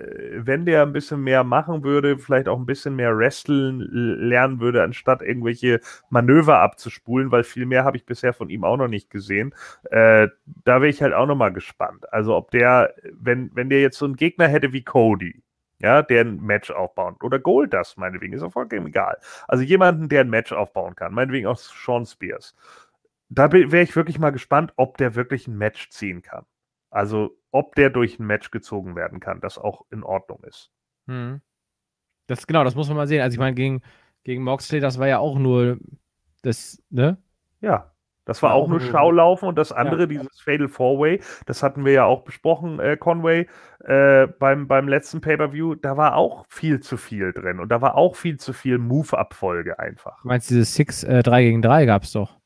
wenn 0.45 0.67
der 0.67 0.83
ein 0.83 0.93
bisschen 0.93 1.23
mehr 1.23 1.45
machen 1.45 1.85
würde, 1.85 2.19
vielleicht 2.19 2.49
auch 2.49 2.59
ein 2.59 2.67
bisschen 2.67 2.97
mehr 2.97 3.17
wresteln 3.17 3.79
lernen 3.79 4.59
würde, 4.59 4.83
anstatt 4.83 5.23
irgendwelche 5.23 5.79
Manöver 6.11 6.59
abzuspulen, 6.59 7.31
weil 7.31 7.45
viel 7.45 7.65
mehr 7.65 7.85
habe 7.85 7.97
ich 7.97 8.07
bisher 8.07 8.33
von 8.33 8.51
ihm 8.51 8.65
auch 8.65 8.77
noch 8.77 8.89
nicht 8.89 9.09
gesehen. 9.09 9.55
Äh, 9.93 10.27
da 10.65 10.81
wäre 10.81 10.89
ich 10.89 11.01
halt 11.01 11.15
auch 11.15 11.27
noch 11.27 11.37
mal 11.37 11.53
gespannt. 11.53 12.13
Also, 12.13 12.35
ob 12.35 12.51
der, 12.51 12.93
wenn, 13.13 13.53
wenn 13.55 13.71
der 13.71 13.83
jetzt 13.83 13.99
so 13.99 14.05
einen 14.05 14.17
Gegner 14.17 14.49
hätte 14.49 14.73
wie 14.73 14.83
Cody, 14.83 15.45
ja, 15.85 16.01
der 16.01 16.23
ein 16.23 16.41
Match 16.41 16.71
aufbauen. 16.71 17.17
Oder 17.23 17.39
Gold 17.39 17.75
das, 17.75 17.99
meinetwegen, 17.99 18.33
ist 18.33 18.43
auch 18.43 18.53
vollkommen 18.53 18.87
egal. 18.87 19.19
Also 19.47 19.63
jemanden, 19.63 20.09
der 20.09 20.23
ein 20.23 20.31
Match 20.31 20.51
aufbauen 20.51 20.97
kann, 20.97 21.13
meinetwegen 21.13 21.47
auch 21.47 21.59
Sean 21.59 22.07
Spears. 22.07 22.55
Da 23.29 23.53
wäre 23.53 23.83
ich 23.83 23.95
wirklich 23.95 24.19
mal 24.19 24.31
gespannt, 24.31 24.73
ob 24.77 24.97
der 24.97 25.15
wirklich 25.15 25.47
ein 25.47 25.59
Match 25.59 25.91
ziehen 25.91 26.23
kann. 26.23 26.47
Also, 26.91 27.37
ob 27.51 27.75
der 27.75 27.91
durch 27.91 28.19
ein 28.19 28.27
Match 28.27 28.51
gezogen 28.51 28.97
werden 28.97 29.21
kann, 29.21 29.41
das 29.41 29.59
auch 29.59 29.85
in 29.91 30.03
Ordnung 30.05 30.43
ist. 30.45 30.71
Hm. 31.07 31.43
Das 32.29 32.47
genau, 32.47 32.65
das 32.65 32.75
muss 32.75 32.89
man 32.89 32.97
mal 32.97 33.07
sehen. 33.07 33.21
Also 33.21 33.35
ich 33.35 33.39
meine, 33.39 33.55
gegen, 33.55 33.83
gegen 34.23 34.43
Moxley, 34.43 34.81
das 34.81 34.99
war 34.99 35.09
ja 35.09 35.19
auch 35.19 35.39
nur 35.39 35.79
das, 36.43 36.83
ne? 36.89 37.19
Ja. 37.61 37.94
Das 38.25 38.43
war 38.43 38.55
auch 38.55 38.69
nur 38.69 38.81
Schaulaufen 38.81 39.49
und 39.49 39.57
das 39.57 39.71
andere, 39.71 40.03
ja. 40.03 40.07
dieses 40.07 40.41
Fatal 40.41 40.69
Four 40.69 40.99
Way, 40.99 41.21
das 41.47 41.63
hatten 41.63 41.85
wir 41.85 41.93
ja 41.93 42.05
auch 42.05 42.23
besprochen, 42.23 42.81
äh, 42.81 42.97
Conway, 42.97 43.47
äh, 43.81 44.27
beim, 44.27 44.67
beim 44.67 44.89
letzten 44.89 45.21
Pay-Per-View, 45.21 45.75
da 45.75 45.97
war 45.97 46.17
auch 46.17 46.47
viel 46.49 46.81
zu 46.81 46.97
viel 46.97 47.33
drin 47.33 47.61
und 47.61 47.69
da 47.69 47.83
war 47.83 47.97
auch 47.97 48.17
viel 48.17 48.39
zu 48.39 48.55
viel 48.55 48.79
Move-Abfolge 48.79 49.79
einfach. 49.79 50.23
Du 50.23 50.29
meinst, 50.29 50.49
dieses 50.49 50.75
6 50.75 51.05
äh, 51.05 51.23
3 51.23 51.43
gegen 51.43 51.63
3 51.63 51.85
gab 51.85 52.05
es 52.05 52.13
doch? 52.13 52.39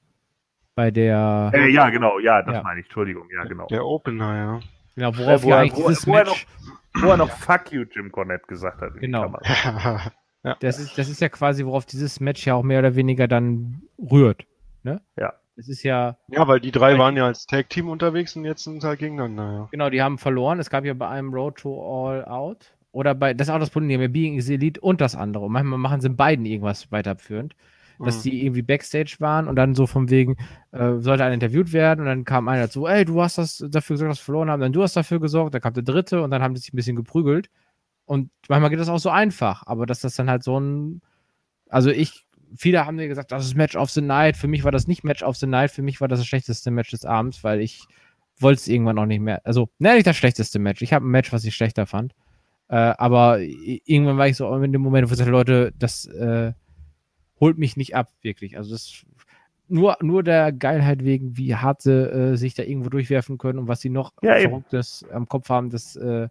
Bei 0.74 0.90
der. 0.90 1.50
Äh, 1.54 1.70
ja, 1.70 1.90
genau, 1.90 2.18
ja, 2.18 2.42
das 2.42 2.54
ja. 2.54 2.62
meine 2.62 2.80
ich, 2.80 2.86
Entschuldigung, 2.86 3.28
ja, 3.34 3.44
genau. 3.44 3.66
Der 3.66 3.84
Opener, 3.84 4.36
ja. 4.36 4.60
Genau, 4.94 5.16
worauf 5.16 5.44
wo, 5.44 5.50
er, 5.50 5.64
wo, 5.72 5.88
wo, 5.88 6.16
er 6.16 6.24
noch, 6.24 6.36
wo 6.94 7.08
er 7.08 7.16
noch 7.16 7.30
Fuck 7.30 7.70
you, 7.70 7.84
Jim 7.88 8.10
Cornette 8.10 8.46
gesagt 8.48 8.80
hat. 8.80 8.94
Genau. 8.94 9.32
ja. 10.44 10.56
das, 10.58 10.80
ist, 10.80 10.98
das 10.98 11.08
ist 11.08 11.20
ja 11.20 11.28
quasi, 11.28 11.64
worauf 11.64 11.86
dieses 11.86 12.18
Match 12.18 12.44
ja 12.46 12.54
auch 12.54 12.64
mehr 12.64 12.80
oder 12.80 12.96
weniger 12.96 13.28
dann 13.28 13.82
rührt. 13.98 14.46
Ne? 14.82 15.00
Ja. 15.16 15.34
Es 15.58 15.68
ist 15.68 15.82
ja. 15.82 16.16
Ja, 16.28 16.46
weil 16.46 16.60
die 16.60 16.70
drei 16.70 16.96
waren 16.98 17.16
ja 17.16 17.26
als 17.26 17.46
Tag-Team 17.46 17.88
unterwegs 17.88 18.36
und 18.36 18.44
jetzt 18.44 18.62
sind 18.62 18.80
sie 18.80 18.86
halt 18.86 19.00
gegeneinander. 19.00 19.52
Ja. 19.52 19.68
Genau, 19.72 19.90
die 19.90 20.00
haben 20.00 20.16
verloren. 20.16 20.60
Es 20.60 20.70
gab 20.70 20.84
ja 20.84 20.94
bei 20.94 21.08
einem 21.08 21.34
Road 21.34 21.56
to 21.56 22.08
All 22.08 22.24
Out. 22.24 22.72
Oder 22.92 23.14
bei, 23.14 23.34
das 23.34 23.48
ist 23.48 23.54
auch 23.54 23.58
das 23.58 23.70
Problem, 23.70 23.88
die 23.88 23.94
haben 23.96 24.02
ja 24.02 24.08
Being 24.08 24.36
is 24.36 24.48
Elite 24.48 24.80
und 24.80 25.00
das 25.00 25.16
andere. 25.16 25.44
Und 25.46 25.52
manchmal 25.52 25.78
machen 25.78 26.00
sie 26.00 26.06
in 26.06 26.16
beiden 26.16 26.46
irgendwas 26.46 26.92
weiterführend. 26.92 27.56
Dass 27.98 28.18
mhm. 28.18 28.30
die 28.30 28.44
irgendwie 28.44 28.62
Backstage 28.62 29.16
waren 29.18 29.48
und 29.48 29.56
dann 29.56 29.74
so 29.74 29.88
von 29.88 30.08
wegen, 30.08 30.36
äh, 30.70 30.98
sollte 30.98 31.24
einer 31.24 31.34
interviewt 31.34 31.72
werden 31.72 32.00
und 32.00 32.06
dann 32.06 32.24
kam 32.24 32.46
einer 32.46 32.62
dazu, 32.62 32.86
ey, 32.86 33.04
du 33.04 33.20
hast 33.20 33.38
das 33.38 33.64
dafür 33.68 33.94
gesorgt, 33.94 34.12
dass 34.12 34.20
wir 34.20 34.24
verloren 34.24 34.50
haben, 34.50 34.60
dann 34.60 34.72
du 34.72 34.84
hast 34.84 34.96
dafür 34.96 35.18
gesorgt, 35.18 35.52
dann 35.54 35.60
kam 35.60 35.74
der 35.74 35.82
dritte 35.82 36.22
und 36.22 36.30
dann 36.30 36.40
haben 36.40 36.54
die 36.54 36.60
sich 36.60 36.72
ein 36.72 36.76
bisschen 36.76 36.94
geprügelt. 36.94 37.50
Und 38.04 38.30
manchmal 38.48 38.70
geht 38.70 38.78
das 38.78 38.88
auch 38.88 39.00
so 39.00 39.10
einfach, 39.10 39.64
aber 39.66 39.84
dass 39.84 39.98
das 39.98 40.14
dann 40.14 40.30
halt 40.30 40.44
so 40.44 40.60
ein, 40.60 41.02
also 41.68 41.90
ich 41.90 42.27
viele 42.56 42.86
haben 42.86 42.96
mir 42.96 43.08
gesagt, 43.08 43.32
das 43.32 43.44
ist 43.44 43.54
Match 43.54 43.76
of 43.76 43.90
the 43.90 44.00
Night. 44.00 44.36
Für 44.36 44.48
mich 44.48 44.64
war 44.64 44.72
das 44.72 44.86
nicht 44.86 45.04
Match 45.04 45.22
of 45.22 45.36
the 45.36 45.46
Night. 45.46 45.70
Für 45.70 45.82
mich 45.82 46.00
war 46.00 46.08
das 46.08 46.20
das 46.20 46.26
schlechteste 46.26 46.70
Match 46.70 46.90
des 46.90 47.04
Abends, 47.04 47.44
weil 47.44 47.60
ich 47.60 47.86
wollte 48.38 48.60
es 48.60 48.68
irgendwann 48.68 48.98
auch 48.98 49.06
nicht 49.06 49.20
mehr. 49.20 49.40
Also, 49.44 49.68
ne, 49.78 49.94
nicht 49.94 50.06
das 50.06 50.16
schlechteste 50.16 50.58
Match. 50.58 50.82
Ich 50.82 50.92
habe 50.92 51.06
ein 51.06 51.10
Match, 51.10 51.32
was 51.32 51.44
ich 51.44 51.54
schlechter 51.54 51.86
fand. 51.86 52.14
Äh, 52.68 52.76
aber 52.76 53.40
irgendwann 53.40 54.18
war 54.18 54.28
ich 54.28 54.36
so 54.36 54.54
in 54.56 54.72
dem 54.72 54.82
Moment, 54.82 55.08
wo 55.08 55.12
ich 55.12 55.18
sagte, 55.18 55.32
Leute, 55.32 55.72
das 55.78 56.06
äh, 56.06 56.52
holt 57.40 57.58
mich 57.58 57.76
nicht 57.76 57.96
ab, 57.96 58.12
wirklich. 58.22 58.56
Also, 58.56 58.72
das 58.72 59.04
nur, 59.68 59.96
nur 60.00 60.22
der 60.22 60.52
Geilheit 60.52 61.04
wegen, 61.04 61.36
wie 61.36 61.54
hart 61.54 61.82
sie 61.82 61.92
äh, 61.92 62.36
sich 62.36 62.54
da 62.54 62.62
irgendwo 62.62 62.88
durchwerfen 62.88 63.38
können 63.38 63.58
und 63.58 63.68
was 63.68 63.80
sie 63.80 63.90
noch 63.90 64.12
ja, 64.22 64.36
Verrücktes 64.36 65.04
am 65.12 65.28
Kopf 65.28 65.48
haben, 65.50 65.70
das 65.70 65.94
äh, 65.96 66.28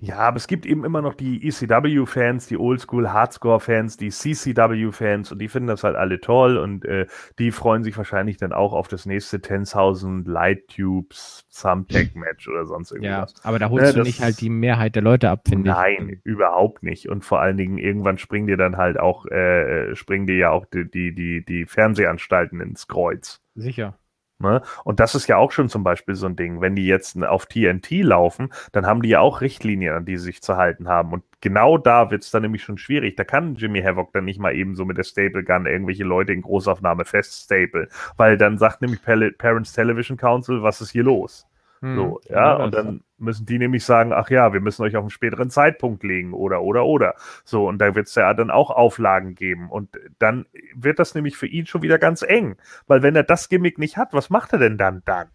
ja, 0.00 0.18
aber 0.18 0.36
es 0.36 0.46
gibt 0.46 0.66
eben 0.66 0.84
immer 0.84 1.00
noch 1.00 1.14
die 1.14 1.46
ECW-Fans, 1.46 2.46
die 2.46 2.58
Oldschool-Hardscore-Fans, 2.58 3.96
die 3.96 4.10
CCW-Fans 4.10 5.32
und 5.32 5.38
die 5.38 5.48
finden 5.48 5.68
das 5.68 5.84
halt 5.84 5.96
alle 5.96 6.20
toll 6.20 6.58
und 6.58 6.84
äh, 6.84 7.06
die 7.38 7.50
freuen 7.50 7.82
sich 7.82 7.96
wahrscheinlich 7.96 8.36
dann 8.36 8.52
auch 8.52 8.72
auf 8.72 8.88
das 8.88 9.06
nächste 9.06 9.38
10.000 9.38 10.28
Light 10.28 10.68
Tubes 10.68 11.46
Thumbtack-Match 11.60 12.48
oder 12.48 12.66
sonst 12.66 12.92
irgendwas. 12.92 13.34
Ja, 13.36 13.44
aber 13.44 13.58
da 13.58 13.70
holst 13.70 13.86
ja, 13.86 13.92
du 13.92 14.02
nicht 14.02 14.20
halt 14.20 14.40
die 14.40 14.50
Mehrheit 14.50 14.94
der 14.94 15.02
Leute 15.02 15.30
ab, 15.30 15.48
finde 15.48 15.70
ich. 15.70 15.76
Nein, 15.76 16.20
überhaupt 16.24 16.82
nicht. 16.82 17.08
Und 17.08 17.24
vor 17.24 17.40
allen 17.40 17.56
Dingen 17.56 17.78
irgendwann 17.78 18.18
springen 18.18 18.46
dir 18.46 18.58
dann 18.58 18.76
halt 18.76 18.98
auch, 18.98 19.26
äh, 19.26 19.94
springen 19.96 20.26
dir 20.26 20.36
ja 20.36 20.50
auch 20.50 20.66
die, 20.66 20.90
die, 20.90 21.14
die, 21.14 21.44
die 21.44 21.64
Fernsehanstalten 21.64 22.60
ins 22.60 22.86
Kreuz. 22.86 23.40
Sicher. 23.54 23.98
Ne? 24.38 24.60
Und 24.84 25.00
das 25.00 25.14
ist 25.14 25.28
ja 25.28 25.38
auch 25.38 25.50
schon 25.50 25.70
zum 25.70 25.82
Beispiel 25.82 26.14
so 26.14 26.26
ein 26.26 26.36
Ding. 26.36 26.60
Wenn 26.60 26.76
die 26.76 26.86
jetzt 26.86 27.22
auf 27.22 27.46
TNT 27.46 27.90
laufen, 28.02 28.52
dann 28.72 28.86
haben 28.86 29.00
die 29.00 29.08
ja 29.08 29.20
auch 29.20 29.40
Richtlinien, 29.40 29.94
an 29.94 30.04
die 30.04 30.18
sie 30.18 30.24
sich 30.24 30.42
zu 30.42 30.56
halten 30.56 30.88
haben. 30.88 31.12
Und 31.12 31.24
genau 31.40 31.78
da 31.78 32.10
wird 32.10 32.22
es 32.22 32.30
dann 32.30 32.42
nämlich 32.42 32.62
schon 32.62 32.76
schwierig. 32.76 33.16
Da 33.16 33.24
kann 33.24 33.54
Jimmy 33.54 33.80
Havoc 33.82 34.12
dann 34.12 34.26
nicht 34.26 34.38
mal 34.38 34.54
eben 34.54 34.74
so 34.74 34.84
mit 34.84 34.98
der 34.98 35.04
Staple 35.04 35.42
Gun 35.42 35.66
irgendwelche 35.66 36.04
Leute 36.04 36.32
in 36.32 36.42
Großaufnahme 36.42 37.06
feststapeln. 37.06 37.88
Weil 38.18 38.36
dann 38.36 38.58
sagt 38.58 38.82
nämlich 38.82 39.00
Parents 39.02 39.72
Television 39.72 40.18
Council, 40.18 40.62
was 40.62 40.82
ist 40.82 40.90
hier 40.90 41.04
los? 41.04 41.46
Hm, 41.80 41.96
so, 41.96 42.20
ja, 42.28 42.56
und 42.56 42.74
dann 42.74 43.02
müssen 43.18 43.46
die 43.46 43.58
nämlich 43.58 43.84
sagen, 43.84 44.12
ach 44.12 44.30
ja, 44.30 44.52
wir 44.52 44.60
müssen 44.60 44.82
euch 44.82 44.96
auf 44.96 45.02
einen 45.02 45.10
späteren 45.10 45.50
Zeitpunkt 45.50 46.02
legen 46.02 46.32
oder, 46.32 46.62
oder, 46.62 46.84
oder. 46.84 47.14
So, 47.44 47.68
und 47.68 47.78
da 47.78 47.94
wird 47.94 48.08
es 48.08 48.14
ja 48.14 48.32
dann 48.34 48.50
auch 48.50 48.70
Auflagen 48.70 49.34
geben. 49.34 49.70
Und 49.70 49.98
dann 50.18 50.46
wird 50.74 50.98
das 50.98 51.14
nämlich 51.14 51.36
für 51.36 51.46
ihn 51.46 51.66
schon 51.66 51.82
wieder 51.82 51.98
ganz 51.98 52.22
eng. 52.22 52.56
Weil 52.86 53.02
wenn 53.02 53.16
er 53.16 53.24
das 53.24 53.48
Gimmick 53.48 53.78
nicht 53.78 53.96
hat, 53.96 54.12
was 54.12 54.30
macht 54.30 54.52
er 54.52 54.58
denn 54.58 54.78
dann 54.78 55.02
dann? 55.04 55.28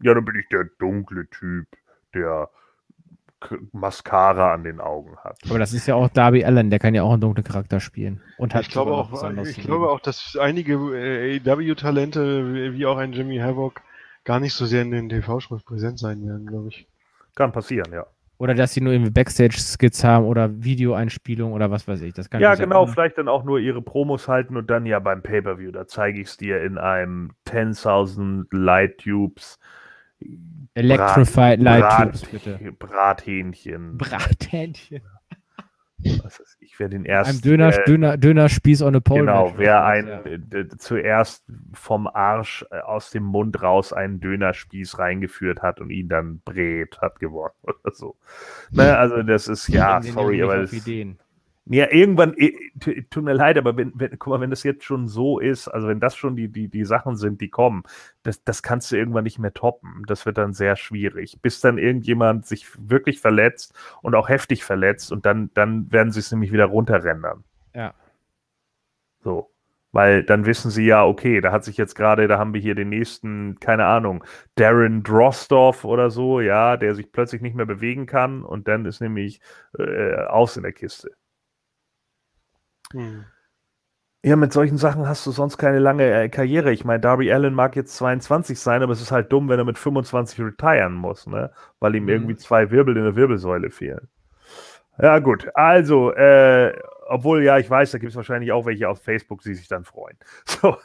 Ja, 0.00 0.14
dann 0.14 0.24
bin 0.24 0.36
ich 0.36 0.48
der 0.48 0.64
dunkle 0.78 1.28
Typ, 1.28 1.66
der 2.14 2.48
Mascara 3.72 4.54
an 4.54 4.64
den 4.64 4.80
Augen 4.80 5.16
hat. 5.18 5.38
Aber 5.48 5.58
das 5.58 5.72
ist 5.72 5.86
ja 5.86 5.94
auch 5.94 6.08
Darby 6.08 6.44
Allen, 6.44 6.70
der 6.70 6.78
kann 6.78 6.94
ja 6.94 7.02
auch 7.02 7.12
einen 7.12 7.20
dunklen 7.20 7.44
Charakter 7.44 7.80
spielen. 7.80 8.20
Und 8.38 8.54
ich 8.54 8.68
glaube 8.68 8.92
auch, 8.92 9.10
ich 9.42 9.60
glaube 9.60 9.90
auch, 9.90 10.00
dass 10.00 10.36
einige 10.40 10.74
äh, 10.96 11.40
AEW-Talente, 11.40 12.72
wie 12.74 12.86
auch 12.86 12.96
ein 12.96 13.12
Jimmy 13.12 13.38
Havoc, 13.38 13.82
gar 14.24 14.40
nicht 14.40 14.54
so 14.54 14.66
sehr 14.66 14.82
in 14.82 14.90
den 14.90 15.08
TV-Shows 15.08 15.62
präsent 15.64 15.98
sein 15.98 16.26
werden, 16.26 16.46
glaube 16.46 16.68
ich. 16.68 16.86
Kann 17.34 17.52
passieren, 17.52 17.92
ja. 17.92 18.06
Oder 18.38 18.54
dass 18.54 18.74
sie 18.74 18.80
nur 18.80 18.92
irgendwie 18.92 19.12
Backstage-Skits 19.12 20.02
haben 20.02 20.24
oder 20.24 20.50
Videoeinspielungen 20.64 21.54
oder 21.54 21.70
was 21.70 21.86
weiß 21.86 22.02
ich. 22.02 22.12
Das 22.12 22.28
kann 22.28 22.40
ja, 22.40 22.56
genau, 22.56 22.84
sein. 22.86 22.94
vielleicht 22.94 23.18
dann 23.18 23.28
auch 23.28 23.44
nur 23.44 23.60
ihre 23.60 23.82
Promos 23.82 24.26
halten 24.26 24.56
und 24.56 24.68
dann 24.68 24.84
ja 24.84 24.98
beim 24.98 25.22
Pay-Per-View, 25.22 25.70
da 25.70 25.86
zeige 25.86 26.20
ich 26.20 26.26
es 26.26 26.36
dir 26.38 26.60
in 26.62 26.76
einem 26.76 27.32
10.000 27.46 28.46
Light 28.50 28.98
Tubes. 28.98 29.60
Electrified 30.74 31.60
Light 31.60 32.02
Tubes, 32.02 32.24
bitte. 32.24 32.58
Brathähnchen. 32.78 33.98
Brathähnchen. 33.98 35.02
Ich 36.60 36.78
werde 36.80 36.96
den 36.96 37.04
ersten. 37.04 37.36
Ein 37.36 37.40
Döner, 37.42 37.78
äh, 37.78 37.84
Döner, 37.84 38.16
Döner-Spieß 38.16 38.82
on 38.82 38.96
a 38.96 39.00
pole. 39.00 39.20
Genau, 39.20 39.54
wer 39.56 39.84
ein, 39.84 40.06
ja. 40.52 40.64
zuerst 40.78 41.44
vom 41.72 42.06
Arsch 42.06 42.64
äh, 42.70 42.80
aus 42.80 43.10
dem 43.10 43.24
Mund 43.24 43.62
raus 43.62 43.92
einen 43.92 44.20
Dönerspieß 44.20 44.98
reingeführt 44.98 45.62
hat 45.62 45.80
und 45.80 45.90
ihn 45.90 46.08
dann 46.08 46.40
brät, 46.44 47.00
hat 47.00 47.20
gewonnen 47.20 47.54
oder 47.62 47.92
so. 47.92 48.16
Ne, 48.70 48.96
also 48.96 49.22
das 49.22 49.48
ist, 49.48 49.68
ja, 49.68 50.00
sorry, 50.02 50.42
aber 50.42 50.56
das, 50.56 50.72
Ideen. 50.72 51.18
Ja, 51.66 51.92
irgendwann, 51.92 52.34
tut 53.10 53.22
mir 53.22 53.34
leid, 53.34 53.56
aber 53.56 53.76
wenn, 53.76 53.92
wenn, 53.94 54.18
guck 54.18 54.32
mal, 54.32 54.40
wenn 54.40 54.50
das 54.50 54.64
jetzt 54.64 54.82
schon 54.82 55.06
so 55.06 55.38
ist, 55.38 55.68
also 55.68 55.86
wenn 55.86 56.00
das 56.00 56.16
schon 56.16 56.34
die, 56.34 56.48
die, 56.48 56.68
die 56.68 56.84
Sachen 56.84 57.16
sind, 57.16 57.40
die 57.40 57.50
kommen, 57.50 57.84
das, 58.24 58.42
das 58.42 58.64
kannst 58.64 58.90
du 58.90 58.96
irgendwann 58.96 59.22
nicht 59.22 59.38
mehr 59.38 59.54
toppen. 59.54 60.02
Das 60.08 60.26
wird 60.26 60.38
dann 60.38 60.54
sehr 60.54 60.74
schwierig. 60.74 61.38
Bis 61.40 61.60
dann 61.60 61.78
irgendjemand 61.78 62.46
sich 62.46 62.66
wirklich 62.78 63.20
verletzt 63.20 63.74
und 64.02 64.16
auch 64.16 64.28
heftig 64.28 64.64
verletzt 64.64 65.12
und 65.12 65.24
dann, 65.24 65.50
dann 65.54 65.90
werden 65.92 66.12
sie 66.12 66.18
es 66.20 66.32
nämlich 66.32 66.52
wieder 66.52 66.66
runterrendern. 66.66 67.44
Ja. 67.74 67.94
So. 69.22 69.48
Weil 69.92 70.24
dann 70.24 70.46
wissen 70.46 70.70
sie 70.70 70.86
ja, 70.86 71.04
okay, 71.04 71.40
da 71.40 71.52
hat 71.52 71.64
sich 71.64 71.76
jetzt 71.76 71.94
gerade, 71.94 72.26
da 72.26 72.38
haben 72.38 72.54
wir 72.54 72.60
hier 72.60 72.74
den 72.74 72.88
nächsten, 72.88 73.60
keine 73.60 73.84
Ahnung, 73.84 74.24
Darren 74.56 75.02
Drostoff 75.04 75.84
oder 75.84 76.10
so, 76.10 76.40
ja, 76.40 76.76
der 76.76 76.94
sich 76.94 77.12
plötzlich 77.12 77.42
nicht 77.42 77.54
mehr 77.54 77.66
bewegen 77.66 78.06
kann 78.06 78.42
und 78.42 78.68
dann 78.68 78.86
ist 78.86 79.00
nämlich 79.00 79.40
äh, 79.78 80.14
aus 80.24 80.56
in 80.56 80.62
der 80.62 80.72
Kiste. 80.72 81.12
Hm. 82.92 83.24
Ja, 84.24 84.36
mit 84.36 84.52
solchen 84.52 84.78
Sachen 84.78 85.08
hast 85.08 85.26
du 85.26 85.32
sonst 85.32 85.58
keine 85.58 85.80
lange 85.80 86.04
äh, 86.04 86.28
Karriere. 86.28 86.72
Ich 86.72 86.84
meine, 86.84 87.00
Darby 87.00 87.32
Allen 87.32 87.54
mag 87.54 87.74
jetzt 87.74 87.96
22 87.96 88.60
sein, 88.60 88.82
aber 88.82 88.92
es 88.92 89.02
ist 89.02 89.10
halt 89.10 89.32
dumm, 89.32 89.48
wenn 89.48 89.58
er 89.58 89.64
mit 89.64 89.78
25 89.78 90.38
retiren 90.40 90.94
muss, 90.94 91.26
ne? 91.26 91.50
Weil 91.80 91.96
ihm 91.96 92.04
hm. 92.04 92.08
irgendwie 92.08 92.36
zwei 92.36 92.70
Wirbel 92.70 92.96
in 92.96 93.02
der 93.02 93.16
Wirbelsäule 93.16 93.70
fehlen. 93.70 94.08
Ja, 95.00 95.18
gut. 95.18 95.48
Also, 95.54 96.12
äh, 96.12 96.72
obwohl, 97.06 97.42
ja, 97.42 97.58
ich 97.58 97.68
weiß, 97.68 97.90
da 97.90 97.98
gibt 97.98 98.10
es 98.10 98.16
wahrscheinlich 98.16 98.52
auch 98.52 98.66
welche 98.66 98.88
auf 98.88 99.02
Facebook, 99.02 99.42
die 99.42 99.54
sich 99.54 99.68
dann 99.68 99.84
freuen. 99.84 100.16
So. 100.46 100.76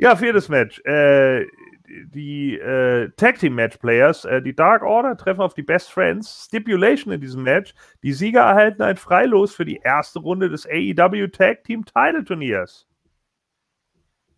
Ja, 0.00 0.14
viertes 0.14 0.48
Match. 0.48 0.80
Äh, 0.84 1.46
die 1.88 2.58
äh, 2.58 3.10
Tag 3.16 3.38
Team 3.38 3.54
Match 3.54 3.78
Players, 3.78 4.24
äh, 4.24 4.42
die 4.42 4.54
Dark 4.54 4.82
Order 4.82 5.16
treffen 5.16 5.40
auf 5.40 5.54
die 5.54 5.62
Best 5.62 5.90
Friends. 5.90 6.46
Stipulation 6.46 7.12
in 7.12 7.20
diesem 7.20 7.42
Match: 7.42 7.74
Die 8.02 8.12
Sieger 8.12 8.40
erhalten 8.40 8.82
ein 8.82 8.96
Freilos 8.96 9.54
für 9.54 9.64
die 9.64 9.80
erste 9.82 10.18
Runde 10.18 10.48
des 10.48 10.66
AEW 10.66 11.28
Tag 11.28 11.64
Team 11.64 11.84
Title 11.84 12.24
Turniers. 12.24 12.86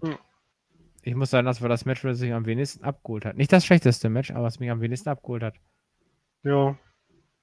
Hm. 0.02 0.16
Ich 1.02 1.14
muss 1.14 1.30
sagen, 1.30 1.46
das 1.46 1.62
war 1.62 1.68
das 1.68 1.84
Match, 1.84 2.02
das 2.02 2.20
mich 2.20 2.32
am 2.32 2.46
wenigsten 2.46 2.84
abgeholt 2.84 3.24
hat. 3.24 3.36
Nicht 3.36 3.52
das 3.52 3.64
schlechteste 3.64 4.08
Match, 4.08 4.30
aber 4.30 4.44
was 4.44 4.60
mich 4.60 4.70
am 4.70 4.80
wenigsten 4.80 5.08
abgeholt 5.08 5.42
hat. 5.42 5.54
Ja. 6.42 6.76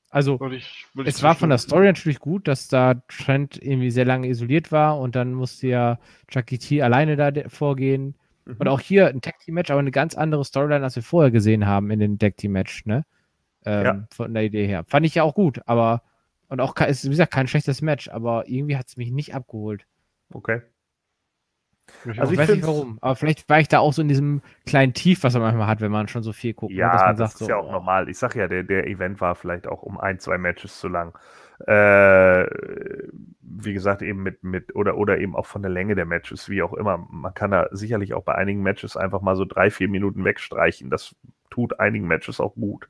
Also, 0.09 0.39
ich, 0.51 0.85
es 1.03 1.21
war 1.21 1.35
von 1.35 1.49
der 1.49 1.57
Story 1.57 1.85
natürlich 1.85 2.19
gut, 2.19 2.47
dass 2.47 2.69
da 2.69 2.93
Trent 3.09 3.61
irgendwie 3.61 3.91
sehr 3.91 4.05
lange 4.05 4.29
isoliert 4.29 4.71
war 4.71 4.99
und 4.99 5.17
dann 5.17 5.33
musste 5.33 5.67
ja 5.67 5.99
Chucky 6.29 6.57
T 6.59 6.81
alleine 6.81 7.17
da 7.17 7.49
vorgehen. 7.49 8.15
Mhm. 8.47 8.55
Und 8.59 8.67
auch 8.67 8.79
hier 8.79 9.07
ein 9.07 9.21
Tag 9.21 9.39
Team 9.39 9.55
Match, 9.55 9.69
aber 9.69 9.79
eine 9.79 9.91
ganz 9.91 10.15
andere 10.15 10.43
Storyline, 10.45 10.83
als 10.83 10.95
wir 10.95 11.03
vorher 11.03 11.31
gesehen 11.31 11.67
haben 11.67 11.91
in 11.91 11.99
den 11.99 12.17
Tag 12.17 12.37
Team 12.37 12.53
Match, 12.53 12.85
ne? 12.85 13.05
Ähm, 13.65 13.85
ja. 13.85 14.07
Von 14.11 14.33
der 14.33 14.43
Idee 14.43 14.65
her. 14.67 14.85
Fand 14.87 15.05
ich 15.05 15.15
ja 15.15 15.23
auch 15.23 15.35
gut, 15.35 15.61
aber 15.65 16.01
und 16.49 16.61
auch, 16.61 16.75
ist, 16.77 17.03
wie 17.03 17.09
gesagt, 17.09 17.33
kein 17.33 17.47
schlechtes 17.47 17.81
Match, 17.81 18.07
aber 18.09 18.47
irgendwie 18.47 18.77
hat 18.77 18.87
es 18.87 18.95
mich 18.95 19.11
nicht 19.11 19.35
abgeholt. 19.35 19.85
Okay. 20.31 20.61
Ich 22.05 22.19
also 22.19 22.33
ich 22.33 22.39
weiß 22.39 22.49
nicht 22.49 22.67
warum, 22.67 22.97
aber 23.01 23.15
vielleicht 23.15 23.47
war 23.47 23.59
ich 23.59 23.69
da 23.69 23.79
auch 23.79 23.93
so 23.93 24.01
in 24.01 24.09
diesem 24.09 24.41
kleinen 24.65 24.93
Tief, 24.93 25.23
was 25.23 25.33
man 25.33 25.43
manchmal 25.43 25.67
hat, 25.67 25.79
wenn 25.79 25.91
man 25.91 26.09
schon 26.09 26.21
so 26.21 26.33
viel 26.33 26.53
guckt. 26.53 26.73
Ne, 26.73 26.79
ja, 26.79 27.13
das 27.13 27.33
ist 27.33 27.39
so, 27.39 27.47
ja 27.47 27.57
auch 27.57 27.69
oh. 27.69 27.71
normal. 27.71 28.09
Ich 28.09 28.17
sag 28.17 28.35
ja, 28.35 28.47
der, 28.47 28.63
der 28.63 28.87
Event 28.87 29.21
war 29.21 29.35
vielleicht 29.35 29.67
auch 29.67 29.83
um 29.83 29.97
ein, 29.97 30.19
zwei 30.19 30.37
Matches 30.37 30.79
zu 30.79 30.89
lang. 30.89 31.17
Äh, 31.65 32.45
wie 33.41 33.73
gesagt, 33.73 34.01
eben 34.01 34.21
mit, 34.21 34.43
mit, 34.43 34.75
oder, 34.75 34.97
oder 34.97 35.17
eben 35.19 35.35
auch 35.35 35.45
von 35.45 35.61
der 35.61 35.71
Länge 35.71 35.95
der 35.95 36.05
Matches, 36.05 36.49
wie 36.49 36.61
auch 36.61 36.73
immer. 36.73 36.97
Man 37.09 37.33
kann 37.33 37.51
da 37.51 37.67
sicherlich 37.71 38.13
auch 38.13 38.23
bei 38.23 38.35
einigen 38.35 38.61
Matches 38.61 38.95
einfach 38.97 39.21
mal 39.21 39.35
so 39.35 39.45
drei, 39.45 39.71
vier 39.71 39.89
Minuten 39.89 40.23
wegstreichen. 40.23 40.89
Das 40.89 41.15
tut 41.49 41.79
einigen 41.79 42.07
Matches 42.07 42.39
auch 42.39 42.55
gut. 42.55 42.89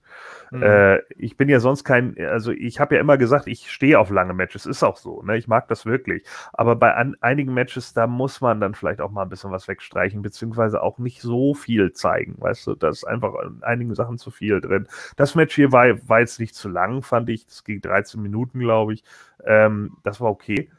Mhm. 0.51 0.63
Äh, 0.63 0.99
ich 1.15 1.37
bin 1.37 1.49
ja 1.49 1.59
sonst 1.59 1.83
kein, 1.83 2.17
also 2.17 2.51
ich 2.51 2.79
habe 2.79 2.95
ja 2.95 3.01
immer 3.01 3.17
gesagt, 3.17 3.47
ich 3.47 3.71
stehe 3.71 3.99
auf 3.99 4.09
lange 4.09 4.33
Matches, 4.33 4.65
ist 4.65 4.83
auch 4.83 4.97
so, 4.97 5.21
ne? 5.23 5.37
Ich 5.37 5.47
mag 5.47 5.67
das 5.67 5.85
wirklich. 5.85 6.23
Aber 6.53 6.75
bei 6.75 6.93
an, 6.93 7.15
einigen 7.21 7.53
Matches, 7.53 7.93
da 7.93 8.07
muss 8.07 8.41
man 8.41 8.59
dann 8.59 8.75
vielleicht 8.75 9.01
auch 9.01 9.11
mal 9.11 9.23
ein 9.23 9.29
bisschen 9.29 9.51
was 9.51 9.67
wegstreichen, 9.67 10.21
beziehungsweise 10.21 10.81
auch 10.81 10.97
nicht 10.97 11.21
so 11.21 11.53
viel 11.53 11.93
zeigen, 11.93 12.35
weißt 12.39 12.67
du, 12.67 12.75
da 12.75 12.89
ist 12.89 13.05
einfach 13.05 13.33
in 13.43 13.63
einigen 13.63 13.95
Sachen 13.95 14.17
zu 14.17 14.31
viel 14.31 14.61
drin. 14.61 14.87
Das 15.15 15.35
Match 15.35 15.55
hier 15.55 15.71
war, 15.71 15.85
war 16.07 16.19
jetzt 16.19 16.39
nicht 16.39 16.55
zu 16.55 16.69
lang, 16.69 17.01
fand 17.03 17.29
ich. 17.29 17.45
Das 17.45 17.63
ging 17.63 17.81
13 17.81 18.21
Minuten, 18.21 18.59
glaube 18.59 18.93
ich. 18.93 19.03
Ähm, 19.45 19.97
das 20.03 20.19
war 20.21 20.29
okay. 20.29 20.69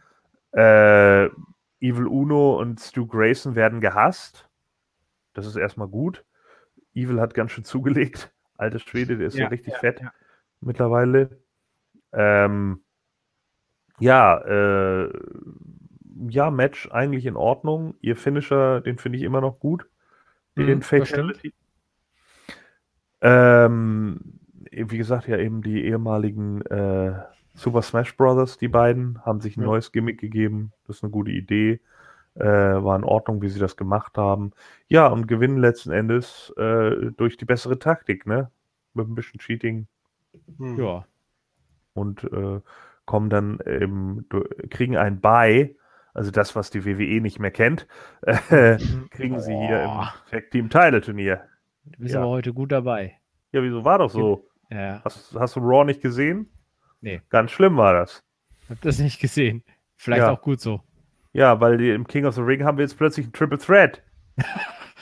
Äh, 0.53 1.27
Evil 1.81 2.07
Uno 2.07 2.59
und 2.59 2.81
Stu 2.81 3.07
Grayson 3.07 3.55
werden 3.55 3.81
gehasst. 3.81 4.49
Das 5.35 5.47
ist 5.47 5.57
erstmal 5.57 5.89
gut. 5.89 6.25
Evil 7.03 7.21
hat 7.21 7.35
ganz 7.35 7.53
schön 7.53 7.65
zugelegt. 7.65 8.33
Alter 8.57 8.79
Schwede, 8.79 9.17
der 9.17 9.29
ist 9.29 9.37
ja, 9.37 9.47
so 9.47 9.51
richtig 9.51 9.75
ja, 9.75 9.79
fett 9.79 10.01
ja. 10.01 10.13
mittlerweile. 10.61 11.41
Ähm, 12.13 12.83
ja, 14.01 14.39
äh, 14.39 15.13
ja, 16.29 16.51
Match 16.51 16.91
eigentlich 16.91 17.27
in 17.27 17.37
Ordnung. 17.37 17.95
Ihr 18.01 18.17
Finisher, 18.17 18.81
den 18.81 18.99
finde 18.99 19.19
ich 19.19 19.25
immer 19.25 19.41
noch 19.41 19.61
gut. 19.61 19.87
Den 20.57 20.79
mhm, 20.79 20.83
Fatality. 20.83 21.55
Ähm, 23.21 24.41
wie 24.71 24.99
gesagt, 24.99 25.29
ja 25.29 25.39
eben 25.39 25.63
die 25.63 25.85
ehemaligen 25.85 26.63
äh, 26.63 27.15
Super 27.55 27.83
Smash 27.83 28.17
Brothers, 28.17 28.59
die 28.59 28.69
beiden, 28.69 29.25
haben 29.25 29.41
sich 29.41 29.57
ein 29.57 29.65
neues 29.65 29.91
Gimmick 29.93 30.21
gegeben. 30.21 30.73
Das 30.87 30.97
ist 30.97 31.05
eine 31.05 31.11
gute 31.11 31.33
Idee. 31.33 31.81
Äh, 32.39 32.45
war 32.45 32.97
in 32.97 33.05
Ordnung, 33.05 33.43
wie 33.43 33.49
sie 33.49 33.59
das 33.59 33.77
gemacht 33.77 34.17
haben. 34.17 34.53
Ja, 34.87 35.09
und 35.09 35.27
gewinnen 35.27 35.59
letzten 35.59 35.91
Endes 35.91 36.53
äh, 36.57 37.11
durch 37.17 37.37
die 37.37 37.45
bessere 37.45 37.81
Taktik, 37.81 38.27
ne? 38.27 38.51
Mit 38.95 39.09
ein 39.09 39.17
bisschen 39.17 39.41
Cheating. 39.41 39.89
Hm. 40.59 40.79
Ja. 40.79 41.05
Und 41.95 42.23
äh, 42.25 42.61
kommen 43.07 43.29
dann 43.29 43.59
eben, 43.67 44.29
kriegen 44.71 44.97
ein 44.97 45.21
Buy, 45.21 45.77
also 46.15 46.31
das, 46.31 46.55
was 46.55 46.71
die 46.71 46.85
WWE 46.85 47.21
nicht 47.21 47.41
mehr 47.41 47.51
kennt, 47.51 47.89
kriegen 49.11 49.41
sie 49.41 49.57
hier 49.57 49.83
im 49.83 50.31
Tag 50.31 50.51
Team 50.51 50.71
Title 50.71 51.01
Turnier. 51.01 51.43
Du 51.87 52.03
bist 52.03 52.15
ja. 52.15 52.21
aber 52.21 52.31
heute 52.31 52.53
gut 52.53 52.71
dabei. 52.71 53.19
Ja, 53.51 53.63
wieso 53.63 53.85
war 53.85 53.99
doch 53.99 54.11
so? 54.11 54.47
Ja. 54.71 55.01
Hast, 55.05 55.35
hast 55.35 55.57
du 55.57 55.61
Raw 55.61 55.85
nicht 55.85 56.03
gesehen? 56.03 56.51
Nee. 57.01 57.23
Ganz 57.31 57.51
schlimm 57.51 57.77
war 57.77 57.95
das. 57.95 58.23
Hab 58.69 58.81
das 58.83 58.99
nicht 58.99 59.21
gesehen. 59.21 59.65
Vielleicht 59.97 60.23
ja. 60.23 60.31
auch 60.31 60.43
gut 60.43 60.61
so. 60.61 60.83
Ja, 61.33 61.61
weil 61.61 61.81
im 61.81 62.07
King 62.07 62.25
of 62.25 62.35
the 62.35 62.41
Ring 62.41 62.65
haben 62.65 62.79
wir 62.79 62.85
jetzt 62.85 62.97
plötzlich 62.97 63.27
ein 63.27 63.33
Triple 63.33 63.59
Threat. 63.59 64.03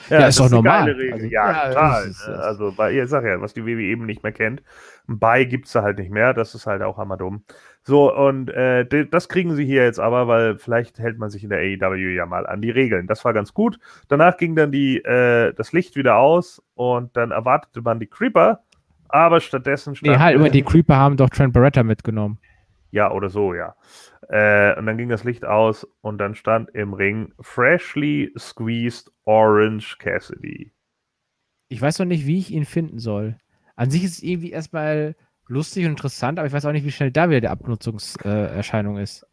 Ja, 0.09 0.21
ja 0.21 0.27
ist 0.27 0.39
doch 0.39 0.49
normal. 0.49 0.89
Also, 0.89 1.25
ja, 1.25 1.51
ja, 1.51 1.67
total. 1.67 2.07
Ist, 2.07 2.27
ne? 2.27 2.35
also, 2.35 2.71
bei, 2.71 2.93
ich 2.93 3.09
sag 3.09 3.25
ja, 3.25 3.41
was 3.41 3.53
die 3.53 3.65
WWE 3.65 3.81
eben 3.81 4.05
nicht 4.05 4.23
mehr 4.23 4.31
kennt. 4.31 4.61
Ein 5.07 5.19
Buy 5.19 5.45
gibt 5.45 5.65
es 5.65 5.73
da 5.73 5.83
halt 5.83 5.99
nicht 5.99 6.11
mehr. 6.11 6.33
Das 6.33 6.55
ist 6.55 6.65
halt 6.65 6.81
auch 6.81 6.97
hammer 6.97 7.17
dumm. 7.17 7.43
So, 7.83 8.13
und 8.13 8.49
äh, 8.49 8.85
das 9.09 9.29
kriegen 9.29 9.55
sie 9.55 9.65
hier 9.65 9.83
jetzt 9.83 9.99
aber, 9.99 10.27
weil 10.27 10.57
vielleicht 10.57 10.99
hält 10.99 11.17
man 11.17 11.29
sich 11.29 11.43
in 11.43 11.49
der 11.49 11.59
AEW 11.59 12.13
ja 12.13 12.25
mal 12.25 12.45
an 12.45 12.61
die 12.61 12.69
Regeln. 12.69 13.07
Das 13.07 13.23
war 13.23 13.33
ganz 13.33 13.53
gut. 13.53 13.79
Danach 14.09 14.37
ging 14.37 14.55
dann 14.55 14.71
die, 14.71 14.97
äh, 14.97 15.53
das 15.53 15.71
Licht 15.71 15.95
wieder 15.95 16.17
aus 16.17 16.61
und 16.75 17.15
dann 17.15 17.31
erwartete 17.31 17.81
man 17.81 17.99
die 17.99 18.07
Creeper, 18.07 18.59
aber 19.07 19.39
stattdessen 19.39 19.95
stand. 19.95 20.11
Nee, 20.11 20.19
halt, 20.19 20.35
immer 20.35 20.49
die 20.49 20.63
Creeper 20.63 20.97
haben 20.97 21.15
doch 21.15 21.29
Trent 21.29 21.53
Barretta 21.53 21.83
mitgenommen. 21.83 22.39
Ja, 22.91 23.11
oder 23.11 23.29
so, 23.29 23.53
ja. 23.53 23.75
Äh, 24.29 24.77
und 24.77 24.85
dann 24.85 24.97
ging 24.97 25.09
das 25.09 25.23
Licht 25.23 25.45
aus 25.45 25.87
und 26.01 26.17
dann 26.17 26.35
stand 26.35 26.69
im 26.73 26.93
Ring 26.93 27.33
Freshly 27.39 28.33
Squeezed 28.37 29.11
Orange 29.25 29.97
Cassidy. 29.99 30.71
Ich 31.69 31.81
weiß 31.81 31.99
noch 31.99 32.05
nicht, 32.05 32.25
wie 32.25 32.39
ich 32.39 32.51
ihn 32.51 32.65
finden 32.65 32.99
soll. 32.99 33.37
An 33.75 33.91
sich 33.91 34.03
ist 34.03 34.13
es 34.17 34.23
irgendwie 34.23 34.51
erstmal 34.51 35.15
lustig 35.47 35.85
und 35.85 35.91
interessant, 35.91 36.39
aber 36.39 36.47
ich 36.47 36.53
weiß 36.53 36.65
auch 36.65 36.71
nicht, 36.71 36.85
wie 36.85 36.91
schnell 36.91 37.11
da 37.11 37.29
wieder 37.29 37.41
die 37.41 37.47
Abnutzungserscheinung 37.47 38.97
äh, 38.97 39.03
ist. 39.03 39.25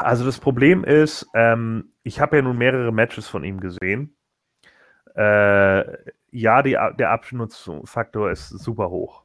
Also 0.00 0.24
das 0.24 0.40
Problem 0.40 0.82
ist, 0.84 1.28
ähm, 1.34 1.92
ich 2.02 2.20
habe 2.20 2.36
ja 2.36 2.42
nun 2.42 2.58
mehrere 2.58 2.92
Matches 2.92 3.28
von 3.28 3.44
ihm 3.44 3.60
gesehen. 3.60 4.16
Äh, 5.14 5.84
ja, 6.30 6.62
die, 6.62 6.76
der 6.98 7.10
Abnutzungsfaktor 7.10 8.30
ist 8.30 8.48
super 8.48 8.90
hoch. 8.90 9.24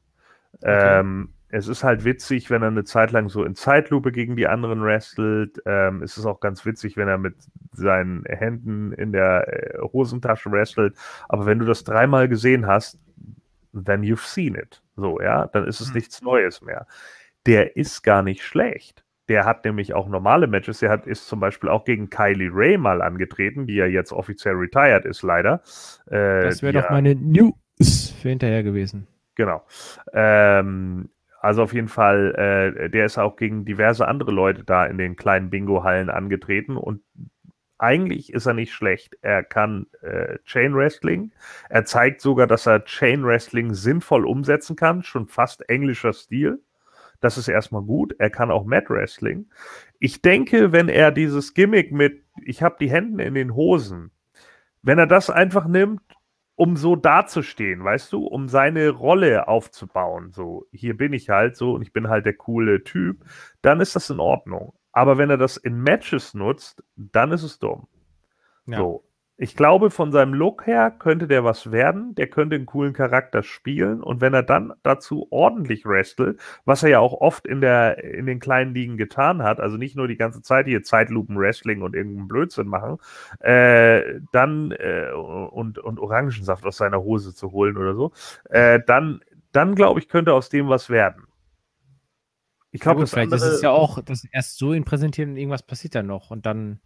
Okay. 0.61 0.99
Ähm, 0.99 1.33
es 1.49 1.67
ist 1.67 1.83
halt 1.83 2.03
witzig, 2.03 2.49
wenn 2.49 2.61
er 2.61 2.67
eine 2.67 2.83
Zeit 2.83 3.11
lang 3.11 3.29
so 3.29 3.43
in 3.43 3.55
Zeitlupe 3.55 4.11
gegen 4.11 4.35
die 4.35 4.47
anderen 4.47 4.83
wrestelt. 4.83 5.61
Ähm, 5.65 6.01
es 6.03 6.17
ist 6.17 6.25
auch 6.25 6.39
ganz 6.39 6.65
witzig, 6.65 6.97
wenn 6.97 7.07
er 7.07 7.17
mit 7.17 7.35
seinen 7.71 8.25
Händen 8.25 8.91
in 8.91 9.13
der 9.13 9.47
äh, 9.47 9.79
Hosentasche 9.81 10.51
wrestelt. 10.51 10.95
Aber 11.29 11.45
wenn 11.45 11.59
du 11.59 11.65
das 11.65 11.83
dreimal 11.83 12.27
gesehen 12.27 12.67
hast, 12.67 12.99
then 13.73 14.01
you've 14.01 14.25
seen 14.25 14.55
it. 14.55 14.81
So, 14.97 15.21
ja, 15.21 15.47
dann 15.47 15.65
ist 15.65 15.79
es 15.79 15.89
mhm. 15.89 15.95
nichts 15.95 16.21
Neues 16.21 16.61
mehr. 16.61 16.85
Der 17.45 17.77
ist 17.77 18.03
gar 18.03 18.23
nicht 18.23 18.43
schlecht. 18.43 19.05
Der 19.29 19.45
hat 19.45 19.63
nämlich 19.63 19.93
auch 19.93 20.07
normale 20.07 20.47
Matches. 20.47 20.79
Der 20.79 20.89
hat, 20.89 21.05
ist 21.05 21.27
zum 21.27 21.39
Beispiel 21.39 21.69
auch 21.69 21.85
gegen 21.85 22.09
Kylie 22.09 22.49
Ray 22.51 22.77
mal 22.77 23.01
angetreten, 23.01 23.67
die 23.67 23.75
ja 23.75 23.85
jetzt 23.85 24.11
offiziell 24.11 24.55
retired 24.55 25.05
ist, 25.05 25.21
leider. 25.21 25.61
Äh, 26.07 26.43
das 26.43 26.61
wäre 26.61 26.73
doch 26.73 26.89
meine 26.89 27.15
News 27.15 28.13
für 28.21 28.29
hinterher 28.29 28.63
gewesen. 28.63 29.07
Genau. 29.35 29.63
Ähm, 30.13 31.09
also 31.47 31.63
auf 31.63 31.73
jeden 31.73 31.87
Fall, 31.87 32.35
äh, 32.35 32.89
der 32.89 33.05
ist 33.05 33.17
auch 33.17 33.37
gegen 33.37 33.63
diverse 33.63 34.05
andere 34.05 34.31
Leute 34.31 34.65
da 34.65 34.85
in 34.85 34.97
den 34.97 35.15
kleinen 35.15 35.49
Bingo-Hallen 35.49 36.09
angetreten 36.09 36.75
und 36.75 37.01
eigentlich 37.77 38.33
ist 38.33 38.47
er 38.47 38.53
nicht 38.53 38.73
schlecht. 38.73 39.15
Er 39.21 39.43
kann 39.43 39.87
äh, 40.01 40.39
Chain 40.43 40.75
Wrestling. 40.75 41.31
Er 41.69 41.85
zeigt 41.85 42.19
sogar, 42.19 42.47
dass 42.47 42.65
er 42.65 42.83
Chain 42.83 43.23
Wrestling 43.23 43.73
sinnvoll 43.73 44.25
umsetzen 44.25 44.75
kann, 44.75 45.03
schon 45.03 45.29
fast 45.29 45.69
englischer 45.69 46.11
Stil. 46.11 46.59
Das 47.21 47.37
ist 47.37 47.47
erstmal 47.47 47.83
gut. 47.83 48.13
Er 48.19 48.29
kann 48.29 48.51
auch 48.51 48.65
Mat 48.65 48.89
Wrestling. 48.89 49.45
Ich 49.99 50.21
denke, 50.21 50.73
wenn 50.73 50.89
er 50.89 51.13
dieses 51.13 51.53
Gimmick 51.53 51.93
mit, 51.93 52.25
ich 52.43 52.61
habe 52.61 52.75
die 52.77 52.91
Hände 52.91 53.23
in 53.23 53.35
den 53.35 53.55
Hosen, 53.55 54.11
wenn 54.81 54.99
er 54.99 55.07
das 55.07 55.29
einfach 55.29 55.65
nimmt 55.65 56.01
um 56.57 56.75
so 56.75 56.95
dazustehen, 56.95 57.83
weißt 57.83 58.11
du, 58.11 58.25
um 58.25 58.49
seine 58.49 58.89
Rolle 58.89 59.47
aufzubauen. 59.47 60.31
So, 60.31 60.65
hier 60.71 60.97
bin 60.97 61.13
ich 61.13 61.29
halt 61.29 61.55
so 61.55 61.73
und 61.73 61.83
ich 61.83 61.93
bin 61.93 62.09
halt 62.09 62.25
der 62.25 62.33
coole 62.33 62.83
Typ, 62.83 63.23
dann 63.61 63.79
ist 63.79 63.95
das 63.95 64.09
in 64.09 64.19
Ordnung. 64.19 64.73
Aber 64.91 65.19
wenn 65.19 65.29
er 65.29 65.37
das 65.37 65.57
in 65.57 65.79
Matches 65.79 66.33
nutzt, 66.33 66.83
dann 66.95 67.31
ist 67.31 67.43
es 67.43 67.59
dumm. 67.59 67.87
Ja. 68.65 68.79
So 68.79 69.06
ich 69.39 69.55
glaube, 69.55 69.91
von 69.91 70.11
seinem 70.11 70.33
Look 70.33 70.65
her 70.65 70.89
könnte 70.89 71.27
der 71.27 71.43
was 71.43 71.71
werden. 71.71 72.15
Der 72.15 72.27
könnte 72.27 72.55
einen 72.55 72.65
coolen 72.65 72.93
Charakter 72.93 73.43
spielen. 73.43 74.01
Und 74.01 74.19
wenn 74.19 74.33
er 74.33 74.41
dann 74.41 74.73
dazu 74.81 75.27
ordentlich 75.29 75.85
wrestelt, 75.85 76.39
was 76.65 76.81
er 76.81 76.89
ja 76.89 76.99
auch 76.99 77.13
oft 77.13 77.45
in, 77.45 77.61
der, 77.61 78.03
in 78.03 78.25
den 78.25 78.39
kleinen 78.39 78.73
Ligen 78.73 78.97
getan 78.97 79.43
hat, 79.43 79.59
also 79.59 79.77
nicht 79.77 79.95
nur 79.95 80.07
die 80.07 80.17
ganze 80.17 80.41
Zeit 80.41 80.65
hier 80.65 80.81
Zeitlupen-Wrestling 80.81 81.83
und 81.83 81.95
irgendeinen 81.95 82.27
Blödsinn 82.27 82.67
machen, 82.67 82.97
äh, 83.39 84.19
dann 84.31 84.71
äh, 84.71 85.11
und, 85.11 85.77
und 85.77 85.99
Orangensaft 85.99 86.65
aus 86.65 86.77
seiner 86.77 87.03
Hose 87.03 87.35
zu 87.35 87.51
holen 87.51 87.77
oder 87.77 87.93
so, 87.93 88.11
äh, 88.49 88.79
dann, 88.87 89.21
dann 89.51 89.75
glaube 89.75 89.99
ich, 89.99 90.09
könnte 90.09 90.33
aus 90.33 90.49
dem 90.49 90.67
was 90.67 90.89
werden. 90.89 91.27
Ich 92.71 92.81
glaube, 92.81 93.01
ja, 93.01 93.05
vielleicht 93.05 93.31
andere... 93.31 93.49
ist 93.49 93.55
es 93.57 93.61
ja 93.61 93.69
auch, 93.69 94.01
dass 94.01 94.23
erst 94.31 94.57
so 94.57 94.73
ihn 94.73 94.83
präsentieren 94.83 95.31
und 95.31 95.37
irgendwas 95.37 95.63
passiert 95.63 95.93
dann 95.93 96.07
noch 96.07 96.31
und 96.31 96.47
dann 96.47 96.79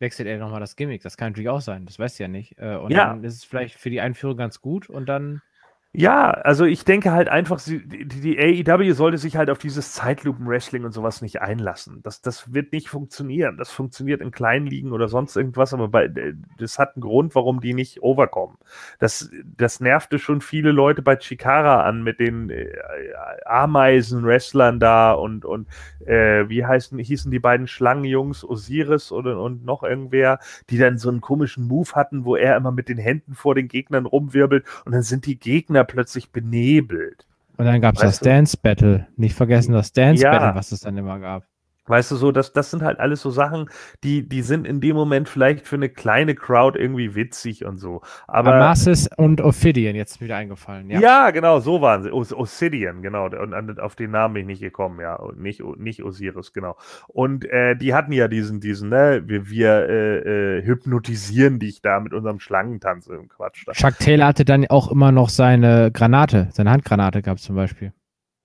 wechselt 0.00 0.28
er 0.28 0.38
nochmal 0.38 0.60
das 0.60 0.76
Gimmick. 0.76 1.02
Das 1.02 1.16
kann 1.16 1.30
natürlich 1.30 1.48
auch 1.48 1.60
sein, 1.60 1.86
das 1.86 1.98
weißt 1.98 2.18
du 2.18 2.24
ja 2.24 2.28
nicht. 2.28 2.58
Äh, 2.58 2.76
und 2.76 2.90
ja. 2.90 3.06
dann 3.06 3.22
ist 3.22 3.36
es 3.36 3.44
vielleicht 3.44 3.76
für 3.76 3.90
die 3.90 4.00
Einführung 4.00 4.36
ganz 4.36 4.60
gut 4.60 4.88
und 4.88 5.06
dann 5.06 5.42
ja, 5.92 6.30
also 6.30 6.66
ich 6.66 6.84
denke 6.84 7.10
halt 7.10 7.28
einfach, 7.28 7.60
die, 7.60 8.06
die 8.06 8.38
AEW 8.38 8.92
sollte 8.92 9.18
sich 9.18 9.36
halt 9.36 9.50
auf 9.50 9.58
dieses 9.58 9.92
Zeitlupen-Wrestling 9.92 10.84
und 10.84 10.92
sowas 10.92 11.20
nicht 11.20 11.42
einlassen. 11.42 12.00
Das, 12.04 12.22
das 12.22 12.54
wird 12.54 12.72
nicht 12.72 12.88
funktionieren. 12.88 13.56
Das 13.56 13.72
funktioniert 13.72 14.20
in 14.20 14.30
kleinen 14.30 14.68
Ligen 14.68 14.92
oder 14.92 15.08
sonst 15.08 15.34
irgendwas, 15.34 15.74
aber 15.74 15.88
bei, 15.88 16.08
das 16.58 16.78
hat 16.78 16.94
einen 16.94 17.02
Grund, 17.02 17.34
warum 17.34 17.60
die 17.60 17.74
nicht 17.74 18.04
overkommen. 18.04 18.56
Das, 19.00 19.30
das 19.44 19.80
nervte 19.80 20.20
schon 20.20 20.42
viele 20.42 20.70
Leute 20.70 21.02
bei 21.02 21.16
Chikara 21.16 21.82
an 21.82 22.04
mit 22.04 22.20
den 22.20 22.50
äh, 22.50 22.68
Ameisen-Wrestlern 23.46 24.78
da 24.78 25.10
und, 25.10 25.44
und 25.44 25.66
äh, 26.06 26.48
wie 26.48 26.64
heißen, 26.64 27.00
hießen 27.00 27.32
die 27.32 27.40
beiden 27.40 27.66
Schlangenjungs, 27.66 28.44
Osiris 28.44 29.10
oder, 29.10 29.40
und 29.42 29.64
noch 29.64 29.82
irgendwer, 29.82 30.38
die 30.70 30.78
dann 30.78 30.98
so 30.98 31.08
einen 31.08 31.20
komischen 31.20 31.66
Move 31.66 31.90
hatten, 31.94 32.24
wo 32.24 32.36
er 32.36 32.56
immer 32.56 32.70
mit 32.70 32.88
den 32.88 32.98
Händen 32.98 33.34
vor 33.34 33.56
den 33.56 33.66
Gegnern 33.66 34.06
rumwirbelt 34.06 34.64
und 34.84 34.92
dann 34.92 35.02
sind 35.02 35.26
die 35.26 35.36
Gegner 35.36 35.79
Gegner 35.80 35.84
plötzlich 35.84 36.30
benebelt. 36.30 37.26
Und 37.56 37.66
dann 37.66 37.80
gab 37.80 37.96
es 37.96 38.00
das 38.00 38.20
Dance 38.20 38.56
Battle. 38.60 39.06
Nicht 39.16 39.34
vergessen 39.34 39.72
das 39.72 39.92
Dance 39.92 40.22
Battle, 40.22 40.48
ja. 40.48 40.54
was 40.54 40.72
es 40.72 40.80
dann 40.80 40.96
immer 40.96 41.18
gab. 41.18 41.44
Weißt 41.86 42.10
du, 42.10 42.16
so, 42.16 42.30
das, 42.30 42.52
das 42.52 42.70
sind 42.70 42.82
halt 42.82 43.00
alles 43.00 43.20
so 43.20 43.30
Sachen, 43.30 43.68
die, 44.04 44.28
die 44.28 44.42
sind 44.42 44.66
in 44.66 44.80
dem 44.80 44.94
Moment 44.94 45.28
vielleicht 45.28 45.66
für 45.66 45.76
eine 45.76 45.88
kleine 45.88 46.34
Crowd 46.34 46.78
irgendwie 46.78 47.14
witzig 47.14 47.64
und 47.64 47.78
so. 47.78 48.02
Aber 48.28 48.54
Amasis 48.54 49.08
und 49.16 49.40
Ophidian 49.40 49.96
jetzt 49.96 50.20
wieder 50.20 50.36
eingefallen, 50.36 50.90
ja. 50.90 51.00
Ja, 51.00 51.30
genau, 51.30 51.58
so 51.58 51.80
waren 51.80 52.02
sie. 52.02 52.12
Os 52.12 52.32
Obsidian, 52.32 53.02
genau. 53.02 53.26
Und 53.26 53.80
auf 53.80 53.96
den 53.96 54.12
Namen 54.12 54.34
bin 54.34 54.42
ich 54.42 54.46
nicht 54.48 54.60
gekommen, 54.60 55.00
ja. 55.00 55.16
Und 55.16 55.40
nicht, 55.40 55.62
nicht 55.78 56.04
Osiris, 56.04 56.52
genau. 56.52 56.76
Und 57.08 57.44
äh, 57.46 57.74
die 57.76 57.94
hatten 57.94 58.12
ja 58.12 58.28
diesen, 58.28 58.60
diesen, 58.60 58.90
ne, 58.90 59.22
wir, 59.26 59.48
wir 59.48 59.88
äh, 59.88 60.58
äh, 60.58 60.64
hypnotisieren 60.64 61.58
dich 61.58 61.82
da 61.82 61.98
mit 61.98 62.12
unserem 62.12 62.40
Schlangentanz 62.40 63.06
im 63.08 63.28
Quatsch. 63.28 63.64
Da. 63.66 63.72
Chuck 63.72 63.98
Taylor 63.98 64.26
hatte 64.26 64.44
dann 64.44 64.66
auch 64.66 64.90
immer 64.90 65.12
noch 65.12 65.28
seine 65.28 65.90
Granate, 65.90 66.48
seine 66.52 66.70
Handgranate 66.70 67.22
gab 67.22 67.38
es 67.38 67.42
zum 67.42 67.56
Beispiel. 67.56 67.92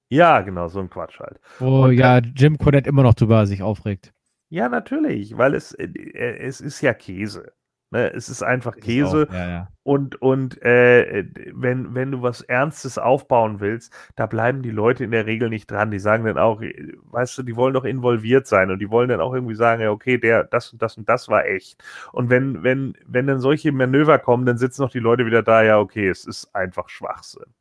Ja, 0.10 0.42
genau, 0.42 0.68
so 0.68 0.80
ein 0.80 0.90
Quatsch 0.90 1.20
halt. 1.20 1.40
Wo 1.60 1.86
und 1.86 1.94
ja 1.94 2.20
Jim 2.20 2.58
Cornette 2.58 2.90
immer 2.90 3.04
noch 3.04 3.16
drüber 3.16 3.46
sich 3.48 3.64
aufregt. 3.64 4.14
Ja, 4.50 4.70
natürlich, 4.70 5.38
weil 5.38 5.56
es, 5.56 5.74
äh, 5.74 5.86
äh, 5.86 6.38
es 6.40 6.62
ist 6.62 6.82
ja 6.82 6.94
Käse. 6.94 7.54
Ne? 7.92 8.12
Es 8.14 8.30
ist 8.30 8.44
einfach 8.44 8.76
Käse. 8.76 9.28
Auch, 9.30 9.34
ja, 9.34 9.48
ja. 9.48 9.68
Und, 9.84 10.22
und 10.22 10.62
äh, 10.64 11.26
wenn, 11.54 11.94
wenn 11.94 12.12
du 12.12 12.22
was 12.22 12.42
Ernstes 12.42 12.98
aufbauen 12.98 13.60
willst, 13.60 13.94
da 14.16 14.26
bleiben 14.26 14.64
die 14.64 14.72
Leute 14.72 15.04
in 15.04 15.12
der 15.12 15.26
Regel 15.26 15.50
nicht 15.50 15.70
dran. 15.70 15.92
Die 15.92 16.00
sagen 16.00 16.26
dann 16.26 16.38
auch, 16.38 16.62
äh, 16.62 16.94
weißt 17.04 17.38
du, 17.38 17.44
die 17.44 17.56
wollen 17.56 17.74
doch 17.74 17.86
involviert 17.86 18.48
sein 18.48 18.72
und 18.72 18.80
die 18.80 18.90
wollen 18.90 19.10
dann 19.10 19.22
auch 19.22 19.34
irgendwie 19.34 19.56
sagen, 19.56 19.82
ja, 19.82 19.92
okay, 19.92 20.18
der, 20.18 20.44
das 20.44 20.74
und 20.74 20.82
das 20.82 20.98
und 20.98 21.10
das 21.10 21.30
war 21.30 21.46
echt. 21.46 21.84
Und 22.12 22.30
wenn, 22.30 22.64
wenn, 22.64 22.94
wenn 23.06 23.28
dann 23.28 23.40
solche 23.40 23.72
Manöver 23.72 24.20
kommen, 24.20 24.46
dann 24.46 24.58
sitzen 24.58 24.82
noch 24.82 24.92
die 24.92 25.00
Leute 25.00 25.26
wieder 25.26 25.44
da, 25.44 25.64
ja, 25.64 25.80
okay, 25.80 26.08
es 26.10 26.26
ist 26.26 26.54
einfach 26.56 26.90
Schwachsinn. 26.90 27.54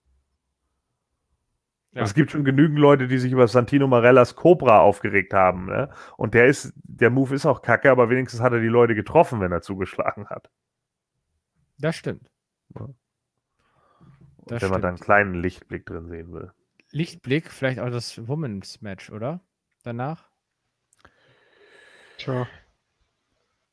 Ja. 1.95 2.03
Es 2.03 2.15
gibt 2.15 2.33
schon 2.33 2.45
genügend 2.45 2.79
Leute, 2.79 3.07
die 3.07 3.19
sich 3.19 3.31
über 3.31 3.47
Santino 3.47 3.87
Marellas 3.87 4.35
Cobra 4.35 4.81
aufgeregt 4.81 5.33
haben. 5.33 5.66
Ne? 5.66 5.91
Und 6.16 6.35
der 6.35 6.47
ist, 6.47 6.73
der 6.83 7.11
Move 7.11 7.35
ist 7.35 7.47
auch 7.47 7.62
kacke, 7.62 7.89
aber 7.89 8.11
wenigstens 8.11 8.41
hat 8.41 8.53
er 8.53 8.61
die 8.61 8.66
Leute 8.66 8.97
getroffen, 8.97 9.41
wenn 9.41 9.53
er 9.53 9.62
zugeschlagen 9.62 10.29
hat. 10.29 10.51
Das 11.79 11.95
stimmt. 11.95 12.29
Ja. 12.77 12.89
Das 14.47 14.51
wenn 14.51 14.59
stimmt. 14.59 14.73
man 14.73 14.83
da 14.83 14.89
einen 14.89 14.99
kleinen 14.99 15.35
Lichtblick 15.35 15.87
drin 15.87 16.09
sehen 16.09 16.33
will. 16.33 16.51
Lichtblick, 16.91 17.51
vielleicht 17.51 17.79
auch 17.79 17.91
das 17.91 18.27
Women's 18.27 18.83
Match, 18.83 19.11
oder? 19.11 19.41
Danach? 19.85 20.29
Tja. 22.19 22.49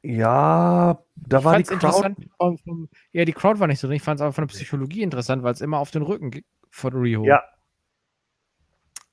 Ja, 0.04 1.04
da 1.16 1.40
ich 1.40 1.44
war 1.44 1.58
die 1.58 1.64
Crowd. 1.64 2.16
Vom, 2.38 2.58
vom, 2.60 2.90
ja, 3.12 3.26
die 3.26 3.34
Crowd 3.34 3.60
war 3.60 3.68
nicht 3.68 3.80
so 3.80 3.88
drin. 3.88 3.98
Ich 3.98 4.04
fand 4.04 4.20
es 4.20 4.22
aber 4.22 4.34
von 4.34 4.44
der 4.48 4.54
Psychologie 4.54 5.02
interessant, 5.02 5.44
weil 5.44 5.54
es 5.54 5.62
immer 5.62 5.80
auf 5.80 5.92
den 5.92 6.02
Rücken 6.02 6.44
von 6.70 6.94
Riho. 6.94 7.24
Ja, 7.26 7.44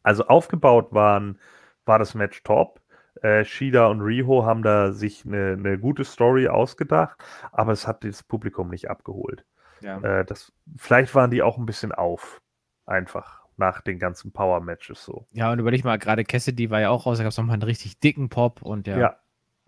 also 0.02 0.26
aufgebaut 0.26 0.88
waren, 0.92 1.38
war 1.84 1.98
das 1.98 2.14
Match 2.14 2.42
top. 2.42 2.80
Äh, 3.22 3.44
Shida 3.44 3.86
und 3.86 4.00
Riho 4.00 4.44
haben 4.44 4.62
da 4.62 4.92
sich 4.92 5.26
eine, 5.26 5.52
eine, 5.52 5.78
gute 5.78 6.04
Story 6.04 6.48
ausgedacht, 6.48 7.18
aber 7.50 7.72
es 7.72 7.86
hat 7.86 8.04
das 8.04 8.22
Publikum 8.22 8.68
nicht 8.68 8.88
abgeholt. 8.88 9.44
Ja. 9.80 9.98
Äh, 10.00 10.24
das, 10.24 10.52
vielleicht 10.76 11.14
waren 11.14 11.30
die 11.30 11.42
auch 11.42 11.58
ein 11.58 11.66
bisschen 11.66 11.90
auf, 11.90 12.40
einfach 12.86 13.42
nach 13.56 13.80
den 13.80 13.98
ganzen 13.98 14.30
Power-Matches 14.32 15.04
so. 15.04 15.26
Ja, 15.32 15.50
und 15.50 15.58
überleg 15.58 15.84
mal, 15.84 15.98
gerade 15.98 16.24
Cassidy 16.24 16.70
war 16.70 16.80
ja 16.80 16.90
auch 16.90 17.06
raus, 17.06 17.18
da 17.18 17.24
gab 17.24 17.32
es 17.32 17.38
nochmal 17.38 17.54
einen 17.54 17.64
richtig 17.64 17.98
dicken 17.98 18.28
Pop 18.28 18.62
und 18.62 18.86
ja. 18.86 18.98
Ja, 18.98 19.16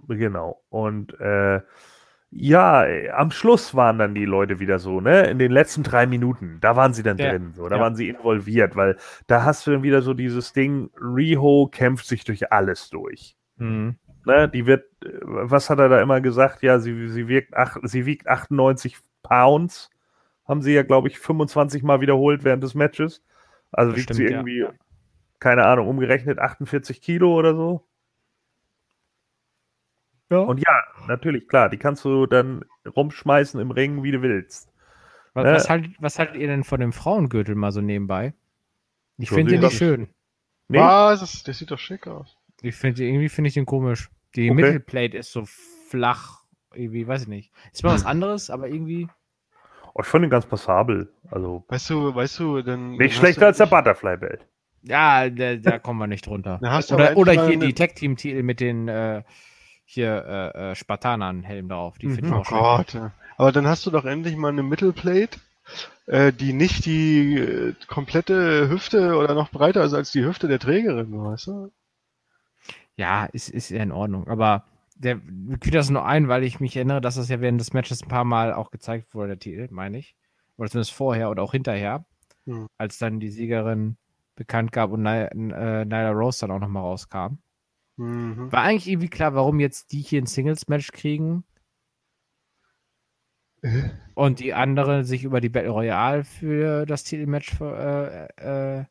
genau. 0.06 0.62
Und 0.68 1.18
äh, 1.20 1.60
Ja, 2.32 2.84
am 3.16 3.32
Schluss 3.32 3.74
waren 3.74 3.98
dann 3.98 4.14
die 4.14 4.24
Leute 4.24 4.60
wieder 4.60 4.78
so, 4.78 5.00
ne? 5.00 5.24
In 5.28 5.38
den 5.40 5.50
letzten 5.50 5.82
drei 5.82 6.06
Minuten, 6.06 6.58
da 6.60 6.76
waren 6.76 6.94
sie 6.94 7.02
dann 7.02 7.18
Ja, 7.18 7.30
drin, 7.30 7.52
so, 7.54 7.68
da 7.68 7.76
ja. 7.76 7.82
waren 7.82 7.96
sie 7.96 8.08
involviert, 8.08 8.76
weil 8.76 8.96
da 9.26 9.44
hast 9.44 9.66
du 9.66 9.72
dann 9.72 9.82
wieder 9.82 10.00
so 10.00 10.14
dieses 10.14 10.52
Ding, 10.52 10.90
Riho 10.96 11.68
kämpft 11.72 12.06
sich 12.06 12.22
durch 12.24 12.52
alles 12.52 12.88
durch. 12.90 13.36
Mhm. 13.56 13.96
Ne? 14.24 14.48
Die 14.48 14.66
wird, 14.66 14.84
was 15.22 15.70
hat 15.70 15.78
er 15.80 15.88
da 15.88 16.00
immer 16.00 16.20
gesagt? 16.20 16.62
Ja, 16.62 16.78
sie, 16.78 17.08
sie, 17.08 17.26
wirkt 17.26 17.54
ach, 17.56 17.76
sie 17.82 18.06
wiegt 18.06 18.28
98 18.28 18.96
Pounds, 19.22 19.90
haben 20.46 20.62
sie 20.62 20.72
ja, 20.74 20.82
glaube 20.84 21.08
ich, 21.08 21.18
25 21.18 21.82
Mal 21.82 22.00
wiederholt 22.00 22.44
während 22.44 22.62
des 22.62 22.74
Matches. 22.74 23.24
Also 23.72 23.92
Das 23.92 23.96
wiegt 23.96 24.14
stimmt, 24.14 24.18
sie 24.18 24.24
ja. 24.28 24.30
irgendwie, 24.30 24.66
keine 25.40 25.66
Ahnung, 25.66 25.88
umgerechnet 25.88 26.38
48 26.40 27.02
Kilo 27.02 27.34
oder 27.38 27.54
so. 27.56 27.86
Ja. 30.30 30.38
Und 30.38 30.58
ja, 30.58 30.82
natürlich, 31.08 31.48
klar, 31.48 31.68
die 31.68 31.76
kannst 31.76 32.04
du 32.04 32.26
dann 32.26 32.64
rumschmeißen 32.86 33.60
im 33.60 33.70
Ring, 33.70 34.02
wie 34.02 34.12
du 34.12 34.22
willst. 34.22 34.70
Was, 35.34 35.44
Äh. 35.46 35.52
was, 35.54 35.70
haltet, 35.70 35.92
was 35.98 36.18
haltet 36.18 36.36
ihr 36.36 36.46
denn 36.46 36.64
von 36.64 36.80
dem 36.80 36.92
Frauengürtel 36.92 37.54
mal 37.54 37.72
so 37.72 37.80
nebenbei? 37.80 38.34
Ich 39.18 39.28
So 39.28 39.34
finde 39.34 39.52
den 39.52 39.60
nicht 39.60 39.76
schön. 39.76 40.08
Nee, 40.68 40.78
Was? 40.78 41.20
Das, 41.20 41.42
das 41.42 41.58
sieht 41.58 41.70
doch 41.70 41.78
schick 41.78 42.06
aus. 42.06 42.36
Ich 42.62 42.74
finde 42.76 43.04
irgendwie 43.04 43.28
finde 43.28 43.48
ich 43.48 43.54
den 43.54 43.66
komisch. 43.66 44.08
Die 44.36 44.50
Okay. 44.50 44.54
Mittelplate 44.62 45.16
ist 45.18 45.32
so 45.32 45.44
flach, 45.88 46.42
irgendwie, 46.74 47.06
weiß 47.06 47.22
ich 47.22 47.28
nicht. 47.28 47.50
Ist 47.72 47.82
mal 47.82 47.92
was 47.94 48.06
anderes, 48.06 48.50
aber 48.50 48.68
irgendwie. 48.68 49.08
oh, 49.94 50.00
ich 50.00 50.06
fand 50.06 50.24
ihn 50.24 50.30
ganz 50.30 50.46
passabel. 50.46 51.12
Also 51.30 51.64
Weißt 51.68 51.90
du, 51.90 52.14
weißt 52.14 52.38
du, 52.38 52.62
dann. 52.62 52.92
nicht 52.92 53.16
schlechter 53.16 53.46
als 53.46 53.58
der 53.58 53.66
Butterfly-Belt. 53.66 54.46
Ja, 54.82 55.28
da, 55.28 55.56
da 55.56 55.78
kommen 55.78 55.98
wir 55.98 56.06
nicht 56.06 56.26
drunter. 56.26 56.58
Oder, 56.92 57.16
oder 57.16 57.46
hier 57.46 57.58
die 57.58 57.74
Tag-Team-Titel 57.74 58.42
mit 58.42 58.60
den 58.60 58.88
äh, 58.88 59.22
hier 59.92 60.52
äh, 60.54 60.70
äh, 60.72 60.74
Spartanern-Helm 60.74 61.68
drauf. 61.68 61.98
Die 61.98 62.08
finde 62.08 62.30
ich 62.30 62.36
Oh 62.36 62.36
auch. 62.36 62.46
Gott. 62.46 62.96
Aber 63.36 63.52
dann 63.52 63.66
hast 63.66 63.86
du 63.86 63.90
doch 63.90 64.04
endlich 64.04 64.36
mal 64.36 64.48
eine 64.48 64.62
Mittelplate, 64.62 65.38
äh, 66.06 66.32
die 66.32 66.52
nicht 66.52 66.84
die 66.86 67.36
äh, 67.38 67.74
komplette 67.86 68.68
Hüfte 68.68 69.16
oder 69.16 69.34
noch 69.34 69.50
breiter 69.50 69.84
ist 69.84 69.94
als 69.94 70.12
die 70.12 70.24
Hüfte 70.24 70.48
der 70.48 70.58
Trägerin, 70.58 71.12
weißt 71.24 71.46
du? 71.48 71.72
Ja, 72.96 73.24
ist, 73.26 73.48
ist 73.50 73.70
ja 73.70 73.82
in 73.82 73.92
Ordnung. 73.92 74.28
Aber 74.28 74.64
der 74.94 75.18
fiel 75.62 75.72
das 75.72 75.90
nur 75.90 76.04
ein, 76.04 76.28
weil 76.28 76.44
ich 76.44 76.60
mich 76.60 76.76
erinnere, 76.76 77.00
dass 77.00 77.14
das 77.14 77.28
ja 77.28 77.40
während 77.40 77.60
des 77.60 77.72
Matches 77.72 78.02
ein 78.02 78.08
paar 78.08 78.24
Mal 78.24 78.52
auch 78.52 78.70
gezeigt 78.70 79.14
wurde, 79.14 79.28
der 79.28 79.38
Titel, 79.38 79.68
meine 79.70 79.98
ich. 79.98 80.14
Oder 80.58 80.70
zumindest 80.70 80.92
vorher 80.92 81.30
oder 81.30 81.42
auch 81.42 81.52
hinterher, 81.52 82.04
Hm. 82.46 82.68
als 82.78 82.98
dann 82.98 83.20
die 83.20 83.30
Siegerin 83.30 83.96
bekannt 84.36 84.72
gab 84.72 84.90
und 84.92 85.04
äh, 85.06 85.28
Nyla 85.34 86.10
Rose 86.10 86.40
dann 86.40 86.50
auch 86.50 86.58
nochmal 86.60 86.82
rauskam. 86.82 87.38
Mhm. 88.00 88.50
War 88.52 88.62
eigentlich 88.62 88.88
irgendwie 88.88 89.08
klar, 89.10 89.34
warum 89.34 89.60
jetzt 89.60 89.92
die 89.92 90.00
hier 90.00 90.22
ein 90.22 90.26
Singles-Match 90.26 90.92
kriegen 90.92 91.44
Äh? 93.62 93.90
und 94.14 94.40
die 94.40 94.54
andere 94.54 95.04
sich 95.04 95.24
über 95.24 95.40
die 95.40 95.48
Battle 95.48 95.70
Royale 95.70 96.24
für 96.24 96.86
das 96.86 97.04
Titelmatch 97.04 97.60
äh, 97.60 98.78
äh, 98.80 98.84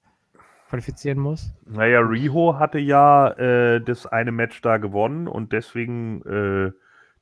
qualifizieren 0.69 1.19
muss. 1.19 1.51
Naja, 1.65 1.99
Riho 2.01 2.57
hatte 2.59 2.79
ja 2.79 3.29
äh, 3.31 3.81
das 3.81 4.05
eine 4.05 4.31
Match 4.31 4.61
da 4.61 4.77
gewonnen 4.77 5.27
und 5.27 5.51
deswegen 5.53 6.21
äh, 6.23 6.71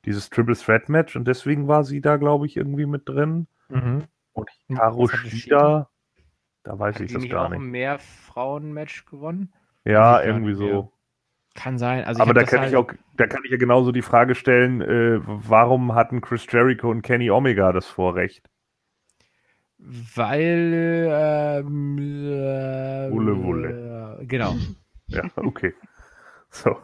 dieses 0.04 0.30
Triple 0.30 0.56
Threat 0.56 0.88
Match 0.88 1.16
und 1.16 1.26
deswegen 1.26 1.68
war 1.68 1.84
sie 1.84 2.00
da, 2.00 2.16
glaube 2.16 2.46
ich, 2.46 2.56
irgendwie 2.56 2.86
mit 2.86 3.08
drin. 3.08 3.46
Und 3.68 4.08
Und 4.32 4.50
Hikaru 4.68 5.08
hatte 5.10 5.30
Shida, 5.30 5.90
da 6.62 6.78
weiß 6.78 6.96
Hat 6.96 7.02
ich 7.02 7.12
das 7.12 7.22
nicht 7.22 7.32
gar 7.32 7.46
auch 7.46 7.50
nicht. 7.50 7.60
ein 7.60 7.70
Mehr-Frauen-Match 7.70 9.06
gewonnen? 9.06 9.52
Ja, 9.84 10.22
irgendwie 10.22 10.54
mehr. 10.54 10.72
so. 10.72 10.92
Kann 11.58 11.76
sein. 11.76 12.04
Also 12.04 12.22
Aber 12.22 12.34
da 12.34 12.44
kann 12.44 12.60
halt, 12.60 12.70
ich 12.70 12.76
auch, 12.76 12.86
da 13.16 13.26
kann 13.26 13.42
ich 13.44 13.50
ja 13.50 13.56
genauso 13.56 13.90
die 13.90 14.02
Frage 14.02 14.36
stellen, 14.36 14.80
äh, 14.80 15.18
warum 15.24 15.92
hatten 15.92 16.20
Chris 16.20 16.46
Jericho 16.48 16.88
und 16.88 17.02
Kenny 17.02 17.32
Omega 17.32 17.72
das 17.72 17.86
Vorrecht? 17.86 18.48
Weil. 19.78 21.08
Ähm, 21.10 21.98
äh, 21.98 23.10
Wulle, 23.10 23.42
Wulle. 23.42 24.18
Äh, 24.20 24.26
genau. 24.26 24.54
Ja, 25.10 25.22
okay. 25.36 25.72
So. 26.50 26.76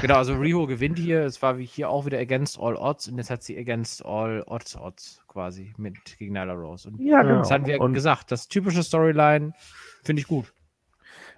Genau, 0.00 0.16
also 0.16 0.34
Riho 0.34 0.66
gewinnt 0.66 0.98
hier. 0.98 1.22
Es 1.22 1.40
war 1.40 1.56
wie 1.56 1.64
hier 1.64 1.88
auch 1.88 2.04
wieder 2.04 2.18
Against 2.18 2.58
All 2.58 2.74
Odds 2.74 3.06
und 3.06 3.18
jetzt 3.18 3.30
hat 3.30 3.44
sie 3.44 3.56
Against 3.56 4.04
All 4.04 4.42
Odds 4.46 4.76
Odds 4.76 5.22
quasi 5.28 5.72
mit 5.76 6.18
gegen 6.18 6.32
Nyla 6.32 6.52
Rose. 6.54 6.88
Und 6.88 7.00
Ja, 7.00 7.22
genau. 7.22 7.38
das 7.38 7.50
hatten 7.52 7.66
wir 7.66 7.80
Und 7.80 7.94
gesagt. 7.94 8.32
Das 8.32 8.48
typische 8.48 8.82
Storyline 8.82 9.52
finde 10.02 10.20
ich 10.20 10.26
gut. 10.26 10.52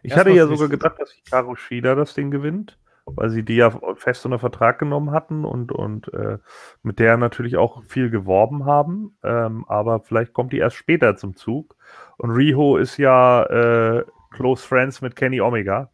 Ich 0.07 0.17
hatte 0.17 0.31
ja 0.31 0.47
sogar 0.47 0.69
gedacht, 0.69 1.01
dass 1.01 1.13
Hikaru 1.13 1.57
Shida 1.57 1.95
das 1.95 2.15
Ding 2.15 2.31
gewinnt, 2.31 2.79
weil 3.07 3.31
sie 3.31 3.45
die 3.45 3.57
ja 3.57 3.71
fest 3.97 4.25
unter 4.25 4.39
Vertrag 4.39 4.79
genommen 4.79 5.11
hatten 5.11 5.45
und, 5.45 5.73
und 5.73 6.13
äh, 6.15 6.39
mit 6.83 6.99
der 6.99 7.17
natürlich 7.17 7.57
auch 7.57 7.83
viel 7.85 8.11
geworben 8.11 8.65
haben. 8.65 9.17
Ähm, 9.23 9.65
aber 9.69 10.01
vielleicht 10.01 10.33
kommt 10.33 10.53
die 10.53 10.59
erst 10.59 10.77
später 10.77 11.17
zum 11.17 11.37
Zug. 11.37 11.77
Und 12.19 12.31
Riho 12.31 12.77
ist 12.77 12.97
ja 12.97 13.43
äh, 13.45 14.05
Close 14.31 14.67
Friends 14.67 15.01
mit 15.01 15.17
Kenny 15.17 15.41
Omega. 15.41 15.91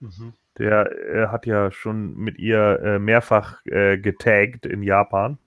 Mhm. 0.00 0.34
Der 0.58 0.92
äh, 0.92 1.26
hat 1.28 1.46
ja 1.46 1.70
schon 1.70 2.16
mit 2.16 2.38
ihr 2.38 2.80
äh, 2.82 2.98
mehrfach 2.98 3.64
äh, 3.66 3.98
getaggt 3.98 4.66
in 4.66 4.82
Japan. 4.82 5.38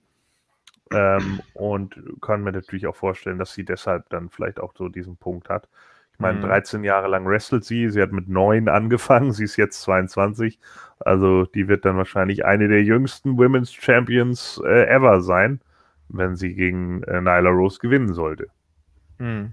Ähm, 0.92 1.40
und 1.54 2.00
kann 2.20 2.42
mir 2.42 2.52
natürlich 2.52 2.86
auch 2.86 2.96
vorstellen, 2.96 3.38
dass 3.38 3.54
sie 3.54 3.64
deshalb 3.64 4.08
dann 4.10 4.30
vielleicht 4.30 4.60
auch 4.60 4.72
so 4.76 4.88
diesen 4.88 5.16
Punkt 5.16 5.48
hat. 5.48 5.68
Ich 6.16 6.20
meine, 6.20 6.38
Mhm. 6.38 6.42
13 6.44 6.82
Jahre 6.84 7.08
lang 7.08 7.26
wrestelt 7.26 7.64
sie. 7.64 7.90
Sie 7.90 8.00
hat 8.00 8.10
mit 8.10 8.26
9 8.28 8.68
angefangen. 8.70 9.32
Sie 9.32 9.44
ist 9.44 9.56
jetzt 9.56 9.82
22. 9.82 10.58
Also, 11.00 11.44
die 11.44 11.68
wird 11.68 11.84
dann 11.84 11.98
wahrscheinlich 11.98 12.46
eine 12.46 12.68
der 12.68 12.82
jüngsten 12.82 13.36
Women's 13.36 13.70
Champions 13.72 14.58
äh, 14.64 14.86
ever 14.86 15.20
sein, 15.20 15.60
wenn 16.08 16.34
sie 16.36 16.54
gegen 16.54 17.02
äh, 17.02 17.20
Nyla 17.20 17.50
Rose 17.50 17.78
gewinnen 17.80 18.14
sollte. 18.14 18.48
Hm. 19.18 19.52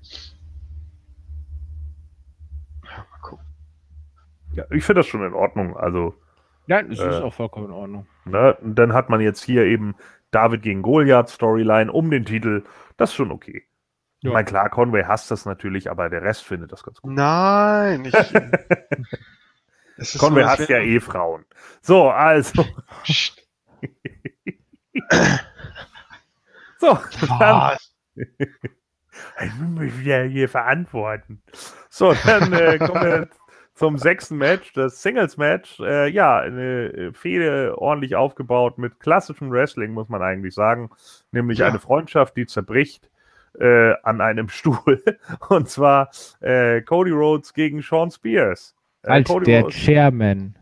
Ja, 4.53 4.65
ich 4.69 4.83
finde 4.83 4.99
das 4.99 5.07
schon 5.07 5.23
in 5.23 5.33
Ordnung. 5.33 5.75
Also, 5.75 6.13
Nein, 6.67 6.89
es 6.91 6.99
Äh, 6.99 7.09
ist 7.09 7.15
auch 7.21 7.33
vollkommen 7.33 7.65
in 7.65 7.71
Ordnung. 7.73 8.07
Ne? 8.25 8.55
Und 8.61 8.75
dann 8.75 8.93
hat 8.93 9.09
man 9.09 9.19
jetzt 9.19 9.43
hier 9.43 9.63
eben 9.65 9.95
David 10.31 10.61
gegen 10.61 10.81
Goliath 10.81 11.27
Storyline 11.29 11.91
um 11.91 12.09
den 12.09 12.23
Titel. 12.23 12.63
Das 12.95 13.09
ist 13.09 13.15
schon 13.15 13.31
okay. 13.31 13.63
Ja. 14.23 14.29
Ich 14.29 14.33
meine, 14.33 14.45
klar, 14.45 14.69
Conway 14.69 15.03
hasst 15.03 15.29
das 15.31 15.45
natürlich, 15.45 15.89
aber 15.91 16.09
der 16.09 16.21
Rest 16.21 16.43
findet 16.43 16.71
das 16.71 16.83
ganz 16.83 17.01
gut. 17.01 17.11
Nein, 17.13 18.05
ich. 18.05 18.13
Conway 20.19 20.43
hasst 20.43 20.69
ja 20.69 20.79
eh 20.79 20.99
Frauen. 20.99 21.45
So, 21.81 22.09
also. 22.09 22.65
So, 26.79 26.97
dann 27.39 27.77
ich 28.15 29.53
muss 29.55 29.79
mich 29.79 29.99
wieder 29.99 30.23
hier 30.23 30.49
verantworten. 30.49 31.41
So, 31.89 32.13
dann 32.25 32.53
äh, 32.53 32.77
kommen 32.77 33.03
wir 33.03 33.29
zum 33.73 33.97
sechsten 33.97 34.37
Match, 34.37 34.73
das 34.73 35.01
Singles-Match. 35.01 35.79
Äh, 35.79 36.09
ja, 36.09 36.39
eine 36.39 37.11
Fehde 37.13 37.75
ordentlich 37.77 38.15
aufgebaut 38.15 38.77
mit 38.77 38.99
klassischem 38.99 39.51
Wrestling, 39.51 39.93
muss 39.93 40.09
man 40.09 40.21
eigentlich 40.21 40.53
sagen. 40.53 40.89
Nämlich 41.31 41.59
Ja. 41.59 41.67
eine 41.67 41.79
Freundschaft, 41.79 42.35
die 42.37 42.45
zerbricht 42.45 43.09
äh, 43.59 43.93
an 44.03 44.21
einem 44.21 44.49
Stuhl. 44.49 45.01
Und 45.49 45.69
zwar 45.69 46.09
äh, 46.41 46.81
Cody 46.81 47.11
Rhodes 47.11 47.53
gegen 47.53 47.81
Sean 47.81 48.11
Spears. 48.11 48.75
Äh, 49.03 49.09
Als 49.11 49.27
Cody 49.27 49.45
der 49.45 49.61
Rhodes- 49.63 49.75
Chairman. 49.75 50.55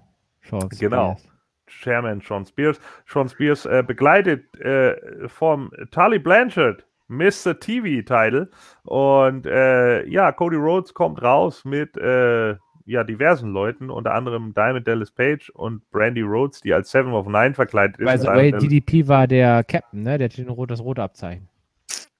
Genau. 0.80 1.16
Spears. 1.18 1.28
Chairman 1.68 2.22
Sean 2.22 2.46
Spears. 2.46 2.80
Sean 3.06 3.30
Spears 3.30 3.66
äh, 3.66 3.84
begleitet 3.86 4.44
äh, 4.60 4.96
vom 5.30 5.72
Tully 5.92 6.20
Blanchard, 6.20 6.86
Mr. 7.08 7.58
TV-Title. 7.60 8.50
Und 8.84 9.46
äh, 9.46 10.06
ja, 10.08 10.32
Cody 10.34 10.58
Rhodes 10.58 10.94
kommt 10.94 11.22
raus 11.22 11.64
mit 11.66 11.96
ja, 12.88 13.04
diversen 13.06 13.52
Leuten, 13.52 13.90
unter 13.90 14.14
anderem 14.16 14.54
Diamond 14.56 14.86
Dallas 14.88 15.12
Page 15.12 15.50
und 15.52 15.90
Brandy 15.92 16.22
Rhodes, 16.24 16.62
die 16.62 16.74
als 16.74 16.90
Seven 16.92 17.14
of 17.14 17.28
Nine 17.28 17.54
verkleidet 17.54 18.00
ist. 18.00 18.26
Way, 18.26 18.52
Dallas- 18.52 18.64
DDP 18.64 19.08
war 19.08 19.28
der 19.28 19.64
Captain, 19.64 20.02
ne? 20.02 20.18
Der 20.18 20.28
hat 20.30 20.72
das 20.72 20.82
rote 20.84 21.02
Abzeichen. 21.04 21.48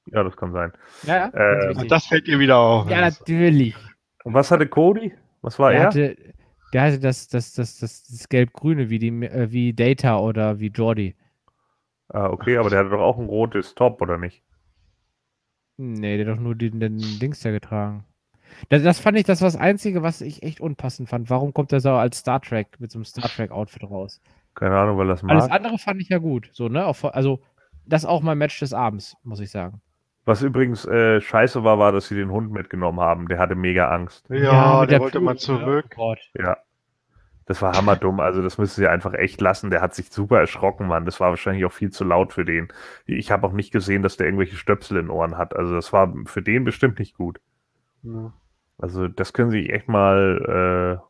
Ja, 0.08 0.24
das 0.24 0.36
kann 0.38 0.52
sein. 0.52 0.72
Ja, 1.04 1.30
ja. 1.34 1.70
Äh, 1.72 1.88
das 1.88 2.06
fällt 2.08 2.28
ihr 2.28 2.40
wieder 2.40 2.58
auf. 2.58 2.90
ja, 2.90 3.02
natürlich. 3.02 3.76
Und 4.24 4.34
was 4.34 4.52
hatte 4.52 4.68
Cody? 4.68 5.14
Was 5.42 5.58
war 5.60 5.72
Der 5.72 5.80
er? 5.82 5.86
hatte, 5.88 6.18
der 6.74 6.82
hatte 6.84 7.00
das, 7.00 7.28
das, 7.28 7.54
das, 7.54 7.78
das, 7.80 8.04
das 8.08 8.30
Gelb-Grüne 8.30 8.90
wie, 8.90 9.00
die, 9.00 9.08
äh, 9.26 9.52
wie 9.52 9.74
Data 9.74 10.20
oder 10.20 10.60
wie 10.60 10.68
Jordi. 10.68 11.16
Ah, 12.10 12.28
okay, 12.28 12.58
aber 12.58 12.70
der 12.70 12.80
hatte 12.80 12.90
doch 12.90 13.00
auch 13.02 13.18
ein 13.18 13.26
rotes 13.26 13.74
Top, 13.74 14.02
oder 14.02 14.18
nicht? 14.18 14.44
Nee, 15.78 16.18
der 16.18 16.28
hat 16.28 16.38
doch 16.38 16.42
nur 16.42 16.56
den, 16.56 16.80
den 16.80 16.98
Dings 17.20 17.40
da 17.40 17.52
getragen. 17.52 18.04
Das, 18.70 18.84
das 18.84 19.00
fand 19.00 19.18
ich, 19.18 19.24
das 19.24 19.42
war 19.42 19.48
das 19.48 19.56
Einzige, 19.56 20.04
was 20.04 20.22
ich 20.22 20.44
echt 20.44 20.60
unpassend 20.60 21.10
fand. 21.10 21.30
Warum 21.30 21.54
kommt 21.54 21.72
er 21.72 21.80
so 21.80 21.92
als 21.92 22.18
Star 22.20 22.42
Trek 22.42 22.80
mit 22.80 22.92
so 22.92 22.98
einem 23.00 23.06
Star 23.06 23.30
Trek-Outfit 23.30 23.84
raus? 23.84 24.22
Keine 24.54 24.78
Ahnung, 24.78 24.98
weil 24.98 25.08
das 25.08 25.24
Alles 25.24 25.46
mag. 25.48 25.52
andere 25.56 25.78
fand 25.78 26.02
ich 26.02 26.10
ja 26.10 26.18
gut. 26.18 26.50
So, 26.54 26.68
ne? 26.68 26.86
Auch, 26.86 26.96
vor- 26.98 27.16
also, 27.16 27.42
das 27.86 28.04
ist 28.04 28.10
auch 28.10 28.22
mein 28.22 28.38
Match 28.38 28.60
des 28.60 28.74
Abends, 28.74 29.16
muss 29.24 29.40
ich 29.40 29.50
sagen. 29.50 29.82
Was 30.26 30.44
übrigens 30.44 30.86
äh, 30.86 31.20
scheiße 31.20 31.64
war, 31.64 31.80
war, 31.80 31.92
dass 31.92 32.08
sie 32.08 32.16
den 32.16 32.30
Hund 32.30 32.52
mitgenommen 32.52 33.00
haben. 33.00 33.28
Der 33.28 33.40
hatte 33.40 33.56
mega 33.56 33.90
Angst. 33.90 34.30
Ja, 34.30 34.82
mit 34.82 34.90
der 34.92 34.98
der 34.98 35.00
wollte 35.00 35.18
Flug, 35.18 35.24
mal 35.24 35.34
ne? 35.34 35.38
zurück. 35.38 35.96
Oh. 35.98 36.16
Ja. 36.38 36.58
Das 37.46 37.62
war 37.62 37.76
hammerdumm. 37.76 38.20
Also, 38.20 38.42
das 38.42 38.58
müssen 38.58 38.76
sie 38.76 38.88
einfach 38.88 39.14
echt 39.14 39.42
lassen. 39.42 39.72
Der 39.72 39.82
hat 39.82 39.96
sich 39.96 40.12
super 40.12 40.40
erschrocken, 40.40 40.88
Mann. 40.88 41.06
Das 41.06 41.20
war 41.20 41.32
wahrscheinlich 41.32 41.66
auch 41.66 41.72
viel 41.72 41.90
zu 41.90 42.04
laut 42.04 42.34
für 42.34 42.46
den. 42.46 42.72
Ich 43.08 43.32
habe 43.32 43.46
auch 43.48 43.52
nicht 43.52 43.72
gesehen, 43.72 44.04
dass 44.04 44.16
der 44.16 44.28
irgendwelche 44.28 44.56
Stöpsel 44.56 44.98
in 45.00 45.10
Ohren 45.10 45.38
hat. 45.38 45.56
Also, 45.56 45.74
das 45.74 45.92
war 45.92 46.14
für 46.26 46.42
den 46.42 46.64
bestimmt 46.64 47.00
nicht 47.00 47.18
gut. 47.18 47.42
Ja. 48.04 48.32
Also, 48.78 49.08
das 49.08 49.34
können 49.34 49.50
sie 49.50 49.70
echt 49.70 49.90
mal. 49.90 51.02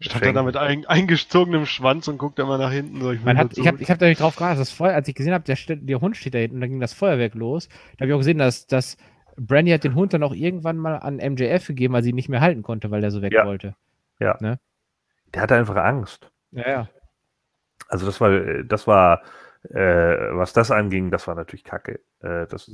Äh, 0.00 0.04
Stand 0.04 0.24
er 0.24 0.32
da 0.32 0.42
mit 0.42 0.56
ein, 0.56 0.86
eingezogenem 0.86 1.66
Schwanz 1.66 2.08
und 2.08 2.18
guckt 2.18 2.38
immer 2.38 2.58
nach 2.58 2.70
hinten. 2.70 3.00
So, 3.00 3.12
ich 3.12 3.24
hat, 3.24 3.58
ich 3.58 3.66
habe 3.66 3.82
ich 3.82 3.90
hab 3.90 3.98
da 3.98 4.06
nicht 4.06 4.20
drauf 4.20 4.36
geachtet, 4.36 4.60
das 4.60 4.70
Feuer, 4.70 4.94
als 4.94 5.08
ich 5.08 5.14
gesehen 5.14 5.34
habe, 5.34 5.44
der, 5.44 5.56
der, 5.76 6.00
Hund 6.00 6.16
steht 6.16 6.34
da 6.34 6.38
hinten 6.38 6.56
und 6.56 6.60
dann 6.60 6.70
ging 6.70 6.80
das 6.80 6.92
Feuerwerk 6.92 7.34
los. 7.34 7.68
Da 7.68 8.02
habe 8.02 8.08
ich 8.08 8.14
auch 8.14 8.18
gesehen, 8.18 8.38
dass, 8.38 8.66
dass 8.66 8.96
Brandy 9.36 9.72
hat 9.72 9.84
den 9.84 9.94
Hund 9.94 10.12
dann 10.12 10.22
auch 10.22 10.34
irgendwann 10.34 10.76
mal 10.76 10.96
an 10.96 11.16
MJF 11.16 11.66
gegeben, 11.66 11.94
weil 11.94 12.02
sie 12.02 12.10
ihn 12.10 12.16
nicht 12.16 12.28
mehr 12.28 12.40
halten 12.40 12.62
konnte, 12.62 12.90
weil 12.90 13.00
der 13.00 13.10
so 13.10 13.22
weg 13.22 13.32
ja. 13.32 13.44
wollte. 13.44 13.74
Ja. 14.20 14.36
Ne? 14.40 14.58
Der 15.34 15.42
hatte 15.42 15.56
einfach 15.56 15.76
Angst. 15.76 16.30
Ja, 16.52 16.68
ja. 16.68 16.88
Also 17.88 18.06
das 18.06 18.20
war, 18.20 18.30
das 18.64 18.86
war, 18.86 19.22
äh, 19.70 19.76
was 19.76 20.52
das 20.52 20.70
anging, 20.70 21.10
das 21.10 21.26
war 21.26 21.34
natürlich 21.34 21.64
Kacke. 21.64 22.00
Äh, 22.20 22.46
das 22.46 22.70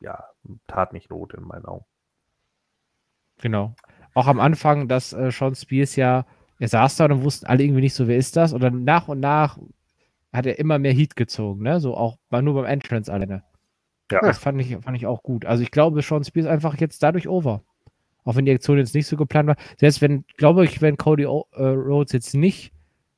ja, 0.00 0.24
tat 0.66 0.92
nicht 0.92 1.10
Not 1.10 1.34
in 1.34 1.44
meinen 1.44 1.64
Augen. 1.64 1.84
Genau. 3.40 3.74
Auch 4.14 4.26
am 4.26 4.40
Anfang, 4.40 4.88
dass 4.88 5.12
äh, 5.12 5.30
Sean 5.30 5.54
Spears 5.54 5.96
ja, 5.96 6.26
er 6.62 6.68
saß 6.68 6.94
da 6.94 7.06
und 7.06 7.24
wussten 7.24 7.46
alle 7.46 7.64
irgendwie 7.64 7.80
nicht 7.80 7.94
so, 7.94 8.06
wer 8.06 8.16
ist 8.16 8.36
das? 8.36 8.52
Und 8.52 8.62
dann 8.62 8.84
nach 8.84 9.08
und 9.08 9.18
nach 9.18 9.58
hat 10.32 10.46
er 10.46 10.60
immer 10.60 10.78
mehr 10.78 10.92
Heat 10.92 11.16
gezogen, 11.16 11.64
ne? 11.64 11.80
So 11.80 11.96
auch 11.96 12.18
nur 12.30 12.54
beim 12.54 12.66
Entrance 12.66 13.12
alleine. 13.12 13.42
Ja. 14.12 14.20
Das 14.20 14.38
fand 14.38 14.60
ich, 14.60 14.76
fand 14.76 14.96
ich 14.96 15.06
auch 15.06 15.24
gut. 15.24 15.44
Also 15.44 15.64
ich 15.64 15.72
glaube, 15.72 16.02
Sean 16.02 16.22
Spears 16.22 16.46
einfach 16.46 16.78
jetzt 16.78 17.02
dadurch 17.02 17.26
over. 17.26 17.64
Auch 18.22 18.36
wenn 18.36 18.44
die 18.44 18.52
Aktion 18.52 18.78
jetzt 18.78 18.94
nicht 18.94 19.08
so 19.08 19.16
geplant 19.16 19.48
war. 19.48 19.56
Selbst 19.76 20.00
wenn, 20.02 20.24
glaube 20.36 20.64
ich, 20.64 20.80
wenn 20.80 20.96
Cody 20.96 21.26
o 21.26 21.48
äh, 21.52 21.64
Rhodes 21.64 22.12
jetzt 22.12 22.32
nicht 22.32 22.72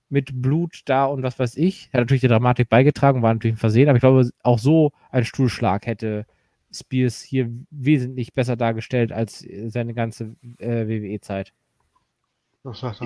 mit 0.08 0.40
Blut 0.40 0.80
da 0.86 1.04
und 1.04 1.22
was 1.22 1.38
weiß 1.38 1.58
ich, 1.58 1.88
hat 1.88 2.00
natürlich 2.00 2.22
die 2.22 2.28
Dramatik 2.28 2.70
beigetragen, 2.70 3.20
war 3.20 3.34
natürlich 3.34 3.56
ein 3.56 3.58
Versehen, 3.58 3.90
aber 3.90 3.96
ich 3.96 4.00
glaube, 4.00 4.30
auch 4.42 4.58
so 4.58 4.92
ein 5.10 5.26
Stuhlschlag 5.26 5.84
hätte 5.84 6.24
Spears 6.72 7.20
hier 7.20 7.50
wesentlich 7.70 8.32
besser 8.32 8.56
dargestellt 8.56 9.12
als 9.12 9.44
seine 9.66 9.92
ganze 9.92 10.34
äh, 10.56 10.88
WWE-Zeit. 10.88 11.52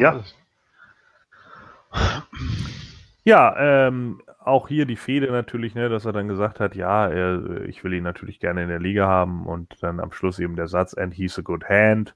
Ja. 0.01 0.12
Ja, 3.24 3.55
ähm, 3.59 4.22
auch 4.39 4.68
hier 4.68 4.86
die 4.86 4.97
Fehde 4.97 5.30
natürlich, 5.30 5.74
ne, 5.74 5.89
dass 5.89 6.06
er 6.06 6.12
dann 6.12 6.28
gesagt 6.28 6.60
hat, 6.60 6.74
ja, 6.74 7.09
er, 7.09 7.62
ich 7.64 7.85
will 7.85 7.93
ihn 7.93 8.05
natürlich 8.05 8.40
gerne 8.40 8.62
in 8.62 8.68
der 8.68 8.78
Liga 8.78 9.06
haben 9.06 9.47
und 9.47 9.82
dann 9.82 10.01
am 10.01 10.12
Schluss 10.12 10.39
eben 10.39 10.56
der 10.56 10.68
Satz, 10.68 10.94
and 10.94 11.12
he's 11.12 11.39
a 11.39 11.43
good 11.43 11.68
hand. 11.68 12.14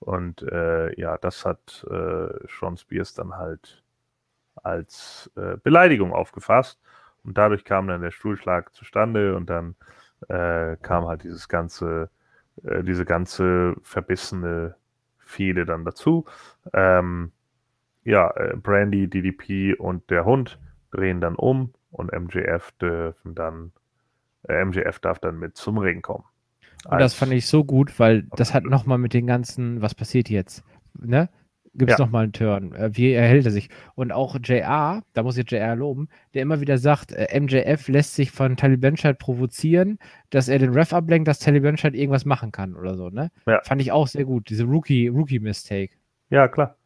Und 0.00 0.42
äh, 0.42 0.98
ja, 0.98 1.18
das 1.18 1.44
hat 1.44 1.84
äh, 1.90 2.28
Sean 2.48 2.76
Spears 2.76 3.14
dann 3.14 3.36
halt 3.36 3.82
als 4.62 5.30
äh, 5.36 5.56
Beleidigung 5.62 6.12
aufgefasst. 6.12 6.80
Und 7.24 7.36
dadurch 7.36 7.64
kam 7.64 7.88
dann 7.88 8.02
der 8.02 8.10
Stuhlschlag 8.12 8.72
zustande 8.74 9.36
und 9.36 9.50
dann 9.50 9.74
äh, 10.28 10.76
kam 10.82 11.06
halt 11.06 11.24
dieses 11.24 11.48
ganze, 11.48 12.08
äh, 12.64 12.82
diese 12.82 13.04
ganze 13.04 13.74
verbissene 13.82 14.76
Fehde 15.26 15.66
dann 15.66 15.84
dazu. 15.84 16.24
Ähm, 16.72 17.32
ja, 18.04 18.30
äh, 18.30 18.56
Brandy, 18.56 19.08
DDP 19.08 19.74
und 19.74 20.08
der 20.10 20.24
Hund 20.24 20.58
drehen 20.92 21.20
dann 21.20 21.34
um 21.34 21.74
und 21.90 22.12
MJF 22.12 22.72
dürfen 22.80 23.34
dann, 23.34 23.72
äh, 24.48 24.64
MJF 24.64 25.00
darf 25.00 25.18
dann 25.18 25.38
mit 25.38 25.56
zum 25.56 25.78
Ring 25.78 26.00
kommen. 26.00 26.24
Und 26.88 27.00
das 27.00 27.14
fand 27.14 27.32
ich 27.32 27.48
so 27.48 27.64
gut, 27.64 27.98
weil 27.98 28.22
das 28.36 28.54
hat 28.54 28.64
nochmal 28.64 28.98
mit 28.98 29.12
den 29.12 29.26
ganzen, 29.26 29.82
was 29.82 29.94
passiert 29.94 30.30
jetzt, 30.30 30.64
ne? 30.94 31.28
Gibt 31.78 31.90
es 31.90 31.98
ja. 31.98 32.04
nochmal 32.04 32.24
einen 32.24 32.32
Turn? 32.32 32.72
Äh, 32.72 32.90
wie 32.96 33.12
erhält 33.12 33.44
er 33.44 33.50
sich? 33.50 33.68
Und 33.94 34.12
auch 34.12 34.36
JR, 34.42 35.02
da 35.12 35.22
muss 35.22 35.36
ich 35.36 35.50
JR 35.50 35.76
loben, 35.76 36.08
der 36.34 36.42
immer 36.42 36.60
wieder 36.60 36.78
sagt, 36.78 37.12
äh, 37.12 37.38
MJF 37.38 37.88
lässt 37.88 38.14
sich 38.14 38.30
von 38.30 38.56
Taliban 38.56 38.92
Benchheit 38.92 39.18
provozieren, 39.18 39.98
dass 40.30 40.48
er 40.48 40.58
den 40.58 40.72
Ref 40.72 40.92
ablenkt, 40.92 41.28
dass 41.28 41.38
Taliban 41.38 41.72
Benchheit 41.72 41.94
irgendwas 41.94 42.24
machen 42.24 42.52
kann 42.52 42.76
oder 42.76 42.96
so, 42.96 43.10
ne? 43.10 43.30
Ja. 43.46 43.60
Fand 43.64 43.80
ich 43.82 43.92
auch 43.92 44.06
sehr 44.06 44.24
gut, 44.24 44.48
diese 44.48 44.64
Rookie-Mistake. 44.64 45.92
Rookie 45.92 45.96
ja, 46.30 46.48
klar. 46.48 46.76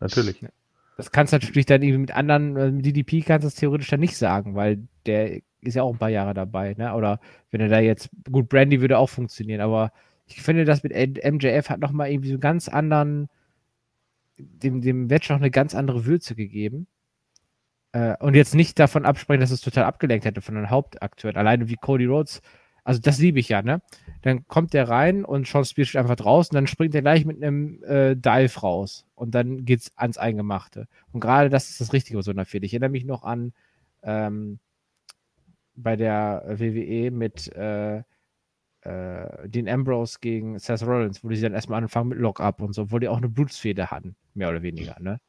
Natürlich. 0.00 0.44
Das 0.96 1.10
kannst 1.10 1.32
du 1.32 1.38
natürlich 1.38 1.66
dann 1.66 1.82
irgendwie 1.82 1.98
mit 1.98 2.14
anderen, 2.14 2.56
äh, 2.56 2.70
mit 2.70 2.86
DDP 2.86 3.22
kannst 3.22 3.44
du 3.44 3.48
es 3.48 3.54
theoretisch 3.54 3.88
dann 3.88 4.00
nicht 4.00 4.16
sagen, 4.16 4.54
weil 4.54 4.86
der 5.06 5.40
ist 5.60 5.74
ja 5.74 5.82
auch 5.82 5.92
ein 5.92 5.98
paar 5.98 6.10
Jahre 6.10 6.34
dabei, 6.34 6.74
ne? 6.76 6.94
Oder 6.94 7.20
wenn 7.50 7.60
er 7.60 7.68
da 7.68 7.80
jetzt, 7.80 8.10
gut, 8.30 8.48
Brandy 8.48 8.80
würde 8.80 8.98
auch 8.98 9.08
funktionieren, 9.08 9.60
aber 9.60 9.92
ich 10.26 10.42
finde, 10.42 10.64
das 10.64 10.82
mit 10.82 10.92
MJF 10.94 11.68
hat 11.68 11.80
nochmal 11.80 12.10
irgendwie 12.10 12.28
so 12.28 12.34
einen 12.34 12.40
ganz 12.40 12.68
anderen, 12.68 13.28
dem, 14.38 14.80
dem 14.80 15.06
Match 15.06 15.28
noch 15.30 15.36
eine 15.36 15.50
ganz 15.50 15.74
andere 15.74 16.06
Würze 16.06 16.34
gegeben. 16.34 16.86
Äh, 17.92 18.16
und 18.18 18.34
jetzt 18.34 18.54
nicht 18.54 18.78
davon 18.78 19.04
absprechen, 19.04 19.40
dass 19.40 19.50
es 19.50 19.60
total 19.60 19.84
abgelenkt 19.84 20.24
hätte 20.24 20.40
von 20.40 20.54
den 20.54 20.70
Hauptakteuren. 20.70 21.36
Alleine 21.36 21.68
wie 21.68 21.76
Cody 21.76 22.06
Rhodes 22.06 22.42
also 22.84 23.00
das 23.00 23.18
liebe 23.18 23.40
ich 23.40 23.48
ja, 23.48 23.62
ne? 23.62 23.80
Dann 24.20 24.46
kommt 24.46 24.74
der 24.74 24.88
rein 24.88 25.24
und 25.24 25.46
Sean 25.48 25.64
Spears 25.64 25.88
steht 25.88 26.00
einfach 26.00 26.16
draußen, 26.16 26.54
dann 26.54 26.66
springt 26.66 26.94
er 26.94 27.00
gleich 27.00 27.24
mit 27.24 27.42
einem 27.42 27.82
äh, 27.82 28.14
Dive 28.14 28.60
raus 28.60 29.06
und 29.14 29.34
dann 29.34 29.64
geht's 29.64 29.90
ans 29.96 30.18
Eingemachte. 30.18 30.86
Und 31.10 31.20
gerade 31.20 31.48
das 31.48 31.70
ist 31.70 31.80
das 31.80 31.94
Richtige 31.94 32.22
so 32.22 32.30
einer 32.30 32.44
Fehde. 32.44 32.66
Ich 32.66 32.74
erinnere 32.74 32.90
mich 32.90 33.06
noch 33.06 33.24
an 33.24 33.54
ähm, 34.02 34.58
bei 35.74 35.96
der 35.96 36.44
WWE 36.46 37.10
mit 37.10 37.50
äh, 37.56 38.02
äh, 38.82 39.48
Dean 39.48 39.68
Ambrose 39.68 40.18
gegen 40.20 40.58
Seth 40.58 40.82
Rollins, 40.82 41.24
wo 41.24 41.28
die 41.30 41.40
dann 41.40 41.54
erstmal 41.54 41.82
anfangen 41.82 42.10
mit 42.10 42.18
Lock-Up 42.18 42.60
und 42.60 42.74
so, 42.74 42.82
obwohl 42.82 43.00
die 43.00 43.08
auch 43.08 43.16
eine 43.16 43.30
Blutsfehde 43.30 43.90
hatten, 43.90 44.14
mehr 44.34 44.50
oder 44.50 44.62
weniger, 44.62 44.96
ne? 45.00 45.20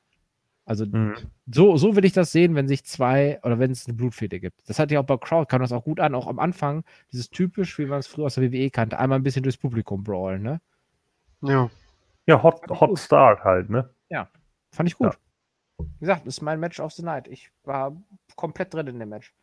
Also 0.66 0.86
mhm. 0.86 1.16
so, 1.46 1.78
so 1.78 1.96
will 1.96 2.06
ich 2.06 2.14
das 2.14 2.32
sehen, 2.32 2.56
wenn 2.56 2.68
sich 2.68 2.84
zwei 2.86 3.40
oder 3.44 3.60
wenn 3.60 3.70
es 3.70 3.86
eine 3.86 3.94
Blutfede 3.94 4.40
gibt. 4.40 4.68
Das 4.68 4.80
hat 4.80 4.90
ja 4.90 5.00
auch 5.00 5.06
bei 5.06 5.18
Crowd, 5.18 5.46
kam 5.48 5.62
das 5.62 5.72
auch 5.72 5.84
gut 5.84 6.00
an, 6.00 6.16
auch 6.16 6.26
am 6.26 6.40
Anfang, 6.40 6.84
dieses 7.12 7.30
typisch, 7.30 7.78
wie 7.78 7.86
man 7.86 8.00
es 8.00 8.08
früher 8.08 8.26
aus 8.26 8.36
der 8.36 8.52
WWE 8.52 8.72
kannte, 8.72 8.98
einmal 8.98 9.20
ein 9.20 9.24
bisschen 9.24 9.44
durchs 9.44 9.58
Publikum 9.58 10.04
brawlen, 10.04 10.42
ne? 10.42 10.62
Ja. 11.42 11.70
Ja, 12.26 12.42
Hot, 12.42 12.68
Hot 12.68 12.98
Start 12.98 13.44
halt, 13.44 13.70
ne? 13.70 13.94
Ja, 14.10 14.28
fand 14.72 14.90
ich 14.90 14.96
gut. 14.96 15.14
Ja. 15.14 15.86
Wie 15.86 16.00
gesagt, 16.00 16.22
das 16.26 16.38
ist 16.38 16.42
mein 16.42 16.60
Match 16.60 16.80
of 16.80 16.94
the 16.94 17.04
Night. 17.04 17.28
Ich 17.28 17.52
war 17.64 17.96
komplett 18.36 18.74
drin 18.74 18.88
in 18.88 18.98
dem 18.98 19.10
Match. 19.10 19.34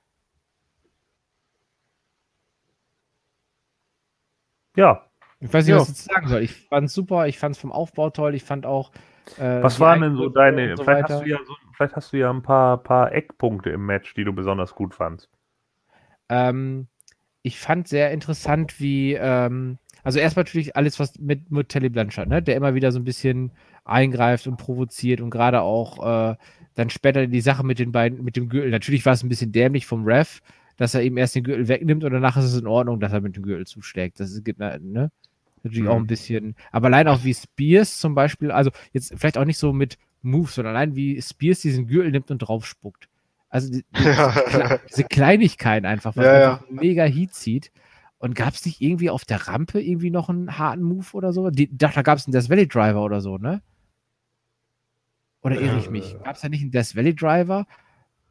Ja. 4.76 5.06
Ich 5.38 5.52
weiß 5.52 5.66
nicht, 5.66 5.74
ja. 5.74 5.80
was 5.80 5.88
ich 5.88 5.96
jetzt 5.96 6.04
sagen 6.04 6.28
soll. 6.28 6.42
Ich 6.42 6.52
fand 6.52 6.86
es 6.86 6.94
super, 6.94 7.28
ich 7.28 7.38
fand 7.38 7.54
es 7.54 7.60
vom 7.60 7.72
Aufbau 7.72 8.10
toll, 8.10 8.34
ich 8.34 8.44
fand 8.44 8.66
auch 8.66 8.90
äh, 9.38 9.62
Was 9.62 9.80
waren 9.80 10.00
denn 10.00 10.16
so 10.16 10.28
deine, 10.28 10.76
so 10.76 10.84
vielleicht, 10.84 11.08
hast 11.08 11.22
du 11.22 11.28
ja 11.28 11.38
so, 11.46 11.54
vielleicht 11.74 11.96
hast 11.96 12.12
du 12.12 12.18
ja 12.18 12.30
ein 12.30 12.42
paar, 12.42 12.78
paar 12.78 13.12
Eckpunkte 13.12 13.70
im 13.70 13.86
Match, 13.86 14.14
die 14.14 14.24
du 14.24 14.32
besonders 14.32 14.74
gut 14.74 14.94
fandst. 14.94 15.30
Ähm, 16.28 16.88
ich 17.42 17.58
fand 17.58 17.88
sehr 17.88 18.10
interessant, 18.12 18.80
wie, 18.80 19.14
ähm, 19.14 19.78
also 20.04 20.18
erstmal 20.18 20.44
natürlich 20.44 20.76
alles, 20.76 20.98
was 21.00 21.18
mit, 21.18 21.50
mit 21.50 21.68
Telly 21.68 21.88
Blanchard, 21.88 22.28
ne, 22.28 22.42
der 22.42 22.56
immer 22.56 22.74
wieder 22.74 22.92
so 22.92 22.98
ein 22.98 23.04
bisschen 23.04 23.52
eingreift 23.84 24.46
und 24.46 24.56
provoziert 24.56 25.20
und 25.20 25.30
gerade 25.30 25.60
auch 25.60 26.30
äh, 26.30 26.36
dann 26.74 26.90
später 26.90 27.26
die 27.26 27.40
Sache 27.40 27.64
mit 27.64 27.78
den 27.78 27.92
beiden, 27.92 28.24
mit 28.24 28.36
dem 28.36 28.48
Gürtel. 28.48 28.70
Natürlich 28.70 29.04
war 29.04 29.12
es 29.12 29.22
ein 29.22 29.28
bisschen 29.28 29.52
dämlich 29.52 29.86
vom 29.86 30.04
Ref, 30.04 30.40
dass 30.76 30.94
er 30.94 31.02
eben 31.02 31.16
erst 31.16 31.34
den 31.34 31.44
Gürtel 31.44 31.68
wegnimmt 31.68 32.04
und 32.04 32.12
danach 32.12 32.36
ist 32.36 32.44
es 32.44 32.58
in 32.58 32.66
Ordnung, 32.66 33.00
dass 33.00 33.12
er 33.12 33.20
mit 33.20 33.36
dem 33.36 33.42
Gürtel 33.42 33.66
zuschlägt. 33.66 34.20
Das 34.20 34.30
ist, 34.30 34.46
ne? 34.58 35.10
Natürlich 35.62 35.84
mhm. 35.84 35.90
auch 35.90 35.96
ein 35.96 36.06
bisschen. 36.06 36.56
Aber 36.70 36.86
allein 36.86 37.08
auch 37.08 37.24
wie 37.24 37.34
Spears 37.34 37.98
zum 37.98 38.14
Beispiel, 38.14 38.50
also 38.50 38.70
jetzt 38.92 39.14
vielleicht 39.16 39.38
auch 39.38 39.44
nicht 39.44 39.58
so 39.58 39.72
mit 39.72 39.98
Moves, 40.22 40.54
sondern 40.54 40.76
allein 40.76 40.96
wie 40.96 41.20
Spears 41.20 41.60
diesen 41.60 41.86
Gürtel 41.86 42.10
nimmt 42.10 42.30
und 42.30 42.38
draufspuckt. 42.38 43.08
Also 43.48 43.70
die, 43.70 43.84
die, 43.96 44.04
ja. 44.04 44.78
diese 44.88 45.04
Kleinigkeiten 45.04 45.86
einfach, 45.86 46.16
was 46.16 46.24
ja, 46.24 46.40
ja. 46.40 46.64
mega 46.70 47.04
Heat 47.04 47.34
zieht. 47.34 47.70
Und 48.18 48.36
gab 48.36 48.54
es 48.54 48.64
nicht 48.64 48.80
irgendwie 48.80 49.10
auf 49.10 49.24
der 49.24 49.48
Rampe 49.48 49.80
irgendwie 49.80 50.10
noch 50.10 50.28
einen 50.28 50.56
harten 50.56 50.82
Move 50.82 51.06
oder 51.12 51.32
so? 51.32 51.50
Die, 51.50 51.76
da 51.76 51.90
gab 52.02 52.18
es 52.18 52.26
einen 52.26 52.32
Death 52.32 52.48
Valley 52.48 52.68
Driver 52.68 53.02
oder 53.02 53.20
so, 53.20 53.36
ne? 53.36 53.62
Oder 55.42 55.60
irre 55.60 55.78
ich 55.78 55.90
mich? 55.90 56.16
Gab 56.22 56.36
es 56.36 56.42
da 56.42 56.48
nicht 56.48 56.62
einen 56.62 56.70
Death 56.70 56.94
Valley 56.94 57.14
Driver? 57.14 57.66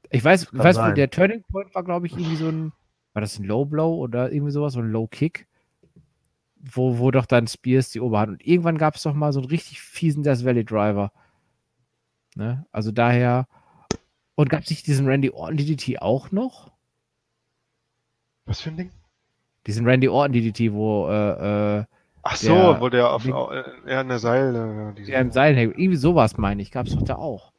Ich 0.10 0.24
weiß, 0.24 0.48
weiß 0.54 0.78
wo 0.78 0.92
der 0.92 1.10
Turning 1.10 1.44
Point 1.44 1.76
war, 1.76 1.84
glaube 1.84 2.08
ich, 2.08 2.14
irgendwie 2.14 2.38
so 2.38 2.48
ein, 2.48 2.72
war 3.14 3.22
das 3.22 3.38
ein 3.38 3.44
Low 3.44 3.66
Blow 3.66 3.96
oder 3.96 4.32
irgendwie 4.32 4.52
sowas, 4.52 4.74
so 4.74 4.80
ein 4.80 4.92
Low 4.92 5.08
Kick? 5.08 5.48
Wo, 6.64 7.00
wo 7.00 7.12
doch 7.12 7.26
dann 7.26 7.48
Spears 7.48 7.90
die 7.90 8.00
Oberhand. 8.00 8.32
Und 8.32 8.46
irgendwann 8.46 8.78
gab 8.78 8.96
es 8.96 9.04
doch 9.04 9.14
mal 9.14 9.34
so 9.34 9.40
einen 9.40 9.50
richtig 9.50 9.82
fiesen 9.82 10.24
Death 10.24 10.46
Valley 10.46 10.64
Driver. 10.64 11.12
Ne? 12.36 12.66
Also 12.72 12.92
daher. 12.92 13.48
Und 14.36 14.50
gab 14.50 14.64
es 14.64 14.70
nicht 14.70 14.88
diesen 14.88 15.08
Randy 15.08 15.30
Orton 15.30 15.58
DDT 15.58 16.02
auch 16.02 16.32
noch? 16.32 16.72
Was 18.46 18.62
für 18.62 18.70
ein 18.70 18.78
Ding? 18.78 18.92
Diesen 19.68 19.86
Randy 19.86 20.08
Orton 20.08 20.34
DDT, 20.34 20.74
wo. 20.74 21.08
Äh, 21.10 21.80
äh, 21.80 21.86
Ach 22.24 22.36
so, 22.36 22.54
der, 22.54 22.82
wo 22.82 22.90
der 22.90 23.12
auf, 23.12 23.26
äh, 23.26 23.64
er 23.86 24.00
an 24.00 24.08
der 24.08 24.20
Seil. 24.20 24.96
Äh, 24.98 25.02
ja, 25.04 25.20
im 25.20 25.32
Seil 25.32 25.56
hängt. 25.56 25.78
Irgendwie 25.78 25.98
sowas 25.98 26.38
meine 26.38 26.62
ich. 26.62 26.72
Gab 26.72 26.88
es 26.88 26.96
doch 26.96 27.04
da 27.04 27.16
auch. 27.16 27.52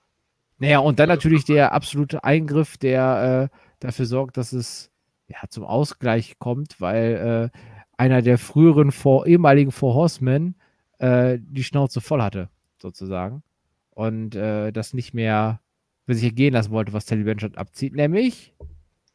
Naja, 0.58 0.78
und 0.78 0.98
dann 0.98 1.08
natürlich 1.08 1.44
der 1.44 1.72
absolute 1.72 2.22
Eingriff, 2.22 2.78
der 2.78 3.50
äh, 3.52 3.56
dafür 3.80 4.06
sorgt, 4.06 4.36
dass 4.36 4.52
es 4.52 4.90
ja, 5.26 5.38
zum 5.48 5.64
Ausgleich 5.64 6.38
kommt, 6.38 6.80
weil 6.80 7.50
äh, 7.52 7.58
einer 7.96 8.22
der 8.22 8.38
früheren 8.38 8.92
vor, 8.92 9.26
ehemaligen 9.26 9.72
Four 9.72 9.94
Horsemen 9.94 10.56
äh, 10.98 11.38
die 11.40 11.64
Schnauze 11.64 12.00
voll 12.00 12.22
hatte, 12.22 12.48
sozusagen. 12.80 13.42
und 13.90 14.34
äh, 14.34 14.72
das 14.72 14.94
nicht 14.94 15.14
mehr 15.14 15.60
für 16.06 16.14
sich 16.14 16.24
ergehen 16.24 16.54
lassen 16.54 16.72
wollte, 16.72 16.92
was 16.92 17.06
Teddy 17.06 17.22
Blanchard 17.22 17.58
abzieht. 17.58 17.94
Nämlich 17.94 18.54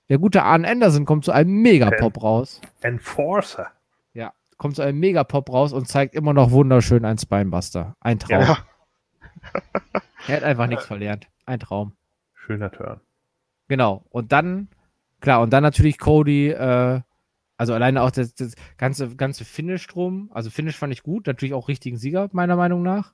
der 0.10 0.20
gute 0.20 0.44
Arne 0.44 0.68
Anderson 0.68 1.06
kommt 1.06 1.26
zu 1.26 1.32
einem 1.32 1.62
Megapop 1.62 2.22
raus. 2.24 2.62
Enforcer. 2.82 3.68
Ja, 4.14 4.34
kommt 4.58 4.76
zu 4.76 4.82
einem 4.82 5.00
Megapop 5.00 5.52
raus 5.52 5.74
und 5.74 5.88
zeigt 5.88 6.16
immer 6.16 6.34
noch 6.34 6.52
wunderschön 6.52 7.04
einen 7.04 7.18
Spinebuster. 7.18 7.96
Ein 8.00 8.20
Traum. 8.20 8.42
Ja. 8.42 8.58
er 10.28 10.36
hat 10.38 10.44
einfach 10.44 10.68
nichts 10.68 10.86
verlernt. 10.86 11.28
Ein 11.46 11.60
Traum. 11.60 11.94
Schöner 12.34 12.72
Turn. 12.72 13.02
Genau. 13.68 14.06
Und 14.10 14.32
dann, 14.32 14.70
klar, 15.20 15.42
und 15.42 15.52
dann 15.52 15.64
natürlich 15.64 15.98
Cody, 15.98 16.50
äh, 16.50 17.02
also 17.58 17.74
alleine 17.74 18.04
auch 18.04 18.12
das, 18.12 18.36
das, 18.36 18.54
ganze, 18.78 19.16
ganze 19.16 19.44
Finish 19.44 19.88
drum. 19.88 20.30
Also 20.34 20.50
Finish 20.50 20.78
fand 20.78 20.94
ich 20.94 21.04
gut, 21.04 21.28
natürlich 21.28 21.54
auch 21.54 21.68
richtigen 21.68 21.98
Sieger, 21.98 22.30
meiner 22.32 22.56
Meinung 22.56 22.84
nach. 22.84 23.14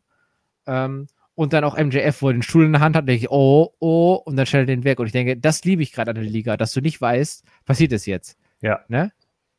Ähm, 0.67 1.07
und 1.35 1.53
dann 1.53 1.63
auch 1.63 1.77
MJF, 1.77 2.21
wo 2.21 2.27
er 2.27 2.33
den 2.33 2.43
Stuhl 2.43 2.65
in 2.65 2.73
der 2.73 2.81
Hand 2.81 2.95
hat, 2.95 3.07
denke 3.07 3.23
ich, 3.23 3.31
oh, 3.31 3.73
oh, 3.79 4.13
und 4.13 4.35
dann 4.35 4.45
stellt 4.45 4.69
er 4.69 4.75
den 4.75 4.83
weg. 4.83 4.99
Und 4.99 5.07
ich 5.07 5.11
denke, 5.13 5.37
das 5.37 5.63
liebe 5.63 5.81
ich 5.81 5.91
gerade 5.91 6.11
an 6.11 6.15
der 6.15 6.25
Liga, 6.25 6.57
dass 6.57 6.73
du 6.73 6.81
nicht 6.81 7.01
weißt, 7.01 7.43
passiert 7.65 7.91
es 7.91 8.05
jetzt. 8.05 8.37
Ja. 8.61 8.81
Ne? 8.87 9.11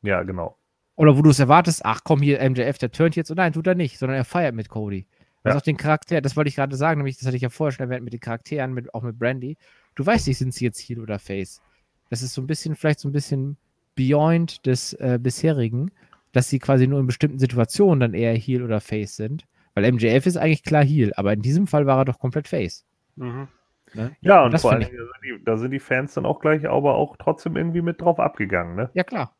Ja, 0.03 0.23
genau. 0.23 0.57
Oder 0.97 1.17
wo 1.17 1.23
du 1.23 1.31
es 1.31 1.41
erwartest, 1.41 1.85
ach 1.85 2.03
komm 2.05 2.23
hier, 2.23 2.39
MJF, 2.49 2.79
der 2.79 2.93
turnt 2.93 3.17
jetzt. 3.17 3.31
Und 3.31 3.39
nein, 3.39 3.53
tut 3.53 3.67
er 3.67 3.75
nicht, 3.75 3.99
sondern 3.99 4.17
er 4.17 4.25
feiert 4.25 4.55
mit 4.55 4.69
Cody. 4.69 5.07
Was 5.43 5.53
ja. 5.55 5.59
auch 5.59 5.63
den 5.63 5.77
Charakter, 5.77 6.21
das 6.21 6.37
wollte 6.37 6.49
ich 6.49 6.57
gerade 6.57 6.77
sagen, 6.77 6.99
nämlich, 6.99 7.19
das 7.19 7.27
hatte 7.27 7.37
ich 7.37 7.43
ja 7.43 7.51
vorher 7.51 7.73
schon 7.73 7.85
erwähnt 7.85 8.05
mit 8.05 8.13
den 8.13 8.21
Charakteren, 8.21 8.73
mit, 8.73 8.95
auch 8.95 9.03
mit 9.03 9.19
Brandy. 9.19 9.57
Du 9.95 10.07
weißt 10.07 10.29
nicht, 10.29 10.39
sind 10.39 10.55
sie 10.55 10.65
jetzt 10.65 10.79
Heel 10.79 11.01
oder 11.01 11.19
Face. 11.19 11.61
Das 12.09 12.23
ist 12.23 12.35
so 12.35 12.41
ein 12.41 12.47
bisschen, 12.47 12.77
vielleicht 12.77 13.01
so 13.01 13.09
ein 13.09 13.13
bisschen 13.13 13.57
beyond 13.95 14.67
des 14.67 14.93
äh, 14.95 15.19
bisherigen, 15.21 15.91
dass 16.33 16.49
sie 16.49 16.59
quasi 16.59 16.87
nur 16.87 17.01
in 17.01 17.07
bestimmten 17.07 17.39
Situationen 17.39 18.01
dann 18.01 18.15
eher 18.15 18.35
Heel 18.35 18.63
oder 18.63 18.81
Face 18.81 19.17
sind. 19.17 19.47
Weil 19.75 19.91
MJF 19.93 20.27
ist 20.27 20.37
eigentlich 20.37 20.63
klar 20.63 20.85
Heal, 20.85 21.13
aber 21.17 21.33
in 21.33 21.43
diesem 21.43 21.67
Fall 21.67 21.87
war 21.87 21.99
er 21.99 22.05
doch 22.05 22.19
komplett 22.19 22.49
Face. 22.49 22.85
Mhm. 23.17 23.49
Ne? 23.93 24.17
Ja, 24.21 24.45
und, 24.45 24.53
und 24.53 24.61
vor 24.61 24.73
allem, 24.73 24.83
da 24.83 24.89
sind, 24.89 24.99
die, 25.25 25.45
da 25.45 25.57
sind 25.57 25.71
die 25.71 25.81
Fans 25.81 26.15
dann 26.15 26.27
auch 26.27 26.41
gleich, 26.41 26.69
aber 26.69 26.95
auch 26.95 27.17
trotzdem 27.17 27.57
irgendwie 27.57 27.83
mit 27.83 28.01
drauf 28.01 28.19
abgegangen, 28.19 28.77
ne? 28.77 28.91
Ja, 28.95 29.05
klar. 29.05 29.37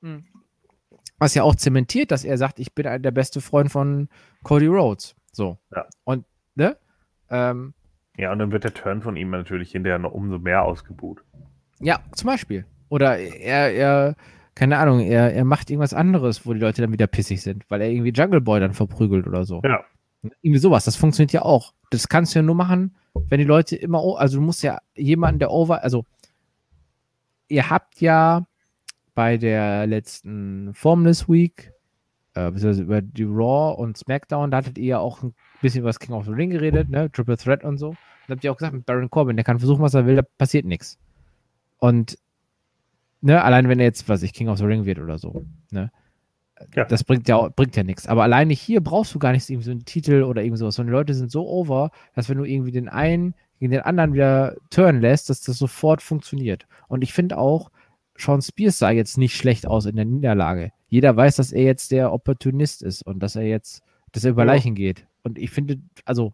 Mhm. 0.00 0.24
Was 1.18 1.34
ja 1.34 1.42
auch 1.42 1.56
zementiert, 1.56 2.10
dass 2.10 2.24
er 2.24 2.38
sagt, 2.38 2.60
ich 2.60 2.74
bin 2.74 3.02
der 3.02 3.10
beste 3.10 3.40
Freund 3.40 3.70
von 3.70 4.08
Cody 4.44 4.66
Rhodes. 4.66 5.16
So. 5.32 5.58
Ja. 5.74 5.86
Und, 6.04 6.24
ne? 6.54 6.76
Ähm, 7.30 7.74
ja, 8.16 8.32
und 8.32 8.38
dann 8.38 8.52
wird 8.52 8.64
der 8.64 8.74
Turn 8.74 9.02
von 9.02 9.16
ihm 9.16 9.30
natürlich 9.30 9.72
hinterher 9.72 9.98
noch 9.98 10.12
umso 10.12 10.38
mehr 10.38 10.62
ausgebuht. 10.64 11.24
Ja, 11.80 12.00
zum 12.14 12.28
Beispiel. 12.28 12.64
Oder 12.88 13.18
er, 13.18 13.72
er 13.72 14.16
keine 14.58 14.78
Ahnung, 14.78 14.98
er, 15.00 15.32
er 15.32 15.44
macht 15.44 15.70
irgendwas 15.70 15.94
anderes, 15.94 16.44
wo 16.44 16.52
die 16.52 16.58
Leute 16.58 16.82
dann 16.82 16.92
wieder 16.92 17.06
pissig 17.06 17.42
sind, 17.42 17.64
weil 17.70 17.80
er 17.80 17.90
irgendwie 17.90 18.10
Jungle 18.10 18.40
Boy 18.40 18.58
dann 18.58 18.74
verprügelt 18.74 19.28
oder 19.28 19.44
so. 19.44 19.60
Ja. 19.64 19.84
Irgendwie 20.42 20.58
sowas, 20.58 20.84
das 20.84 20.96
funktioniert 20.96 21.32
ja 21.32 21.42
auch. 21.42 21.74
Das 21.90 22.08
kannst 22.08 22.34
du 22.34 22.40
ja 22.40 22.42
nur 22.42 22.56
machen, 22.56 22.96
wenn 23.28 23.38
die 23.38 23.44
Leute 23.44 23.76
immer, 23.76 24.02
also 24.18 24.38
du 24.38 24.44
musst 24.44 24.64
ja 24.64 24.78
jemanden, 24.96 25.38
der 25.38 25.52
over, 25.52 25.84
also 25.84 26.04
ihr 27.46 27.70
habt 27.70 28.00
ja 28.00 28.46
bei 29.14 29.36
der 29.36 29.86
letzten 29.86 30.74
Formless 30.74 31.28
Week, 31.28 31.72
äh, 32.34 32.50
beziehungsweise 32.50 32.82
über 32.82 33.00
die 33.00 33.24
Raw 33.24 33.80
und 33.80 33.96
SmackDown, 33.96 34.50
da 34.50 34.56
hattet 34.56 34.76
ihr 34.76 34.86
ja 34.86 34.98
auch 34.98 35.22
ein 35.22 35.34
bisschen 35.62 35.80
über 35.80 35.90
das 35.90 36.00
King 36.00 36.16
of 36.16 36.24
the 36.24 36.32
Ring 36.32 36.50
geredet, 36.50 36.88
ne, 36.88 37.10
Triple 37.12 37.36
Threat 37.36 37.62
und 37.62 37.78
so. 37.78 37.94
Da 38.26 38.34
habt 38.34 38.42
ihr 38.42 38.50
auch 38.50 38.56
gesagt, 38.56 38.74
mit 38.74 38.86
Baron 38.86 39.08
Corbin, 39.08 39.36
der 39.36 39.44
kann 39.44 39.60
versuchen, 39.60 39.82
was 39.82 39.94
er 39.94 40.04
will, 40.04 40.16
da 40.16 40.22
passiert 40.36 40.64
nichts. 40.66 40.98
Und 41.78 42.18
ne, 43.20 43.42
allein 43.42 43.68
wenn 43.68 43.80
er 43.80 43.86
jetzt, 43.86 44.08
was 44.08 44.22
ich, 44.22 44.32
King 44.32 44.48
of 44.48 44.58
the 44.58 44.64
Ring 44.64 44.84
wird 44.84 44.98
oder 44.98 45.18
so, 45.18 45.44
ne? 45.70 45.90
Ja. 46.74 46.84
Das 46.84 47.04
bringt 47.04 47.28
ja, 47.28 47.48
bringt 47.48 47.76
ja 47.76 47.84
nichts. 47.84 48.08
Aber 48.08 48.24
alleine 48.24 48.52
hier 48.52 48.80
brauchst 48.80 49.14
du 49.14 49.20
gar 49.20 49.30
nicht 49.30 49.48
irgendwie 49.48 49.64
so 49.64 49.70
einen 49.70 49.84
Titel 49.84 50.24
oder 50.24 50.42
irgend 50.42 50.58
sowas, 50.58 50.74
sondern 50.74 50.92
die 50.92 50.98
Leute 50.98 51.14
sind 51.14 51.30
so 51.30 51.46
over, 51.46 51.92
dass 52.14 52.28
wenn 52.28 52.38
du 52.38 52.44
irgendwie 52.44 52.72
den 52.72 52.88
einen 52.88 53.34
gegen 53.60 53.70
den 53.70 53.82
anderen 53.82 54.12
wieder 54.12 54.56
turnen 54.70 55.00
lässt, 55.00 55.30
dass 55.30 55.40
das 55.40 55.58
sofort 55.58 56.02
funktioniert. 56.02 56.66
Und 56.88 57.02
ich 57.02 57.12
finde 57.12 57.38
auch, 57.38 57.70
Sean 58.16 58.42
Spears 58.42 58.78
sah 58.78 58.90
jetzt 58.90 59.18
nicht 59.18 59.36
schlecht 59.36 59.66
aus 59.66 59.86
in 59.86 59.96
der 59.96 60.04
Niederlage. 60.04 60.72
Jeder 60.88 61.16
weiß, 61.16 61.36
dass 61.36 61.52
er 61.52 61.62
jetzt 61.62 61.92
der 61.92 62.12
Opportunist 62.12 62.82
ist 62.82 63.02
und 63.02 63.20
dass 63.20 63.36
er 63.36 63.44
jetzt, 63.44 63.82
dass 64.12 64.24
er 64.24 64.32
über 64.32 64.44
Leichen 64.44 64.74
geht. 64.74 65.06
Und 65.22 65.38
ich 65.38 65.50
finde, 65.50 65.78
also, 66.04 66.32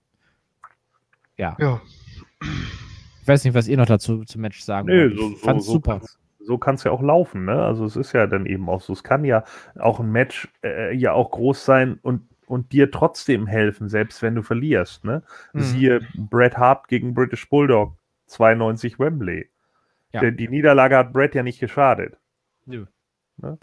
ja. 1.36 1.56
Ja. 1.60 1.82
Ich 3.24 3.28
weiß 3.28 3.42
nicht, 3.44 3.54
was 3.54 3.68
ihr 3.68 3.78
noch 3.78 3.86
dazu 3.86 4.22
zum 4.24 4.42
Match 4.42 4.60
sagen 4.60 4.86
nee, 4.86 5.00
wollt. 5.00 5.14
Ich 5.14 5.18
so, 5.18 5.30
fand's 5.36 5.64
so, 5.64 5.72
super. 5.72 6.00
So 6.02 6.08
so 6.46 6.58
kann 6.58 6.74
es 6.74 6.84
ja 6.84 6.90
auch 6.90 7.00
laufen. 7.00 7.46
Ne? 7.46 7.54
Also 7.54 7.86
es 7.86 7.96
ist 7.96 8.12
ja 8.12 8.26
dann 8.26 8.44
eben 8.44 8.68
auch 8.68 8.82
so. 8.82 8.92
Es 8.92 9.02
kann 9.02 9.24
ja 9.24 9.44
auch 9.78 9.98
ein 9.98 10.12
Match 10.12 10.46
äh, 10.62 10.94
ja 10.94 11.14
auch 11.14 11.30
groß 11.30 11.64
sein 11.64 11.98
und, 12.02 12.28
und 12.44 12.72
dir 12.72 12.90
trotzdem 12.90 13.46
helfen, 13.46 13.88
selbst 13.88 14.20
wenn 14.20 14.34
du 14.34 14.42
verlierst. 14.42 15.06
Ne? 15.06 15.22
Mhm. 15.54 15.60
Siehe 15.60 16.00
Bret 16.18 16.58
Hart 16.58 16.88
gegen 16.88 17.14
British 17.14 17.48
Bulldog 17.48 17.96
92 18.26 18.98
Wembley. 18.98 19.48
Ja. 20.12 20.20
Der, 20.20 20.32
die 20.32 20.48
Niederlage 20.48 20.98
hat 20.98 21.14
Bret 21.14 21.34
ja 21.34 21.42
nicht 21.42 21.60
geschadet. 21.60 22.18
Nö. 22.66 22.84
Ne? 23.38 23.56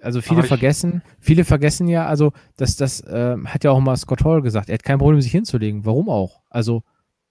Also 0.00 0.20
viele 0.20 0.42
vergessen, 0.42 1.02
viele 1.20 1.44
vergessen 1.44 1.86
ja, 1.86 2.06
also 2.06 2.32
das, 2.56 2.74
das 2.74 3.00
äh, 3.00 3.36
hat 3.46 3.62
ja 3.62 3.70
auch 3.70 3.80
mal 3.80 3.96
Scott 3.96 4.24
Hall 4.24 4.42
gesagt, 4.42 4.68
er 4.68 4.74
hat 4.74 4.82
kein 4.82 4.98
Problem, 4.98 5.20
sich 5.20 5.30
hinzulegen. 5.30 5.84
Warum 5.84 6.08
auch? 6.08 6.42
Also 6.50 6.82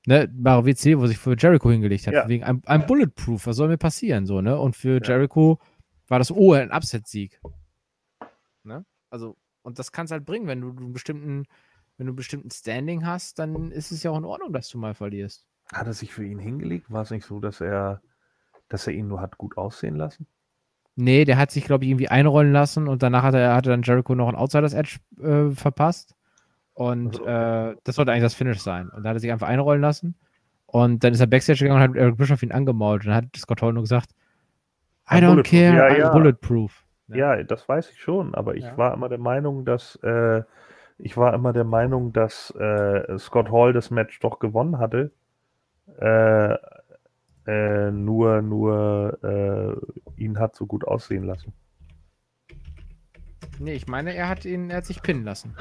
ne, 0.08 0.30
WC, 0.34 0.98
wo 0.98 1.06
sich 1.06 1.18
für 1.18 1.36
Jericho 1.38 1.70
hingelegt 1.70 2.08
hat, 2.08 2.14
ja. 2.14 2.28
wegen 2.28 2.44
einem, 2.44 2.62
einem, 2.66 2.88
Bulletproof, 2.88 3.46
was 3.46 3.58
soll 3.58 3.68
mir 3.68 3.78
passieren, 3.78 4.26
so, 4.26 4.42
ne? 4.42 4.58
Und 4.58 4.76
für 4.76 5.00
ja. 5.02 5.02
Jericho 5.04 5.60
war 6.08 6.18
das 6.18 6.32
oh 6.32 6.54
ein 6.54 6.72
Upset-Sieg. 6.72 7.40
Ne? 8.64 8.86
Also, 9.10 9.36
und 9.62 9.80
das 9.80 9.92
kann 9.92 10.06
es 10.06 10.12
halt 10.12 10.26
bringen, 10.26 10.48
wenn 10.48 10.62
du 10.62 10.70
einen 10.70 10.94
bestimmten, 10.94 11.46
wenn 11.98 12.08
du 12.08 12.12
einen 12.12 12.16
bestimmten 12.16 12.50
Standing 12.50 13.06
hast, 13.06 13.38
dann 13.38 13.72
ist 13.72 13.92
es 13.92 14.02
ja 14.04 14.12
auch 14.12 14.18
in 14.18 14.26
Ordnung, 14.26 14.54
dass 14.54 14.70
du 14.70 14.78
mal 14.78 14.94
verlierst. 14.94 15.46
Hat 15.74 15.88
er 15.88 15.94
sich 15.94 16.14
für 16.14 16.26
ihn 16.26 16.40
hingelegt? 16.40 16.90
War 16.90 17.02
es 17.02 17.12
nicht 17.12 17.26
so, 17.26 17.42
dass 17.42 17.60
er, 17.60 18.02
dass 18.70 18.88
er 18.88 18.94
ihn 18.94 19.10
nur 19.10 19.20
hat 19.20 19.38
gut 19.38 19.58
aussehen 19.58 19.98
lassen? 19.98 20.26
Nee, 20.96 21.26
der 21.26 21.38
hat 21.38 21.52
sich, 21.52 21.66
glaube 21.66 21.84
ich, 21.84 21.92
irgendwie 21.92 22.08
einrollen 22.08 22.54
lassen 22.54 22.88
und 22.88 23.04
danach 23.04 23.24
hat 23.24 23.36
er, 23.36 23.54
hat 23.56 23.68
er 23.68 23.72
dann 23.72 23.84
Jericho 23.84 24.16
noch 24.16 24.30
ein 24.30 24.36
Outsiders 24.36 24.74
Edge 24.74 25.00
äh, 25.22 25.54
verpasst. 25.54 26.16
Und 26.78 27.20
äh, 27.26 27.76
das 27.86 27.96
sollte 27.96 28.12
eigentlich 28.12 28.22
das 28.22 28.36
Finish 28.36 28.60
sein. 28.60 28.90
Und 28.90 29.02
da 29.02 29.10
hat 29.10 29.16
er 29.16 29.20
sich 29.20 29.32
einfach 29.32 29.48
einrollen 29.48 29.82
lassen. 29.82 30.14
Und 30.68 31.04
dann 31.04 31.12
ist 31.12 31.20
er 31.20 31.26
Backstage 31.26 31.58
gegangen 31.64 31.82
und 31.82 31.90
hat 31.90 31.96
Eric 31.96 32.18
Bischoff 32.18 32.44
ihn 32.44 32.52
angemalt. 32.52 33.02
Und 33.02 33.08
dann 33.08 33.16
hat 33.16 33.36
Scott 33.36 33.64
Hall 33.64 33.74
nur 33.74 33.82
gesagt, 33.82 34.12
I 35.10 35.16
don't 35.16 35.42
care, 35.42 35.76
ja, 35.76 35.88
I'm 35.88 35.98
ja. 35.98 36.12
bulletproof. 36.12 36.86
Ja. 37.08 37.36
ja. 37.36 37.44
das 37.44 37.68
weiß 37.68 37.90
ich 37.90 38.00
schon. 38.00 38.36
Aber 38.36 38.54
ich 38.54 38.66
war 38.78 38.94
immer 38.94 39.10
der 39.10 39.18
Meinung, 39.18 39.66
dass 39.66 39.96
äh, 40.04 40.44
ich 41.00 41.18
war 41.18 41.34
immer 41.34 41.52
der 41.52 41.64
Meinung, 41.64 42.14
dass 42.14 42.52
äh, 42.52 43.18
Scott 43.18 43.52
Hall 43.52 43.74
das 43.74 43.90
Match 43.90 44.20
doch 44.20 44.38
gewonnen 44.38 44.78
hatte. 44.78 45.12
Äh, 46.00 46.58
äh 47.48 47.90
nur, 47.90 48.44
nur 48.44 49.18
äh, 49.24 50.22
ihn 50.22 50.38
hat 50.38 50.56
so 50.56 50.68
gut 50.68 50.86
aussehen 50.86 51.24
lassen. 51.24 51.54
Nee, 53.60 53.74
ich 53.74 53.88
meine, 53.88 54.14
er 54.14 54.30
hat 54.30 54.46
ihn, 54.46 54.70
er 54.70 54.78
hat 54.78 54.86
sich 54.86 55.02
pinnen 55.02 55.24
lassen. 55.24 55.56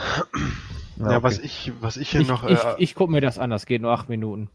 Ja, 0.97 1.11
ja 1.11 1.17
okay. 1.17 1.23
was 1.23 1.39
ich, 1.39 1.73
was 1.81 1.97
ich 1.97 2.11
hier 2.11 2.23
ich, 2.23 2.29
noch. 2.29 2.49
Ich, 2.49 2.63
äh, 2.63 2.75
ich 2.79 2.95
gucke 2.95 3.13
mir 3.13 3.21
das 3.21 3.39
an, 3.39 3.51
das 3.51 3.67
geht 3.67 3.83
nur 3.83 3.93
acht 3.93 4.09
Minuten. 4.09 4.51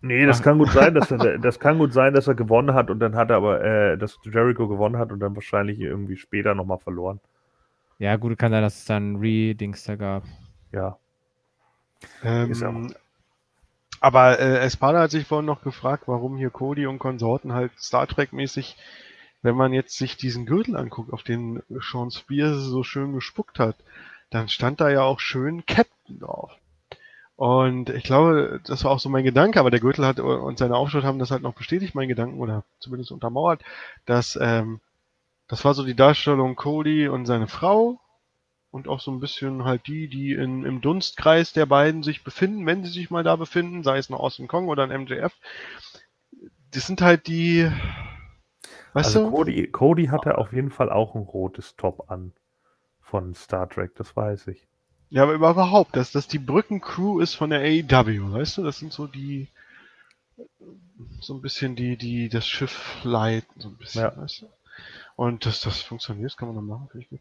Nee, 0.00 0.26
das 0.26 0.42
kann 0.42 0.58
gut 0.58 0.70
sein, 0.70 0.94
dass 0.94 1.10
er, 1.10 1.38
das 1.38 1.58
kann 1.58 1.78
gut 1.78 1.92
sein, 1.92 2.14
dass 2.14 2.28
er 2.28 2.34
gewonnen 2.34 2.74
hat 2.74 2.90
und 2.90 3.00
dann 3.00 3.16
hat 3.16 3.30
er 3.30 3.36
aber, 3.36 3.64
äh, 3.64 3.98
dass 3.98 4.18
Jericho 4.22 4.68
gewonnen 4.68 4.96
hat 4.96 5.10
und 5.10 5.20
dann 5.20 5.34
wahrscheinlich 5.34 5.80
irgendwie 5.80 6.16
später 6.16 6.54
nochmal 6.54 6.78
verloren. 6.78 7.20
Ja, 7.98 8.16
gut, 8.16 8.38
kann 8.38 8.52
sein, 8.52 8.62
dass 8.62 8.78
es 8.78 8.84
dann 8.84 9.16
Re-Dings 9.16 9.84
da 9.84 9.96
gab. 9.96 10.22
Ja. 10.72 10.98
Ähm, 12.22 12.94
aber 14.00 14.38
äh, 14.38 14.58
Espada 14.58 15.00
hat 15.00 15.10
sich 15.10 15.26
vorhin 15.26 15.46
noch 15.46 15.62
gefragt, 15.62 16.04
warum 16.06 16.36
hier 16.36 16.50
Cody 16.50 16.86
und 16.86 17.00
Konsorten 17.00 17.52
halt 17.52 17.72
Star 17.76 18.06
Trek-mäßig, 18.06 18.76
wenn 19.42 19.56
man 19.56 19.72
jetzt 19.72 19.96
sich 19.96 20.16
diesen 20.16 20.46
Gürtel 20.46 20.76
anguckt, 20.76 21.12
auf 21.12 21.22
den 21.22 21.62
Sean 21.80 22.10
Spears 22.10 22.62
so 22.64 22.82
schön 22.82 23.12
gespuckt 23.14 23.58
hat, 23.58 23.76
dann 24.30 24.48
stand 24.48 24.80
da 24.80 24.90
ja 24.90 25.02
auch 25.02 25.20
schön 25.20 25.64
Captain 25.66 26.18
drauf. 26.18 26.52
Und 27.36 27.90
ich 27.90 28.02
glaube, 28.02 28.60
das 28.64 28.82
war 28.82 28.90
auch 28.90 28.98
so 28.98 29.08
mein 29.08 29.22
Gedanke, 29.22 29.60
aber 29.60 29.70
der 29.70 29.78
Gürtel 29.80 30.04
hat 30.04 30.18
und 30.18 30.58
seine 30.58 30.76
Aufschrift 30.76 31.06
haben 31.06 31.20
das 31.20 31.30
halt 31.30 31.42
noch 31.42 31.54
bestätigt, 31.54 31.94
mein 31.94 32.08
Gedanken, 32.08 32.40
oder 32.40 32.64
zumindest 32.80 33.12
untermauert, 33.12 33.62
dass 34.06 34.36
ähm, 34.40 34.80
das 35.46 35.64
war 35.64 35.74
so 35.74 35.84
die 35.84 35.94
Darstellung 35.94 36.56
Cody 36.56 37.08
und 37.08 37.26
seine 37.26 37.46
Frau 37.46 38.00
und 38.70 38.88
auch 38.88 39.00
so 39.00 39.10
ein 39.10 39.20
bisschen 39.20 39.64
halt 39.64 39.86
die, 39.86 40.08
die 40.08 40.32
in, 40.32 40.64
im 40.64 40.80
Dunstkreis 40.80 41.52
der 41.52 41.66
beiden 41.66 42.02
sich 42.02 42.22
befinden, 42.22 42.66
wenn 42.66 42.84
sie 42.84 42.90
sich 42.90 43.10
mal 43.10 43.24
da 43.24 43.36
befinden, 43.36 43.82
sei 43.82 43.98
es 43.98 44.10
ein 44.10 44.14
Austin 44.14 44.48
Kong 44.48 44.68
oder 44.68 44.82
ein 44.82 45.02
MJF. 45.02 45.32
Das 46.70 46.86
sind 46.86 47.00
halt 47.00 47.26
die. 47.26 47.70
Weißt 48.92 49.16
also 49.16 49.30
du? 49.30 49.36
Cody, 49.36 49.66
Cody 49.68 50.06
hatte 50.06 50.38
auf 50.38 50.52
jeden 50.52 50.70
Fall 50.70 50.90
auch 50.90 51.14
ein 51.14 51.22
rotes 51.22 51.76
Top 51.76 52.10
an 52.10 52.32
von 53.00 53.34
Star 53.34 53.68
Trek, 53.68 53.94
das 53.96 54.16
weiß 54.16 54.48
ich. 54.48 54.66
Ja, 55.10 55.22
aber 55.22 55.32
überhaupt, 55.32 55.96
dass 55.96 56.12
das 56.12 56.28
die 56.28 56.38
Brückencrew 56.38 57.20
ist 57.20 57.34
von 57.34 57.50
der 57.50 57.60
AEW, 57.60 58.32
weißt 58.32 58.58
du? 58.58 58.62
Das 58.62 58.78
sind 58.78 58.92
so 58.92 59.06
die 59.06 59.48
so 61.20 61.34
ein 61.34 61.40
bisschen 61.40 61.76
die, 61.76 61.96
die 61.96 62.28
das 62.28 62.46
Schiff 62.46 62.98
leiten, 63.02 63.60
so 63.60 63.68
ein 63.68 63.76
bisschen, 63.76 64.02
ja. 64.02 64.16
weißt 64.16 64.42
du? 64.42 64.46
Und 65.16 65.46
dass 65.46 65.60
das 65.60 65.80
funktioniert, 65.80 66.36
kann 66.36 66.48
man 66.48 66.56
dann 66.56 66.66
machen, 66.66 66.88
finde 66.90 67.04
ich 67.04 67.10
gut. 67.10 67.20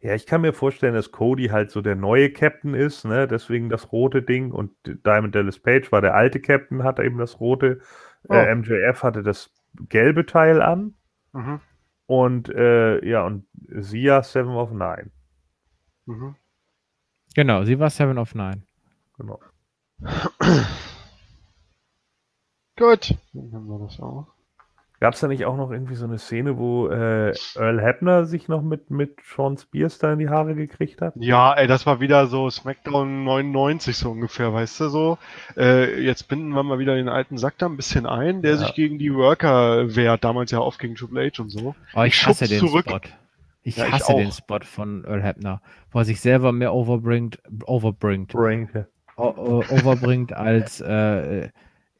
Ja, 0.00 0.14
ich 0.14 0.26
kann 0.26 0.40
mir 0.40 0.52
vorstellen, 0.52 0.94
dass 0.94 1.12
Cody 1.12 1.48
halt 1.48 1.70
so 1.70 1.82
der 1.82 1.94
neue 1.94 2.32
Captain 2.32 2.74
ist, 2.74 3.04
ne? 3.04 3.28
Deswegen 3.28 3.68
das 3.68 3.92
rote 3.92 4.22
Ding 4.22 4.50
und 4.50 4.72
Diamond 4.84 5.34
Dallas 5.34 5.58
Page 5.58 5.92
war 5.92 6.00
der 6.00 6.14
alte 6.14 6.40
Captain, 6.40 6.82
hatte 6.82 7.04
eben 7.04 7.18
das 7.18 7.38
rote. 7.38 7.80
Äh, 8.28 8.30
oh. 8.30 8.34
Äh, 8.34 8.54
MJF 8.54 9.02
hatte 9.02 9.22
das 9.22 9.52
gelbe 9.88 10.26
Teil 10.26 10.62
an. 10.62 10.94
Mhm. 11.32 11.60
Und 12.06 12.48
äh, 12.48 13.04
ja, 13.06 13.24
und 13.26 13.46
Sia 13.68 14.22
Seven 14.22 14.54
of 14.54 14.70
Nine. 14.70 15.10
Mhm. 16.06 16.36
Genau, 17.34 17.64
sie 17.64 17.78
war 17.78 17.90
Seven 17.90 18.18
of 18.18 18.34
Nine. 18.34 18.62
Genau. 19.16 19.40
Gut, 22.76 23.14
dann 23.32 23.52
haben 23.52 23.66
wir 23.66 23.78
das 23.86 24.00
auch. 24.00 24.26
Gab 25.00 25.14
es 25.14 25.20
da 25.20 25.28
nicht 25.28 25.44
auch 25.44 25.56
noch 25.56 25.70
irgendwie 25.70 25.94
so 25.94 26.06
eine 26.06 26.18
Szene, 26.18 26.58
wo 26.58 26.88
äh, 26.88 27.32
Earl 27.54 27.80
Hebner 27.80 28.24
sich 28.24 28.48
noch 28.48 28.62
mit, 28.62 28.90
mit 28.90 29.18
Sean 29.24 29.56
Spears 29.56 29.98
da 29.98 30.12
in 30.12 30.18
die 30.18 30.28
Haare 30.28 30.56
gekriegt 30.56 31.00
hat? 31.00 31.14
Ja, 31.16 31.54
ey, 31.54 31.68
das 31.68 31.86
war 31.86 32.00
wieder 32.00 32.26
so 32.26 32.50
SmackDown 32.50 33.22
99 33.22 33.96
so 33.96 34.10
ungefähr, 34.10 34.52
weißt 34.52 34.80
du 34.80 34.88
so. 34.88 35.18
Äh, 35.56 36.00
jetzt 36.02 36.26
binden 36.26 36.48
wir 36.48 36.64
mal 36.64 36.80
wieder 36.80 36.96
den 36.96 37.08
alten 37.08 37.38
Sack 37.38 37.58
da 37.58 37.66
ein 37.66 37.76
bisschen 37.76 38.06
ein, 38.06 38.42
der 38.42 38.52
ja. 38.52 38.56
sich 38.56 38.74
gegen 38.74 38.98
die 38.98 39.14
Worker 39.14 39.94
wehrt, 39.94 40.24
damals 40.24 40.50
ja 40.50 40.58
oft 40.58 40.80
gegen 40.80 40.96
Triple 40.96 41.30
H 41.30 41.42
und 41.42 41.50
so. 41.50 41.76
Oh, 41.94 42.02
ich, 42.02 42.14
ich 42.14 42.26
hasse 42.26 42.48
den 42.48 42.58
zurück. 42.58 42.86
Spot. 42.88 43.00
Ich 43.62 43.76
ja, 43.76 43.92
hasse 43.92 44.12
ich 44.14 44.18
den 44.18 44.32
Spot 44.32 44.60
von 44.64 45.04
Earl 45.04 45.22
Hebner, 45.22 45.60
wo 45.92 46.00
er 46.00 46.06
sich 46.06 46.20
selber 46.20 46.50
mehr 46.50 46.74
overbringt, 46.74 47.38
overbringt, 47.66 48.32
Bring. 48.32 48.68
overbringt 49.16 50.32
als 50.32 50.80
äh, 50.80 51.50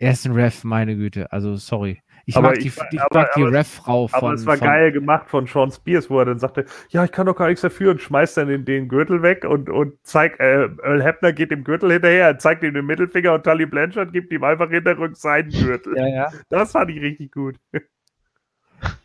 ersten 0.01 0.33
Ref, 0.33 0.65
meine 0.65 0.97
Güte. 0.97 1.31
Also 1.31 1.55
sorry. 1.55 2.03
Ich 2.28 2.36
aber 2.36 2.48
mag 2.48 2.59
die, 2.59 2.66
ich, 2.68 2.76
ich 2.90 3.00
aber, 3.00 3.20
mag 3.20 3.32
die 3.34 3.42
Ref-Frau 3.42 4.06
von. 4.06 4.18
Aber 4.18 4.34
es 4.34 4.44
war 4.44 4.59
von, 4.59 4.66
geil 4.66 4.92
gemacht 4.92 5.30
von 5.30 5.46
Sean 5.46 5.72
Spears, 5.72 6.10
wo 6.10 6.18
er 6.18 6.26
dann 6.26 6.38
sagte, 6.38 6.66
ja, 6.90 7.02
ich 7.02 7.10
kann 7.10 7.24
doch 7.24 7.34
gar 7.34 7.46
nichts 7.46 7.62
dafür 7.62 7.90
und 7.90 8.02
schmeißt 8.02 8.36
dann 8.36 8.48
den, 8.48 8.66
den 8.66 8.90
Gürtel 8.90 9.22
weg 9.22 9.46
und, 9.46 9.70
und 9.70 9.94
zeigt, 10.02 10.38
äh, 10.38 10.68
Earl 10.82 11.02
Hebner 11.02 11.32
geht 11.32 11.50
dem 11.50 11.64
Gürtel 11.64 11.90
hinterher, 11.90 12.38
zeigt 12.38 12.62
ihm 12.64 12.74
den 12.74 12.84
Mittelfinger 12.84 13.32
und 13.32 13.44
Tully 13.44 13.64
Blanchard 13.64 14.12
gibt 14.12 14.30
ihm 14.30 14.44
einfach 14.44 14.68
hinterrück 14.68 15.16
seinen 15.16 15.48
Gürtel. 15.48 15.96
ja, 15.96 16.06
ja. 16.06 16.32
Das 16.50 16.72
fand 16.72 16.90
ich 16.90 17.00
richtig 17.00 17.32
gut. 17.32 17.56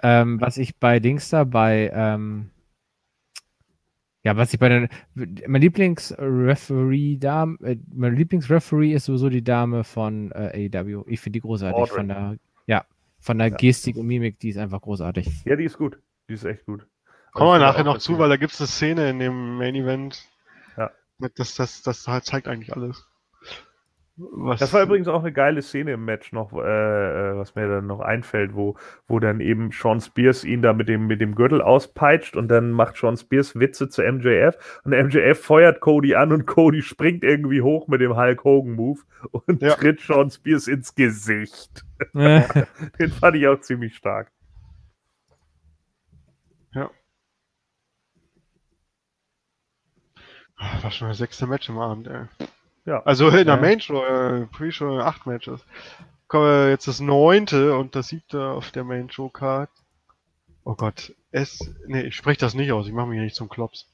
Ähm, 0.03 0.39
was 0.39 0.57
ich 0.57 0.77
bei 0.77 0.99
Dings 0.99 1.31
da, 1.31 1.45
bei, 1.45 1.89
ähm, 1.95 2.51
ja, 4.21 4.37
was 4.37 4.53
ich 4.53 4.59
bei 4.59 4.69
den, 4.69 4.87
mein 5.15 5.61
Lieblingsreferee 5.61 7.17
Dame, 7.17 7.57
äh, 7.63 7.77
mein 7.91 8.15
Lieblingsreferee 8.15 8.93
ist 8.93 9.05
sowieso 9.05 9.29
die 9.29 9.43
Dame 9.43 9.83
von 9.83 10.31
äh, 10.31 10.69
AEW. 10.71 11.05
Ich 11.07 11.21
finde 11.21 11.37
die 11.37 11.41
großartig 11.41 11.75
Audrey. 11.75 11.95
von 11.95 12.07
der, 12.07 12.37
von 13.23 13.37
der 13.37 13.47
ja. 13.47 13.55
Gestik 13.55 13.95
und 13.95 14.05
Mimik, 14.05 14.39
die 14.39 14.49
ist 14.49 14.57
einfach 14.57 14.81
großartig. 14.81 15.45
Ja, 15.45 15.55
die 15.55 15.63
ist 15.63 15.77
gut. 15.77 15.97
Die 16.27 16.33
ist 16.33 16.43
echt 16.43 16.65
gut. 16.65 16.85
Kommen 17.31 17.51
wir 17.51 17.59
nachher 17.59 17.83
noch 17.83 17.97
zu, 17.97 18.19
weil 18.19 18.29
da 18.29 18.37
gibt 18.37 18.53
es 18.53 18.59
eine 18.59 18.67
Szene 18.67 19.09
in 19.09 19.19
dem 19.19 19.57
Main 19.57 19.75
Event. 19.75 20.27
Ja. 20.77 20.91
Das, 21.19 21.55
das, 21.55 21.81
das, 21.81 22.03
das 22.03 22.25
zeigt 22.25 22.47
eigentlich 22.47 22.73
alles. 22.75 23.07
Was 24.15 24.59
das 24.59 24.71
war 24.73 24.83
übrigens 24.83 25.07
auch 25.07 25.21
eine 25.21 25.31
geile 25.31 25.63
Szene 25.63 25.93
im 25.93 26.05
Match 26.05 26.33
noch, 26.33 26.53
äh, 26.53 26.57
äh, 26.59 27.35
was 27.35 27.55
mir 27.55 27.67
dann 27.67 27.87
noch 27.87 27.99
einfällt, 27.99 28.53
wo, 28.53 28.77
wo 29.07 29.19
dann 29.19 29.39
eben 29.39 29.71
Sean 29.71 30.01
Spears 30.01 30.43
ihn 30.43 30.61
da 30.61 30.73
mit 30.73 30.87
dem, 30.87 31.07
mit 31.07 31.19
dem 31.19 31.33
Gürtel 31.33 31.63
auspeitscht 31.63 32.35
und 32.35 32.47
dann 32.47 32.71
macht 32.71 32.95
Sean 32.95 33.17
Spears 33.17 33.59
Witze 33.59 33.89
zu 33.89 34.03
MJF 34.03 34.81
und 34.83 34.91
MJF 34.91 35.41
feuert 35.41 35.79
Cody 35.79 36.13
an 36.13 36.31
und 36.31 36.45
Cody 36.45 36.83
springt 36.83 37.23
irgendwie 37.23 37.63
hoch 37.63 37.87
mit 37.87 38.01
dem 38.01 38.15
Hulk 38.15 38.43
Hogan 38.43 38.73
Move 38.73 38.99
und 39.31 39.63
ja. 39.63 39.73
tritt 39.73 39.99
Sean 39.99 40.29
Spears 40.29 40.67
ins 40.67 40.93
Gesicht. 40.93 41.83
Den 42.13 43.11
fand 43.19 43.35
ich 43.35 43.47
auch 43.47 43.61
ziemlich 43.61 43.95
stark. 43.95 44.31
Ja. 46.75 46.91
War 50.83 50.91
schon 50.91 51.07
das 51.07 51.17
sechste 51.17 51.47
Match 51.47 51.67
im 51.67 51.79
Abend, 51.79 52.07
ey. 52.07 52.27
Ja. 52.85 53.01
Also 53.03 53.29
in 53.29 53.47
der 53.47 53.57
Main 53.57 53.79
Show, 53.79 54.03
äh, 54.03 54.45
Pre-Show 54.47 54.99
acht 54.99 55.25
Matches. 55.25 55.63
Kommen 56.27 56.45
wir 56.45 56.69
jetzt 56.69 56.87
das 56.87 56.99
neunte 56.99 57.77
und 57.77 57.95
das 57.95 58.07
siebte 58.09 58.45
auf 58.45 58.71
der 58.71 58.83
Main 58.83 59.09
Show 59.09 59.29
Card. 59.29 59.69
Oh 60.65 60.75
Gott, 60.75 61.13
S, 61.31 61.59
nee, 61.87 62.01
ich 62.03 62.15
spreche 62.15 62.39
das 62.39 62.53
nicht 62.53 62.71
aus, 62.71 62.87
ich 62.87 62.93
mache 62.93 63.07
mich 63.07 63.19
nicht 63.19 63.35
zum 63.35 63.49
Klops. 63.49 63.91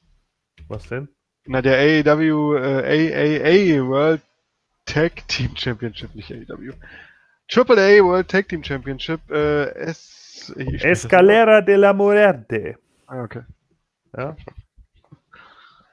Was 0.68 0.88
denn? 0.88 1.08
Na, 1.46 1.62
der 1.62 1.78
AEW, 1.78 2.56
äh, 2.56 3.78
AAA 3.78 3.86
World 3.88 4.22
Tag 4.86 5.26
Team 5.28 5.56
Championship, 5.56 6.14
nicht 6.14 6.30
AEW. 6.30 6.72
Triple 7.48 7.80
A 7.80 8.04
World 8.04 8.28
Tag 8.28 8.48
Team 8.48 8.62
Championship, 8.62 9.20
äh, 9.30 9.70
S, 9.74 10.52
Escalera 10.56 11.60
de 11.60 11.76
la 11.76 11.92
Muerte. 11.92 12.78
Ah, 13.06 13.24
okay. 13.24 13.42
Ja. 14.16 14.36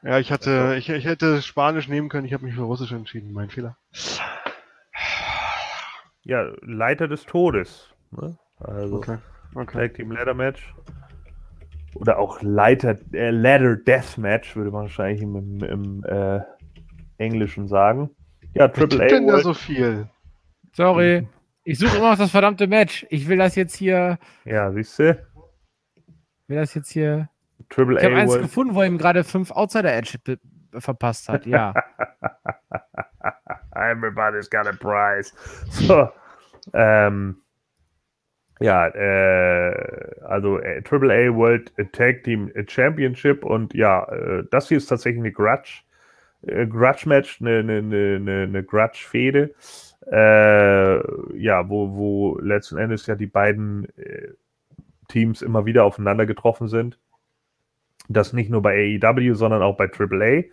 Ja, 0.08 0.20
ich 0.20 0.32
hatte, 0.32 0.76
ich, 0.78 0.88
ich 0.88 1.04
hätte 1.04 1.42
Spanisch 1.42 1.90
nehmen 1.90 2.08
können, 2.08 2.26
ich 2.26 2.32
habe 2.32 2.46
mich 2.46 2.56
für 2.56 2.62
Russisch 2.62 2.94
entschieden, 2.94 3.34
mein 3.34 3.50
Fehler. 3.50 3.76
Ja, 6.24 6.50
Leiter 6.62 7.10
des 7.10 7.26
Todes. 7.26 7.90
Ne? 8.12 8.38
Also 8.58 8.96
okay. 8.96 9.18
Okay. 9.54 9.78
Tag 9.80 9.96
Team 9.96 10.12
Ladder 10.12 10.34
Match. 10.34 10.74
Oder 11.96 12.20
auch 12.20 12.42
Leiter, 12.42 12.96
äh, 13.12 13.32
Ladder 13.32 13.76
Death 13.76 14.18
Match, 14.18 14.56
würde 14.56 14.72
man 14.72 14.84
wahrscheinlich 14.84 15.22
im, 15.22 15.36
im, 15.36 15.64
im 15.64 16.04
äh, 16.06 16.40
Englischen 17.18 17.68
sagen. 17.68 18.10
Ja, 18.54 18.70
Triple 18.70 19.04
A. 19.04 19.08
denn 19.08 19.28
da 19.28 19.40
so 19.40 19.54
viel? 19.54 20.10
Sorry. 20.72 21.28
Ich 21.66 21.80
suche 21.80 21.98
immer 21.98 22.12
noch 22.12 22.18
das 22.18 22.32
verdammte 22.32 22.68
Match. 22.68 23.06
Ich 23.10 23.28
will 23.28 23.40
das 23.40 23.56
jetzt 23.56 23.76
hier. 23.76 24.20
Ja, 24.46 24.72
siehst 24.72 24.98
du? 25.00 25.22
Will 26.48 26.58
das 26.58 26.74
jetzt 26.76 26.92
hier. 26.92 27.28
Triple 27.70 27.98
ich 27.98 28.06
habe 28.06 28.16
eins 28.16 28.38
gefunden, 28.38 28.76
wo 28.76 28.82
er 28.82 28.88
ihm 28.88 28.98
gerade 28.98 29.24
fünf 29.24 29.52
Outsider 29.52 29.94
Edge 29.94 30.18
verpasst 30.80 31.30
hat, 31.30 31.46
ja. 31.46 31.74
Everybody's 33.76 34.50
got 34.50 34.68
a 34.68 34.74
prize. 34.74 35.34
So, 35.70 36.10
ähm, 36.74 37.38
ja, 38.60 38.88
äh, 38.88 40.22
also 40.24 40.60
äh, 40.60 40.82
AAA 40.84 41.36
World 41.36 41.72
Tag 41.94 42.24
Team 42.24 42.52
Championship 42.68 43.46
und 43.46 43.74
ja, 43.74 44.04
äh, 44.10 44.44
das 44.50 44.68
hier 44.68 44.78
ist 44.78 44.88
tatsächlich 44.88 45.22
eine 45.22 45.32
Grudge, 45.32 45.82
äh, 46.42 46.66
Grudge 46.66 47.08
Match, 47.08 47.40
eine, 47.42 47.60
eine, 47.60 47.78
eine, 47.78 48.44
eine 48.44 48.64
Grudge 48.64 49.06
Fehde, 49.08 49.54
äh, 50.12 51.38
ja, 51.38 51.70
wo, 51.70 51.96
wo 51.96 52.40
letzten 52.40 52.78
Endes 52.78 53.06
ja 53.06 53.16
die 53.16 53.28
beiden 53.28 53.88
äh, 53.98 54.30
Teams 55.08 55.42
immer 55.42 55.66
wieder 55.66 55.84
aufeinander 55.84 56.26
getroffen 56.26 56.68
sind. 56.68 56.98
Das 58.10 58.34
nicht 58.34 58.50
nur 58.50 58.62
bei 58.62 59.00
AEW, 59.02 59.34
sondern 59.36 59.62
auch 59.62 59.78
bei 59.78 59.90
AAA. 59.92 60.44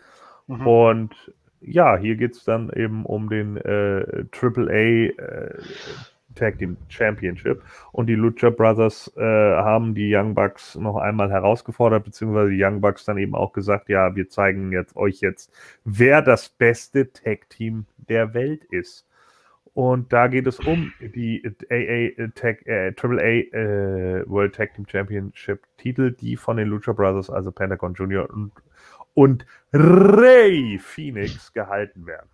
Mhm. 0.47 0.67
Und 0.67 1.33
ja, 1.61 1.97
hier 1.97 2.17
geht 2.17 2.35
es 2.35 2.45
dann 2.45 2.71
eben 2.71 3.05
um 3.07 3.29
den 3.29 3.57
äh, 3.57 4.25
AAA 4.33 4.73
äh, 4.73 5.59
Tag 6.35 6.59
Team 6.59 6.77
Championship. 6.89 7.63
Und 7.93 8.07
die 8.07 8.15
Lucha 8.15 8.51
Brothers 8.51 9.13
äh, 9.17 9.21
haben 9.21 9.95
die 9.95 10.15
Young 10.15 10.35
Bucks 10.35 10.75
noch 10.75 10.97
einmal 10.97 11.31
herausgefordert, 11.31 12.05
beziehungsweise 12.05 12.51
die 12.51 12.63
Young 12.63 12.81
Bucks 12.81 13.05
dann 13.05 13.19
eben 13.19 13.35
auch 13.35 13.53
gesagt, 13.53 13.89
ja, 13.89 14.15
wir 14.15 14.29
zeigen 14.29 14.73
jetzt 14.73 14.97
euch 14.97 15.21
jetzt, 15.21 15.53
wer 15.85 16.23
das 16.23 16.49
beste 16.49 17.13
Tag 17.13 17.49
Team 17.51 17.87
der 18.09 18.35
Welt 18.35 18.65
ist. 18.65 19.07
Und 19.75 20.13
da 20.13 20.29
geht 20.29 20.47
es 20.47 20.61
um 20.61 20.93
die 21.01 21.43
AA 21.45 22.29
Tag, 22.37 22.65
äh, 22.67 22.95
AAA 22.97 23.53
äh, 23.53 24.29
World 24.29 24.55
Tag 24.55 24.75
Team 24.75 24.87
Championship 24.89 25.67
Titel, 25.79 26.13
die 26.13 26.37
von 26.37 26.57
den 26.57 26.69
Lucha 26.69 26.93
Brothers, 26.93 27.29
also 27.29 27.51
Pentagon 27.51 27.95
Junior 27.95 28.31
und, 28.31 28.53
und 29.15 29.45
Ray 29.73 30.79
Phoenix 30.79 31.53
gehalten 31.53 32.07
werden. 32.07 32.29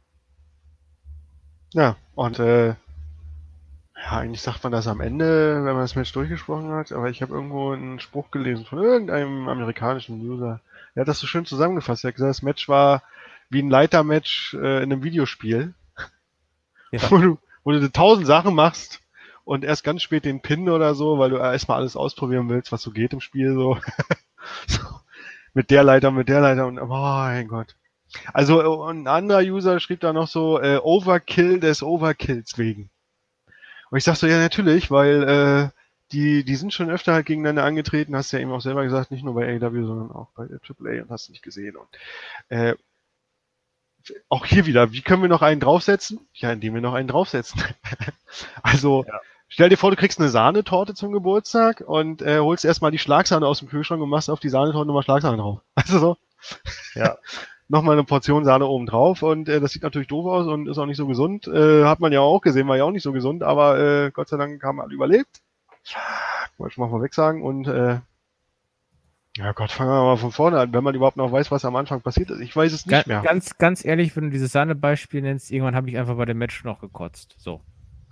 Ja, 1.72 1.96
und 2.14 2.38
äh, 2.40 2.68
ja, 2.68 4.18
eigentlich 4.18 4.42
sagt 4.42 4.62
man 4.62 4.72
das 4.72 4.86
am 4.86 5.00
Ende, 5.00 5.56
wenn 5.56 5.74
man 5.74 5.82
das 5.82 5.96
Match 5.96 6.12
durchgesprochen 6.12 6.70
hat, 6.72 6.92
aber 6.92 7.08
ich 7.08 7.22
habe 7.22 7.34
irgendwo 7.34 7.72
einen 7.72 8.00
Spruch 8.00 8.30
gelesen 8.30 8.66
von 8.66 8.78
irgendeinem 8.78 9.48
amerikanischen 9.48 10.20
User. 10.20 10.60
Er 10.94 11.02
hat 11.02 11.08
das 11.08 11.20
so 11.20 11.26
schön 11.26 11.46
zusammengefasst. 11.46 12.04
Er 12.04 12.08
hat 12.08 12.16
gesagt, 12.16 12.30
das 12.30 12.42
Match 12.42 12.68
war 12.68 13.02
wie 13.48 13.62
ein 13.62 13.70
Leitermatch 13.70 14.54
äh, 14.54 14.82
in 14.82 14.92
einem 14.92 15.02
Videospiel. 15.02 15.74
Ja. 16.90 17.00
Wo, 17.10 17.18
du, 17.18 17.38
wo 17.62 17.72
du 17.72 17.92
tausend 17.92 18.26
Sachen 18.26 18.54
machst 18.54 19.00
und 19.44 19.64
erst 19.64 19.84
ganz 19.84 20.02
spät 20.02 20.24
den 20.24 20.40
Pin 20.40 20.68
oder 20.68 20.94
so, 20.94 21.18
weil 21.18 21.30
du 21.30 21.36
erstmal 21.36 21.78
alles 21.78 21.96
ausprobieren 21.96 22.48
willst, 22.48 22.72
was 22.72 22.82
so 22.82 22.90
geht 22.90 23.12
im 23.12 23.20
Spiel, 23.20 23.54
so. 23.54 23.78
so. 24.66 24.80
Mit 25.52 25.70
der 25.70 25.84
Leiter, 25.84 26.10
mit 26.10 26.28
der 26.28 26.40
Leiter 26.40 26.66
und 26.66 26.78
oh 26.78 26.86
mein 26.86 27.48
Gott. 27.48 27.76
Also 28.32 28.84
ein 28.84 29.06
anderer 29.06 29.40
User 29.40 29.78
schrieb 29.80 30.00
da 30.00 30.12
noch 30.12 30.28
so 30.28 30.60
äh, 30.60 30.78
Overkill 30.82 31.60
des 31.60 31.82
Overkills 31.82 32.58
wegen. 32.58 32.90
Und 33.90 33.98
ich 33.98 34.04
sag 34.04 34.16
so, 34.16 34.26
ja 34.26 34.38
natürlich, 34.38 34.90
weil 34.90 35.22
äh, 35.24 35.80
die, 36.12 36.44
die 36.44 36.56
sind 36.56 36.72
schon 36.72 36.90
öfter 36.90 37.12
halt 37.12 37.26
gegeneinander 37.26 37.64
angetreten, 37.64 38.16
hast 38.16 38.32
ja 38.32 38.40
eben 38.40 38.52
auch 38.52 38.60
selber 38.60 38.82
gesagt, 38.84 39.10
nicht 39.10 39.24
nur 39.24 39.34
bei 39.34 39.46
AW, 39.48 39.84
sondern 39.84 40.10
auch 40.10 40.28
bei 40.34 40.44
AAA 40.44 41.02
und 41.02 41.10
hast 41.10 41.30
nicht 41.30 41.42
gesehen. 41.42 41.76
Und 41.76 41.88
äh, 42.48 42.74
auch 44.28 44.46
hier 44.46 44.66
wieder, 44.66 44.92
wie 44.92 45.02
können 45.02 45.22
wir 45.22 45.28
noch 45.28 45.42
einen 45.42 45.60
draufsetzen? 45.60 46.20
Ja, 46.34 46.52
indem 46.52 46.74
wir 46.74 46.80
noch 46.80 46.94
einen 46.94 47.08
draufsetzen. 47.08 47.62
also, 48.62 49.04
ja. 49.06 49.20
Stell 49.52 49.68
dir 49.68 49.76
vor, 49.76 49.90
du 49.90 49.96
kriegst 49.96 50.20
eine 50.20 50.28
Sahnetorte 50.28 50.94
zum 50.94 51.10
Geburtstag 51.10 51.82
und 51.84 52.22
äh, 52.22 52.38
holst 52.38 52.64
erstmal 52.64 52.92
die 52.92 53.00
Schlagsahne 53.00 53.44
aus 53.44 53.58
dem 53.58 53.68
Kühlschrank 53.68 54.00
und 54.00 54.08
machst 54.08 54.30
auf 54.30 54.38
die 54.38 54.48
Sahnetorte 54.48 54.86
nochmal 54.86 55.02
Schlagsahne 55.02 55.36
drauf. 55.38 55.60
Also 55.74 55.98
so. 55.98 56.16
Ja. 56.94 57.16
nochmal 57.70 57.94
eine 57.94 58.04
Portion 58.04 58.44
Sahne 58.44 58.66
oben 58.66 58.86
drauf 58.86 59.22
und 59.22 59.48
äh, 59.48 59.60
das 59.60 59.72
sieht 59.72 59.82
natürlich 59.82 60.08
doof 60.08 60.26
aus 60.26 60.46
und 60.46 60.68
ist 60.68 60.78
auch 60.78 60.86
nicht 60.86 60.96
so 60.96 61.06
gesund. 61.06 61.46
Äh, 61.46 61.84
hat 61.84 62.00
man 62.00 62.12
ja 62.12 62.20
auch 62.20 62.40
gesehen, 62.40 62.66
war 62.68 62.76
ja 62.76 62.84
auch 62.84 62.90
nicht 62.90 63.04
so 63.04 63.12
gesund, 63.12 63.42
aber 63.42 63.78
äh, 63.78 64.10
Gott 64.10 64.28
sei 64.28 64.36
Dank 64.36 64.62
haben 64.62 64.80
alle 64.80 64.92
überlebt. 64.92 65.40
Wollte 66.58 66.72
ich 66.72 66.78
mal 66.78 66.88
vorweg 66.90 67.14
sagen 67.14 67.42
und 67.42 67.68
äh, 67.68 68.00
ja 69.36 69.52
Gott, 69.52 69.70
fangen 69.70 69.90
wir 69.90 70.02
mal 70.02 70.16
von 70.16 70.32
vorne 70.32 70.58
an, 70.58 70.72
wenn 70.72 70.82
man 70.82 70.94
überhaupt 70.94 71.16
noch 71.16 71.30
weiß, 71.30 71.50
was 71.50 71.64
am 71.64 71.76
Anfang 71.76 72.00
passiert 72.00 72.30
ist. 72.30 72.40
Ich 72.40 72.54
weiß 72.54 72.72
es 72.72 72.86
nicht 72.86 73.04
Ga 73.06 73.08
mehr. 73.08 73.22
Ganz, 73.22 73.58
ganz 73.58 73.84
ehrlich, 73.84 74.16
wenn 74.16 74.24
du 74.24 74.30
dieses 74.30 74.52
Sahne-Beispiel 74.52 75.22
nennst, 75.22 75.50
irgendwann 75.50 75.76
habe 75.76 75.88
ich 75.88 75.96
einfach 75.96 76.16
bei 76.16 76.24
dem 76.24 76.38
Match 76.38 76.64
noch 76.64 76.80
gekotzt. 76.80 77.36
So. 77.38 77.60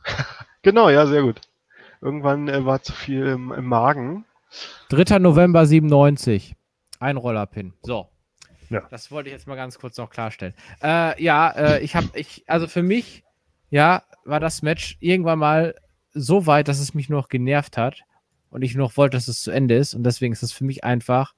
Genau, 0.62 0.90
ja, 0.90 1.06
sehr 1.06 1.22
gut. 1.22 1.40
Irgendwann 2.00 2.48
äh, 2.48 2.64
war 2.66 2.82
zu 2.82 2.92
viel 2.92 3.24
im, 3.26 3.52
im 3.52 3.64
Magen. 3.64 4.24
3. 4.88 5.20
November 5.20 5.64
97. 5.64 6.56
Ein 6.98 7.16
Rollerpin. 7.16 7.74
So. 7.82 8.08
Ja. 8.68 8.82
Das 8.90 9.10
wollte 9.12 9.28
ich 9.28 9.32
jetzt 9.32 9.46
mal 9.46 9.54
ganz 9.54 9.78
kurz 9.78 9.96
noch 9.96 10.10
klarstellen. 10.10 10.54
Äh, 10.82 11.22
ja, 11.22 11.50
äh, 11.50 11.80
ich 11.80 11.94
habe, 11.94 12.08
ich, 12.14 12.44
also 12.48 12.66
für 12.66 12.82
mich, 12.82 13.22
ja, 13.70 14.02
war 14.24 14.40
das 14.40 14.62
Match 14.62 14.96
irgendwann 15.00 15.38
mal 15.38 15.74
so 16.12 16.46
weit, 16.46 16.66
dass 16.68 16.80
es 16.80 16.92
mich 16.92 17.08
nur 17.08 17.20
noch 17.20 17.28
genervt 17.28 17.78
hat 17.78 18.02
und 18.50 18.62
ich 18.62 18.74
nur 18.74 18.86
noch 18.86 18.96
wollte, 18.96 19.16
dass 19.16 19.28
es 19.28 19.40
zu 19.42 19.50
Ende 19.50 19.76
ist. 19.76 19.94
Und 19.94 20.04
deswegen 20.04 20.32
ist 20.32 20.42
es 20.42 20.52
für 20.52 20.64
mich 20.64 20.84
einfach, 20.84 21.34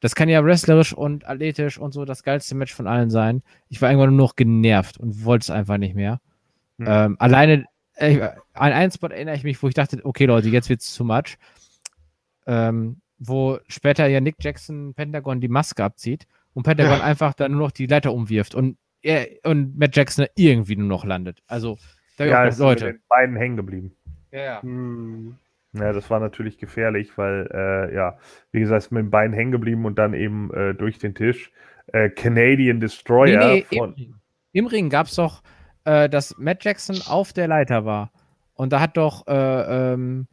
das 0.00 0.14
kann 0.14 0.28
ja 0.28 0.44
wrestlerisch 0.44 0.92
und 0.92 1.26
athletisch 1.28 1.78
und 1.78 1.92
so 1.92 2.04
das 2.04 2.22
geilste 2.22 2.54
Match 2.54 2.74
von 2.74 2.86
allen 2.86 3.10
sein. 3.10 3.42
Ich 3.68 3.80
war 3.82 3.90
irgendwann 3.90 4.10
nur 4.16 4.26
noch 4.26 4.36
genervt 4.36 4.98
und 4.98 5.24
wollte 5.24 5.44
es 5.44 5.50
einfach 5.50 5.78
nicht 5.78 5.94
mehr. 5.94 6.20
Hm. 6.78 6.86
Ähm, 6.88 7.16
alleine, 7.18 7.64
äh, 7.94 8.20
an 8.52 8.72
einen 8.72 8.92
Spot 8.92 9.08
erinnere 9.08 9.36
ich 9.36 9.44
mich, 9.44 9.62
wo 9.62 9.68
ich 9.68 9.74
dachte, 9.74 10.00
okay 10.04 10.26
Leute, 10.26 10.48
jetzt 10.50 10.68
wird's 10.68 10.94
too 10.94 11.04
much. 11.04 11.38
Ähm, 12.46 13.00
wo 13.18 13.58
später 13.68 14.06
ja 14.06 14.20
Nick 14.20 14.36
Jackson 14.40 14.92
Pentagon 14.94 15.40
die 15.40 15.48
Maske 15.48 15.82
abzieht 15.82 16.26
und 16.54 16.62
Pentagon 16.64 16.98
Ja. 16.98 17.04
einfach 17.04 17.32
dann 17.34 17.52
nur 17.52 17.60
noch 17.62 17.70
die 17.70 17.86
Leiter 17.86 18.12
umwirft 18.12 18.54
und 18.54 18.76
er 19.02 19.26
und 19.44 19.78
Matt 19.78 19.96
Jackson 19.96 20.26
irgendwie 20.36 20.76
nur 20.76 20.88
noch 20.88 21.04
landet. 21.04 21.40
Also, 21.46 21.78
da 22.18 22.24
ich 22.24 22.30
Ja, 22.30 22.44
ist 22.44 22.56
gedacht, 22.58 22.70
mit 22.70 22.80
Leute. 22.80 22.92
den 22.92 23.02
Beinen 23.08 23.36
hängen 23.36 23.56
geblieben. 23.56 23.92
Ja, 24.32 24.40
ja. 24.42 24.62
Hm. 24.62 25.36
Ja, 25.80 25.92
das 25.92 26.10
war 26.10 26.20
natürlich 26.20 26.58
gefährlich, 26.58 27.16
weil, 27.16 27.48
äh, 27.52 27.94
ja, 27.94 28.18
wie 28.52 28.60
gesagt, 28.60 28.84
ist 28.84 28.90
mit 28.90 29.00
dem 29.00 29.10
Bein 29.10 29.32
hängen 29.32 29.52
geblieben 29.52 29.84
und 29.84 29.98
dann 29.98 30.14
eben 30.14 30.52
äh, 30.52 30.74
durch 30.74 30.98
den 30.98 31.14
Tisch. 31.14 31.52
Äh, 31.88 32.10
Canadian 32.10 32.80
Destroyer 32.80 33.38
Nee, 33.38 33.54
nee, 33.54 33.66
im 33.70 33.78
von. 33.78 33.94
Ring, 33.94 34.14
Im 34.52 34.66
Ring 34.66 34.90
gab 34.90 35.06
es 35.06 35.14
doch, 35.14 35.42
äh, 35.84 36.08
dass 36.08 36.36
Matt 36.38 36.64
Jackson 36.64 37.00
auf 37.06 37.32
der 37.32 37.48
Leiter 37.48 37.84
war. 37.84 38.10
Und 38.54 38.72
da 38.72 38.80
hat 38.80 38.96
doch 38.96 39.26
äh, 39.26 39.92
ähm, 39.92 40.26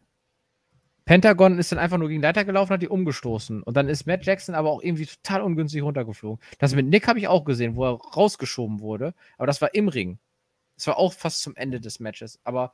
Pentagon 1.05 1.59
ist 1.59 1.71
dann 1.71 1.79
einfach 1.79 1.97
nur 1.97 2.07
gegen 2.07 2.21
die 2.21 2.27
Leiter 2.27 2.45
gelaufen, 2.45 2.71
hat 2.71 2.81
die 2.81 2.87
umgestoßen. 2.87 3.61
Und 3.61 3.75
dann 3.75 3.89
ist 3.89 4.07
Matt 4.07 4.25
Jackson 4.25 4.55
aber 4.55 4.69
auch 4.71 4.81
irgendwie 4.81 5.05
total 5.05 5.41
ungünstig 5.41 5.83
runtergeflogen. 5.83 6.41
Das 6.59 6.75
mit 6.75 6.87
Nick 6.87 7.07
habe 7.07 7.19
ich 7.19 7.27
auch 7.27 7.43
gesehen, 7.43 7.75
wo 7.75 7.85
er 7.85 7.99
rausgeschoben 7.99 8.79
wurde. 8.79 9.13
Aber 9.37 9.47
das 9.47 9.61
war 9.61 9.73
im 9.73 9.89
Ring. 9.89 10.19
Das 10.75 10.87
war 10.87 10.97
auch 10.97 11.13
fast 11.13 11.41
zum 11.41 11.55
Ende 11.55 11.81
des 11.81 11.99
Matches. 11.99 12.39
Aber 12.45 12.71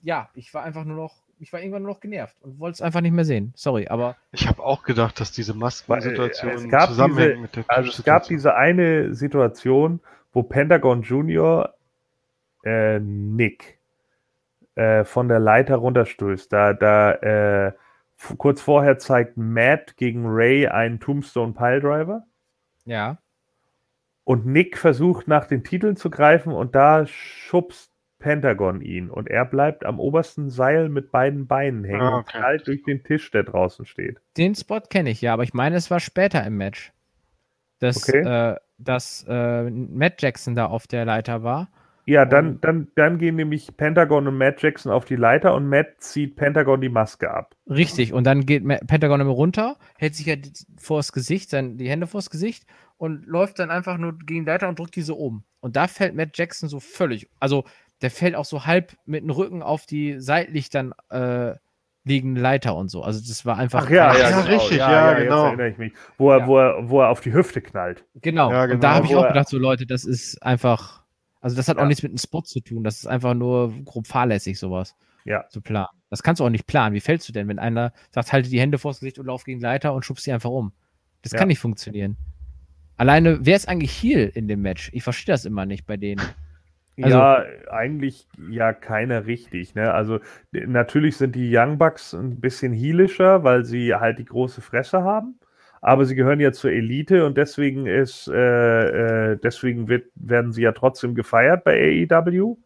ja, 0.00 0.30
ich 0.34 0.54
war 0.54 0.62
einfach 0.62 0.84
nur 0.84 0.96
noch, 0.96 1.21
ich 1.42 1.52
war 1.52 1.60
irgendwann 1.60 1.82
nur 1.82 1.92
noch 1.94 2.00
genervt 2.00 2.36
und 2.40 2.60
wollte 2.60 2.74
es 2.74 2.82
einfach 2.82 3.00
nicht 3.00 3.10
mehr 3.12 3.24
sehen. 3.24 3.52
Sorry, 3.56 3.88
aber 3.88 4.16
Ich 4.30 4.46
habe 4.46 4.62
auch 4.62 4.84
gedacht, 4.84 5.18
dass 5.18 5.32
diese 5.32 5.54
Maskensituation 5.54 6.50
äh, 6.52 6.54
es 6.54 6.68
gab 6.68 6.88
zusammenhängt 6.88 7.32
diese- 7.32 7.40
mit 7.42 7.56
der 7.56 7.64
Also 7.66 7.90
es 7.90 8.04
gab 8.04 8.22
diese 8.28 8.54
eine 8.54 9.12
Situation, 9.12 9.98
wo 10.32 10.44
Pentagon 10.44 11.02
Junior 11.02 11.74
äh, 12.64 13.00
Nick 13.00 13.80
äh, 14.76 15.02
von 15.02 15.26
der 15.28 15.40
Leiter 15.40 15.76
runterstößt. 15.76 16.52
Da, 16.52 16.74
da 16.74 17.12
äh, 17.14 17.72
kurz 18.38 18.60
vorher 18.60 18.98
zeigt 18.98 19.36
Matt 19.36 19.96
gegen 19.96 20.24
Ray 20.26 20.68
einen 20.68 21.00
Tombstone 21.00 21.54
Piledriver 21.54 22.24
ja. 22.84 23.18
und 24.22 24.46
Nick 24.46 24.78
versucht 24.78 25.26
nach 25.26 25.46
den 25.48 25.64
Titeln 25.64 25.96
zu 25.96 26.08
greifen 26.08 26.52
und 26.52 26.76
da 26.76 27.04
schubst 27.06 27.91
Pentagon 28.22 28.80
ihn 28.80 29.10
und 29.10 29.28
er 29.28 29.44
bleibt 29.44 29.84
am 29.84 30.00
obersten 30.00 30.48
Seil 30.48 30.88
mit 30.88 31.10
beiden 31.12 31.46
Beinen 31.46 31.84
hängen 31.84 32.00
Ah, 32.00 32.14
und 32.16 32.20
okay. 32.22 32.38
knallt 32.38 32.66
durch 32.66 32.82
den 32.84 33.04
Tisch, 33.04 33.30
der 33.32 33.42
draußen 33.42 33.84
steht. 33.84 34.18
Den 34.38 34.54
Spot 34.54 34.80
kenne 34.80 35.10
ich 35.10 35.20
ja, 35.20 35.34
aber 35.34 35.42
ich 35.42 35.52
meine, 35.52 35.76
es 35.76 35.90
war 35.90 36.00
später 36.00 36.42
im 36.46 36.56
Match. 36.56 36.92
Dass, 37.80 38.08
Okay. 38.08 38.20
äh, 38.52 38.56
dass 38.78 39.26
äh, 39.28 39.68
Matt 39.70 40.22
Jackson 40.22 40.54
da 40.54 40.66
auf 40.66 40.86
der 40.86 41.04
Leiter 41.04 41.42
war. 41.42 41.68
Ja, 42.06 42.24
dann, 42.24 42.48
Und- 42.54 42.64
dann, 42.64 42.88
dann 42.96 43.18
gehen 43.18 43.36
nämlich 43.36 43.76
Pentagon 43.76 44.26
und 44.26 44.36
Matt 44.38 44.60
Jackson 44.62 44.90
auf 44.92 45.04
die 45.04 45.14
Leiter 45.16 45.54
und 45.54 45.68
Matt 45.68 45.86
zieht 45.98 46.34
Pentagon 46.36 46.80
die 46.80 46.88
Maske 46.88 47.30
ab. 47.30 47.54
Richtig. 47.68 48.12
Und 48.12 48.24
dann 48.24 48.46
geht 48.46 48.64
Ma- 48.64 48.78
Pentagon 48.86 49.20
immer 49.20 49.30
runter, 49.30 49.76
hält 49.98 50.14
sich 50.16 50.26
ja 50.26 50.36
d- 50.36 50.50
vors 50.78 51.12
Gesicht, 51.12 51.50
sein, 51.50 51.76
die 51.76 51.88
Hände 51.88 52.06
vors 52.08 52.30
Gesicht 52.30 52.64
und 52.96 53.24
läuft 53.26 53.58
dann 53.60 53.70
einfach 53.70 53.98
nur 53.98 54.16
gegen 54.18 54.44
die 54.44 54.50
Leiter 54.50 54.68
und 54.68 54.78
drückt 54.78 54.96
diese 54.96 55.14
um. 55.14 55.44
Und 55.60 55.76
da 55.76 55.86
fällt 55.86 56.14
Matt 56.16 56.36
Jackson 56.36 56.68
so 56.68 56.80
völlig. 56.80 57.28
Also 57.38 57.64
der 58.02 58.10
fällt 58.10 58.34
auch 58.34 58.44
so 58.44 58.66
halb 58.66 58.96
mit 59.06 59.22
dem 59.22 59.30
Rücken 59.30 59.62
auf 59.62 59.86
die 59.86 60.20
seitlich 60.20 60.68
dann 60.70 60.92
äh, 61.10 61.54
liegende 62.04 62.40
Leiter 62.40 62.74
und 62.76 62.88
so. 62.90 63.02
Also 63.02 63.20
das 63.20 63.46
war 63.46 63.56
einfach. 63.58 63.84
Ach 63.86 63.90
ja, 63.90 64.12
ja, 64.12 64.18
Ja, 64.30 64.40
genau. 64.42 64.54
richtig, 64.56 64.78
ja, 64.78 64.90
ja, 64.90 65.12
jetzt 65.12 65.22
genau. 65.28 65.44
erinnere 65.46 65.68
ich 65.68 65.78
mich. 65.78 65.92
Wo 66.18 66.30
er, 66.30 66.38
Ja. 66.40 66.46
wo, 66.46 66.58
er, 66.58 66.90
wo 66.90 67.00
er 67.00 67.08
auf 67.10 67.20
die 67.20 67.32
Hüfte 67.32 67.60
knallt. 67.60 68.04
Genau. 68.16 68.50
Ja, 68.52 68.64
Und 68.64 68.68
genau. 68.70 68.80
da 68.80 68.94
habe 68.94 69.06
ich 69.06 69.14
auch 69.16 69.28
gedacht, 69.28 69.48
so 69.48 69.56
Leute, 69.58 69.86
das 69.86 70.04
ist 70.04 70.42
einfach. 70.42 71.02
Also 71.40 71.56
das 71.56 71.68
hat 71.68 71.76
Ja. 71.76 71.82
auch 71.82 71.86
nichts 71.86 72.02
mit 72.02 72.10
einem 72.10 72.18
Spot 72.18 72.42
zu 72.42 72.60
tun. 72.60 72.84
Das 72.84 72.98
ist 72.98 73.06
einfach 73.06 73.34
nur 73.34 73.72
grob 73.84 74.06
fahrlässig, 74.06 74.58
sowas 74.58 74.94
Ja. 75.24 75.48
zu 75.48 75.60
planen. 75.60 75.88
Das 76.10 76.22
kannst 76.22 76.40
du 76.40 76.44
auch 76.44 76.50
nicht 76.50 76.66
planen. 76.66 76.94
Wie 76.94 77.00
fällst 77.00 77.28
du 77.28 77.32
denn, 77.32 77.48
wenn 77.48 77.58
einer 77.58 77.92
sagt, 78.10 78.32
halte 78.32 78.50
die 78.50 78.60
Hände 78.60 78.78
vors 78.78 79.00
Gesicht 79.00 79.18
und 79.18 79.26
lauf 79.26 79.44
gegen 79.44 79.58
die 79.60 79.64
Leiter 79.64 79.92
und 79.94 80.04
schubst 80.04 80.24
sie 80.24 80.32
einfach 80.32 80.50
um? 80.50 80.72
Das 81.22 81.32
Ja. 81.32 81.38
kann 81.38 81.48
nicht 81.48 81.58
funktionieren. 81.60 82.16
Alleine, 82.96 83.38
wer 83.46 83.56
ist 83.56 83.68
eigentlich 83.68 84.02
Heal 84.02 84.30
in 84.34 84.46
dem 84.48 84.62
Match? 84.62 84.90
Ich 84.92 85.02
verstehe 85.02 85.32
das 85.32 85.44
immer 85.44 85.66
nicht 85.66 85.86
bei 85.86 85.96
denen. 85.96 86.20
Also- 87.00 87.16
ja, 87.16 87.44
eigentlich 87.70 88.28
ja 88.50 88.72
keiner 88.72 89.26
richtig. 89.26 89.74
Ne? 89.74 89.92
Also 89.92 90.20
natürlich 90.52 91.16
sind 91.16 91.34
die 91.34 91.50
Young 91.56 91.78
Bucks 91.78 92.12
ein 92.12 92.40
bisschen 92.40 92.72
heelischer, 92.72 93.44
weil 93.44 93.64
sie 93.64 93.94
halt 93.94 94.18
die 94.18 94.24
große 94.24 94.60
Fresse 94.60 95.02
haben. 95.02 95.38
Aber 95.80 96.04
sie 96.04 96.14
gehören 96.14 96.38
ja 96.38 96.52
zur 96.52 96.70
Elite 96.70 97.26
und 97.26 97.36
deswegen 97.36 97.86
ist, 97.86 98.28
äh, 98.28 99.32
äh, 99.32 99.38
deswegen 99.42 99.88
wird, 99.88 100.04
werden 100.14 100.52
sie 100.52 100.62
ja 100.62 100.72
trotzdem 100.72 101.14
gefeiert 101.14 101.64
bei 101.64 102.06
AEW. 102.10 102.56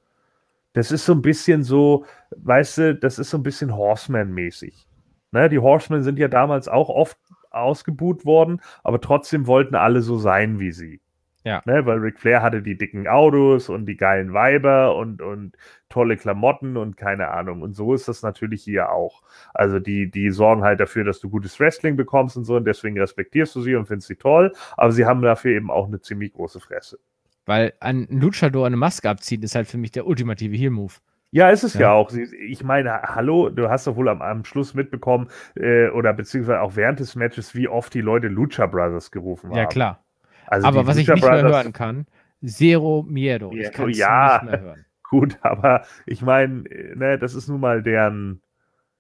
Das 0.75 0.93
ist 0.93 1.07
so 1.07 1.15
ein 1.15 1.23
bisschen 1.23 1.63
so, 1.63 2.05
weißt 2.37 2.79
du, 2.79 2.95
das 2.97 3.19
ist 3.19 3.31
so 3.31 3.39
ein 3.39 3.43
bisschen 3.43 3.75
Horseman-mäßig. 3.75 4.87
Ne? 5.33 5.49
Die 5.49 5.59
Horsemen 5.59 6.03
sind 6.03 6.19
ja 6.19 6.29
damals 6.29 6.69
auch 6.69 6.91
oft 6.91 7.17
ausgebuht 7.51 8.27
worden, 8.27 8.61
aber 8.85 9.01
trotzdem 9.01 9.47
wollten 9.47 9.77
alle 9.77 10.03
so 10.03 10.19
sein 10.19 10.59
wie 10.61 10.73
sie. 10.73 11.01
Ja. 11.47 11.62
Ne? 11.65 11.86
Weil 11.86 11.99
Ric 11.99 12.18
Flair 12.18 12.42
hatte 12.42 12.60
die 12.60 12.76
dicken 12.76 13.07
Autos 13.07 13.68
und 13.68 13.86
die 13.86 13.97
geilen 13.97 14.33
Weiber 14.33 14.97
und, 14.97 15.23
und 15.23 15.57
tolle 15.89 16.16
Klamotten 16.16 16.76
und 16.76 16.97
keine 16.97 17.28
Ahnung. 17.28 17.62
Und 17.62 17.75
so 17.76 17.94
ist 17.94 18.08
das 18.08 18.23
natürlich 18.25 18.65
hier 18.65 18.91
auch. 18.91 19.23
Also 19.55 19.78
die, 19.78 20.10
die 20.10 20.31
sorgen 20.31 20.65
halt 20.65 20.81
dafür, 20.81 21.05
dass 21.05 21.20
du 21.20 21.31
gutes 21.31 21.60
Wrestling 21.60 21.94
bekommst 21.94 22.36
und 22.36 22.44
so 22.44 22.57
und 22.57 22.65
deswegen 22.65 22.99
respektierst 22.99 23.55
du 23.55 23.60
sie 23.60 23.76
und 23.76 23.86
findest 23.86 24.08
sie 24.08 24.16
toll, 24.16 24.52
aber 24.76 24.91
sie 24.91 25.07
haben 25.07 25.23
dafür 25.23 25.52
eben 25.52 25.70
auch 25.70 25.86
eine 25.86 26.00
ziemlich 26.00 26.33
große 26.33 26.58
Fresse. 26.58 26.99
Weil 27.44 27.75
ein 27.78 28.08
Luchador 28.10 28.66
eine 28.66 28.76
Maske 28.76 29.08
abziehen, 29.08 29.44
ist 29.44 29.55
halt 29.55 29.68
für 29.68 29.78
mich 29.78 29.92
der 29.92 30.08
ultimative 30.08 30.57
Heal-Move. 30.57 30.94
Ja, 31.31 31.50
ist 31.50 31.62
es 31.62 31.75
ja, 31.75 31.81
Ja. 31.83 31.92
auch. 31.92 32.10
Ich 32.12 32.65
meine, 32.65 33.02
hallo, 33.02 33.50
du 33.50 33.68
hast 33.68 33.86
doch 33.86 33.94
wohl 33.94 34.08
am, 34.08 34.20
am 34.20 34.44
Schluss 34.44 34.75
mitbekommen, 34.75 35.28
äh, 35.55 35.91
oder 35.91 36.12
beziehungsweise 36.12 36.60
auch 36.60 36.75
während 36.75 36.99
des 36.99 37.15
Matches, 37.15 37.55
wie 37.55 37.68
oft 37.68 37.94
die 37.94 38.00
Leute 38.00 38.26
Lucha 38.26 38.66
Brothers 38.66 39.12
gerufen 39.12 39.50
haben. 39.50 39.58
Ja, 39.58 39.66
klar. 39.66 40.06
Also 40.47 40.66
Aber 40.66 40.86
was 40.86 40.97
ich 40.97 41.07
Lucha 41.07 41.15
nicht 41.15 41.25
mehr 41.25 41.42
Brothers- 41.42 41.52
hören 41.65 41.73
kann, 41.73 42.07
Zero 42.44 43.05
Miedo. 43.08 43.52
Ja, 43.52 43.68
Ich 43.68 43.73
kann 43.73 43.91
es 43.91 43.99
ja. 43.99 44.41
nicht 44.42 44.50
mehr 44.52 44.60
hören. 44.60 44.84
Gut, 45.08 45.39
aber 45.42 45.84
ich 46.05 46.20
meine, 46.23 46.68
äh, 46.68 46.94
ne, 46.97 47.18
das 47.18 47.34
ist 47.34 47.49
nun 47.49 47.60
mal 47.60 47.83
deren. 47.83 48.41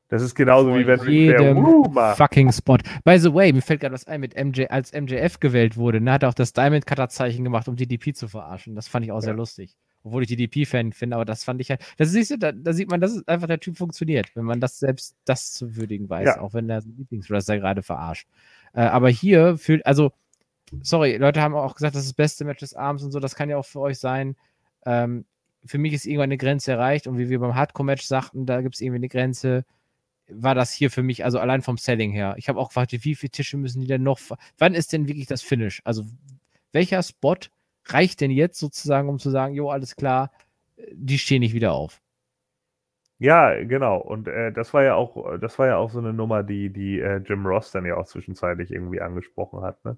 Das 0.08 0.22
ist 0.22 0.36
genauso 0.36 0.72
wie 0.76 0.86
wenn 0.86 1.00
jedem 1.02 1.56
Woo 1.64 1.88
macht. 1.90 2.16
fucking 2.16 2.52
Spot. 2.52 2.78
By 3.04 3.18
the 3.18 3.34
way, 3.34 3.52
mir 3.52 3.60
fällt 3.60 3.80
gerade 3.80 3.92
was 3.92 4.06
ein, 4.06 4.20
mit 4.20 4.36
MJ, 4.40 4.66
als 4.68 4.92
MJF 4.92 5.40
gewählt 5.40 5.76
wurde, 5.76 6.00
ne, 6.00 6.12
hat 6.12 6.22
er 6.22 6.28
auch 6.28 6.34
das 6.34 6.52
Diamond 6.52 6.86
Cutter 6.86 7.08
Zeichen 7.08 7.42
gemacht, 7.42 7.66
um 7.66 7.74
DDP 7.74 8.12
zu 8.14 8.28
verarschen. 8.28 8.76
Das 8.76 8.86
fand 8.86 9.04
ich 9.04 9.10
auch 9.10 9.18
sehr 9.20 9.32
Ja. 9.32 9.36
lustig. 9.36 9.76
Obwohl 10.04 10.22
ich 10.22 10.28
DDP-Fan 10.28 10.92
finde, 10.92 11.16
aber 11.16 11.24
das 11.24 11.42
fand 11.42 11.60
ich 11.60 11.70
halt. 11.70 11.80
Das 11.98 12.10
siehst 12.10 12.30
du, 12.30 12.38
da, 12.38 12.52
da 12.52 12.72
sieht 12.72 12.88
man, 12.88 13.00
dass 13.00 13.16
es 13.16 13.26
einfach 13.26 13.48
der 13.48 13.58
Typ 13.58 13.76
funktioniert, 13.76 14.30
wenn 14.36 14.44
man 14.44 14.60
das 14.60 14.78
selbst 14.78 15.16
das 15.24 15.52
zu 15.52 15.74
würdigen 15.74 16.08
weiß, 16.08 16.26
Ja. 16.36 16.40
auch 16.40 16.54
wenn 16.54 16.68
der 16.68 16.82
Lieblingswrestler 16.82 17.58
gerade 17.58 17.82
verarscht. 17.82 18.28
Äh, 18.74 18.82
aber 18.82 19.08
hier 19.08 19.58
fühlt, 19.58 19.84
also, 19.84 20.12
sorry, 20.82 21.16
Leute 21.16 21.42
haben 21.42 21.54
auch 21.54 21.74
gesagt, 21.74 21.94
das 21.94 22.02
ist 22.02 22.10
das 22.10 22.16
beste 22.16 22.44
Match 22.44 22.60
des 22.60 22.74
Abends 22.74 23.02
und 23.02 23.12
so, 23.12 23.20
das 23.20 23.34
kann 23.34 23.50
ja 23.50 23.56
auch 23.56 23.66
für 23.66 23.80
euch 23.80 23.98
sein. 23.98 24.36
Ähm, 24.84 25.24
für 25.64 25.78
mich 25.78 25.92
ist 25.92 26.06
irgendwann 26.06 26.24
eine 26.24 26.38
Grenze 26.38 26.72
erreicht 26.72 27.06
und 27.06 27.18
wie 27.18 27.28
wir 27.28 27.40
beim 27.40 27.54
Hardcore-Match 27.54 28.04
sagten, 28.04 28.46
da 28.46 28.60
gibt 28.62 28.76
es 28.76 28.80
irgendwie 28.80 28.98
eine 28.98 29.08
Grenze 29.08 29.64
war 30.28 30.54
das 30.54 30.72
hier 30.72 30.90
für 30.90 31.02
mich, 31.02 31.24
also 31.24 31.38
allein 31.38 31.62
vom 31.62 31.76
Selling 31.76 32.10
her. 32.10 32.34
Ich 32.36 32.48
habe 32.48 32.58
auch 32.58 32.68
gefragt, 32.68 32.92
wie 32.92 33.14
viele 33.14 33.30
Tische 33.30 33.56
müssen 33.56 33.80
die 33.80 33.86
denn 33.86 34.02
noch? 34.02 34.18
Wann 34.58 34.74
ist 34.74 34.92
denn 34.92 35.08
wirklich 35.08 35.26
das 35.26 35.42
Finish? 35.42 35.80
Also 35.84 36.04
welcher 36.72 37.02
Spot 37.02 37.36
reicht 37.86 38.20
denn 38.20 38.30
jetzt 38.30 38.58
sozusagen, 38.58 39.08
um 39.08 39.18
zu 39.18 39.30
sagen, 39.30 39.54
jo, 39.54 39.70
alles 39.70 39.96
klar, 39.96 40.32
die 40.92 41.18
stehen 41.18 41.40
nicht 41.40 41.54
wieder 41.54 41.72
auf? 41.72 42.00
Ja, 43.18 43.54
genau. 43.62 43.98
Und 43.98 44.28
äh, 44.28 44.52
das 44.52 44.74
war 44.74 44.82
ja 44.82 44.94
auch, 44.94 45.38
das 45.38 45.58
war 45.58 45.68
ja 45.68 45.76
auch 45.76 45.90
so 45.90 46.00
eine 46.00 46.12
Nummer, 46.12 46.42
die, 46.42 46.70
die 46.70 47.00
äh, 47.00 47.18
Jim 47.18 47.46
Ross 47.46 47.70
dann 47.70 47.86
ja 47.86 47.96
auch 47.96 48.06
zwischenzeitlich 48.06 48.70
irgendwie 48.70 49.00
angesprochen 49.00 49.62
hat, 49.62 49.82
ne? 49.84 49.96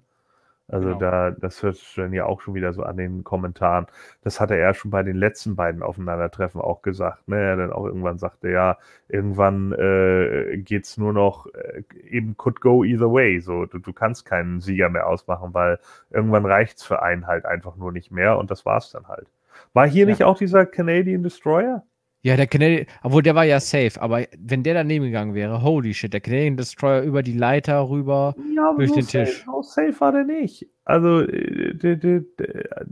Also 0.69 0.89
genau. 0.89 0.99
da, 0.99 1.31
das 1.31 1.63
hört 1.63 1.75
sich 1.75 1.95
dann 1.95 2.13
ja 2.13 2.25
auch 2.25 2.41
schon 2.41 2.53
wieder 2.53 2.73
so 2.73 2.83
an 2.83 2.97
den 2.97 3.23
Kommentaren. 3.23 3.87
Das 4.23 4.39
hatte 4.39 4.55
er 4.55 4.73
schon 4.73 4.91
bei 4.91 5.03
den 5.03 5.15
letzten 5.15 5.55
beiden 5.55 5.81
Aufeinandertreffen 5.81 6.61
auch 6.61 6.81
gesagt. 6.81 7.27
Ne? 7.27 7.37
Er 7.37 7.55
dann 7.55 7.73
auch 7.73 7.85
irgendwann 7.85 8.19
sagte, 8.19 8.49
ja, 8.49 8.77
irgendwann 9.07 9.73
äh, 9.73 10.57
geht 10.57 10.85
es 10.85 10.97
nur 10.97 11.11
noch, 11.11 11.47
äh, 11.47 11.83
eben 12.07 12.37
could 12.37 12.61
go 12.61 12.83
either 12.83 13.11
way. 13.11 13.39
So, 13.39 13.65
du, 13.65 13.79
du 13.79 13.93
kannst 13.93 14.25
keinen 14.25 14.61
Sieger 14.61 14.89
mehr 14.89 15.07
ausmachen, 15.07 15.53
weil 15.53 15.79
irgendwann 16.11 16.45
reicht 16.45 16.77
es 16.77 16.83
für 16.83 17.01
einen 17.01 17.25
halt 17.27 17.45
einfach 17.45 17.75
nur 17.75 17.91
nicht 17.91 18.11
mehr 18.11 18.37
und 18.37 18.51
das 18.51 18.65
war 18.65 18.77
es 18.77 18.91
dann 18.91 19.07
halt. 19.07 19.27
War 19.73 19.87
hier 19.87 20.05
ja. 20.05 20.11
nicht 20.11 20.23
auch 20.23 20.37
dieser 20.37 20.65
Canadian 20.65 21.23
Destroyer? 21.23 21.83
Ja, 22.21 22.35
der 22.35 22.47
Canadian, 22.47 22.85
obwohl 23.01 23.23
der 23.23 23.33
war 23.33 23.45
ja 23.45 23.61
safe, 23.61 23.93
aber 24.01 24.25
wenn 24.37 24.61
der 24.61 24.73
daneben 24.73 25.05
gegangen 25.05 25.33
wäre, 25.33 25.61
holy 25.61 25.93
shit, 25.93 26.11
der 26.11 26.19
Canadian 26.19 26.57
Destroyer 26.57 27.01
über 27.03 27.23
die 27.23 27.37
Leiter 27.37 27.89
rüber 27.89 28.35
ja, 28.53 28.73
durch 28.73 28.89
so 28.89 28.95
den 28.95 29.03
safe, 29.03 29.23
Tisch. 29.23 29.47
How 29.47 29.65
safe 29.65 29.95
war 29.99 30.11
der 30.11 30.25
nicht? 30.25 30.67
Also, 30.83 31.21
äh, 31.21 32.23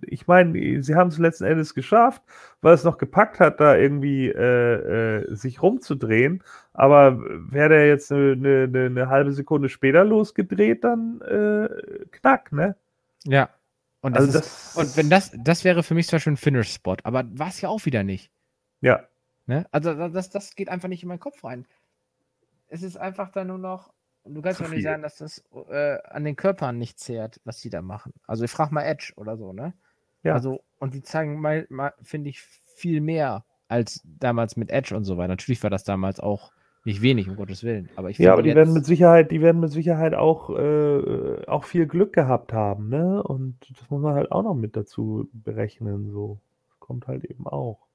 ich 0.04 0.28
meine, 0.28 0.82
sie 0.82 0.96
haben 0.96 1.10
es 1.10 1.18
letzten 1.18 1.44
Endes 1.44 1.74
geschafft, 1.74 2.22
weil 2.62 2.74
es 2.74 2.86
noch 2.86 2.98
gepackt 2.98 3.42
hat, 3.42 3.60
da 3.60 3.76
irgendwie 3.76 4.30
äh, 4.30 5.24
äh, 5.24 5.36
sich 5.36 5.62
rumzudrehen. 5.62 6.42
Aber 6.72 7.20
wäre 7.20 7.70
der 7.70 7.88
jetzt 7.88 8.12
eine, 8.12 8.64
eine, 8.64 8.86
eine, 8.86 9.10
halbe 9.10 9.34
Sekunde 9.34 9.68
später 9.68 10.06
losgedreht, 10.06 10.86
dann 10.86 11.20
äh, 11.22 11.68
knack, 12.12 12.54
ne? 12.54 12.78
Ja. 13.26 13.50
Und, 14.00 14.16
das 14.16 14.26
also 14.28 14.40
ist, 14.40 14.78
und 14.78 14.98
wenn 14.98 15.10
das, 15.10 15.32
das 15.44 15.66
wäre 15.66 15.84
für 15.84 15.96
mich 15.96 16.08
zum 16.08 16.16
Beispiel 16.18 16.34
ein 16.34 16.38
Finish-Spot, 16.38 16.98
aber 17.04 17.26
war 17.34 17.50
es 17.50 17.60
ja 17.60 17.68
auch 17.68 17.86
wieder 17.86 18.04
nicht. 18.04 18.32
Ja. 18.80 19.02
Ne? 19.48 19.66
Also 19.72 19.94
das, 20.10 20.30
das 20.30 20.56
geht 20.56 20.70
einfach 20.70 20.90
nicht 20.90 21.04
in 21.04 21.10
meinen 21.10 21.20
Kopf 21.20 21.44
rein. 21.44 21.66
Es 22.68 22.84
ist 22.84 22.98
einfach 22.98 23.32
dann 23.32 23.48
nur 23.48 23.58
noch, 23.58 23.94
du 24.26 24.42
kannst 24.42 24.62
doch 24.62 24.70
nicht 24.70 24.84
sagen, 24.84 25.02
dass 25.02 25.18
das 25.18 25.44
äh, 25.70 25.98
an 26.04 26.26
den 26.26 26.36
Körpern 26.36 26.78
nicht 26.78 27.00
zehrt, 27.00 27.40
was 27.46 27.62
die 27.62 27.70
da 27.70 27.82
machen. 27.82 28.14
Also 28.28 28.44
ich 28.44 28.52
frage 28.52 28.74
mal 28.74 28.84
Edge 28.84 29.14
oder 29.16 29.38
so, 29.38 29.54
ne? 29.54 29.74
Ja. 30.24 30.34
Also, 30.34 30.62
und 30.80 30.94
die 30.94 31.02
zeigen 31.02 31.40
mal, 31.40 31.66
mal 31.70 31.94
finde 32.02 32.30
ich, 32.30 32.42
viel 32.42 33.00
mehr 33.00 33.46
als 33.70 34.02
damals 34.04 34.58
mit 34.58 34.70
Edge 34.70 34.96
und 34.96 35.06
so 35.06 35.18
weiter. 35.18 35.30
Natürlich 35.30 35.64
war 35.64 35.70
das 35.70 35.86
damals 35.86 36.20
auch 36.20 36.52
nicht 36.84 37.02
wenig, 37.02 37.30
um 37.30 37.36
Gottes 37.36 37.64
Willen. 37.64 37.90
Aber 37.96 38.10
ich 38.10 38.18
ja, 38.18 38.34
aber 38.34 38.44
die 38.44 38.56
werden 38.56 38.74
mit 38.74 38.86
Sicherheit, 38.86 39.32
die 39.32 39.42
werden 39.42 39.60
mit 39.60 39.72
Sicherheit 39.72 40.14
auch, 40.14 40.50
äh, 40.50 41.46
auch 41.46 41.64
viel 41.64 41.86
Glück 41.86 42.14
gehabt 42.14 42.54
haben, 42.54 42.90
ne? 42.90 43.24
Und 43.24 43.58
das 43.70 43.90
muss 43.90 44.02
man 44.02 44.16
halt 44.16 44.32
auch 44.32 44.44
noch 44.44 44.56
mit 44.56 44.76
dazu 44.76 45.30
berechnen. 45.34 46.12
So. 46.12 46.40
kommt 46.80 47.08
halt 47.08 47.26
eben 47.26 47.46
auch. 47.48 47.87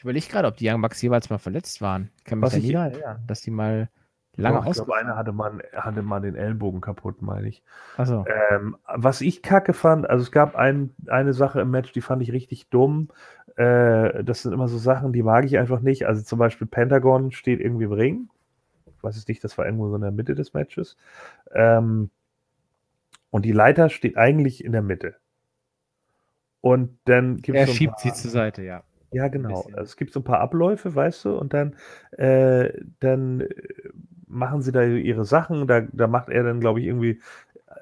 Ich 0.00 0.04
überlege 0.04 0.28
gerade, 0.28 0.48
ob 0.48 0.56
die 0.56 0.66
Young 0.66 0.80
Bucks 0.80 1.02
jeweils 1.02 1.28
mal 1.28 1.36
verletzt 1.36 1.82
waren. 1.82 2.10
Ich 2.16 2.24
kann 2.24 2.38
mich 2.38 2.46
Was 2.46 2.54
ja 2.54 2.60
nie 2.60 2.72
erinnern, 2.72 3.22
dass 3.26 3.42
die 3.42 3.50
mal 3.50 3.90
lange 4.34 4.60
oh, 4.60 4.70
Ich 4.70 4.72
glaube, 4.72 4.96
einer 4.96 5.14
hatte 5.14 5.32
mal, 5.32 5.62
hatte 5.74 6.00
mal 6.00 6.20
den 6.20 6.36
Ellenbogen 6.36 6.80
kaputt, 6.80 7.20
meine 7.20 7.48
ich. 7.48 7.62
So. 8.02 8.24
Ähm, 8.50 8.78
was 8.86 9.20
ich 9.20 9.42
kacke 9.42 9.74
fand, 9.74 10.08
also 10.08 10.22
es 10.22 10.32
gab 10.32 10.56
ein, 10.56 10.94
eine 11.08 11.34
Sache 11.34 11.60
im 11.60 11.70
Match, 11.70 11.92
die 11.92 12.00
fand 12.00 12.22
ich 12.22 12.32
richtig 12.32 12.70
dumm. 12.70 13.10
Äh, 13.56 14.24
das 14.24 14.40
sind 14.40 14.54
immer 14.54 14.68
so 14.68 14.78
Sachen, 14.78 15.12
die 15.12 15.22
mag 15.22 15.44
ich 15.44 15.58
einfach 15.58 15.80
nicht. 15.80 16.06
Also 16.06 16.22
zum 16.22 16.38
Beispiel 16.38 16.66
Pentagon 16.66 17.30
steht 17.30 17.60
irgendwie 17.60 17.84
im 17.84 17.92
Ring. 17.92 18.30
Ich 18.96 19.04
weiß 19.04 19.18
es 19.18 19.28
nicht, 19.28 19.44
das 19.44 19.58
war 19.58 19.66
irgendwo 19.66 19.90
so 19.90 19.96
in 19.96 20.00
der 20.00 20.12
Mitte 20.12 20.34
des 20.34 20.54
Matches. 20.54 20.96
Ähm, 21.52 22.08
und 23.28 23.44
die 23.44 23.52
Leiter 23.52 23.90
steht 23.90 24.16
eigentlich 24.16 24.64
in 24.64 24.72
der 24.72 24.80
Mitte. 24.80 25.16
Und 26.62 26.98
dann 27.04 27.36
gibt 27.36 27.58
es. 27.58 27.64
Er 27.64 27.66
so 27.66 27.74
schiebt 27.74 27.98
sie 28.00 28.14
zur 28.14 28.30
Seite, 28.30 28.62
ja. 28.62 28.82
Ja, 29.12 29.28
genau. 29.28 29.62
Also 29.72 29.80
es 29.82 29.96
gibt 29.96 30.12
so 30.12 30.20
ein 30.20 30.24
paar 30.24 30.40
Abläufe, 30.40 30.94
weißt 30.94 31.24
du, 31.24 31.36
und 31.36 31.52
dann, 31.52 31.76
äh, 32.12 32.72
dann 33.00 33.44
machen 34.26 34.62
sie 34.62 34.72
da 34.72 34.82
ihre 34.84 35.24
Sachen. 35.24 35.66
Da, 35.66 35.80
da 35.92 36.06
macht 36.06 36.28
er 36.28 36.44
dann, 36.44 36.60
glaube 36.60 36.80
ich, 36.80 36.86
irgendwie 36.86 37.20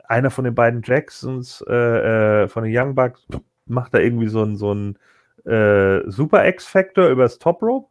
einer 0.04 0.30
von 0.30 0.44
den 0.44 0.54
beiden 0.54 0.82
Jacksons, 0.82 1.62
äh, 1.68 2.44
äh, 2.44 2.48
von 2.48 2.64
den 2.64 2.76
Young 2.76 2.94
Bucks, 2.94 3.26
macht 3.66 3.94
da 3.94 3.98
irgendwie 3.98 4.28
so 4.28 4.42
ein, 4.42 4.56
so 4.56 4.72
ein 4.74 4.98
äh, 5.44 6.02
Super 6.10 6.46
X-Factor 6.48 7.08
übers 7.08 7.38
Top 7.38 7.62
Rope. 7.62 7.88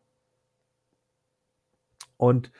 Und 2.17 2.51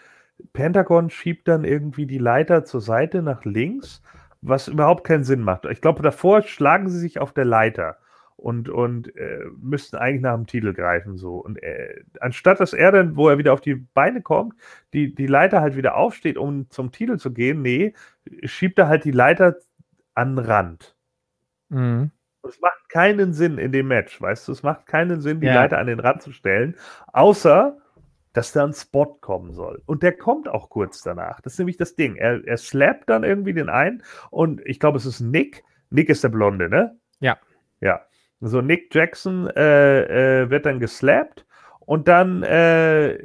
Pentagon 0.53 1.09
schiebt 1.09 1.47
dann 1.47 1.63
irgendwie 1.63 2.05
die 2.05 2.19
Leiter 2.19 2.65
zur 2.65 2.81
Seite 2.81 3.21
nach 3.23 3.45
links, 3.45 4.01
was 4.41 4.67
überhaupt 4.67 5.03
keinen 5.03 5.23
Sinn 5.23 5.41
macht. 5.41 5.65
Ich 5.65 5.81
glaube, 5.81 6.03
davor 6.03 6.43
schlagen 6.43 6.89
sie 6.89 6.99
sich 6.99 7.19
auf 7.19 7.33
der 7.33 7.45
Leiter 7.45 7.97
und, 8.37 8.69
und 8.69 9.15
äh, 9.17 9.45
müssten 9.59 9.97
eigentlich 9.97 10.21
nach 10.21 10.35
dem 10.35 10.45
Titel 10.45 10.73
greifen. 10.73 11.17
So. 11.17 11.37
Und 11.37 11.61
äh, 11.61 12.01
anstatt 12.21 12.59
dass 12.59 12.73
er 12.73 12.91
dann, 12.91 13.15
wo 13.15 13.27
er 13.27 13.37
wieder 13.37 13.51
auf 13.51 13.61
die 13.61 13.75
Beine 13.75 14.21
kommt, 14.21 14.53
die, 14.93 15.13
die 15.13 15.27
Leiter 15.27 15.61
halt 15.61 15.75
wieder 15.75 15.95
aufsteht, 15.97 16.37
um 16.37 16.69
zum 16.69 16.91
Titel 16.91 17.17
zu 17.17 17.33
gehen, 17.33 17.61
nee, 17.61 17.93
schiebt 18.43 18.77
er 18.79 18.87
halt 18.87 19.03
die 19.03 19.11
Leiter 19.11 19.57
an 20.13 20.35
den 20.35 20.45
Rand. 20.45 20.95
Mhm. 21.69 22.11
Es 22.47 22.61
macht 22.61 22.87
keinen 22.89 23.33
Sinn 23.33 23.57
in 23.57 23.71
dem 23.71 23.87
Match, 23.87 24.21
weißt 24.21 24.47
du? 24.47 24.51
Es 24.53 24.63
macht 24.63 24.85
keinen 24.85 25.19
Sinn, 25.19 25.41
die 25.41 25.47
ja. 25.47 25.55
Leiter 25.55 25.79
an 25.79 25.87
den 25.87 25.99
Rand 25.99 26.21
zu 26.21 26.31
stellen, 26.31 26.75
außer 27.11 27.77
dass 28.33 28.51
da 28.51 28.63
ein 28.63 28.73
Spot 28.73 29.17
kommen 29.19 29.51
soll. 29.51 29.81
Und 29.87 30.03
der 30.03 30.15
kommt 30.15 30.47
auch 30.47 30.69
kurz 30.69 31.01
danach. 31.01 31.41
Das 31.41 31.53
ist 31.53 31.59
nämlich 31.59 31.77
das 31.77 31.95
Ding. 31.95 32.15
Er, 32.15 32.45
er 32.45 32.57
slappt 32.57 33.09
dann 33.09 33.23
irgendwie 33.23 33.53
den 33.53 33.67
einen 33.67 34.03
und 34.29 34.61
ich 34.63 34.79
glaube, 34.79 34.97
es 34.97 35.07
ist 35.07 35.21
Nick. 35.21 35.63
Nick 35.89 36.07
ist 36.07 36.23
der 36.23 36.29
Blonde, 36.29 36.69
ne? 36.69 36.97
Ja. 37.19 37.37
Ja. 37.81 38.06
So, 38.39 38.61
Nick 38.61 38.93
Jackson 38.93 39.47
äh, 39.55 40.41
äh, 40.43 40.49
wird 40.49 40.65
dann 40.65 40.79
geslappt 40.79 41.45
und 41.79 42.07
dann 42.07 42.43
äh, 42.43 43.17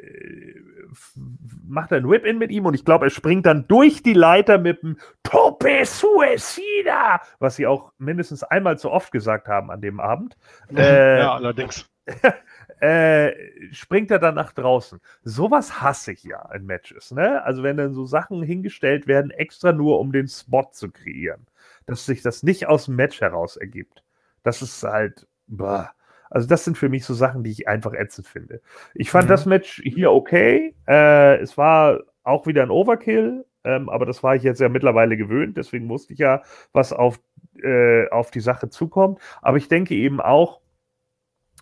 macht 1.66 1.90
er 1.90 1.98
einen 1.98 2.10
Whip-In 2.10 2.38
mit 2.38 2.50
ihm 2.50 2.66
und 2.66 2.74
ich 2.74 2.84
glaube, 2.84 3.06
er 3.06 3.10
springt 3.10 3.46
dann 3.46 3.66
durch 3.66 4.02
die 4.02 4.12
Leiter 4.12 4.58
mit 4.58 4.82
dem 4.82 4.98
Tope 5.22 5.84
Suicida, 5.84 7.20
was 7.38 7.56
sie 7.56 7.66
auch 7.66 7.92
mindestens 7.98 8.42
einmal 8.42 8.78
zu 8.78 8.90
oft 8.90 9.12
gesagt 9.12 9.48
haben 9.48 9.70
an 9.70 9.80
dem 9.80 10.00
Abend. 10.00 10.36
Äh, 10.74 11.18
ja, 11.18 11.34
allerdings. 11.34 11.90
äh, 12.80 13.32
springt 13.72 14.10
er 14.10 14.18
dann 14.18 14.34
nach 14.34 14.52
draußen. 14.52 15.00
Sowas 15.22 15.80
hasse 15.82 16.12
ich 16.12 16.24
ja 16.24 16.50
in 16.54 16.66
Matches. 16.66 17.10
Ne? 17.12 17.42
Also 17.44 17.62
wenn 17.62 17.76
dann 17.76 17.94
so 17.94 18.06
Sachen 18.06 18.42
hingestellt 18.42 19.06
werden, 19.06 19.30
extra 19.30 19.72
nur 19.72 20.00
um 20.00 20.12
den 20.12 20.28
Spot 20.28 20.68
zu 20.72 20.90
kreieren. 20.90 21.46
Dass 21.86 22.06
sich 22.06 22.22
das 22.22 22.42
nicht 22.42 22.66
aus 22.66 22.86
dem 22.86 22.96
Match 22.96 23.20
heraus 23.20 23.56
ergibt. 23.56 24.02
Das 24.42 24.62
ist 24.62 24.82
halt. 24.82 25.26
Boah. 25.46 25.90
Also, 26.30 26.48
das 26.48 26.64
sind 26.64 26.78
für 26.78 26.88
mich 26.88 27.04
so 27.04 27.12
Sachen, 27.14 27.44
die 27.44 27.50
ich 27.50 27.68
einfach 27.68 27.92
ätzend 27.92 28.26
finde. 28.26 28.62
Ich 28.94 29.10
fand 29.10 29.26
mhm. 29.26 29.30
das 29.30 29.46
Match 29.46 29.82
hier 29.84 30.12
okay. 30.12 30.74
Äh, 30.88 31.36
es 31.40 31.58
war 31.58 32.00
auch 32.22 32.46
wieder 32.46 32.62
ein 32.62 32.70
Overkill, 32.70 33.44
ähm, 33.64 33.88
aber 33.88 34.06
das 34.06 34.22
war 34.22 34.34
ich 34.34 34.42
jetzt 34.42 34.60
ja 34.60 34.68
mittlerweile 34.68 35.16
gewöhnt. 35.16 35.56
Deswegen 35.56 35.86
musste 35.86 36.14
ich 36.14 36.18
ja, 36.18 36.42
was 36.72 36.92
auf, 36.92 37.20
äh, 37.62 38.08
auf 38.08 38.30
die 38.30 38.40
Sache 38.40 38.70
zukommt. 38.70 39.20
Aber 39.42 39.58
ich 39.58 39.68
denke 39.68 39.94
eben 39.94 40.20
auch, 40.20 40.60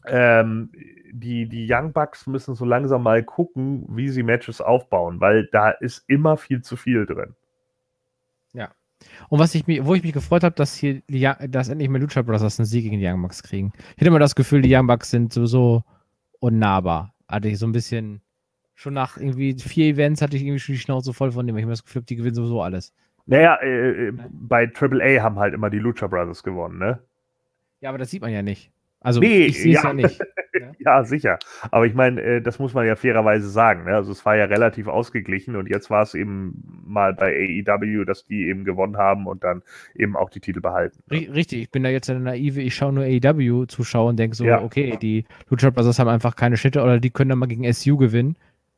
ähm, 0.07 0.70
die, 1.12 1.49
die 1.49 1.67
Young 1.68 1.92
Bucks 1.92 2.26
müssen 2.26 2.55
so 2.55 2.65
langsam 2.65 3.02
mal 3.02 3.23
gucken, 3.23 3.84
wie 3.89 4.09
sie 4.09 4.23
Matches 4.23 4.60
aufbauen, 4.60 5.20
weil 5.20 5.47
da 5.47 5.70
ist 5.70 6.05
immer 6.09 6.36
viel 6.36 6.62
zu 6.62 6.76
viel 6.76 7.07
drin. 7.07 7.34
Ja. 8.52 8.70
Und 9.28 9.38
was 9.38 9.54
ich 9.54 9.66
mich, 9.66 9.84
wo 9.84 9.94
ich 9.94 10.02
mich 10.02 10.12
gefreut 10.12 10.44
habe, 10.44 10.54
dass 10.54 10.74
hier 10.74 11.02
die, 11.08 11.28
dass 11.48 11.68
endlich 11.68 11.88
mal 11.88 12.00
Lucha 12.00 12.22
Brothers 12.22 12.58
einen 12.58 12.66
Sieg 12.66 12.84
gegen 12.84 12.98
die 12.98 13.06
Young 13.06 13.22
Bucks 13.22 13.42
kriegen. 13.42 13.72
Ich 13.90 13.96
hätte 13.98 14.08
immer 14.08 14.18
das 14.18 14.34
Gefühl, 14.34 14.62
die 14.62 14.74
Young 14.74 14.86
Bucks 14.86 15.10
sind 15.10 15.32
sowieso 15.32 15.84
unnahbar. 16.40 17.14
Hatte 17.28 17.48
ich 17.48 17.58
so 17.58 17.66
ein 17.66 17.72
bisschen, 17.72 18.20
schon 18.74 18.94
nach 18.94 19.16
irgendwie 19.16 19.54
vier 19.54 19.86
Events 19.86 20.22
hatte 20.22 20.36
ich 20.36 20.42
irgendwie 20.42 20.58
schon 20.58 20.74
die 20.74 20.80
Schnauze 20.80 21.12
voll 21.12 21.32
von 21.32 21.46
dem. 21.46 21.56
Ich 21.56 21.62
habe 21.62 21.72
das 21.72 21.84
Gefühl, 21.84 22.02
die 22.02 22.16
gewinnen 22.16 22.34
sowieso 22.34 22.62
alles. 22.62 22.92
Naja, 23.26 23.56
äh, 23.62 24.08
äh 24.08 24.12
bei 24.30 24.70
AAA 24.72 25.22
haben 25.22 25.38
halt 25.38 25.54
immer 25.54 25.70
die 25.70 25.78
Lucha 25.78 26.06
Brothers 26.06 26.42
gewonnen, 26.42 26.78
ne? 26.78 26.98
Ja, 27.80 27.90
aber 27.90 27.98
das 27.98 28.10
sieht 28.10 28.22
man 28.22 28.32
ja 28.32 28.42
nicht. 28.42 28.70
Also 29.00 29.20
nee, 29.20 29.46
ich 29.46 29.60
sehe 29.60 29.76
es 29.76 29.82
ja. 29.82 29.88
ja. 29.88 29.94
nicht. 29.94 30.20
Ne? 30.52 30.72
ja, 30.80 31.04
sicher. 31.04 31.38
Aber 31.70 31.86
ich 31.86 31.94
meine, 31.94 32.20
äh, 32.20 32.42
das 32.42 32.58
muss 32.58 32.74
man 32.74 32.84
ja 32.84 32.96
fairerweise 32.96 33.48
sagen. 33.48 33.84
Ne? 33.84 33.94
Also 33.94 34.10
es 34.10 34.26
war 34.26 34.36
ja 34.36 34.46
relativ 34.46 34.88
ausgeglichen 34.88 35.54
und 35.54 35.68
jetzt 35.68 35.90
war 35.90 36.02
es 36.02 36.14
eben 36.14 36.82
mal 36.84 37.14
bei 37.14 37.64
AEW, 37.64 38.04
dass 38.04 38.24
die 38.24 38.48
eben 38.48 38.64
gewonnen 38.64 38.96
haben 38.96 39.28
und 39.28 39.44
dann 39.44 39.62
eben 39.94 40.16
auch 40.16 40.28
die 40.28 40.40
Titel 40.40 40.60
behalten. 40.60 41.04
Ne? 41.08 41.28
Richtig, 41.32 41.62
ich 41.62 41.70
bin 41.70 41.84
da 41.84 41.88
jetzt 41.88 42.10
eine 42.10 42.18
naive, 42.18 42.60
ich 42.60 42.74
schaue 42.74 42.92
nur 42.92 43.04
AEW 43.04 43.66
zuschauen 43.66 44.08
und 44.08 44.18
denke 44.18 44.36
so, 44.36 44.44
ja. 44.44 44.60
okay, 44.60 44.98
die 45.00 45.24
Lucha 45.48 45.70
Brothers 45.70 46.00
haben 46.00 46.08
einfach 46.08 46.34
keine 46.34 46.56
Schitte 46.56 46.82
oder 46.82 46.98
die 46.98 47.10
können 47.10 47.28
dann 47.28 47.38
mal 47.38 47.46
gegen 47.46 47.72
SU 47.72 47.96
gewinnen, 47.96 48.36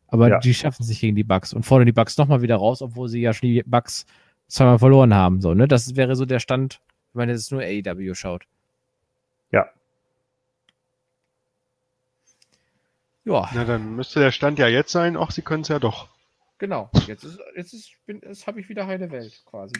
aber 0.08 0.28
ja. 0.28 0.38
die 0.40 0.52
schaffen 0.52 0.82
es 0.82 0.90
nicht 0.90 1.00
gegen 1.00 1.16
die 1.16 1.24
Bugs 1.24 1.54
und 1.54 1.64
fordern 1.64 1.86
die 1.86 1.92
Bugs 1.92 2.18
nochmal 2.18 2.42
wieder 2.42 2.56
raus, 2.56 2.82
obwohl 2.82 3.08
sie 3.08 3.22
ja 3.22 3.32
schon 3.32 3.48
die 3.48 3.62
Bugs 3.64 4.04
zweimal 4.46 4.78
verloren 4.78 5.14
haben. 5.14 5.40
So, 5.40 5.54
ne? 5.54 5.66
Das 5.66 5.96
wäre 5.96 6.16
so 6.16 6.26
der 6.26 6.38
Stand, 6.38 6.82
wenn 7.14 7.28
man 7.28 7.28
jetzt 7.30 7.50
nur 7.50 7.62
AEW 7.62 8.14
schaut. 8.14 8.44
Ja, 9.50 9.68
Ja. 13.24 13.48
Na, 13.54 13.64
dann 13.64 13.94
müsste 13.94 14.20
der 14.20 14.32
Stand 14.32 14.58
ja 14.58 14.68
jetzt 14.68 14.92
sein, 14.92 15.16
ach, 15.16 15.30
sie 15.30 15.42
können 15.42 15.62
es 15.62 15.68
ja 15.68 15.78
doch. 15.78 16.08
Genau, 16.58 16.90
jetzt 17.06 17.24
ist, 17.24 17.40
jetzt 17.56 17.72
ist, 17.72 17.92
bin, 18.06 18.20
jetzt 18.24 18.46
habe 18.46 18.60
ich 18.60 18.68
wieder 18.68 18.86
heile 18.86 19.10
Welt 19.10 19.42
quasi. 19.46 19.74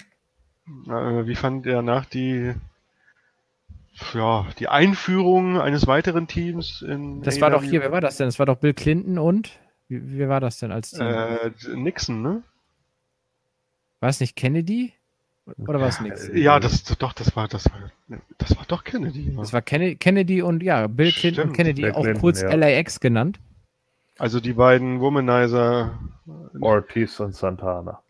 Äh, 0.87 1.27
wie 1.27 1.35
fand 1.35 1.67
er 1.67 1.83
nach 1.83 2.07
die 2.07 2.55
ja, 4.15 4.47
die 4.59 4.69
Einführung 4.69 5.61
eines 5.61 5.87
weiteren 5.87 6.27
Teams 6.27 6.83
in. 6.83 7.23
Das 7.23 7.37
AW. 7.37 7.41
war 7.43 7.51
doch 7.51 7.63
hier, 7.63 7.81
wer 7.83 7.93
war 7.93 8.01
das 8.01 8.17
denn? 8.17 8.27
Das 8.27 8.39
war 8.39 8.47
doch 8.47 8.57
Bill 8.57 8.75
Clinton 8.75 9.19
und? 9.19 9.59
Wie, 9.89 10.19
wie 10.19 10.29
war 10.29 10.41
das 10.41 10.59
denn 10.59 10.73
als 10.73 10.93
Team? 10.93 11.07
Äh, 11.07 11.51
Nixon, 11.75 12.23
ne? 12.23 12.43
War 14.01 14.09
es 14.09 14.21
nicht 14.21 14.35
Kennedy? 14.35 14.95
Oder 15.59 15.81
war 15.81 15.89
es 15.89 16.01
Nixon? 16.01 16.37
Ja, 16.37 16.61
das 16.61 16.85
doch, 16.85 17.13
das 17.13 17.35
war, 17.35 17.49
das 17.49 17.67
war, 17.67 17.91
das 18.39 18.57
war 18.57 18.65
doch 18.69 18.85
Kennedy. 18.85 19.31
Ja. 19.31 19.41
Das 19.41 19.53
war 19.53 19.63
Kennedy, 19.63 20.43
und 20.43 20.63
ja, 20.63 20.87
Bill 20.87 21.11
Clinton 21.11 21.35
Stimmt, 21.35 21.51
und 21.51 21.57
Kennedy, 21.57 21.91
auch 21.91 22.03
Clinton, 22.03 22.21
kurz 22.21 22.43
ja. 22.43 22.55
LAX 22.55 23.01
genannt. 23.01 23.41
Also 24.19 24.41
die 24.41 24.53
beiden 24.53 25.01
Womanizer. 25.01 25.99
Ortiz 26.61 27.19
und 27.19 27.35
Santana. 27.35 28.01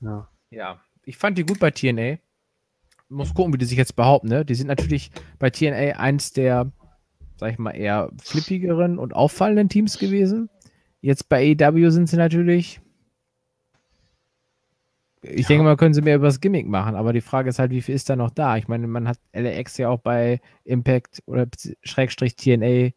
Ja. 0.00 0.28
Ja, 0.50 0.80
ich 1.04 1.18
fand 1.18 1.36
die 1.36 1.44
gut 1.44 1.58
bei 1.58 1.70
TNA 1.70 2.18
muss 3.08 3.34
gucken, 3.34 3.52
wie 3.52 3.58
die 3.58 3.64
sich 3.64 3.78
jetzt 3.78 3.96
behaupten. 3.96 4.28
Ne? 4.28 4.44
Die 4.44 4.54
sind 4.54 4.66
natürlich 4.66 5.10
bei 5.38 5.50
TNA 5.50 5.98
eins 5.98 6.32
der, 6.32 6.70
sag 7.36 7.52
ich 7.52 7.58
mal, 7.58 7.72
eher 7.72 8.10
flippigeren 8.22 8.98
und 8.98 9.14
auffallenden 9.14 9.68
Teams 9.68 9.98
gewesen. 9.98 10.48
Jetzt 11.00 11.28
bei 11.28 11.56
AEW 11.60 11.90
sind 11.90 12.08
sie 12.08 12.16
natürlich. 12.16 12.80
Ich 15.22 15.42
ja. 15.42 15.48
denke 15.48 15.64
mal, 15.64 15.76
können 15.76 15.94
sie 15.94 16.02
mehr 16.02 16.16
über 16.16 16.26
das 16.26 16.40
Gimmick 16.40 16.66
machen, 16.66 16.94
aber 16.94 17.12
die 17.12 17.20
Frage 17.20 17.48
ist 17.48 17.58
halt, 17.58 17.70
wie 17.70 17.82
viel 17.82 17.94
ist 17.94 18.08
da 18.08 18.16
noch 18.16 18.30
da? 18.30 18.56
Ich 18.56 18.68
meine, 18.68 18.86
man 18.86 19.08
hat 19.08 19.18
LAX 19.32 19.76
ja 19.78 19.88
auch 19.88 20.00
bei 20.00 20.40
Impact 20.64 21.22
oder 21.26 21.46
Schrägstrich 21.82 22.36
TNA 22.36 22.90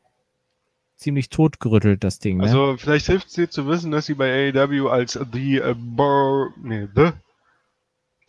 ziemlich 0.95 1.30
totgerüttelt, 1.30 2.03
das 2.03 2.19
Ding. 2.19 2.38
Ne? 2.38 2.43
Also, 2.43 2.75
vielleicht 2.77 3.07
hilft 3.07 3.27
es 3.27 3.33
dir 3.33 3.49
zu 3.49 3.67
wissen, 3.67 3.91
dass 3.91 4.06
sie 4.06 4.15
bei 4.15 4.51
AEW 4.53 4.89
als 4.89 5.14
The, 5.14 5.61
uh, 5.61 5.73
Bur 5.75 6.53
nee, 6.61 6.88
The 6.93 7.14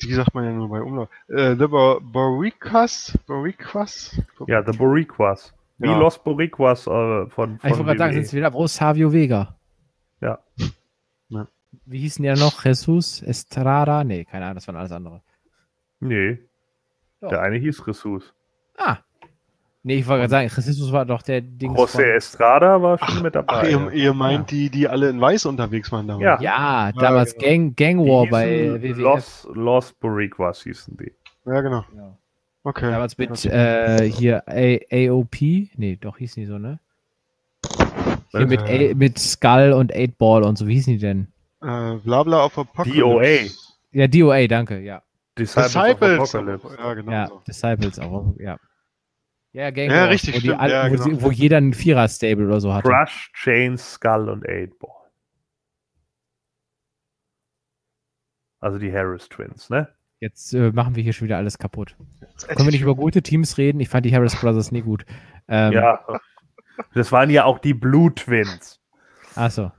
die 0.03 0.15
sagt 0.15 0.35
man 0.35 0.45
ja 0.45 0.53
nur 0.53 0.69
bei 0.69 0.81
Umlauf. 0.81 1.09
Äh, 1.29 1.57
the 1.57 1.67
Boriquas? 1.67 3.19
Boriquas? 3.27 4.21
Ja, 4.47 4.65
The 4.65 4.77
Boriquas. 4.77 5.53
Wie 5.79 5.89
ja. 5.89 5.99
Los 5.99 6.23
Boriquas 6.23 6.87
äh, 6.87 6.87
von, 6.87 7.29
von. 7.29 7.59
Ich 7.59 7.65
wollte 7.65 7.85
gerade 7.85 7.99
sagen, 7.99 8.13
sind 8.15 8.23
es 8.25 8.35
wieder 8.35 8.55
aus 8.55 8.77
Savio 8.77 9.13
Vega. 9.13 9.57
Ja. 10.21 10.39
Wie 11.85 12.01
hießen 12.01 12.23
die 12.23 12.29
ja 12.29 12.37
noch? 12.37 12.65
Jesus 12.65 13.23
Estrada? 13.23 14.05
Nee, 14.05 14.25
keine 14.25 14.45
Ahnung, 14.45 14.57
das 14.57 14.67
waren 14.67 14.77
alles 14.77 14.93
andere. 14.93 15.23
Nee. 16.01 16.39
Doch. 17.21 17.29
Der 17.29 17.43
eine 17.43 17.57
hieß 17.57 17.83
Jesus. 17.87 18.33
Ah, 18.77 18.99
Nee, 19.83 19.97
ich 19.97 20.07
wollte 20.07 20.29
gerade 20.29 20.49
sagen, 20.49 20.67
Jesus 20.67 20.93
war 20.93 21.07
doch 21.07 21.23
der 21.23 21.41
Ding. 21.41 21.75
José 21.75 22.03
Estrada 22.03 22.83
war 22.83 22.99
schon 22.99 23.09
ach, 23.11 23.23
mit 23.23 23.35
dabei. 23.35 23.55
Ach, 23.55 23.65
ihr, 23.65 23.91
ihr 23.93 24.13
meint 24.13 24.53
ja. 24.53 24.59
die, 24.59 24.71
die 24.71 24.89
alle 24.89 25.09
in 25.09 25.19
Weiß 25.19 25.47
unterwegs 25.47 25.91
waren 25.91 26.07
damals? 26.07 26.43
Ja, 26.43 26.91
ja 26.91 26.93
damals 26.93 27.33
ja, 27.33 27.39
genau. 27.39 27.51
Gang, 27.51 27.77
Gang 27.77 27.99
War 28.07 28.27
bei 28.27 28.83
WWF. 28.83 28.99
Los, 28.99 29.49
Los 29.55 29.93
Boricuas 29.95 30.63
hießen 30.65 30.99
die. 30.99 31.13
Ja, 31.47 31.63
genau. 31.63 31.85
Ja. 31.97 32.15
Okay. 32.63 32.91
Damals 32.91 33.17
mit 33.17 33.31
okay. 33.31 33.49
äh, 33.49 34.11
hier 34.11 34.43
A 34.47 35.09
AOP. 35.11 35.41
Nee, 35.77 35.97
doch 35.99 36.19
hieß 36.19 36.35
die 36.35 36.45
so, 36.45 36.59
ne? 36.59 36.79
Hier 38.33 38.47
mit, 38.47 38.61
A 38.61 38.95
mit 38.95 39.19
Skull 39.19 39.73
und 39.73 39.95
8 39.97 40.19
Ball 40.19 40.43
und 40.43 40.59
so, 40.59 40.67
wie 40.67 40.75
hießen 40.75 40.93
die 40.93 40.99
denn? 40.99 41.29
Äh, 41.63 41.97
Blabla 41.97 42.43
auf 42.43 42.59
Apocalypse. 42.59 43.01
DOA. 43.01 43.51
Ja, 43.93 44.07
DOA, 44.07 44.47
danke, 44.47 44.81
ja. 44.81 45.03
Disciples, 45.39 45.73
Disciples. 45.73 46.77
Ja, 46.79 46.95
genau. 46.95 47.13
Ja, 47.13 47.27
so. 47.29 47.43
Disciples 47.47 47.99
auch, 47.99 48.35
ja. 48.39 48.59
Ja, 49.53 49.71
Gang 49.71 49.91
ja, 49.91 50.03
Wars, 50.03 50.11
richtig, 50.11 50.35
wo, 50.35 50.39
stimmt, 50.39 50.61
alle, 50.61 50.73
ja, 50.73 50.91
wo, 50.91 51.05
genau. 51.05 51.23
wo, 51.23 51.31
jeder 51.31 51.57
ein 51.57 51.75
Vierer-Stable 51.75 52.47
oder 52.47 52.61
so 52.61 52.73
hatte. 52.73 52.89
Crush, 52.89 53.33
Chain, 53.35 53.77
Skull 53.77 54.29
und 54.29 54.49
Eight 54.49 54.79
Ball. 54.79 54.91
Also 58.61 58.79
die 58.79 58.93
Harris 58.93 59.29
Twins, 59.29 59.71
ne? 59.71 59.89
Jetzt 60.21 60.53
äh, 60.53 60.71
machen 60.71 60.95
wir 60.95 61.03
hier 61.03 61.15
schon 61.15 61.27
wieder 61.27 61.39
alles 61.39 61.59
kaputt. 61.59 61.97
Können 62.47 62.67
wir 62.67 62.73
nicht 62.73 62.83
über 62.83 62.95
gute 62.95 63.23
Teams 63.23 63.57
reden? 63.57 63.81
Ich 63.81 63.89
fand 63.89 64.05
die 64.05 64.15
Harris 64.15 64.39
Brothers 64.39 64.71
nie 64.71 64.83
gut. 64.83 65.07
Ähm, 65.49 65.73
ja, 65.73 66.05
das 66.95 67.11
waren 67.11 67.31
ja 67.31 67.45
auch 67.45 67.59
die 67.59 67.75
Blue 67.75 68.15
Twins. 68.15 68.81
Achso. 69.35 69.73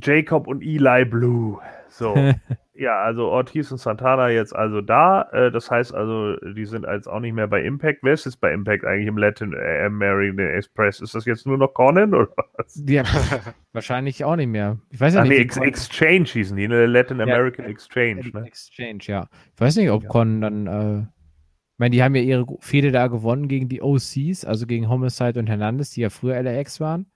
Jacob 0.00 0.46
und 0.46 0.62
Eli 0.62 1.04
Blue. 1.04 1.60
So. 1.88 2.14
ja, 2.74 3.00
also 3.02 3.28
Ortiz 3.28 3.70
und 3.70 3.78
Santana 3.78 4.30
jetzt 4.30 4.54
also 4.54 4.80
da. 4.80 5.28
Äh, 5.32 5.50
das 5.50 5.70
heißt 5.70 5.94
also, 5.94 6.36
die 6.54 6.64
sind 6.64 6.86
jetzt 6.86 7.06
auch 7.06 7.20
nicht 7.20 7.34
mehr 7.34 7.48
bei 7.48 7.62
Impact. 7.62 8.00
Wer 8.02 8.14
ist 8.14 8.24
jetzt 8.24 8.40
bei 8.40 8.52
Impact 8.52 8.84
eigentlich 8.84 9.08
im 9.08 9.18
Latin 9.18 9.52
äh, 9.52 9.84
American 9.84 10.38
Express? 10.38 11.00
Ist 11.00 11.14
das 11.14 11.24
jetzt 11.26 11.46
nur 11.46 11.58
noch 11.58 11.74
Conan 11.74 12.14
oder 12.14 12.28
was? 12.56 12.82
Ja, 12.86 13.04
wahrscheinlich 13.72 14.24
auch 14.24 14.36
nicht 14.36 14.48
mehr. 14.48 14.78
Ich 14.90 15.00
weiß 15.00 15.14
ja 15.14 15.20
Ach, 15.20 15.24
nicht. 15.24 15.36
Nee, 15.36 15.42
Ex 15.42 15.56
Exchange 15.58 16.24
hießen 16.24 16.56
die, 16.56 16.68
ne? 16.68 16.86
Latin 16.86 17.18
ja, 17.18 17.24
American 17.24 17.66
Exchange, 17.66 18.30
ne? 18.32 18.46
Exchange, 18.46 19.00
ja. 19.02 19.26
Ich 19.54 19.60
weiß 19.60 19.76
nicht, 19.76 19.90
ob 19.90 20.04
ja. 20.04 20.08
Con 20.08 20.40
dann. 20.40 20.66
Äh, 20.66 21.00
ich 21.00 21.78
meine, 21.78 21.90
die 21.90 22.02
haben 22.02 22.14
ja 22.14 22.22
ihre 22.22 22.46
Fehde 22.60 22.92
da 22.92 23.08
gewonnen 23.08 23.48
gegen 23.48 23.68
die 23.68 23.82
OCs, 23.82 24.44
also 24.44 24.66
gegen 24.66 24.88
Homicide 24.88 25.40
und 25.40 25.48
Hernandez, 25.48 25.90
die 25.90 26.02
ja 26.02 26.10
früher 26.10 26.40
LAX 26.40 26.80
waren. 26.80 27.06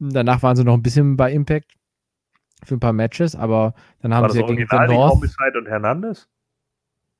Danach 0.00 0.42
waren 0.42 0.56
sie 0.56 0.64
noch 0.64 0.74
ein 0.74 0.82
bisschen 0.82 1.16
bei 1.16 1.32
Impact 1.32 1.72
für 2.64 2.74
ein 2.74 2.80
paar 2.80 2.92
Matches, 2.92 3.36
aber 3.36 3.74
dann 4.00 4.14
haben 4.14 4.22
War 4.22 4.30
sie 4.30 4.40
ja 4.40 4.46
gegen 4.46 4.66
The 4.70 4.94
North. 4.94 5.12
Homicide 5.14 5.58
und 5.58 5.68
Hernandez? 5.68 6.28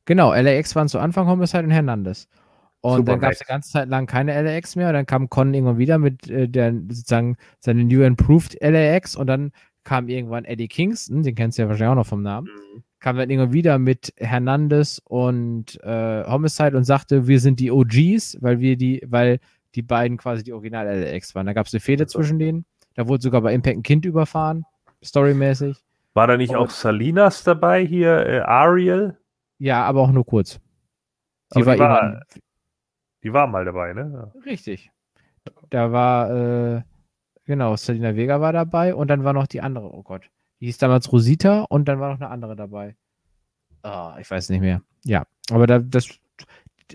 Genau, 0.06 0.34
LAX 0.34 0.74
waren 0.74 0.88
zu 0.88 0.98
Anfang 0.98 1.26
Homicide 1.26 1.64
und 1.64 1.70
Hernandez. 1.70 2.26
Und 2.80 2.96
Super 2.96 3.12
dann 3.12 3.20
gab 3.20 3.32
es 3.32 3.38
die 3.38 3.44
ganze 3.44 3.70
Zeit 3.70 3.88
lang 3.88 4.06
keine 4.06 4.40
LAX 4.42 4.74
mehr. 4.74 4.92
Dann 4.92 5.04
kam 5.04 5.28
Con 5.28 5.52
irgendwann 5.52 5.78
wieder 5.78 5.98
mit 5.98 6.28
äh, 6.30 6.48
der 6.48 6.72
sozusagen 6.72 7.36
seine 7.60 7.84
New 7.84 8.02
Improved 8.02 8.56
LAX 8.60 9.14
und 9.14 9.26
dann 9.26 9.52
kam 9.84 10.08
irgendwann 10.08 10.44
Eddie 10.44 10.68
Kingston, 10.68 11.22
den 11.22 11.34
kennst 11.34 11.58
du 11.58 11.62
ja 11.62 11.68
wahrscheinlich 11.68 11.92
auch 11.92 11.96
noch 11.96 12.06
vom 12.06 12.22
Namen, 12.22 12.48
mhm. 12.48 12.82
kam 13.00 13.16
dann 13.16 13.30
irgendwann 13.30 13.52
wieder 13.52 13.78
mit 13.78 14.12
Hernandez 14.16 15.00
und 15.04 15.82
äh, 15.82 16.24
Homicide 16.24 16.76
und 16.76 16.84
sagte, 16.84 17.26
wir 17.26 17.40
sind 17.40 17.60
die 17.60 17.70
OGs, 17.70 18.38
weil 18.40 18.60
wir 18.60 18.76
die, 18.76 19.02
weil 19.06 19.40
die 19.74 19.82
beiden 19.82 20.16
quasi 20.16 20.42
die 20.42 20.52
Original 20.52 20.86
LAX 20.86 21.34
waren. 21.34 21.46
Da 21.46 21.52
gab 21.52 21.66
es 21.66 21.74
eine 21.74 21.80
Fehde 21.80 22.06
zwischen 22.06 22.38
denen. 22.38 22.64
Da 22.94 23.08
wurde 23.08 23.22
sogar 23.22 23.40
bei 23.40 23.54
Impact 23.54 23.78
ein 23.78 23.82
Kind 23.82 24.04
überfahren 24.04 24.64
storymäßig. 25.02 25.82
War 26.14 26.26
da 26.26 26.36
nicht 26.36 26.50
und, 26.50 26.56
auch 26.56 26.70
Salinas 26.70 27.44
dabei 27.44 27.84
hier, 27.84 28.26
äh, 28.26 28.40
Ariel? 28.40 29.18
Ja, 29.58 29.84
aber 29.84 30.00
auch 30.00 30.10
nur 30.10 30.26
kurz. 30.26 30.60
Sie 31.50 31.64
war, 31.66 31.74
die, 31.74 31.80
war, 31.80 32.22
die 33.22 33.32
war 33.32 33.46
mal 33.46 33.64
dabei, 33.64 33.92
ne? 33.92 34.32
Richtig. 34.44 34.90
Da 35.70 35.92
war, 35.92 36.30
äh, 36.30 36.82
genau, 37.44 37.76
Selina 37.76 38.14
Vega 38.14 38.40
war 38.40 38.52
dabei 38.52 38.94
und 38.94 39.08
dann 39.08 39.24
war 39.24 39.32
noch 39.32 39.46
die 39.46 39.60
andere, 39.60 39.92
oh 39.92 40.02
Gott. 40.02 40.30
Die 40.60 40.66
hieß 40.66 40.78
damals 40.78 41.10
Rosita 41.12 41.62
und 41.68 41.86
dann 41.88 42.00
war 42.00 42.10
noch 42.10 42.20
eine 42.20 42.30
andere 42.30 42.54
dabei. 42.54 42.96
Oh, 43.82 44.12
ich 44.20 44.30
weiß 44.30 44.50
nicht 44.50 44.60
mehr. 44.60 44.82
Ja, 45.04 45.24
aber 45.50 45.66
da, 45.66 45.78
das, 45.78 46.08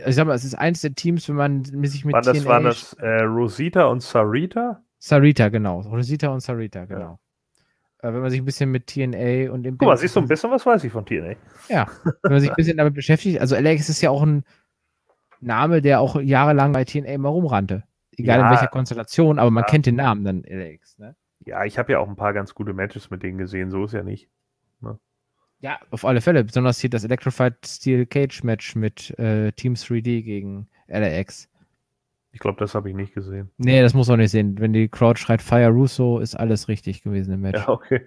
ich 0.05 0.15
sag 0.15 0.27
mal, 0.27 0.33
es 0.33 0.43
ist 0.43 0.55
eins 0.55 0.81
der 0.81 0.93
Teams, 0.93 1.27
wenn 1.29 1.35
man 1.35 1.63
sich 1.63 2.05
mit 2.05 2.13
War 2.13 2.21
das, 2.21 2.39
TNA 2.39 2.49
waren 2.49 2.63
das 2.63 2.93
äh, 2.93 3.23
Rosita 3.23 3.85
und 3.85 4.01
Sarita? 4.01 4.81
Sarita, 4.99 5.49
genau. 5.49 5.81
Rosita 5.81 6.29
und 6.29 6.41
Sarita, 6.41 6.85
genau. 6.85 7.19
Ja. 8.01 8.09
Äh, 8.09 8.13
wenn 8.13 8.21
man 8.21 8.29
sich 8.29 8.41
ein 8.41 8.45
bisschen 8.45 8.71
mit 8.71 8.87
TNA 8.87 9.51
und 9.51 9.63
dem. 9.63 9.77
Guck 9.77 9.87
mal, 9.87 9.97
siehst 9.97 10.15
du 10.15 10.19
ein 10.19 10.27
bisschen, 10.27 10.51
was 10.51 10.65
weiß 10.65 10.83
ich 10.83 10.91
von 10.91 11.05
TNA. 11.05 11.35
Ja, 11.69 11.87
wenn 12.23 12.31
man 12.31 12.39
sich 12.39 12.49
ein 12.49 12.55
bisschen 12.55 12.77
damit 12.77 12.93
beschäftigt. 12.93 13.39
Also 13.39 13.55
Alex 13.55 13.89
ist 13.89 14.01
ja 14.01 14.09
auch 14.09 14.23
ein 14.23 14.43
Name, 15.39 15.81
der 15.81 15.99
auch 15.99 16.19
jahrelang 16.19 16.71
bei 16.71 16.85
TNA 16.85 17.17
mal 17.17 17.29
rumrannte. 17.29 17.83
Egal 18.17 18.39
ja, 18.39 18.45
in 18.45 18.51
welcher 18.51 18.67
Konstellation, 18.67 19.39
aber 19.39 19.51
man 19.51 19.63
ja. 19.63 19.67
kennt 19.67 19.85
den 19.85 19.95
Namen 19.95 20.23
dann 20.23 20.43
Alex. 20.49 20.97
Ne? 20.97 21.15
Ja, 21.45 21.65
ich 21.65 21.77
habe 21.77 21.91
ja 21.91 21.99
auch 21.99 22.07
ein 22.07 22.15
paar 22.15 22.33
ganz 22.33 22.53
gute 22.53 22.73
Matches 22.73 23.09
mit 23.09 23.23
denen 23.23 23.37
gesehen, 23.37 23.69
so 23.71 23.85
ist 23.85 23.93
ja 23.93 24.03
nicht. 24.03 24.29
Ja, 25.65 25.79
auf 25.89 26.05
alle 26.05 26.21
Fälle. 26.21 26.43
Besonders 26.43 26.79
hier 26.79 26.91
das 26.91 27.03
Electrified 27.05 27.55
Steel 27.65 28.05
Cage 28.05 28.43
Match 28.43 28.75
mit 28.75 29.17
äh, 29.17 29.51
Team 29.53 29.73
3D 29.73 30.21
gegen 30.21 30.67
LAX. 30.87 31.49
Ich 32.33 32.39
glaube, 32.39 32.59
das 32.59 32.75
habe 32.75 32.87
ich 32.91 32.95
nicht 32.95 33.15
gesehen. 33.15 33.49
Nee, 33.57 33.81
das 33.81 33.95
muss 33.95 34.07
auch 34.11 34.15
nicht 34.15 34.29
sehen. 34.29 34.59
Wenn 34.59 34.73
die 34.73 34.87
Crowd 34.87 35.19
schreit 35.19 35.41
Fire 35.41 35.69
Russo, 35.69 36.19
ist 36.19 36.35
alles 36.35 36.67
richtig 36.67 37.01
gewesen 37.01 37.33
im 37.33 37.41
Match. 37.41 37.61
Ja, 37.61 37.69
okay. 37.69 38.01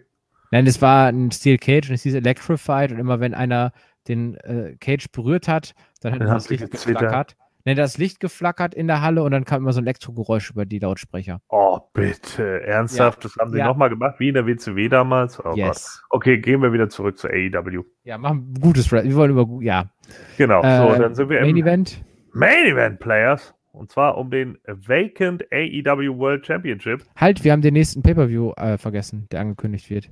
Nein, 0.52 0.68
es 0.68 0.80
war 0.80 1.08
ein 1.08 1.32
Steel 1.32 1.58
Cage 1.58 1.88
und 1.88 1.96
es 1.96 2.04
hieß 2.04 2.14
Electrified 2.14 2.92
und 2.92 3.00
immer 3.00 3.18
wenn 3.18 3.34
einer 3.34 3.72
den 4.06 4.36
äh, 4.36 4.76
Cage 4.78 5.10
berührt 5.10 5.48
hat, 5.48 5.74
dann 6.00 6.12
hat 6.12 6.20
dann 6.20 6.28
das 6.28 6.48
Licht 6.50 6.70
geflackert. 6.70 7.36
Nein, 7.68 7.76
das 7.76 7.98
Licht 7.98 8.18
geflackert 8.18 8.74
in 8.74 8.86
der 8.86 9.02
Halle 9.02 9.22
und 9.22 9.30
dann 9.30 9.44
kam 9.44 9.60
immer 9.60 9.74
so 9.74 9.80
ein 9.82 9.84
Elektrogeräusch 9.84 10.52
über 10.52 10.64
die 10.64 10.78
Lautsprecher. 10.78 11.42
Oh, 11.50 11.78
bitte. 11.92 12.62
Ernsthaft? 12.62 13.22
Ja. 13.24 13.28
Das 13.28 13.36
haben 13.38 13.52
sie 13.52 13.58
ja. 13.58 13.66
nochmal 13.66 13.90
gemacht, 13.90 14.14
wie 14.20 14.28
in 14.28 14.34
der 14.34 14.46
WCW 14.46 14.88
damals? 14.88 15.38
Oh 15.44 15.52
yes. 15.54 16.00
Gott. 16.08 16.20
Okay, 16.20 16.38
gehen 16.38 16.62
wir 16.62 16.72
wieder 16.72 16.88
zurück 16.88 17.18
zur 17.18 17.28
AEW. 17.28 17.84
Ja, 18.04 18.16
machen 18.16 18.54
gutes 18.58 18.90
Rap. 18.90 19.04
Wir 19.04 19.14
wollen 19.14 19.32
über, 19.32 19.46
ja. 19.62 19.90
Genau, 20.38 20.62
äh, 20.62 20.78
so, 20.78 20.98
dann 20.98 21.14
sind 21.14 21.28
wir 21.28 21.42
Main 21.42 21.50
im 21.50 21.56
Event. 21.58 22.02
Main 22.32 22.64
Event 22.64 23.00
Players. 23.00 23.54
Und 23.72 23.92
zwar 23.92 24.16
um 24.16 24.30
den 24.30 24.56
Vacant 24.66 25.44
AEW 25.52 26.16
World 26.16 26.46
Championship. 26.46 27.04
Halt, 27.16 27.44
wir 27.44 27.52
haben 27.52 27.60
den 27.60 27.74
nächsten 27.74 28.00
Pay-Per-View 28.00 28.52
äh, 28.56 28.78
vergessen, 28.78 29.28
der 29.30 29.40
angekündigt 29.40 29.90
wird. 29.90 30.10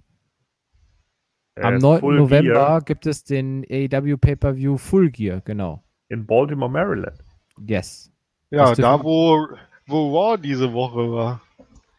Äh, 1.54 1.62
Am 1.62 1.78
9. 1.78 2.00
Full 2.00 2.16
November 2.18 2.52
Gear. 2.52 2.82
gibt 2.82 3.06
es 3.06 3.24
den 3.24 3.64
AEW 3.64 4.18
Pay-Per-View 4.18 4.76
Full 4.76 5.10
Gear, 5.10 5.40
genau. 5.42 5.82
In 6.10 6.26
Baltimore, 6.26 6.70
Maryland. 6.70 7.24
Yes. 7.58 8.12
Ja, 8.50 8.74
da 8.74 9.02
wo, 9.02 9.48
wo 9.86 10.18
Raw 10.18 10.36
diese 10.36 10.72
Woche 10.72 11.12
war. 11.12 11.40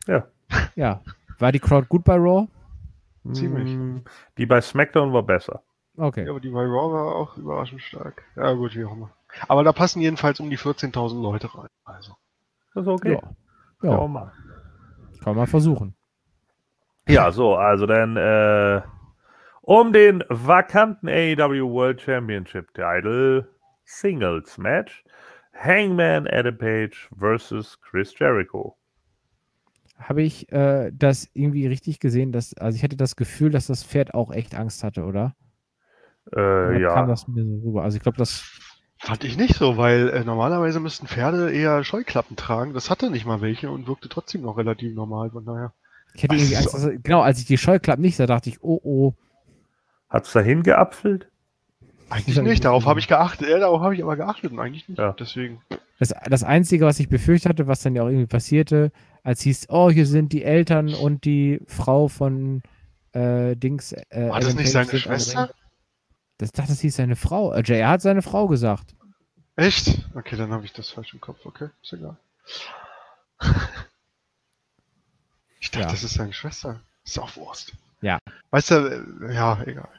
Ja. 0.07 0.27
Ja. 0.75 1.01
War 1.39 1.51
die 1.51 1.59
Crowd 1.59 1.87
gut 1.87 2.03
bei 2.03 2.15
Raw? 2.15 2.47
Ziemlich. 3.33 3.75
Mm, 3.75 3.97
die 4.37 4.45
bei 4.45 4.61
SmackDown 4.61 5.11
war 5.11 5.23
besser. 5.23 5.61
Okay. 5.97 6.23
Ja, 6.25 6.31
aber 6.31 6.39
die 6.39 6.49
bei 6.49 6.63
Raw 6.63 6.93
war 6.93 7.15
auch 7.15 7.37
überraschend 7.37 7.81
stark. 7.81 8.23
Ja, 8.35 8.53
gut, 8.53 8.75
wie 8.75 8.85
auch 8.85 8.93
immer. 8.93 9.11
Aber 9.47 9.63
da 9.63 9.73
passen 9.73 10.01
jedenfalls 10.01 10.39
um 10.39 10.49
die 10.49 10.57
14.000 10.57 11.21
Leute 11.21 11.53
rein. 11.53 11.69
Also. 11.83 12.15
Das 12.73 12.83
ist 12.83 12.89
okay. 12.89 13.19
Ja. 13.81 13.89
ja. 13.89 13.97
Kann 13.97 14.31
man 15.25 15.35
mal 15.35 15.47
versuchen. 15.47 15.95
Ja, 17.07 17.31
so, 17.31 17.55
also 17.55 17.85
dann 17.85 18.17
äh, 18.17 18.81
um 19.61 19.93
den 19.93 20.23
vakanten 20.29 21.09
AEW 21.09 21.69
World 21.71 22.01
Championship 22.01 22.73
Title 22.73 23.49
Singles 23.85 24.57
Match 24.57 25.03
Hangman 25.59 26.27
Adam 26.27 26.57
Page 26.57 27.09
versus 27.17 27.79
Chris 27.81 28.13
Jericho. 28.17 28.75
Habe 29.97 30.21
ich 30.21 30.51
äh, 30.51 30.91
das 30.93 31.27
irgendwie 31.33 31.65
richtig 31.67 31.99
gesehen? 31.99 32.31
Dass, 32.31 32.55
also 32.57 32.75
ich 32.75 32.83
hatte 32.83 32.97
das 32.97 33.15
Gefühl, 33.15 33.49
dass 33.49 33.67
das 33.67 33.83
Pferd 33.83 34.13
auch 34.13 34.31
echt 34.31 34.53
Angst 34.55 34.83
hatte, 34.83 35.03
oder? 35.03 35.35
Äh, 36.35 36.81
ja. 36.81 36.93
Kam 36.93 37.07
das 37.07 37.27
mir 37.27 37.43
so 37.43 37.61
rüber. 37.65 37.83
Also 37.83 37.97
ich 37.97 38.03
glaube, 38.03 38.17
das 38.17 38.43
Fand 38.99 39.23
ich 39.23 39.37
nicht 39.37 39.55
so, 39.55 39.77
weil 39.77 40.09
äh, 40.09 40.23
normalerweise 40.23 40.79
müssten 40.79 41.07
Pferde 41.07 41.51
eher 41.51 41.83
Scheuklappen 41.83 42.35
tragen. 42.35 42.73
Das 42.73 42.89
hatte 42.89 43.11
nicht 43.11 43.25
mal 43.25 43.41
welche 43.41 43.69
und 43.69 43.87
wirkte 43.87 44.09
trotzdem 44.09 44.41
noch 44.41 44.57
relativ 44.57 44.93
normal. 44.95 45.29
Von 45.29 45.45
daher. 45.45 45.73
Ich 46.13 46.23
hätte 46.23 46.35
irgendwie 46.35 46.55
Angst, 46.55 46.73
also, 46.73 46.89
genau, 47.03 47.21
als 47.21 47.39
ich 47.39 47.45
die 47.45 47.59
Scheuklappen 47.59 48.01
nicht 48.01 48.15
sah, 48.15 48.25
dachte 48.25 48.49
ich, 48.49 48.63
oh 48.63 48.79
oh. 48.83 49.13
Hat's 50.09 50.31
dahin 50.31 50.63
geapfelt? 50.63 51.29
Eigentlich 52.09 52.39
nicht, 52.41 52.63
darauf 52.63 52.85
habe 52.85 52.99
ich 52.99 53.07
geachtet. 53.07 53.49
Ja, 53.49 53.59
darauf 53.59 53.81
habe 53.81 53.95
ich 53.95 54.01
aber 54.01 54.15
geachtet 54.15 54.51
und 54.51 54.59
eigentlich 54.59 54.87
nicht. 54.87 54.97
Ja. 54.97 55.13
Deswegen. 55.13 55.61
Das, 55.99 56.13
das 56.29 56.43
Einzige, 56.43 56.85
was 56.85 56.99
ich 56.99 57.09
befürchtet 57.09 57.49
hatte, 57.49 57.67
was 57.67 57.81
dann 57.81 57.95
ja 57.95 58.03
auch 58.03 58.07
irgendwie 58.07 58.27
passierte, 58.27 58.91
als 59.23 59.41
hieß, 59.41 59.67
oh, 59.69 59.89
hier 59.89 60.05
sind 60.05 60.31
die 60.31 60.43
Eltern 60.43 60.93
und 60.93 61.25
die 61.25 61.59
Frau 61.67 62.07
von 62.07 62.61
äh, 63.13 63.55
Dings. 63.55 63.91
Äh, 63.91 64.29
War 64.29 64.39
das 64.39 64.55
nicht 64.55 64.71
seine 64.71 64.97
Schwester? 64.97 65.49
Das 66.37 66.51
dachte, 66.51 66.69
das 66.69 66.81
hieß 66.81 66.95
seine 66.95 67.15
Frau. 67.15 67.51
Äh, 67.51 67.61
JR 67.61 67.89
hat 67.89 68.01
seine 68.01 68.21
Frau 68.21 68.47
gesagt. 68.47 68.95
Echt? 69.55 70.07
Okay, 70.15 70.37
dann 70.37 70.51
habe 70.51 70.65
ich 70.65 70.73
das 70.73 70.91
falsch 70.91 71.13
im 71.13 71.19
Kopf. 71.19 71.45
Okay, 71.45 71.69
ist 71.81 71.93
egal. 71.93 72.17
Ich 75.59 75.71
dachte, 75.71 75.85
ja. 75.87 75.91
das 75.91 76.03
ist 76.03 76.13
seine 76.13 76.33
Schwester. 76.33 76.79
Ist 77.03 77.17
auch 77.19 77.35
Wurst. 77.35 77.73
Ja. 78.01 78.19
Weißt 78.51 78.71
du, 78.71 78.75
äh, 79.21 79.33
ja, 79.33 79.61
egal. 79.65 79.89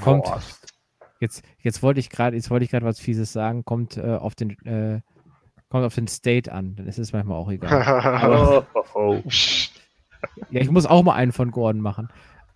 Kommt. 0.00 0.26
Jetzt, 1.22 1.44
jetzt 1.60 1.84
wollte 1.84 2.00
ich 2.00 2.10
gerade, 2.10 2.34
jetzt 2.34 2.50
wollte 2.50 2.64
ich 2.64 2.70
gerade 2.72 2.84
was 2.84 2.98
Fieses 2.98 3.32
sagen. 3.32 3.64
Kommt 3.64 3.96
äh, 3.96 4.16
auf 4.16 4.34
den, 4.34 4.50
äh, 4.66 5.02
kommt 5.68 5.84
auf 5.84 5.94
den 5.94 6.08
State 6.08 6.50
an. 6.50 6.74
Dann 6.74 6.88
ist 6.88 6.98
es 6.98 7.12
manchmal 7.12 7.38
auch 7.38 7.48
egal. 7.48 7.70
Aber, 7.80 8.66
oh, 8.74 8.80
oh, 8.94 8.98
oh. 8.98 9.22
ja, 10.50 10.60
ich 10.60 10.68
muss 10.68 10.84
auch 10.84 11.04
mal 11.04 11.14
einen 11.14 11.30
von 11.30 11.52
Gordon 11.52 11.80
machen. 11.80 12.08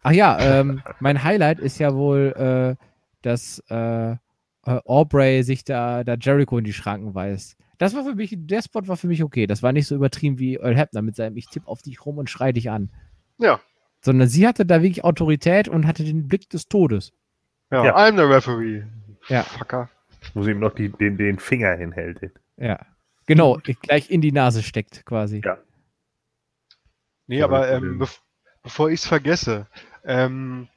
Ach 0.02 0.10
ja, 0.10 0.36
ähm, 0.40 0.82
mein 0.98 1.22
Highlight 1.22 1.60
ist 1.60 1.78
ja 1.78 1.94
wohl, 1.94 2.34
äh, 2.36 2.84
dass 3.22 3.60
äh, 3.68 4.16
Aubrey 4.64 5.44
sich 5.44 5.62
da, 5.62 6.02
da 6.02 6.14
Jericho 6.14 6.58
in 6.58 6.64
die 6.64 6.72
Schranken 6.72 7.14
weist. 7.14 7.56
Das 7.78 7.94
war 7.94 8.02
für 8.02 8.16
mich, 8.16 8.34
der 8.36 8.62
Spot 8.62 8.88
war 8.88 8.96
für 8.96 9.06
mich 9.06 9.22
okay. 9.22 9.46
Das 9.46 9.62
war 9.62 9.72
nicht 9.72 9.86
so 9.86 9.94
übertrieben 9.94 10.40
wie 10.40 10.56
Earl 10.56 10.76
Hebner 10.76 11.02
mit 11.02 11.14
seinem 11.14 11.36
Ich 11.36 11.46
tipp 11.46 11.68
auf 11.68 11.82
dich 11.82 12.04
rum 12.04 12.18
und 12.18 12.28
schrei 12.28 12.50
dich 12.50 12.68
an. 12.68 12.90
Ja. 13.38 13.60
Sondern 14.00 14.26
sie 14.28 14.44
hatte 14.44 14.66
da 14.66 14.82
wirklich 14.82 15.04
Autorität 15.04 15.68
und 15.68 15.86
hatte 15.86 16.02
den 16.02 16.26
Blick 16.26 16.50
des 16.50 16.66
Todes. 16.66 17.12
Ja, 17.70 17.84
ja. 17.84 17.96
I'm 17.96 18.16
the 18.16 18.22
referee. 18.22 18.84
Ja. 19.28 19.42
Fucker. 19.42 19.88
Wo 20.34 20.42
sie 20.42 20.52
ihm 20.52 20.60
noch 20.60 20.74
die, 20.74 20.88
den, 20.88 21.16
den 21.16 21.38
Finger 21.38 21.74
hinhält. 21.74 22.32
Ja. 22.56 22.78
Genau, 23.26 23.58
gleich 23.82 24.10
in 24.10 24.20
die 24.20 24.32
Nase 24.32 24.62
steckt 24.62 25.04
quasi. 25.04 25.42
Ja. 25.44 25.58
Nee, 27.26 27.42
aber 27.42 27.68
ähm, 27.70 27.98
be 27.98 28.08
bevor 28.62 28.88
ich 28.90 29.00
es 29.00 29.06
vergesse, 29.06 29.66
ähm, 30.04 30.68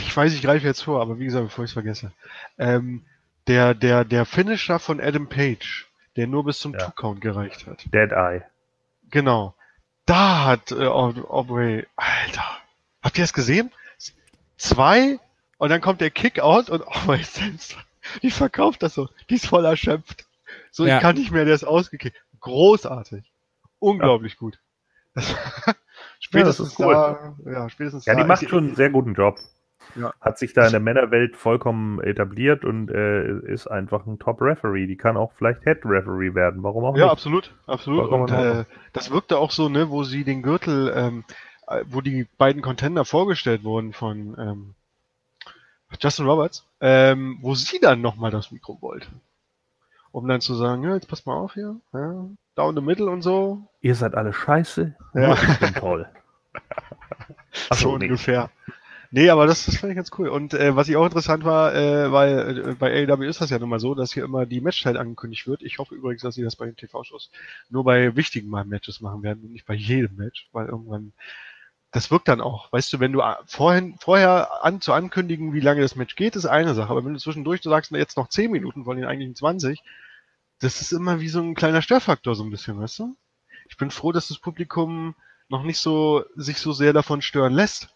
ich 0.00 0.16
weiß, 0.16 0.32
ich 0.32 0.42
greife 0.42 0.66
jetzt 0.66 0.82
vor, 0.82 1.00
aber 1.00 1.18
wie 1.18 1.24
gesagt, 1.24 1.46
bevor 1.46 1.64
ich 1.64 1.70
es 1.70 1.74
vergesse, 1.74 2.12
ähm, 2.58 3.04
der, 3.46 3.74
der, 3.74 4.04
der 4.04 4.24
Finisher 4.24 4.78
von 4.78 5.00
Adam 5.00 5.28
Page, 5.28 5.88
der 6.16 6.26
nur 6.26 6.44
bis 6.44 6.60
zum 6.60 6.72
ja. 6.72 6.78
Two-Count 6.78 7.20
gereicht 7.20 7.66
hat. 7.66 7.84
Dead 7.92 8.12
Eye. 8.12 8.42
Genau. 9.10 9.54
Da 10.06 10.44
hat 10.44 10.70
äh, 10.70 10.86
Aubrey, 10.86 11.86
Alter, 11.96 12.46
habt 13.02 13.18
ihr 13.18 13.24
es 13.24 13.32
gesehen? 13.32 13.70
Zwei 14.56 15.18
und 15.58 15.70
dann 15.70 15.80
kommt 15.80 16.00
der 16.00 16.10
Kick-Out 16.10 16.70
und 16.70 16.86
Aubrey 16.86 17.22
selbst, 17.22 17.76
die 18.22 18.30
verkauft 18.30 18.82
das 18.82 18.94
so, 18.94 19.08
die 19.30 19.34
ist 19.34 19.46
voll 19.46 19.64
erschöpft. 19.64 20.26
So, 20.70 20.86
ja. 20.86 20.96
ich 20.96 21.02
kann 21.02 21.16
nicht 21.16 21.30
mehr, 21.30 21.44
der 21.44 21.54
ist 21.54 21.64
ausgekickt. 21.64 22.16
Großartig. 22.40 23.24
Unglaublich 23.78 24.32
ja. 24.34 24.38
gut. 24.38 24.58
Das, 25.14 25.34
spätestens 26.20 26.76
ja, 26.78 26.86
cool. 26.86 27.36
da, 27.44 27.50
ja, 27.50 27.68
spätestens 27.68 28.06
ja, 28.06 28.14
die 28.14 28.24
macht 28.24 28.48
schon 28.48 28.66
einen 28.66 28.74
sehr 28.74 28.90
guten 28.90 29.14
Job. 29.14 29.38
Ja. 29.96 30.12
Hat 30.20 30.38
sich 30.38 30.54
da 30.54 30.66
in 30.66 30.72
der 30.72 30.80
Männerwelt 30.80 31.36
vollkommen 31.36 32.00
etabliert 32.00 32.64
und 32.64 32.90
äh, 32.90 33.38
ist 33.52 33.66
einfach 33.66 34.06
ein 34.06 34.18
Top-Referee. 34.18 34.86
Die 34.86 34.96
kann 34.96 35.16
auch 35.16 35.32
vielleicht 35.36 35.62
Head-Referee 35.62 36.34
werden. 36.34 36.62
Warum 36.62 36.84
auch 36.84 36.96
ja, 36.96 37.04
nicht? 37.04 37.06
Ja, 37.06 37.12
absolut. 37.12 37.54
absolut. 37.66 38.10
Und, 38.10 38.30
äh, 38.30 38.64
das 38.92 39.10
wirkte 39.10 39.38
auch 39.38 39.50
so, 39.50 39.68
ne, 39.68 39.90
wo 39.90 40.02
sie 40.02 40.24
den 40.24 40.42
Gürtel, 40.42 40.92
ähm, 40.96 41.24
äh, 41.68 41.84
wo 41.88 42.00
die 42.00 42.26
beiden 42.38 42.62
Contender 42.62 43.04
vorgestellt 43.04 43.62
wurden 43.62 43.92
von 43.92 44.36
ähm, 44.38 44.74
Justin 46.00 46.26
Roberts, 46.26 46.66
ähm, 46.80 47.38
wo 47.40 47.54
sie 47.54 47.80
dann 47.80 48.00
nochmal 48.00 48.30
das 48.30 48.50
Mikro 48.50 48.78
wollte. 48.80 49.08
Um 50.12 50.28
dann 50.28 50.40
zu 50.40 50.54
sagen, 50.54 50.84
ja, 50.84 50.94
jetzt 50.94 51.08
pass 51.08 51.26
mal 51.26 51.34
auf 51.34 51.54
hier, 51.54 51.76
ja, 51.92 52.26
down 52.54 52.74
the 52.76 52.80
middle 52.80 53.10
und 53.10 53.22
so. 53.22 53.66
Ihr 53.80 53.94
seid 53.94 54.14
alle 54.14 54.32
scheiße, 54.32 54.94
ja. 55.14 55.34
ich 55.34 55.58
bin 55.58 55.74
toll. 55.74 56.08
Ach 57.70 57.76
so, 57.76 57.94
ungefähr. 57.94 58.50
Nee, 59.16 59.30
aber 59.30 59.46
das, 59.46 59.66
das 59.66 59.76
fand 59.76 59.92
ich 59.92 59.96
ganz 59.96 60.10
cool. 60.18 60.28
Und 60.28 60.54
äh, 60.54 60.74
was 60.74 60.88
ich 60.88 60.96
auch 60.96 61.04
interessant 61.04 61.44
war, 61.44 61.72
äh, 61.72 62.10
weil 62.10 62.58
äh, 62.70 62.74
bei 62.74 63.06
AEW 63.06 63.22
ist 63.28 63.40
das 63.40 63.50
ja 63.50 63.60
nun 63.60 63.68
mal 63.68 63.78
so, 63.78 63.94
dass 63.94 64.12
hier 64.12 64.24
immer 64.24 64.44
die 64.44 64.60
Matchzeit 64.60 64.96
angekündigt 64.96 65.46
wird. 65.46 65.62
Ich 65.62 65.78
hoffe 65.78 65.94
übrigens, 65.94 66.22
dass 66.22 66.34
sie 66.34 66.42
das 66.42 66.56
bei 66.56 66.66
den 66.66 66.74
TV-Shows 66.74 67.30
nur 67.70 67.84
bei 67.84 68.16
wichtigen 68.16 68.48
Mal 68.48 68.64
Matches 68.64 69.00
machen 69.00 69.22
werden 69.22 69.44
und 69.44 69.52
nicht 69.52 69.66
bei 69.66 69.74
jedem 69.74 70.16
Match, 70.16 70.48
weil 70.50 70.66
irgendwann 70.66 71.12
das 71.94 72.10
wirkt 72.10 72.26
dann 72.26 72.40
auch. 72.40 72.72
Weißt 72.72 72.92
du, 72.92 72.98
wenn 72.98 73.12
du 73.12 73.20
äh, 73.20 73.36
vorhin, 73.46 73.94
vorher 74.00 74.64
an, 74.64 74.80
zu 74.80 74.92
ankündigen, 74.92 75.52
wie 75.54 75.60
lange 75.60 75.80
das 75.80 75.94
Match 75.94 76.16
geht, 76.16 76.34
ist 76.34 76.44
eine 76.44 76.74
Sache. 76.74 76.90
Aber 76.90 77.04
wenn 77.04 77.14
du 77.14 77.20
zwischendurch 77.20 77.60
du 77.60 77.70
sagst, 77.70 77.92
jetzt 77.92 78.16
noch 78.16 78.28
10 78.28 78.50
Minuten 78.50 78.82
von 78.82 78.96
den 78.96 79.06
eigentlichen 79.06 79.36
20, 79.36 79.80
das 80.58 80.80
ist 80.80 80.90
immer 80.90 81.20
wie 81.20 81.28
so 81.28 81.40
ein 81.40 81.54
kleiner 81.54 81.82
Störfaktor, 81.82 82.34
so 82.34 82.42
ein 82.42 82.50
bisschen, 82.50 82.80
weißt 82.80 82.98
du? 82.98 83.16
Ich 83.68 83.76
bin 83.76 83.92
froh, 83.92 84.10
dass 84.10 84.26
das 84.26 84.38
Publikum 84.38 85.14
noch 85.48 85.62
nicht 85.62 85.78
so, 85.78 86.24
sich 86.34 86.58
so 86.58 86.72
sehr 86.72 86.92
davon 86.92 87.22
stören 87.22 87.52
lässt. 87.52 87.94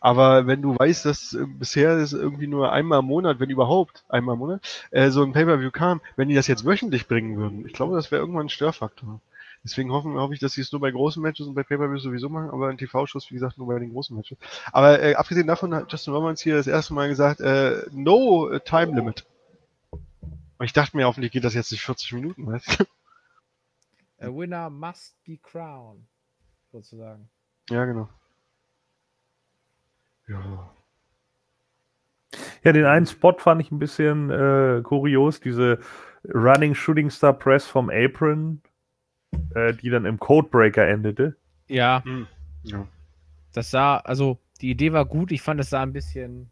Aber 0.00 0.48
wenn 0.48 0.60
du 0.60 0.76
weißt, 0.76 1.04
dass 1.04 1.32
äh, 1.32 1.46
bisher 1.46 1.92
es 1.98 2.12
irgendwie 2.12 2.48
nur 2.48 2.72
einmal 2.72 2.98
im 2.98 3.06
Monat, 3.06 3.38
wenn 3.38 3.50
überhaupt 3.50 4.04
einmal 4.08 4.34
im 4.34 4.40
Monat, 4.40 4.86
äh, 4.90 5.10
so 5.10 5.22
ein 5.22 5.32
Pay-Per-View 5.32 5.70
kam, 5.70 6.00
wenn 6.16 6.28
die 6.28 6.34
das 6.34 6.48
jetzt 6.48 6.64
wöchentlich 6.64 7.06
bringen 7.06 7.36
würden, 7.36 7.64
ich 7.64 7.74
glaube, 7.74 7.94
das 7.94 8.10
wäre 8.10 8.22
irgendwann 8.22 8.46
ein 8.46 8.50
Störfaktor. 8.50 9.20
Deswegen 9.66 9.90
hoffen, 9.90 10.14
hoffe 10.14 10.32
ich, 10.32 10.38
dass 10.38 10.52
sie 10.52 10.60
es 10.60 10.70
nur 10.70 10.80
bei 10.80 10.92
großen 10.92 11.20
Matches 11.20 11.48
und 11.48 11.54
bei 11.54 11.64
Pay-Per-Views 11.64 12.04
sowieso 12.04 12.28
machen, 12.28 12.50
aber 12.50 12.70
in 12.70 12.78
TV-Shows, 12.78 13.28
wie 13.30 13.34
gesagt, 13.34 13.58
nur 13.58 13.66
bei 13.66 13.80
den 13.80 13.90
großen 13.90 14.16
Matches. 14.16 14.38
Aber 14.70 15.02
äh, 15.02 15.16
abgesehen 15.16 15.48
davon 15.48 15.74
hat 15.74 15.90
Justin 15.90 16.14
Roberts 16.14 16.40
hier 16.40 16.54
das 16.54 16.68
erste 16.68 16.94
Mal 16.94 17.08
gesagt, 17.08 17.40
äh, 17.40 17.82
no 17.90 18.48
äh, 18.48 18.60
time 18.60 18.94
limit. 18.94 19.26
Und 19.90 20.64
ich 20.64 20.72
dachte 20.72 20.96
mir, 20.96 21.06
hoffentlich 21.06 21.32
geht 21.32 21.42
das 21.42 21.54
jetzt 21.54 21.72
nicht 21.72 21.82
40 21.82 22.12
Minuten, 22.12 22.46
weißt 22.46 22.78
du? 22.78 22.84
A 24.24 24.28
winner 24.28 24.70
must 24.70 25.16
be 25.24 25.36
crowned, 25.36 26.06
sozusagen. 26.70 27.28
Ja, 27.68 27.84
genau. 27.86 28.08
Ja. 30.28 30.70
Ja, 32.62 32.72
den 32.72 32.84
einen 32.84 33.06
Spot 33.06 33.34
fand 33.36 33.60
ich 33.60 33.72
ein 33.72 33.80
bisschen 33.80 34.30
äh, 34.30 34.80
kurios, 34.82 35.40
diese 35.40 35.80
Running 36.32 36.76
Shooting 36.76 37.10
Star 37.10 37.32
Press 37.32 37.66
vom 37.66 37.90
Apron, 37.90 38.62
äh, 39.54 39.74
die 39.74 39.90
dann 39.90 40.04
im 40.04 40.18
Codebreaker 40.18 40.86
endete. 40.86 41.36
Ja. 41.68 42.02
Hm. 42.04 42.26
ja. 42.62 42.86
Das 43.52 43.70
sah, 43.70 43.98
also 43.98 44.38
die 44.60 44.70
Idee 44.70 44.92
war 44.92 45.04
gut, 45.04 45.32
ich 45.32 45.42
fand 45.42 45.60
es 45.60 45.70
sah 45.70 45.82
ein 45.82 45.92
bisschen. 45.92 46.50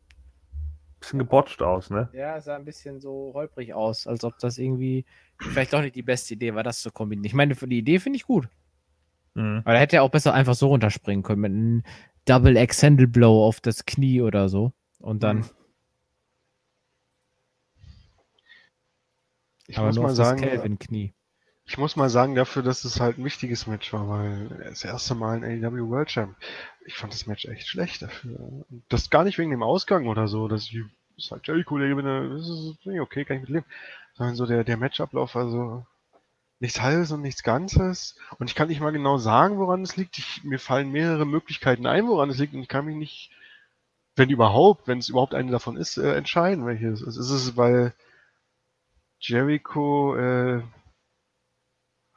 Bisschen 1.01 1.19
gebotcht 1.19 1.61
aus, 1.61 1.91
ne? 1.91 2.09
Ja, 2.13 2.37
es 2.37 2.45
sah 2.45 2.57
ein 2.57 2.65
bisschen 2.65 3.01
so 3.01 3.33
holprig 3.35 3.75
aus, 3.75 4.07
als 4.07 4.25
ob 4.25 4.39
das 4.39 4.59
irgendwie 4.59 5.05
vielleicht 5.39 5.73
doch 5.73 5.83
nicht 5.83 5.97
die 5.97 6.03
beste 6.03 6.35
Idee 6.35 6.55
war, 6.55 6.63
das 6.63 6.81
zu 6.81 6.91
kombinieren. 6.91 7.27
Ich 7.27 7.35
meine, 7.35 7.55
für 7.55 7.69
die 7.69 7.79
Idee 7.79 7.99
finde 7.99 8.17
ich 8.17 8.25
gut. 8.25 8.49
Mhm. 9.35 9.63
Aber 9.65 9.75
da 9.75 9.81
hätte 9.81 9.97
er 9.97 10.03
auch 10.03 10.11
besser 10.11 10.33
einfach 10.33 10.55
so 10.55 10.69
runterspringen 10.69 11.23
können 11.23 11.41
mit 11.41 11.53
einem 11.53 11.83
Double 12.25 12.57
Extended 12.57 13.13
Blow 13.13 13.45
auf 13.45 13.61
das 13.61 13.85
Knie 13.85 14.23
oder 14.23 14.49
so. 14.49 14.73
Und 14.99 15.23
dann. 15.23 15.39
Mhm. 15.39 15.45
Ich 19.67 19.79
Aber 19.79 19.89
muss 19.89 19.99
mal 19.99 20.15
sagen, 20.15 20.79
Knie. 20.79 21.15
Ich 21.67 21.79
muss 21.79 21.97
mal 21.97 22.11
sagen, 22.11 22.35
dafür, 22.35 22.63
dass 22.63 22.85
es 22.85 23.01
halt 23.01 23.19
ein 23.19 23.25
wichtiges 23.25 23.67
Match 23.67 23.93
war, 23.93 24.09
weil 24.09 24.49
das 24.65 24.85
erste 24.85 25.15
Mal 25.15 25.43
ein 25.43 25.65
AEW 25.65 25.89
World 25.89 26.09
Champ. 26.09 26.37
Ich 26.85 26.95
fand 26.95 27.13
das 27.13 27.27
Match 27.27 27.47
echt 27.47 27.69
schlecht 27.69 28.03
dafür. 28.03 28.65
Das 28.89 29.09
gar 29.09 29.25
nicht 29.25 29.39
wegen 29.39 29.51
dem 29.51 29.63
Ausgang 29.63 30.07
oder 30.07 30.29
so, 30.29 30.47
dass 30.47 30.65
ich 30.65 30.83
ist 31.17 31.31
halt 31.31 31.47
Jericho, 31.47 31.79
der 31.79 31.89
gewinne, 31.89 32.31
das 32.31 32.49
ist 32.49 33.01
okay, 33.01 33.25
kann 33.25 33.37
ich 33.37 33.43
mitleben. 33.43 33.67
Sondern 34.15 34.37
so 34.37 34.47
der, 34.47 34.65
der 34.65 34.77
Matchablauf 34.77 35.35
war 35.35 35.49
so, 35.49 35.87
nichts 36.61 36.81
Halbes 36.81 37.13
und 37.13 37.23
nichts 37.23 37.43
Ganzes. 37.43 38.17
Und 38.39 38.49
ich 38.49 38.57
kann 38.57 38.69
nicht 38.69 38.81
mal 38.81 38.93
genau 38.93 39.19
sagen, 39.19 39.59
woran 39.59 39.83
es 39.83 39.97
liegt. 39.97 40.19
Ich, 40.19 40.45
mir 40.45 40.59
fallen 40.59 40.91
mehrere 40.91 41.27
Möglichkeiten 41.27 41.87
ein, 41.87 42.07
woran 42.07 42.31
es 42.31 42.39
liegt. 42.39 42.55
Und 42.55 42.63
ich 42.63 42.69
kann 42.69 42.87
mich 42.87 42.97
nicht, 42.97 43.31
wenn 44.17 44.31
überhaupt, 44.31 44.87
wenn 44.89 44.99
es 44.99 45.09
überhaupt 45.09 45.35
eine 45.35 45.51
davon 45.51 45.77
ist, 45.77 45.97
äh, 45.99 46.15
entscheiden, 46.15 46.67
welches. 46.67 47.05
Also 47.05 47.21
ist 47.21 47.31
es, 47.31 47.57
weil 47.57 47.93
Jericho 49.19 50.17
äh, 50.17 50.63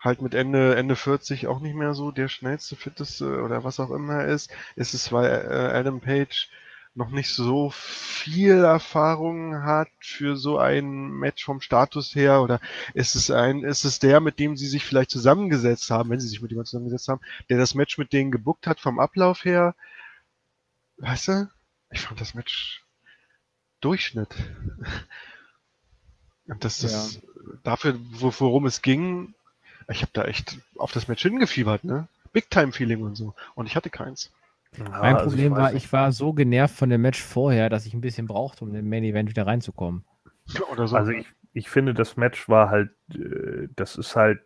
halt 0.07 0.21
mit 0.21 0.33
Ende, 0.33 0.75
Ende 0.75 0.95
40 0.95 1.47
auch 1.47 1.59
nicht 1.59 1.75
mehr 1.75 1.93
so 1.93 2.11
der 2.11 2.29
schnellste, 2.29 2.75
fitteste 2.75 3.43
oder 3.43 3.63
was 3.63 3.79
auch 3.79 3.91
immer 3.91 4.25
ist. 4.25 4.51
Ist 4.75 4.95
es, 4.95 5.11
weil 5.11 5.29
äh, 5.29 5.77
Adam 5.77 6.01
Page 6.01 6.49
noch 6.95 7.11
nicht 7.11 7.29
so 7.29 7.69
viel 7.69 8.63
Erfahrung 8.63 9.63
hat 9.63 9.89
für 9.99 10.35
so 10.35 10.57
ein 10.57 11.11
Match 11.11 11.45
vom 11.45 11.61
Status 11.61 12.15
her 12.15 12.41
oder 12.41 12.59
ist 12.95 13.15
es 13.15 13.29
ein, 13.29 13.63
ist 13.63 13.83
es 13.83 13.99
der, 13.99 14.19
mit 14.19 14.39
dem 14.39 14.57
sie 14.57 14.65
sich 14.65 14.83
vielleicht 14.83 15.11
zusammengesetzt 15.11 15.91
haben, 15.91 16.09
wenn 16.09 16.19
sie 16.19 16.27
sich 16.27 16.41
mit 16.41 16.49
jemandem 16.49 16.71
zusammengesetzt 16.71 17.07
haben, 17.07 17.21
der 17.49 17.59
das 17.59 17.75
Match 17.75 17.99
mit 17.99 18.13
denen 18.13 18.31
gebuckt 18.31 18.65
hat 18.65 18.79
vom 18.79 18.99
Ablauf 18.99 19.45
her? 19.45 19.75
Weißt 20.97 21.27
du? 21.27 21.51
Ich 21.91 22.01
fand 22.01 22.19
das 22.19 22.33
Match 22.33 22.83
Durchschnitt. 23.79 24.33
Und 26.47 26.63
das, 26.63 26.79
das 26.79 27.15
ja. 27.15 27.21
dafür, 27.63 27.99
worum 27.99 28.65
es 28.65 28.81
ging, 28.81 29.35
ich 29.89 30.01
habe 30.01 30.11
da 30.13 30.23
echt 30.25 30.59
auf 30.77 30.91
das 30.91 31.07
Match 31.07 31.21
hingefiebert, 31.21 31.83
ne? 31.83 32.07
Big 32.33 32.49
Time 32.49 32.71
Feeling 32.71 33.03
und 33.03 33.15
so. 33.15 33.33
Und 33.55 33.67
ich 33.67 33.75
hatte 33.75 33.89
keins. 33.89 34.31
Ja, 34.77 34.89
mein 34.89 35.15
also 35.15 35.29
Problem 35.29 35.53
ich 35.53 35.57
war, 35.57 35.71
nicht. 35.71 35.85
ich 35.85 35.93
war 35.93 36.11
so 36.11 36.33
genervt 36.33 36.75
von 36.75 36.89
dem 36.89 37.01
Match 37.01 37.21
vorher, 37.21 37.69
dass 37.69 37.85
ich 37.85 37.93
ein 37.93 38.01
bisschen 38.01 38.27
brauchte, 38.27 38.63
um 38.63 38.69
in 38.69 38.75
den 38.75 38.89
Main 38.89 39.03
Event 39.03 39.29
wieder 39.29 39.47
reinzukommen. 39.47 40.03
Oder 40.71 40.87
so. 40.87 40.95
Also 40.95 41.11
ich, 41.11 41.25
ich 41.53 41.69
finde, 41.69 41.93
das 41.93 42.17
Match 42.17 42.47
war 42.49 42.69
halt, 42.69 42.91
äh, 43.13 43.67
das 43.75 43.95
ist 43.95 44.15
halt 44.15 44.41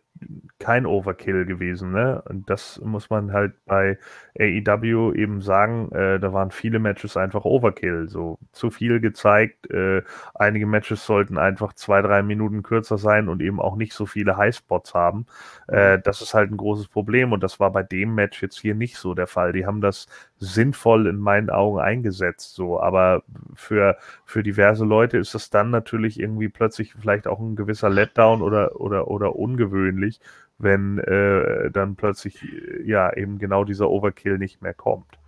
kein 0.58 0.86
Overkill 0.86 1.44
gewesen, 1.44 1.92
ne? 1.92 2.22
Und 2.28 2.48
das 2.48 2.80
muss 2.84 3.10
man 3.10 3.32
halt 3.32 3.54
bei 3.66 3.98
AEW 4.38 5.12
eben 5.14 5.40
sagen. 5.40 5.90
Äh, 5.92 6.20
da 6.20 6.32
waren 6.32 6.50
viele 6.50 6.78
Matches 6.78 7.16
einfach 7.16 7.44
Overkill, 7.44 8.08
so 8.08 8.38
zu 8.52 8.70
viel 8.70 9.00
gezeigt. 9.00 9.70
Äh, 9.70 10.02
einige 10.34 10.66
Matches 10.66 11.04
sollten 11.04 11.38
einfach 11.38 11.72
zwei, 11.74 12.02
drei 12.02 12.22
Minuten 12.22 12.62
kürzer 12.62 12.98
sein 12.98 13.28
und 13.28 13.42
eben 13.42 13.60
auch 13.60 13.76
nicht 13.76 13.92
so 13.92 14.06
viele 14.06 14.36
Highspots 14.36 14.94
haben. 14.94 15.26
Äh, 15.68 15.98
das 16.00 16.22
ist 16.22 16.34
halt 16.34 16.50
ein 16.50 16.56
großes 16.56 16.88
Problem 16.88 17.32
und 17.32 17.42
das 17.42 17.60
war 17.60 17.72
bei 17.72 17.82
dem 17.82 18.14
Match 18.14 18.42
jetzt 18.42 18.58
hier 18.58 18.74
nicht 18.74 18.96
so 18.96 19.14
der 19.14 19.26
Fall. 19.26 19.52
Die 19.52 19.66
haben 19.66 19.80
das 19.80 20.06
sinnvoll 20.38 21.06
in 21.06 21.18
meinen 21.18 21.50
Augen 21.50 21.78
eingesetzt, 21.78 22.54
so. 22.54 22.80
Aber 22.80 23.22
für, 23.54 23.96
für 24.24 24.42
diverse 24.42 24.84
Leute 24.84 25.18
ist 25.18 25.34
das 25.34 25.50
dann 25.50 25.70
natürlich 25.70 26.18
irgendwie 26.18 26.48
plötzlich 26.48 26.94
vielleicht 26.94 27.26
auch 27.26 27.38
ein 27.40 27.56
gewisser 27.56 27.90
Letdown 27.90 28.42
oder, 28.42 28.80
oder, 28.80 29.08
oder 29.08 29.36
ungewöhnlich, 29.36 30.11
wenn 30.58 30.98
äh, 30.98 31.70
dann 31.70 31.96
plötzlich 31.96 32.44
ja 32.84 33.12
eben 33.12 33.38
genau 33.38 33.64
dieser 33.64 33.90
Overkill 33.90 34.38
nicht 34.38 34.62
mehr 34.62 34.74
kommt. 34.74 35.18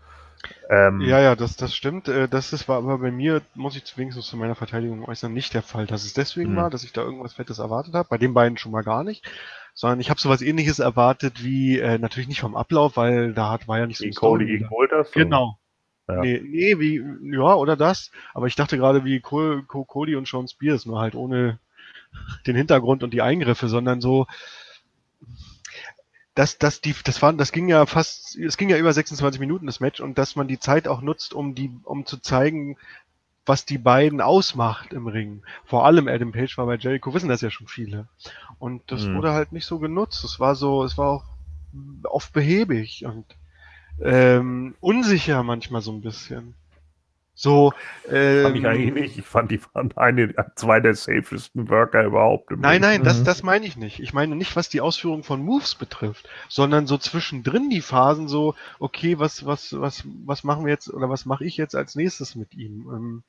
Ähm, 0.69 1.01
ja, 1.01 1.21
ja, 1.21 1.37
das, 1.37 1.57
das 1.57 1.75
stimmt. 1.75 2.09
Äh, 2.09 2.29
das 2.29 2.53
ist, 2.53 2.69
war 2.69 2.79
aber 2.79 2.99
bei 2.99 3.11
mir, 3.11 3.43
muss 3.55 3.77
ich 3.77 3.97
wenigstens 3.97 4.27
zu 4.27 4.37
meiner 4.37 4.55
Verteidigung 4.55 5.05
äußern, 5.05 5.33
nicht 5.33 5.55
der 5.55 5.63
Fall, 5.63 5.87
dass 5.87 6.05
es 6.05 6.15
deswegen 6.15 6.55
mh. 6.55 6.63
war, 6.63 6.71
dass 6.71 6.85
ich 6.85 6.93
da 6.93 7.03
irgendwas 7.03 7.35
Fettes 7.35 7.59
erwartet 7.59 7.95
habe. 7.95 8.09
Bei 8.09 8.19
den 8.19 8.35
beiden 8.35 8.59
schon 8.59 8.73
mal 8.73 8.83
gar 8.83 9.05
nicht. 9.05 9.25
Sondern 9.75 10.01
ich 10.01 10.09
habe 10.11 10.21
sowas 10.21 10.43
ähnliches 10.43 10.79
erwartet 10.79 11.43
wie, 11.43 11.79
äh, 11.79 11.99
natürlich 11.99 12.29
nicht 12.29 12.41
vom 12.41 12.57
Ablauf, 12.57 12.97
weil 12.97 13.33
da 13.35 13.51
hat, 13.51 13.67
war 13.67 13.79
ja 13.79 13.87
nicht 13.87 13.99
so 13.99 14.05
ein 14.05 14.15
Cody 14.15 14.47
gegen 14.47 14.71
Wolters. 14.71 15.11
Genau. 15.13 15.59
Ja. 16.09 16.21
Nee, 16.21 16.41
nee, 16.45 16.79
wie, 16.79 17.03
ja, 17.35 17.55
oder 17.55 17.77
das. 17.77 18.11
Aber 18.35 18.47
ich 18.47 18.55
dachte 18.55 18.77
gerade 18.77 19.05
wie 19.05 19.21
Cody 19.21 20.17
und 20.17 20.29
Sean 20.29 20.47
Spears, 20.47 20.87
nur 20.87 21.01
halt 21.01 21.15
ohne 21.15 21.59
den 22.47 22.55
Hintergrund 22.55 23.03
und 23.03 23.13
die 23.13 23.23
Eingriffe, 23.23 23.69
sondern 23.69 24.01
so, 24.01 24.27
dass, 26.35 26.59
dass 26.59 26.81
die, 26.81 26.95
das 27.05 27.23
waren, 27.23 27.39
das 27.39 27.53
ging 27.53 27.69
ja 27.69 27.87
fast, 27.87 28.37
es 28.37 28.57
ging 28.57 28.69
ja 28.69 28.77
über 28.77 28.93
26 28.93 29.41
Minuten 29.41 29.67
das 29.67 29.81
Match 29.81 30.01
und 30.01 30.19
dass 30.19 30.37
man 30.37 30.49
die 30.49 30.59
Zeit 30.59 30.89
auch 30.89 31.01
nutzt, 31.01 31.33
um 31.33 31.55
die, 31.55 31.71
um 31.85 32.07
zu 32.07 32.19
zeigen, 32.19 32.77
was 33.47 33.67
die 33.67 33.79
beiden 33.79 34.21
ausmacht 34.21 34.93
im 34.93 35.07
Ring. 35.07 35.43
Vor 35.65 35.85
allem 35.85 36.09
Adam 36.09 36.33
Page 36.33 36.57
war 36.57 36.67
bei 36.67 36.77
Jericho, 36.77 37.13
wissen 37.15 37.29
das 37.29 37.43
ja 37.43 37.51
schon 37.51 37.69
viele. 37.69 38.09
Und 38.59 38.83
das 38.91 39.03
mhm. 39.03 39.17
wurde 39.17 39.33
halt 39.33 39.53
nicht 39.53 39.67
so 39.67 39.79
genutzt. 39.79 40.25
Es 40.25 40.41
war 40.41 40.55
so, 40.55 40.83
es 40.83 40.97
war 40.97 41.09
auch 41.09 41.25
oft 42.05 42.33
behäbig 42.33 43.05
und 43.05 43.27
ähm, 44.01 44.75
unsicher 44.81 45.43
manchmal 45.43 45.83
so 45.83 45.93
ein 45.93 46.01
bisschen. 46.01 46.55
So, 47.37 47.73
ähm, 48.09 48.45
fand 48.45 48.57
ich 48.57 48.67
eigentlich 48.67 48.95
nicht. 48.95 49.19
Ich 49.19 49.25
fand, 49.25 49.51
die 49.51 49.61
waren 49.73 49.91
eine, 49.97 50.35
zwei 50.55 50.79
der 50.79 50.95
safesten 50.95 51.69
Worker 51.69 52.05
überhaupt. 52.05 52.53
Im 52.53 52.61
nein, 52.61 52.81
nein, 52.81 53.01
mhm. 53.01 53.05
das, 53.05 53.25
das 53.25 53.43
meine 53.43 53.67
ich 53.67 53.77
nicht. 53.77 53.99
Ich 53.99 54.13
meine 54.13 54.37
nicht, 54.37 54.55
was 54.55 54.69
die 54.69 54.81
Ausführung 54.81 55.25
von 55.25 55.43
Moves 55.43 55.75
betrifft, 55.75 56.29
sondern 56.49 56.87
so 56.87 56.97
zwischendrin 56.97 57.71
die 57.71 57.81
Phasen 57.81 58.29
so, 58.29 58.55
okay, 58.79 59.19
was, 59.19 59.45
was, 59.45 59.79
was, 59.79 60.05
was 60.25 60.45
machen 60.45 60.65
wir 60.65 60.73
jetzt 60.73 60.89
oder 60.89 61.11
was 61.11 61.27
mache 61.27 61.45
ich 61.45 61.57
jetzt 61.57 61.75
als 61.75 61.97
nächstes 61.97 62.37
mit 62.37 62.55
ihm? 62.55 62.89
Ähm, 62.89 63.23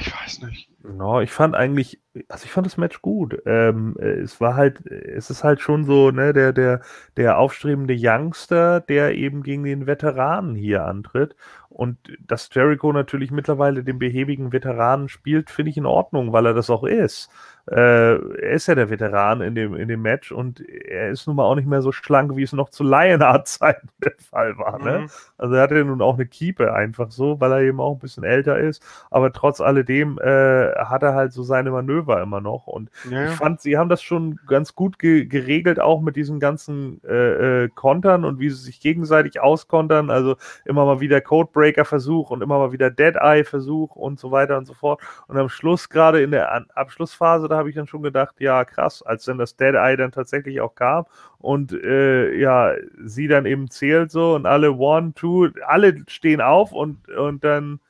ich 0.00 0.12
weiß 0.12 0.42
nicht. 0.42 0.70
No, 0.82 1.20
ich 1.20 1.30
fand 1.30 1.54
eigentlich, 1.54 2.00
also 2.28 2.44
ich 2.44 2.50
fand 2.50 2.66
das 2.66 2.78
Match 2.78 3.02
gut. 3.02 3.38
Ähm, 3.44 3.96
es 3.98 4.40
war 4.40 4.54
halt, 4.54 4.86
es 4.86 5.28
ist 5.28 5.44
halt 5.44 5.60
schon 5.60 5.84
so, 5.84 6.10
ne, 6.10 6.32
der, 6.32 6.52
der, 6.52 6.80
der 7.16 7.38
aufstrebende 7.38 7.94
Youngster, 7.98 8.80
der 8.80 9.14
eben 9.14 9.42
gegen 9.42 9.64
den 9.64 9.86
Veteranen 9.86 10.54
hier 10.54 10.84
antritt. 10.84 11.36
Und 11.68 11.98
dass 12.20 12.48
Jericho 12.52 12.92
natürlich 12.92 13.30
mittlerweile 13.30 13.84
den 13.84 13.98
behäbigen 13.98 14.52
Veteranen 14.52 15.08
spielt, 15.08 15.50
finde 15.50 15.70
ich 15.70 15.76
in 15.76 15.86
Ordnung, 15.86 16.32
weil 16.32 16.46
er 16.46 16.54
das 16.54 16.70
auch 16.70 16.84
ist. 16.84 17.28
Äh, 17.70 18.14
er 18.14 18.52
ist 18.52 18.66
ja 18.66 18.74
der 18.74 18.88
Veteran 18.88 19.42
in 19.42 19.54
dem, 19.54 19.74
in 19.74 19.88
dem 19.88 20.00
Match 20.00 20.32
und 20.32 20.66
er 20.66 21.10
ist 21.10 21.26
nun 21.26 21.36
mal 21.36 21.44
auch 21.44 21.54
nicht 21.54 21.68
mehr 21.68 21.82
so 21.82 21.92
schlank, 21.92 22.34
wie 22.34 22.42
es 22.42 22.52
noch 22.54 22.70
zu 22.70 22.82
Lionheart-Zeiten 22.82 23.88
der 24.04 24.14
Fall 24.18 24.56
war. 24.56 24.78
Ne? 24.78 25.00
Mhm. 25.00 25.10
Also 25.36 25.54
er 25.54 25.62
hatte 25.62 25.76
ja 25.76 25.84
nun 25.84 26.00
auch 26.00 26.14
eine 26.14 26.24
Kiepe 26.24 26.72
einfach 26.72 27.10
so, 27.10 27.40
weil 27.40 27.52
er 27.52 27.60
eben 27.60 27.80
auch 27.80 27.92
ein 27.92 27.98
bisschen 27.98 28.24
älter 28.24 28.58
ist. 28.58 28.82
Aber 29.10 29.32
trotz 29.32 29.60
alledem 29.60 30.18
äh, 30.18 30.72
hat 30.76 31.02
er 31.02 31.14
halt 31.14 31.32
so 31.32 31.42
seine 31.42 31.70
Manöver 31.70 32.22
immer 32.22 32.40
noch. 32.40 32.66
Und 32.66 32.90
ja. 33.10 33.26
ich 33.26 33.34
fand, 33.34 33.60
sie 33.60 33.76
haben 33.76 33.90
das 33.90 34.02
schon 34.02 34.40
ganz 34.46 34.74
gut 34.74 34.98
ge 34.98 35.26
geregelt, 35.26 35.78
auch 35.78 36.00
mit 36.00 36.16
diesen 36.16 36.40
ganzen 36.40 37.02
äh, 37.04 37.64
äh, 37.64 37.68
Kontern 37.68 38.24
und 38.24 38.40
wie 38.40 38.48
sie 38.48 38.62
sich 38.62 38.80
gegenseitig 38.80 39.40
auskontern. 39.40 40.10
Also 40.10 40.36
immer 40.64 40.86
mal 40.86 41.00
wieder 41.00 41.20
Codebreaker-Versuch 41.20 42.30
und 42.30 42.42
immer 42.42 42.58
mal 42.58 42.72
wieder 42.72 42.90
Dead-Eye-Versuch 42.90 43.94
und 43.94 44.18
so 44.18 44.30
weiter 44.30 44.56
und 44.56 44.64
so 44.64 44.72
fort. 44.72 45.02
Und 45.26 45.36
am 45.36 45.50
Schluss, 45.50 45.90
gerade 45.90 46.22
in 46.22 46.30
der 46.30 46.52
An 46.52 46.66
Abschlussphase, 46.74 47.48
da 47.48 47.57
habe 47.58 47.68
ich 47.68 47.74
dann 47.74 47.86
schon 47.86 48.02
gedacht, 48.02 48.36
ja, 48.40 48.64
krass, 48.64 49.02
als 49.02 49.24
dann 49.24 49.38
das 49.38 49.56
Dead 49.56 49.74
Eye 49.74 49.96
dann 49.96 50.12
tatsächlich 50.12 50.60
auch 50.60 50.74
kam 50.74 51.04
und 51.38 51.72
äh, 51.72 52.34
ja, 52.34 52.74
sie 53.04 53.28
dann 53.28 53.44
eben 53.44 53.70
zählt 53.70 54.10
so 54.10 54.34
und 54.34 54.46
alle 54.46 54.72
One, 54.72 55.12
Two, 55.14 55.48
alle 55.66 56.04
stehen 56.08 56.40
auf 56.40 56.72
und, 56.72 57.08
und 57.10 57.44
dann, 57.44 57.80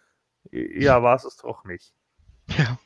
ja, 0.50 1.02
war 1.02 1.14
es 1.14 1.24
es 1.24 1.36
doch 1.36 1.64
nicht. 1.64 1.94
Ja. 2.48 2.78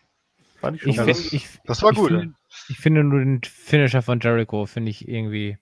Fand 0.62 0.76
ich 0.76 0.82
schon 0.82 1.08
ich 1.08 1.16
find, 1.16 1.32
ich, 1.32 1.60
Das 1.64 1.82
war 1.82 1.92
gut. 1.92 2.10
Ich 2.10 2.16
finde, 2.16 2.34
ich 2.68 2.78
finde 2.78 3.04
nur 3.04 3.18
den 3.18 3.42
Finisher 3.42 4.02
von 4.02 4.20
Jericho, 4.20 4.66
finde 4.66 4.90
ich 4.90 5.08
irgendwie. 5.08 5.58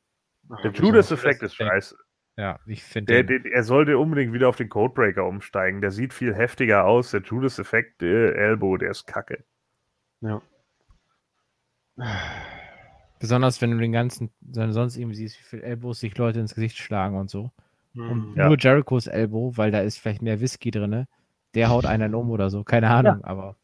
Der 0.63 0.73
Judas-Effekt 0.73 1.43
ist 1.43 1.55
scheiße. 1.55 1.97
Ja, 2.37 2.59
ich 2.67 2.83
finde. 2.83 3.15
Er 3.51 3.63
sollte 3.65 3.99
unbedingt 3.99 4.33
wieder 4.33 4.49
auf 4.49 4.57
den 4.57 4.69
Codebreaker 4.69 5.25
umsteigen. 5.25 5.81
Der 5.81 5.91
sieht 5.91 6.13
viel 6.13 6.35
heftiger 6.35 6.85
aus. 6.85 7.11
Der 7.11 7.23
Judas-Effekt, 7.23 8.03
äh, 8.03 8.33
Elbow, 8.33 8.77
der 8.77 8.91
ist 8.91 9.07
kacke. 9.07 9.45
Ja. 10.21 10.43
Besonders 13.19 13.61
wenn 13.61 13.71
du 13.71 13.79
den 13.79 13.93
ganzen, 13.93 14.31
sonst 14.51 14.97
irgendwie 14.97 15.17
siehst, 15.17 15.39
wie 15.39 15.45
viele 15.45 15.63
Elbows 15.63 16.01
sich 16.01 16.17
Leute 16.17 16.41
ins 16.41 16.55
Gesicht 16.55 16.79
schlagen 16.79 17.17
und 17.17 17.29
so. 17.29 17.51
Mhm. 17.93 18.11
Und 18.11 18.37
ja. 18.37 18.47
nur 18.47 18.59
Jerichos 18.59 19.07
Elbow, 19.07 19.57
weil 19.57 19.71
da 19.71 19.81
ist 19.81 19.99
vielleicht 19.99 20.23
mehr 20.23 20.41
Whisky 20.41 20.71
drin, 20.71 21.07
der 21.55 21.69
haut 21.69 21.87
einen 21.87 22.15
um 22.15 22.31
oder 22.31 22.51
so. 22.51 22.65
Keine 22.65 22.89
Ahnung, 22.89 23.21
ja. 23.21 23.27
aber. 23.27 23.57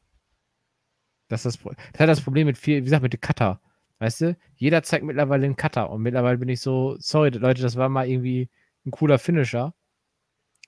Das, 1.29 1.45
ist 1.45 1.65
das, 1.65 1.75
das 1.93 2.01
hat 2.01 2.09
das 2.09 2.21
Problem 2.21 2.47
mit 2.47 2.59
viel, 2.59 2.79
wie 2.79 2.85
gesagt, 2.85 3.03
mit 3.03 3.13
dem 3.13 3.21
Cutter. 3.21 3.61
Weißt 3.99 4.21
du? 4.21 4.37
Jeder 4.57 4.83
zeigt 4.83 5.05
mittlerweile 5.05 5.47
einen 5.47 5.57
Cutter 5.57 5.91
und 5.91 6.03
mittlerweile 6.03 6.39
bin 6.39 6.49
ich 6.49 6.61
so, 6.61 6.97
sorry, 6.99 7.31
Leute, 7.31 7.63
das 7.63 7.77
war 7.77 7.89
mal 7.89 8.07
irgendwie 8.07 8.51
ein 8.85 8.91
cooler 8.91 9.19
Finisher. 9.19 9.75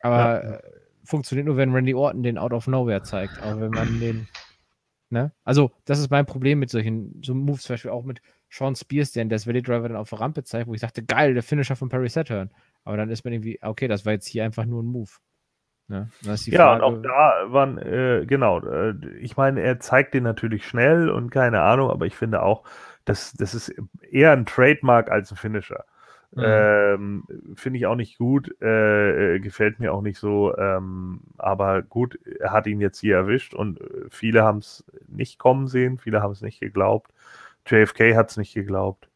Aber 0.01 0.43
ja. 0.43 0.55
äh, 0.55 0.63
funktioniert 1.05 1.47
nur, 1.47 1.57
wenn 1.57 1.73
Randy 1.73 1.95
Orton 1.95 2.23
den 2.23 2.39
Out 2.39 2.53
of 2.53 2.67
Nowhere 2.67 3.03
zeigt. 3.03 3.41
Aber 3.43 3.61
wenn 3.61 3.71
man 3.71 4.01
den 4.01 4.29
Ne? 5.11 5.33
Also, 5.45 5.73
das 5.85 5.99
ist 5.99 6.11
mein 6.11 6.27
Problem 6.27 6.59
mit 6.59 6.71
solchen 6.71 7.21
so 7.25 7.35
Moves, 7.35 7.63
zum 7.63 7.75
Beispiel 7.75 7.91
auch 7.91 8.05
mit 8.05 8.21
Sean 8.51 8.77
Spears, 8.77 9.13
der 9.13 9.23
in 9.23 9.29
der 9.29 9.45
Valley 9.47 9.63
Driver 9.63 9.89
dann 9.89 9.97
auf 9.97 10.11
der 10.11 10.21
Rampe 10.21 10.45
zeigt, 10.45 10.69
wo 10.69 10.75
ich 10.75 10.81
sagte, 10.81 11.03
geil, 11.03 11.35
der 11.35 11.43
Finisher 11.43 11.77
von 11.77 11.89
Perry 11.89 12.09
Saturn. 12.09 12.51
Aber 12.85 12.97
dann 12.97 13.11
ist 13.11 13.25
man 13.25 13.33
irgendwie, 13.33 13.59
okay, 13.63 13.89
das 13.89 14.05
war 14.05 14.13
jetzt 14.13 14.27
hier 14.27 14.45
einfach 14.45 14.65
nur 14.65 14.83
ein 14.83 14.87
Move. 14.87 15.11
Ne? 15.91 16.11
ja, 16.53 16.67
Frage, 16.67 16.85
und 16.85 16.99
auch 16.99 17.03
da 17.03 17.53
waren, 17.53 17.79
äh, 17.79 18.27
genau, 18.27 18.61
äh, 18.61 18.95
ich 19.21 19.39
meine, 19.39 19.63
er 19.63 19.81
zeigt 19.81 20.13
den 20.13 20.23
natürlich 20.23 20.67
schnell 20.67 21.09
und 21.09 21.31
keine 21.31 21.63
Ahnung, 21.63 21.91
aber 21.91 22.05
ich 22.05 22.15
finde 22.15 22.43
auch, 22.43 22.65
das, 23.07 23.33
das 23.33 23.55
ist 23.55 23.75
eher 24.03 24.33
ein 24.33 24.45
Trademark 24.45 25.11
als 25.11 25.31
ein 25.31 25.37
Finisher. 25.37 25.87
Mhm. 26.33 26.43
Ähm, 26.45 27.25
Finde 27.55 27.79
ich 27.79 27.87
auch 27.87 27.95
nicht 27.95 28.19
gut, 28.19 28.55
äh, 28.61 29.37
äh, 29.37 29.41
gefällt 29.41 29.81
mir 29.81 29.95
auch 29.95 30.03
nicht 30.03 30.19
so, 30.19 30.57
ähm, 30.57 31.21
aber 31.39 31.83
gut, 31.83 32.19
er 32.39 32.53
hat 32.53 32.67
ihn 32.67 32.81
jetzt 32.81 33.01
hier 33.01 33.17
erwischt 33.17 33.55
und 33.55 33.81
äh, 33.81 33.85
viele 34.11 34.43
haben 34.43 34.59
es 34.59 34.85
nicht 35.07 35.39
kommen 35.39 35.69
sehen, 35.69 35.99
viele 35.99 36.23
haben 36.23 36.33
es 36.33 36.43
nicht 36.43 36.61
geglaubt. 36.61 37.11
JFK 37.67 38.15
hat 38.15 38.31
es 38.31 38.37
nicht 38.37 38.55
geglaubt. 38.55 39.09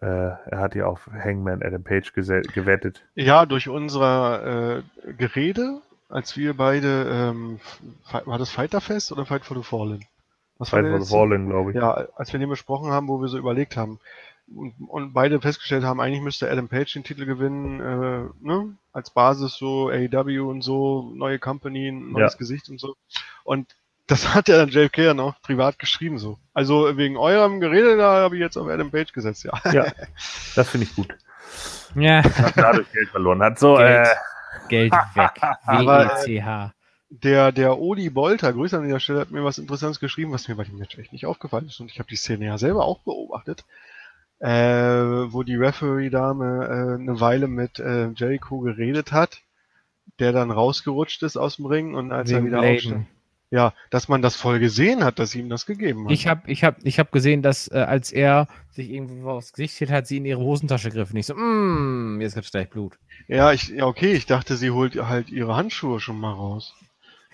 Äh, 0.00 0.06
er 0.06 0.58
hat 0.58 0.74
ja 0.76 0.86
auf 0.86 1.08
Hangman 1.12 1.62
Adam 1.62 1.82
Page 1.82 2.12
gewettet. 2.12 3.04
Ja, 3.14 3.46
durch 3.46 3.68
unser 3.68 4.78
äh, 4.78 4.82
Gerede, 5.16 5.80
als 6.08 6.36
wir 6.36 6.56
beide, 6.56 7.06
ähm, 7.10 7.58
war 8.24 8.38
das 8.38 8.50
Fighterfest 8.50 9.10
oder 9.10 9.26
Fight 9.26 9.44
for 9.44 9.56
the 9.56 9.64
Fallen? 9.64 10.04
Was 10.58 10.72
war 10.72 10.82
Fight 10.82 11.04
Fallen, 11.04 11.48
glaube 11.48 11.70
ich. 11.70 11.76
Ja, 11.76 12.06
als 12.16 12.32
wir 12.32 12.38
den 12.38 12.48
besprochen 12.48 12.90
haben, 12.90 13.08
wo 13.08 13.20
wir 13.20 13.28
so 13.28 13.38
überlegt 13.38 13.76
haben 13.76 13.98
und, 14.54 14.74
und 14.88 15.12
beide 15.12 15.40
festgestellt 15.40 15.84
haben, 15.84 16.00
eigentlich 16.00 16.22
müsste 16.22 16.50
Adam 16.50 16.68
Page 16.68 16.92
den 16.92 17.04
Titel 17.04 17.26
gewinnen, 17.26 17.80
äh, 17.80 18.46
ne? 18.46 18.76
als 18.92 19.10
Basis 19.10 19.54
so 19.54 19.88
AEW 19.88 20.48
und 20.48 20.62
so, 20.62 21.12
neue 21.14 21.38
Company, 21.38 21.92
neues 21.92 22.32
ja. 22.32 22.38
Gesicht 22.38 22.68
und 22.68 22.80
so. 22.80 22.96
Und 23.44 23.74
das 24.06 24.34
hat 24.34 24.48
ja 24.48 24.56
dann 24.56 24.70
JFK 24.70 24.98
ja 24.98 25.14
noch 25.14 25.40
privat 25.42 25.78
geschrieben 25.78 26.18
so. 26.18 26.38
Also 26.54 26.96
wegen 26.96 27.16
eurem 27.16 27.60
Gerede, 27.60 27.96
da 27.96 28.22
habe 28.22 28.36
ich 28.36 28.40
jetzt 28.40 28.56
auf 28.56 28.66
Adam 28.68 28.90
Page 28.90 29.12
gesetzt, 29.12 29.44
ja. 29.44 29.52
Ja, 29.70 29.92
das 30.56 30.70
finde 30.70 30.86
ich 30.86 30.94
gut. 30.94 31.14
Ja. 31.94 32.22
Hat 32.24 32.56
dadurch 32.56 32.90
Geld 32.92 33.08
verloren. 33.10 33.42
Hat 33.42 33.58
so, 33.58 33.76
Geld, 33.76 34.06
äh, 34.06 34.68
Geld 34.68 34.92
weg. 35.14 35.32
W-E-C-H. 35.66 36.72
Der, 37.10 37.52
der 37.52 37.78
Oli 37.78 38.10
Bolter, 38.10 38.52
Grüße 38.52 38.76
an 38.76 38.84
dieser 38.84 39.00
Stelle, 39.00 39.20
hat 39.20 39.30
mir 39.30 39.42
was 39.42 39.56
Interessantes 39.56 39.98
geschrieben, 39.98 40.32
was 40.32 40.46
mir 40.46 40.56
bei 40.56 40.64
dem 40.64 40.76
Match 40.76 40.98
echt 40.98 41.12
nicht 41.12 41.24
aufgefallen 41.24 41.66
ist. 41.66 41.80
Und 41.80 41.90
ich 41.90 41.98
habe 41.98 42.08
die 42.08 42.16
Szene 42.16 42.46
ja 42.46 42.58
selber 42.58 42.84
auch 42.84 42.98
beobachtet, 43.00 43.64
äh, 44.40 44.48
wo 44.48 45.42
die 45.42 45.56
Referee-Dame 45.56 46.98
äh, 46.98 47.02
eine 47.02 47.20
Weile 47.20 47.48
mit 47.48 47.78
äh, 47.78 48.08
Jericho 48.10 48.60
geredet 48.60 49.12
hat, 49.12 49.42
der 50.18 50.32
dann 50.32 50.50
rausgerutscht 50.50 51.22
ist 51.22 51.36
aus 51.36 51.56
dem 51.56 51.66
Ring 51.66 51.94
und 51.94 52.12
als 52.12 52.30
Wegen 52.30 52.38
er 52.38 52.44
wieder 52.46 52.60
aufsteht. 52.60 53.06
Ja, 53.50 53.72
dass 53.88 54.08
man 54.08 54.20
das 54.20 54.36
voll 54.36 54.58
gesehen 54.58 55.02
hat, 55.02 55.18
dass 55.18 55.30
sie 55.30 55.40
ihm 55.40 55.48
das 55.48 55.64
gegeben 55.64 56.04
hat. 56.04 56.12
Ich 56.12 56.26
habe 56.26 56.50
ich 56.50 56.64
hab, 56.64 56.84
ich 56.84 56.98
hab 56.98 57.10
gesehen, 57.12 57.40
dass 57.40 57.68
äh, 57.68 57.78
als 57.78 58.12
er 58.12 58.46
sich 58.70 58.90
irgendwo 58.90 59.30
aufs 59.30 59.54
Gesicht 59.54 59.78
hielt, 59.78 59.90
hat 59.90 60.06
sie 60.06 60.18
in 60.18 60.26
ihre 60.26 60.40
Hosentasche 60.40 60.90
gegriffen. 60.90 61.16
Ich 61.16 61.26
so, 61.26 61.34
mm, 61.34 62.20
jetzt 62.20 62.34
gibt's 62.34 62.50
gleich 62.50 62.68
Blut. 62.68 62.98
Ja, 63.26 63.52
ich, 63.52 63.68
ja, 63.68 63.86
okay, 63.86 64.12
ich 64.12 64.26
dachte, 64.26 64.56
sie 64.56 64.70
holt 64.70 64.96
halt 64.96 65.30
ihre 65.30 65.56
Handschuhe 65.56 65.98
schon 65.98 66.20
mal 66.20 66.32
raus. 66.32 66.74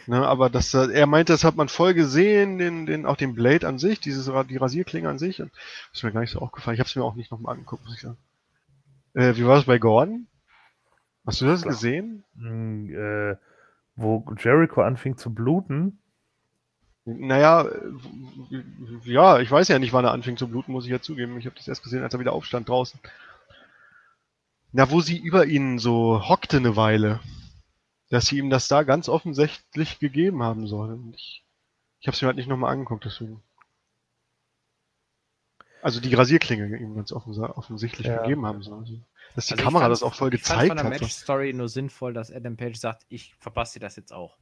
Ne, 0.07 0.27
aber 0.27 0.51
das, 0.51 0.75
äh, 0.75 0.91
er 0.93 1.07
meinte, 1.07 1.33
das 1.33 1.45
hat 1.45 1.57
man 1.57 1.69
voll 1.69 1.95
gesehen, 1.95 2.59
den, 2.59 2.87
den, 2.87 3.07
auch 3.07 3.17
den 3.17 3.35
Blade 3.35 3.67
an 3.67 3.79
sich, 3.79 4.01
dieses, 4.01 4.31
die 4.49 4.57
Rasierklinge 4.57 5.09
an 5.09 5.19
sich. 5.19 5.41
Und 5.41 5.51
das 5.53 5.99
ist 5.99 6.03
mir 6.03 6.13
gar 6.13 6.21
nicht 6.21 6.31
so 6.31 6.41
aufgefallen. 6.41 6.75
Ich 6.75 6.81
habe 6.81 6.89
es 6.89 6.97
mir 6.97 7.05
auch 7.05 7.15
nicht 7.15 7.31
nochmal 7.31 7.55
angeguckt, 7.55 7.85
muss 7.85 7.95
ich 7.95 8.03
sagen. 8.03 8.19
Äh, 9.15 9.37
wie 9.37 9.47
war 9.47 9.59
es 9.59 9.65
bei 9.65 9.79
Gordon? 9.79 10.27
Hast 11.25 11.41
du 11.41 11.47
das 11.47 11.63
Klar. 11.63 11.73
gesehen? 11.73 12.25
Hm, 12.37 12.91
äh, 12.95 13.37
wo 13.97 14.25
Jericho 14.39 14.83
anfing 14.83 15.17
zu 15.17 15.33
bluten. 15.33 15.99
Naja, 17.07 17.63
äh, 17.63 18.63
ja, 19.05 19.39
ich 19.39 19.51
weiß 19.51 19.69
ja 19.69 19.79
nicht, 19.79 19.93
wann 19.93 20.05
er 20.05 20.13
anfing 20.13 20.37
zu 20.37 20.49
bluten, 20.49 20.73
muss 20.73 20.85
ich 20.85 20.91
ja 20.91 21.01
zugeben. 21.01 21.39
Ich 21.39 21.47
habe 21.47 21.57
das 21.57 21.69
erst 21.69 21.83
gesehen, 21.83 22.03
als 22.03 22.13
er 22.13 22.21
wieder 22.21 22.33
aufstand 22.33 22.69
draußen. 22.69 23.01
Na, 24.73 24.91
wo 24.91 25.01
sie 25.01 25.17
über 25.17 25.47
ihn 25.47 25.79
so 25.79 26.29
hockte 26.29 26.57
eine 26.59 26.77
Weile 26.77 27.21
dass 28.11 28.27
sie 28.27 28.39
ihm 28.39 28.51
das 28.51 28.69
da 28.69 28.83
ganz 28.83 29.09
offensichtlich 29.09 29.99
gegeben 29.99 30.43
haben 30.43 30.67
sollen. 30.67 31.13
Ich, 31.15 31.45
ich 32.01 32.07
habe 32.07 32.15
es 32.15 32.23
mir 32.23 32.27
halt 32.27 32.37
nicht 32.37 32.49
nochmal 32.49 32.73
angeguckt, 32.73 33.05
deswegen. 33.05 33.43
Also 35.83 36.01
die 36.01 36.15
Rasierklinge 36.15 36.79
ihm 36.79 36.95
ganz 36.95 37.13
offens 37.13 37.39
offensichtlich 37.39 38.07
ja. 38.07 38.23
gegeben 38.23 38.47
haben 38.47 38.63
sollen. 38.63 38.81
Also, 38.81 39.01
dass 39.35 39.47
die 39.47 39.53
also 39.55 39.65
Kamera 39.65 39.89
das 39.89 40.03
auch 40.03 40.15
voll 40.15 40.31
gezeigt 40.31 40.59
hat. 40.59 40.65
Ich 40.65 40.69
fand 40.69 40.81
von 40.81 40.91
der 40.91 41.01
Match-Story 41.01 41.53
nur 41.53 41.69
sinnvoll, 41.69 42.15
dass 42.15 42.33
Adam 42.33 42.57
Page 42.57 42.77
sagt, 42.77 43.05
ich 43.09 43.35
verpasse 43.35 43.75
dir 43.75 43.87
das 43.87 43.97
jetzt 43.97 44.13
auch. 44.13 44.39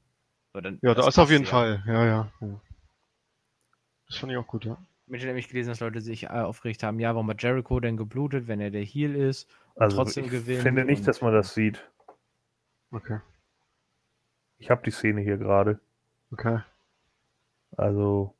So, 0.52 0.60
dann, 0.60 0.78
ja, 0.82 0.94
das 0.94 1.06
ist 1.06 1.18
auf 1.18 1.30
jeden 1.30 1.46
Fall. 1.46 1.82
Ja, 1.86 2.04
ja, 2.04 2.32
ja. 2.40 2.60
Das 4.06 4.18
fand 4.18 4.32
ich 4.32 4.38
auch 4.38 4.46
gut, 4.46 4.66
ja. 4.66 4.76
Ich 5.06 5.14
habe 5.14 5.26
nämlich 5.26 5.48
gelesen, 5.48 5.70
dass 5.70 5.80
Leute 5.80 6.00
sich 6.00 6.24
äh, 6.24 6.28
aufgeregt 6.28 6.82
haben, 6.82 7.00
ja, 7.00 7.14
warum 7.14 7.28
hat 7.28 7.42
Jericho 7.42 7.80
denn 7.80 7.96
geblutet, 7.96 8.46
wenn 8.46 8.60
er 8.60 8.70
der 8.70 8.84
Heel 8.84 9.16
ist 9.16 9.48
und 9.74 9.82
also 9.82 9.96
trotzdem 9.96 10.28
gewinnt? 10.28 10.58
Ich 10.58 10.62
finde 10.62 10.84
nicht, 10.84 11.06
dass 11.08 11.20
man 11.22 11.32
das 11.32 11.54
sieht. 11.54 11.82
Okay. 12.92 13.18
Ich 14.62 14.70
habe 14.70 14.84
die 14.84 14.92
Szene 14.92 15.20
hier 15.20 15.38
gerade. 15.38 15.80
Okay. 16.30 16.60
Also, 17.76 18.32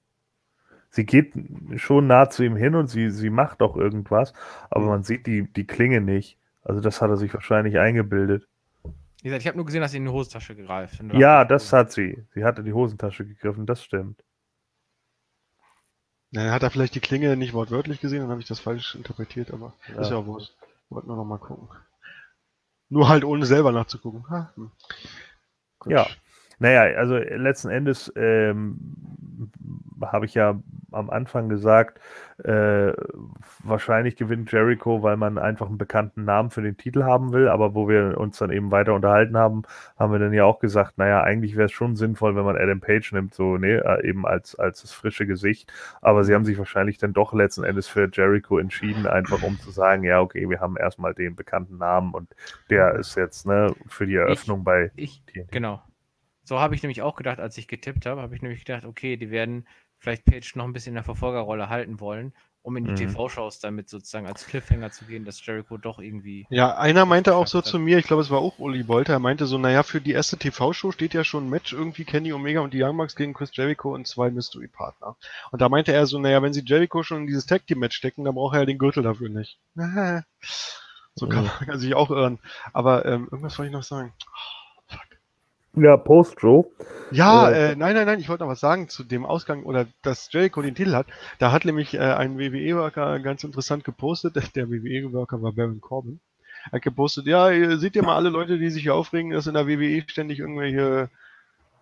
sie 0.89 1.05
geht 1.05 1.33
schon 1.77 2.07
nah 2.07 2.31
zu 2.31 2.45
ihm 2.45 2.55
hin 2.55 2.77
und 2.77 2.87
sie, 2.87 3.11
sie 3.11 3.29
macht 3.29 3.61
auch 3.61 3.77
irgendwas, 3.77 4.33
aber 4.71 4.85
mhm. 4.85 4.91
man 4.91 5.03
sieht 5.03 5.27
die, 5.27 5.53
die 5.53 5.67
Klinge 5.67 6.01
nicht. 6.01 6.39
Also, 6.63 6.81
das 6.81 7.03
hat 7.03 7.11
er 7.11 7.17
sich 7.17 7.35
wahrscheinlich 7.35 7.77
eingebildet. 7.79 8.47
Wie 8.85 9.25
gesagt, 9.25 9.43
ich 9.43 9.49
habe 9.49 9.57
nur 9.57 9.67
gesehen, 9.67 9.81
dass 9.81 9.91
sie 9.91 9.97
in 9.97 10.05
die 10.05 10.13
Hosentasche 10.13 10.55
greift. 10.55 11.03
Ja, 11.13 11.45
das 11.45 11.73
hat 11.73 11.91
sie. 11.91 12.25
Sie 12.35 12.45
hatte 12.45 12.63
die 12.63 12.73
Hosentasche 12.73 13.27
gegriffen, 13.27 13.67
das 13.67 13.83
stimmt. 13.83 14.23
Na, 16.31 16.53
hat 16.53 16.63
er 16.63 16.71
vielleicht 16.71 16.95
die 16.95 17.01
Klinge 17.01 17.37
nicht 17.37 17.53
wortwörtlich 17.53 18.01
gesehen, 18.01 18.21
dann 18.21 18.31
habe 18.31 18.41
ich 18.41 18.47
das 18.47 18.61
falsch 18.61 18.95
interpretiert, 18.95 19.53
aber 19.53 19.75
ja. 19.89 20.01
ist 20.01 20.11
ja 20.11 20.17
auch 20.19 20.27
wurscht. 20.27 20.55
Wollten 20.89 21.09
nur 21.09 21.17
noch 21.17 21.25
mal 21.25 21.39
gucken. 21.39 21.69
Nur 22.89 23.09
halt 23.09 23.25
ohne 23.25 23.45
selber 23.45 23.73
nachzugucken. 23.73 24.29
Ha, 24.31 24.53
hm. 24.55 24.71
Gut. 25.83 25.93
Ja. 25.93 26.07
Naja, 26.59 26.97
also 26.97 27.17
letzten 27.17 27.71
Endes 27.71 28.13
ähm, 28.15 28.79
habe 30.11 30.27
ich 30.27 30.35
ja 30.35 30.61
am 30.91 31.11
Anfang 31.11 31.49
gesagt, 31.49 32.01
äh, 32.45 32.93
wahrscheinlich 33.63 34.17
gewinnt 34.17 34.51
Jericho, 34.51 35.03
weil 35.03 35.17
man 35.17 35.39
einfach 35.39 35.69
einen 35.69 35.79
bekannten 35.79 36.25
Namen 36.25 36.51
für 36.51 36.63
den 36.63 36.77
Titel 36.77 37.05
haben 37.05 37.33
will. 37.33 37.49
Aber 37.49 37.75
wo 37.75 37.89
wir 37.89 38.19
uns 38.19 38.39
dann 38.39 38.51
eben 38.51 38.71
weiter 38.71 38.95
unterhalten 38.95 39.37
haben, 39.37 39.63
haben 39.99 40.13
wir 40.13 40.19
dann 40.19 40.33
ja 40.33 40.45
auch 40.45 40.59
gesagt, 40.59 40.99
naja, 40.99 41.23
eigentlich 41.23 41.57
wäre 41.57 41.67
es 41.67 41.73
schon 41.73 41.95
sinnvoll, 41.95 42.35
wenn 42.35 42.45
man 42.45 42.57
Adam 42.57 42.81
Page 42.81 43.13
nimmt, 43.13 43.35
so, 43.35 43.57
ne, 43.59 43.85
äh, 43.85 44.09
eben 44.09 44.27
als, 44.27 44.55
als 44.55 44.83
das 44.83 44.93
frische 44.93 45.27
Gesicht. 45.27 45.73
Aber 46.01 46.25
sie 46.25 46.35
haben 46.35 46.45
sich 46.45 46.59
wahrscheinlich 46.59 46.99
dann 46.99 47.13
doch 47.13 47.33
letzten 47.33 47.65
Endes 47.65 47.87
für 47.87 48.09
Jericho 48.13 48.59
entschieden, 48.59 49.07
einfach 49.07 49.43
um 49.43 49.59
zu 49.61 49.71
sagen, 49.71 50.03
ja, 50.05 50.21
okay, 50.21 50.49
wir 50.49 50.61
haben 50.61 50.77
erstmal 50.77 51.15
den 51.15 51.37
bekannten 51.37 51.79
Namen 51.79 52.15
und 52.15 52.35
der 52.71 52.95
ist 52.97 53.17
jetzt, 53.17 53.47
ne, 53.47 53.75
für 53.87 54.07
die 54.07 54.17
Eröffnung 54.17 54.61
ich, 54.61 54.65
bei. 54.65 54.91
Ich, 54.97 55.23
genau. 55.51 55.83
So 56.45 56.59
habe 56.59 56.75
ich 56.75 56.83
nämlich 56.83 57.03
auch 57.03 57.15
gedacht, 57.15 57.39
als 57.39 57.57
ich 57.57 57.69
getippt 57.69 58.07
habe, 58.07 58.21
habe 58.21 58.35
ich 58.35 58.43
nämlich 58.43 58.65
gedacht, 58.65 58.85
okay, 58.85 59.17
die 59.17 59.31
werden 59.31 59.67
vielleicht 60.03 60.25
Page 60.25 60.57
noch 60.57 60.65
ein 60.65 60.73
bisschen 60.73 60.91
in 60.91 60.97
der 60.97 61.05
Verfolgerrolle 61.05 61.69
halten 61.69 62.01
wollen, 62.01 62.33
um 62.63 62.77
in 62.77 62.85
die 62.85 62.91
mhm. 62.91 62.97
TV-Shows 62.97 63.61
damit 63.61 63.89
sozusagen 63.89 64.27
als 64.27 64.47
Cliffhanger 64.47 64.91
zu 64.91 65.05
gehen, 65.05 65.25
dass 65.25 65.45
Jericho 65.47 65.79
doch 65.79 66.01
irgendwie. 66.01 66.45
Ja, 66.51 66.77
einer 66.77 67.07
meinte 67.07 67.37
auch 67.37 67.47
so 67.47 67.59
hat. 67.59 67.67
zu 67.67 67.79
mir, 67.79 67.99
ich 67.99 68.07
glaube, 68.07 68.23
es 68.23 68.31
war 68.31 68.41
auch 68.41 68.59
Uli 68.59 68.83
Bolter, 68.83 69.13
er 69.13 69.19
meinte 69.21 69.47
so, 69.47 69.59
naja, 69.59 69.85
für 69.85 70.01
die 70.01 70.11
erste 70.11 70.37
TV-Show 70.37 70.91
steht 70.91 71.15
ja 71.15 71.23
schon 71.23 71.47
ein 71.47 71.51
Match 71.51 71.73
irgendwie 71.73 72.05
Kenny 72.05 72.33
Omega 72.33 72.61
und 72.61 72.75
die 72.75 72.83
Young 72.83 72.97
Bucks 72.97 73.15
gegen 73.15 73.33
Chris 73.33 73.51
Jericho 73.55 73.95
und 73.95 74.09
zwei 74.09 74.31
Mystery-Partner. 74.31 75.17
Und 75.53 75.63
da 75.63 75.69
meinte 75.69 75.93
er 75.93 76.07
so, 76.07 76.19
naja, 76.19 76.43
wenn 76.43 76.53
sie 76.53 76.65
Jericho 76.65 77.05
schon 77.05 77.23
in 77.23 77.27
dieses 77.29 77.47
Tag 77.47 77.67
Team-Match 77.69 77.97
stecken, 77.97 78.25
dann 78.25 78.35
braucht 78.35 78.57
er 78.57 78.61
ja 78.61 78.67
den 78.67 78.79
Gürtel 78.79 79.05
dafür 79.05 79.29
nicht. 79.29 79.61
so 81.15 81.29
kann 81.29 81.45
man 81.45 81.67
kann 81.67 81.79
sich 81.79 81.95
auch 81.95 82.11
irren. 82.11 82.41
Aber 82.73 83.07
ähm, 83.07 83.29
irgendwas 83.31 83.57
wollte 83.57 83.69
ich 83.69 83.73
noch 83.73 83.85
sagen. 83.85 84.13
Ja, 85.75 85.97
Post-Show. 85.97 86.71
Ja, 87.13 87.49
äh, 87.49 87.73
äh, 87.73 87.77
nein, 87.77 87.95
nein, 87.95 88.07
nein, 88.07 88.21
ich 88.21 88.29
wollte 88.29 88.45
noch 88.45 88.51
was 88.51 88.61
sagen 88.61 88.89
zu 88.89 89.05
dem 89.05 89.25
Ausgang 89.25 89.63
oder 89.65 89.87
dass 90.03 90.31
Jericho 90.31 90.61
den 90.61 90.75
Titel 90.75 90.93
hat. 90.93 91.07
Da 91.39 91.51
hat 91.51 91.65
nämlich 91.65 91.95
äh, 91.95 91.99
ein 91.99 92.39
WWE-Worker 92.39 93.21
ganz 93.21 93.43
interessant 93.43 93.85
gepostet. 93.85 94.37
Der 94.55 94.71
WWE-Worker 94.71 95.43
war 95.43 95.53
Baron 95.53 95.81
Corbin. 95.81 96.21
Er 96.67 96.73
hat 96.73 96.83
gepostet, 96.83 97.27
ja, 97.27 97.51
ihr 97.51 97.79
seht 97.79 97.97
ihr 97.97 98.03
mal 98.03 98.17
alle 98.17 98.29
Leute, 98.29 98.59
die 98.59 98.71
sich 98.71 98.83
hier 98.83 98.95
aufregen, 98.95 99.33
dass 99.33 99.47
in 99.47 99.55
der 99.55 99.67
WWE 99.67 100.05
ständig 100.07 100.39
irgendwelche 100.39 101.11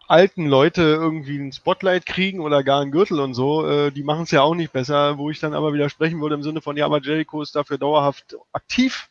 alten 0.08 0.46
Leute 0.46 0.82
irgendwie 0.82 1.38
ein 1.38 1.52
Spotlight 1.52 2.06
kriegen 2.06 2.40
oder 2.40 2.64
gar 2.64 2.80
einen 2.80 2.90
Gürtel 2.90 3.20
und 3.20 3.34
so, 3.34 3.66
äh, 3.66 3.92
die 3.92 4.02
machen 4.02 4.22
es 4.22 4.30
ja 4.30 4.42
auch 4.42 4.54
nicht 4.54 4.72
besser, 4.72 5.18
wo 5.18 5.30
ich 5.30 5.38
dann 5.38 5.54
aber 5.54 5.72
widersprechen 5.72 6.20
würde 6.20 6.34
im 6.34 6.42
Sinne 6.42 6.60
von, 6.62 6.76
ja, 6.76 6.86
aber 6.86 7.00
Jericho 7.00 7.42
ist 7.42 7.54
dafür 7.54 7.78
dauerhaft 7.78 8.36
aktiv. 8.52 9.08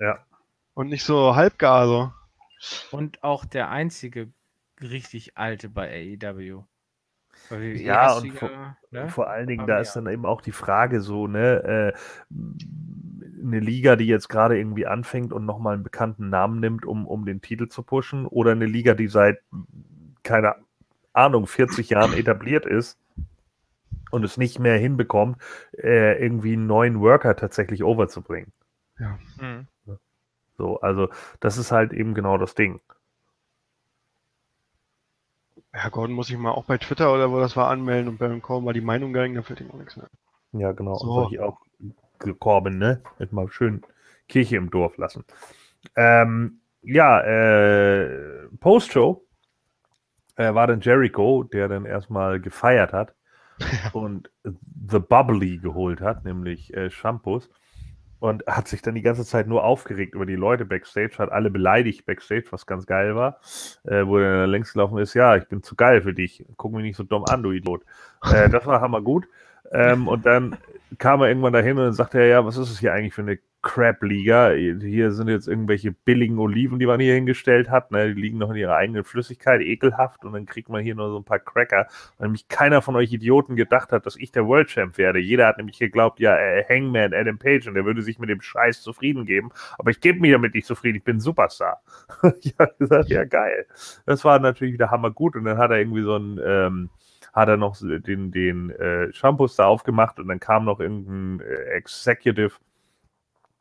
ja. 0.00 0.18
Und 0.74 0.88
nicht 0.88 1.04
so 1.04 1.34
halbgar, 1.34 1.86
so. 1.86 2.12
Und 2.90 3.22
auch 3.22 3.44
der 3.44 3.70
einzige 3.70 4.32
richtig 4.80 5.36
alte 5.36 5.68
bei 5.68 6.16
AEW. 6.20 6.64
Ja, 7.50 8.14
und 8.14 8.32
vor, 8.32 8.76
ne? 8.90 9.08
vor, 9.08 9.30
allen 9.30 9.46
Dingen, 9.46 9.62
Aber 9.62 9.72
da 9.72 9.80
ist 9.80 9.94
dann 9.94 10.06
eben 10.06 10.26
auch 10.26 10.40
die 10.40 10.52
Frage 10.52 11.00
so, 11.00 11.26
ne, 11.26 11.94
äh, 11.94 11.98
eine 13.42 13.60
Liga, 13.60 13.96
die 13.96 14.06
jetzt 14.06 14.28
gerade 14.28 14.58
irgendwie 14.58 14.86
anfängt 14.86 15.32
und 15.32 15.46
nochmal 15.46 15.74
einen 15.74 15.82
bekannten 15.82 16.28
Namen 16.28 16.60
nimmt, 16.60 16.84
um, 16.84 17.06
um 17.06 17.24
den 17.24 17.40
Titel 17.40 17.68
zu 17.68 17.82
pushen, 17.82 18.26
oder 18.26 18.52
eine 18.52 18.66
Liga, 18.66 18.94
die 18.94 19.08
seit, 19.08 19.40
keine 20.22 20.56
Ahnung, 21.12 21.46
40 21.46 21.90
Jahren 21.90 22.12
etabliert 22.12 22.66
ist 22.66 22.98
und 24.10 24.24
es 24.24 24.36
nicht 24.36 24.58
mehr 24.58 24.76
hinbekommt, 24.76 25.40
äh, 25.76 26.22
irgendwie 26.22 26.52
einen 26.52 26.66
neuen 26.66 27.00
Worker 27.00 27.36
tatsächlich 27.36 27.82
overzubringen. 27.82 28.52
Ja. 28.98 29.18
Mhm. 29.40 29.66
So, 30.58 30.80
also 30.80 31.08
das 31.40 31.56
ist 31.56 31.72
halt 31.72 31.92
eben 31.92 32.12
genau 32.14 32.36
das 32.36 32.54
Ding. 32.54 32.80
Ja, 35.72 35.88
Gordon 35.88 36.16
muss 36.16 36.28
ich 36.28 36.36
mal 36.36 36.50
auch 36.50 36.64
bei 36.64 36.76
Twitter 36.78 37.12
oder 37.14 37.30
wo 37.30 37.38
das 37.38 37.56
war 37.56 37.68
anmelden 37.68 38.08
und 38.08 38.18
Baron 38.18 38.42
Corbin 38.42 38.64
mal 38.64 38.72
die 38.72 38.80
Meinung 38.80 39.12
geigen, 39.12 39.34
da 39.34 39.42
fällt 39.42 39.60
ihm 39.60 39.70
auch 39.70 39.78
nichts 39.78 39.96
mehr. 39.96 40.08
Ja, 40.52 40.72
genau. 40.72 40.96
So. 40.96 41.26
Und 41.26 41.32
ich 41.32 41.40
auch 41.40 41.60
Corbin, 42.40 42.78
ne? 42.78 43.02
Jetzt 43.18 43.32
mal 43.32 43.48
schön 43.48 43.82
Kirche 44.28 44.56
im 44.56 44.70
Dorf 44.70 44.96
lassen. 44.96 45.24
Ähm, 45.94 46.60
ja, 46.82 47.20
äh, 47.20 48.48
Post-Show 48.58 49.24
äh, 50.36 50.54
war 50.54 50.66
dann 50.66 50.80
Jericho, 50.80 51.44
der 51.44 51.68
dann 51.68 51.84
erstmal 51.84 52.40
gefeiert 52.40 52.92
hat 52.92 53.14
und 53.92 54.30
The 54.42 54.98
Bubbly 54.98 55.58
geholt 55.58 56.00
hat, 56.00 56.24
nämlich 56.24 56.74
äh, 56.74 56.90
Shampoos. 56.90 57.48
Und 58.20 58.46
hat 58.46 58.68
sich 58.68 58.82
dann 58.82 58.94
die 58.94 59.02
ganze 59.02 59.24
Zeit 59.24 59.46
nur 59.46 59.64
aufgeregt 59.64 60.14
über 60.14 60.26
die 60.26 60.36
Leute 60.36 60.64
backstage, 60.64 61.18
hat 61.18 61.30
alle 61.30 61.50
beleidigt 61.50 62.06
backstage, 62.06 62.46
was 62.50 62.66
ganz 62.66 62.86
geil 62.86 63.14
war, 63.14 63.40
äh, 63.84 64.06
wo 64.06 64.18
er 64.18 64.40
dann 64.40 64.50
längst 64.50 64.72
gelaufen 64.72 64.98
ist, 64.98 65.14
ja, 65.14 65.36
ich 65.36 65.46
bin 65.46 65.62
zu 65.62 65.76
geil 65.76 66.02
für 66.02 66.14
dich, 66.14 66.44
guck 66.56 66.72
mich 66.72 66.82
nicht 66.82 66.96
so 66.96 67.04
dumm 67.04 67.24
an, 67.24 67.42
du 67.42 67.52
Idiot. 67.52 67.82
Äh, 68.32 68.48
das 68.48 68.66
war 68.66 68.80
hammergut. 68.80 69.26
Ähm, 69.72 70.08
und 70.08 70.24
dann 70.26 70.56
kam 70.98 71.20
er 71.20 71.28
irgendwann 71.28 71.52
dahin 71.52 71.76
und 71.76 71.84
dann 71.84 71.92
sagte 71.92 72.18
er, 72.18 72.26
ja, 72.26 72.44
was 72.44 72.56
ist 72.56 72.70
es 72.70 72.80
hier 72.80 72.92
eigentlich 72.92 73.12
für 73.12 73.22
eine 73.22 73.38
Crap-Liga? 73.60 74.52
Hier 74.52 75.10
sind 75.10 75.28
jetzt 75.28 75.48
irgendwelche 75.48 75.92
billigen 75.92 76.38
Oliven, 76.38 76.78
die 76.78 76.86
man 76.86 77.00
hier 77.00 77.14
hingestellt 77.14 77.68
hat. 77.68 77.90
Ne? 77.90 78.14
Die 78.14 78.20
liegen 78.20 78.38
noch 78.38 78.50
in 78.50 78.56
ihrer 78.56 78.76
eigenen 78.76 79.04
Flüssigkeit, 79.04 79.60
ekelhaft. 79.60 80.24
Und 80.24 80.32
dann 80.32 80.46
kriegt 80.46 80.68
man 80.68 80.82
hier 80.82 80.94
nur 80.94 81.10
so 81.10 81.18
ein 81.18 81.24
paar 81.24 81.40
Cracker. 81.40 81.86
Weil 82.16 82.28
nämlich 82.28 82.48
keiner 82.48 82.80
von 82.80 82.96
euch 82.96 83.12
Idioten 83.12 83.56
gedacht 83.56 83.92
hat, 83.92 84.06
dass 84.06 84.16
ich 84.16 84.32
der 84.32 84.46
World 84.46 84.68
Champ 84.68 84.96
werde. 84.96 85.18
Jeder 85.18 85.46
hat 85.46 85.58
nämlich 85.58 85.78
geglaubt, 85.78 86.20
ja, 86.20 86.36
äh, 86.36 86.64
Hangman, 86.68 87.12
Adam 87.12 87.38
Page, 87.38 87.66
und 87.66 87.74
der 87.74 87.84
würde 87.84 88.02
sich 88.02 88.18
mit 88.18 88.30
dem 88.30 88.40
Scheiß 88.40 88.80
zufrieden 88.80 89.26
geben. 89.26 89.50
Aber 89.76 89.90
ich 89.90 90.00
gebe 90.00 90.20
mich 90.20 90.32
damit 90.32 90.54
nicht 90.54 90.66
zufrieden. 90.66 90.96
Ich 90.96 91.04
bin 91.04 91.20
Superstar. 91.20 91.82
ich 92.40 92.54
habe 92.58 92.74
gesagt, 92.78 93.08
ja, 93.08 93.24
geil. 93.24 93.66
Das 94.06 94.24
war 94.24 94.38
natürlich 94.38 94.74
wieder 94.74 94.90
hammergut. 94.90 95.36
Und 95.36 95.44
dann 95.44 95.58
hat 95.58 95.70
er 95.70 95.78
irgendwie 95.78 96.02
so 96.02 96.16
ein... 96.16 96.40
Ähm, 96.42 96.90
hat 97.32 97.48
er 97.48 97.56
noch 97.56 97.76
den, 97.80 98.30
den 98.30 98.70
äh, 98.70 99.12
Shampoos 99.12 99.56
da 99.56 99.66
aufgemacht 99.66 100.18
und 100.18 100.28
dann 100.28 100.40
kam 100.40 100.64
noch 100.64 100.80
irgendein 100.80 101.46
äh, 101.46 101.76
Executive, 101.76 102.52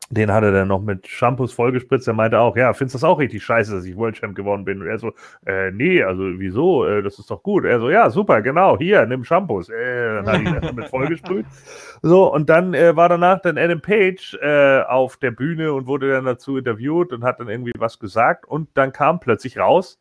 den 0.10 0.32
hat 0.32 0.44
er 0.44 0.52
dann 0.54 0.70
noch 0.70 0.82
mit 0.82 1.06
Shampoos 1.06 1.52
vollgespritzt. 1.52 2.08
Er 2.08 2.14
meinte 2.14 2.40
auch, 2.40 2.56
ja, 2.56 2.74
findest 2.74 2.96
du 2.96 2.98
das 3.00 3.04
auch 3.04 3.20
richtig 3.20 3.44
scheiße, 3.44 3.74
dass 3.74 3.84
ich 3.84 3.98
World 3.98 4.16
Champ 4.16 4.36
geworden 4.36 4.64
bin? 4.64 4.82
Und 4.82 4.88
er 4.88 4.98
so, 5.00 5.12
äh, 5.46 5.70
nee, 5.72 6.02
also 6.02 6.24
wieso? 6.40 6.86
Äh, 6.86 7.04
das 7.04 7.20
ist 7.20 7.30
doch 7.30 7.44
gut. 7.44 7.66
Er 7.66 7.80
so, 7.80 7.90
ja, 7.90 8.10
super, 8.10 8.42
genau, 8.42 8.78
hier, 8.78 9.06
nimm 9.06 9.26
Shampoos. 9.26 9.70
Äh, 9.70 10.24
dann 10.24 10.28
hat 10.28 10.40
ihn 10.40 10.62
damit 10.62 10.90
vollgesprüht. 10.90 11.46
So, 12.04 12.32
und 12.32 12.48
dann 12.48 12.76
äh, 12.76 12.96
war 12.96 13.10
danach 13.10 13.42
dann 13.42 13.58
Adam 13.58 13.82
Page 13.82 14.38
äh, 14.40 14.82
auf 14.84 15.18
der 15.18 15.32
Bühne 15.32 15.74
und 15.74 15.88
wurde 15.88 16.12
dann 16.12 16.26
dazu 16.26 16.58
interviewt 16.58 17.12
und 17.12 17.24
hat 17.24 17.40
dann 17.40 17.50
irgendwie 17.50 17.72
was 17.76 17.98
gesagt. 17.98 18.46
Und 18.46 18.70
dann 18.76 18.92
kam 18.92 19.20
plötzlich 19.20 19.58
raus, 19.58 20.00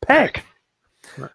Pack. 0.00 0.44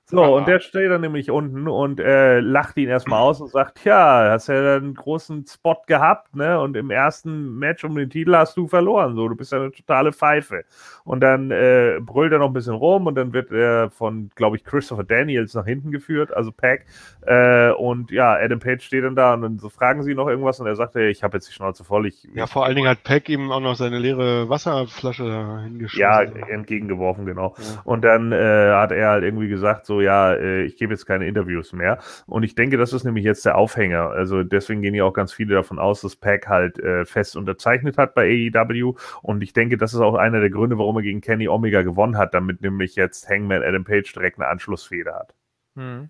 So, 0.05 0.23
und 0.35 0.47
der 0.47 0.59
steht 0.59 0.89
dann 0.89 1.01
nämlich 1.01 1.29
unten 1.29 1.67
und 1.67 1.99
äh, 1.99 2.39
lacht 2.39 2.77
ihn 2.77 2.89
erstmal 2.89 3.21
aus 3.21 3.41
und 3.41 3.49
sagt, 3.49 3.83
ja, 3.83 4.29
hast 4.31 4.47
ja 4.47 4.75
einen 4.77 4.93
großen 4.95 5.45
Spot 5.45 5.81
gehabt, 5.87 6.35
ne? 6.35 6.59
Und 6.59 6.77
im 6.77 6.89
ersten 6.89 7.59
Match 7.59 7.83
um 7.83 7.95
den 7.95 8.09
Titel 8.09 8.35
hast 8.35 8.55
du 8.57 8.67
verloren. 8.67 9.15
So, 9.15 9.27
du 9.27 9.35
bist 9.35 9.51
ja 9.51 9.59
eine 9.59 9.71
totale 9.71 10.13
Pfeife. 10.13 10.63
Und 11.03 11.21
dann 11.21 11.51
äh, 11.51 11.99
brüllt 12.01 12.31
er 12.31 12.39
noch 12.39 12.47
ein 12.47 12.53
bisschen 12.53 12.73
rum 12.73 13.07
und 13.07 13.15
dann 13.15 13.33
wird 13.33 13.51
er 13.51 13.91
von, 13.91 14.31
glaube 14.35 14.55
ich, 14.57 14.63
Christopher 14.63 15.03
Daniels 15.03 15.53
nach 15.53 15.65
hinten 15.65 15.91
geführt, 15.91 16.33
also 16.33 16.51
Pack. 16.51 16.85
Äh, 17.25 17.71
und 17.71 18.11
ja, 18.11 18.33
Adam 18.33 18.59
Page 18.59 18.83
steht 18.83 19.03
dann 19.03 19.15
da 19.15 19.33
und 19.33 19.41
dann 19.41 19.59
so 19.59 19.69
fragen 19.69 20.03
sie 20.03 20.15
noch 20.15 20.27
irgendwas 20.27 20.59
und 20.59 20.67
er 20.67 20.75
sagt, 20.75 20.95
ich 20.95 21.23
habe 21.23 21.37
jetzt 21.37 21.49
die 21.49 21.53
Schnauze 21.53 21.83
voll. 21.83 22.07
Ich, 22.07 22.27
ja, 22.33 22.47
vor 22.47 22.65
allen 22.65 22.75
Dingen 22.75 22.89
hat 22.89 23.03
Pack 23.03 23.29
ihm 23.29 23.51
auch 23.51 23.59
noch 23.59 23.75
seine 23.75 23.99
leere 23.99 24.49
Wasserflasche 24.49 25.61
hingeschmissen. 25.63 25.99
Ja, 25.99 26.21
entgegengeworfen, 26.21 27.25
genau. 27.25 27.53
Ja. 27.57 27.81
Und 27.83 28.03
dann 28.03 28.31
äh, 28.31 28.71
hat 28.71 28.91
er 28.91 29.09
halt 29.09 29.23
irgendwie 29.23 29.47
gesagt, 29.47 29.56
gesagt, 29.57 29.85
so 29.85 30.01
ja, 30.01 30.33
äh, 30.33 30.63
ich 30.63 30.77
gebe 30.77 30.93
jetzt 30.93 31.05
keine 31.05 31.27
Interviews 31.27 31.73
mehr. 31.73 31.99
Und 32.25 32.43
ich 32.43 32.55
denke, 32.55 32.77
das 32.77 32.93
ist 32.93 33.03
nämlich 33.03 33.25
jetzt 33.25 33.45
der 33.45 33.57
Aufhänger. 33.57 34.11
Also 34.11 34.43
deswegen 34.43 34.81
gehen 34.81 34.93
ja 34.93 35.03
auch 35.03 35.13
ganz 35.13 35.33
viele 35.33 35.55
davon 35.55 35.79
aus, 35.79 36.01
dass 36.01 36.15
Pack 36.15 36.47
halt 36.47 36.79
äh, 36.79 37.05
fest 37.05 37.35
unterzeichnet 37.35 37.97
hat 37.97 38.13
bei 38.13 38.51
AEW. 38.53 38.95
Und 39.21 39.41
ich 39.41 39.53
denke, 39.53 39.77
das 39.77 39.93
ist 39.93 39.99
auch 39.99 40.15
einer 40.15 40.39
der 40.39 40.49
Gründe, 40.49 40.77
warum 40.77 40.97
er 40.97 41.01
gegen 41.01 41.21
Kenny 41.21 41.47
Omega 41.47 41.81
gewonnen 41.81 42.17
hat, 42.17 42.33
damit 42.33 42.61
nämlich 42.61 42.95
jetzt 42.95 43.27
Hangman 43.29 43.63
Adam 43.63 43.83
Page 43.83 44.11
direkt 44.13 44.39
eine 44.39 44.47
Anschlussfeder 44.47 45.15
hat. 45.15 45.35
Hm. 45.75 46.09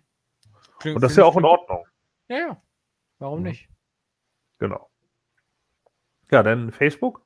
Und 0.85 1.01
das 1.01 1.11
ist 1.11 1.17
ja 1.17 1.25
auch 1.25 1.37
in 1.37 1.45
Ordnung. 1.45 1.85
Ja, 2.27 2.37
ja. 2.37 2.61
Warum 3.19 3.41
nicht? 3.41 3.69
Genau. 4.59 4.89
Ja, 6.31 6.43
dann 6.43 6.71
Facebook? 6.71 7.25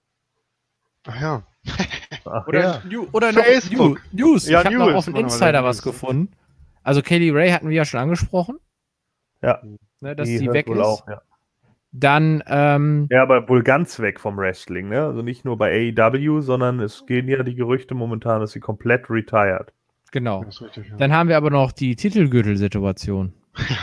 Ach 1.08 1.22
ja. 1.22 1.48
Ach, 2.26 2.48
oder, 2.48 2.60
ja. 2.60 2.82
New, 2.90 3.08
oder 3.12 3.34
Facebook. 3.34 4.02
News. 4.12 4.48
Ja, 4.48 4.62
ich 4.62 4.66
habe 4.68 4.78
noch 4.78 4.94
auf 4.94 5.06
dem 5.06 5.16
Insider 5.16 5.64
was 5.64 5.82
gefunden. 5.82 6.32
Also 6.84 7.02
Kelly 7.02 7.30
Ray 7.30 7.50
hatten 7.50 7.70
wir 7.70 7.76
ja 7.76 7.86
schon 7.86 8.00
angesprochen. 8.00 8.58
Ja. 9.42 9.62
Ne, 10.02 10.16
dass 10.16 10.28
die 10.28 10.38
sie 10.38 10.52
weg 10.52 10.68
ist. 10.68 10.80
Auch, 10.80 11.08
ja. 11.08 11.22
Dann. 11.92 12.44
Ähm, 12.48 13.08
ja, 13.10 13.22
aber 13.22 13.48
wohl 13.50 13.64
ganz 13.64 14.00
weg 14.00 14.20
vom 14.20 14.38
Wrestling, 14.38 14.90
ne? 14.90 15.04
Also 15.04 15.22
nicht 15.22 15.46
nur 15.46 15.58
bei 15.58 15.94
AEW, 15.96 16.42
sondern 16.42 16.80
es 16.80 17.06
gehen 17.06 17.28
ja 17.28 17.44
die 17.44 17.56
Gerüchte 17.56 17.96
momentan, 17.96 18.40
dass 18.40 18.52
sie 18.52 18.60
komplett 18.60 19.10
retired. 19.10 19.74
Genau. 20.12 20.42
Richtig, 20.42 20.90
ja. 20.90 20.98
Dann 20.98 21.12
haben 21.12 21.30
wir 21.30 21.38
aber 21.38 21.50
noch 21.50 21.72
die 21.72 21.96
Titelgürtelsituation. 21.96 23.34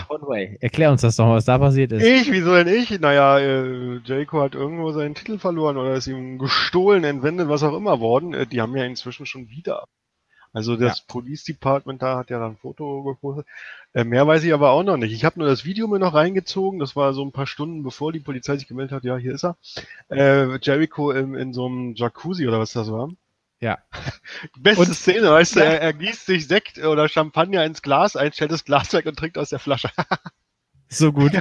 Conway, 0.09 0.57
erklär 0.61 0.91
uns 0.91 1.03
das 1.03 1.17
doch 1.17 1.27
mal, 1.27 1.37
was 1.37 1.45
da 1.45 1.59
passiert 1.59 1.93
ist. 1.93 2.03
Ich, 2.03 2.33
wieso 2.33 2.55
denn 2.55 2.69
ich? 2.69 2.99
Naja, 3.01 3.39
äh, 3.39 3.99
Jericho 4.05 4.41
hat 4.41 4.55
irgendwo 4.55 4.93
seinen 4.93 5.15
Titel 5.15 5.39
verloren 5.39 5.77
oder 5.77 5.95
ist 5.95 6.07
ihm 6.07 6.39
gestohlen, 6.39 7.05
entwendet, 7.05 7.49
was 7.49 7.63
auch 7.63 7.77
immer 7.77 8.01
worden. 8.01 8.35
Äh, 8.35 8.47
die 8.47 8.61
haben 8.61 8.77
ja 8.77 8.85
inzwischen 8.85 9.27
schon 9.27 9.49
wieder. 9.49 9.85
Also 10.53 10.77
das 10.77 10.99
ja. 10.99 11.05
Police 11.09 11.45
Department 11.45 12.03
da 12.03 12.17
hat 12.17 12.31
ja 12.31 12.39
dann 12.39 12.53
ein 12.53 12.57
Foto 12.57 13.03
gepostet. 13.03 13.47
Äh, 13.93 14.05
mehr 14.05 14.27
weiß 14.27 14.43
ich 14.45 14.53
aber 14.53 14.71
auch 14.71 14.83
noch 14.83 14.97
nicht. 14.97 15.13
Ich 15.13 15.25
habe 15.25 15.39
nur 15.39 15.49
das 15.49 15.65
Video 15.65 15.87
mir 15.89 15.99
noch 15.99 16.15
reingezogen. 16.15 16.79
Das 16.81 16.97
war 16.97 17.13
so 17.13 17.23
ein 17.23 17.33
paar 17.33 17.47
Stunden 17.47 17.83
bevor 17.83 18.13
die 18.13 18.21
Polizei 18.21 18.57
sich 18.57 18.67
gemeldet 18.67 18.93
hat. 18.93 19.05
Ja, 19.05 19.17
hier 19.17 19.35
ist 19.35 19.45
er. 19.45 19.57
Äh, 20.09 20.59
Jericho 20.61 21.11
in, 21.11 21.35
in 21.35 21.53
so 21.53 21.67
einem 21.67 21.95
Jacuzzi 21.95 22.49
oder 22.49 22.59
was 22.59 22.73
das 22.73 22.91
war. 22.91 23.11
Ja. 23.61 23.78
Beste 24.59 24.83
und, 24.83 24.95
Szene, 24.95 25.31
weißt 25.31 25.57
du, 25.57 25.61
er, 25.61 25.81
er, 25.81 25.93
gießt 25.93 26.27
sich 26.27 26.47
Sekt 26.47 26.78
oder 26.78 27.09
Champagner 27.09 27.65
ins 27.65 27.83
Glas 27.83 28.17
ein, 28.17 28.33
stellt 28.33 28.53
das 28.53 28.65
Glas 28.65 28.93
weg 28.93 29.07
und 29.07 29.19
trinkt 29.19 29.37
aus 29.37 29.51
der 29.51 29.59
Flasche. 29.59 29.91
so 30.89 31.12
gut. 31.12 31.33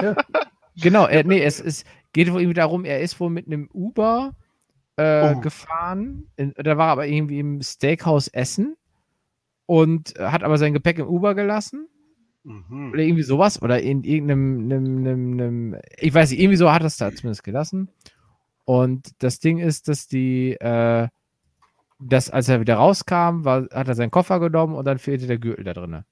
ja. 0.00 0.16
Genau, 0.76 1.06
er, 1.06 1.24
nee, 1.24 1.42
es, 1.42 1.60
es 1.60 1.84
geht 2.12 2.32
wohl 2.32 2.40
irgendwie 2.40 2.54
darum, 2.54 2.84
er 2.84 3.00
ist 3.00 3.18
wohl 3.20 3.30
mit 3.30 3.46
einem 3.46 3.68
Uber 3.72 4.34
äh, 4.96 5.34
oh. 5.34 5.40
gefahren. 5.40 6.28
In, 6.36 6.54
da 6.56 6.78
war 6.78 6.88
aber 6.88 7.06
irgendwie 7.06 7.40
im 7.40 7.60
Steakhouse 7.60 8.28
essen 8.28 8.76
und 9.66 10.14
hat 10.18 10.44
aber 10.44 10.58
sein 10.58 10.72
Gepäck 10.72 10.98
im 10.98 11.08
Uber 11.08 11.34
gelassen. 11.34 11.88
Mhm. 12.44 12.92
Oder 12.92 13.02
irgendwie 13.02 13.22
sowas. 13.22 13.60
Oder 13.62 13.80
in 13.82 14.04
irgendeinem, 14.04 14.64
einem, 14.64 14.96
einem, 14.98 15.32
einem, 15.32 15.76
ich 15.98 16.12
weiß 16.12 16.30
nicht, 16.30 16.40
irgendwie 16.40 16.56
so 16.56 16.70
hat 16.70 16.82
er 16.82 16.86
es 16.86 16.96
da 16.96 17.12
zumindest 17.12 17.44
gelassen. 17.44 17.88
Und 18.64 19.10
das 19.18 19.38
Ding 19.40 19.58
ist, 19.58 19.88
dass 19.88 20.06
die, 20.06 20.52
äh, 20.52 21.08
dass 22.08 22.30
als 22.30 22.48
er 22.48 22.60
wieder 22.60 22.76
rauskam, 22.76 23.44
war, 23.44 23.68
hat 23.72 23.88
er 23.88 23.94
seinen 23.94 24.10
Koffer 24.10 24.40
genommen 24.40 24.74
und 24.74 24.84
dann 24.84 24.98
fehlte 24.98 25.26
der 25.26 25.38
Gürtel 25.38 25.64
da 25.64 25.74
drin. 25.74 26.04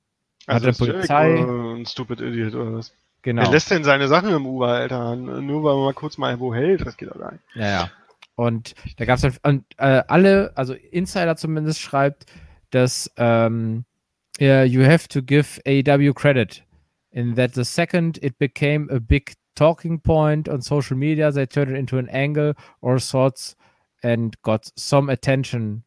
Also 0.46 0.66
hat 0.66 0.80
der 0.80 0.84
Polizei. 0.84 1.38
Ein 1.38 1.86
stupid 1.86 2.20
Idiot 2.20 2.54
oder 2.54 2.74
was? 2.74 2.92
Genau. 3.22 3.42
Er 3.42 3.50
lässt 3.50 3.70
denn 3.70 3.84
seine 3.84 4.08
Sachen 4.08 4.30
im 4.30 4.46
Uber, 4.46 4.68
Alter. 4.68 5.14
Nur 5.16 5.62
weil 5.62 5.74
man 5.74 5.84
mal 5.84 5.94
kurz 5.94 6.16
mal 6.16 6.38
wo 6.40 6.54
hält, 6.54 6.86
das 6.86 6.96
geht 6.96 7.10
doch 7.10 7.18
gar 7.18 7.32
nicht. 7.32 7.44
Ja, 7.54 7.68
ja. 7.68 7.90
Und 8.34 8.74
da 8.96 9.04
gab 9.04 9.18
es 9.18 9.24
halt, 9.24 9.38
und, 9.42 9.64
äh, 9.76 10.02
alle, 10.08 10.52
also 10.54 10.72
Insider 10.72 11.36
zumindest 11.36 11.80
schreibt, 11.80 12.24
dass 12.70 13.10
ähm, 13.18 13.84
yeah, 14.40 14.64
you 14.64 14.82
have 14.82 15.08
to 15.08 15.20
give 15.22 15.60
AEW 15.66 16.14
credit 16.14 16.64
in 17.10 17.34
that 17.34 17.54
the 17.54 17.64
second 17.64 18.18
it 18.22 18.38
became 18.38 18.88
a 18.90 18.98
big 18.98 19.34
talking 19.54 20.00
point 20.00 20.48
on 20.48 20.62
social 20.62 20.96
media, 20.96 21.30
they 21.30 21.46
turned 21.46 21.70
it 21.70 21.76
into 21.76 21.98
an 21.98 22.08
angle 22.08 22.54
or 22.80 22.98
sorts 22.98 23.56
and 24.02 24.40
got 24.42 24.70
some 24.76 25.10
attention 25.10 25.84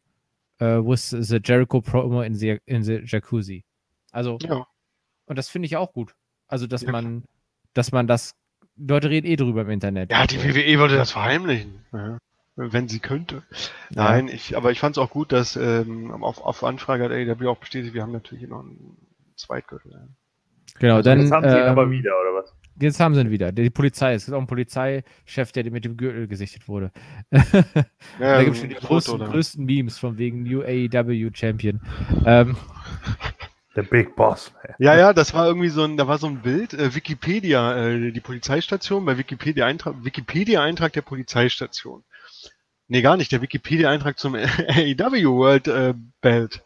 uh, 0.60 0.80
with 0.82 1.10
the 1.10 1.40
Jericho 1.40 1.80
promo 1.80 2.24
in 2.24 2.34
the, 2.34 2.60
in 2.66 2.82
the 2.82 3.00
Jacuzzi. 3.04 3.64
Also, 4.12 4.38
ja. 4.42 4.66
und 5.26 5.36
das 5.36 5.48
finde 5.48 5.66
ich 5.66 5.76
auch 5.76 5.92
gut. 5.92 6.14
Also, 6.46 6.66
dass 6.66 6.82
ja. 6.82 6.92
man, 6.92 7.24
dass 7.72 7.92
man 7.92 8.06
das, 8.06 8.34
Leute 8.76 9.10
reden 9.10 9.26
eh 9.26 9.36
drüber 9.36 9.62
im 9.62 9.70
Internet. 9.70 10.10
Ja, 10.10 10.26
die 10.26 10.42
WWE 10.42 10.78
wollte 10.78 10.96
das 10.96 11.12
verheimlichen. 11.12 11.84
Ja. 11.92 12.18
Wenn 12.56 12.88
sie 12.88 13.00
könnte. 13.00 13.42
Nein, 13.90 14.28
ich, 14.28 14.56
aber 14.56 14.70
ich 14.70 14.78
fand 14.78 14.96
es 14.96 15.02
auch 15.02 15.10
gut, 15.10 15.32
dass 15.32 15.56
ähm, 15.56 16.12
auf, 16.22 16.40
auf 16.40 16.62
Anfrage 16.62 17.04
hat 17.04 17.10
AEW 17.10 17.48
auch 17.50 17.58
bestätigt, 17.58 17.94
wir 17.94 18.02
haben 18.02 18.12
natürlich 18.12 18.48
noch 18.48 18.60
einen 18.60 18.96
Zweitgürtel. 19.34 20.08
Genau, 20.78 20.96
also 20.96 21.10
dann. 21.10 21.20
Jetzt 21.20 21.32
haben 21.32 21.48
sie 21.48 21.56
ihn 21.56 21.62
ähm, 21.62 21.68
aber 21.68 21.90
wieder, 21.90 22.12
oder 22.20 22.42
was? 22.42 22.54
Jetzt 22.80 23.00
haben 23.00 23.14
sie 23.14 23.20
ihn 23.20 23.30
wieder. 23.30 23.52
Die 23.52 23.70
Polizei. 23.70 24.14
Es 24.14 24.26
ist 24.26 24.34
auch 24.34 24.40
ein 24.40 24.46
Polizeichef, 24.46 25.52
der 25.52 25.70
mit 25.70 25.84
dem 25.84 25.96
Gürtel 25.96 26.26
gesichtet 26.26 26.68
wurde. 26.68 26.90
Ja, 28.20 28.36
da 28.36 28.44
gibt 28.44 28.54
es 28.54 28.60
schon 28.60 28.68
die 28.68 28.76
größten, 28.76 29.18
größten, 29.18 29.64
Memes 29.64 29.98
von 29.98 30.18
wegen 30.18 30.44
New 30.44 30.62
AEW 30.62 31.30
Champion. 31.34 31.80
Ähm, 32.24 32.56
der 33.74 33.82
Big 33.82 34.14
Boss. 34.14 34.52
Ja, 34.78 34.96
ja, 34.96 35.12
das 35.12 35.34
war 35.34 35.46
irgendwie 35.46 35.68
so 35.68 35.82
ein, 35.82 35.96
da 35.96 36.06
war 36.06 36.18
so 36.18 36.28
ein 36.28 36.42
Bild, 36.42 36.74
äh, 36.74 36.94
Wikipedia, 36.94 37.88
äh, 37.88 38.12
die 38.12 38.20
Polizeistation, 38.20 39.04
bei 39.04 39.18
Wikipedia 39.18 39.66
Eintrag, 39.66 39.96
Wikipedia 40.04 40.62
Eintrag 40.62 40.92
der 40.92 41.02
Polizeistation. 41.02 42.04
Nee, 42.86 43.02
gar 43.02 43.16
nicht, 43.16 43.32
der 43.32 43.42
Wikipedia 43.42 43.90
Eintrag 43.90 44.18
zum 44.18 44.34
AEW 44.68 45.36
World 45.36 45.68
äh, 45.68 45.94
Belt. 46.20 46.62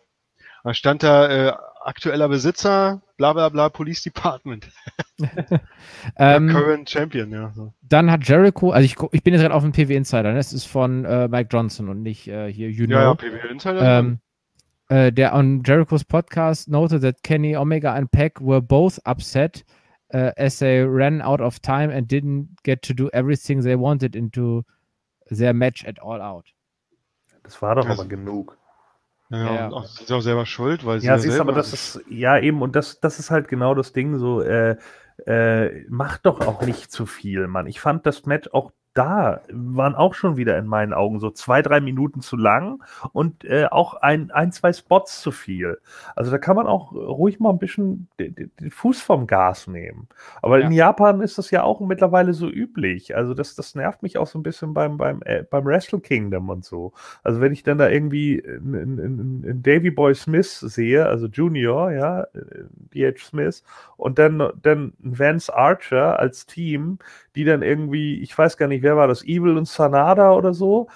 Da 0.69 0.75
stand 0.75 1.03
da 1.03 1.49
äh, 1.49 1.53
aktueller 1.81 2.29
Besitzer, 2.29 3.01
bla 3.17 3.33
bla 3.33 3.49
bla, 3.49 3.71
Police 3.71 4.03
Department. 4.03 4.71
ähm, 6.19 6.51
Current 6.51 6.91
Champion, 6.91 7.33
ja. 7.33 7.53
So. 7.57 7.73
Dann 7.81 8.11
hat 8.11 8.29
Jericho, 8.29 8.71
also 8.71 8.85
ich, 8.85 8.97
ich 9.13 9.23
bin 9.23 9.33
jetzt 9.33 9.41
gerade 9.41 9.55
auf 9.55 9.63
dem 9.63 9.73
PW 9.73 9.97
Insider, 9.97 10.25
ne? 10.25 10.35
das 10.35 10.53
ist 10.53 10.67
von 10.67 11.07
äh, 11.07 11.27
Mike 11.27 11.49
Johnson 11.51 11.89
und 11.89 12.03
nicht 12.03 12.29
äh, 12.29 12.53
hier, 12.53 12.71
know. 12.87 12.97
Ja, 12.97 13.03
ja 13.05 13.15
PW 13.15 13.49
Insider. 13.51 13.99
Ähm, 13.99 14.19
äh, 14.91 15.11
der 15.11 15.35
on 15.35 15.63
Jerichos 15.65 16.05
podcast 16.05 16.69
noted 16.69 17.01
that 17.01 17.23
Kenny 17.23 17.57
Omega 17.57 17.95
and 17.95 18.11
Peck 18.11 18.39
were 18.39 18.61
both 18.61 19.01
upset 19.07 19.65
uh, 20.13 20.33
as 20.37 20.59
they 20.59 20.83
ran 20.83 21.23
out 21.23 21.41
of 21.41 21.61
time 21.61 21.91
and 21.91 22.13
didn't 22.13 22.59
get 22.63 22.83
to 22.83 22.93
do 22.93 23.09
everything 23.15 23.63
they 23.63 23.75
wanted 23.75 24.15
into 24.15 24.65
their 25.31 25.55
match 25.55 25.83
at 25.87 25.99
All 25.99 26.21
Out. 26.21 26.45
Das 27.43 27.63
war 27.63 27.75
doch 27.75 27.89
also, 27.89 28.03
aber 28.03 28.11
genug. 28.11 28.58
Ja, 29.31 29.55
ja. 29.55 29.71
Auch, 29.71 29.85
sind 29.85 30.11
auch 30.13 30.21
selber 30.21 30.47
schuld, 30.47 30.87
weil 30.87 31.01
sie. 31.01 31.07
Ja, 31.07 31.15
ja 31.15 31.19
siehst 31.19 31.41
aber 31.41 31.53
das 31.53 31.73
ist, 31.73 32.01
ja 32.09 32.39
eben, 32.39 32.63
und 32.63 32.75
das, 32.75 33.01
das 33.01 33.19
ist 33.19 33.31
halt 33.31 33.49
genau 33.49 33.75
das 33.75 33.93
Ding, 33.93 34.19
so, 34.19 34.41
äh, 34.41 34.77
äh, 35.27 35.85
macht 35.89 36.27
doch 36.27 36.41
auch 36.47 36.63
nicht 36.63 36.91
zu 36.91 37.05
viel, 37.07 37.47
Mann. 37.47 37.67
Ich 37.67 37.81
fand 37.81 38.07
das 38.07 38.27
Match 38.27 38.49
auch 38.53 38.73
da 38.99 39.43
waren 39.53 39.95
auch 39.95 40.15
schon 40.15 40.37
wieder 40.37 40.59
in 40.59 40.67
meinen 40.67 40.93
Augen 40.93 41.21
so 41.21 41.31
zwei, 41.31 41.63
drei 41.63 41.81
Minuten 41.81 42.21
zu 42.21 42.37
lang 42.37 42.83
und 43.13 43.45
äh, 43.45 43.67
auch 43.71 43.95
ein, 43.95 44.33
ein, 44.33 44.51
zwei 44.51 44.73
Spots 44.73 45.21
zu 45.21 45.31
viel. 45.31 45.79
Also 46.17 46.33
da 46.33 46.39
kann 46.39 46.57
man 46.57 46.67
auch 46.67 46.93
ruhig 46.93 47.39
mal 47.39 47.51
ein 47.51 47.61
bisschen 47.61 48.09
den, 48.19 48.35
den 48.35 48.71
Fuß 48.73 49.01
vom 49.01 49.29
Gas 49.29 49.69
nehmen. 49.69 50.09
Aber 50.43 50.59
ja. 50.59 50.67
in 50.67 50.73
Japan 50.73 51.21
ist 51.21 51.39
das 51.39 51.53
ja 51.53 51.63
auch 51.63 51.79
mittlerweile 51.79 52.35
so 52.35 52.49
üblich. 52.49 53.15
Also 53.15 53.35
das, 53.35 53.55
das 53.55 53.77
nervt 53.77 54.03
mich 54.03 54.19
auch 54.19 54.27
so 54.27 54.37
ein 54.37 54.43
bisschen 54.43 54.75
beim, 54.75 54.97
beim, 54.97 55.23
äh, 55.25 55.45
beim 55.45 55.65
Wrestle 55.65 56.01
Kingdom 56.01 56.49
und 56.49 56.65
so. 56.65 56.93
Also 57.23 57.41
wenn 57.41 57.53
ich 57.53 57.63
dann 57.63 57.79
da 57.79 57.89
irgendwie 57.89 58.43
einen 58.45 59.63
Davy 59.63 59.93
Boy 59.93 60.17
Smith 60.17 60.59
sehe, 60.59 61.07
also 61.07 61.29
Junior, 61.29 61.93
ja, 61.93 62.27
D.H. 62.93 63.29
Smith, 63.29 63.63
und 63.97 64.19
dann, 64.19 64.43
dann 64.61 64.93
Vance 64.99 65.55
Archer 65.55 66.19
als 66.19 66.47
Team, 66.47 66.99
die 67.35 67.45
dann 67.45 67.63
irgendwie, 67.63 68.21
ich 68.21 68.37
weiß 68.37 68.57
gar 68.57 68.67
nicht, 68.67 68.83
wer 68.83 68.88
war 68.97 69.09
das, 69.09 69.25
Evil 69.25 69.57
und 69.57 69.69
Sanada 69.69 70.33
oder 70.33 70.55
so. 70.55 70.89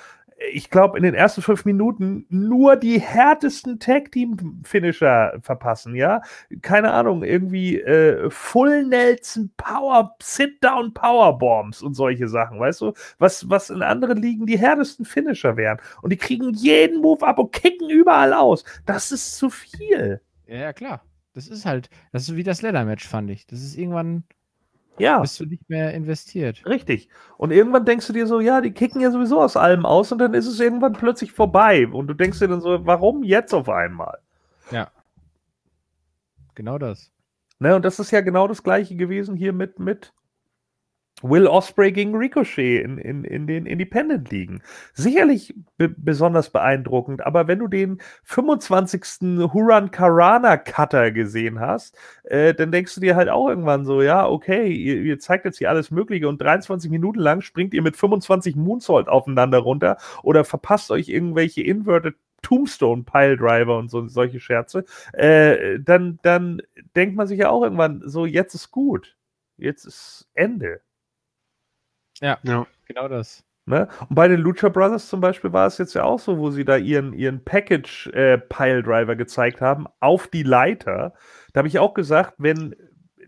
Ich 0.52 0.70
glaube, 0.70 0.98
in 0.98 1.04
den 1.04 1.14
ersten 1.14 1.40
fünf 1.40 1.64
Minuten 1.64 2.26
nur 2.28 2.74
die 2.74 3.00
härtesten 3.00 3.78
Tag-Team-Finisher 3.78 5.38
verpassen, 5.40 5.94
ja. 5.94 6.20
Keine 6.62 6.92
Ahnung, 6.92 7.22
irgendwie 7.22 7.80
äh, 7.80 8.28
Full 8.28 8.86
Nelson 8.86 9.52
Power, 9.56 10.16
Sit-Down 10.20 10.94
Powerbombs 10.94 11.80
und 11.80 11.94
solche 11.94 12.28
Sachen, 12.28 12.58
weißt 12.58 12.80
du? 12.80 12.92
Was, 13.18 13.48
was 13.50 13.70
in 13.70 13.82
anderen 13.82 14.20
Ligen 14.20 14.46
die 14.46 14.58
härtesten 14.58 15.04
Finisher 15.04 15.56
wären. 15.56 15.78
Und 16.02 16.12
die 16.12 16.16
kriegen 16.16 16.52
jeden 16.54 17.00
Move 17.02 17.24
ab 17.24 17.38
und 17.38 17.52
kicken 17.52 17.88
überall 17.88 18.32
aus. 18.32 18.64
Das 18.84 19.12
ist 19.12 19.36
zu 19.36 19.48
viel. 19.48 20.20
Ja, 20.46 20.56
ja 20.56 20.72
klar. 20.72 21.02
Das 21.34 21.48
ist 21.48 21.64
halt, 21.64 21.88
das 22.12 22.28
ist 22.28 22.36
wie 22.36 22.42
das 22.42 22.62
Leather-Match, 22.62 23.06
fand 23.06 23.30
ich. 23.30 23.46
Das 23.46 23.60
ist 23.60 23.76
irgendwann 23.76 24.24
ja. 24.98 25.20
Bist 25.20 25.40
du 25.40 25.46
nicht 25.46 25.68
mehr 25.68 25.94
investiert. 25.94 26.64
Richtig. 26.66 27.08
Und 27.38 27.50
irgendwann 27.50 27.84
denkst 27.84 28.06
du 28.06 28.12
dir 28.12 28.26
so, 28.26 28.40
ja, 28.40 28.60
die 28.60 28.72
kicken 28.72 29.00
ja 29.00 29.10
sowieso 29.10 29.40
aus 29.40 29.56
allem 29.56 29.86
aus 29.86 30.12
und 30.12 30.18
dann 30.18 30.34
ist 30.34 30.46
es 30.46 30.60
irgendwann 30.60 30.92
plötzlich 30.92 31.32
vorbei. 31.32 31.86
Und 31.86 32.06
du 32.06 32.14
denkst 32.14 32.38
dir 32.38 32.48
dann 32.48 32.60
so, 32.60 32.84
warum 32.86 33.22
jetzt 33.22 33.54
auf 33.54 33.68
einmal? 33.68 34.18
Ja. 34.70 34.90
Genau 36.54 36.78
das. 36.78 37.10
Ne, 37.58 37.76
und 37.76 37.84
das 37.84 37.98
ist 37.98 38.10
ja 38.10 38.20
genau 38.20 38.48
das 38.48 38.62
gleiche 38.62 38.96
gewesen 38.96 39.36
hier 39.36 39.52
mit, 39.52 39.78
mit 39.78 40.12
Will 41.22 41.46
Osprey 41.46 41.92
gegen 41.92 42.14
Ricochet 42.14 42.82
in, 42.82 42.98
in, 42.98 43.24
in 43.24 43.46
den 43.46 43.66
Independent-Ligen. 43.66 44.62
Sicherlich 44.92 45.54
be 45.76 45.88
besonders 45.88 46.50
beeindruckend, 46.50 47.24
aber 47.24 47.48
wenn 47.48 47.58
du 47.58 47.68
den 47.68 48.00
25. 48.24 49.52
Huran 49.52 49.90
Karana 49.90 50.56
Cutter 50.56 51.10
gesehen 51.12 51.60
hast, 51.60 51.96
äh, 52.24 52.54
dann 52.54 52.72
denkst 52.72 52.94
du 52.94 53.00
dir 53.00 53.16
halt 53.16 53.28
auch 53.28 53.48
irgendwann 53.48 53.84
so, 53.84 54.02
ja, 54.02 54.26
okay, 54.26 54.68
ihr, 54.68 54.96
ihr, 55.02 55.18
zeigt 55.18 55.44
jetzt 55.44 55.58
hier 55.58 55.70
alles 55.70 55.90
Mögliche 55.90 56.28
und 56.28 56.40
23 56.40 56.90
Minuten 56.90 57.20
lang 57.20 57.40
springt 57.40 57.74
ihr 57.74 57.82
mit 57.82 57.96
25 57.96 58.56
Moonsault 58.56 59.08
aufeinander 59.08 59.58
runter 59.58 59.96
oder 60.22 60.44
verpasst 60.44 60.90
euch 60.90 61.08
irgendwelche 61.08 61.62
Inverted 61.62 62.14
Tombstone 62.42 63.04
Piledriver 63.04 63.78
und 63.78 63.88
so 63.88 64.06
solche 64.08 64.40
Scherze, 64.40 64.84
äh, 65.12 65.78
dann, 65.80 66.18
dann 66.22 66.60
denkt 66.96 67.16
man 67.16 67.26
sich 67.26 67.38
ja 67.38 67.50
auch 67.50 67.62
irgendwann 67.62 68.02
so, 68.04 68.26
jetzt 68.26 68.54
ist 68.54 68.70
gut. 68.70 69.16
Jetzt 69.56 69.84
ist 69.86 70.28
Ende. 70.34 70.80
Ja, 72.20 72.38
ja. 72.42 72.66
genau 72.86 73.08
das. 73.08 73.44
Ne? 73.64 73.88
Und 74.08 74.14
bei 74.16 74.26
den 74.26 74.40
Lucha 74.40 74.68
Brothers 74.68 75.08
zum 75.08 75.20
Beispiel 75.20 75.52
war 75.52 75.68
es 75.68 75.78
jetzt 75.78 75.94
ja 75.94 76.02
auch 76.02 76.18
so, 76.18 76.38
wo 76.38 76.50
sie 76.50 76.64
da 76.64 76.76
ihren, 76.76 77.12
ihren 77.12 77.44
Package-Pile-Driver 77.44 79.12
äh, 79.12 79.16
gezeigt 79.16 79.60
haben 79.60 79.86
auf 80.00 80.26
die 80.26 80.42
Leiter. 80.42 81.14
Da 81.52 81.58
habe 81.58 81.68
ich 81.68 81.78
auch 81.78 81.94
gesagt, 81.94 82.34
wenn, 82.38 82.74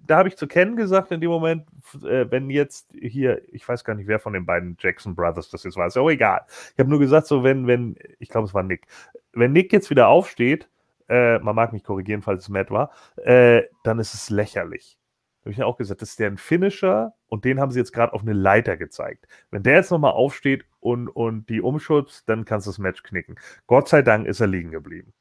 da 0.05 0.19
habe 0.19 0.29
ich 0.29 0.37
zu 0.37 0.49
kennen 0.49 0.75
gesagt 0.75 1.13
in 1.13 1.21
dem 1.21 1.31
Moment, 1.31 1.67
äh, 2.03 2.27
wenn 2.31 2.51
jetzt 2.51 2.93
hier, 3.01 3.43
ich 3.55 3.69
weiß 3.69 3.85
gar 3.85 3.95
nicht, 3.95 4.09
wer 4.09 4.19
von 4.19 4.33
den 4.33 4.45
beiden 4.45 4.77
Jackson 4.81 5.15
Brothers 5.15 5.51
das 5.51 5.63
jetzt 5.63 5.77
war, 5.77 5.87
ist 5.87 5.95
ja 5.95 6.03
auch 6.03 6.11
egal. 6.11 6.41
Ich 6.73 6.81
habe 6.81 6.91
nur 6.91 6.99
gesagt, 6.99 7.29
so 7.29 7.45
wenn, 7.45 7.69
wenn, 7.69 7.97
ich 8.19 8.29
glaube, 8.29 8.49
es 8.49 8.55
war 8.55 8.65
Nick, 8.65 8.89
wenn 9.35 9.53
Nick 9.53 9.73
jetzt 9.73 9.91
wieder 9.91 10.09
aufsteht, 10.09 10.69
äh, 11.09 11.39
man 11.39 11.55
mag 11.55 11.73
mich 11.73 11.85
korrigieren, 11.85 12.23
falls 12.23 12.43
es 12.45 12.49
Matt 12.49 12.73
war, 12.73 12.91
äh, 13.19 13.63
dann 13.85 14.01
ist 14.01 14.15
es 14.15 14.31
lächerlich 14.31 14.99
habe 15.45 15.53
ich 15.53 15.59
ja 15.59 15.67
auch 15.67 15.77
gesagt, 15.77 16.01
das 16.01 16.11
ist 16.11 16.19
deren 16.19 16.39
Finisher 16.39 17.15
und 17.27 17.45
den 17.45 17.61
haben 17.61 17.71
sie 17.71 17.79
jetzt 17.79 17.93
gerade 17.93 18.15
auf 18.15 18.23
eine 18.23 18.33
Leiter 18.33 18.77
gezeigt. 18.79 19.29
Wenn 19.51 19.63
der 19.63 19.75
jetzt 19.75 19.91
nochmal 19.91 20.13
aufsteht 20.13 20.65
und, 20.81 21.09
und 21.09 21.49
die 21.51 21.61
umschubst, 21.61 22.27
dann 22.29 22.47
kannst 22.47 22.67
du 22.67 22.71
das 22.71 22.79
Match 22.79 23.03
knicken. 23.03 23.37
Gott 23.67 23.89
sei 23.89 24.01
Dank 24.01 24.27
ist 24.27 24.41
er 24.41 24.47
liegen 24.47 24.71
geblieben. 24.71 25.13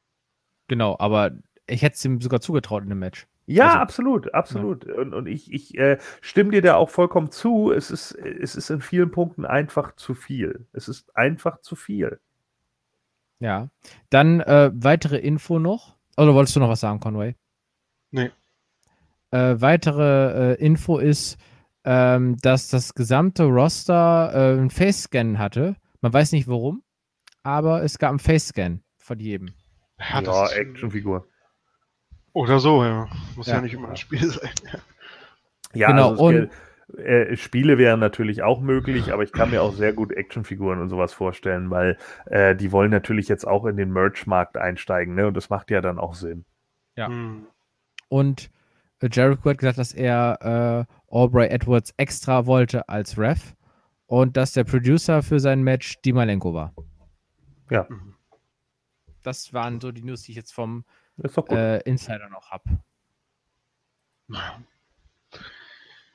Genau, 0.68 0.96
aber 0.98 1.32
ich 1.66 1.82
hätte 1.82 1.96
es 1.96 2.04
ihm 2.04 2.20
sogar 2.22 2.40
zugetraut 2.40 2.84
in 2.84 2.88
dem 2.88 3.00
Match. 3.00 3.26
Ja, 3.46 3.66
also, 3.66 3.78
absolut, 3.78 4.34
absolut. 4.34 4.86
Ja. 4.86 4.94
Und, 4.94 5.12
und 5.12 5.26
ich, 5.26 5.52
ich 5.52 5.76
äh, 5.76 5.98
stimme 6.22 6.52
dir 6.52 6.62
da 6.62 6.76
auch 6.76 6.88
vollkommen 6.88 7.30
zu. 7.30 7.70
Es 7.70 7.90
ist, 7.90 8.12
es 8.12 8.56
ist 8.56 8.70
in 8.70 8.80
vielen 8.80 9.10
Punkten 9.10 9.44
einfach 9.44 9.94
zu 9.96 10.14
viel. 10.14 10.66
Es 10.72 10.88
ist 10.88 11.14
einfach 11.14 11.60
zu 11.60 11.76
viel. 11.76 12.18
Ja. 13.40 13.68
Dann 14.08 14.40
äh, 14.40 14.70
weitere 14.72 15.18
Info 15.18 15.58
noch. 15.58 15.96
Oder 16.16 16.34
wolltest 16.34 16.56
du 16.56 16.60
noch 16.60 16.70
was 16.70 16.80
sagen, 16.80 17.00
Conway? 17.00 17.34
Nee. 18.10 18.30
Äh, 19.34 19.60
weitere 19.60 20.52
äh, 20.52 20.64
Info 20.64 20.98
ist, 20.98 21.38
ähm, 21.84 22.36
dass 22.40 22.68
das 22.68 22.94
gesamte 22.94 23.42
Roster 23.42 24.30
äh, 24.32 24.58
einen 24.58 24.70
Face-Scan 24.70 25.38
hatte. 25.38 25.74
Man 26.00 26.12
weiß 26.12 26.30
nicht 26.30 26.46
warum, 26.46 26.84
aber 27.42 27.82
es 27.82 27.98
gab 27.98 28.10
einen 28.10 28.20
Face-Scan 28.20 28.84
von 28.96 29.18
jedem. 29.18 29.48
Ja, 29.98 30.20
ja 30.20 30.46
Actionfigur. 30.50 31.26
Oder 32.32 32.60
so, 32.60 32.84
ja. 32.84 33.08
Muss 33.34 33.48
ja, 33.48 33.56
ja 33.56 33.60
nicht 33.62 33.74
immer 33.74 33.88
ein 33.88 33.96
Spiel 33.96 34.24
sein. 34.24 34.52
Ja, 35.72 35.88
genau. 35.88 36.10
Also 36.10 36.24
und, 36.26 36.50
äh, 36.98 37.36
Spiele 37.36 37.76
wären 37.76 37.98
natürlich 37.98 38.44
auch 38.44 38.60
möglich, 38.60 39.12
aber 39.12 39.24
ich 39.24 39.32
kann 39.32 39.50
mir 39.50 39.62
auch 39.62 39.74
sehr 39.74 39.92
gut 39.92 40.12
Actionfiguren 40.12 40.80
und 40.80 40.90
sowas 40.90 41.12
vorstellen, 41.12 41.70
weil 41.70 41.98
äh, 42.26 42.54
die 42.54 42.70
wollen 42.70 42.92
natürlich 42.92 43.26
jetzt 43.26 43.48
auch 43.48 43.64
in 43.66 43.76
den 43.76 43.90
Merch-Markt 43.90 44.56
einsteigen, 44.56 45.16
ne? 45.16 45.26
Und 45.26 45.36
das 45.36 45.50
macht 45.50 45.72
ja 45.72 45.80
dann 45.80 45.98
auch 45.98 46.14
Sinn. 46.14 46.44
Ja. 46.94 47.08
Hm. 47.08 47.48
Und 48.08 48.50
Jericho 49.10 49.50
hat 49.50 49.58
gesagt, 49.58 49.78
dass 49.78 49.92
er 49.92 50.86
äh, 50.88 51.12
Aubrey 51.12 51.48
Edwards 51.48 51.92
extra 51.96 52.46
wollte 52.46 52.88
als 52.88 53.18
Ref 53.18 53.54
und 54.06 54.36
dass 54.36 54.52
der 54.52 54.64
Producer 54.64 55.22
für 55.22 55.40
sein 55.40 55.62
Match 55.62 56.00
Di 56.02 56.12
Malenko 56.12 56.54
war. 56.54 56.74
Ja. 57.70 57.86
Das 59.22 59.52
waren 59.52 59.80
so 59.80 59.90
die 59.90 60.02
News, 60.02 60.22
die 60.22 60.32
ich 60.32 60.36
jetzt 60.36 60.52
vom 60.52 60.84
äh, 61.50 61.82
Insider 61.82 62.28
noch 62.28 62.50
habe. 62.50 62.64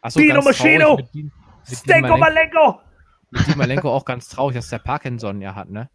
Achso, 0.01 0.19
Dino 0.19 0.41
Maschino! 0.41 0.99
Stenko 1.63 2.17
Malenko! 2.17 2.81
Mit 3.31 3.47
Di 3.47 3.55
Malenko 3.55 3.91
auch 3.91 4.05
ganz 4.05 4.29
traurig, 4.29 4.55
dass 4.55 4.69
der 4.69 4.79
Parkinson 4.79 5.41
ja 5.41 5.55
hat, 5.55 5.69
ne? 5.69 5.89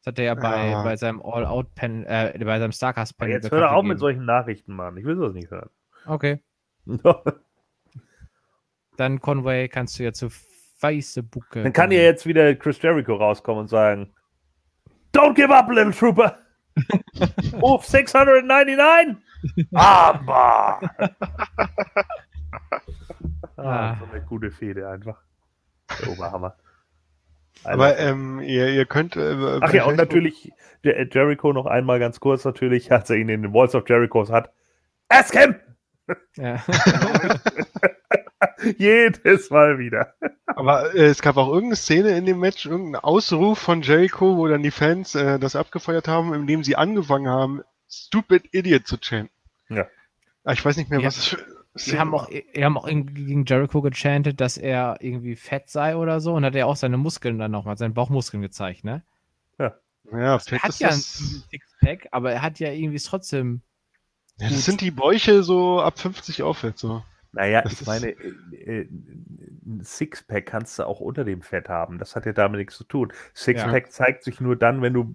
Das 0.00 0.12
hat 0.12 0.18
er 0.18 0.24
ja 0.26 0.34
bei, 0.34 0.70
ja. 0.70 0.82
bei 0.82 0.96
seinem 0.96 1.20
All-Out-Pen, 1.22 2.04
äh, 2.04 2.38
bei 2.44 2.58
seinem 2.58 2.72
Starcast-Pen. 2.72 3.30
Jetzt 3.30 3.50
hör 3.50 3.60
doch 3.60 3.72
auch 3.72 3.82
mit 3.82 3.98
solchen 3.98 4.24
Nachrichten, 4.24 4.74
Mann. 4.74 4.96
Ich 4.96 5.04
will 5.04 5.16
das 5.16 5.32
nicht 5.32 5.50
hören. 5.50 5.70
Okay. 6.08 6.40
Dann, 8.96 9.20
Conway, 9.20 9.68
kannst 9.68 9.98
du 9.98 10.04
ja 10.04 10.12
zu 10.12 10.30
Facebook. 10.78 11.50
Dann 11.52 11.72
kann 11.72 11.92
ja 11.92 12.00
jetzt 12.00 12.26
wieder 12.26 12.54
Chris 12.54 12.80
Jericho 12.80 13.14
rauskommen 13.14 13.62
und 13.62 13.68
sagen: 13.68 14.12
Don't 15.12 15.34
give 15.34 15.54
up, 15.54 15.68
little 15.68 15.92
trooper! 15.92 16.38
Move 17.60 17.84
699! 17.84 19.16
Aber! 19.74 20.80
ah, 23.56 23.56
ah, 23.56 23.96
so 23.98 24.06
eine 24.10 24.22
gute 24.24 24.50
Fehde 24.50 24.88
einfach. 24.88 25.20
Der 26.00 26.08
Oberhammer. 26.10 26.56
Aber 27.64 27.98
ähm, 27.98 28.40
ihr, 28.40 28.68
ihr 28.68 28.86
könnt. 28.86 29.16
Äh, 29.16 29.58
Ach 29.60 29.72
ja, 29.72 29.84
und 29.84 29.96
natürlich 29.96 30.52
Jericho 30.82 31.52
noch 31.52 31.66
einmal 31.66 31.98
ganz 31.98 32.20
kurz, 32.20 32.44
natürlich, 32.44 32.92
als 32.92 33.10
er 33.10 33.16
ihn 33.16 33.28
in 33.28 33.42
den 33.42 33.52
Walls 33.52 33.74
of 33.74 33.88
Jericho 33.88 34.28
hat. 34.28 34.52
Ask 35.08 35.36
him! 35.36 35.56
Ja. 36.36 36.64
Jedes 38.78 39.50
Mal 39.50 39.78
wieder. 39.78 40.14
Aber 40.46 40.94
äh, 40.94 41.06
es 41.06 41.22
gab 41.22 41.36
auch 41.36 41.48
irgendeine 41.48 41.76
Szene 41.76 42.16
in 42.16 42.26
dem 42.26 42.40
Match, 42.40 42.66
irgendeinen 42.66 43.02
Ausruf 43.02 43.58
von 43.58 43.82
Jericho, 43.82 44.36
wo 44.36 44.48
dann 44.48 44.62
die 44.62 44.70
Fans 44.70 45.14
äh, 45.14 45.38
das 45.38 45.56
abgefeuert 45.56 46.08
haben, 46.08 46.34
indem 46.34 46.64
sie 46.64 46.76
angefangen 46.76 47.28
haben, 47.28 47.62
Stupid 47.88 48.52
Idiot 48.52 48.86
zu 48.86 48.96
chanten. 49.00 49.32
Ja. 49.68 49.86
Ah, 50.44 50.52
ich 50.52 50.64
weiß 50.64 50.76
nicht 50.76 50.90
mehr, 50.90 51.00
ja. 51.00 51.06
was 51.06 51.16
es 51.16 51.26
für. 51.26 51.58
Sie 51.74 51.98
haben 51.98 52.12
auch, 52.12 52.28
die 52.28 52.64
haben 52.64 52.76
auch 52.76 52.86
gegen 52.86 53.44
Jericho 53.44 53.82
gechantet, 53.82 54.40
dass 54.40 54.56
er 54.56 54.96
irgendwie 55.00 55.36
fett 55.36 55.70
sei 55.70 55.94
oder 55.94 56.20
so 56.20 56.34
und 56.34 56.44
hat 56.44 56.56
er 56.56 56.66
auch 56.66 56.74
seine 56.74 56.96
Muskeln 56.96 57.38
dann 57.38 57.52
nochmal, 57.52 57.76
seine 57.76 57.94
Bauchmuskeln 57.94 58.42
gezeigt, 58.42 58.82
ne? 58.82 59.02
Ja. 59.58 59.76
Ja, 60.10 60.32
also 60.32 60.56
er 60.56 60.62
hat 60.62 60.78
ja 60.78 60.88
ein 60.88 60.94
Sixpack, 60.94 62.08
aber 62.10 62.32
er 62.32 62.42
hat 62.42 62.58
ja 62.58 62.72
irgendwie 62.72 62.98
trotzdem 62.98 63.60
ja, 64.40 64.48
das 64.48 64.64
sind 64.64 64.80
die 64.80 64.90
Bäuche 64.90 65.42
so 65.42 65.80
ab 65.80 65.98
50 65.98 66.42
aufwärts 66.42 66.80
so. 66.80 67.02
Naja, 67.32 67.62
das 67.62 67.80
ich 67.80 67.86
meine, 67.86 68.08
äh, 68.08 68.80
äh, 68.80 68.88
ein 69.66 69.82
Sixpack 69.84 70.46
kannst 70.46 70.78
du 70.78 70.84
auch 70.84 71.00
unter 71.00 71.24
dem 71.24 71.42
Fett 71.42 71.68
haben. 71.68 71.98
Das 71.98 72.16
hat 72.16 72.24
ja 72.24 72.32
damit 72.32 72.58
nichts 72.58 72.76
zu 72.76 72.84
tun. 72.84 73.12
Sixpack 73.34 73.84
ja. 73.84 73.90
zeigt 73.90 74.24
sich 74.24 74.40
nur 74.40 74.56
dann, 74.56 74.80
wenn 74.80 74.94
du 74.94 75.14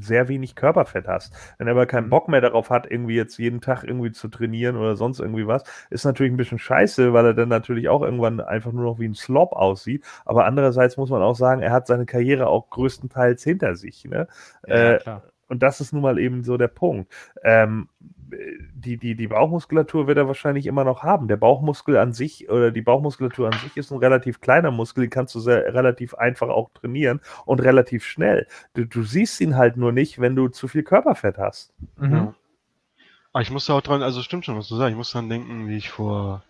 sehr 0.00 0.28
wenig 0.28 0.54
Körperfett 0.54 1.08
hast. 1.08 1.34
Wenn 1.58 1.66
er 1.66 1.72
aber 1.72 1.86
keinen. 1.86 2.08
Bock 2.08 2.28
mehr 2.28 2.40
darauf 2.40 2.70
hat, 2.70 2.88
irgendwie 2.88 3.16
jetzt 3.16 3.38
jeden 3.38 3.60
Tag 3.60 3.82
irgendwie 3.82 4.12
zu 4.12 4.28
trainieren 4.28 4.76
oder 4.76 4.94
sonst 4.94 5.18
irgendwie 5.18 5.46
was, 5.46 5.64
ist 5.90 6.04
natürlich 6.04 6.32
ein 6.32 6.36
bisschen 6.36 6.58
scheiße, 6.58 7.12
weil 7.12 7.26
er 7.26 7.34
dann 7.34 7.48
natürlich 7.48 7.88
auch 7.88 8.02
irgendwann 8.02 8.40
einfach 8.40 8.72
nur 8.72 8.84
noch 8.84 9.00
wie 9.00 9.08
ein 9.08 9.14
Slob 9.14 9.52
aussieht. 9.52 10.04
Aber 10.24 10.44
andererseits 10.44 10.96
muss 10.96 11.10
man 11.10 11.22
auch 11.22 11.34
sagen, 11.34 11.62
er 11.62 11.72
hat 11.72 11.88
seine 11.88 12.06
Karriere 12.06 12.46
auch 12.46 12.70
größtenteils 12.70 13.42
hinter 13.42 13.74
sich. 13.74 14.04
Ne? 14.04 14.28
Ja, 14.66 14.92
äh, 14.92 14.98
klar. 14.98 15.22
Und 15.48 15.62
das 15.62 15.80
ist 15.80 15.92
nun 15.92 16.02
mal 16.02 16.18
eben 16.18 16.44
so 16.44 16.56
der 16.56 16.68
Punkt. 16.68 17.12
Ähm, 17.42 17.88
die, 18.74 18.96
die, 18.96 19.14
die 19.14 19.28
Bauchmuskulatur 19.28 20.06
wird 20.06 20.18
er 20.18 20.26
wahrscheinlich 20.28 20.66
immer 20.66 20.84
noch 20.84 21.02
haben. 21.02 21.28
Der 21.28 21.36
Bauchmuskel 21.36 21.96
an 21.96 22.12
sich 22.12 22.48
oder 22.48 22.70
die 22.70 22.82
Bauchmuskulatur 22.82 23.46
an 23.46 23.58
sich 23.58 23.76
ist 23.76 23.90
ein 23.90 23.98
relativ 23.98 24.40
kleiner 24.40 24.70
Muskel, 24.70 25.04
den 25.04 25.10
kannst 25.10 25.34
du 25.34 25.40
sehr, 25.40 25.74
relativ 25.74 26.14
einfach 26.14 26.48
auch 26.48 26.70
trainieren 26.74 27.20
und 27.44 27.60
relativ 27.60 28.04
schnell. 28.04 28.46
Du, 28.74 28.84
du 28.84 29.02
siehst 29.02 29.40
ihn 29.40 29.56
halt 29.56 29.76
nur 29.76 29.92
nicht, 29.92 30.20
wenn 30.20 30.36
du 30.36 30.48
zu 30.48 30.68
viel 30.68 30.82
Körperfett 30.82 31.38
hast. 31.38 31.72
Mhm. 31.96 32.12
Ja. 32.12 32.20
Aber 32.20 33.40
ah, 33.40 33.42
ich 33.42 33.50
muss 33.50 33.68
auch 33.68 33.80
dran, 33.80 34.02
also 34.02 34.22
stimmt 34.22 34.44
schon, 34.44 34.56
was 34.56 34.68
du 34.68 34.76
sagst, 34.76 34.90
ich 34.90 34.96
muss 34.96 35.10
dran 35.10 35.28
denken, 35.28 35.66
wie 35.68 35.76
ich 35.76 35.90
vor 35.90 36.44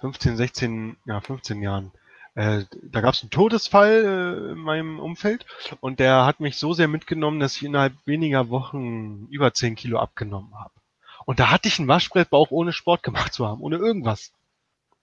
15, 0.00 0.36
16, 0.36 0.96
ja, 1.06 1.20
15 1.20 1.62
Jahren 1.62 1.92
äh, 2.36 2.64
da 2.82 3.00
gab 3.00 3.14
es 3.14 3.22
einen 3.22 3.30
Todesfall 3.30 3.90
äh, 3.90 4.52
in 4.52 4.58
meinem 4.58 5.00
Umfeld 5.00 5.46
und 5.80 5.98
der 5.98 6.26
hat 6.26 6.38
mich 6.38 6.58
so 6.58 6.74
sehr 6.74 6.86
mitgenommen, 6.86 7.40
dass 7.40 7.56
ich 7.56 7.64
innerhalb 7.64 7.94
weniger 8.04 8.50
Wochen 8.50 9.26
über 9.30 9.54
10 9.54 9.74
Kilo 9.74 9.98
abgenommen 9.98 10.54
habe. 10.54 10.70
Und 11.26 11.40
da 11.40 11.50
hatte 11.50 11.68
ich 11.68 11.78
einen 11.78 11.88
Waschbrettbauch 11.88 12.50
ohne 12.50 12.72
Sport 12.72 13.02
gemacht 13.02 13.34
zu 13.34 13.46
haben, 13.46 13.60
ohne 13.60 13.76
irgendwas. 13.76 14.32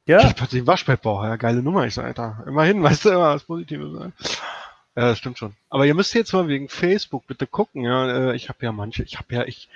Ja. 0.06 0.19
Ich 0.19 0.26
hatte 0.26 0.48
den 0.48 0.66
Waschbrettbauch, 0.66 1.24
ja, 1.24 1.35
geile 1.35 1.61
Nummer, 1.61 1.85
ich 1.85 1.93
sag, 1.93 2.06
Alter. 2.06 2.43
Immerhin, 2.48 2.82
weißt 2.82 3.06
du, 3.06 3.10
immer 3.10 3.35
was 3.35 3.43
Positives 3.43 3.93
sein. 3.93 4.14
Ja, 4.95 5.08
das 5.08 5.18
stimmt 5.18 5.38
schon. 5.38 5.56
Aber 5.69 5.85
ihr 5.85 5.95
müsst 5.95 6.14
jetzt 6.14 6.34
mal 6.34 6.48
wegen 6.48 6.69
Facebook 6.69 7.27
bitte 7.27 7.45
gucken, 7.48 7.84
ja. 7.84 8.08
Äh, 8.08 8.35
ich 8.35 8.50
habe 8.50 8.60
ja 8.66 8.72
manche, 8.72 9.03
ich 9.03 9.18
habe 9.18 9.34
ja, 9.34 9.43
ich. 9.43 9.69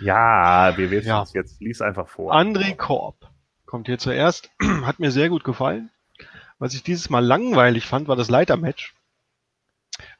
Ja, 0.00 0.76
wir 0.76 0.90
wissen 0.90 1.08
ja. 1.08 1.22
es 1.22 1.32
jetzt. 1.32 1.60
Lies 1.60 1.82
einfach 1.82 2.08
vor. 2.08 2.34
André 2.34 2.76
Korb 2.76 3.16
kommt 3.66 3.86
hier 3.86 3.98
zuerst. 3.98 4.50
Hat 4.84 5.00
mir 5.00 5.10
sehr 5.10 5.28
gut 5.28 5.44
gefallen. 5.44 5.90
Was 6.58 6.74
ich 6.74 6.82
dieses 6.82 7.10
Mal 7.10 7.24
langweilig 7.24 7.84
fand, 7.84 8.06
war 8.06 8.16
das 8.16 8.30
Leitermatch. 8.30 8.94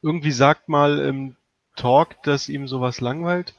Irgendwie 0.02 0.32
sagt 0.32 0.68
mal 0.68 0.98
im 0.98 1.36
Talk, 1.76 2.22
dass 2.24 2.48
ihm 2.48 2.66
sowas 2.66 3.00
langweilt. 3.00 3.54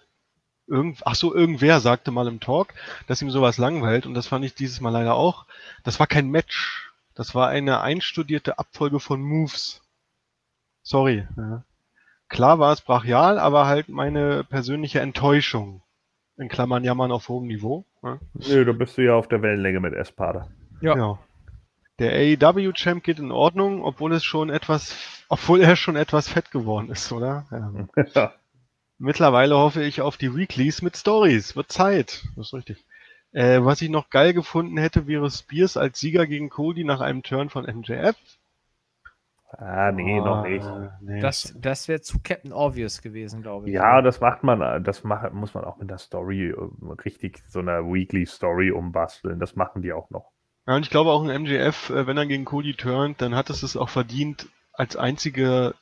Irgend, 0.71 1.01
ach 1.05 1.15
so, 1.15 1.35
irgendwer 1.35 1.81
sagte 1.81 2.11
mal 2.11 2.29
im 2.29 2.39
Talk, 2.39 2.73
dass 3.05 3.21
ihm 3.21 3.29
sowas 3.29 3.57
langweilt 3.57 4.05
und 4.05 4.13
das 4.13 4.27
fand 4.27 4.45
ich 4.45 4.55
dieses 4.55 4.79
Mal 4.79 4.91
leider 4.91 5.15
auch. 5.15 5.45
Das 5.83 5.99
war 5.99 6.07
kein 6.07 6.29
Match. 6.29 6.89
Das 7.13 7.35
war 7.35 7.49
eine 7.49 7.81
einstudierte 7.81 8.57
Abfolge 8.57 9.01
von 9.01 9.21
Moves. 9.21 9.81
Sorry. 10.81 11.27
Ja. 11.35 11.65
Klar 12.29 12.59
war 12.59 12.71
es 12.71 12.79
brachial, 12.79 13.37
aber 13.37 13.67
halt 13.67 13.89
meine 13.89 14.45
persönliche 14.45 15.01
Enttäuschung. 15.01 15.81
In 16.37 16.47
Klammern 16.47 16.85
jammern 16.85 17.11
auf 17.11 17.27
hohem 17.27 17.47
Niveau. 17.47 17.85
Ja. 18.01 18.19
Nö, 18.33 18.63
da 18.63 18.71
bist 18.71 18.97
du 18.97 19.03
ja 19.03 19.15
auf 19.15 19.27
der 19.27 19.41
Wellenlänge 19.41 19.81
mit 19.81 19.93
Espada. 19.93 20.47
Ja. 20.79 20.95
ja. 20.95 21.19
Der 21.99 22.13
AEW-Champ 22.13 23.03
geht 23.03 23.19
in 23.19 23.33
Ordnung, 23.33 23.83
obwohl 23.83 24.13
es 24.13 24.23
schon 24.23 24.49
etwas, 24.49 24.95
obwohl 25.27 25.59
er 25.59 25.75
schon 25.75 25.97
etwas 25.97 26.29
fett 26.29 26.49
geworden 26.49 26.89
ist, 26.89 27.11
oder? 27.11 27.45
Ja. 27.51 28.03
ja. 28.15 28.33
Mittlerweile 29.01 29.57
hoffe 29.57 29.83
ich 29.83 30.01
auf 30.01 30.17
die 30.17 30.35
Weeklies 30.35 30.83
mit 30.83 30.95
Stories. 30.95 31.55
Wird 31.55 31.71
Zeit. 31.71 32.23
Das 32.35 32.47
ist 32.47 32.53
richtig. 32.53 32.85
Äh, 33.31 33.63
was 33.63 33.81
ich 33.81 33.89
noch 33.89 34.11
geil 34.11 34.33
gefunden 34.33 34.77
hätte, 34.77 35.07
wäre 35.07 35.31
Spears 35.31 35.75
als 35.75 35.99
Sieger 35.99 36.27
gegen 36.27 36.49
Cody 36.49 36.83
nach 36.83 37.01
einem 37.01 37.23
Turn 37.23 37.49
von 37.49 37.65
MJF. 37.65 38.15
Ah, 39.57 39.91
nee, 39.91 40.19
oh, 40.19 40.23
noch 40.23 40.43
nicht. 40.43 40.65
Nee. 41.01 41.19
Das, 41.19 41.53
das 41.59 41.87
wäre 41.87 42.01
zu 42.01 42.19
Captain 42.23 42.53
Obvious 42.53 43.01
gewesen, 43.01 43.41
glaube 43.41 43.67
ich. 43.67 43.73
Ja, 43.73 44.03
das 44.03 44.21
macht 44.21 44.43
man, 44.43 44.83
das 44.83 45.03
macht, 45.03 45.33
muss 45.33 45.55
man 45.55 45.65
auch 45.65 45.77
mit 45.77 45.89
der 45.89 45.97
Story 45.97 46.49
äh, 46.49 46.91
richtig 47.03 47.41
so 47.49 47.57
einer 47.57 47.83
Weekly 47.91 48.27
Story 48.27 48.69
umbasteln. 48.69 49.39
Das 49.39 49.55
machen 49.55 49.81
die 49.81 49.93
auch 49.93 50.11
noch. 50.11 50.31
Ja, 50.67 50.75
und 50.75 50.83
ich 50.83 50.91
glaube 50.91 51.09
auch 51.09 51.27
ein 51.27 51.41
MJF, 51.41 51.89
äh, 51.89 52.05
wenn 52.05 52.17
er 52.17 52.27
gegen 52.27 52.45
Cody 52.45 52.75
turnt, 52.75 53.19
dann 53.19 53.33
hat 53.33 53.49
es 53.49 53.63
es 53.63 53.75
auch 53.75 53.89
verdient, 53.89 54.47
als 54.73 54.95
einzige, 54.95 55.73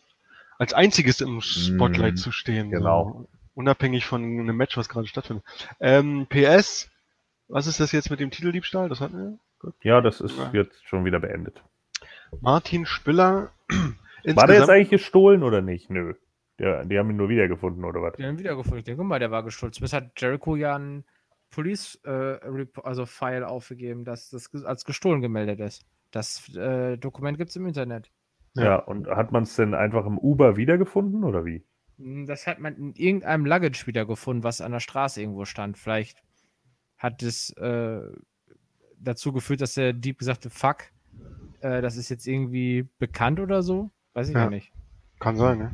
als 0.60 0.74
einziges 0.74 1.22
im 1.22 1.42
Spotlight 1.42 2.16
mm, 2.16 2.18
zu 2.18 2.32
stehen. 2.32 2.70
Genau. 2.70 3.04
So. 3.06 3.30
Unabhängig 3.56 4.06
von 4.06 4.22
einem 4.24 4.56
Match, 4.56 4.78
was 4.78 4.90
gerade 4.90 5.08
stattfindet. 5.08 5.44
Ähm, 5.80 6.28
PS, 6.30 6.90
was 7.48 7.66
ist 7.66 7.80
das 7.80 7.92
jetzt 7.92 8.12
mit 8.12 8.20
dem 8.20 8.30
Titeldiebstahl? 8.30 8.90
Das 8.90 9.02
hatten 9.02 9.18
wir? 9.18 9.40
Gut. 9.60 9.74
Ja, 9.82 10.02
das 10.02 10.22
ist 10.22 10.38
ja. 10.38 10.52
jetzt 10.54 10.88
schon 10.88 11.06
wieder 11.06 11.20
beendet. 11.20 11.64
Martin 12.42 12.86
Spiller. 12.86 13.52
war 14.24 14.48
der 14.48 14.60
jetzt 14.60 14.70
eigentlich 14.70 14.90
gestohlen 14.90 15.44
oder 15.44 15.62
nicht? 15.62 15.90
Nö. 15.90 16.14
Der, 16.60 16.86
die 16.86 17.00
haben 17.00 17.10
ihn 17.10 17.18
nur 17.18 17.30
wiedergefunden, 17.30 17.86
oder 17.86 18.02
was? 18.02 18.16
Die 18.18 18.24
haben 18.24 18.36
ihn 18.36 18.40
wiedergefunden. 18.40 18.80
Ich 18.80 18.86
denke 18.86 19.04
mal, 19.04 19.20
der 19.20 19.32
war 19.32 19.44
gestohlen. 19.44 19.72
Zumindest 19.72 19.94
hat 19.94 20.12
Jericho 20.18 20.56
ja 20.58 20.76
einen 20.76 21.06
Police 21.52 22.00
äh, 22.04 22.38
also 22.84 23.06
File 23.06 23.46
aufgegeben, 23.46 24.04
dass 24.04 24.30
das 24.30 24.54
als 24.66 24.84
gestohlen 24.84 25.22
gemeldet 25.22 25.60
ist. 25.62 25.86
Das 26.12 26.54
äh, 26.56 26.98
Dokument 26.98 27.38
gibt 27.38 27.50
es 27.50 27.56
im 27.56 27.66
Internet. 27.66 28.12
Ja, 28.56 28.64
ja 28.64 28.76
und 28.78 29.08
hat 29.08 29.32
man 29.32 29.44
es 29.44 29.56
denn 29.56 29.74
einfach 29.74 30.06
im 30.06 30.18
Uber 30.18 30.58
wiedergefunden 30.58 31.24
oder 31.24 31.46
wie? 31.46 31.64
Hm, 31.98 32.26
das 32.26 32.48
hat 32.48 32.60
man 32.60 32.76
in 32.76 32.94
irgendeinem 32.94 33.46
Luggage 33.46 33.88
wiedergefunden, 33.88 34.44
was 34.44 34.62
an 34.62 34.72
der 34.72 34.80
Straße 34.80 35.22
irgendwo 35.22 35.46
stand. 35.46 35.78
Vielleicht 35.78 36.24
hat 36.98 37.24
es 37.24 37.52
äh, 37.58 38.02
dazu 39.00 39.32
geführt, 39.32 39.62
dass 39.62 39.74
der 39.74 39.94
Dieb 39.94 40.20
gesagt 40.20 40.46
hat, 40.46 40.52
fuck, 40.52 40.78
äh, 41.62 41.82
das 41.82 41.98
ist 41.98 42.10
jetzt 42.10 42.28
irgendwie 42.28 42.88
bekannt 43.00 43.40
oder 43.40 43.64
so. 43.64 43.92
Weiß 44.14 44.30
ich 44.30 44.36
ja, 44.36 44.50
nicht. 44.50 44.72
Kann 45.20 45.38
sein, 45.38 45.60
ne? 45.60 45.72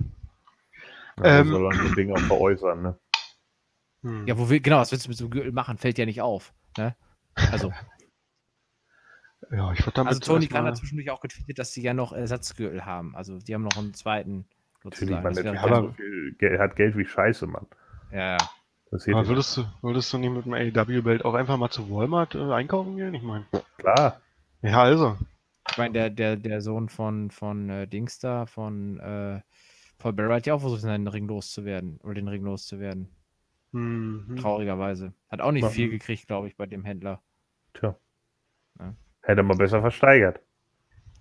Ja, 1.20 1.40
ähm, 1.40 1.48
soll 1.48 1.62
man 1.62 1.78
das 1.78 1.95
Ding 1.95 2.12
auch 2.12 2.20
veräußern, 2.20 2.82
ne? 2.82 3.00
Hm. 4.02 4.28
Ja, 4.28 4.38
wo 4.38 4.50
will, 4.50 4.60
genau, 4.60 4.80
was 4.80 4.92
willst 4.92 5.06
du 5.06 5.10
mit 5.10 5.18
so 5.18 5.26
einem 5.26 5.32
Gürtel 5.32 5.52
machen? 5.52 5.78
Fällt 5.78 5.98
ja 5.98 6.06
nicht 6.06 6.22
auf. 6.22 6.54
Ne? 6.78 6.95
Also. 7.52 7.72
ja, 9.51 9.72
ich 9.74 9.80
würde 9.80 9.91
damit. 9.93 10.14
Also, 10.14 10.19
Tony 10.19 10.48
Khan 10.48 10.65
hat 10.65 10.77
zwischendurch 10.77 11.09
auch 11.09 11.22
getweetet, 11.22 11.59
dass 11.59 11.74
sie 11.74 11.82
ja 11.82 11.93
noch 11.93 12.14
Ersatzgürtel 12.14 12.85
haben. 12.85 13.15
Also, 13.15 13.40
die 13.40 13.53
haben 13.53 13.64
noch 13.64 13.77
einen 13.77 13.93
zweiten. 13.93 14.45
Natürlich, 14.83 15.19
man, 15.22 15.33
der 15.33 15.61
hat, 15.61 15.75
so 15.75 15.91
viel, 15.93 16.59
hat 16.59 16.75
Geld 16.75 16.95
wie 16.95 17.06
Scheiße, 17.06 17.48
Mann. 17.48 17.65
Ja, 18.11 18.38
ja. 18.38 18.38
Aber 18.91 19.27
würdest 19.27 19.57
du, 19.57 19.65
würdest 19.82 20.14
du 20.14 20.17
nicht 20.19 20.32
mit 20.32 20.45
dem 20.45 20.53
AEW-Belt 20.53 21.25
auch 21.25 21.33
einfach 21.33 21.57
mal 21.57 21.69
zu 21.69 21.90
Walmart 21.90 22.35
äh, 22.35 22.53
einkaufen 22.53 22.95
gehen? 22.95 23.14
Ich 23.14 23.24
meine. 23.24 23.45
Klar. 23.77 24.22
Ja, 24.61 24.83
also. 24.83 25.17
Ich 25.69 25.77
meine, 25.77 25.93
der, 25.93 26.09
der, 26.11 26.38
der 26.38 26.61
Sohn 26.61 26.90
von, 26.90 27.32
von 27.32 27.69
äh, 27.69 27.88
Dings 27.88 28.19
da, 28.19 28.45
von 28.45 28.99
äh, 28.99 29.41
Paul 29.98 30.14
Bearer 30.14 30.35
hat 30.35 30.45
ja 30.45 30.53
auch 30.53 30.61
versucht, 30.61 30.82
seinen 30.82 31.07
Ring 31.07 31.27
loszuwerden. 31.27 31.99
Oder 32.03 32.14
den 32.14 32.27
Ring 32.27 32.43
loszuwerden. 32.43 33.09
Mhm. 33.72 34.38
Traurigerweise. 34.40 35.14
Hat 35.30 35.41
auch 35.41 35.51
nicht 35.51 35.64
ja. 35.64 35.69
viel 35.69 35.90
gekriegt, 35.90 36.27
glaube 36.27 36.48
ich, 36.48 36.56
bei 36.56 36.65
dem 36.65 36.85
Händler. 36.85 37.22
Tja. 37.74 37.98
Ja. 38.80 38.93
Hätte 39.26 39.44
man 39.44 39.58
besser 39.58 39.82
versteigert. 39.82 40.40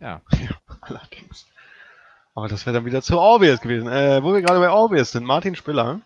Ja. 0.01 0.21
ja 0.33 0.51
allerdings. 0.83 1.47
Aber 2.35 2.49
das 2.49 2.67
wäre 2.67 2.75
dann 2.75 2.85
wieder 2.85 3.01
zu 3.01 3.19
obvious 3.19 3.61
gewesen. 3.61 3.89
Äh, 3.89 4.23
wo 4.23 4.35
wir 4.35 4.43
gerade 4.43 4.61
bei 4.61 4.71
obvious 4.71 5.13
sind, 5.13 5.25
Martin 5.25 5.57
Spiller. 5.57 6.01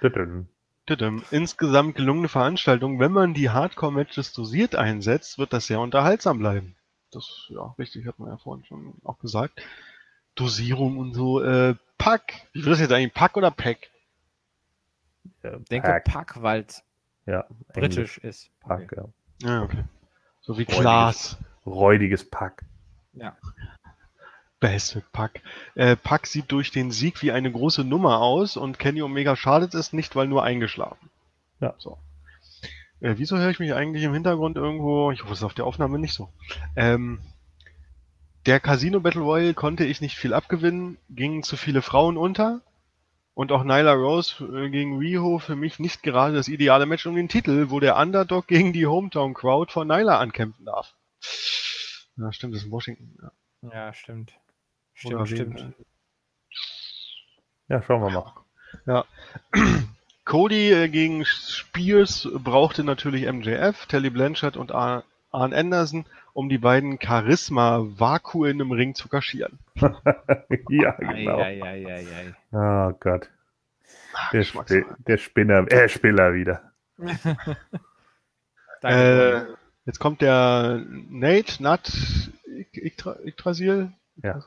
Tütüm. 0.00 0.48
Tütüm. 0.86 1.24
Insgesamt 1.30 1.96
gelungene 1.96 2.28
Veranstaltung. 2.28 3.00
Wenn 3.00 3.12
man 3.12 3.34
die 3.34 3.50
Hardcore-Matches 3.50 4.32
dosiert 4.34 4.76
einsetzt, 4.76 5.38
wird 5.38 5.52
das 5.52 5.66
sehr 5.66 5.80
unterhaltsam 5.80 6.38
bleiben. 6.38 6.76
Das, 7.10 7.46
ja, 7.48 7.74
richtig, 7.78 8.06
hat 8.06 8.18
man 8.18 8.28
ja 8.28 8.36
vorhin 8.36 8.64
schon 8.66 8.94
auch 9.02 9.18
gesagt. 9.18 9.62
Dosierung 10.34 10.98
und 10.98 11.14
so. 11.14 11.42
Äh, 11.42 11.74
Pack. 11.98 12.46
Wie 12.52 12.64
wird 12.64 12.72
das 12.72 12.80
jetzt 12.80 12.92
eigentlich? 12.92 13.14
Pack 13.14 13.36
oder 13.36 13.50
Pack? 13.50 13.90
Äh, 15.42 15.58
denke 15.70 15.88
Pack, 15.88 16.04
Pack 16.04 16.42
weil 16.42 16.64
es 16.68 16.84
ja, 17.26 17.46
britisch 17.72 18.18
Englisch. 18.18 18.18
ist. 18.18 18.50
Pack, 18.60 18.92
okay. 18.92 18.96
ja. 19.42 19.48
Ja, 19.48 19.62
okay. 19.62 19.84
So 20.46 20.58
wie 20.58 20.64
Klaas. 20.64 21.38
Räudiges 21.64 22.28
Pack. 22.28 22.64
Ja. 23.14 23.36
Beste 24.60 25.02
Pack. 25.12 25.40
Äh, 25.74 25.96
Pack 25.96 26.26
sieht 26.26 26.52
durch 26.52 26.70
den 26.70 26.90
Sieg 26.90 27.22
wie 27.22 27.32
eine 27.32 27.50
große 27.50 27.84
Nummer 27.84 28.20
aus 28.20 28.56
und 28.56 28.78
Kenny 28.78 29.02
Omega 29.02 29.36
schadet 29.36 29.74
es 29.74 29.92
nicht, 29.92 30.16
weil 30.16 30.26
nur 30.26 30.42
eingeschlafen. 30.42 31.10
Ja. 31.60 31.74
So. 31.78 31.98
Äh, 33.00 33.14
wieso 33.16 33.38
höre 33.38 33.50
ich 33.50 33.58
mich 33.58 33.74
eigentlich 33.74 34.04
im 34.04 34.12
Hintergrund 34.12 34.56
irgendwo? 34.56 35.10
Ich 35.12 35.22
hoffe, 35.22 35.32
es 35.32 35.38
ist 35.38 35.44
auf 35.44 35.54
der 35.54 35.66
Aufnahme 35.66 35.98
nicht 35.98 36.14
so. 36.14 36.28
Ähm, 36.76 37.20
der 38.46 38.60
Casino 38.60 39.00
Battle 39.00 39.22
Royale 39.22 39.54
konnte 39.54 39.84
ich 39.84 40.02
nicht 40.02 40.16
viel 40.16 40.34
abgewinnen, 40.34 40.98
gingen 41.08 41.42
zu 41.42 41.56
viele 41.56 41.80
Frauen 41.80 42.18
unter. 42.18 42.60
Und 43.34 43.50
auch 43.50 43.64
Nyla 43.64 43.92
Rose 43.92 44.44
äh, 44.44 44.70
gegen 44.70 44.98
Riho 44.98 45.38
für 45.38 45.56
mich 45.56 45.80
nicht 45.80 46.02
gerade 46.02 46.34
das 46.34 46.48
ideale 46.48 46.86
Match 46.86 47.04
um 47.06 47.16
den 47.16 47.28
Titel, 47.28 47.66
wo 47.70 47.80
der 47.80 47.96
Underdog 47.96 48.46
gegen 48.46 48.72
die 48.72 48.86
Hometown 48.86 49.34
Crowd 49.34 49.72
von 49.72 49.88
Nyla 49.88 50.18
ankämpfen 50.18 50.64
darf. 50.64 50.94
Ja, 52.16 52.32
stimmt, 52.32 52.54
das 52.54 52.60
ist 52.60 52.66
in 52.66 52.72
Washington. 52.72 53.18
Ja, 53.62 53.70
ja 53.72 53.92
stimmt. 53.92 54.32
Stimmt, 54.92 55.28
stimmt. 55.28 55.74
Ja, 57.68 57.82
schauen 57.82 58.02
wir 58.02 58.10
mal. 58.10 58.32
Ja. 58.86 59.04
Cody 60.24 60.72
äh, 60.72 60.88
gegen 60.88 61.24
Spears 61.24 62.28
brauchte 62.32 62.84
natürlich 62.84 63.30
MJF, 63.30 63.86
Telly 63.86 64.10
Blanchard 64.10 64.56
und 64.56 64.72
Arn 64.72 65.02
Anderson, 65.30 66.06
um 66.34 66.48
die 66.48 66.58
beiden 66.58 66.98
Charisma-Vakuen 67.00 68.60
im 68.60 68.72
Ring 68.72 68.94
zu 68.94 69.08
kaschieren. 69.08 69.58
ja, 70.68 70.90
genau. 70.98 71.38
Ei, 71.38 71.62
ei, 71.62 71.86
ei, 71.86 72.34
oh 72.52 72.92
Gott. 73.00 73.30
Der, 74.32 74.40
Sp 74.42 74.84
der 75.06 75.16
Spinner, 75.16 75.70
äh, 75.72 75.88
Spiller 75.88 76.34
wieder. 76.34 76.72
äh, 78.82 79.42
jetzt 79.86 79.98
kommt 79.98 80.20
der 80.20 80.84
Nate, 81.08 81.62
Nat, 81.62 81.92
Yggdrasil. 82.72 83.92
Ja. 84.22 84.44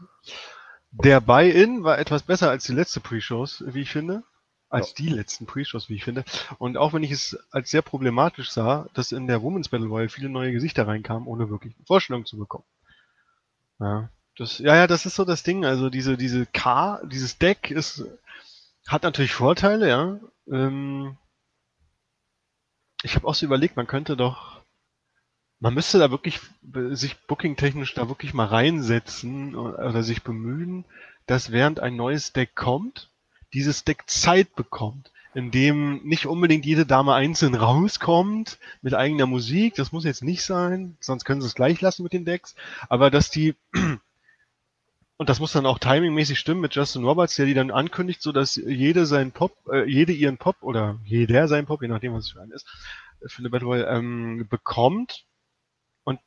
Der 0.92 1.22
Buy-In 1.22 1.84
war 1.84 2.00
etwas 2.00 2.24
besser 2.24 2.50
als 2.50 2.66
die 2.66 2.74
letzte 2.74 3.00
Pre-Shows, 3.00 3.64
wie 3.68 3.82
ich 3.82 3.92
finde. 3.92 4.24
Als 4.70 4.94
die 4.94 5.08
letzten 5.08 5.46
Pre-Shows, 5.46 5.88
wie 5.88 5.96
ich 5.96 6.04
finde. 6.04 6.26
Und 6.58 6.76
auch 6.76 6.92
wenn 6.92 7.04
ich 7.04 7.12
es 7.12 7.38
als 7.52 7.72
sehr 7.72 7.82
problematisch 7.82 8.52
sah, 8.52 8.90
dass 8.94 9.14
in 9.14 9.28
der 9.28 9.42
Women's 9.42 9.70
Battle 9.70 9.88
Royale 9.88 10.10
viele 10.10 10.30
neue 10.30 10.52
Gesichter 10.52 10.86
reinkamen, 10.88 11.28
ohne 11.28 11.50
wirklich 11.50 11.74
eine 11.76 11.86
Vorstellung 11.86 12.26
zu 12.26 12.38
bekommen. 12.38 12.66
Ja. 13.80 14.10
Das, 14.38 14.60
ja, 14.60 14.76
ja, 14.76 14.86
das 14.86 15.06
ist 15.06 15.16
so 15.16 15.26
das 15.26 15.44
Ding. 15.44 15.66
Also 15.66 15.90
diese, 15.90 16.18
diese 16.18 16.46
K, 16.46 17.02
dieses 17.06 17.38
Deck 17.38 17.72
ist, 17.72 18.04
hat 18.88 19.04
natürlich 19.04 19.34
Vorteile, 19.34 19.88
ja. 19.88 20.20
Ähm, 20.52 21.18
ich 23.04 23.16
habe 23.16 23.28
auch 23.28 23.36
so 23.36 23.46
überlegt, 23.46 23.78
man 23.78 23.88
könnte 23.88 24.18
doch, 24.18 24.62
man 25.60 25.74
müsste 25.74 25.98
da 25.98 26.12
wirklich 26.12 26.40
sich 26.92 27.18
booking-technisch 27.26 27.94
da 27.94 28.10
wirklich 28.10 28.34
mal 28.34 28.46
reinsetzen 28.46 29.56
oder 29.56 30.04
sich 30.04 30.24
bemühen, 30.24 30.86
dass 31.26 31.52
während 31.52 31.80
ein 31.80 31.96
neues 31.96 32.34
Deck 32.34 32.56
kommt, 32.56 33.12
dieses 33.54 33.84
Deck 33.84 34.04
Zeit 34.08 34.56
bekommt, 34.56 35.12
in 35.34 35.52
dem 35.52 36.04
nicht 36.04 36.26
unbedingt 36.26 36.66
jede 36.66 36.86
Dame 36.86 37.14
einzeln 37.14 37.56
rauskommt 37.56 38.60
mit 38.82 38.94
eigener 38.94 39.26
Musik. 39.26 39.76
Das 39.76 39.92
muss 39.92 40.04
jetzt 40.04 40.24
nicht 40.24 40.44
sein, 40.44 40.98
sonst 41.00 41.26
können 41.26 41.42
sie 41.42 41.48
es 41.48 41.56
gleich 41.56 41.82
lassen 41.82 42.04
mit 42.04 42.14
den 42.14 42.26
Decks. 42.26 42.56
Aber 42.90 43.10
dass 43.12 43.30
die 43.30 43.56
und 45.18 45.30
das 45.30 45.40
muss 45.40 45.52
dann 45.52 45.66
auch 45.66 45.80
timingmäßig 45.80 46.40
stimmen 46.40 46.62
mit 46.62 46.76
Justin 46.76 47.04
Roberts, 47.04 47.36
der 47.36 47.48
die 47.48 47.56
dann 47.56 47.72
ankündigt, 47.72 48.22
so 48.22 48.32
dass 48.32 48.56
jede 48.56 49.06
seinen 49.06 49.32
Pop, 49.32 49.58
äh, 49.72 49.90
jede 49.90 50.14
ihren 50.14 50.38
Pop 50.38 50.58
oder 50.62 51.00
jeder 51.06 51.48
seinen 51.48 51.66
Pop, 51.66 51.82
je 51.82 51.88
nachdem 51.88 52.14
was 52.14 52.26
es 52.26 52.32
für 52.32 52.42
einen 52.42 52.52
ist, 52.52 52.68
für 53.26 53.40
eine 53.40 53.50
Battle 53.50 53.68
Royale, 53.68 53.98
ähm, 53.98 54.48
bekommt 54.48 55.26
und 56.04 56.20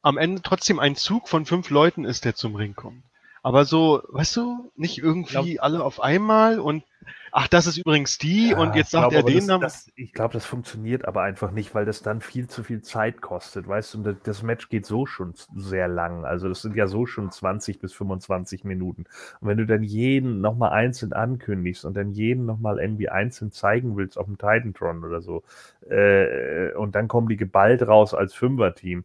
am 0.00 0.16
Ende 0.16 0.40
trotzdem 0.42 0.78
ein 0.78 0.96
Zug 0.96 1.28
von 1.28 1.44
fünf 1.44 1.68
Leuten 1.68 2.04
ist, 2.04 2.24
der 2.24 2.34
zum 2.34 2.56
Ring 2.56 2.74
kommt. 2.74 3.04
Aber 3.42 3.64
so, 3.64 4.02
weißt 4.08 4.36
du, 4.36 4.72
nicht 4.76 4.98
irgendwie 4.98 5.54
glaub, 5.54 5.64
alle 5.64 5.84
auf 5.84 6.00
einmal 6.00 6.60
und 6.60 6.84
ach, 7.32 7.48
das 7.48 7.66
ist 7.66 7.76
übrigens 7.76 8.18
die 8.18 8.50
ja, 8.50 8.58
und 8.58 8.76
jetzt 8.76 8.90
sagt 8.90 9.12
er 9.12 9.24
den 9.24 9.46
Namen. 9.46 9.68
Ich 9.96 10.12
glaube, 10.12 10.34
das 10.34 10.44
funktioniert 10.44 11.08
aber 11.08 11.22
einfach 11.22 11.50
nicht, 11.50 11.74
weil 11.74 11.84
das 11.84 12.02
dann 12.02 12.20
viel 12.20 12.46
zu 12.46 12.62
viel 12.62 12.82
Zeit 12.82 13.20
kostet, 13.20 13.66
weißt 13.66 13.94
du, 13.94 13.98
und 13.98 14.16
das 14.22 14.42
Match 14.44 14.68
geht 14.68 14.86
so 14.86 15.06
schon 15.06 15.34
sehr 15.56 15.88
lang. 15.88 16.24
Also 16.24 16.48
das 16.48 16.62
sind 16.62 16.76
ja 16.76 16.86
so 16.86 17.04
schon 17.04 17.32
20 17.32 17.80
bis 17.80 17.92
25 17.94 18.62
Minuten. 18.62 19.06
Und 19.40 19.48
wenn 19.48 19.58
du 19.58 19.66
dann 19.66 19.82
jeden 19.82 20.40
nochmal 20.40 20.70
einzeln 20.70 21.12
ankündigst 21.12 21.84
und 21.84 21.96
dann 21.96 22.12
jeden 22.12 22.46
nochmal 22.46 22.78
irgendwie 22.78 23.08
einzeln 23.08 23.50
zeigen 23.50 23.96
willst 23.96 24.18
auf 24.18 24.26
dem 24.26 24.38
Titantron 24.38 25.04
oder 25.04 25.20
so, 25.20 25.42
äh, 25.88 26.72
und 26.74 26.94
dann 26.94 27.08
kommen 27.08 27.28
die 27.28 27.36
geballt 27.36 27.82
raus 27.88 28.14
als 28.14 28.34
Fünfer-Team, 28.34 29.02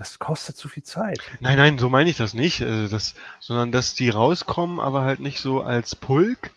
das 0.00 0.18
kostet 0.18 0.56
zu 0.56 0.70
viel 0.70 0.82
Zeit. 0.82 1.20
Nein, 1.40 1.58
nein, 1.58 1.78
so 1.78 1.90
meine 1.90 2.08
ich 2.08 2.16
das 2.16 2.32
nicht. 2.32 2.62
Also 2.62 2.88
das, 2.88 3.14
sondern 3.38 3.70
dass 3.70 3.94
die 3.94 4.08
rauskommen, 4.08 4.80
aber 4.80 5.02
halt 5.02 5.20
nicht 5.20 5.40
so 5.40 5.60
als 5.60 5.94
Pulk, 5.94 6.52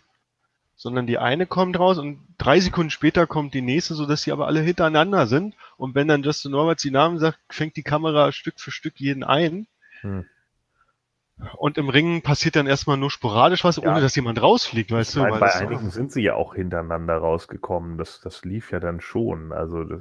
sondern 0.78 1.08
die 1.08 1.18
eine 1.18 1.46
kommt 1.46 1.78
raus 1.78 1.98
und 1.98 2.26
drei 2.38 2.62
Sekunden 2.62 2.90
später 2.90 3.28
kommt 3.28 3.54
die 3.54 3.62
nächste, 3.62 3.96
sodass 3.96 4.22
sie 4.22 4.32
aber 4.32 4.48
alle 4.48 4.62
hintereinander 4.62 5.28
sind. 5.28 5.56
Und 5.76 5.94
wenn 5.94 6.08
dann 6.08 6.24
Justin 6.24 6.54
Roberts 6.54 6.84
die 6.84 6.92
Namen 6.92 7.20
sagt, 7.20 7.38
fängt 7.50 7.76
die 7.76 7.84
Kamera 7.84 8.32
Stück 8.32 8.62
für 8.62 8.72
Stück 8.72 8.98
jeden 9.02 9.26
ein. 9.26 9.68
Hm. 10.00 10.26
Und 11.58 11.78
im 11.78 11.90
Ring 11.90 12.22
passiert 12.22 12.56
dann 12.56 12.66
erstmal 12.66 12.96
nur 12.96 13.12
sporadisch 13.12 13.66
was, 13.66 13.76
ja. 13.76 13.92
ohne 13.92 14.00
dass 14.00 14.16
jemand 14.16 14.42
rausfliegt, 14.42 14.90
weißt 14.90 15.18
ich 15.18 15.22
du? 15.22 15.38
bei 15.38 15.54
einigen 15.54 15.90
sind 15.90 16.14
sie 16.14 16.22
ja 16.22 16.36
auch 16.36 16.56
hintereinander 16.56 17.18
rausgekommen. 17.18 17.98
Das, 17.98 18.22
das 18.22 18.46
lief 18.46 18.72
ja 18.72 18.80
dann 18.80 19.02
schon. 19.02 19.52
Also 19.52 19.84
das, 19.84 20.00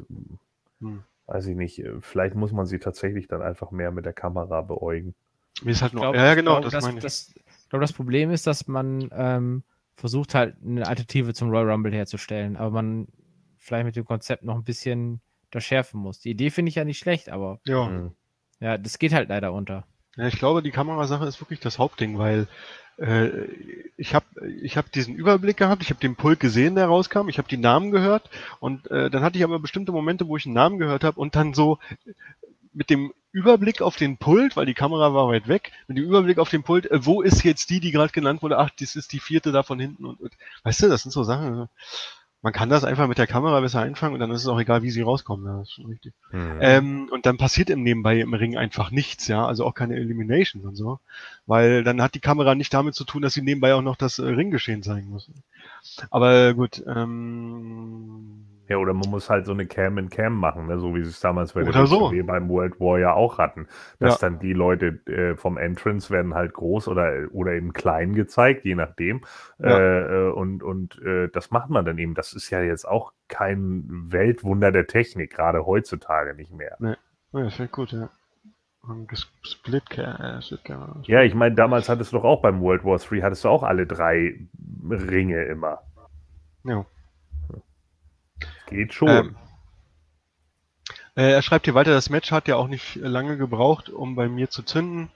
hm 0.78 1.02
weiß 1.32 1.46
ich 1.46 1.56
nicht, 1.56 1.78
äh, 1.78 2.00
vielleicht 2.00 2.34
muss 2.34 2.52
man 2.52 2.66
sie 2.66 2.78
tatsächlich 2.78 3.26
dann 3.26 3.42
einfach 3.42 3.70
mehr 3.70 3.90
mit 3.90 4.04
der 4.04 4.12
Kamera 4.12 4.60
beäugen. 4.60 5.14
Wie 5.62 5.70
ist 5.70 5.82
halt 5.82 5.92
glaub, 5.92 6.14
ja, 6.14 6.34
genau, 6.34 6.60
das, 6.60 6.72
das 6.72 6.84
meine 6.84 6.98
ich. 6.98 7.02
Das, 7.02 7.34
ich 7.34 7.68
glaube, 7.68 7.82
das 7.82 7.92
Problem 7.92 8.30
ist, 8.30 8.46
dass 8.46 8.68
man 8.68 9.08
ähm, 9.12 9.62
versucht 9.96 10.34
halt 10.34 10.56
eine 10.64 10.86
Alternative 10.86 11.32
zum 11.32 11.50
Royal 11.50 11.70
Rumble 11.70 11.92
herzustellen, 11.92 12.56
aber 12.56 12.70
man 12.70 13.08
vielleicht 13.58 13.86
mit 13.86 13.96
dem 13.96 14.04
Konzept 14.04 14.44
noch 14.44 14.56
ein 14.56 14.64
bisschen 14.64 15.20
das 15.50 15.64
schärfen 15.64 16.00
muss. 16.00 16.20
Die 16.20 16.30
Idee 16.30 16.50
finde 16.50 16.70
ich 16.70 16.74
ja 16.74 16.84
nicht 16.84 16.98
schlecht, 16.98 17.28
aber 17.28 17.60
ja. 17.66 17.86
Hm. 17.86 18.12
ja, 18.60 18.78
das 18.78 18.98
geht 18.98 19.12
halt 19.12 19.28
leider 19.28 19.52
unter. 19.52 19.86
Ja, 20.16 20.26
ich 20.26 20.38
glaube, 20.38 20.62
die 20.62 20.70
Kamerasache 20.70 21.24
ist 21.24 21.40
wirklich 21.40 21.60
das 21.60 21.78
Hauptding, 21.78 22.18
weil 22.18 22.46
ich 23.96 24.14
habe 24.14 24.26
ich 24.62 24.76
hab 24.76 24.92
diesen 24.92 25.16
Überblick 25.16 25.56
gehabt, 25.56 25.82
ich 25.82 25.90
habe 25.90 25.98
den 25.98 26.14
Pulk 26.14 26.38
gesehen, 26.38 26.76
der 26.76 26.86
rauskam, 26.86 27.28
ich 27.28 27.38
habe 27.38 27.48
die 27.48 27.56
Namen 27.56 27.90
gehört 27.90 28.30
und 28.60 28.88
äh, 28.90 29.10
dann 29.10 29.22
hatte 29.24 29.38
ich 29.38 29.44
aber 29.44 29.58
bestimmte 29.58 29.90
Momente, 29.90 30.28
wo 30.28 30.36
ich 30.36 30.46
einen 30.46 30.54
Namen 30.54 30.78
gehört 30.78 31.02
habe 31.02 31.18
und 31.18 31.34
dann 31.34 31.52
so 31.52 31.78
mit 32.72 32.90
dem 32.90 33.12
Überblick 33.32 33.82
auf 33.82 33.96
den 33.96 34.18
Pult, 34.18 34.56
weil 34.56 34.66
die 34.66 34.74
Kamera 34.74 35.14
war 35.14 35.26
weit 35.26 35.48
weg, 35.48 35.72
mit 35.88 35.98
dem 35.98 36.04
Überblick 36.04 36.38
auf 36.38 36.50
den 36.50 36.62
Pult, 36.62 36.90
äh, 36.90 37.04
wo 37.04 37.22
ist 37.22 37.42
jetzt 37.42 37.70
die, 37.70 37.80
die 37.80 37.90
gerade 37.90 38.12
genannt 38.12 38.42
wurde, 38.42 38.58
ach, 38.58 38.70
das 38.78 38.94
ist 38.94 39.12
die 39.12 39.20
vierte 39.20 39.50
da 39.50 39.64
von 39.64 39.80
hinten 39.80 40.04
und, 40.04 40.20
und 40.20 40.32
weißt 40.62 40.82
du, 40.82 40.88
das 40.88 41.02
sind 41.02 41.12
so 41.12 41.24
Sachen 41.24 41.68
man 42.42 42.52
kann 42.52 42.68
das 42.68 42.82
einfach 42.82 43.06
mit 43.06 43.18
der 43.18 43.28
Kamera 43.28 43.60
besser 43.60 43.80
einfangen 43.80 44.14
und 44.14 44.20
dann 44.20 44.32
ist 44.32 44.42
es 44.42 44.48
auch 44.48 44.58
egal, 44.58 44.82
wie 44.82 44.90
sie 44.90 45.02
rauskommen. 45.02 45.46
Ja, 45.46 45.58
das 45.58 45.68
ist 45.68 45.74
schon 45.74 45.86
richtig. 45.86 46.12
Mhm. 46.32 46.58
Ähm, 46.60 47.08
und 47.12 47.24
dann 47.24 47.38
passiert 47.38 47.70
im 47.70 47.84
Nebenbei 47.84 48.20
im 48.20 48.34
Ring 48.34 48.56
einfach 48.56 48.90
nichts, 48.90 49.28
ja, 49.28 49.46
also 49.46 49.64
auch 49.64 49.74
keine 49.74 49.94
Elimination 49.94 50.64
und 50.64 50.74
so, 50.74 50.98
weil 51.46 51.84
dann 51.84 52.02
hat 52.02 52.14
die 52.14 52.20
Kamera 52.20 52.56
nicht 52.56 52.74
damit 52.74 52.96
zu 52.96 53.04
tun, 53.04 53.22
dass 53.22 53.34
sie 53.34 53.42
nebenbei 53.42 53.74
auch 53.74 53.82
noch 53.82 53.96
das 53.96 54.18
äh, 54.18 54.24
Ringgeschehen 54.24 54.82
zeigen 54.82 55.08
muss. 55.08 55.30
Aber 56.10 56.52
gut, 56.54 56.82
ähm, 56.86 58.44
ja, 58.68 58.76
oder 58.76 58.94
man 58.94 59.10
muss 59.10 59.28
halt 59.28 59.46
so 59.46 59.52
eine 59.52 59.66
Cam 59.66 59.98
in 59.98 60.08
Cam 60.08 60.34
machen, 60.34 60.66
ne? 60.66 60.78
so 60.78 60.94
wie 60.94 61.02
sie 61.02 61.10
es 61.10 61.20
damals 61.20 61.52
bei 61.52 61.62
der 61.62 61.86
so. 61.86 62.12
beim 62.24 62.48
World 62.48 62.80
War 62.80 62.98
ja 62.98 63.12
auch 63.12 63.38
hatten. 63.38 63.66
Dass 63.98 64.20
ja. 64.20 64.28
dann 64.28 64.38
die 64.38 64.52
Leute 64.52 65.00
äh, 65.06 65.36
vom 65.36 65.58
Entrance 65.58 66.10
werden 66.10 66.34
halt 66.34 66.54
groß 66.54 66.88
oder, 66.88 67.26
oder 67.32 67.52
eben 67.52 67.72
klein 67.72 68.14
gezeigt, 68.14 68.64
je 68.64 68.74
nachdem. 68.74 69.22
Ja. 69.58 69.78
Äh, 69.78 70.28
äh, 70.28 70.30
und 70.30 70.62
und 70.62 71.00
äh, 71.02 71.28
das 71.28 71.50
macht 71.50 71.70
man 71.70 71.84
dann 71.84 71.98
eben. 71.98 72.14
Das 72.14 72.32
ist 72.32 72.50
ja 72.50 72.62
jetzt 72.62 72.86
auch 72.86 73.12
kein 73.28 73.84
Weltwunder 73.88 74.70
der 74.70 74.86
Technik, 74.86 75.34
gerade 75.34 75.66
heutzutage 75.66 76.34
nicht 76.34 76.52
mehr. 76.52 76.76
Nee. 76.78 76.94
Ja, 77.32 77.44
das 77.44 77.58
wäre 77.58 77.68
gut, 77.68 77.92
ja. 77.92 78.10
Split 79.42 79.84
Ja, 81.02 81.22
ich 81.22 81.34
meine, 81.34 81.54
damals 81.54 81.88
hattest 81.88 82.12
du 82.12 82.16
doch 82.16 82.24
auch 82.24 82.42
beim 82.42 82.60
World 82.60 82.84
War 82.84 82.98
3, 82.98 83.22
hattest 83.22 83.44
du 83.44 83.48
auch 83.48 83.62
alle 83.62 83.86
drei 83.86 84.40
Ringe 84.90 85.44
immer. 85.44 85.82
Ja. 86.64 86.84
Geht 88.72 88.94
schon. 88.94 89.08
Ähm, 89.08 89.36
äh, 91.14 91.32
er 91.32 91.42
schreibt 91.42 91.66
hier 91.66 91.74
weiter, 91.74 91.92
das 91.92 92.10
Match 92.10 92.30
hat 92.30 92.48
ja 92.48 92.56
auch 92.56 92.68
nicht 92.68 92.96
lange 92.96 93.36
gebraucht, 93.36 93.90
um 93.90 94.14
bei 94.14 94.28
mir 94.28 94.50
zu 94.50 94.62
zünden. 94.62 95.10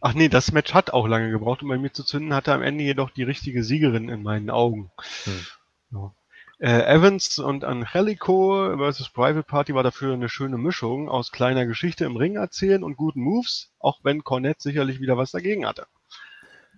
Ach 0.00 0.14
nee, 0.14 0.28
das 0.28 0.52
Match 0.52 0.74
hat 0.74 0.92
auch 0.92 1.08
lange 1.08 1.30
gebraucht, 1.30 1.62
um 1.62 1.68
bei 1.68 1.78
mir 1.78 1.92
zu 1.92 2.04
zünden, 2.04 2.34
hatte 2.34 2.52
am 2.52 2.62
Ende 2.62 2.84
jedoch 2.84 3.10
die 3.10 3.24
richtige 3.24 3.64
Siegerin 3.64 4.08
in 4.08 4.22
meinen 4.22 4.50
Augen. 4.50 4.90
Hm. 5.24 5.46
Ja. 5.92 6.14
Äh, 6.60 6.82
Evans 6.94 7.38
und 7.38 7.64
Angelico 7.64 8.76
versus 8.76 9.08
Private 9.08 9.44
Party 9.44 9.74
war 9.74 9.84
dafür 9.84 10.14
eine 10.14 10.28
schöne 10.28 10.58
Mischung 10.58 11.08
aus 11.08 11.32
kleiner 11.32 11.66
Geschichte 11.66 12.04
im 12.04 12.16
Ring 12.16 12.36
erzählen 12.36 12.82
und 12.82 12.96
guten 12.96 13.20
Moves, 13.20 13.72
auch 13.78 14.00
wenn 14.02 14.24
Cornette 14.24 14.62
sicherlich 14.62 15.00
wieder 15.00 15.16
was 15.16 15.30
dagegen 15.30 15.66
hatte. 15.66 15.86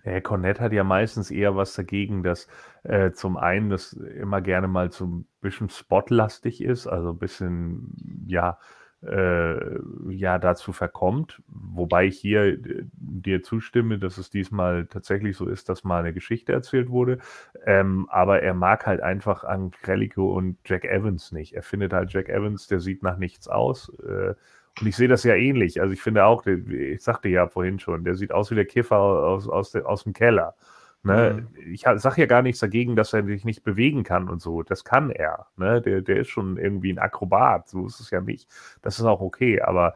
Herr 0.03 0.21
Cornette 0.21 0.61
hat 0.61 0.73
ja 0.73 0.83
meistens 0.83 1.31
eher 1.31 1.55
was 1.55 1.73
dagegen, 1.73 2.23
dass 2.23 2.47
äh, 2.83 3.11
zum 3.11 3.37
einen 3.37 3.69
das 3.69 3.93
immer 3.93 4.41
gerne 4.41 4.67
mal 4.67 4.91
so 4.91 5.05
ein 5.05 5.27
bisschen 5.41 5.69
spotlastig 5.69 6.61
ist, 6.63 6.87
also 6.87 7.11
ein 7.11 7.19
bisschen, 7.19 8.23
ja, 8.27 8.57
äh, 9.03 9.79
ja, 10.09 10.37
dazu 10.37 10.73
verkommt. 10.73 11.41
Wobei 11.47 12.05
ich 12.05 12.19
hier 12.19 12.43
äh, 12.43 12.83
dir 12.93 13.41
zustimme, 13.41 13.97
dass 13.97 14.17
es 14.17 14.29
diesmal 14.29 14.85
tatsächlich 14.85 15.37
so 15.37 15.47
ist, 15.47 15.69
dass 15.69 15.83
mal 15.83 15.99
eine 15.99 16.13
Geschichte 16.13 16.53
erzählt 16.53 16.89
wurde. 16.89 17.17
Ähm, 17.65 18.07
aber 18.09 18.41
er 18.43 18.53
mag 18.53 18.85
halt 18.85 19.01
einfach 19.01 19.43
Angelico 19.43 20.31
und 20.35 20.57
Jack 20.65 20.85
Evans 20.85 21.31
nicht. 21.31 21.53
Er 21.53 21.63
findet 21.63 21.93
halt 21.93 22.13
Jack 22.13 22.29
Evans, 22.29 22.67
der 22.67 22.79
sieht 22.79 23.01
nach 23.01 23.17
nichts 23.17 23.47
aus. 23.47 23.89
Äh, 24.07 24.35
und 24.79 24.87
ich 24.87 24.95
sehe 24.95 25.07
das 25.07 25.23
ja 25.23 25.35
ähnlich. 25.35 25.81
Also 25.81 25.93
ich 25.93 26.01
finde 26.01 26.25
auch, 26.25 26.45
ich 26.45 27.03
sagte 27.03 27.29
ja 27.29 27.47
vorhin 27.47 27.79
schon, 27.79 28.03
der 28.03 28.15
sieht 28.15 28.31
aus 28.31 28.51
wie 28.51 28.55
der 28.55 28.65
Kiffer 28.65 28.97
aus, 28.97 29.47
aus, 29.47 29.75
aus 29.75 30.03
dem 30.03 30.13
Keller. 30.13 30.55
Ne? 31.03 31.47
Mhm. 31.53 31.71
Ich 31.73 31.81
sage 31.81 32.21
ja 32.21 32.27
gar 32.27 32.41
nichts 32.41 32.59
dagegen, 32.59 32.95
dass 32.95 33.13
er 33.13 33.25
sich 33.25 33.43
nicht 33.43 33.63
bewegen 33.63 34.03
kann 34.03 34.29
und 34.29 34.41
so. 34.41 34.63
Das 34.63 34.83
kann 34.83 35.09
er. 35.09 35.47
Ne? 35.57 35.81
Der, 35.81 36.01
der 36.01 36.17
ist 36.17 36.29
schon 36.29 36.57
irgendwie 36.57 36.93
ein 36.93 36.99
Akrobat. 36.99 37.67
So 37.67 37.85
ist 37.85 37.99
es 37.99 38.11
ja 38.11 38.21
nicht. 38.21 38.47
Das 38.81 38.99
ist 38.99 39.05
auch 39.05 39.21
okay. 39.21 39.61
Aber 39.61 39.95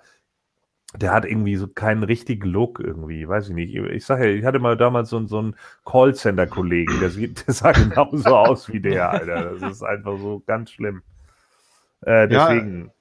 der 0.96 1.14
hat 1.14 1.26
irgendwie 1.26 1.56
so 1.56 1.68
keinen 1.68 2.04
richtigen 2.04 2.48
Look 2.50 2.80
irgendwie, 2.80 3.28
weiß 3.28 3.50
ich 3.50 3.56
nicht. 3.56 3.76
Ich 3.76 4.06
sage 4.06 4.30
ja, 4.30 4.36
ich 4.36 4.46
hatte 4.46 4.60
mal 4.60 4.78
damals 4.78 5.10
so, 5.10 5.26
so 5.28 5.40
einen 5.40 5.56
Callcenter-Kollegen, 5.86 7.00
der, 7.00 7.10
der 7.10 7.54
sah 7.54 7.72
genauso 7.72 8.36
aus 8.36 8.72
wie 8.72 8.80
der, 8.80 9.10
Alter. 9.12 9.56
Das 9.60 9.72
ist 9.74 9.84
einfach 9.84 10.18
so 10.18 10.42
ganz 10.46 10.72
schlimm. 10.72 11.02
Äh, 12.02 12.28
deswegen. 12.28 12.86
Ja 12.86 12.92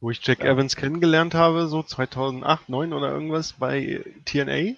Wo 0.00 0.10
ich 0.10 0.24
Jack 0.24 0.40
ja. 0.40 0.52
Evans 0.52 0.76
kennengelernt 0.76 1.34
habe, 1.34 1.66
so 1.66 1.82
2008, 1.82 2.66
2009 2.66 2.92
oder 2.92 3.10
irgendwas 3.10 3.54
bei 3.54 4.04
TNA 4.24 4.54
in 4.54 4.76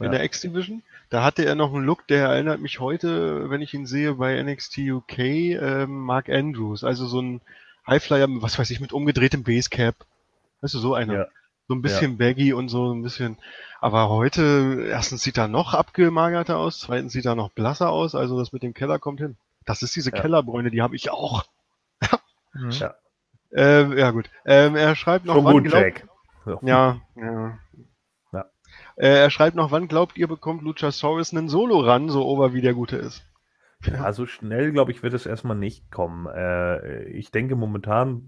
ja. 0.00 0.08
der 0.08 0.24
X-Division. 0.24 0.82
Da 1.10 1.22
hatte 1.22 1.44
er 1.44 1.54
noch 1.54 1.72
einen 1.72 1.84
Look, 1.84 2.06
der 2.08 2.28
erinnert 2.28 2.60
mich 2.60 2.80
heute, 2.80 3.50
wenn 3.50 3.60
ich 3.60 3.74
ihn 3.74 3.86
sehe, 3.86 4.14
bei 4.14 4.42
NXT 4.42 4.78
UK, 4.78 5.18
äh, 5.18 5.86
Mark 5.86 6.28
Andrews. 6.28 6.82
Also 6.82 7.06
so 7.06 7.20
ein 7.20 7.40
Highflyer, 7.86 8.26
was 8.42 8.58
weiß 8.58 8.70
ich, 8.70 8.80
mit 8.80 8.92
umgedrehtem 8.92 9.44
Basecap. 9.44 9.94
Weißt 10.60 10.74
du, 10.74 10.78
so 10.78 10.94
einer. 10.94 11.14
Ja. 11.14 11.26
So 11.68 11.74
ein 11.74 11.82
bisschen 11.82 12.12
ja. 12.12 12.16
baggy 12.18 12.52
und 12.52 12.68
so 12.68 12.92
ein 12.92 13.02
bisschen. 13.02 13.38
Aber 13.80 14.08
heute, 14.08 14.86
erstens 14.88 15.22
sieht 15.22 15.38
er 15.38 15.48
noch 15.48 15.72
abgemagerter 15.72 16.58
aus, 16.58 16.78
zweitens 16.80 17.12
sieht 17.12 17.26
er 17.26 17.34
noch 17.34 17.50
blasser 17.50 17.90
aus, 17.90 18.14
also 18.14 18.38
das 18.38 18.52
mit 18.52 18.62
dem 18.62 18.74
Keller 18.74 18.98
kommt 18.98 19.20
hin. 19.20 19.36
Das 19.64 19.82
ist 19.82 19.96
diese. 19.96 20.10
Kellerbräune, 20.10 20.70
die 20.70 20.82
habe 20.82 20.96
ich 20.96 21.10
auch. 21.10 21.44
mhm. 22.54 22.70
ja. 22.70 22.94
Ähm, 23.54 23.96
ja, 23.96 24.10
gut. 24.10 24.30
Ähm, 24.44 24.76
er 24.76 24.96
schreibt 24.96 25.24
noch, 25.24 25.34
Schon 25.34 25.44
wann 25.44 25.62
gut, 25.62 25.72
Jack. 25.72 26.06
Ja, 26.44 26.58
ja. 26.62 27.00
ja. 27.16 27.58
Äh, 28.96 29.22
er 29.22 29.30
schreibt 29.30 29.56
noch, 29.56 29.70
wann 29.70 29.88
glaubt 29.88 30.16
ihr, 30.16 30.28
bekommt 30.28 30.62
Luchasaurus 30.62 31.32
einen 31.32 31.48
Solo 31.48 31.80
ran, 31.80 32.08
so 32.08 32.26
ober 32.26 32.52
wie 32.52 32.60
der 32.60 32.74
Gute 32.74 32.96
ist? 32.96 33.24
Ja, 33.86 34.12
so 34.12 34.26
schnell, 34.26 34.72
glaube 34.72 34.92
ich, 34.92 35.02
wird 35.02 35.14
es 35.14 35.26
erstmal 35.26 35.56
nicht 35.56 35.90
kommen. 35.90 36.26
Äh, 36.26 37.04
ich 37.04 37.30
denke, 37.30 37.54
momentan 37.54 38.22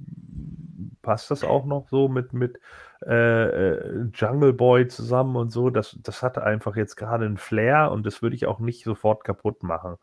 passt 1.03 1.31
das 1.31 1.45
auch 1.45 1.65
noch 1.65 1.89
so 1.89 2.09
mit, 2.09 2.33
mit 2.33 2.61
äh, 3.07 3.45
äh, 3.45 4.11
Jungle 4.13 4.53
Boy 4.53 4.89
zusammen 4.89 5.37
und 5.37 5.51
so. 5.51 5.71
Das, 5.71 5.97
das 6.03 6.23
hatte 6.23 6.43
einfach 6.43 6.77
jetzt 6.77 6.97
gerade 6.97 7.25
einen 7.25 7.39
Flair 7.39 7.91
und 7.91 8.05
das 8.05 8.23
würde 8.23 8.37
ich 8.37 8.47
auch 8.47 8.59
nicht 8.59 8.85
sofort 8.85 9.25
kaputt 9.25 9.63
machen. 9.63 9.97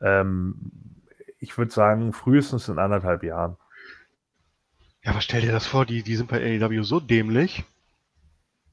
Ähm, 0.00 0.70
ich 1.38 1.58
würde 1.58 1.72
sagen, 1.72 2.12
frühestens 2.12 2.68
in 2.68 2.78
anderthalb 2.78 3.22
Jahren. 3.22 3.56
Ja, 5.04 5.10
aber 5.10 5.20
stell 5.20 5.42
dir 5.42 5.52
das 5.52 5.66
vor, 5.66 5.84
die, 5.84 6.02
die 6.02 6.16
sind 6.16 6.30
bei 6.30 6.40
AEW 6.40 6.82
so 6.82 6.98
dämlich, 6.98 7.64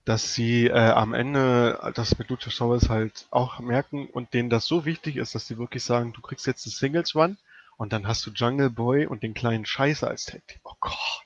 dass 0.05 0.33
sie 0.33 0.67
äh, 0.67 0.91
am 0.91 1.13
Ende 1.13 1.91
das 1.93 2.17
mit 2.17 2.29
Luchasaurus 2.29 2.89
halt 2.89 3.27
auch 3.31 3.59
merken 3.59 4.07
und 4.07 4.33
denen 4.33 4.49
das 4.49 4.65
so 4.65 4.85
wichtig 4.85 5.17
ist, 5.17 5.35
dass 5.35 5.45
sie 5.45 5.57
wirklich 5.57 5.83
sagen, 5.83 6.13
du 6.13 6.21
kriegst 6.21 6.47
jetzt 6.47 6.65
einen 6.65 6.71
Singles 6.71 7.15
Run 7.15 7.37
und 7.77 7.91
dann 7.91 8.07
hast 8.07 8.25
du 8.25 8.31
Jungle 8.31 8.69
Boy 8.69 9.05
und 9.05 9.23
den 9.23 9.33
kleinen 9.33 9.65
Scheiße 9.65 10.07
als 10.07 10.25
Tag 10.25 10.47
Team. 10.47 10.59
Oh 10.63 10.73
Gott. 10.79 11.25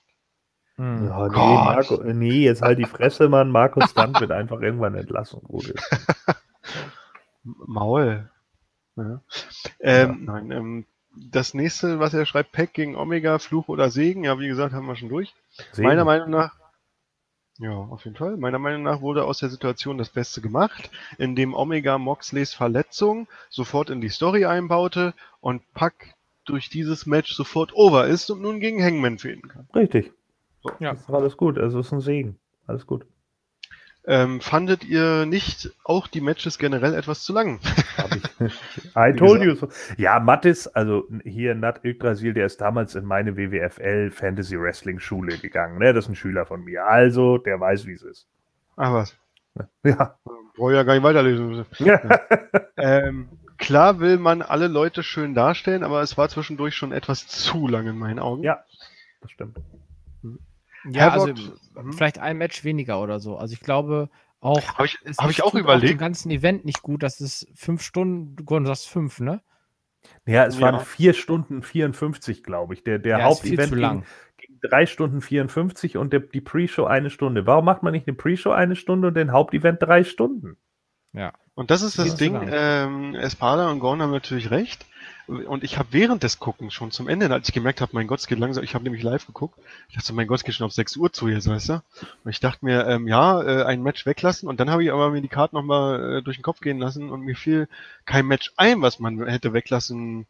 Hm. 0.78 1.08
Ja, 1.08 1.28
nee, 1.30 1.36
Marco, 1.36 2.04
nee, 2.04 2.44
jetzt 2.44 2.62
halt 2.62 2.80
die 2.80 2.86
Fresse, 2.86 3.30
Mann. 3.30 3.50
Markus 3.50 3.92
Stunt 3.92 4.20
wird 4.20 4.32
einfach 4.32 4.60
irgendwann 4.60 4.96
entlassen. 4.96 5.40
Maul. 7.44 8.30
Ja. 8.98 9.22
Ähm, 9.80 10.26
ja. 10.26 10.34
Nein, 10.34 10.52
ähm, 10.52 10.86
das 11.16 11.54
nächste, 11.54 12.00
was 12.00 12.14
er 12.14 12.26
schreibt, 12.26 12.52
Pack 12.52 12.74
gegen 12.74 12.96
Omega, 12.96 13.40
Fluch 13.40 13.68
oder 13.68 13.90
Segen, 13.90 14.24
ja, 14.24 14.40
wie 14.40 14.48
gesagt, 14.48 14.74
haben 14.74 14.88
wir 14.88 14.96
schon 14.96 15.10
durch. 15.10 15.34
Segen. 15.72 15.88
Meiner 15.88 16.06
Meinung 16.06 16.30
nach, 16.30 16.56
ja, 17.58 17.72
auf 17.72 18.04
jeden 18.04 18.18
Fall. 18.18 18.36
Meiner 18.36 18.60
Meinung 18.60 18.84
nach 18.84 19.02
wurde 19.02 19.24
aus 19.24 19.40
der 19.40 19.50
Situation 19.50 19.98
das 19.98 20.10
Beste 20.10 20.42
gemacht, 20.42 20.92
indem 21.18 21.54
Omega 21.54 21.98
Moxleys 21.98 22.54
Verletzung 22.54 23.28
sofort 23.50 23.90
in 23.90 24.02
die 24.02 24.10
Story 24.10 24.46
einbaute 24.46 25.14
und 25.40 25.62
Pack 25.74 26.16
durch 26.44 26.70
dieses 26.70 27.06
Match 27.06 27.34
sofort 27.34 27.74
over 27.74 28.08
ist 28.08 28.30
und 28.30 28.42
nun 28.42 28.60
gegen 28.60 28.84
Hangman 28.84 29.20
fehlen 29.20 29.48
kann. 29.48 29.68
Richtig. 29.74 30.12
So. 30.64 30.72
Ja. 30.80 30.92
Das 30.92 31.02
ist 31.02 31.10
alles 31.10 31.38
gut. 31.38 31.58
Also 31.58 31.80
ist 31.80 31.94
ein 31.94 32.02
Segen. 32.02 32.38
Alles 32.68 32.86
gut. 32.86 33.06
Ähm, 34.08 34.40
fandet 34.40 34.84
ihr 34.84 35.26
nicht 35.26 35.72
auch 35.84 36.08
die 36.08 36.22
Matches 36.22 36.60
generell 36.60 36.94
etwas 36.94 37.24
zu 37.24 37.34
lang? 37.34 37.60
I 38.96 39.14
told 39.16 39.42
you 39.42 39.56
so. 39.56 39.68
Ja, 39.98 40.20
Mattis, 40.20 40.68
also 40.68 41.08
hier 41.24 41.56
Nat 41.56 41.84
Yggdrasil, 41.84 42.34
der 42.34 42.46
ist 42.46 42.62
damals 42.62 42.94
in 42.94 43.06
meine 43.06 43.36
WWFL 43.36 44.12
Fantasy 44.12 44.60
Wrestling 44.60 45.00
Schule 45.00 45.38
gegangen. 45.40 45.80
Ne? 45.80 45.94
Das 45.94 46.06
ist 46.06 46.10
ein 46.10 46.16
Schüler 46.16 46.46
von 46.46 46.64
mir. 46.64 46.86
Also, 46.86 47.40
der 47.40 47.60
weiß, 47.60 47.88
wie 47.88 47.94
es 47.94 48.04
ist. 48.04 48.28
Ach 48.76 48.94
was. 48.94 49.16
Ja. 49.84 50.18
Brauche 50.56 50.74
ja 50.74 50.84
gar 50.84 50.94
nicht 50.94 51.04
weiterlesen. 51.04 51.66
Ja. 51.80 52.02
ähm, 52.78 53.30
klar 53.58 54.00
will 54.00 54.18
man 54.18 54.42
alle 54.42 54.68
Leute 54.68 55.02
schön 55.02 55.34
darstellen, 55.34 55.84
aber 55.84 56.02
es 56.02 56.18
war 56.18 56.30
zwischendurch 56.30 56.76
schon 56.76 56.92
etwas 56.92 57.28
zu 57.28 57.68
lang 57.68 57.88
in 57.88 57.98
meinen 57.98 58.20
Augen. 58.20 58.44
Ja, 58.44 58.64
das 59.22 59.32
stimmt. 59.32 59.58
Ja, 60.90 61.14
Havoc, 61.14 61.30
also 61.30 61.54
hm? 61.76 61.94
vielleicht 61.94 62.20
ein 62.20 62.38
Match 62.38 62.64
weniger 62.64 63.02
oder 63.02 63.20
so. 63.20 63.38
Also 63.38 63.54
ich 63.54 63.60
glaube 63.60 64.10
auch. 64.40 64.62
Habe 64.76 64.86
ich, 64.86 64.98
hab 65.18 65.30
ich 65.30 65.44
auch 65.44 65.56
überlegt. 65.56 65.86
Auch 65.86 65.96
dem 65.96 65.98
ganzen 65.98 66.32
Event 66.32 66.66
nicht 66.66 66.82
gut, 66.82 67.04
dass 67.04 67.20
es 67.20 67.48
fünf 67.56 67.82
Stunden, 67.82 68.36
du 68.36 68.66
sagst 68.66 68.88
fünf, 68.88 69.20
ne? 69.20 69.42
Ja, 70.26 70.46
es 70.46 70.60
ja. 70.60 70.62
waren 70.62 70.80
vier 70.80 71.14
Stunden 71.14 71.64
54, 71.64 72.44
glaube 72.44 72.74
ich. 72.74 72.84
Der, 72.84 73.00
der 73.00 73.20
ja, 73.20 73.26
Hauptevent 73.26 73.74
ging, 73.74 74.04
ging 74.38 74.60
drei 74.62 74.86
Stunden 74.86 75.22
54 75.22 75.98
und 75.98 76.14
der, 76.14 76.20
die 76.20 76.42
Pre-Show 76.42 76.86
eine 76.86 77.10
Stunde. 77.10 77.48
Warum 77.48 77.66
macht 77.66 77.84
man 77.84 77.92
nicht 77.92 78.08
eine 78.08 78.16
Pre-Show 78.16 78.52
eine 78.52 78.76
Stunde 78.76 79.08
und 79.10 79.16
den 79.16 79.32
Hauptevent 79.32 79.82
drei 79.82 80.04
Stunden? 80.04 80.58
Ja. 81.14 81.34
Und 81.56 81.72
das 81.72 81.82
ist 81.82 81.98
das 81.98 82.16
Ding, 82.16 82.38
ähm, 82.52 83.16
Espada 83.16 83.72
und 83.72 83.80
Gorn 83.80 84.02
haben 84.02 84.12
natürlich 84.12 84.52
recht. 84.52 84.86
Und 85.28 85.64
ich 85.64 85.78
habe 85.80 85.90
während 85.92 86.22
des 86.24 86.40
Guckens 86.40 86.74
schon 86.74 86.92
zum 86.92 87.08
Ende, 87.08 87.32
als 87.32 87.48
ich 87.48 87.54
gemerkt 87.54 87.82
habe, 87.82 87.92
mein 87.94 88.08
Gott, 88.08 88.20
es 88.20 88.28
geht 88.28 88.38
langsam, 88.38 88.64
ich 88.64 88.76
habe 88.76 88.84
nämlich 88.84 89.02
live 89.02 89.26
geguckt, 89.26 89.60
ich 89.90 89.96
dachte, 89.96 90.14
mein 90.14 90.28
Gott, 90.28 90.40
es 90.40 90.44
geht 90.44 90.54
schon 90.54 90.66
auf 90.66 90.74
6 90.74 90.98
Uhr 90.98 91.12
zu 91.12 91.28
jetzt, 91.28 91.48
weißt 91.48 91.70
du? 91.70 91.74
Und 92.24 92.30
ich 92.30 92.40
dachte 92.40 92.64
mir, 92.64 92.86
ähm, 92.88 93.08
ja, 93.08 93.42
äh, 93.42 93.64
ein 93.64 93.82
Match 93.82 94.06
weglassen 94.06 94.48
und 94.48 94.60
dann 94.60 94.70
habe 94.70 94.84
ich 94.84 94.92
aber 94.92 95.10
mir 95.10 95.22
die 95.22 95.28
Karte 95.28 95.56
nochmal 95.56 96.18
äh, 96.18 96.22
durch 96.22 96.38
den 96.38 96.44
Kopf 96.44 96.60
gehen 96.60 96.78
lassen 96.78 97.10
und 97.10 97.22
mir 97.22 97.36
fiel 97.36 97.68
kein 98.06 98.28
Match 98.28 98.54
ein, 98.58 98.82
was 98.82 99.00
man 99.00 99.26
hätte 99.28 99.54
weglassen 99.54 100.28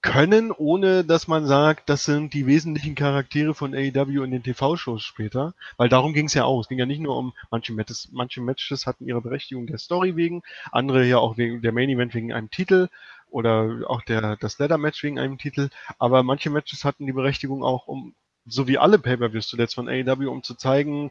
können, 0.00 0.52
ohne 0.52 1.04
dass 1.04 1.26
man 1.26 1.46
sagt, 1.46 1.88
das 1.88 2.04
sind 2.04 2.32
die 2.32 2.46
wesentlichen 2.46 2.94
Charaktere 2.94 3.52
von 3.54 3.74
AEW 3.74 4.22
in 4.22 4.30
den 4.30 4.42
TV-Shows 4.42 5.02
später. 5.02 5.54
Weil 5.76 5.88
darum 5.88 6.12
ging 6.12 6.26
es 6.26 6.34
ja 6.34 6.44
auch. 6.44 6.60
Es 6.60 6.68
ging 6.68 6.78
ja 6.78 6.86
nicht 6.86 7.00
nur 7.00 7.16
um 7.16 7.32
manche 7.50 7.72
Matches, 7.72 8.08
manche 8.12 8.40
Matches 8.40 8.86
hatten 8.86 9.06
ihre 9.06 9.20
Berechtigung 9.20 9.66
der 9.66 9.78
Story 9.78 10.14
wegen, 10.14 10.42
andere 10.70 11.04
ja 11.04 11.18
auch 11.18 11.36
wegen 11.36 11.62
der 11.62 11.72
Main 11.72 11.90
Event 11.90 12.14
wegen 12.14 12.32
einem 12.32 12.50
Titel 12.50 12.88
oder 13.30 13.82
auch 13.86 14.02
der 14.02 14.36
das 14.36 14.58
Leather 14.58 14.78
Match 14.78 15.02
wegen 15.02 15.18
einem 15.18 15.38
Titel. 15.38 15.70
Aber 15.98 16.22
manche 16.22 16.50
Matches 16.50 16.84
hatten 16.84 17.06
die 17.06 17.12
Berechtigung 17.12 17.62
auch 17.62 17.86
um 17.86 18.14
so 18.50 18.66
wie 18.66 18.78
alle 18.78 18.98
Pay-per-Views 18.98 19.46
zuletzt 19.46 19.74
von 19.74 19.88
AEW, 19.88 20.30
um 20.30 20.42
zu 20.42 20.54
zeigen, 20.54 21.10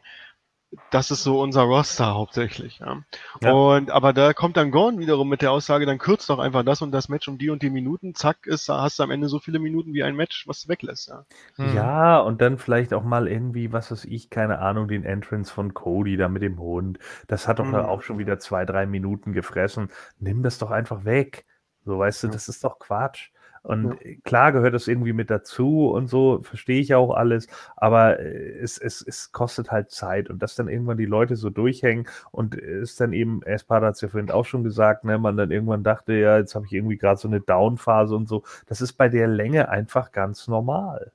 das 0.90 1.10
ist 1.10 1.22
so 1.22 1.40
unser 1.40 1.62
Roster 1.62 2.14
hauptsächlich. 2.14 2.78
Ja. 2.78 3.02
ja. 3.40 3.52
Und 3.52 3.90
aber 3.90 4.12
da 4.12 4.34
kommt 4.34 4.56
dann 4.56 4.70
Gorn 4.70 4.98
wiederum 4.98 5.28
mit 5.28 5.40
der 5.40 5.50
Aussage, 5.50 5.86
dann 5.86 5.98
kürzt 5.98 6.28
doch 6.28 6.38
einfach 6.38 6.62
das 6.62 6.82
und 6.82 6.92
das 6.92 7.08
Match 7.08 7.26
um 7.28 7.38
die 7.38 7.48
und 7.48 7.62
die 7.62 7.70
Minuten, 7.70 8.14
zack, 8.14 8.46
ist, 8.46 8.68
hast 8.68 8.98
du 8.98 9.02
am 9.02 9.10
Ende 9.10 9.28
so 9.28 9.38
viele 9.38 9.58
Minuten 9.58 9.94
wie 9.94 10.02
ein 10.02 10.14
Match, 10.14 10.46
was 10.46 10.62
du 10.62 10.68
weglässt. 10.68 11.08
Ja. 11.08 11.24
Hm. 11.56 11.74
ja, 11.74 12.18
und 12.18 12.42
dann 12.42 12.58
vielleicht 12.58 12.92
auch 12.92 13.04
mal 13.04 13.28
irgendwie, 13.28 13.72
was 13.72 13.90
weiß 13.90 14.04
ich, 14.04 14.28
keine 14.28 14.58
Ahnung, 14.58 14.88
den 14.88 15.04
Entrance 15.04 15.52
von 15.52 15.72
Cody 15.72 16.16
da 16.16 16.28
mit 16.28 16.42
dem 16.42 16.58
Hund. 16.58 16.98
Das 17.28 17.48
hat 17.48 17.58
doch 17.60 17.66
hm. 17.66 17.74
auch 17.74 18.02
schon 18.02 18.18
wieder 18.18 18.38
zwei, 18.38 18.64
drei 18.64 18.86
Minuten 18.86 19.32
gefressen. 19.32 19.90
Nimm 20.18 20.42
das 20.42 20.58
doch 20.58 20.70
einfach 20.70 21.04
weg. 21.04 21.46
So, 21.88 21.98
weißt 21.98 22.24
du, 22.24 22.28
das 22.28 22.48
ist 22.48 22.62
doch 22.64 22.78
Quatsch. 22.78 23.30
Und 23.62 23.98
ja. 24.04 24.12
klar 24.24 24.52
gehört 24.52 24.74
das 24.74 24.88
irgendwie 24.88 25.12
mit 25.12 25.30
dazu 25.30 25.90
und 25.90 26.08
so, 26.08 26.42
verstehe 26.42 26.80
ich 26.80 26.94
auch 26.94 27.10
alles, 27.14 27.48
aber 27.76 28.20
äh, 28.20 28.58
es, 28.60 28.78
es, 28.78 29.02
es 29.02 29.32
kostet 29.32 29.70
halt 29.70 29.90
Zeit 29.90 30.30
und 30.30 30.42
dass 30.42 30.54
dann 30.54 30.68
irgendwann 30.68 30.98
die 30.98 31.06
Leute 31.06 31.36
so 31.36 31.50
durchhängen 31.50 32.06
und 32.30 32.54
ist 32.54 33.00
dann 33.00 33.12
eben, 33.12 33.42
Espada 33.42 33.88
hat 33.88 33.96
es 33.96 34.00
ja 34.00 34.08
vorhin 34.08 34.30
auch 34.30 34.44
schon 34.44 34.64
gesagt, 34.64 35.04
ne, 35.04 35.18
man 35.18 35.36
dann 35.36 35.50
irgendwann 35.50 35.82
dachte, 35.82 36.12
ja, 36.12 36.38
jetzt 36.38 36.54
habe 36.54 36.66
ich 36.66 36.72
irgendwie 36.72 36.98
gerade 36.98 37.18
so 37.18 37.28
eine 37.28 37.40
Downphase 37.40 38.14
und 38.14 38.28
so. 38.28 38.44
Das 38.66 38.80
ist 38.80 38.94
bei 38.94 39.08
der 39.08 39.26
Länge 39.26 39.68
einfach 39.68 40.12
ganz 40.12 40.46
normal. 40.46 41.12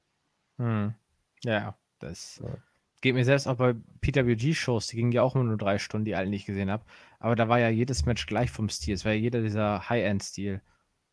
Hm. 0.57 0.93
Ja, 1.43 1.75
das 1.99 2.41
ja. 2.43 2.49
geht 3.01 3.15
mir 3.15 3.25
selbst 3.25 3.47
auch 3.47 3.55
bei 3.55 3.73
PWG-Shows, 4.01 4.87
die 4.87 4.97
gingen 4.97 5.11
ja 5.11 5.23
auch 5.23 5.35
immer 5.35 5.45
nur 5.45 5.57
drei 5.57 5.77
Stunden, 5.77 6.05
die 6.05 6.15
alle 6.15 6.29
nicht 6.29 6.45
gesehen 6.45 6.69
habe. 6.69 6.83
Aber 7.23 7.37
da 7.37 7.47
war 7.47 7.57
ja 7.57 7.69
jedes 7.69 8.05
Match 8.05 8.25
gleich 8.25 8.51
vom 8.51 8.67
Stil. 8.67 8.95
Es 8.95 9.05
war 9.05 9.13
ja 9.13 9.17
jeder 9.17 9.41
dieser 9.41 9.87
High-End-Stil. 9.87 10.61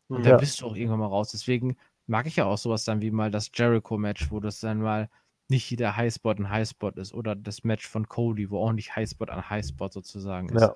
Und 0.09 0.25
ja. 0.25 0.31
da 0.31 0.37
bist 0.37 0.59
du 0.59 0.65
auch 0.65 0.75
irgendwann 0.75 0.99
mal 0.99 1.05
raus. 1.05 1.31
Deswegen 1.31 1.77
mag 2.05 2.25
ich 2.25 2.35
ja 2.35 2.43
auch 2.43 2.57
sowas 2.57 2.83
dann 2.83 2.99
wie 2.99 3.11
mal 3.11 3.31
das 3.31 3.49
Jericho-Match, 3.53 4.29
wo 4.29 4.41
das 4.41 4.59
dann 4.59 4.81
mal 4.81 5.09
nicht 5.47 5.71
jeder 5.71 5.95
Highspot 5.95 6.37
ein 6.37 6.49
Highspot 6.49 6.97
ist 6.97 7.13
oder 7.13 7.33
das 7.33 7.63
Match 7.63 7.87
von 7.87 8.09
Cody, 8.09 8.49
wo 8.49 8.61
auch 8.61 8.73
nicht 8.73 8.93
Highspot 8.93 9.29
an 9.29 9.49
Highspot 9.49 9.93
sozusagen 9.93 10.49
ist. 10.49 10.61
Ja. 10.61 10.75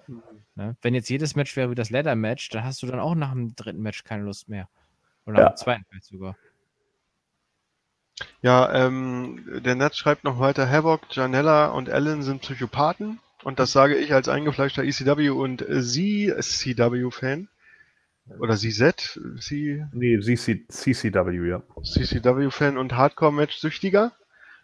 Ne? 0.55 0.77
Wenn 0.81 0.93
jetzt 0.93 1.09
jedes 1.09 1.35
Match 1.35 1.53
wäre 1.57 1.69
wie 1.69 1.75
das 1.75 1.89
Leather-Match, 1.89 2.47
dann 2.47 2.63
hast 2.63 2.81
du 2.81 2.87
dann 2.87 3.01
auch 3.01 3.15
nach 3.15 3.33
dem 3.33 3.57
dritten 3.57 3.81
Match 3.81 4.05
keine 4.05 4.23
Lust 4.23 4.47
mehr. 4.47 4.69
Oder 5.25 5.39
ja. 5.39 5.43
nach 5.43 5.51
dem 5.55 5.57
zweiten 5.57 5.85
Match 5.91 6.07
sogar. 6.07 6.37
Ja, 8.41 8.73
ähm, 8.73 9.61
der 9.65 9.75
Netz 9.75 9.97
schreibt 9.97 10.23
noch 10.23 10.39
weiter, 10.39 10.69
Havoc, 10.69 11.13
Janella 11.13 11.71
und 11.71 11.89
Allen 11.89 12.23
sind 12.23 12.41
Psychopathen. 12.41 13.19
Und 13.45 13.59
das 13.59 13.71
sage 13.71 13.95
ich 13.95 14.11
als 14.11 14.27
eingefleischter 14.27 14.83
ECW 14.83 15.29
und 15.29 15.63
Sie-CW-Fan. 15.69 17.47
Oder 18.39 18.57
CZ? 18.57 19.19
C 19.39 19.85
nee, 19.93 20.19
CC, 20.19 20.65
CCW, 20.67 21.47
ja. 21.47 21.61
CCW-Fan 21.83 22.75
und 22.75 22.93
Hardcore-Match-Süchtiger. 22.93 24.13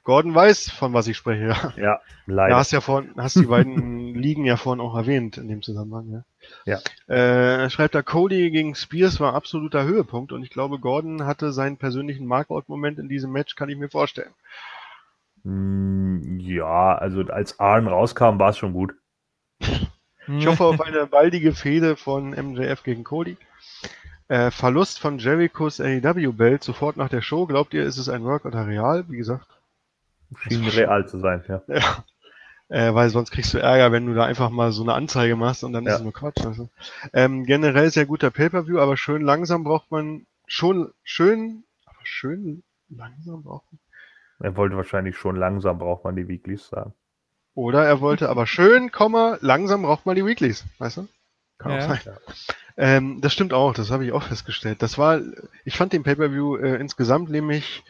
Gordon 0.03 0.34
weiß, 0.34 0.72
von 0.72 0.95
was 0.95 1.08
ich 1.08 1.16
spreche, 1.16 1.56
ja. 1.77 2.01
Leider. 2.26 2.53
Ja, 2.53 2.58
hast 2.58 2.72
ja 2.72 2.82
vorhin, 2.82 3.11
hast 3.18 3.35
die 3.35 3.45
beiden 3.45 4.16
Ligen 4.16 4.45
ja 4.45 4.58
vorhin 4.58 4.82
auch 4.82 4.95
erwähnt 4.95 5.38
in 5.38 5.48
dem 5.48 5.61
Zusammenhang, 5.61 6.26
ja. 6.66 6.80
Ja. 7.08 7.16
Äh, 7.16 7.69
schreibt 7.69 7.93
da, 7.93 8.01
Cody 8.01 8.50
gegen 8.50 8.74
Spears 8.74 9.19
war 9.19 9.35
absoluter 9.35 9.84
Höhepunkt 9.84 10.32
und 10.32 10.42
ich 10.42 10.50
glaube, 10.50 10.80
Gordon 10.80 11.27
hatte 11.27 11.53
seinen 11.53 11.77
persönlichen 11.77 12.26
Markout-Moment 12.26 12.98
in 12.98 13.10
diesem 13.10 13.32
Match, 13.32 13.53
kann 13.53 13.69
ich 13.69 13.77
mir 13.77 13.90
vorstellen. 13.90 14.34
Hm, 15.43 16.39
ja, 16.39 16.95
also 16.95 17.21
als 17.21 17.59
Arn 17.59 17.87
rauskam, 17.87 18.39
war 18.39 18.49
es 18.49 18.57
schon 18.57 18.73
gut. 18.73 18.93
Ich 20.27 20.45
hoffe 20.45 20.63
auf 20.63 20.79
eine 20.79 21.07
baldige 21.07 21.51
Fehde 21.51 21.97
von 21.97 22.29
MJF 22.29 22.83
gegen 22.83 23.03
Cody. 23.03 23.37
Äh, 24.27 24.51
Verlust 24.51 24.99
von 24.99 25.17
Jerichos 25.17 25.81
AEW-Belt 25.81 26.63
sofort 26.63 26.95
nach 26.95 27.09
der 27.09 27.21
Show. 27.23 27.47
Glaubt 27.47 27.73
ihr, 27.73 27.83
ist 27.83 27.97
es 27.97 28.07
ein 28.07 28.23
Work 28.23 28.45
oder 28.45 28.65
real? 28.67 29.03
Wie 29.09 29.17
gesagt. 29.17 29.47
Schien 30.47 30.65
real 30.67 31.07
zu 31.07 31.19
sein, 31.19 31.43
ja. 31.47 31.63
ja. 31.67 32.05
Äh, 32.69 32.93
weil 32.93 33.09
sonst 33.09 33.31
kriegst 33.31 33.53
du 33.53 33.57
Ärger, 33.57 33.91
wenn 33.91 34.05
du 34.05 34.13
da 34.13 34.23
einfach 34.23 34.51
mal 34.51 34.71
so 34.71 34.83
eine 34.83 34.93
Anzeige 34.93 35.35
machst 35.35 35.63
und 35.65 35.73
dann 35.73 35.83
Ja. 35.83 35.93
ist 35.93 35.97
es 35.97 36.03
nur 36.03 36.13
Quatsch. 36.13 36.45
Also. 36.45 36.69
Ähm, 37.11 37.43
generell 37.45 37.89
sehr 37.89 38.05
guter 38.05 38.29
Pay-Per-View, 38.29 38.79
aber 38.79 38.95
schön 38.95 39.23
langsam 39.23 39.63
braucht 39.65 39.91
man 39.91 40.27
schon 40.45 40.93
schön, 41.03 41.63
aber 41.85 41.99
schön 42.03 42.63
langsam 42.89 43.43
braucht 43.43 43.65
man. 43.71 43.79
Er 44.41 44.55
wollte 44.55 44.75
wahrscheinlich 44.75 45.17
schon 45.17 45.35
langsam, 45.35 45.79
braucht 45.79 46.03
man 46.03 46.15
die 46.15 46.27
Weeklies 46.27 46.67
sagen. 46.67 46.93
Oder 47.53 47.85
er 47.85 47.99
wollte 47.99 48.29
aber 48.29 48.47
schön, 48.47 48.91
Komma, 48.91 49.37
langsam 49.41 49.81
braucht 49.83 50.05
man 50.05 50.15
die 50.15 50.25
Weeklies, 50.25 50.63
weißt 50.79 50.97
du? 50.97 51.07
Kann 51.57 51.71
Ja. 51.73 51.77
auch 51.77 51.87
sein. 51.87 51.99
Ähm, 52.77 53.21
das 53.21 53.33
stimmt 53.33 53.53
auch, 53.53 53.73
das 53.73 53.91
habe 53.91 54.05
ich 54.05 54.13
auch 54.13 54.23
festgestellt. 54.23 54.81
Das 54.81 54.97
war, 54.97 55.19
ich 55.65 55.77
fand 55.77 55.93
den 55.93 56.03
Pay-Per-View 56.03 56.55
äh, 56.57 56.75
insgesamt 56.77 57.29
nämlich 57.29 57.83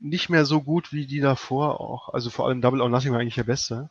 nicht 0.00 0.28
mehr 0.28 0.44
so 0.44 0.60
gut 0.62 0.92
wie 0.92 1.06
die 1.06 1.20
davor 1.20 1.80
auch. 1.80 2.12
Also 2.12 2.30
vor 2.30 2.46
allem 2.46 2.60
Double 2.60 2.80
or 2.80 2.88
Nothing 2.88 3.12
war 3.12 3.20
eigentlich 3.20 3.34
der 3.36 3.44
beste. 3.44 3.90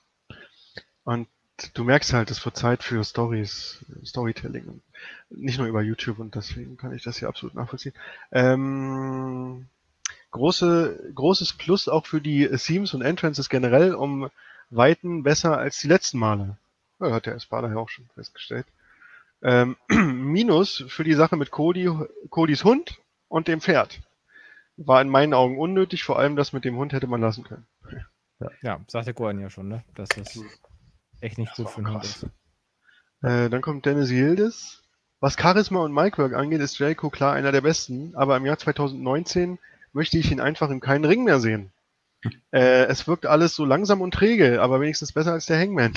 Und 1.04 1.28
du 1.74 1.84
merkst 1.84 2.14
halt, 2.14 2.30
es 2.32 2.44
wird 2.46 2.58
Zeit 2.58 2.84
für 2.84 3.04
Stories, 3.04 3.84
Storytelling. 4.06 4.82
Nicht 5.30 5.58
nur 5.58 5.68
über 5.68 5.82
YouTube 5.82 6.20
und 6.20 6.36
deswegen 6.36 6.78
kann 6.78 6.94
ich 6.94 7.04
das 7.04 7.18
hier 7.18 7.30
absolut 7.30 7.56
nachvollziehen. 7.56 7.94
Ähm, 8.32 9.68
große, 10.32 11.12
großes 11.14 11.54
Plus 11.54 11.88
auch 11.88 12.06
für 12.06 12.22
die 12.22 12.48
Themes 12.58 12.94
und 12.94 13.02
Entrances 13.02 13.50
generell 13.50 13.96
um 13.96 14.30
Weiten 14.70 15.24
besser 15.24 15.58
als 15.58 15.80
die 15.80 15.88
letzten 15.88 16.20
Male. 16.20 16.58
Ja, 17.00 17.12
hat 17.12 17.26
der 17.26 17.36
Espada 17.36 17.70
ja 17.70 17.78
auch 17.78 17.90
schon 17.90 18.10
festgestellt. 18.16 18.66
Ähm, 19.42 19.78
Minus 19.88 20.84
für 20.88 21.04
die 21.04 21.14
Sache 21.14 21.38
mit 21.38 21.52
Cody, 21.52 21.90
Codys 22.30 22.64
Hund 22.64 23.00
und 23.28 23.48
dem 23.48 23.62
Pferd. 23.62 24.02
War 24.78 25.02
in 25.02 25.10
meinen 25.10 25.34
Augen 25.34 25.58
unnötig, 25.58 26.04
vor 26.04 26.20
allem 26.20 26.36
das 26.36 26.54
mit 26.54 26.66
dem 26.66 26.78
Hund 26.78 26.94
hätte 26.94 27.08
man 27.08 27.22
lassen 27.22 27.44
können. 27.44 27.66
Ja, 28.62 28.82
sagte 28.88 29.14
Gordon 29.14 29.42
ja 29.42 29.50
schon, 29.50 29.68
ne? 29.68 29.84
Dass 29.96 30.10
das 30.10 30.40
echt 31.22 31.38
nicht 31.38 31.52
Das 31.52 31.58
gut 31.58 31.70
für 31.70 31.78
einen 31.78 31.94
Hund 31.94 32.04
ist. 32.04 32.24
Äh, 33.24 33.50
dann 33.50 33.62
kommt 33.62 33.86
Dennis 33.86 34.12
Yildiz. 34.12 34.84
Was 35.20 35.36
Charisma 35.36 35.80
und 35.80 35.94
Micwork 35.94 36.34
angeht, 36.34 36.62
ist 36.62 36.78
Jericho 36.78 37.10
klar 37.10 37.34
einer 37.34 37.52
der 37.52 37.62
besten, 37.62 38.16
aber 38.16 38.38
im 38.38 38.46
Jahr 38.46 38.60
2019 38.60 39.58
möchte 39.98 40.18
ich 40.18 40.32
ihn 40.32 40.40
einfach 40.40 40.70
in 40.70 40.80
keinen 40.80 41.04
Ring 41.06 41.24
mehr 41.24 41.40
sehen. 41.40 41.72
Äh, 42.52 42.86
es 42.86 43.08
wirkt 43.08 43.26
alles 43.26 43.56
so 43.56 43.66
langsam 43.66 44.00
und 44.02 44.14
träge, 44.14 44.62
aber 44.62 44.80
wenigstens 44.80 45.12
besser 45.12 45.34
als 45.34 45.48
der 45.48 45.60
Hangman. 45.60 45.94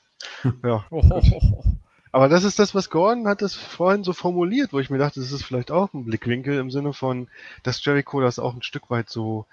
ja. 0.64 0.84
Aber 2.14 2.28
das 2.28 2.44
ist 2.44 2.58
das, 2.58 2.74
was 2.74 2.90
Gordon 2.90 3.26
hat 3.26 3.40
es 3.40 3.54
vorhin 3.54 4.04
so 4.04 4.12
formuliert, 4.12 4.74
wo 4.74 4.80
ich 4.80 4.90
mir 4.90 4.98
dachte, 4.98 5.18
das 5.18 5.32
ist 5.32 5.44
vielleicht 5.44 5.70
auch 5.70 5.94
ein 5.94 6.04
Blickwinkel 6.04 6.58
im 6.58 6.70
Sinne 6.70 6.92
von, 6.92 7.28
dass 7.62 7.82
Jericho 7.82 8.20
das 8.20 8.38
auch 8.38 8.54
ein 8.54 8.60
Stück 8.60 8.90
weit 8.90 9.08
so. 9.08 9.46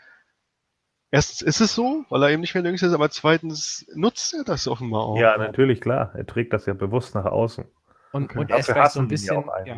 Erstens 1.10 1.42
ist 1.42 1.62
es 1.62 1.74
so, 1.74 2.04
weil 2.10 2.22
er 2.22 2.32
eben 2.32 2.42
nicht 2.42 2.54
mehr 2.54 2.62
der 2.62 2.72
Jüngste 2.72 2.88
ist, 2.88 2.94
aber 2.94 3.10
zweitens 3.12 3.88
nutzt 3.96 4.34
er 4.34 4.44
das 4.44 4.68
offenbar 4.68 5.04
auch. 5.04 5.18
Ja, 5.18 5.38
natürlich, 5.38 5.80
klar. 5.80 6.12
Er 6.16 6.26
trägt 6.26 6.52
das 6.52 6.66
ja 6.66 6.74
bewusst 6.74 7.16
nach 7.16 7.26
außen. 7.26 7.64
Und, 8.12 8.24
Okay. 8.26 8.40
und 8.40 8.52
er 8.52 8.58
ist 8.60 8.94
so 8.94 9.00
ein 9.00 9.08
bisschen. 9.08 9.42
ja. 9.66 9.78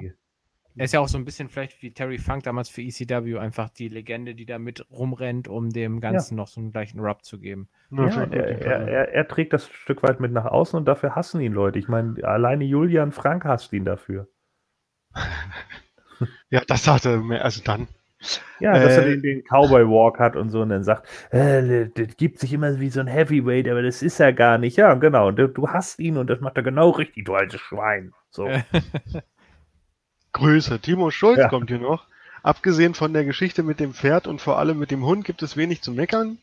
Er 0.75 0.85
ist 0.85 0.93
ja 0.93 0.99
auch 0.99 1.07
so 1.07 1.17
ein 1.17 1.25
bisschen 1.25 1.49
vielleicht 1.49 1.81
wie 1.81 1.91
Terry 1.91 2.17
Funk 2.17 2.43
damals 2.43 2.69
für 2.69 2.81
ECW, 2.81 3.37
einfach 3.37 3.69
die 3.69 3.89
Legende, 3.89 4.35
die 4.35 4.45
da 4.45 4.59
mit 4.59 4.85
rumrennt, 4.91 5.47
um 5.47 5.69
dem 5.69 5.99
Ganzen 5.99 6.35
noch 6.35 6.47
so 6.47 6.61
einen 6.61 6.71
gleichen 6.71 6.99
Rub 6.99 7.23
zu 7.23 7.39
geben. 7.39 7.67
Ja, 7.91 8.07
Ja, 8.07 8.23
er, 8.23 8.61
er, 8.61 8.87
er, 8.87 9.13
er 9.13 9.27
trägt 9.27 9.53
das 9.53 9.67
ein 9.67 9.73
Stück 9.73 10.03
weit 10.03 10.19
mit 10.19 10.31
nach 10.31 10.45
außen 10.45 10.77
und 10.77 10.85
dafür 10.85 11.15
hassen 11.15 11.41
ihn 11.41 11.53
Leute. 11.53 11.79
Ich 11.79 11.87
meine, 11.87 12.23
alleine 12.23 12.63
Julian 12.63 13.11
Frank 13.11 13.45
hasst 13.45 13.73
ihn 13.73 13.85
dafür. 13.85 14.27
ja, 16.49 16.61
das 16.65 16.87
hatte 16.87 17.17
mehr, 17.17 17.43
also 17.43 17.61
dann. 17.63 17.87
Ja, 18.59 18.73
dass 18.73 18.97
er 18.97 19.07
Äh, 19.07 19.09
den, 19.11 19.21
den 19.23 19.43
Cowboy 19.43 19.87
Walk 19.87 20.19
hat 20.19 20.35
und 20.35 20.49
so 20.51 20.61
und 20.61 20.69
dann 20.69 20.83
sagt, 20.83 21.07
äh, 21.31 21.89
das 21.89 22.15
gibt 22.17 22.39
sich 22.39 22.53
immer 22.53 22.79
wie 22.79 22.89
so 22.89 22.99
ein 22.99 23.07
Heavyweight, 23.07 23.67
aber 23.67 23.81
das 23.81 24.03
ist 24.03 24.19
er 24.19 24.31
gar 24.31 24.57
nicht. 24.59 24.77
Ja, 24.77 24.93
genau. 24.93 25.31
Du, 25.31 25.47
du 25.47 25.67
hasst 25.67 25.99
ihn 25.99 26.17
und 26.17 26.29
das 26.29 26.39
macht 26.39 26.57
er 26.57 26.63
genau 26.63 26.91
richtig, 26.91 27.25
du 27.25 27.33
altes 27.33 27.59
Schwein. 27.59 28.13
So. 28.29 28.47
Grüße. 30.33 30.79
Timo 30.79 31.11
Schulz 31.11 31.39
Ja. 31.39 31.49
kommt 31.49 31.69
hier 31.69 31.79
noch. 31.79 32.05
Abgesehen 32.43 32.95
von 32.95 33.13
der 33.13 33.23
Geschichte 33.25 33.61
mit 33.61 33.79
dem 33.79 33.93
Pferd 33.93 34.25
und 34.27 34.41
vor 34.41 34.57
allem 34.57 34.79
mit 34.79 34.89
dem 34.89 35.05
Hund 35.05 35.25
gibt 35.25 35.43
es 35.43 35.57
wenig 35.57 35.81
zu 35.81 35.91
meckern. 35.91 36.39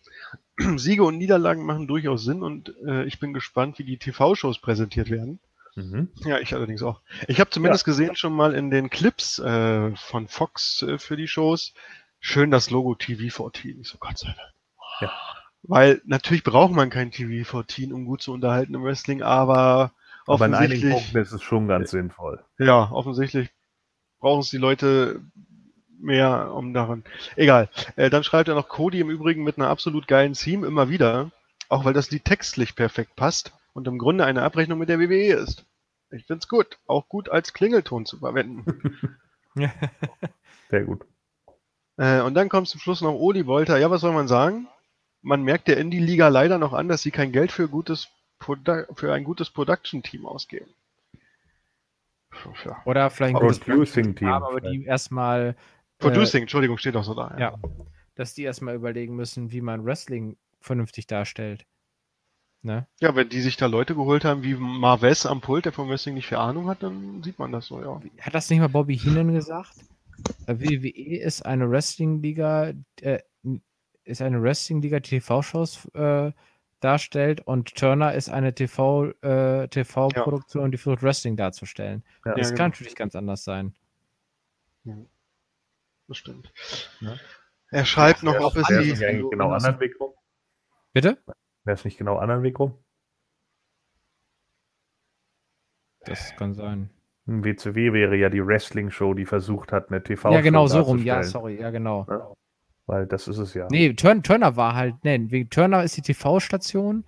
Siege 0.77 1.03
und 1.05 1.19
Niederlagen 1.19 1.65
machen 1.65 1.87
durchaus 1.89 2.23
Sinn 2.25 2.43
und 2.43 2.73
äh, 2.87 3.05
ich 3.05 3.19
bin 3.19 3.33
gespannt, 3.33 3.79
wie 3.79 3.85
die 3.85 3.97
TV-Shows 3.99 4.59
präsentiert 4.61 5.11
werden. 5.11 5.41
Mhm. 5.75 6.09
Ja, 6.25 6.39
ich 6.39 6.55
allerdings 6.55 6.83
auch. 6.83 7.01
Ich 7.27 7.41
habe 7.41 7.51
zumindest 7.51 7.85
gesehen 7.85 8.15
schon 8.17 8.33
mal 8.33 8.55
in 8.55 8.71
den 8.71 8.91
Clips 8.91 9.39
äh, 9.39 9.91
von 9.97 10.29
Fox 10.29 10.83
äh, 10.83 10.99
für 10.99 11.17
die 11.17 11.29
Shows 11.29 11.73
schön 12.21 12.51
das 12.51 12.71
Logo 12.71 12.93
TV14. 12.93 13.81
Ich 13.81 13.89
so, 13.89 13.99
Gott 13.99 14.19
sei 14.19 14.29
Dank. 14.29 14.53
Ja. 15.01 15.13
Weil 15.63 16.01
natürlich 16.05 16.45
braucht 16.45 16.73
man 16.73 16.91
kein 16.91 17.11
TV14, 17.11 17.93
um 17.93 18.05
gut 18.05 18.23
zu 18.23 18.33
unterhalten 18.33 18.75
im 18.75 18.85
Wrestling, 18.85 19.23
aber 19.23 19.93
Aber 20.27 20.47
in 20.47 20.55
einigen 20.55 20.75
offensichtlich, 20.75 20.93
Punkten 20.93 21.19
ist 21.19 21.33
es 21.33 21.43
schon 21.43 21.69
ganz 21.69 21.91
sinnvoll. 21.91 22.43
ja, 22.59 22.91
offensichtlich 22.91 23.51
brauchen 24.21 24.41
es 24.41 24.51
die 24.51 24.59
Leute 24.59 25.21
mehr 26.01 26.53
um 26.55 26.73
daran. 26.75 27.05
Egal. 27.37 27.69
Äh, 27.97 28.11
dann 28.11 28.25
schreibt 28.25 28.49
er 28.49 28.55
noch 28.55 28.69
Cody 28.69 29.01
im 29.01 29.11
Übrigen 29.11 29.45
mit 29.45 29.59
einer 29.59 29.69
absolut 29.69 30.07
geilen 30.07 30.35
Theme 30.35 30.67
immer 30.67 30.89
wieder, 30.89 31.31
auch 31.69 31.85
weil 31.85 31.93
das 31.93 32.11
Lied 32.11 32.25
textlich 32.25 32.77
perfekt 32.77 33.17
passt 33.17 33.53
und 33.73 33.87
im 33.89 33.99
Grunde 33.99 34.25
eine 34.25 34.43
Abrechnung 34.43 34.79
mit 34.79 34.89
der 34.89 35.01
WWE 35.01 35.35
ist. 35.35 35.65
Ich 36.11 36.25
find's 36.25 36.49
gut, 36.49 36.79
auch 36.87 37.09
gut 37.09 37.29
als 37.29 37.53
Klingelton 37.53 38.07
zu 38.07 38.19
verwenden. 38.19 39.19
Sehr 40.71 40.85
gut. 40.85 41.05
Äh, 41.97 42.21
und 42.21 42.35
dann 42.35 42.49
kommt 42.49 42.69
zum 42.69 42.81
Schluss 42.81 43.01
noch 43.01 43.15
Oli 43.15 43.47
Wolter. 43.47 43.79
Ja, 43.79 43.91
was 43.91 44.01
soll 44.01 44.13
man 44.13 44.29
sagen? 44.29 44.69
Man 45.21 45.43
merkt 45.43 45.69
der 45.69 45.79
Indie-Liga 45.79 46.29
leider 46.29 46.59
noch 46.59 46.73
an, 46.73 46.89
dass 46.89 47.03
sie 47.03 47.11
kein 47.11 47.33
Geld 47.33 47.53
für, 47.53 47.69
gutes 47.69 48.09
Produ 48.39 48.85
für 48.95 49.13
ein 49.13 49.25
gutes 49.25 49.51
Production-Team 49.51 50.25
ausgeben. 50.25 50.73
Ja. 52.65 52.83
Oder 52.85 53.11
vielleicht 53.11 53.37
ein 53.37 53.41
Producing 53.41 53.75
gutes 53.75 53.95
Team 53.95 54.17
Team, 54.17 54.29
aber 54.29 54.61
die 54.61 54.85
erstmal, 54.85 55.57
Producing, 55.99 56.43
Entschuldigung, 56.43 56.79
steht 56.79 56.97
auch 56.97 57.05
so 57.05 57.15
da. 57.15 57.37
ja. 57.39 57.55
dass 58.15 58.35
die 58.35 58.43
erstmal 58.43 58.75
überlegen 58.75 59.17
müssen, 59.17 59.53
wie 59.53 59.61
man 59.61 59.85
Wrestling 59.85 60.37
vernünftig 60.61 61.07
darstellt. 61.07 61.67
Ne? 62.63 62.87
Ja, 63.01 63.15
wenn 63.15 63.29
die 63.29 63.41
sich 63.41 63.57
da 63.57 63.67
Leute 63.67 63.95
geholt 63.95 64.25
haben 64.25 64.43
wie 64.43 64.55
Marves 64.55 65.27
am 65.27 65.41
Pult, 65.41 65.65
der 65.65 65.73
vom 65.73 65.89
Wrestling 65.89 66.15
nicht 66.15 66.27
viel 66.27 66.39
Ahnung 66.39 66.69
hat, 66.69 66.83
dann 66.83 67.23
sieht 67.23 67.39
man 67.39 67.53
das 67.53 67.67
so, 67.67 67.81
ja. 67.81 68.01
Hat 68.21 68.35
das 68.35 68.51
nicht 68.51 68.59
mal 68.59 68.69
Bobby 68.69 68.99
Heenan 68.99 69.33
gesagt? 69.33 69.75
Äh, 70.47 70.59
WWE 70.59 71.19
ist 71.21 71.47
eine 71.47 71.71
Wrestling-Liga, 71.71 72.73
äh, 73.01 73.21
ist 74.05 74.23
eine 74.23 74.43
Wrestling-Liga, 74.43 74.99
die 75.01 75.21
TV-Shows 75.21 75.87
äh, 75.95 76.33
darstellt 76.81 77.41
und 77.41 77.75
Turner 77.75 78.15
ist 78.15 78.29
eine 78.29 78.55
TV, 78.55 79.11
äh, 79.23 79.69
TV-Produktion, 79.69 80.71
die 80.71 80.79
versucht 80.79 81.03
Wrestling 81.03 81.37
darzustellen. 81.37 82.05
Ja, 82.25 82.35
das 82.35 82.49
genau. 82.49 82.59
kann 82.59 82.71
natürlich 82.71 82.97
ganz 82.97 83.15
anders 83.15 83.45
sein. 83.45 83.75
Das 86.07 86.17
stimmt. 86.17 86.53
Ja. 87.01 87.17
Er 87.71 87.85
schreibt 87.85 88.23
noch, 88.23 88.41
ob 88.41 88.57
es 88.57 88.69
es 88.71 88.83
die. 88.83 88.93
nicht 89.13 89.31
genau 89.31 89.51
anderen 89.51 89.81
Weg 89.81 90.01
rum? 90.01 90.15
Bitte? 90.93 91.19
Wäre 91.65 91.75
es 91.75 91.85
nicht 91.85 91.99
genau 91.99 92.17
anderen 92.17 92.43
Weg 92.43 92.59
rum? 92.59 92.79
Das 96.01 96.35
kann 96.37 96.55
sein. 96.55 96.91
Ein 97.27 97.45
WCW 97.45 97.93
wäre 97.93 98.17
ja 98.17 98.31
die 98.31 98.45
Wrestling-Show, 98.45 99.13
die 99.13 99.27
versucht 99.27 99.71
hat, 99.71 99.91
eine 99.91 100.03
TV-Show 100.03 100.35
ja, 100.35 100.41
genau, 100.41 100.67
so 100.67 100.81
rum. 100.81 101.03
Ja, 101.03 101.23
sorry, 101.23 101.61
ja, 101.61 101.69
genau. 101.71 102.37
Weil 102.89 103.07
das 103.07 103.29
ist 103.29 103.37
es 103.37 103.53
ja. 103.53 103.69
Nee, 103.71 103.93
Turn, 103.93 104.23
Turner 104.23 104.57
war 104.57 104.75
halt, 104.75 104.95
nee, 105.05 105.21
wegen 105.29 105.51
Turner 105.51 105.85
ist 105.85 105.99
die 105.99 106.03
TV-Station, 106.03 107.05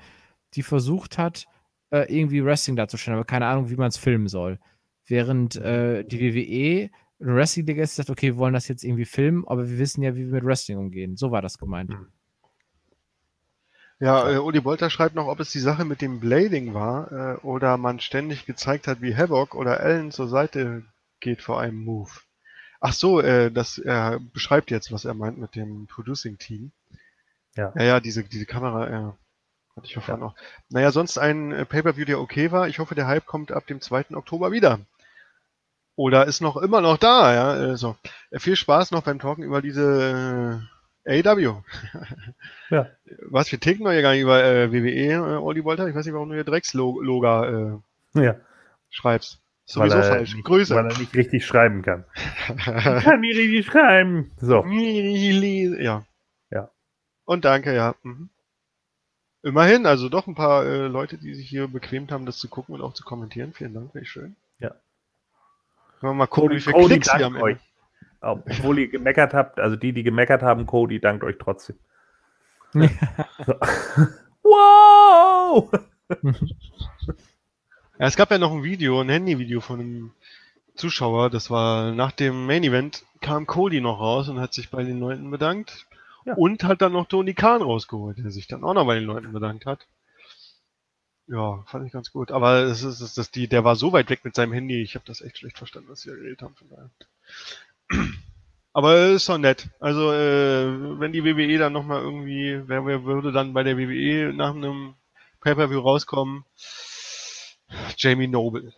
die 0.53 0.63
versucht 0.63 1.17
hat, 1.17 1.47
äh, 1.91 2.15
irgendwie 2.15 2.45
Wrestling 2.45 2.77
darzustellen, 2.77 3.19
aber 3.19 3.25
keine 3.25 3.47
Ahnung, 3.47 3.71
wie 3.71 3.77
man 3.77 3.89
es 3.89 3.97
filmen 3.97 4.29
soll. 4.29 4.59
Während 5.07 5.57
äh, 5.57 6.05
die 6.05 6.21
WWE 6.21 6.91
eine 7.19 7.35
Wrestling-Liga 7.35 7.83
ist, 7.83 7.97
sagt, 7.97 8.11
okay, 8.11 8.27
wir 8.27 8.37
wollen 8.37 8.53
das 8.53 8.69
jetzt 8.69 8.85
irgendwie 8.85 9.07
filmen, 9.07 9.49
aber 9.49 9.71
wir 9.71 9.79
wissen 9.79 10.03
ja, 10.03 10.15
wie 10.15 10.27
wir 10.27 10.35
mit 10.35 10.45
Wrestling 10.45 10.77
umgehen. 10.77 11.17
So 11.17 11.31
war 11.31 11.41
das 11.41 11.57
gemeint. 11.57 11.91
Hm. 11.91 12.09
Ja, 13.99 14.31
äh, 14.31 14.37
Uli 14.37 14.61
Bolter 14.61 14.91
schreibt 14.91 15.15
noch, 15.15 15.29
ob 15.29 15.41
es 15.41 15.51
die 15.51 15.61
Sache 15.61 15.87
mit 15.87 16.03
dem 16.03 16.21
Blading 16.21 16.75
war 16.75 17.11
äh, 17.11 17.37
oder 17.41 17.79
man 17.79 18.01
ständig 18.01 18.45
gezeigt 18.45 18.87
hat, 18.87 19.01
wie 19.01 19.17
Havoc 19.17 19.55
oder 19.55 19.81
Allen 19.81 20.11
zur 20.11 20.29
Seite 20.29 20.83
geht 21.21 21.41
vor 21.41 21.59
einem 21.59 21.83
Move. 21.83 22.11
Ach 22.81 22.93
so, 22.95 23.21
äh, 23.21 23.51
das 23.51 23.79
er 23.79 24.19
beschreibt 24.33 24.71
jetzt, 24.71 24.91
was 24.91 25.05
er 25.05 25.15
meint 25.15 25.39
mit 25.39 25.55
dem 25.55 25.87
Producing-Team. 25.87 26.73
Ja. 27.57 27.73
Ja, 27.77 27.83
ja, 27.83 28.01
diese, 28.01 28.25
diese 28.25 28.47
Kamera, 28.47 28.91
ja. 28.91 29.17
Hatte 29.77 29.87
ich 29.87 29.95
ja 29.95 30.01
vorhin 30.01 30.25
auch. 30.25 30.35
Naja, 30.71 30.91
sonst 30.91 31.19
ein 31.19 31.53
äh, 31.53 31.65
Pay-Per-View, 31.65 32.05
der 32.07 32.21
okay 32.21 32.51
war. 32.53 32.69
Ich 32.69 32.79
hoffe, 32.79 32.95
der 32.95 33.07
Hype 33.07 33.27
kommt 33.27 33.53
ab 33.53 33.67
dem 33.67 33.81
2. 33.81 34.17
Oktober 34.17 34.51
wieder. 34.51 34.81
Oder 35.95 36.25
ist 36.27 36.41
noch 36.41 36.57
immer 36.57 36.81
noch 36.81 36.97
da, 36.97 37.35
ja. 37.35 37.73
Äh, 37.73 37.77
so. 37.77 37.97
Äh, 38.31 38.39
viel 38.39 38.57
Spaß 38.57 38.91
noch 38.91 39.03
beim 39.03 39.19
Talken 39.19 39.45
über 39.45 39.61
diese 39.61 40.67
AW. 41.07 41.63
Ja. 42.71 42.87
Was, 43.29 43.53
wir 43.53 43.61
ticken 43.61 43.85
doch 43.85 43.93
ja 43.93 44.01
gar 44.01 44.13
nicht 44.13 44.23
über 44.23 44.43
äh, 44.43 44.73
WWE, 44.73 45.13
äh, 45.13 45.37
Olli 45.37 45.63
Wolter? 45.65 45.87
Ich 45.89 45.95
weiß 45.95 46.07
nicht, 46.07 46.15
warum 46.15 46.31
du 46.31 46.35
hier 46.35 46.45
Drecksloga 46.45 47.81
äh, 48.15 48.23
Ja. 48.23 48.37
schreibst. 48.89 49.40
Sowieso 49.71 49.97
weil 49.97 50.03
er, 50.03 50.09
falsch. 50.09 50.37
Grüße. 50.43 50.75
Weil 50.75 50.91
er 50.91 50.99
nicht 50.99 51.15
richtig 51.15 51.47
schreiben 51.47 51.83
kann. 51.83 52.05
Ich 52.49 52.65
kann 52.65 53.21
nicht 53.21 53.39
richtig 53.39 53.67
schreiben. 53.67 54.33
So. 54.41 54.65
Ja. 54.67 56.05
Ja. 56.51 56.71
Und 57.25 57.45
danke, 57.45 57.73
ja. 57.73 57.95
Mhm. 58.03 58.31
Immerhin, 59.45 59.87
also 59.87 60.09
doch 60.09 60.27
ein 60.27 60.35
paar 60.35 60.67
äh, 60.67 60.89
Leute, 60.89 61.19
die 61.19 61.35
sich 61.35 61.49
hier 61.49 61.69
bequemt 61.69 62.11
haben, 62.11 62.27
das 62.27 62.39
zu 62.39 62.49
gucken 62.49 62.75
und 62.75 62.83
auch 62.83 62.95
zu 62.95 63.05
kommentieren. 63.05 63.53
Vielen 63.53 63.73
Dank, 63.73 63.95
wäre 63.95 64.05
schön. 64.05 64.35
Ja. 64.59 64.71
Können 66.01 66.13
wir 66.13 66.15
mal 66.15 66.27
gucken, 66.27 66.49
Cody, 66.49 66.57
wie 66.57 66.61
viele 66.61 66.75
Cody 66.75 66.95
Klicks 66.95 67.17
wir 67.17 67.27
am 67.27 67.37
euch. 67.37 67.59
Obwohl 68.21 68.81
ihr 68.81 68.89
gemeckert 68.89 69.35
habt, 69.35 69.61
also 69.61 69.77
die, 69.77 69.93
die 69.93 70.03
gemeckert 70.03 70.43
haben, 70.43 70.67
Cody 70.67 70.99
dankt 70.99 71.23
euch 71.23 71.37
trotzdem. 71.39 71.77
Wow! 74.43 75.71
Ja, 78.01 78.07
es 78.07 78.17
gab 78.17 78.31
ja 78.31 78.39
noch 78.39 78.51
ein 78.51 78.63
Video, 78.63 78.99
ein 78.99 79.11
Handyvideo 79.11 79.61
von 79.61 79.79
einem 79.79 80.13
Zuschauer. 80.75 81.29
Das 81.29 81.51
war 81.51 81.93
nach 81.93 82.13
dem 82.13 82.47
Main 82.47 82.65
Event 82.65 83.05
kam 83.21 83.47
Cody 83.47 83.83
noch 83.83 84.01
raus 84.01 84.31
und 84.31 84.41
hat 84.41 84.55
sich 84.55 84.71
bei 84.71 84.83
den 84.83 84.99
Leuten 84.99 85.31
bedankt. 85.31 85.87
Ja. 86.25 86.33
Und 86.33 86.65
hat 86.65 86.81
dann 86.81 86.93
noch 86.93 87.09
Tony 87.09 87.35
Khan 87.35 87.61
rausgeholt, 87.61 88.17
der 88.17 88.31
sich 88.31 88.47
dann 88.47 88.65
auch 88.65 88.73
noch 88.73 88.87
bei 88.87 88.95
den 88.95 89.05
Leuten 89.05 89.33
bedankt 89.33 89.67
hat. 89.67 89.87
Ja, 91.27 91.63
fand 91.67 91.87
ich 91.87 91.93
ganz 91.93 92.11
gut. 92.11 92.31
Aber 92.31 92.61
es 92.61 92.83
ist, 92.83 93.03
es 93.03 93.19
ist 93.19 93.35
die, 93.35 93.49
der 93.49 93.65
war 93.65 93.77
so 93.77 93.93
weit 93.93 94.09
weg 94.09 94.25
mit 94.25 94.35
seinem 94.35 94.55
Handy, 94.55 94.81
ich 94.81 94.95
habe 94.95 95.05
das 95.07 95.21
echt 95.21 95.37
schlecht 95.37 95.59
verstanden, 95.59 95.91
was 95.91 96.01
sie 96.01 96.09
da 96.09 96.17
geredet 96.17 96.41
haben. 96.41 96.55
Von 96.55 96.71
daher. 96.71 96.91
Aber 98.73 99.09
ist 99.09 99.29
doch 99.29 99.37
nett. 99.37 99.69
Also, 99.79 100.11
äh, 100.11 100.99
wenn 101.01 101.13
die 101.13 101.25
WWE 101.25 101.59
dann 101.59 101.75
nochmal 101.75 102.01
irgendwie, 102.01 102.63
wer, 102.65 102.87
wer 102.87 103.05
würde 103.05 103.31
dann 103.31 103.53
bei 103.53 103.63
der 103.63 103.77
WWE 103.77 104.33
nach 104.33 104.55
einem 104.55 104.95
Pay-Per-View 105.43 105.81
rauskommen? 105.81 106.47
Jamie 107.97 108.29
Noble. 108.29 108.73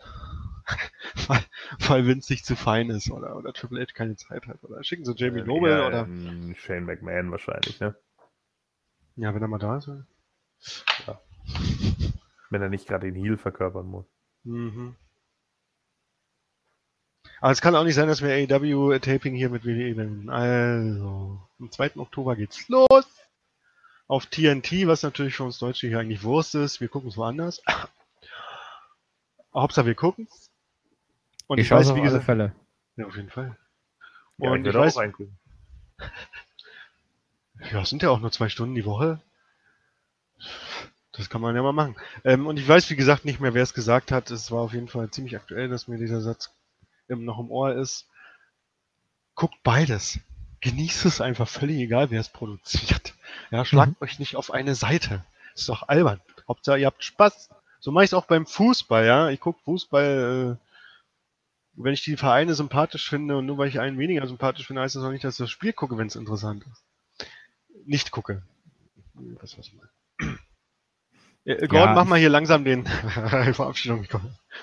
weil, 1.27 1.43
weil 1.79 2.07
Vince 2.07 2.31
nicht 2.33 2.45
zu 2.45 2.55
fein 2.55 2.89
ist 2.89 3.11
oder, 3.11 3.35
oder 3.35 3.53
Triple 3.53 3.81
H 3.81 3.93
keine 3.93 4.15
Zeit 4.15 4.47
hat. 4.47 4.63
Oder 4.63 4.83
schicken 4.83 5.05
sie 5.05 5.13
Jamie 5.15 5.43
Noble 5.43 5.71
Ja, 5.71 5.87
oder. 5.87 6.03
ähm, 6.03 6.55
Shane 6.57 6.85
McMahon 6.85 7.31
wahrscheinlich, 7.31 7.79
ne? 7.79 7.95
Ja, 9.15 9.33
wenn 9.35 9.41
er 9.41 9.47
mal 9.47 9.59
da 9.59 9.77
ist. 9.77 9.87
ja. 11.07 11.21
Wenn 12.49 12.61
er 12.61 12.69
nicht 12.69 12.87
gerade 12.87 13.11
den 13.11 13.21
Heel 13.21 13.37
verkörpern 13.37 13.87
muss. 13.87 14.05
Mhm. 14.43 14.95
Aber 17.41 17.51
es 17.51 17.61
kann 17.61 17.75
auch 17.75 17.83
nicht 17.83 17.95
sein, 17.95 18.07
dass 18.07 18.21
wir 18.21 18.29
AEW-Taping 18.29 19.35
hier 19.35 19.49
mit 19.49 19.65
WWE 19.65 19.95
nennen. 19.95 20.29
Also, 20.29 21.41
am 21.59 21.71
2. 21.71 21.97
Oktober 21.97 22.37
geht's 22.37 22.69
los. 22.69 22.87
Auf 24.07 24.27
TNT, 24.27 24.87
was 24.87 25.03
natürlich 25.03 25.35
für 25.35 25.43
uns 25.43 25.59
Deutsche 25.59 25.87
hier 25.87 25.99
eigentlich 25.99 26.23
Wurst 26.23 26.55
ist. 26.55 26.79
Wir 26.79 26.87
gucken 26.87 27.09
es 27.09 27.17
woanders. 27.17 27.61
Hauptsache 29.53 29.85
wir 29.85 29.95
gucken 29.95 30.27
Und 31.47 31.59
ich 31.59 31.67
ich, 31.67 31.71
weiß, 31.71 31.91
auf 31.91 31.95
wie 31.95 32.01
alle 32.01 32.01
gesagt, 32.01 32.25
Fälle. 32.25 32.55
ja, 32.97 33.05
auf 33.05 33.15
jeden 33.15 33.29
Fall. 33.29 33.57
Ja, 34.37 34.51
Und 34.51 34.65
ich 34.65 34.65
würde 34.65 34.79
weiß, 34.79 34.95
auch 34.95 34.97
reingucken. 34.97 35.37
ja, 37.71 37.81
es 37.81 37.89
sind 37.89 38.01
ja 38.03 38.09
auch 38.09 38.19
nur 38.19 38.31
zwei 38.31 38.49
Stunden 38.49 38.75
die 38.75 38.85
Woche. 38.85 39.21
Das 41.11 41.29
kann 41.29 41.41
man 41.41 41.55
ja 41.55 41.61
mal 41.61 41.73
machen. 41.73 41.95
Ähm, 42.23 42.47
und 42.47 42.57
ich 42.57 42.67
weiß, 42.67 42.89
wie 42.89 42.95
gesagt, 42.95 43.23
nicht 43.25 43.39
mehr, 43.39 43.53
wer 43.53 43.63
es 43.63 43.73
gesagt 43.73 44.11
hat. 44.11 44.31
Es 44.31 44.49
war 44.51 44.61
auf 44.61 44.73
jeden 44.73 44.87
Fall 44.87 45.09
ziemlich 45.11 45.35
aktuell, 45.35 45.69
dass 45.69 45.87
mir 45.87 45.97
dieser 45.97 46.21
Satz 46.21 46.51
noch 47.07 47.39
im 47.39 47.51
Ohr 47.51 47.73
ist. 47.75 48.07
Guckt 49.35 49.61
beides. 49.63 50.19
Genießt 50.61 51.05
es 51.05 51.21
einfach 51.21 51.47
völlig 51.47 51.77
egal, 51.79 52.09
wer 52.09 52.21
es 52.21 52.29
produziert. 52.29 53.13
Ja, 53.51 53.65
schlagt 53.65 53.91
Mhm. 53.91 53.97
euch 53.99 54.17
nicht 54.19 54.35
auf 54.35 54.51
eine 54.51 54.75
Seite. 54.75 55.23
Ist 55.55 55.69
doch 55.69 55.87
albern. 55.87 56.21
Hauptsache, 56.47 56.79
ihr 56.79 56.87
habt 56.87 57.03
Spaß. 57.03 57.49
So 57.83 57.91
mache 57.91 58.05
ich 58.05 58.11
es 58.11 58.13
auch 58.13 58.27
beim 58.27 58.45
Fußball, 58.45 59.05
ja. 59.05 59.29
Ich 59.29 59.41
gucke 59.41 59.59
Fußball, 59.65 60.57
äh, 60.57 60.67
wenn 61.73 61.93
ich 61.93 62.01
die 62.01 62.15
Vereine 62.15 62.53
sympathisch 62.53 63.09
finde 63.09 63.35
und 63.35 63.45
nur 63.45 63.57
weil 63.57 63.67
ich 63.67 63.81
einen 63.81 63.99
weniger 63.99 64.25
sympathisch 64.25 64.67
finde, 64.67 64.81
heißt 64.83 64.95
das 64.95 65.03
auch 65.03 65.11
nicht, 65.11 65.25
dass 65.25 65.33
ich 65.33 65.43
das 65.43 65.51
Spiel 65.51 65.73
gucke, 65.73 65.97
wenn 65.97 66.07
es 66.07 66.15
interessant 66.15 66.63
ist. 66.71 66.85
Nicht 67.85 68.11
gucke. 68.11 68.41
Das 69.41 69.57
was 69.57 69.67
ich 69.67 69.73
meine. 69.75 69.89
Äh, 71.43 71.67
Gordon, 71.67 71.89
Ja. 71.89 71.93
mach 71.95 72.05
mal 72.05 72.17
hier 72.19 72.29
langsam 72.29 72.63
den 72.63 72.85
Verabschiedung. 73.53 74.05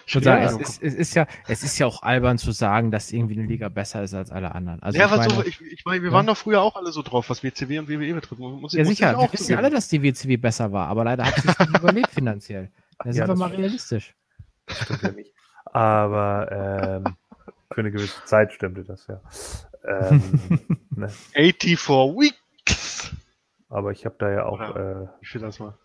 Ich 0.06 0.14
würde 0.14 0.24
sagen, 0.24 0.42
Ja, 0.42 0.48
es, 0.48 0.58
ist, 0.58 0.82
es, 0.82 0.94
ist 0.94 1.14
ja, 1.14 1.26
es 1.46 1.62
ist 1.62 1.78
ja 1.78 1.86
auch 1.86 2.02
albern 2.02 2.38
zu 2.38 2.52
sagen, 2.52 2.90
dass 2.90 3.12
irgendwie 3.12 3.38
eine 3.38 3.46
Liga 3.46 3.68
besser 3.68 4.02
ist 4.02 4.14
als 4.14 4.30
alle 4.30 4.54
anderen. 4.54 4.82
Also 4.82 4.98
ja, 4.98 5.04
ich 5.04 5.10
was 5.10 5.18
meine, 5.18 5.34
so, 5.34 5.44
ich, 5.44 5.60
ich 5.60 5.84
meine, 5.84 6.02
wir 6.02 6.08
Ja. 6.08 6.14
waren 6.16 6.26
doch 6.26 6.38
früher 6.38 6.62
auch 6.62 6.74
alle 6.76 6.90
so 6.90 7.02
drauf, 7.02 7.28
was 7.28 7.42
WCW 7.42 7.80
und 7.80 7.88
WWE 7.90 8.14
betrifft. 8.14 8.40
Muss, 8.40 8.72
ja 8.72 8.82
muss 8.82 8.92
ich 8.92 8.96
sicher, 8.96 9.18
auch 9.18 9.30
wir 9.30 9.38
wissen 9.38 9.52
ja 9.52 9.58
alle, 9.58 9.68
dass 9.68 9.88
die 9.88 10.02
WCW 10.02 10.38
besser 10.38 10.72
war, 10.72 10.86
aber 10.88 11.04
leider 11.04 11.26
hat 11.26 11.34
sie 11.34 11.48
es 11.48 11.58
nicht 11.58 11.68
überlebt 11.78 12.08
finanziell. 12.08 12.70
Da 13.02 13.12
sind 13.12 13.14
Ja, 13.14 13.22
wir 13.24 13.28
das 13.28 13.38
mal 13.38 13.50
realistisch. 13.50 14.14
Das 14.66 14.78
stimmt 14.78 15.02
ja 15.02 15.12
nicht. 15.12 15.34
Aber 15.64 16.50
ähm, 17.04 17.16
für 17.72 17.80
eine 17.80 17.90
gewisse 17.90 18.24
Zeit 18.24 18.52
stimmte 18.52 18.84
das 18.84 19.06
ja. 19.06 19.20
Ähm, 19.84 20.22
ne? 20.90 21.08
84 21.08 21.88
Weeks. 21.88 23.14
Aber 23.68 23.92
ich 23.92 24.04
habe 24.04 24.16
da 24.18 24.30
ja 24.30 24.44
auch, 24.46 24.60
äh, 24.60 25.06
Ich 25.20 25.34
will 25.34 25.42
das 25.42 25.58
mal. 25.60 25.78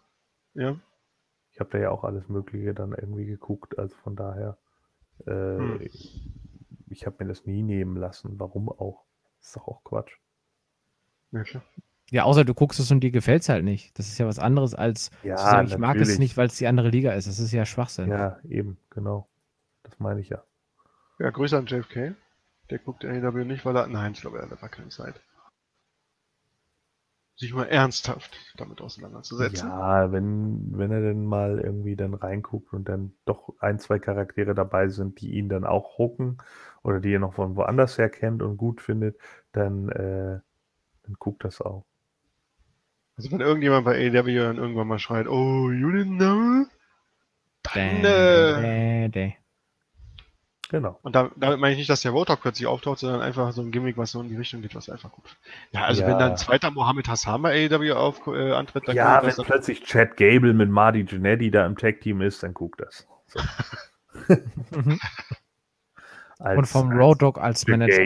Ja. 0.54 0.80
ich 1.52 1.60
habe 1.60 1.70
da 1.72 1.78
ja 1.78 1.90
auch 1.92 2.04
alles 2.04 2.28
Mögliche 2.30 2.74
dann 2.74 2.94
irgendwie 2.94 3.26
geguckt. 3.26 3.78
Also 3.80 3.96
von 3.98 4.16
daher, 4.16 4.58
äh, 5.26 5.32
Hm. 5.32 5.82
ich 5.82 7.06
habe 7.06 7.24
mir 7.24 7.30
das 7.30 7.46
nie 7.46 7.62
nehmen 7.64 7.96
lassen. 7.98 8.40
Warum 8.40 8.70
auch? 8.70 9.06
ist 9.42 9.56
doch 9.56 9.68
auch 9.68 9.84
Quatsch. 9.84 10.14
ja 11.32 11.44
klar. 11.44 11.64
Ja, 12.12 12.24
außer 12.24 12.46
du 12.46 12.54
guckst 12.54 12.80
es 12.80 12.92
und 12.92 13.00
dir 13.02 13.12
gefällt 13.12 13.42
es 13.42 13.50
halt 13.50 13.64
nicht. 13.64 13.98
Das 13.98 14.08
ist 14.08 14.18
ja 14.18 14.28
was 14.28 14.40
anderes 14.40 14.76
als 14.76 15.10
Ja, 15.24 15.36
zu 15.38 15.44
sagen, 15.44 15.68
ich 15.68 15.78
mag 15.78 15.96
es 15.96 16.02
natürlich. 16.02 16.20
nicht, 16.20 16.38
weil 16.38 16.48
es 16.48 16.58
die 16.58 16.68
andere 16.68 16.90
Liga 16.90 17.14
ist. 17.14 17.28
Das 17.28 17.40
ist 17.40 17.52
ja 17.52 17.66
Schwachsinn. 17.66 18.10
Ja, 18.10 18.38
eben, 18.48 18.78
genau. 18.92 19.28
Das 19.84 20.00
meine 20.00 20.20
ich 20.20 20.30
ja. 20.30 20.44
Ja, 21.20 21.30
Grüße 21.30 21.58
an 21.58 21.66
JFK. 21.66 22.16
Der 22.70 22.80
guckt 22.80 23.06
AEW 23.06 23.46
nicht, 23.46 23.66
weil 23.66 23.76
er. 23.76 23.88
Nein, 23.88 24.14
ich 24.14 24.22
glaube, 24.22 24.38
er 24.38 24.44
hat 24.44 24.52
einfach 24.52 24.72
keine 24.72 24.90
Zeit. 24.90 25.20
Sich 27.38 27.54
mal 27.54 27.66
ernsthaft 27.66 28.38
damit 28.56 28.80
auseinanderzusetzen. 28.82 29.68
Ja, 29.68 30.12
wenn, 30.12 30.78
wenn 30.78 30.92
er 30.92 31.02
denn 31.02 31.26
mal 31.26 31.60
irgendwie 31.60 31.96
dann 31.98 32.14
reinguckt 32.14 32.72
und 32.72 32.88
dann 32.88 33.14
doch 33.26 33.54
ein, 33.60 33.78
zwei 33.80 34.00
Charaktere 34.00 34.56
dabei 34.56 34.88
sind, 34.88 35.20
die 35.20 35.34
ihn 35.34 35.50
dann 35.50 35.66
auch 35.66 35.98
hucken 35.98 36.38
oder 36.82 37.02
die 37.02 37.14
er 37.14 37.20
noch 37.20 37.34
von 37.34 37.58
woanders 37.58 37.98
her 37.98 38.10
kennt 38.10 38.42
und 38.42 38.56
gut 38.58 38.80
findet, 38.80 39.20
dann, 39.52 39.90
äh, 39.90 40.40
dann 41.04 41.14
guckt 41.20 41.44
das 41.44 41.60
auch. 41.60 41.86
Also 43.18 43.32
wenn 43.32 43.40
irgendjemand 43.42 43.86
bei 43.86 43.96
AEW 43.96 44.40
dann 44.40 44.58
irgendwann 44.58 44.88
mal 44.88 45.00
schreit, 45.00 45.28
oh, 45.28 45.70
you 45.72 45.90
didn't 45.90 46.18
know? 46.18 46.66
Dä, 47.74 48.02
Dann, 48.02 49.14
äh. 49.14 49.34
Genau. 50.70 51.00
Und 51.04 51.16
da, 51.16 51.30
damit 51.36 51.60
meine 51.60 51.74
ich 51.74 51.78
nicht, 51.78 51.90
dass 51.92 52.02
der 52.02 52.12
Roadhog 52.12 52.42
plötzlich 52.42 52.66
auftaucht, 52.68 53.00
sondern 53.00 53.22
einfach 53.22 53.52
so 53.54 53.62
ein 53.62 53.72
Gimmick, 53.72 53.98
was 53.98 54.12
so 54.12 54.22
in 54.22 54.30
die 54.30 54.36
Richtung 54.36 54.62
geht, 54.64 54.74
was 54.76 54.90
einfach 54.90 55.12
gut. 55.12 55.38
Ja, 55.72 55.84
also 55.86 56.02
Ja. 56.02 56.08
wenn 56.08 56.18
dann 56.18 56.32
ein 56.32 56.38
zweiter 56.38 56.72
Mohammed 56.72 57.08
Hassan 57.08 57.42
bei 57.44 57.70
AEW 57.70 57.94
auf, 57.94 58.26
äh, 58.28 58.52
antritt, 58.52 58.88
dann 58.88 58.96
Ja, 58.96 59.22
wenn 59.24 59.46
plötzlich 59.46 59.84
Chad 59.84 60.18
Gable 60.18 60.54
mit 60.54 60.70
Marty 60.70 61.06
Jannetty 61.08 61.52
da 61.52 61.66
im 61.68 61.78
Tag-Team 61.78 62.22
ist, 62.22 62.42
dann 62.44 62.54
guckt 62.54 62.82
das. 62.82 63.08
So. 63.28 63.40
Mhm. 64.72 65.00
Als- 66.40 66.58
Und 66.58 66.66
vom 66.66 66.92
Road 66.92 67.22
Dog 67.22 67.38
als 67.38 67.66
Manager. 67.68 68.04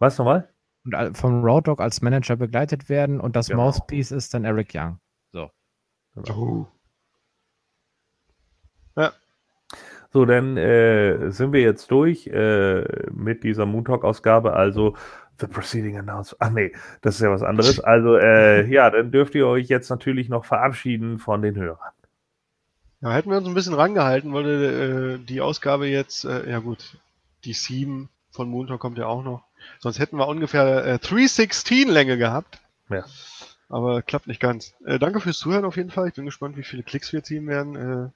Was 0.00 0.18
nochmal? 0.18 0.52
Und 0.94 1.16
vom 1.16 1.44
Road 1.44 1.68
Dog 1.68 1.80
als 1.80 2.02
Manager 2.02 2.36
begleitet 2.36 2.88
werden 2.88 3.20
und 3.20 3.36
das 3.36 3.48
Genau. 3.48 3.64
Mouthpiece 3.64 4.10
ist 4.10 4.34
dann 4.34 4.44
Eric 4.44 4.72
Young. 4.74 4.98
So. 5.32 5.50
Oh. 6.30 6.66
So, 10.10 10.24
dann 10.24 10.56
äh, 10.56 11.30
sind 11.30 11.52
wir 11.52 11.60
jetzt 11.60 11.90
durch 11.90 12.26
äh, 12.28 12.82
mit 13.12 13.44
dieser 13.44 13.66
Moon 13.66 13.84
Talk-Ausgabe. 13.84 14.54
Also, 14.54 14.96
The 15.38 15.46
Proceeding 15.46 15.98
Announced. 15.98 16.34
Ach 16.40 16.50
nee, 16.50 16.72
das 17.02 17.16
ist 17.16 17.20
ja 17.20 17.30
was 17.30 17.42
anderes. 17.42 17.78
Also, 17.84 18.16
äh, 18.16 18.66
ja, 18.66 18.90
dann 18.90 19.12
dürft 19.12 19.34
ihr 19.34 19.46
euch 19.46 19.68
jetzt 19.68 19.90
natürlich 19.90 20.28
noch 20.28 20.44
verabschieden 20.44 21.18
von 21.18 21.42
den 21.42 21.56
Hörern. 21.56 21.92
Ja, 23.00 23.12
hätten 23.12 23.30
wir 23.30 23.36
uns 23.36 23.46
ein 23.46 23.54
bisschen 23.54 23.74
rangehalten, 23.74 24.32
würde 24.32 25.14
äh, 25.14 25.24
die 25.24 25.40
Ausgabe 25.40 25.86
jetzt, 25.86 26.24
äh, 26.24 26.50
ja 26.50 26.58
gut, 26.58 26.98
die 27.44 27.52
7 27.52 28.08
von 28.30 28.48
Moontalk 28.48 28.80
kommt 28.80 28.98
ja 28.98 29.06
auch 29.06 29.22
noch. 29.22 29.44
Sonst 29.80 29.98
hätten 29.98 30.16
wir 30.16 30.28
ungefähr 30.28 30.84
äh, 30.84 30.98
316 30.98 31.88
Länge 31.88 32.18
gehabt. 32.18 32.60
Ja. 32.88 33.04
Aber 33.68 34.02
klappt 34.02 34.26
nicht 34.26 34.40
ganz. 34.40 34.74
Äh, 34.84 34.98
danke 34.98 35.20
fürs 35.20 35.38
Zuhören 35.38 35.64
auf 35.64 35.76
jeden 35.76 35.90
Fall. 35.90 36.08
Ich 36.08 36.14
bin 36.14 36.24
gespannt, 36.24 36.56
wie 36.56 36.62
viele 36.62 36.82
Klicks 36.82 37.12
wir 37.12 37.22
ziehen 37.22 37.46
werden. 37.46 37.76
Äh, 37.76 38.10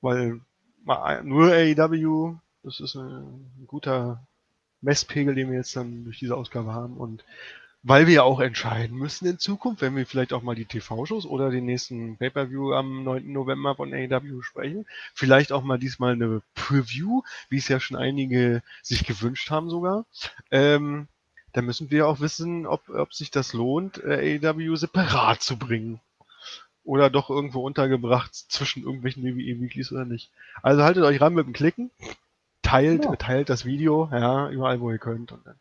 weil 0.00 0.40
mal 0.84 1.22
nur 1.22 1.52
AEW, 1.52 2.36
das 2.62 2.80
ist 2.80 2.94
äh, 2.94 3.00
ein 3.00 3.64
guter 3.66 4.26
Messpegel, 4.80 5.34
den 5.34 5.50
wir 5.50 5.58
jetzt 5.58 5.76
dann 5.76 6.04
durch 6.04 6.18
diese 6.18 6.36
Ausgabe 6.36 6.72
haben. 6.72 6.96
Und 6.96 7.24
weil 7.82 8.06
wir 8.06 8.14
ja 8.14 8.22
auch 8.22 8.40
entscheiden 8.40 8.96
müssen 8.96 9.26
in 9.26 9.38
Zukunft, 9.38 9.80
wenn 9.80 9.96
wir 9.96 10.06
vielleicht 10.06 10.32
auch 10.32 10.42
mal 10.42 10.54
die 10.54 10.66
TV-Shows 10.66 11.24
oder 11.24 11.50
den 11.50 11.64
nächsten 11.64 12.18
Pay-Per-View 12.18 12.74
am 12.74 13.04
9. 13.04 13.32
November 13.32 13.74
von 13.74 13.94
AEW 13.94 14.42
sprechen. 14.42 14.86
Vielleicht 15.14 15.50
auch 15.50 15.62
mal 15.62 15.78
diesmal 15.78 16.12
eine 16.12 16.42
Preview, 16.54 17.22
wie 17.48 17.56
es 17.56 17.68
ja 17.68 17.80
schon 17.80 17.96
einige 17.96 18.62
sich 18.82 19.06
gewünscht 19.06 19.50
haben 19.50 19.70
sogar. 19.70 20.04
Ähm, 20.50 21.08
dann 21.52 21.64
müssen 21.64 21.90
wir 21.90 22.06
auch 22.06 22.20
wissen, 22.20 22.66
ob, 22.66 22.88
ob 22.90 23.14
sich 23.14 23.30
das 23.30 23.54
lohnt, 23.54 24.02
äh, 24.04 24.38
AEW 24.42 24.76
separat 24.76 25.42
zu 25.42 25.58
bringen. 25.58 26.00
Oder 26.84 27.08
doch 27.08 27.30
irgendwo 27.30 27.60
untergebracht 27.60 28.34
zwischen 28.34 28.82
irgendwelchen 28.82 29.24
WWE-Weeklies 29.24 29.92
oder 29.92 30.04
nicht. 30.04 30.30
Also 30.62 30.82
haltet 30.82 31.04
euch 31.04 31.20
ran 31.20 31.34
mit 31.34 31.46
dem 31.46 31.52
Klicken, 31.52 31.90
teilt, 32.62 33.04
ja. 33.04 33.16
teilt 33.16 33.48
das 33.48 33.64
Video, 33.64 34.08
ja, 34.12 34.50
überall 34.50 34.80
wo 34.80 34.90
ihr 34.90 34.98
könnt. 34.98 35.32
Und, 35.32 35.46
dann, 35.46 35.58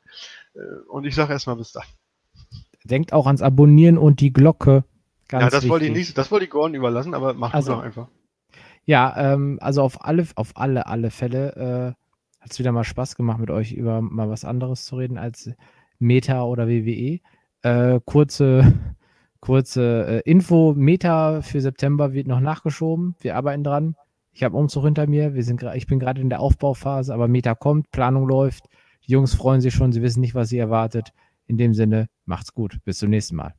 äh, 0.55 0.81
und 0.89 1.05
ich 1.05 1.15
sage 1.15 1.33
erstmal 1.33 1.55
bis 1.55 1.71
dann. 1.71 1.85
Denkt 2.83 3.13
auch 3.13 3.27
ans 3.27 3.41
Abonnieren 3.41 3.97
und 3.97 4.21
die 4.21 4.31
Glocke. 4.31 4.83
Ganz 5.27 5.43
ja, 5.43 5.49
das 5.49 5.53
wichtig. 5.57 5.69
wollte 5.69 5.85
ich 5.85 5.91
nicht, 5.91 6.17
das 6.17 6.31
wollte 6.31 6.45
ich 6.45 6.51
Gordon 6.51 6.75
überlassen, 6.75 7.13
aber 7.13 7.33
macht 7.33 7.53
also, 7.53 7.73
doch 7.73 7.83
einfach. 7.83 8.07
Ja, 8.85 9.33
ähm, 9.33 9.59
also 9.61 9.83
auf 9.83 10.03
alle, 10.03 10.25
auf 10.35 10.53
alle, 10.55 10.87
alle 10.87 11.11
Fälle 11.11 11.95
äh, 11.97 12.41
hat 12.41 12.51
es 12.51 12.59
wieder 12.59 12.71
mal 12.71 12.83
Spaß 12.83 13.15
gemacht, 13.15 13.39
mit 13.39 13.51
euch 13.51 13.73
über 13.73 14.01
mal 14.01 14.29
was 14.29 14.45
anderes 14.45 14.85
zu 14.85 14.95
reden 14.95 15.17
als 15.17 15.51
Meta 15.99 16.43
oder 16.43 16.67
WWE. 16.67 17.19
Äh, 17.61 17.99
kurze, 18.05 18.73
kurze 19.39 20.23
äh, 20.25 20.29
Info: 20.29 20.73
Meta 20.75 21.41
für 21.41 21.61
September 21.61 22.13
wird 22.13 22.27
noch 22.27 22.39
nachgeschoben. 22.39 23.15
Wir 23.19 23.35
arbeiten 23.35 23.63
dran. 23.63 23.95
Ich 24.31 24.43
habe 24.43 24.57
Umzug 24.57 24.85
hinter 24.85 25.05
mir. 25.05 25.35
Wir 25.35 25.43
sind, 25.43 25.61
ich 25.75 25.85
bin 25.85 25.99
gerade 25.99 26.21
in 26.21 26.29
der 26.29 26.39
Aufbauphase, 26.39 27.13
aber 27.13 27.27
Meta 27.27 27.55
kommt, 27.55 27.91
Planung 27.91 28.27
läuft. 28.27 28.65
Die 29.05 29.11
Jungs 29.11 29.35
freuen 29.35 29.61
sich 29.61 29.73
schon, 29.73 29.91
sie 29.91 30.01
wissen 30.01 30.21
nicht, 30.21 30.33
was 30.35 30.49
sie 30.49 30.57
erwartet. 30.57 31.13
In 31.49 31.57
dem 31.57 31.73
Sinne, 31.73 32.09
macht's 32.25 32.53
gut. 32.53 32.77
Bis 32.85 32.99
zum 32.99 33.09
nächsten 33.09 33.35
Mal. 33.35 33.55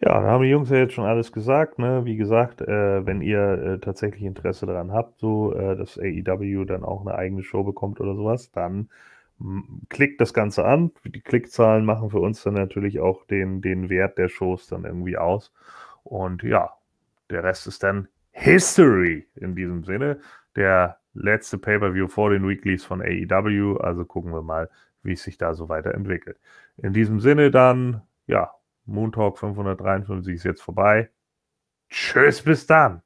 Ja, 0.00 0.20
da 0.20 0.28
haben 0.28 0.42
die 0.42 0.50
Jungs 0.50 0.68
ja 0.68 0.76
jetzt 0.76 0.92
schon 0.92 1.06
alles 1.06 1.32
gesagt. 1.32 1.78
Ne? 1.78 2.04
Wie 2.04 2.16
gesagt, 2.16 2.60
äh, 2.60 3.06
wenn 3.06 3.22
ihr 3.22 3.40
äh, 3.40 3.78
tatsächlich 3.78 4.22
Interesse 4.22 4.66
daran 4.66 4.92
habt, 4.92 5.18
so 5.18 5.54
äh, 5.54 5.76
dass 5.76 5.98
AEW 5.98 6.66
dann 6.66 6.84
auch 6.84 7.00
eine 7.00 7.14
eigene 7.14 7.42
Show 7.42 7.64
bekommt 7.64 8.00
oder 8.00 8.14
sowas, 8.14 8.52
dann 8.52 8.90
klickt 9.88 10.20
das 10.20 10.34
Ganze 10.34 10.64
an. 10.64 10.92
Die 11.04 11.20
Klickzahlen 11.20 11.84
machen 11.84 12.10
für 12.10 12.20
uns 12.20 12.42
dann 12.42 12.54
natürlich 12.54 13.00
auch 13.00 13.24
den, 13.26 13.60
den 13.60 13.88
Wert 13.88 14.18
der 14.18 14.28
Shows 14.28 14.68
dann 14.68 14.84
irgendwie 14.84 15.16
aus. 15.16 15.52
Und 16.04 16.42
ja, 16.42 16.70
der 17.30 17.42
Rest 17.42 17.66
ist 17.66 17.82
dann 17.82 18.08
History 18.30 19.26
in 19.34 19.56
diesem 19.56 19.84
Sinne. 19.84 20.20
Der 20.54 20.98
letzte 21.14 21.58
Pay-per-View 21.58 22.08
vor 22.08 22.30
den 22.30 22.46
Weeklies 22.46 22.84
von 22.84 23.00
AEW. 23.02 23.78
Also 23.78 24.04
gucken 24.04 24.32
wir 24.32 24.42
mal, 24.42 24.68
wie 25.02 25.12
es 25.12 25.22
sich 25.22 25.38
da 25.38 25.54
so 25.54 25.68
weiterentwickelt. 25.68 26.38
In 26.76 26.92
diesem 26.92 27.20
Sinne 27.20 27.50
dann, 27.50 28.02
ja, 28.26 28.52
Moon 28.84 29.12
Talk 29.12 29.38
553 29.38 30.34
ist 30.34 30.44
jetzt 30.44 30.62
vorbei. 30.62 31.10
Tschüss, 31.88 32.42
bis 32.42 32.66
dann. 32.66 33.02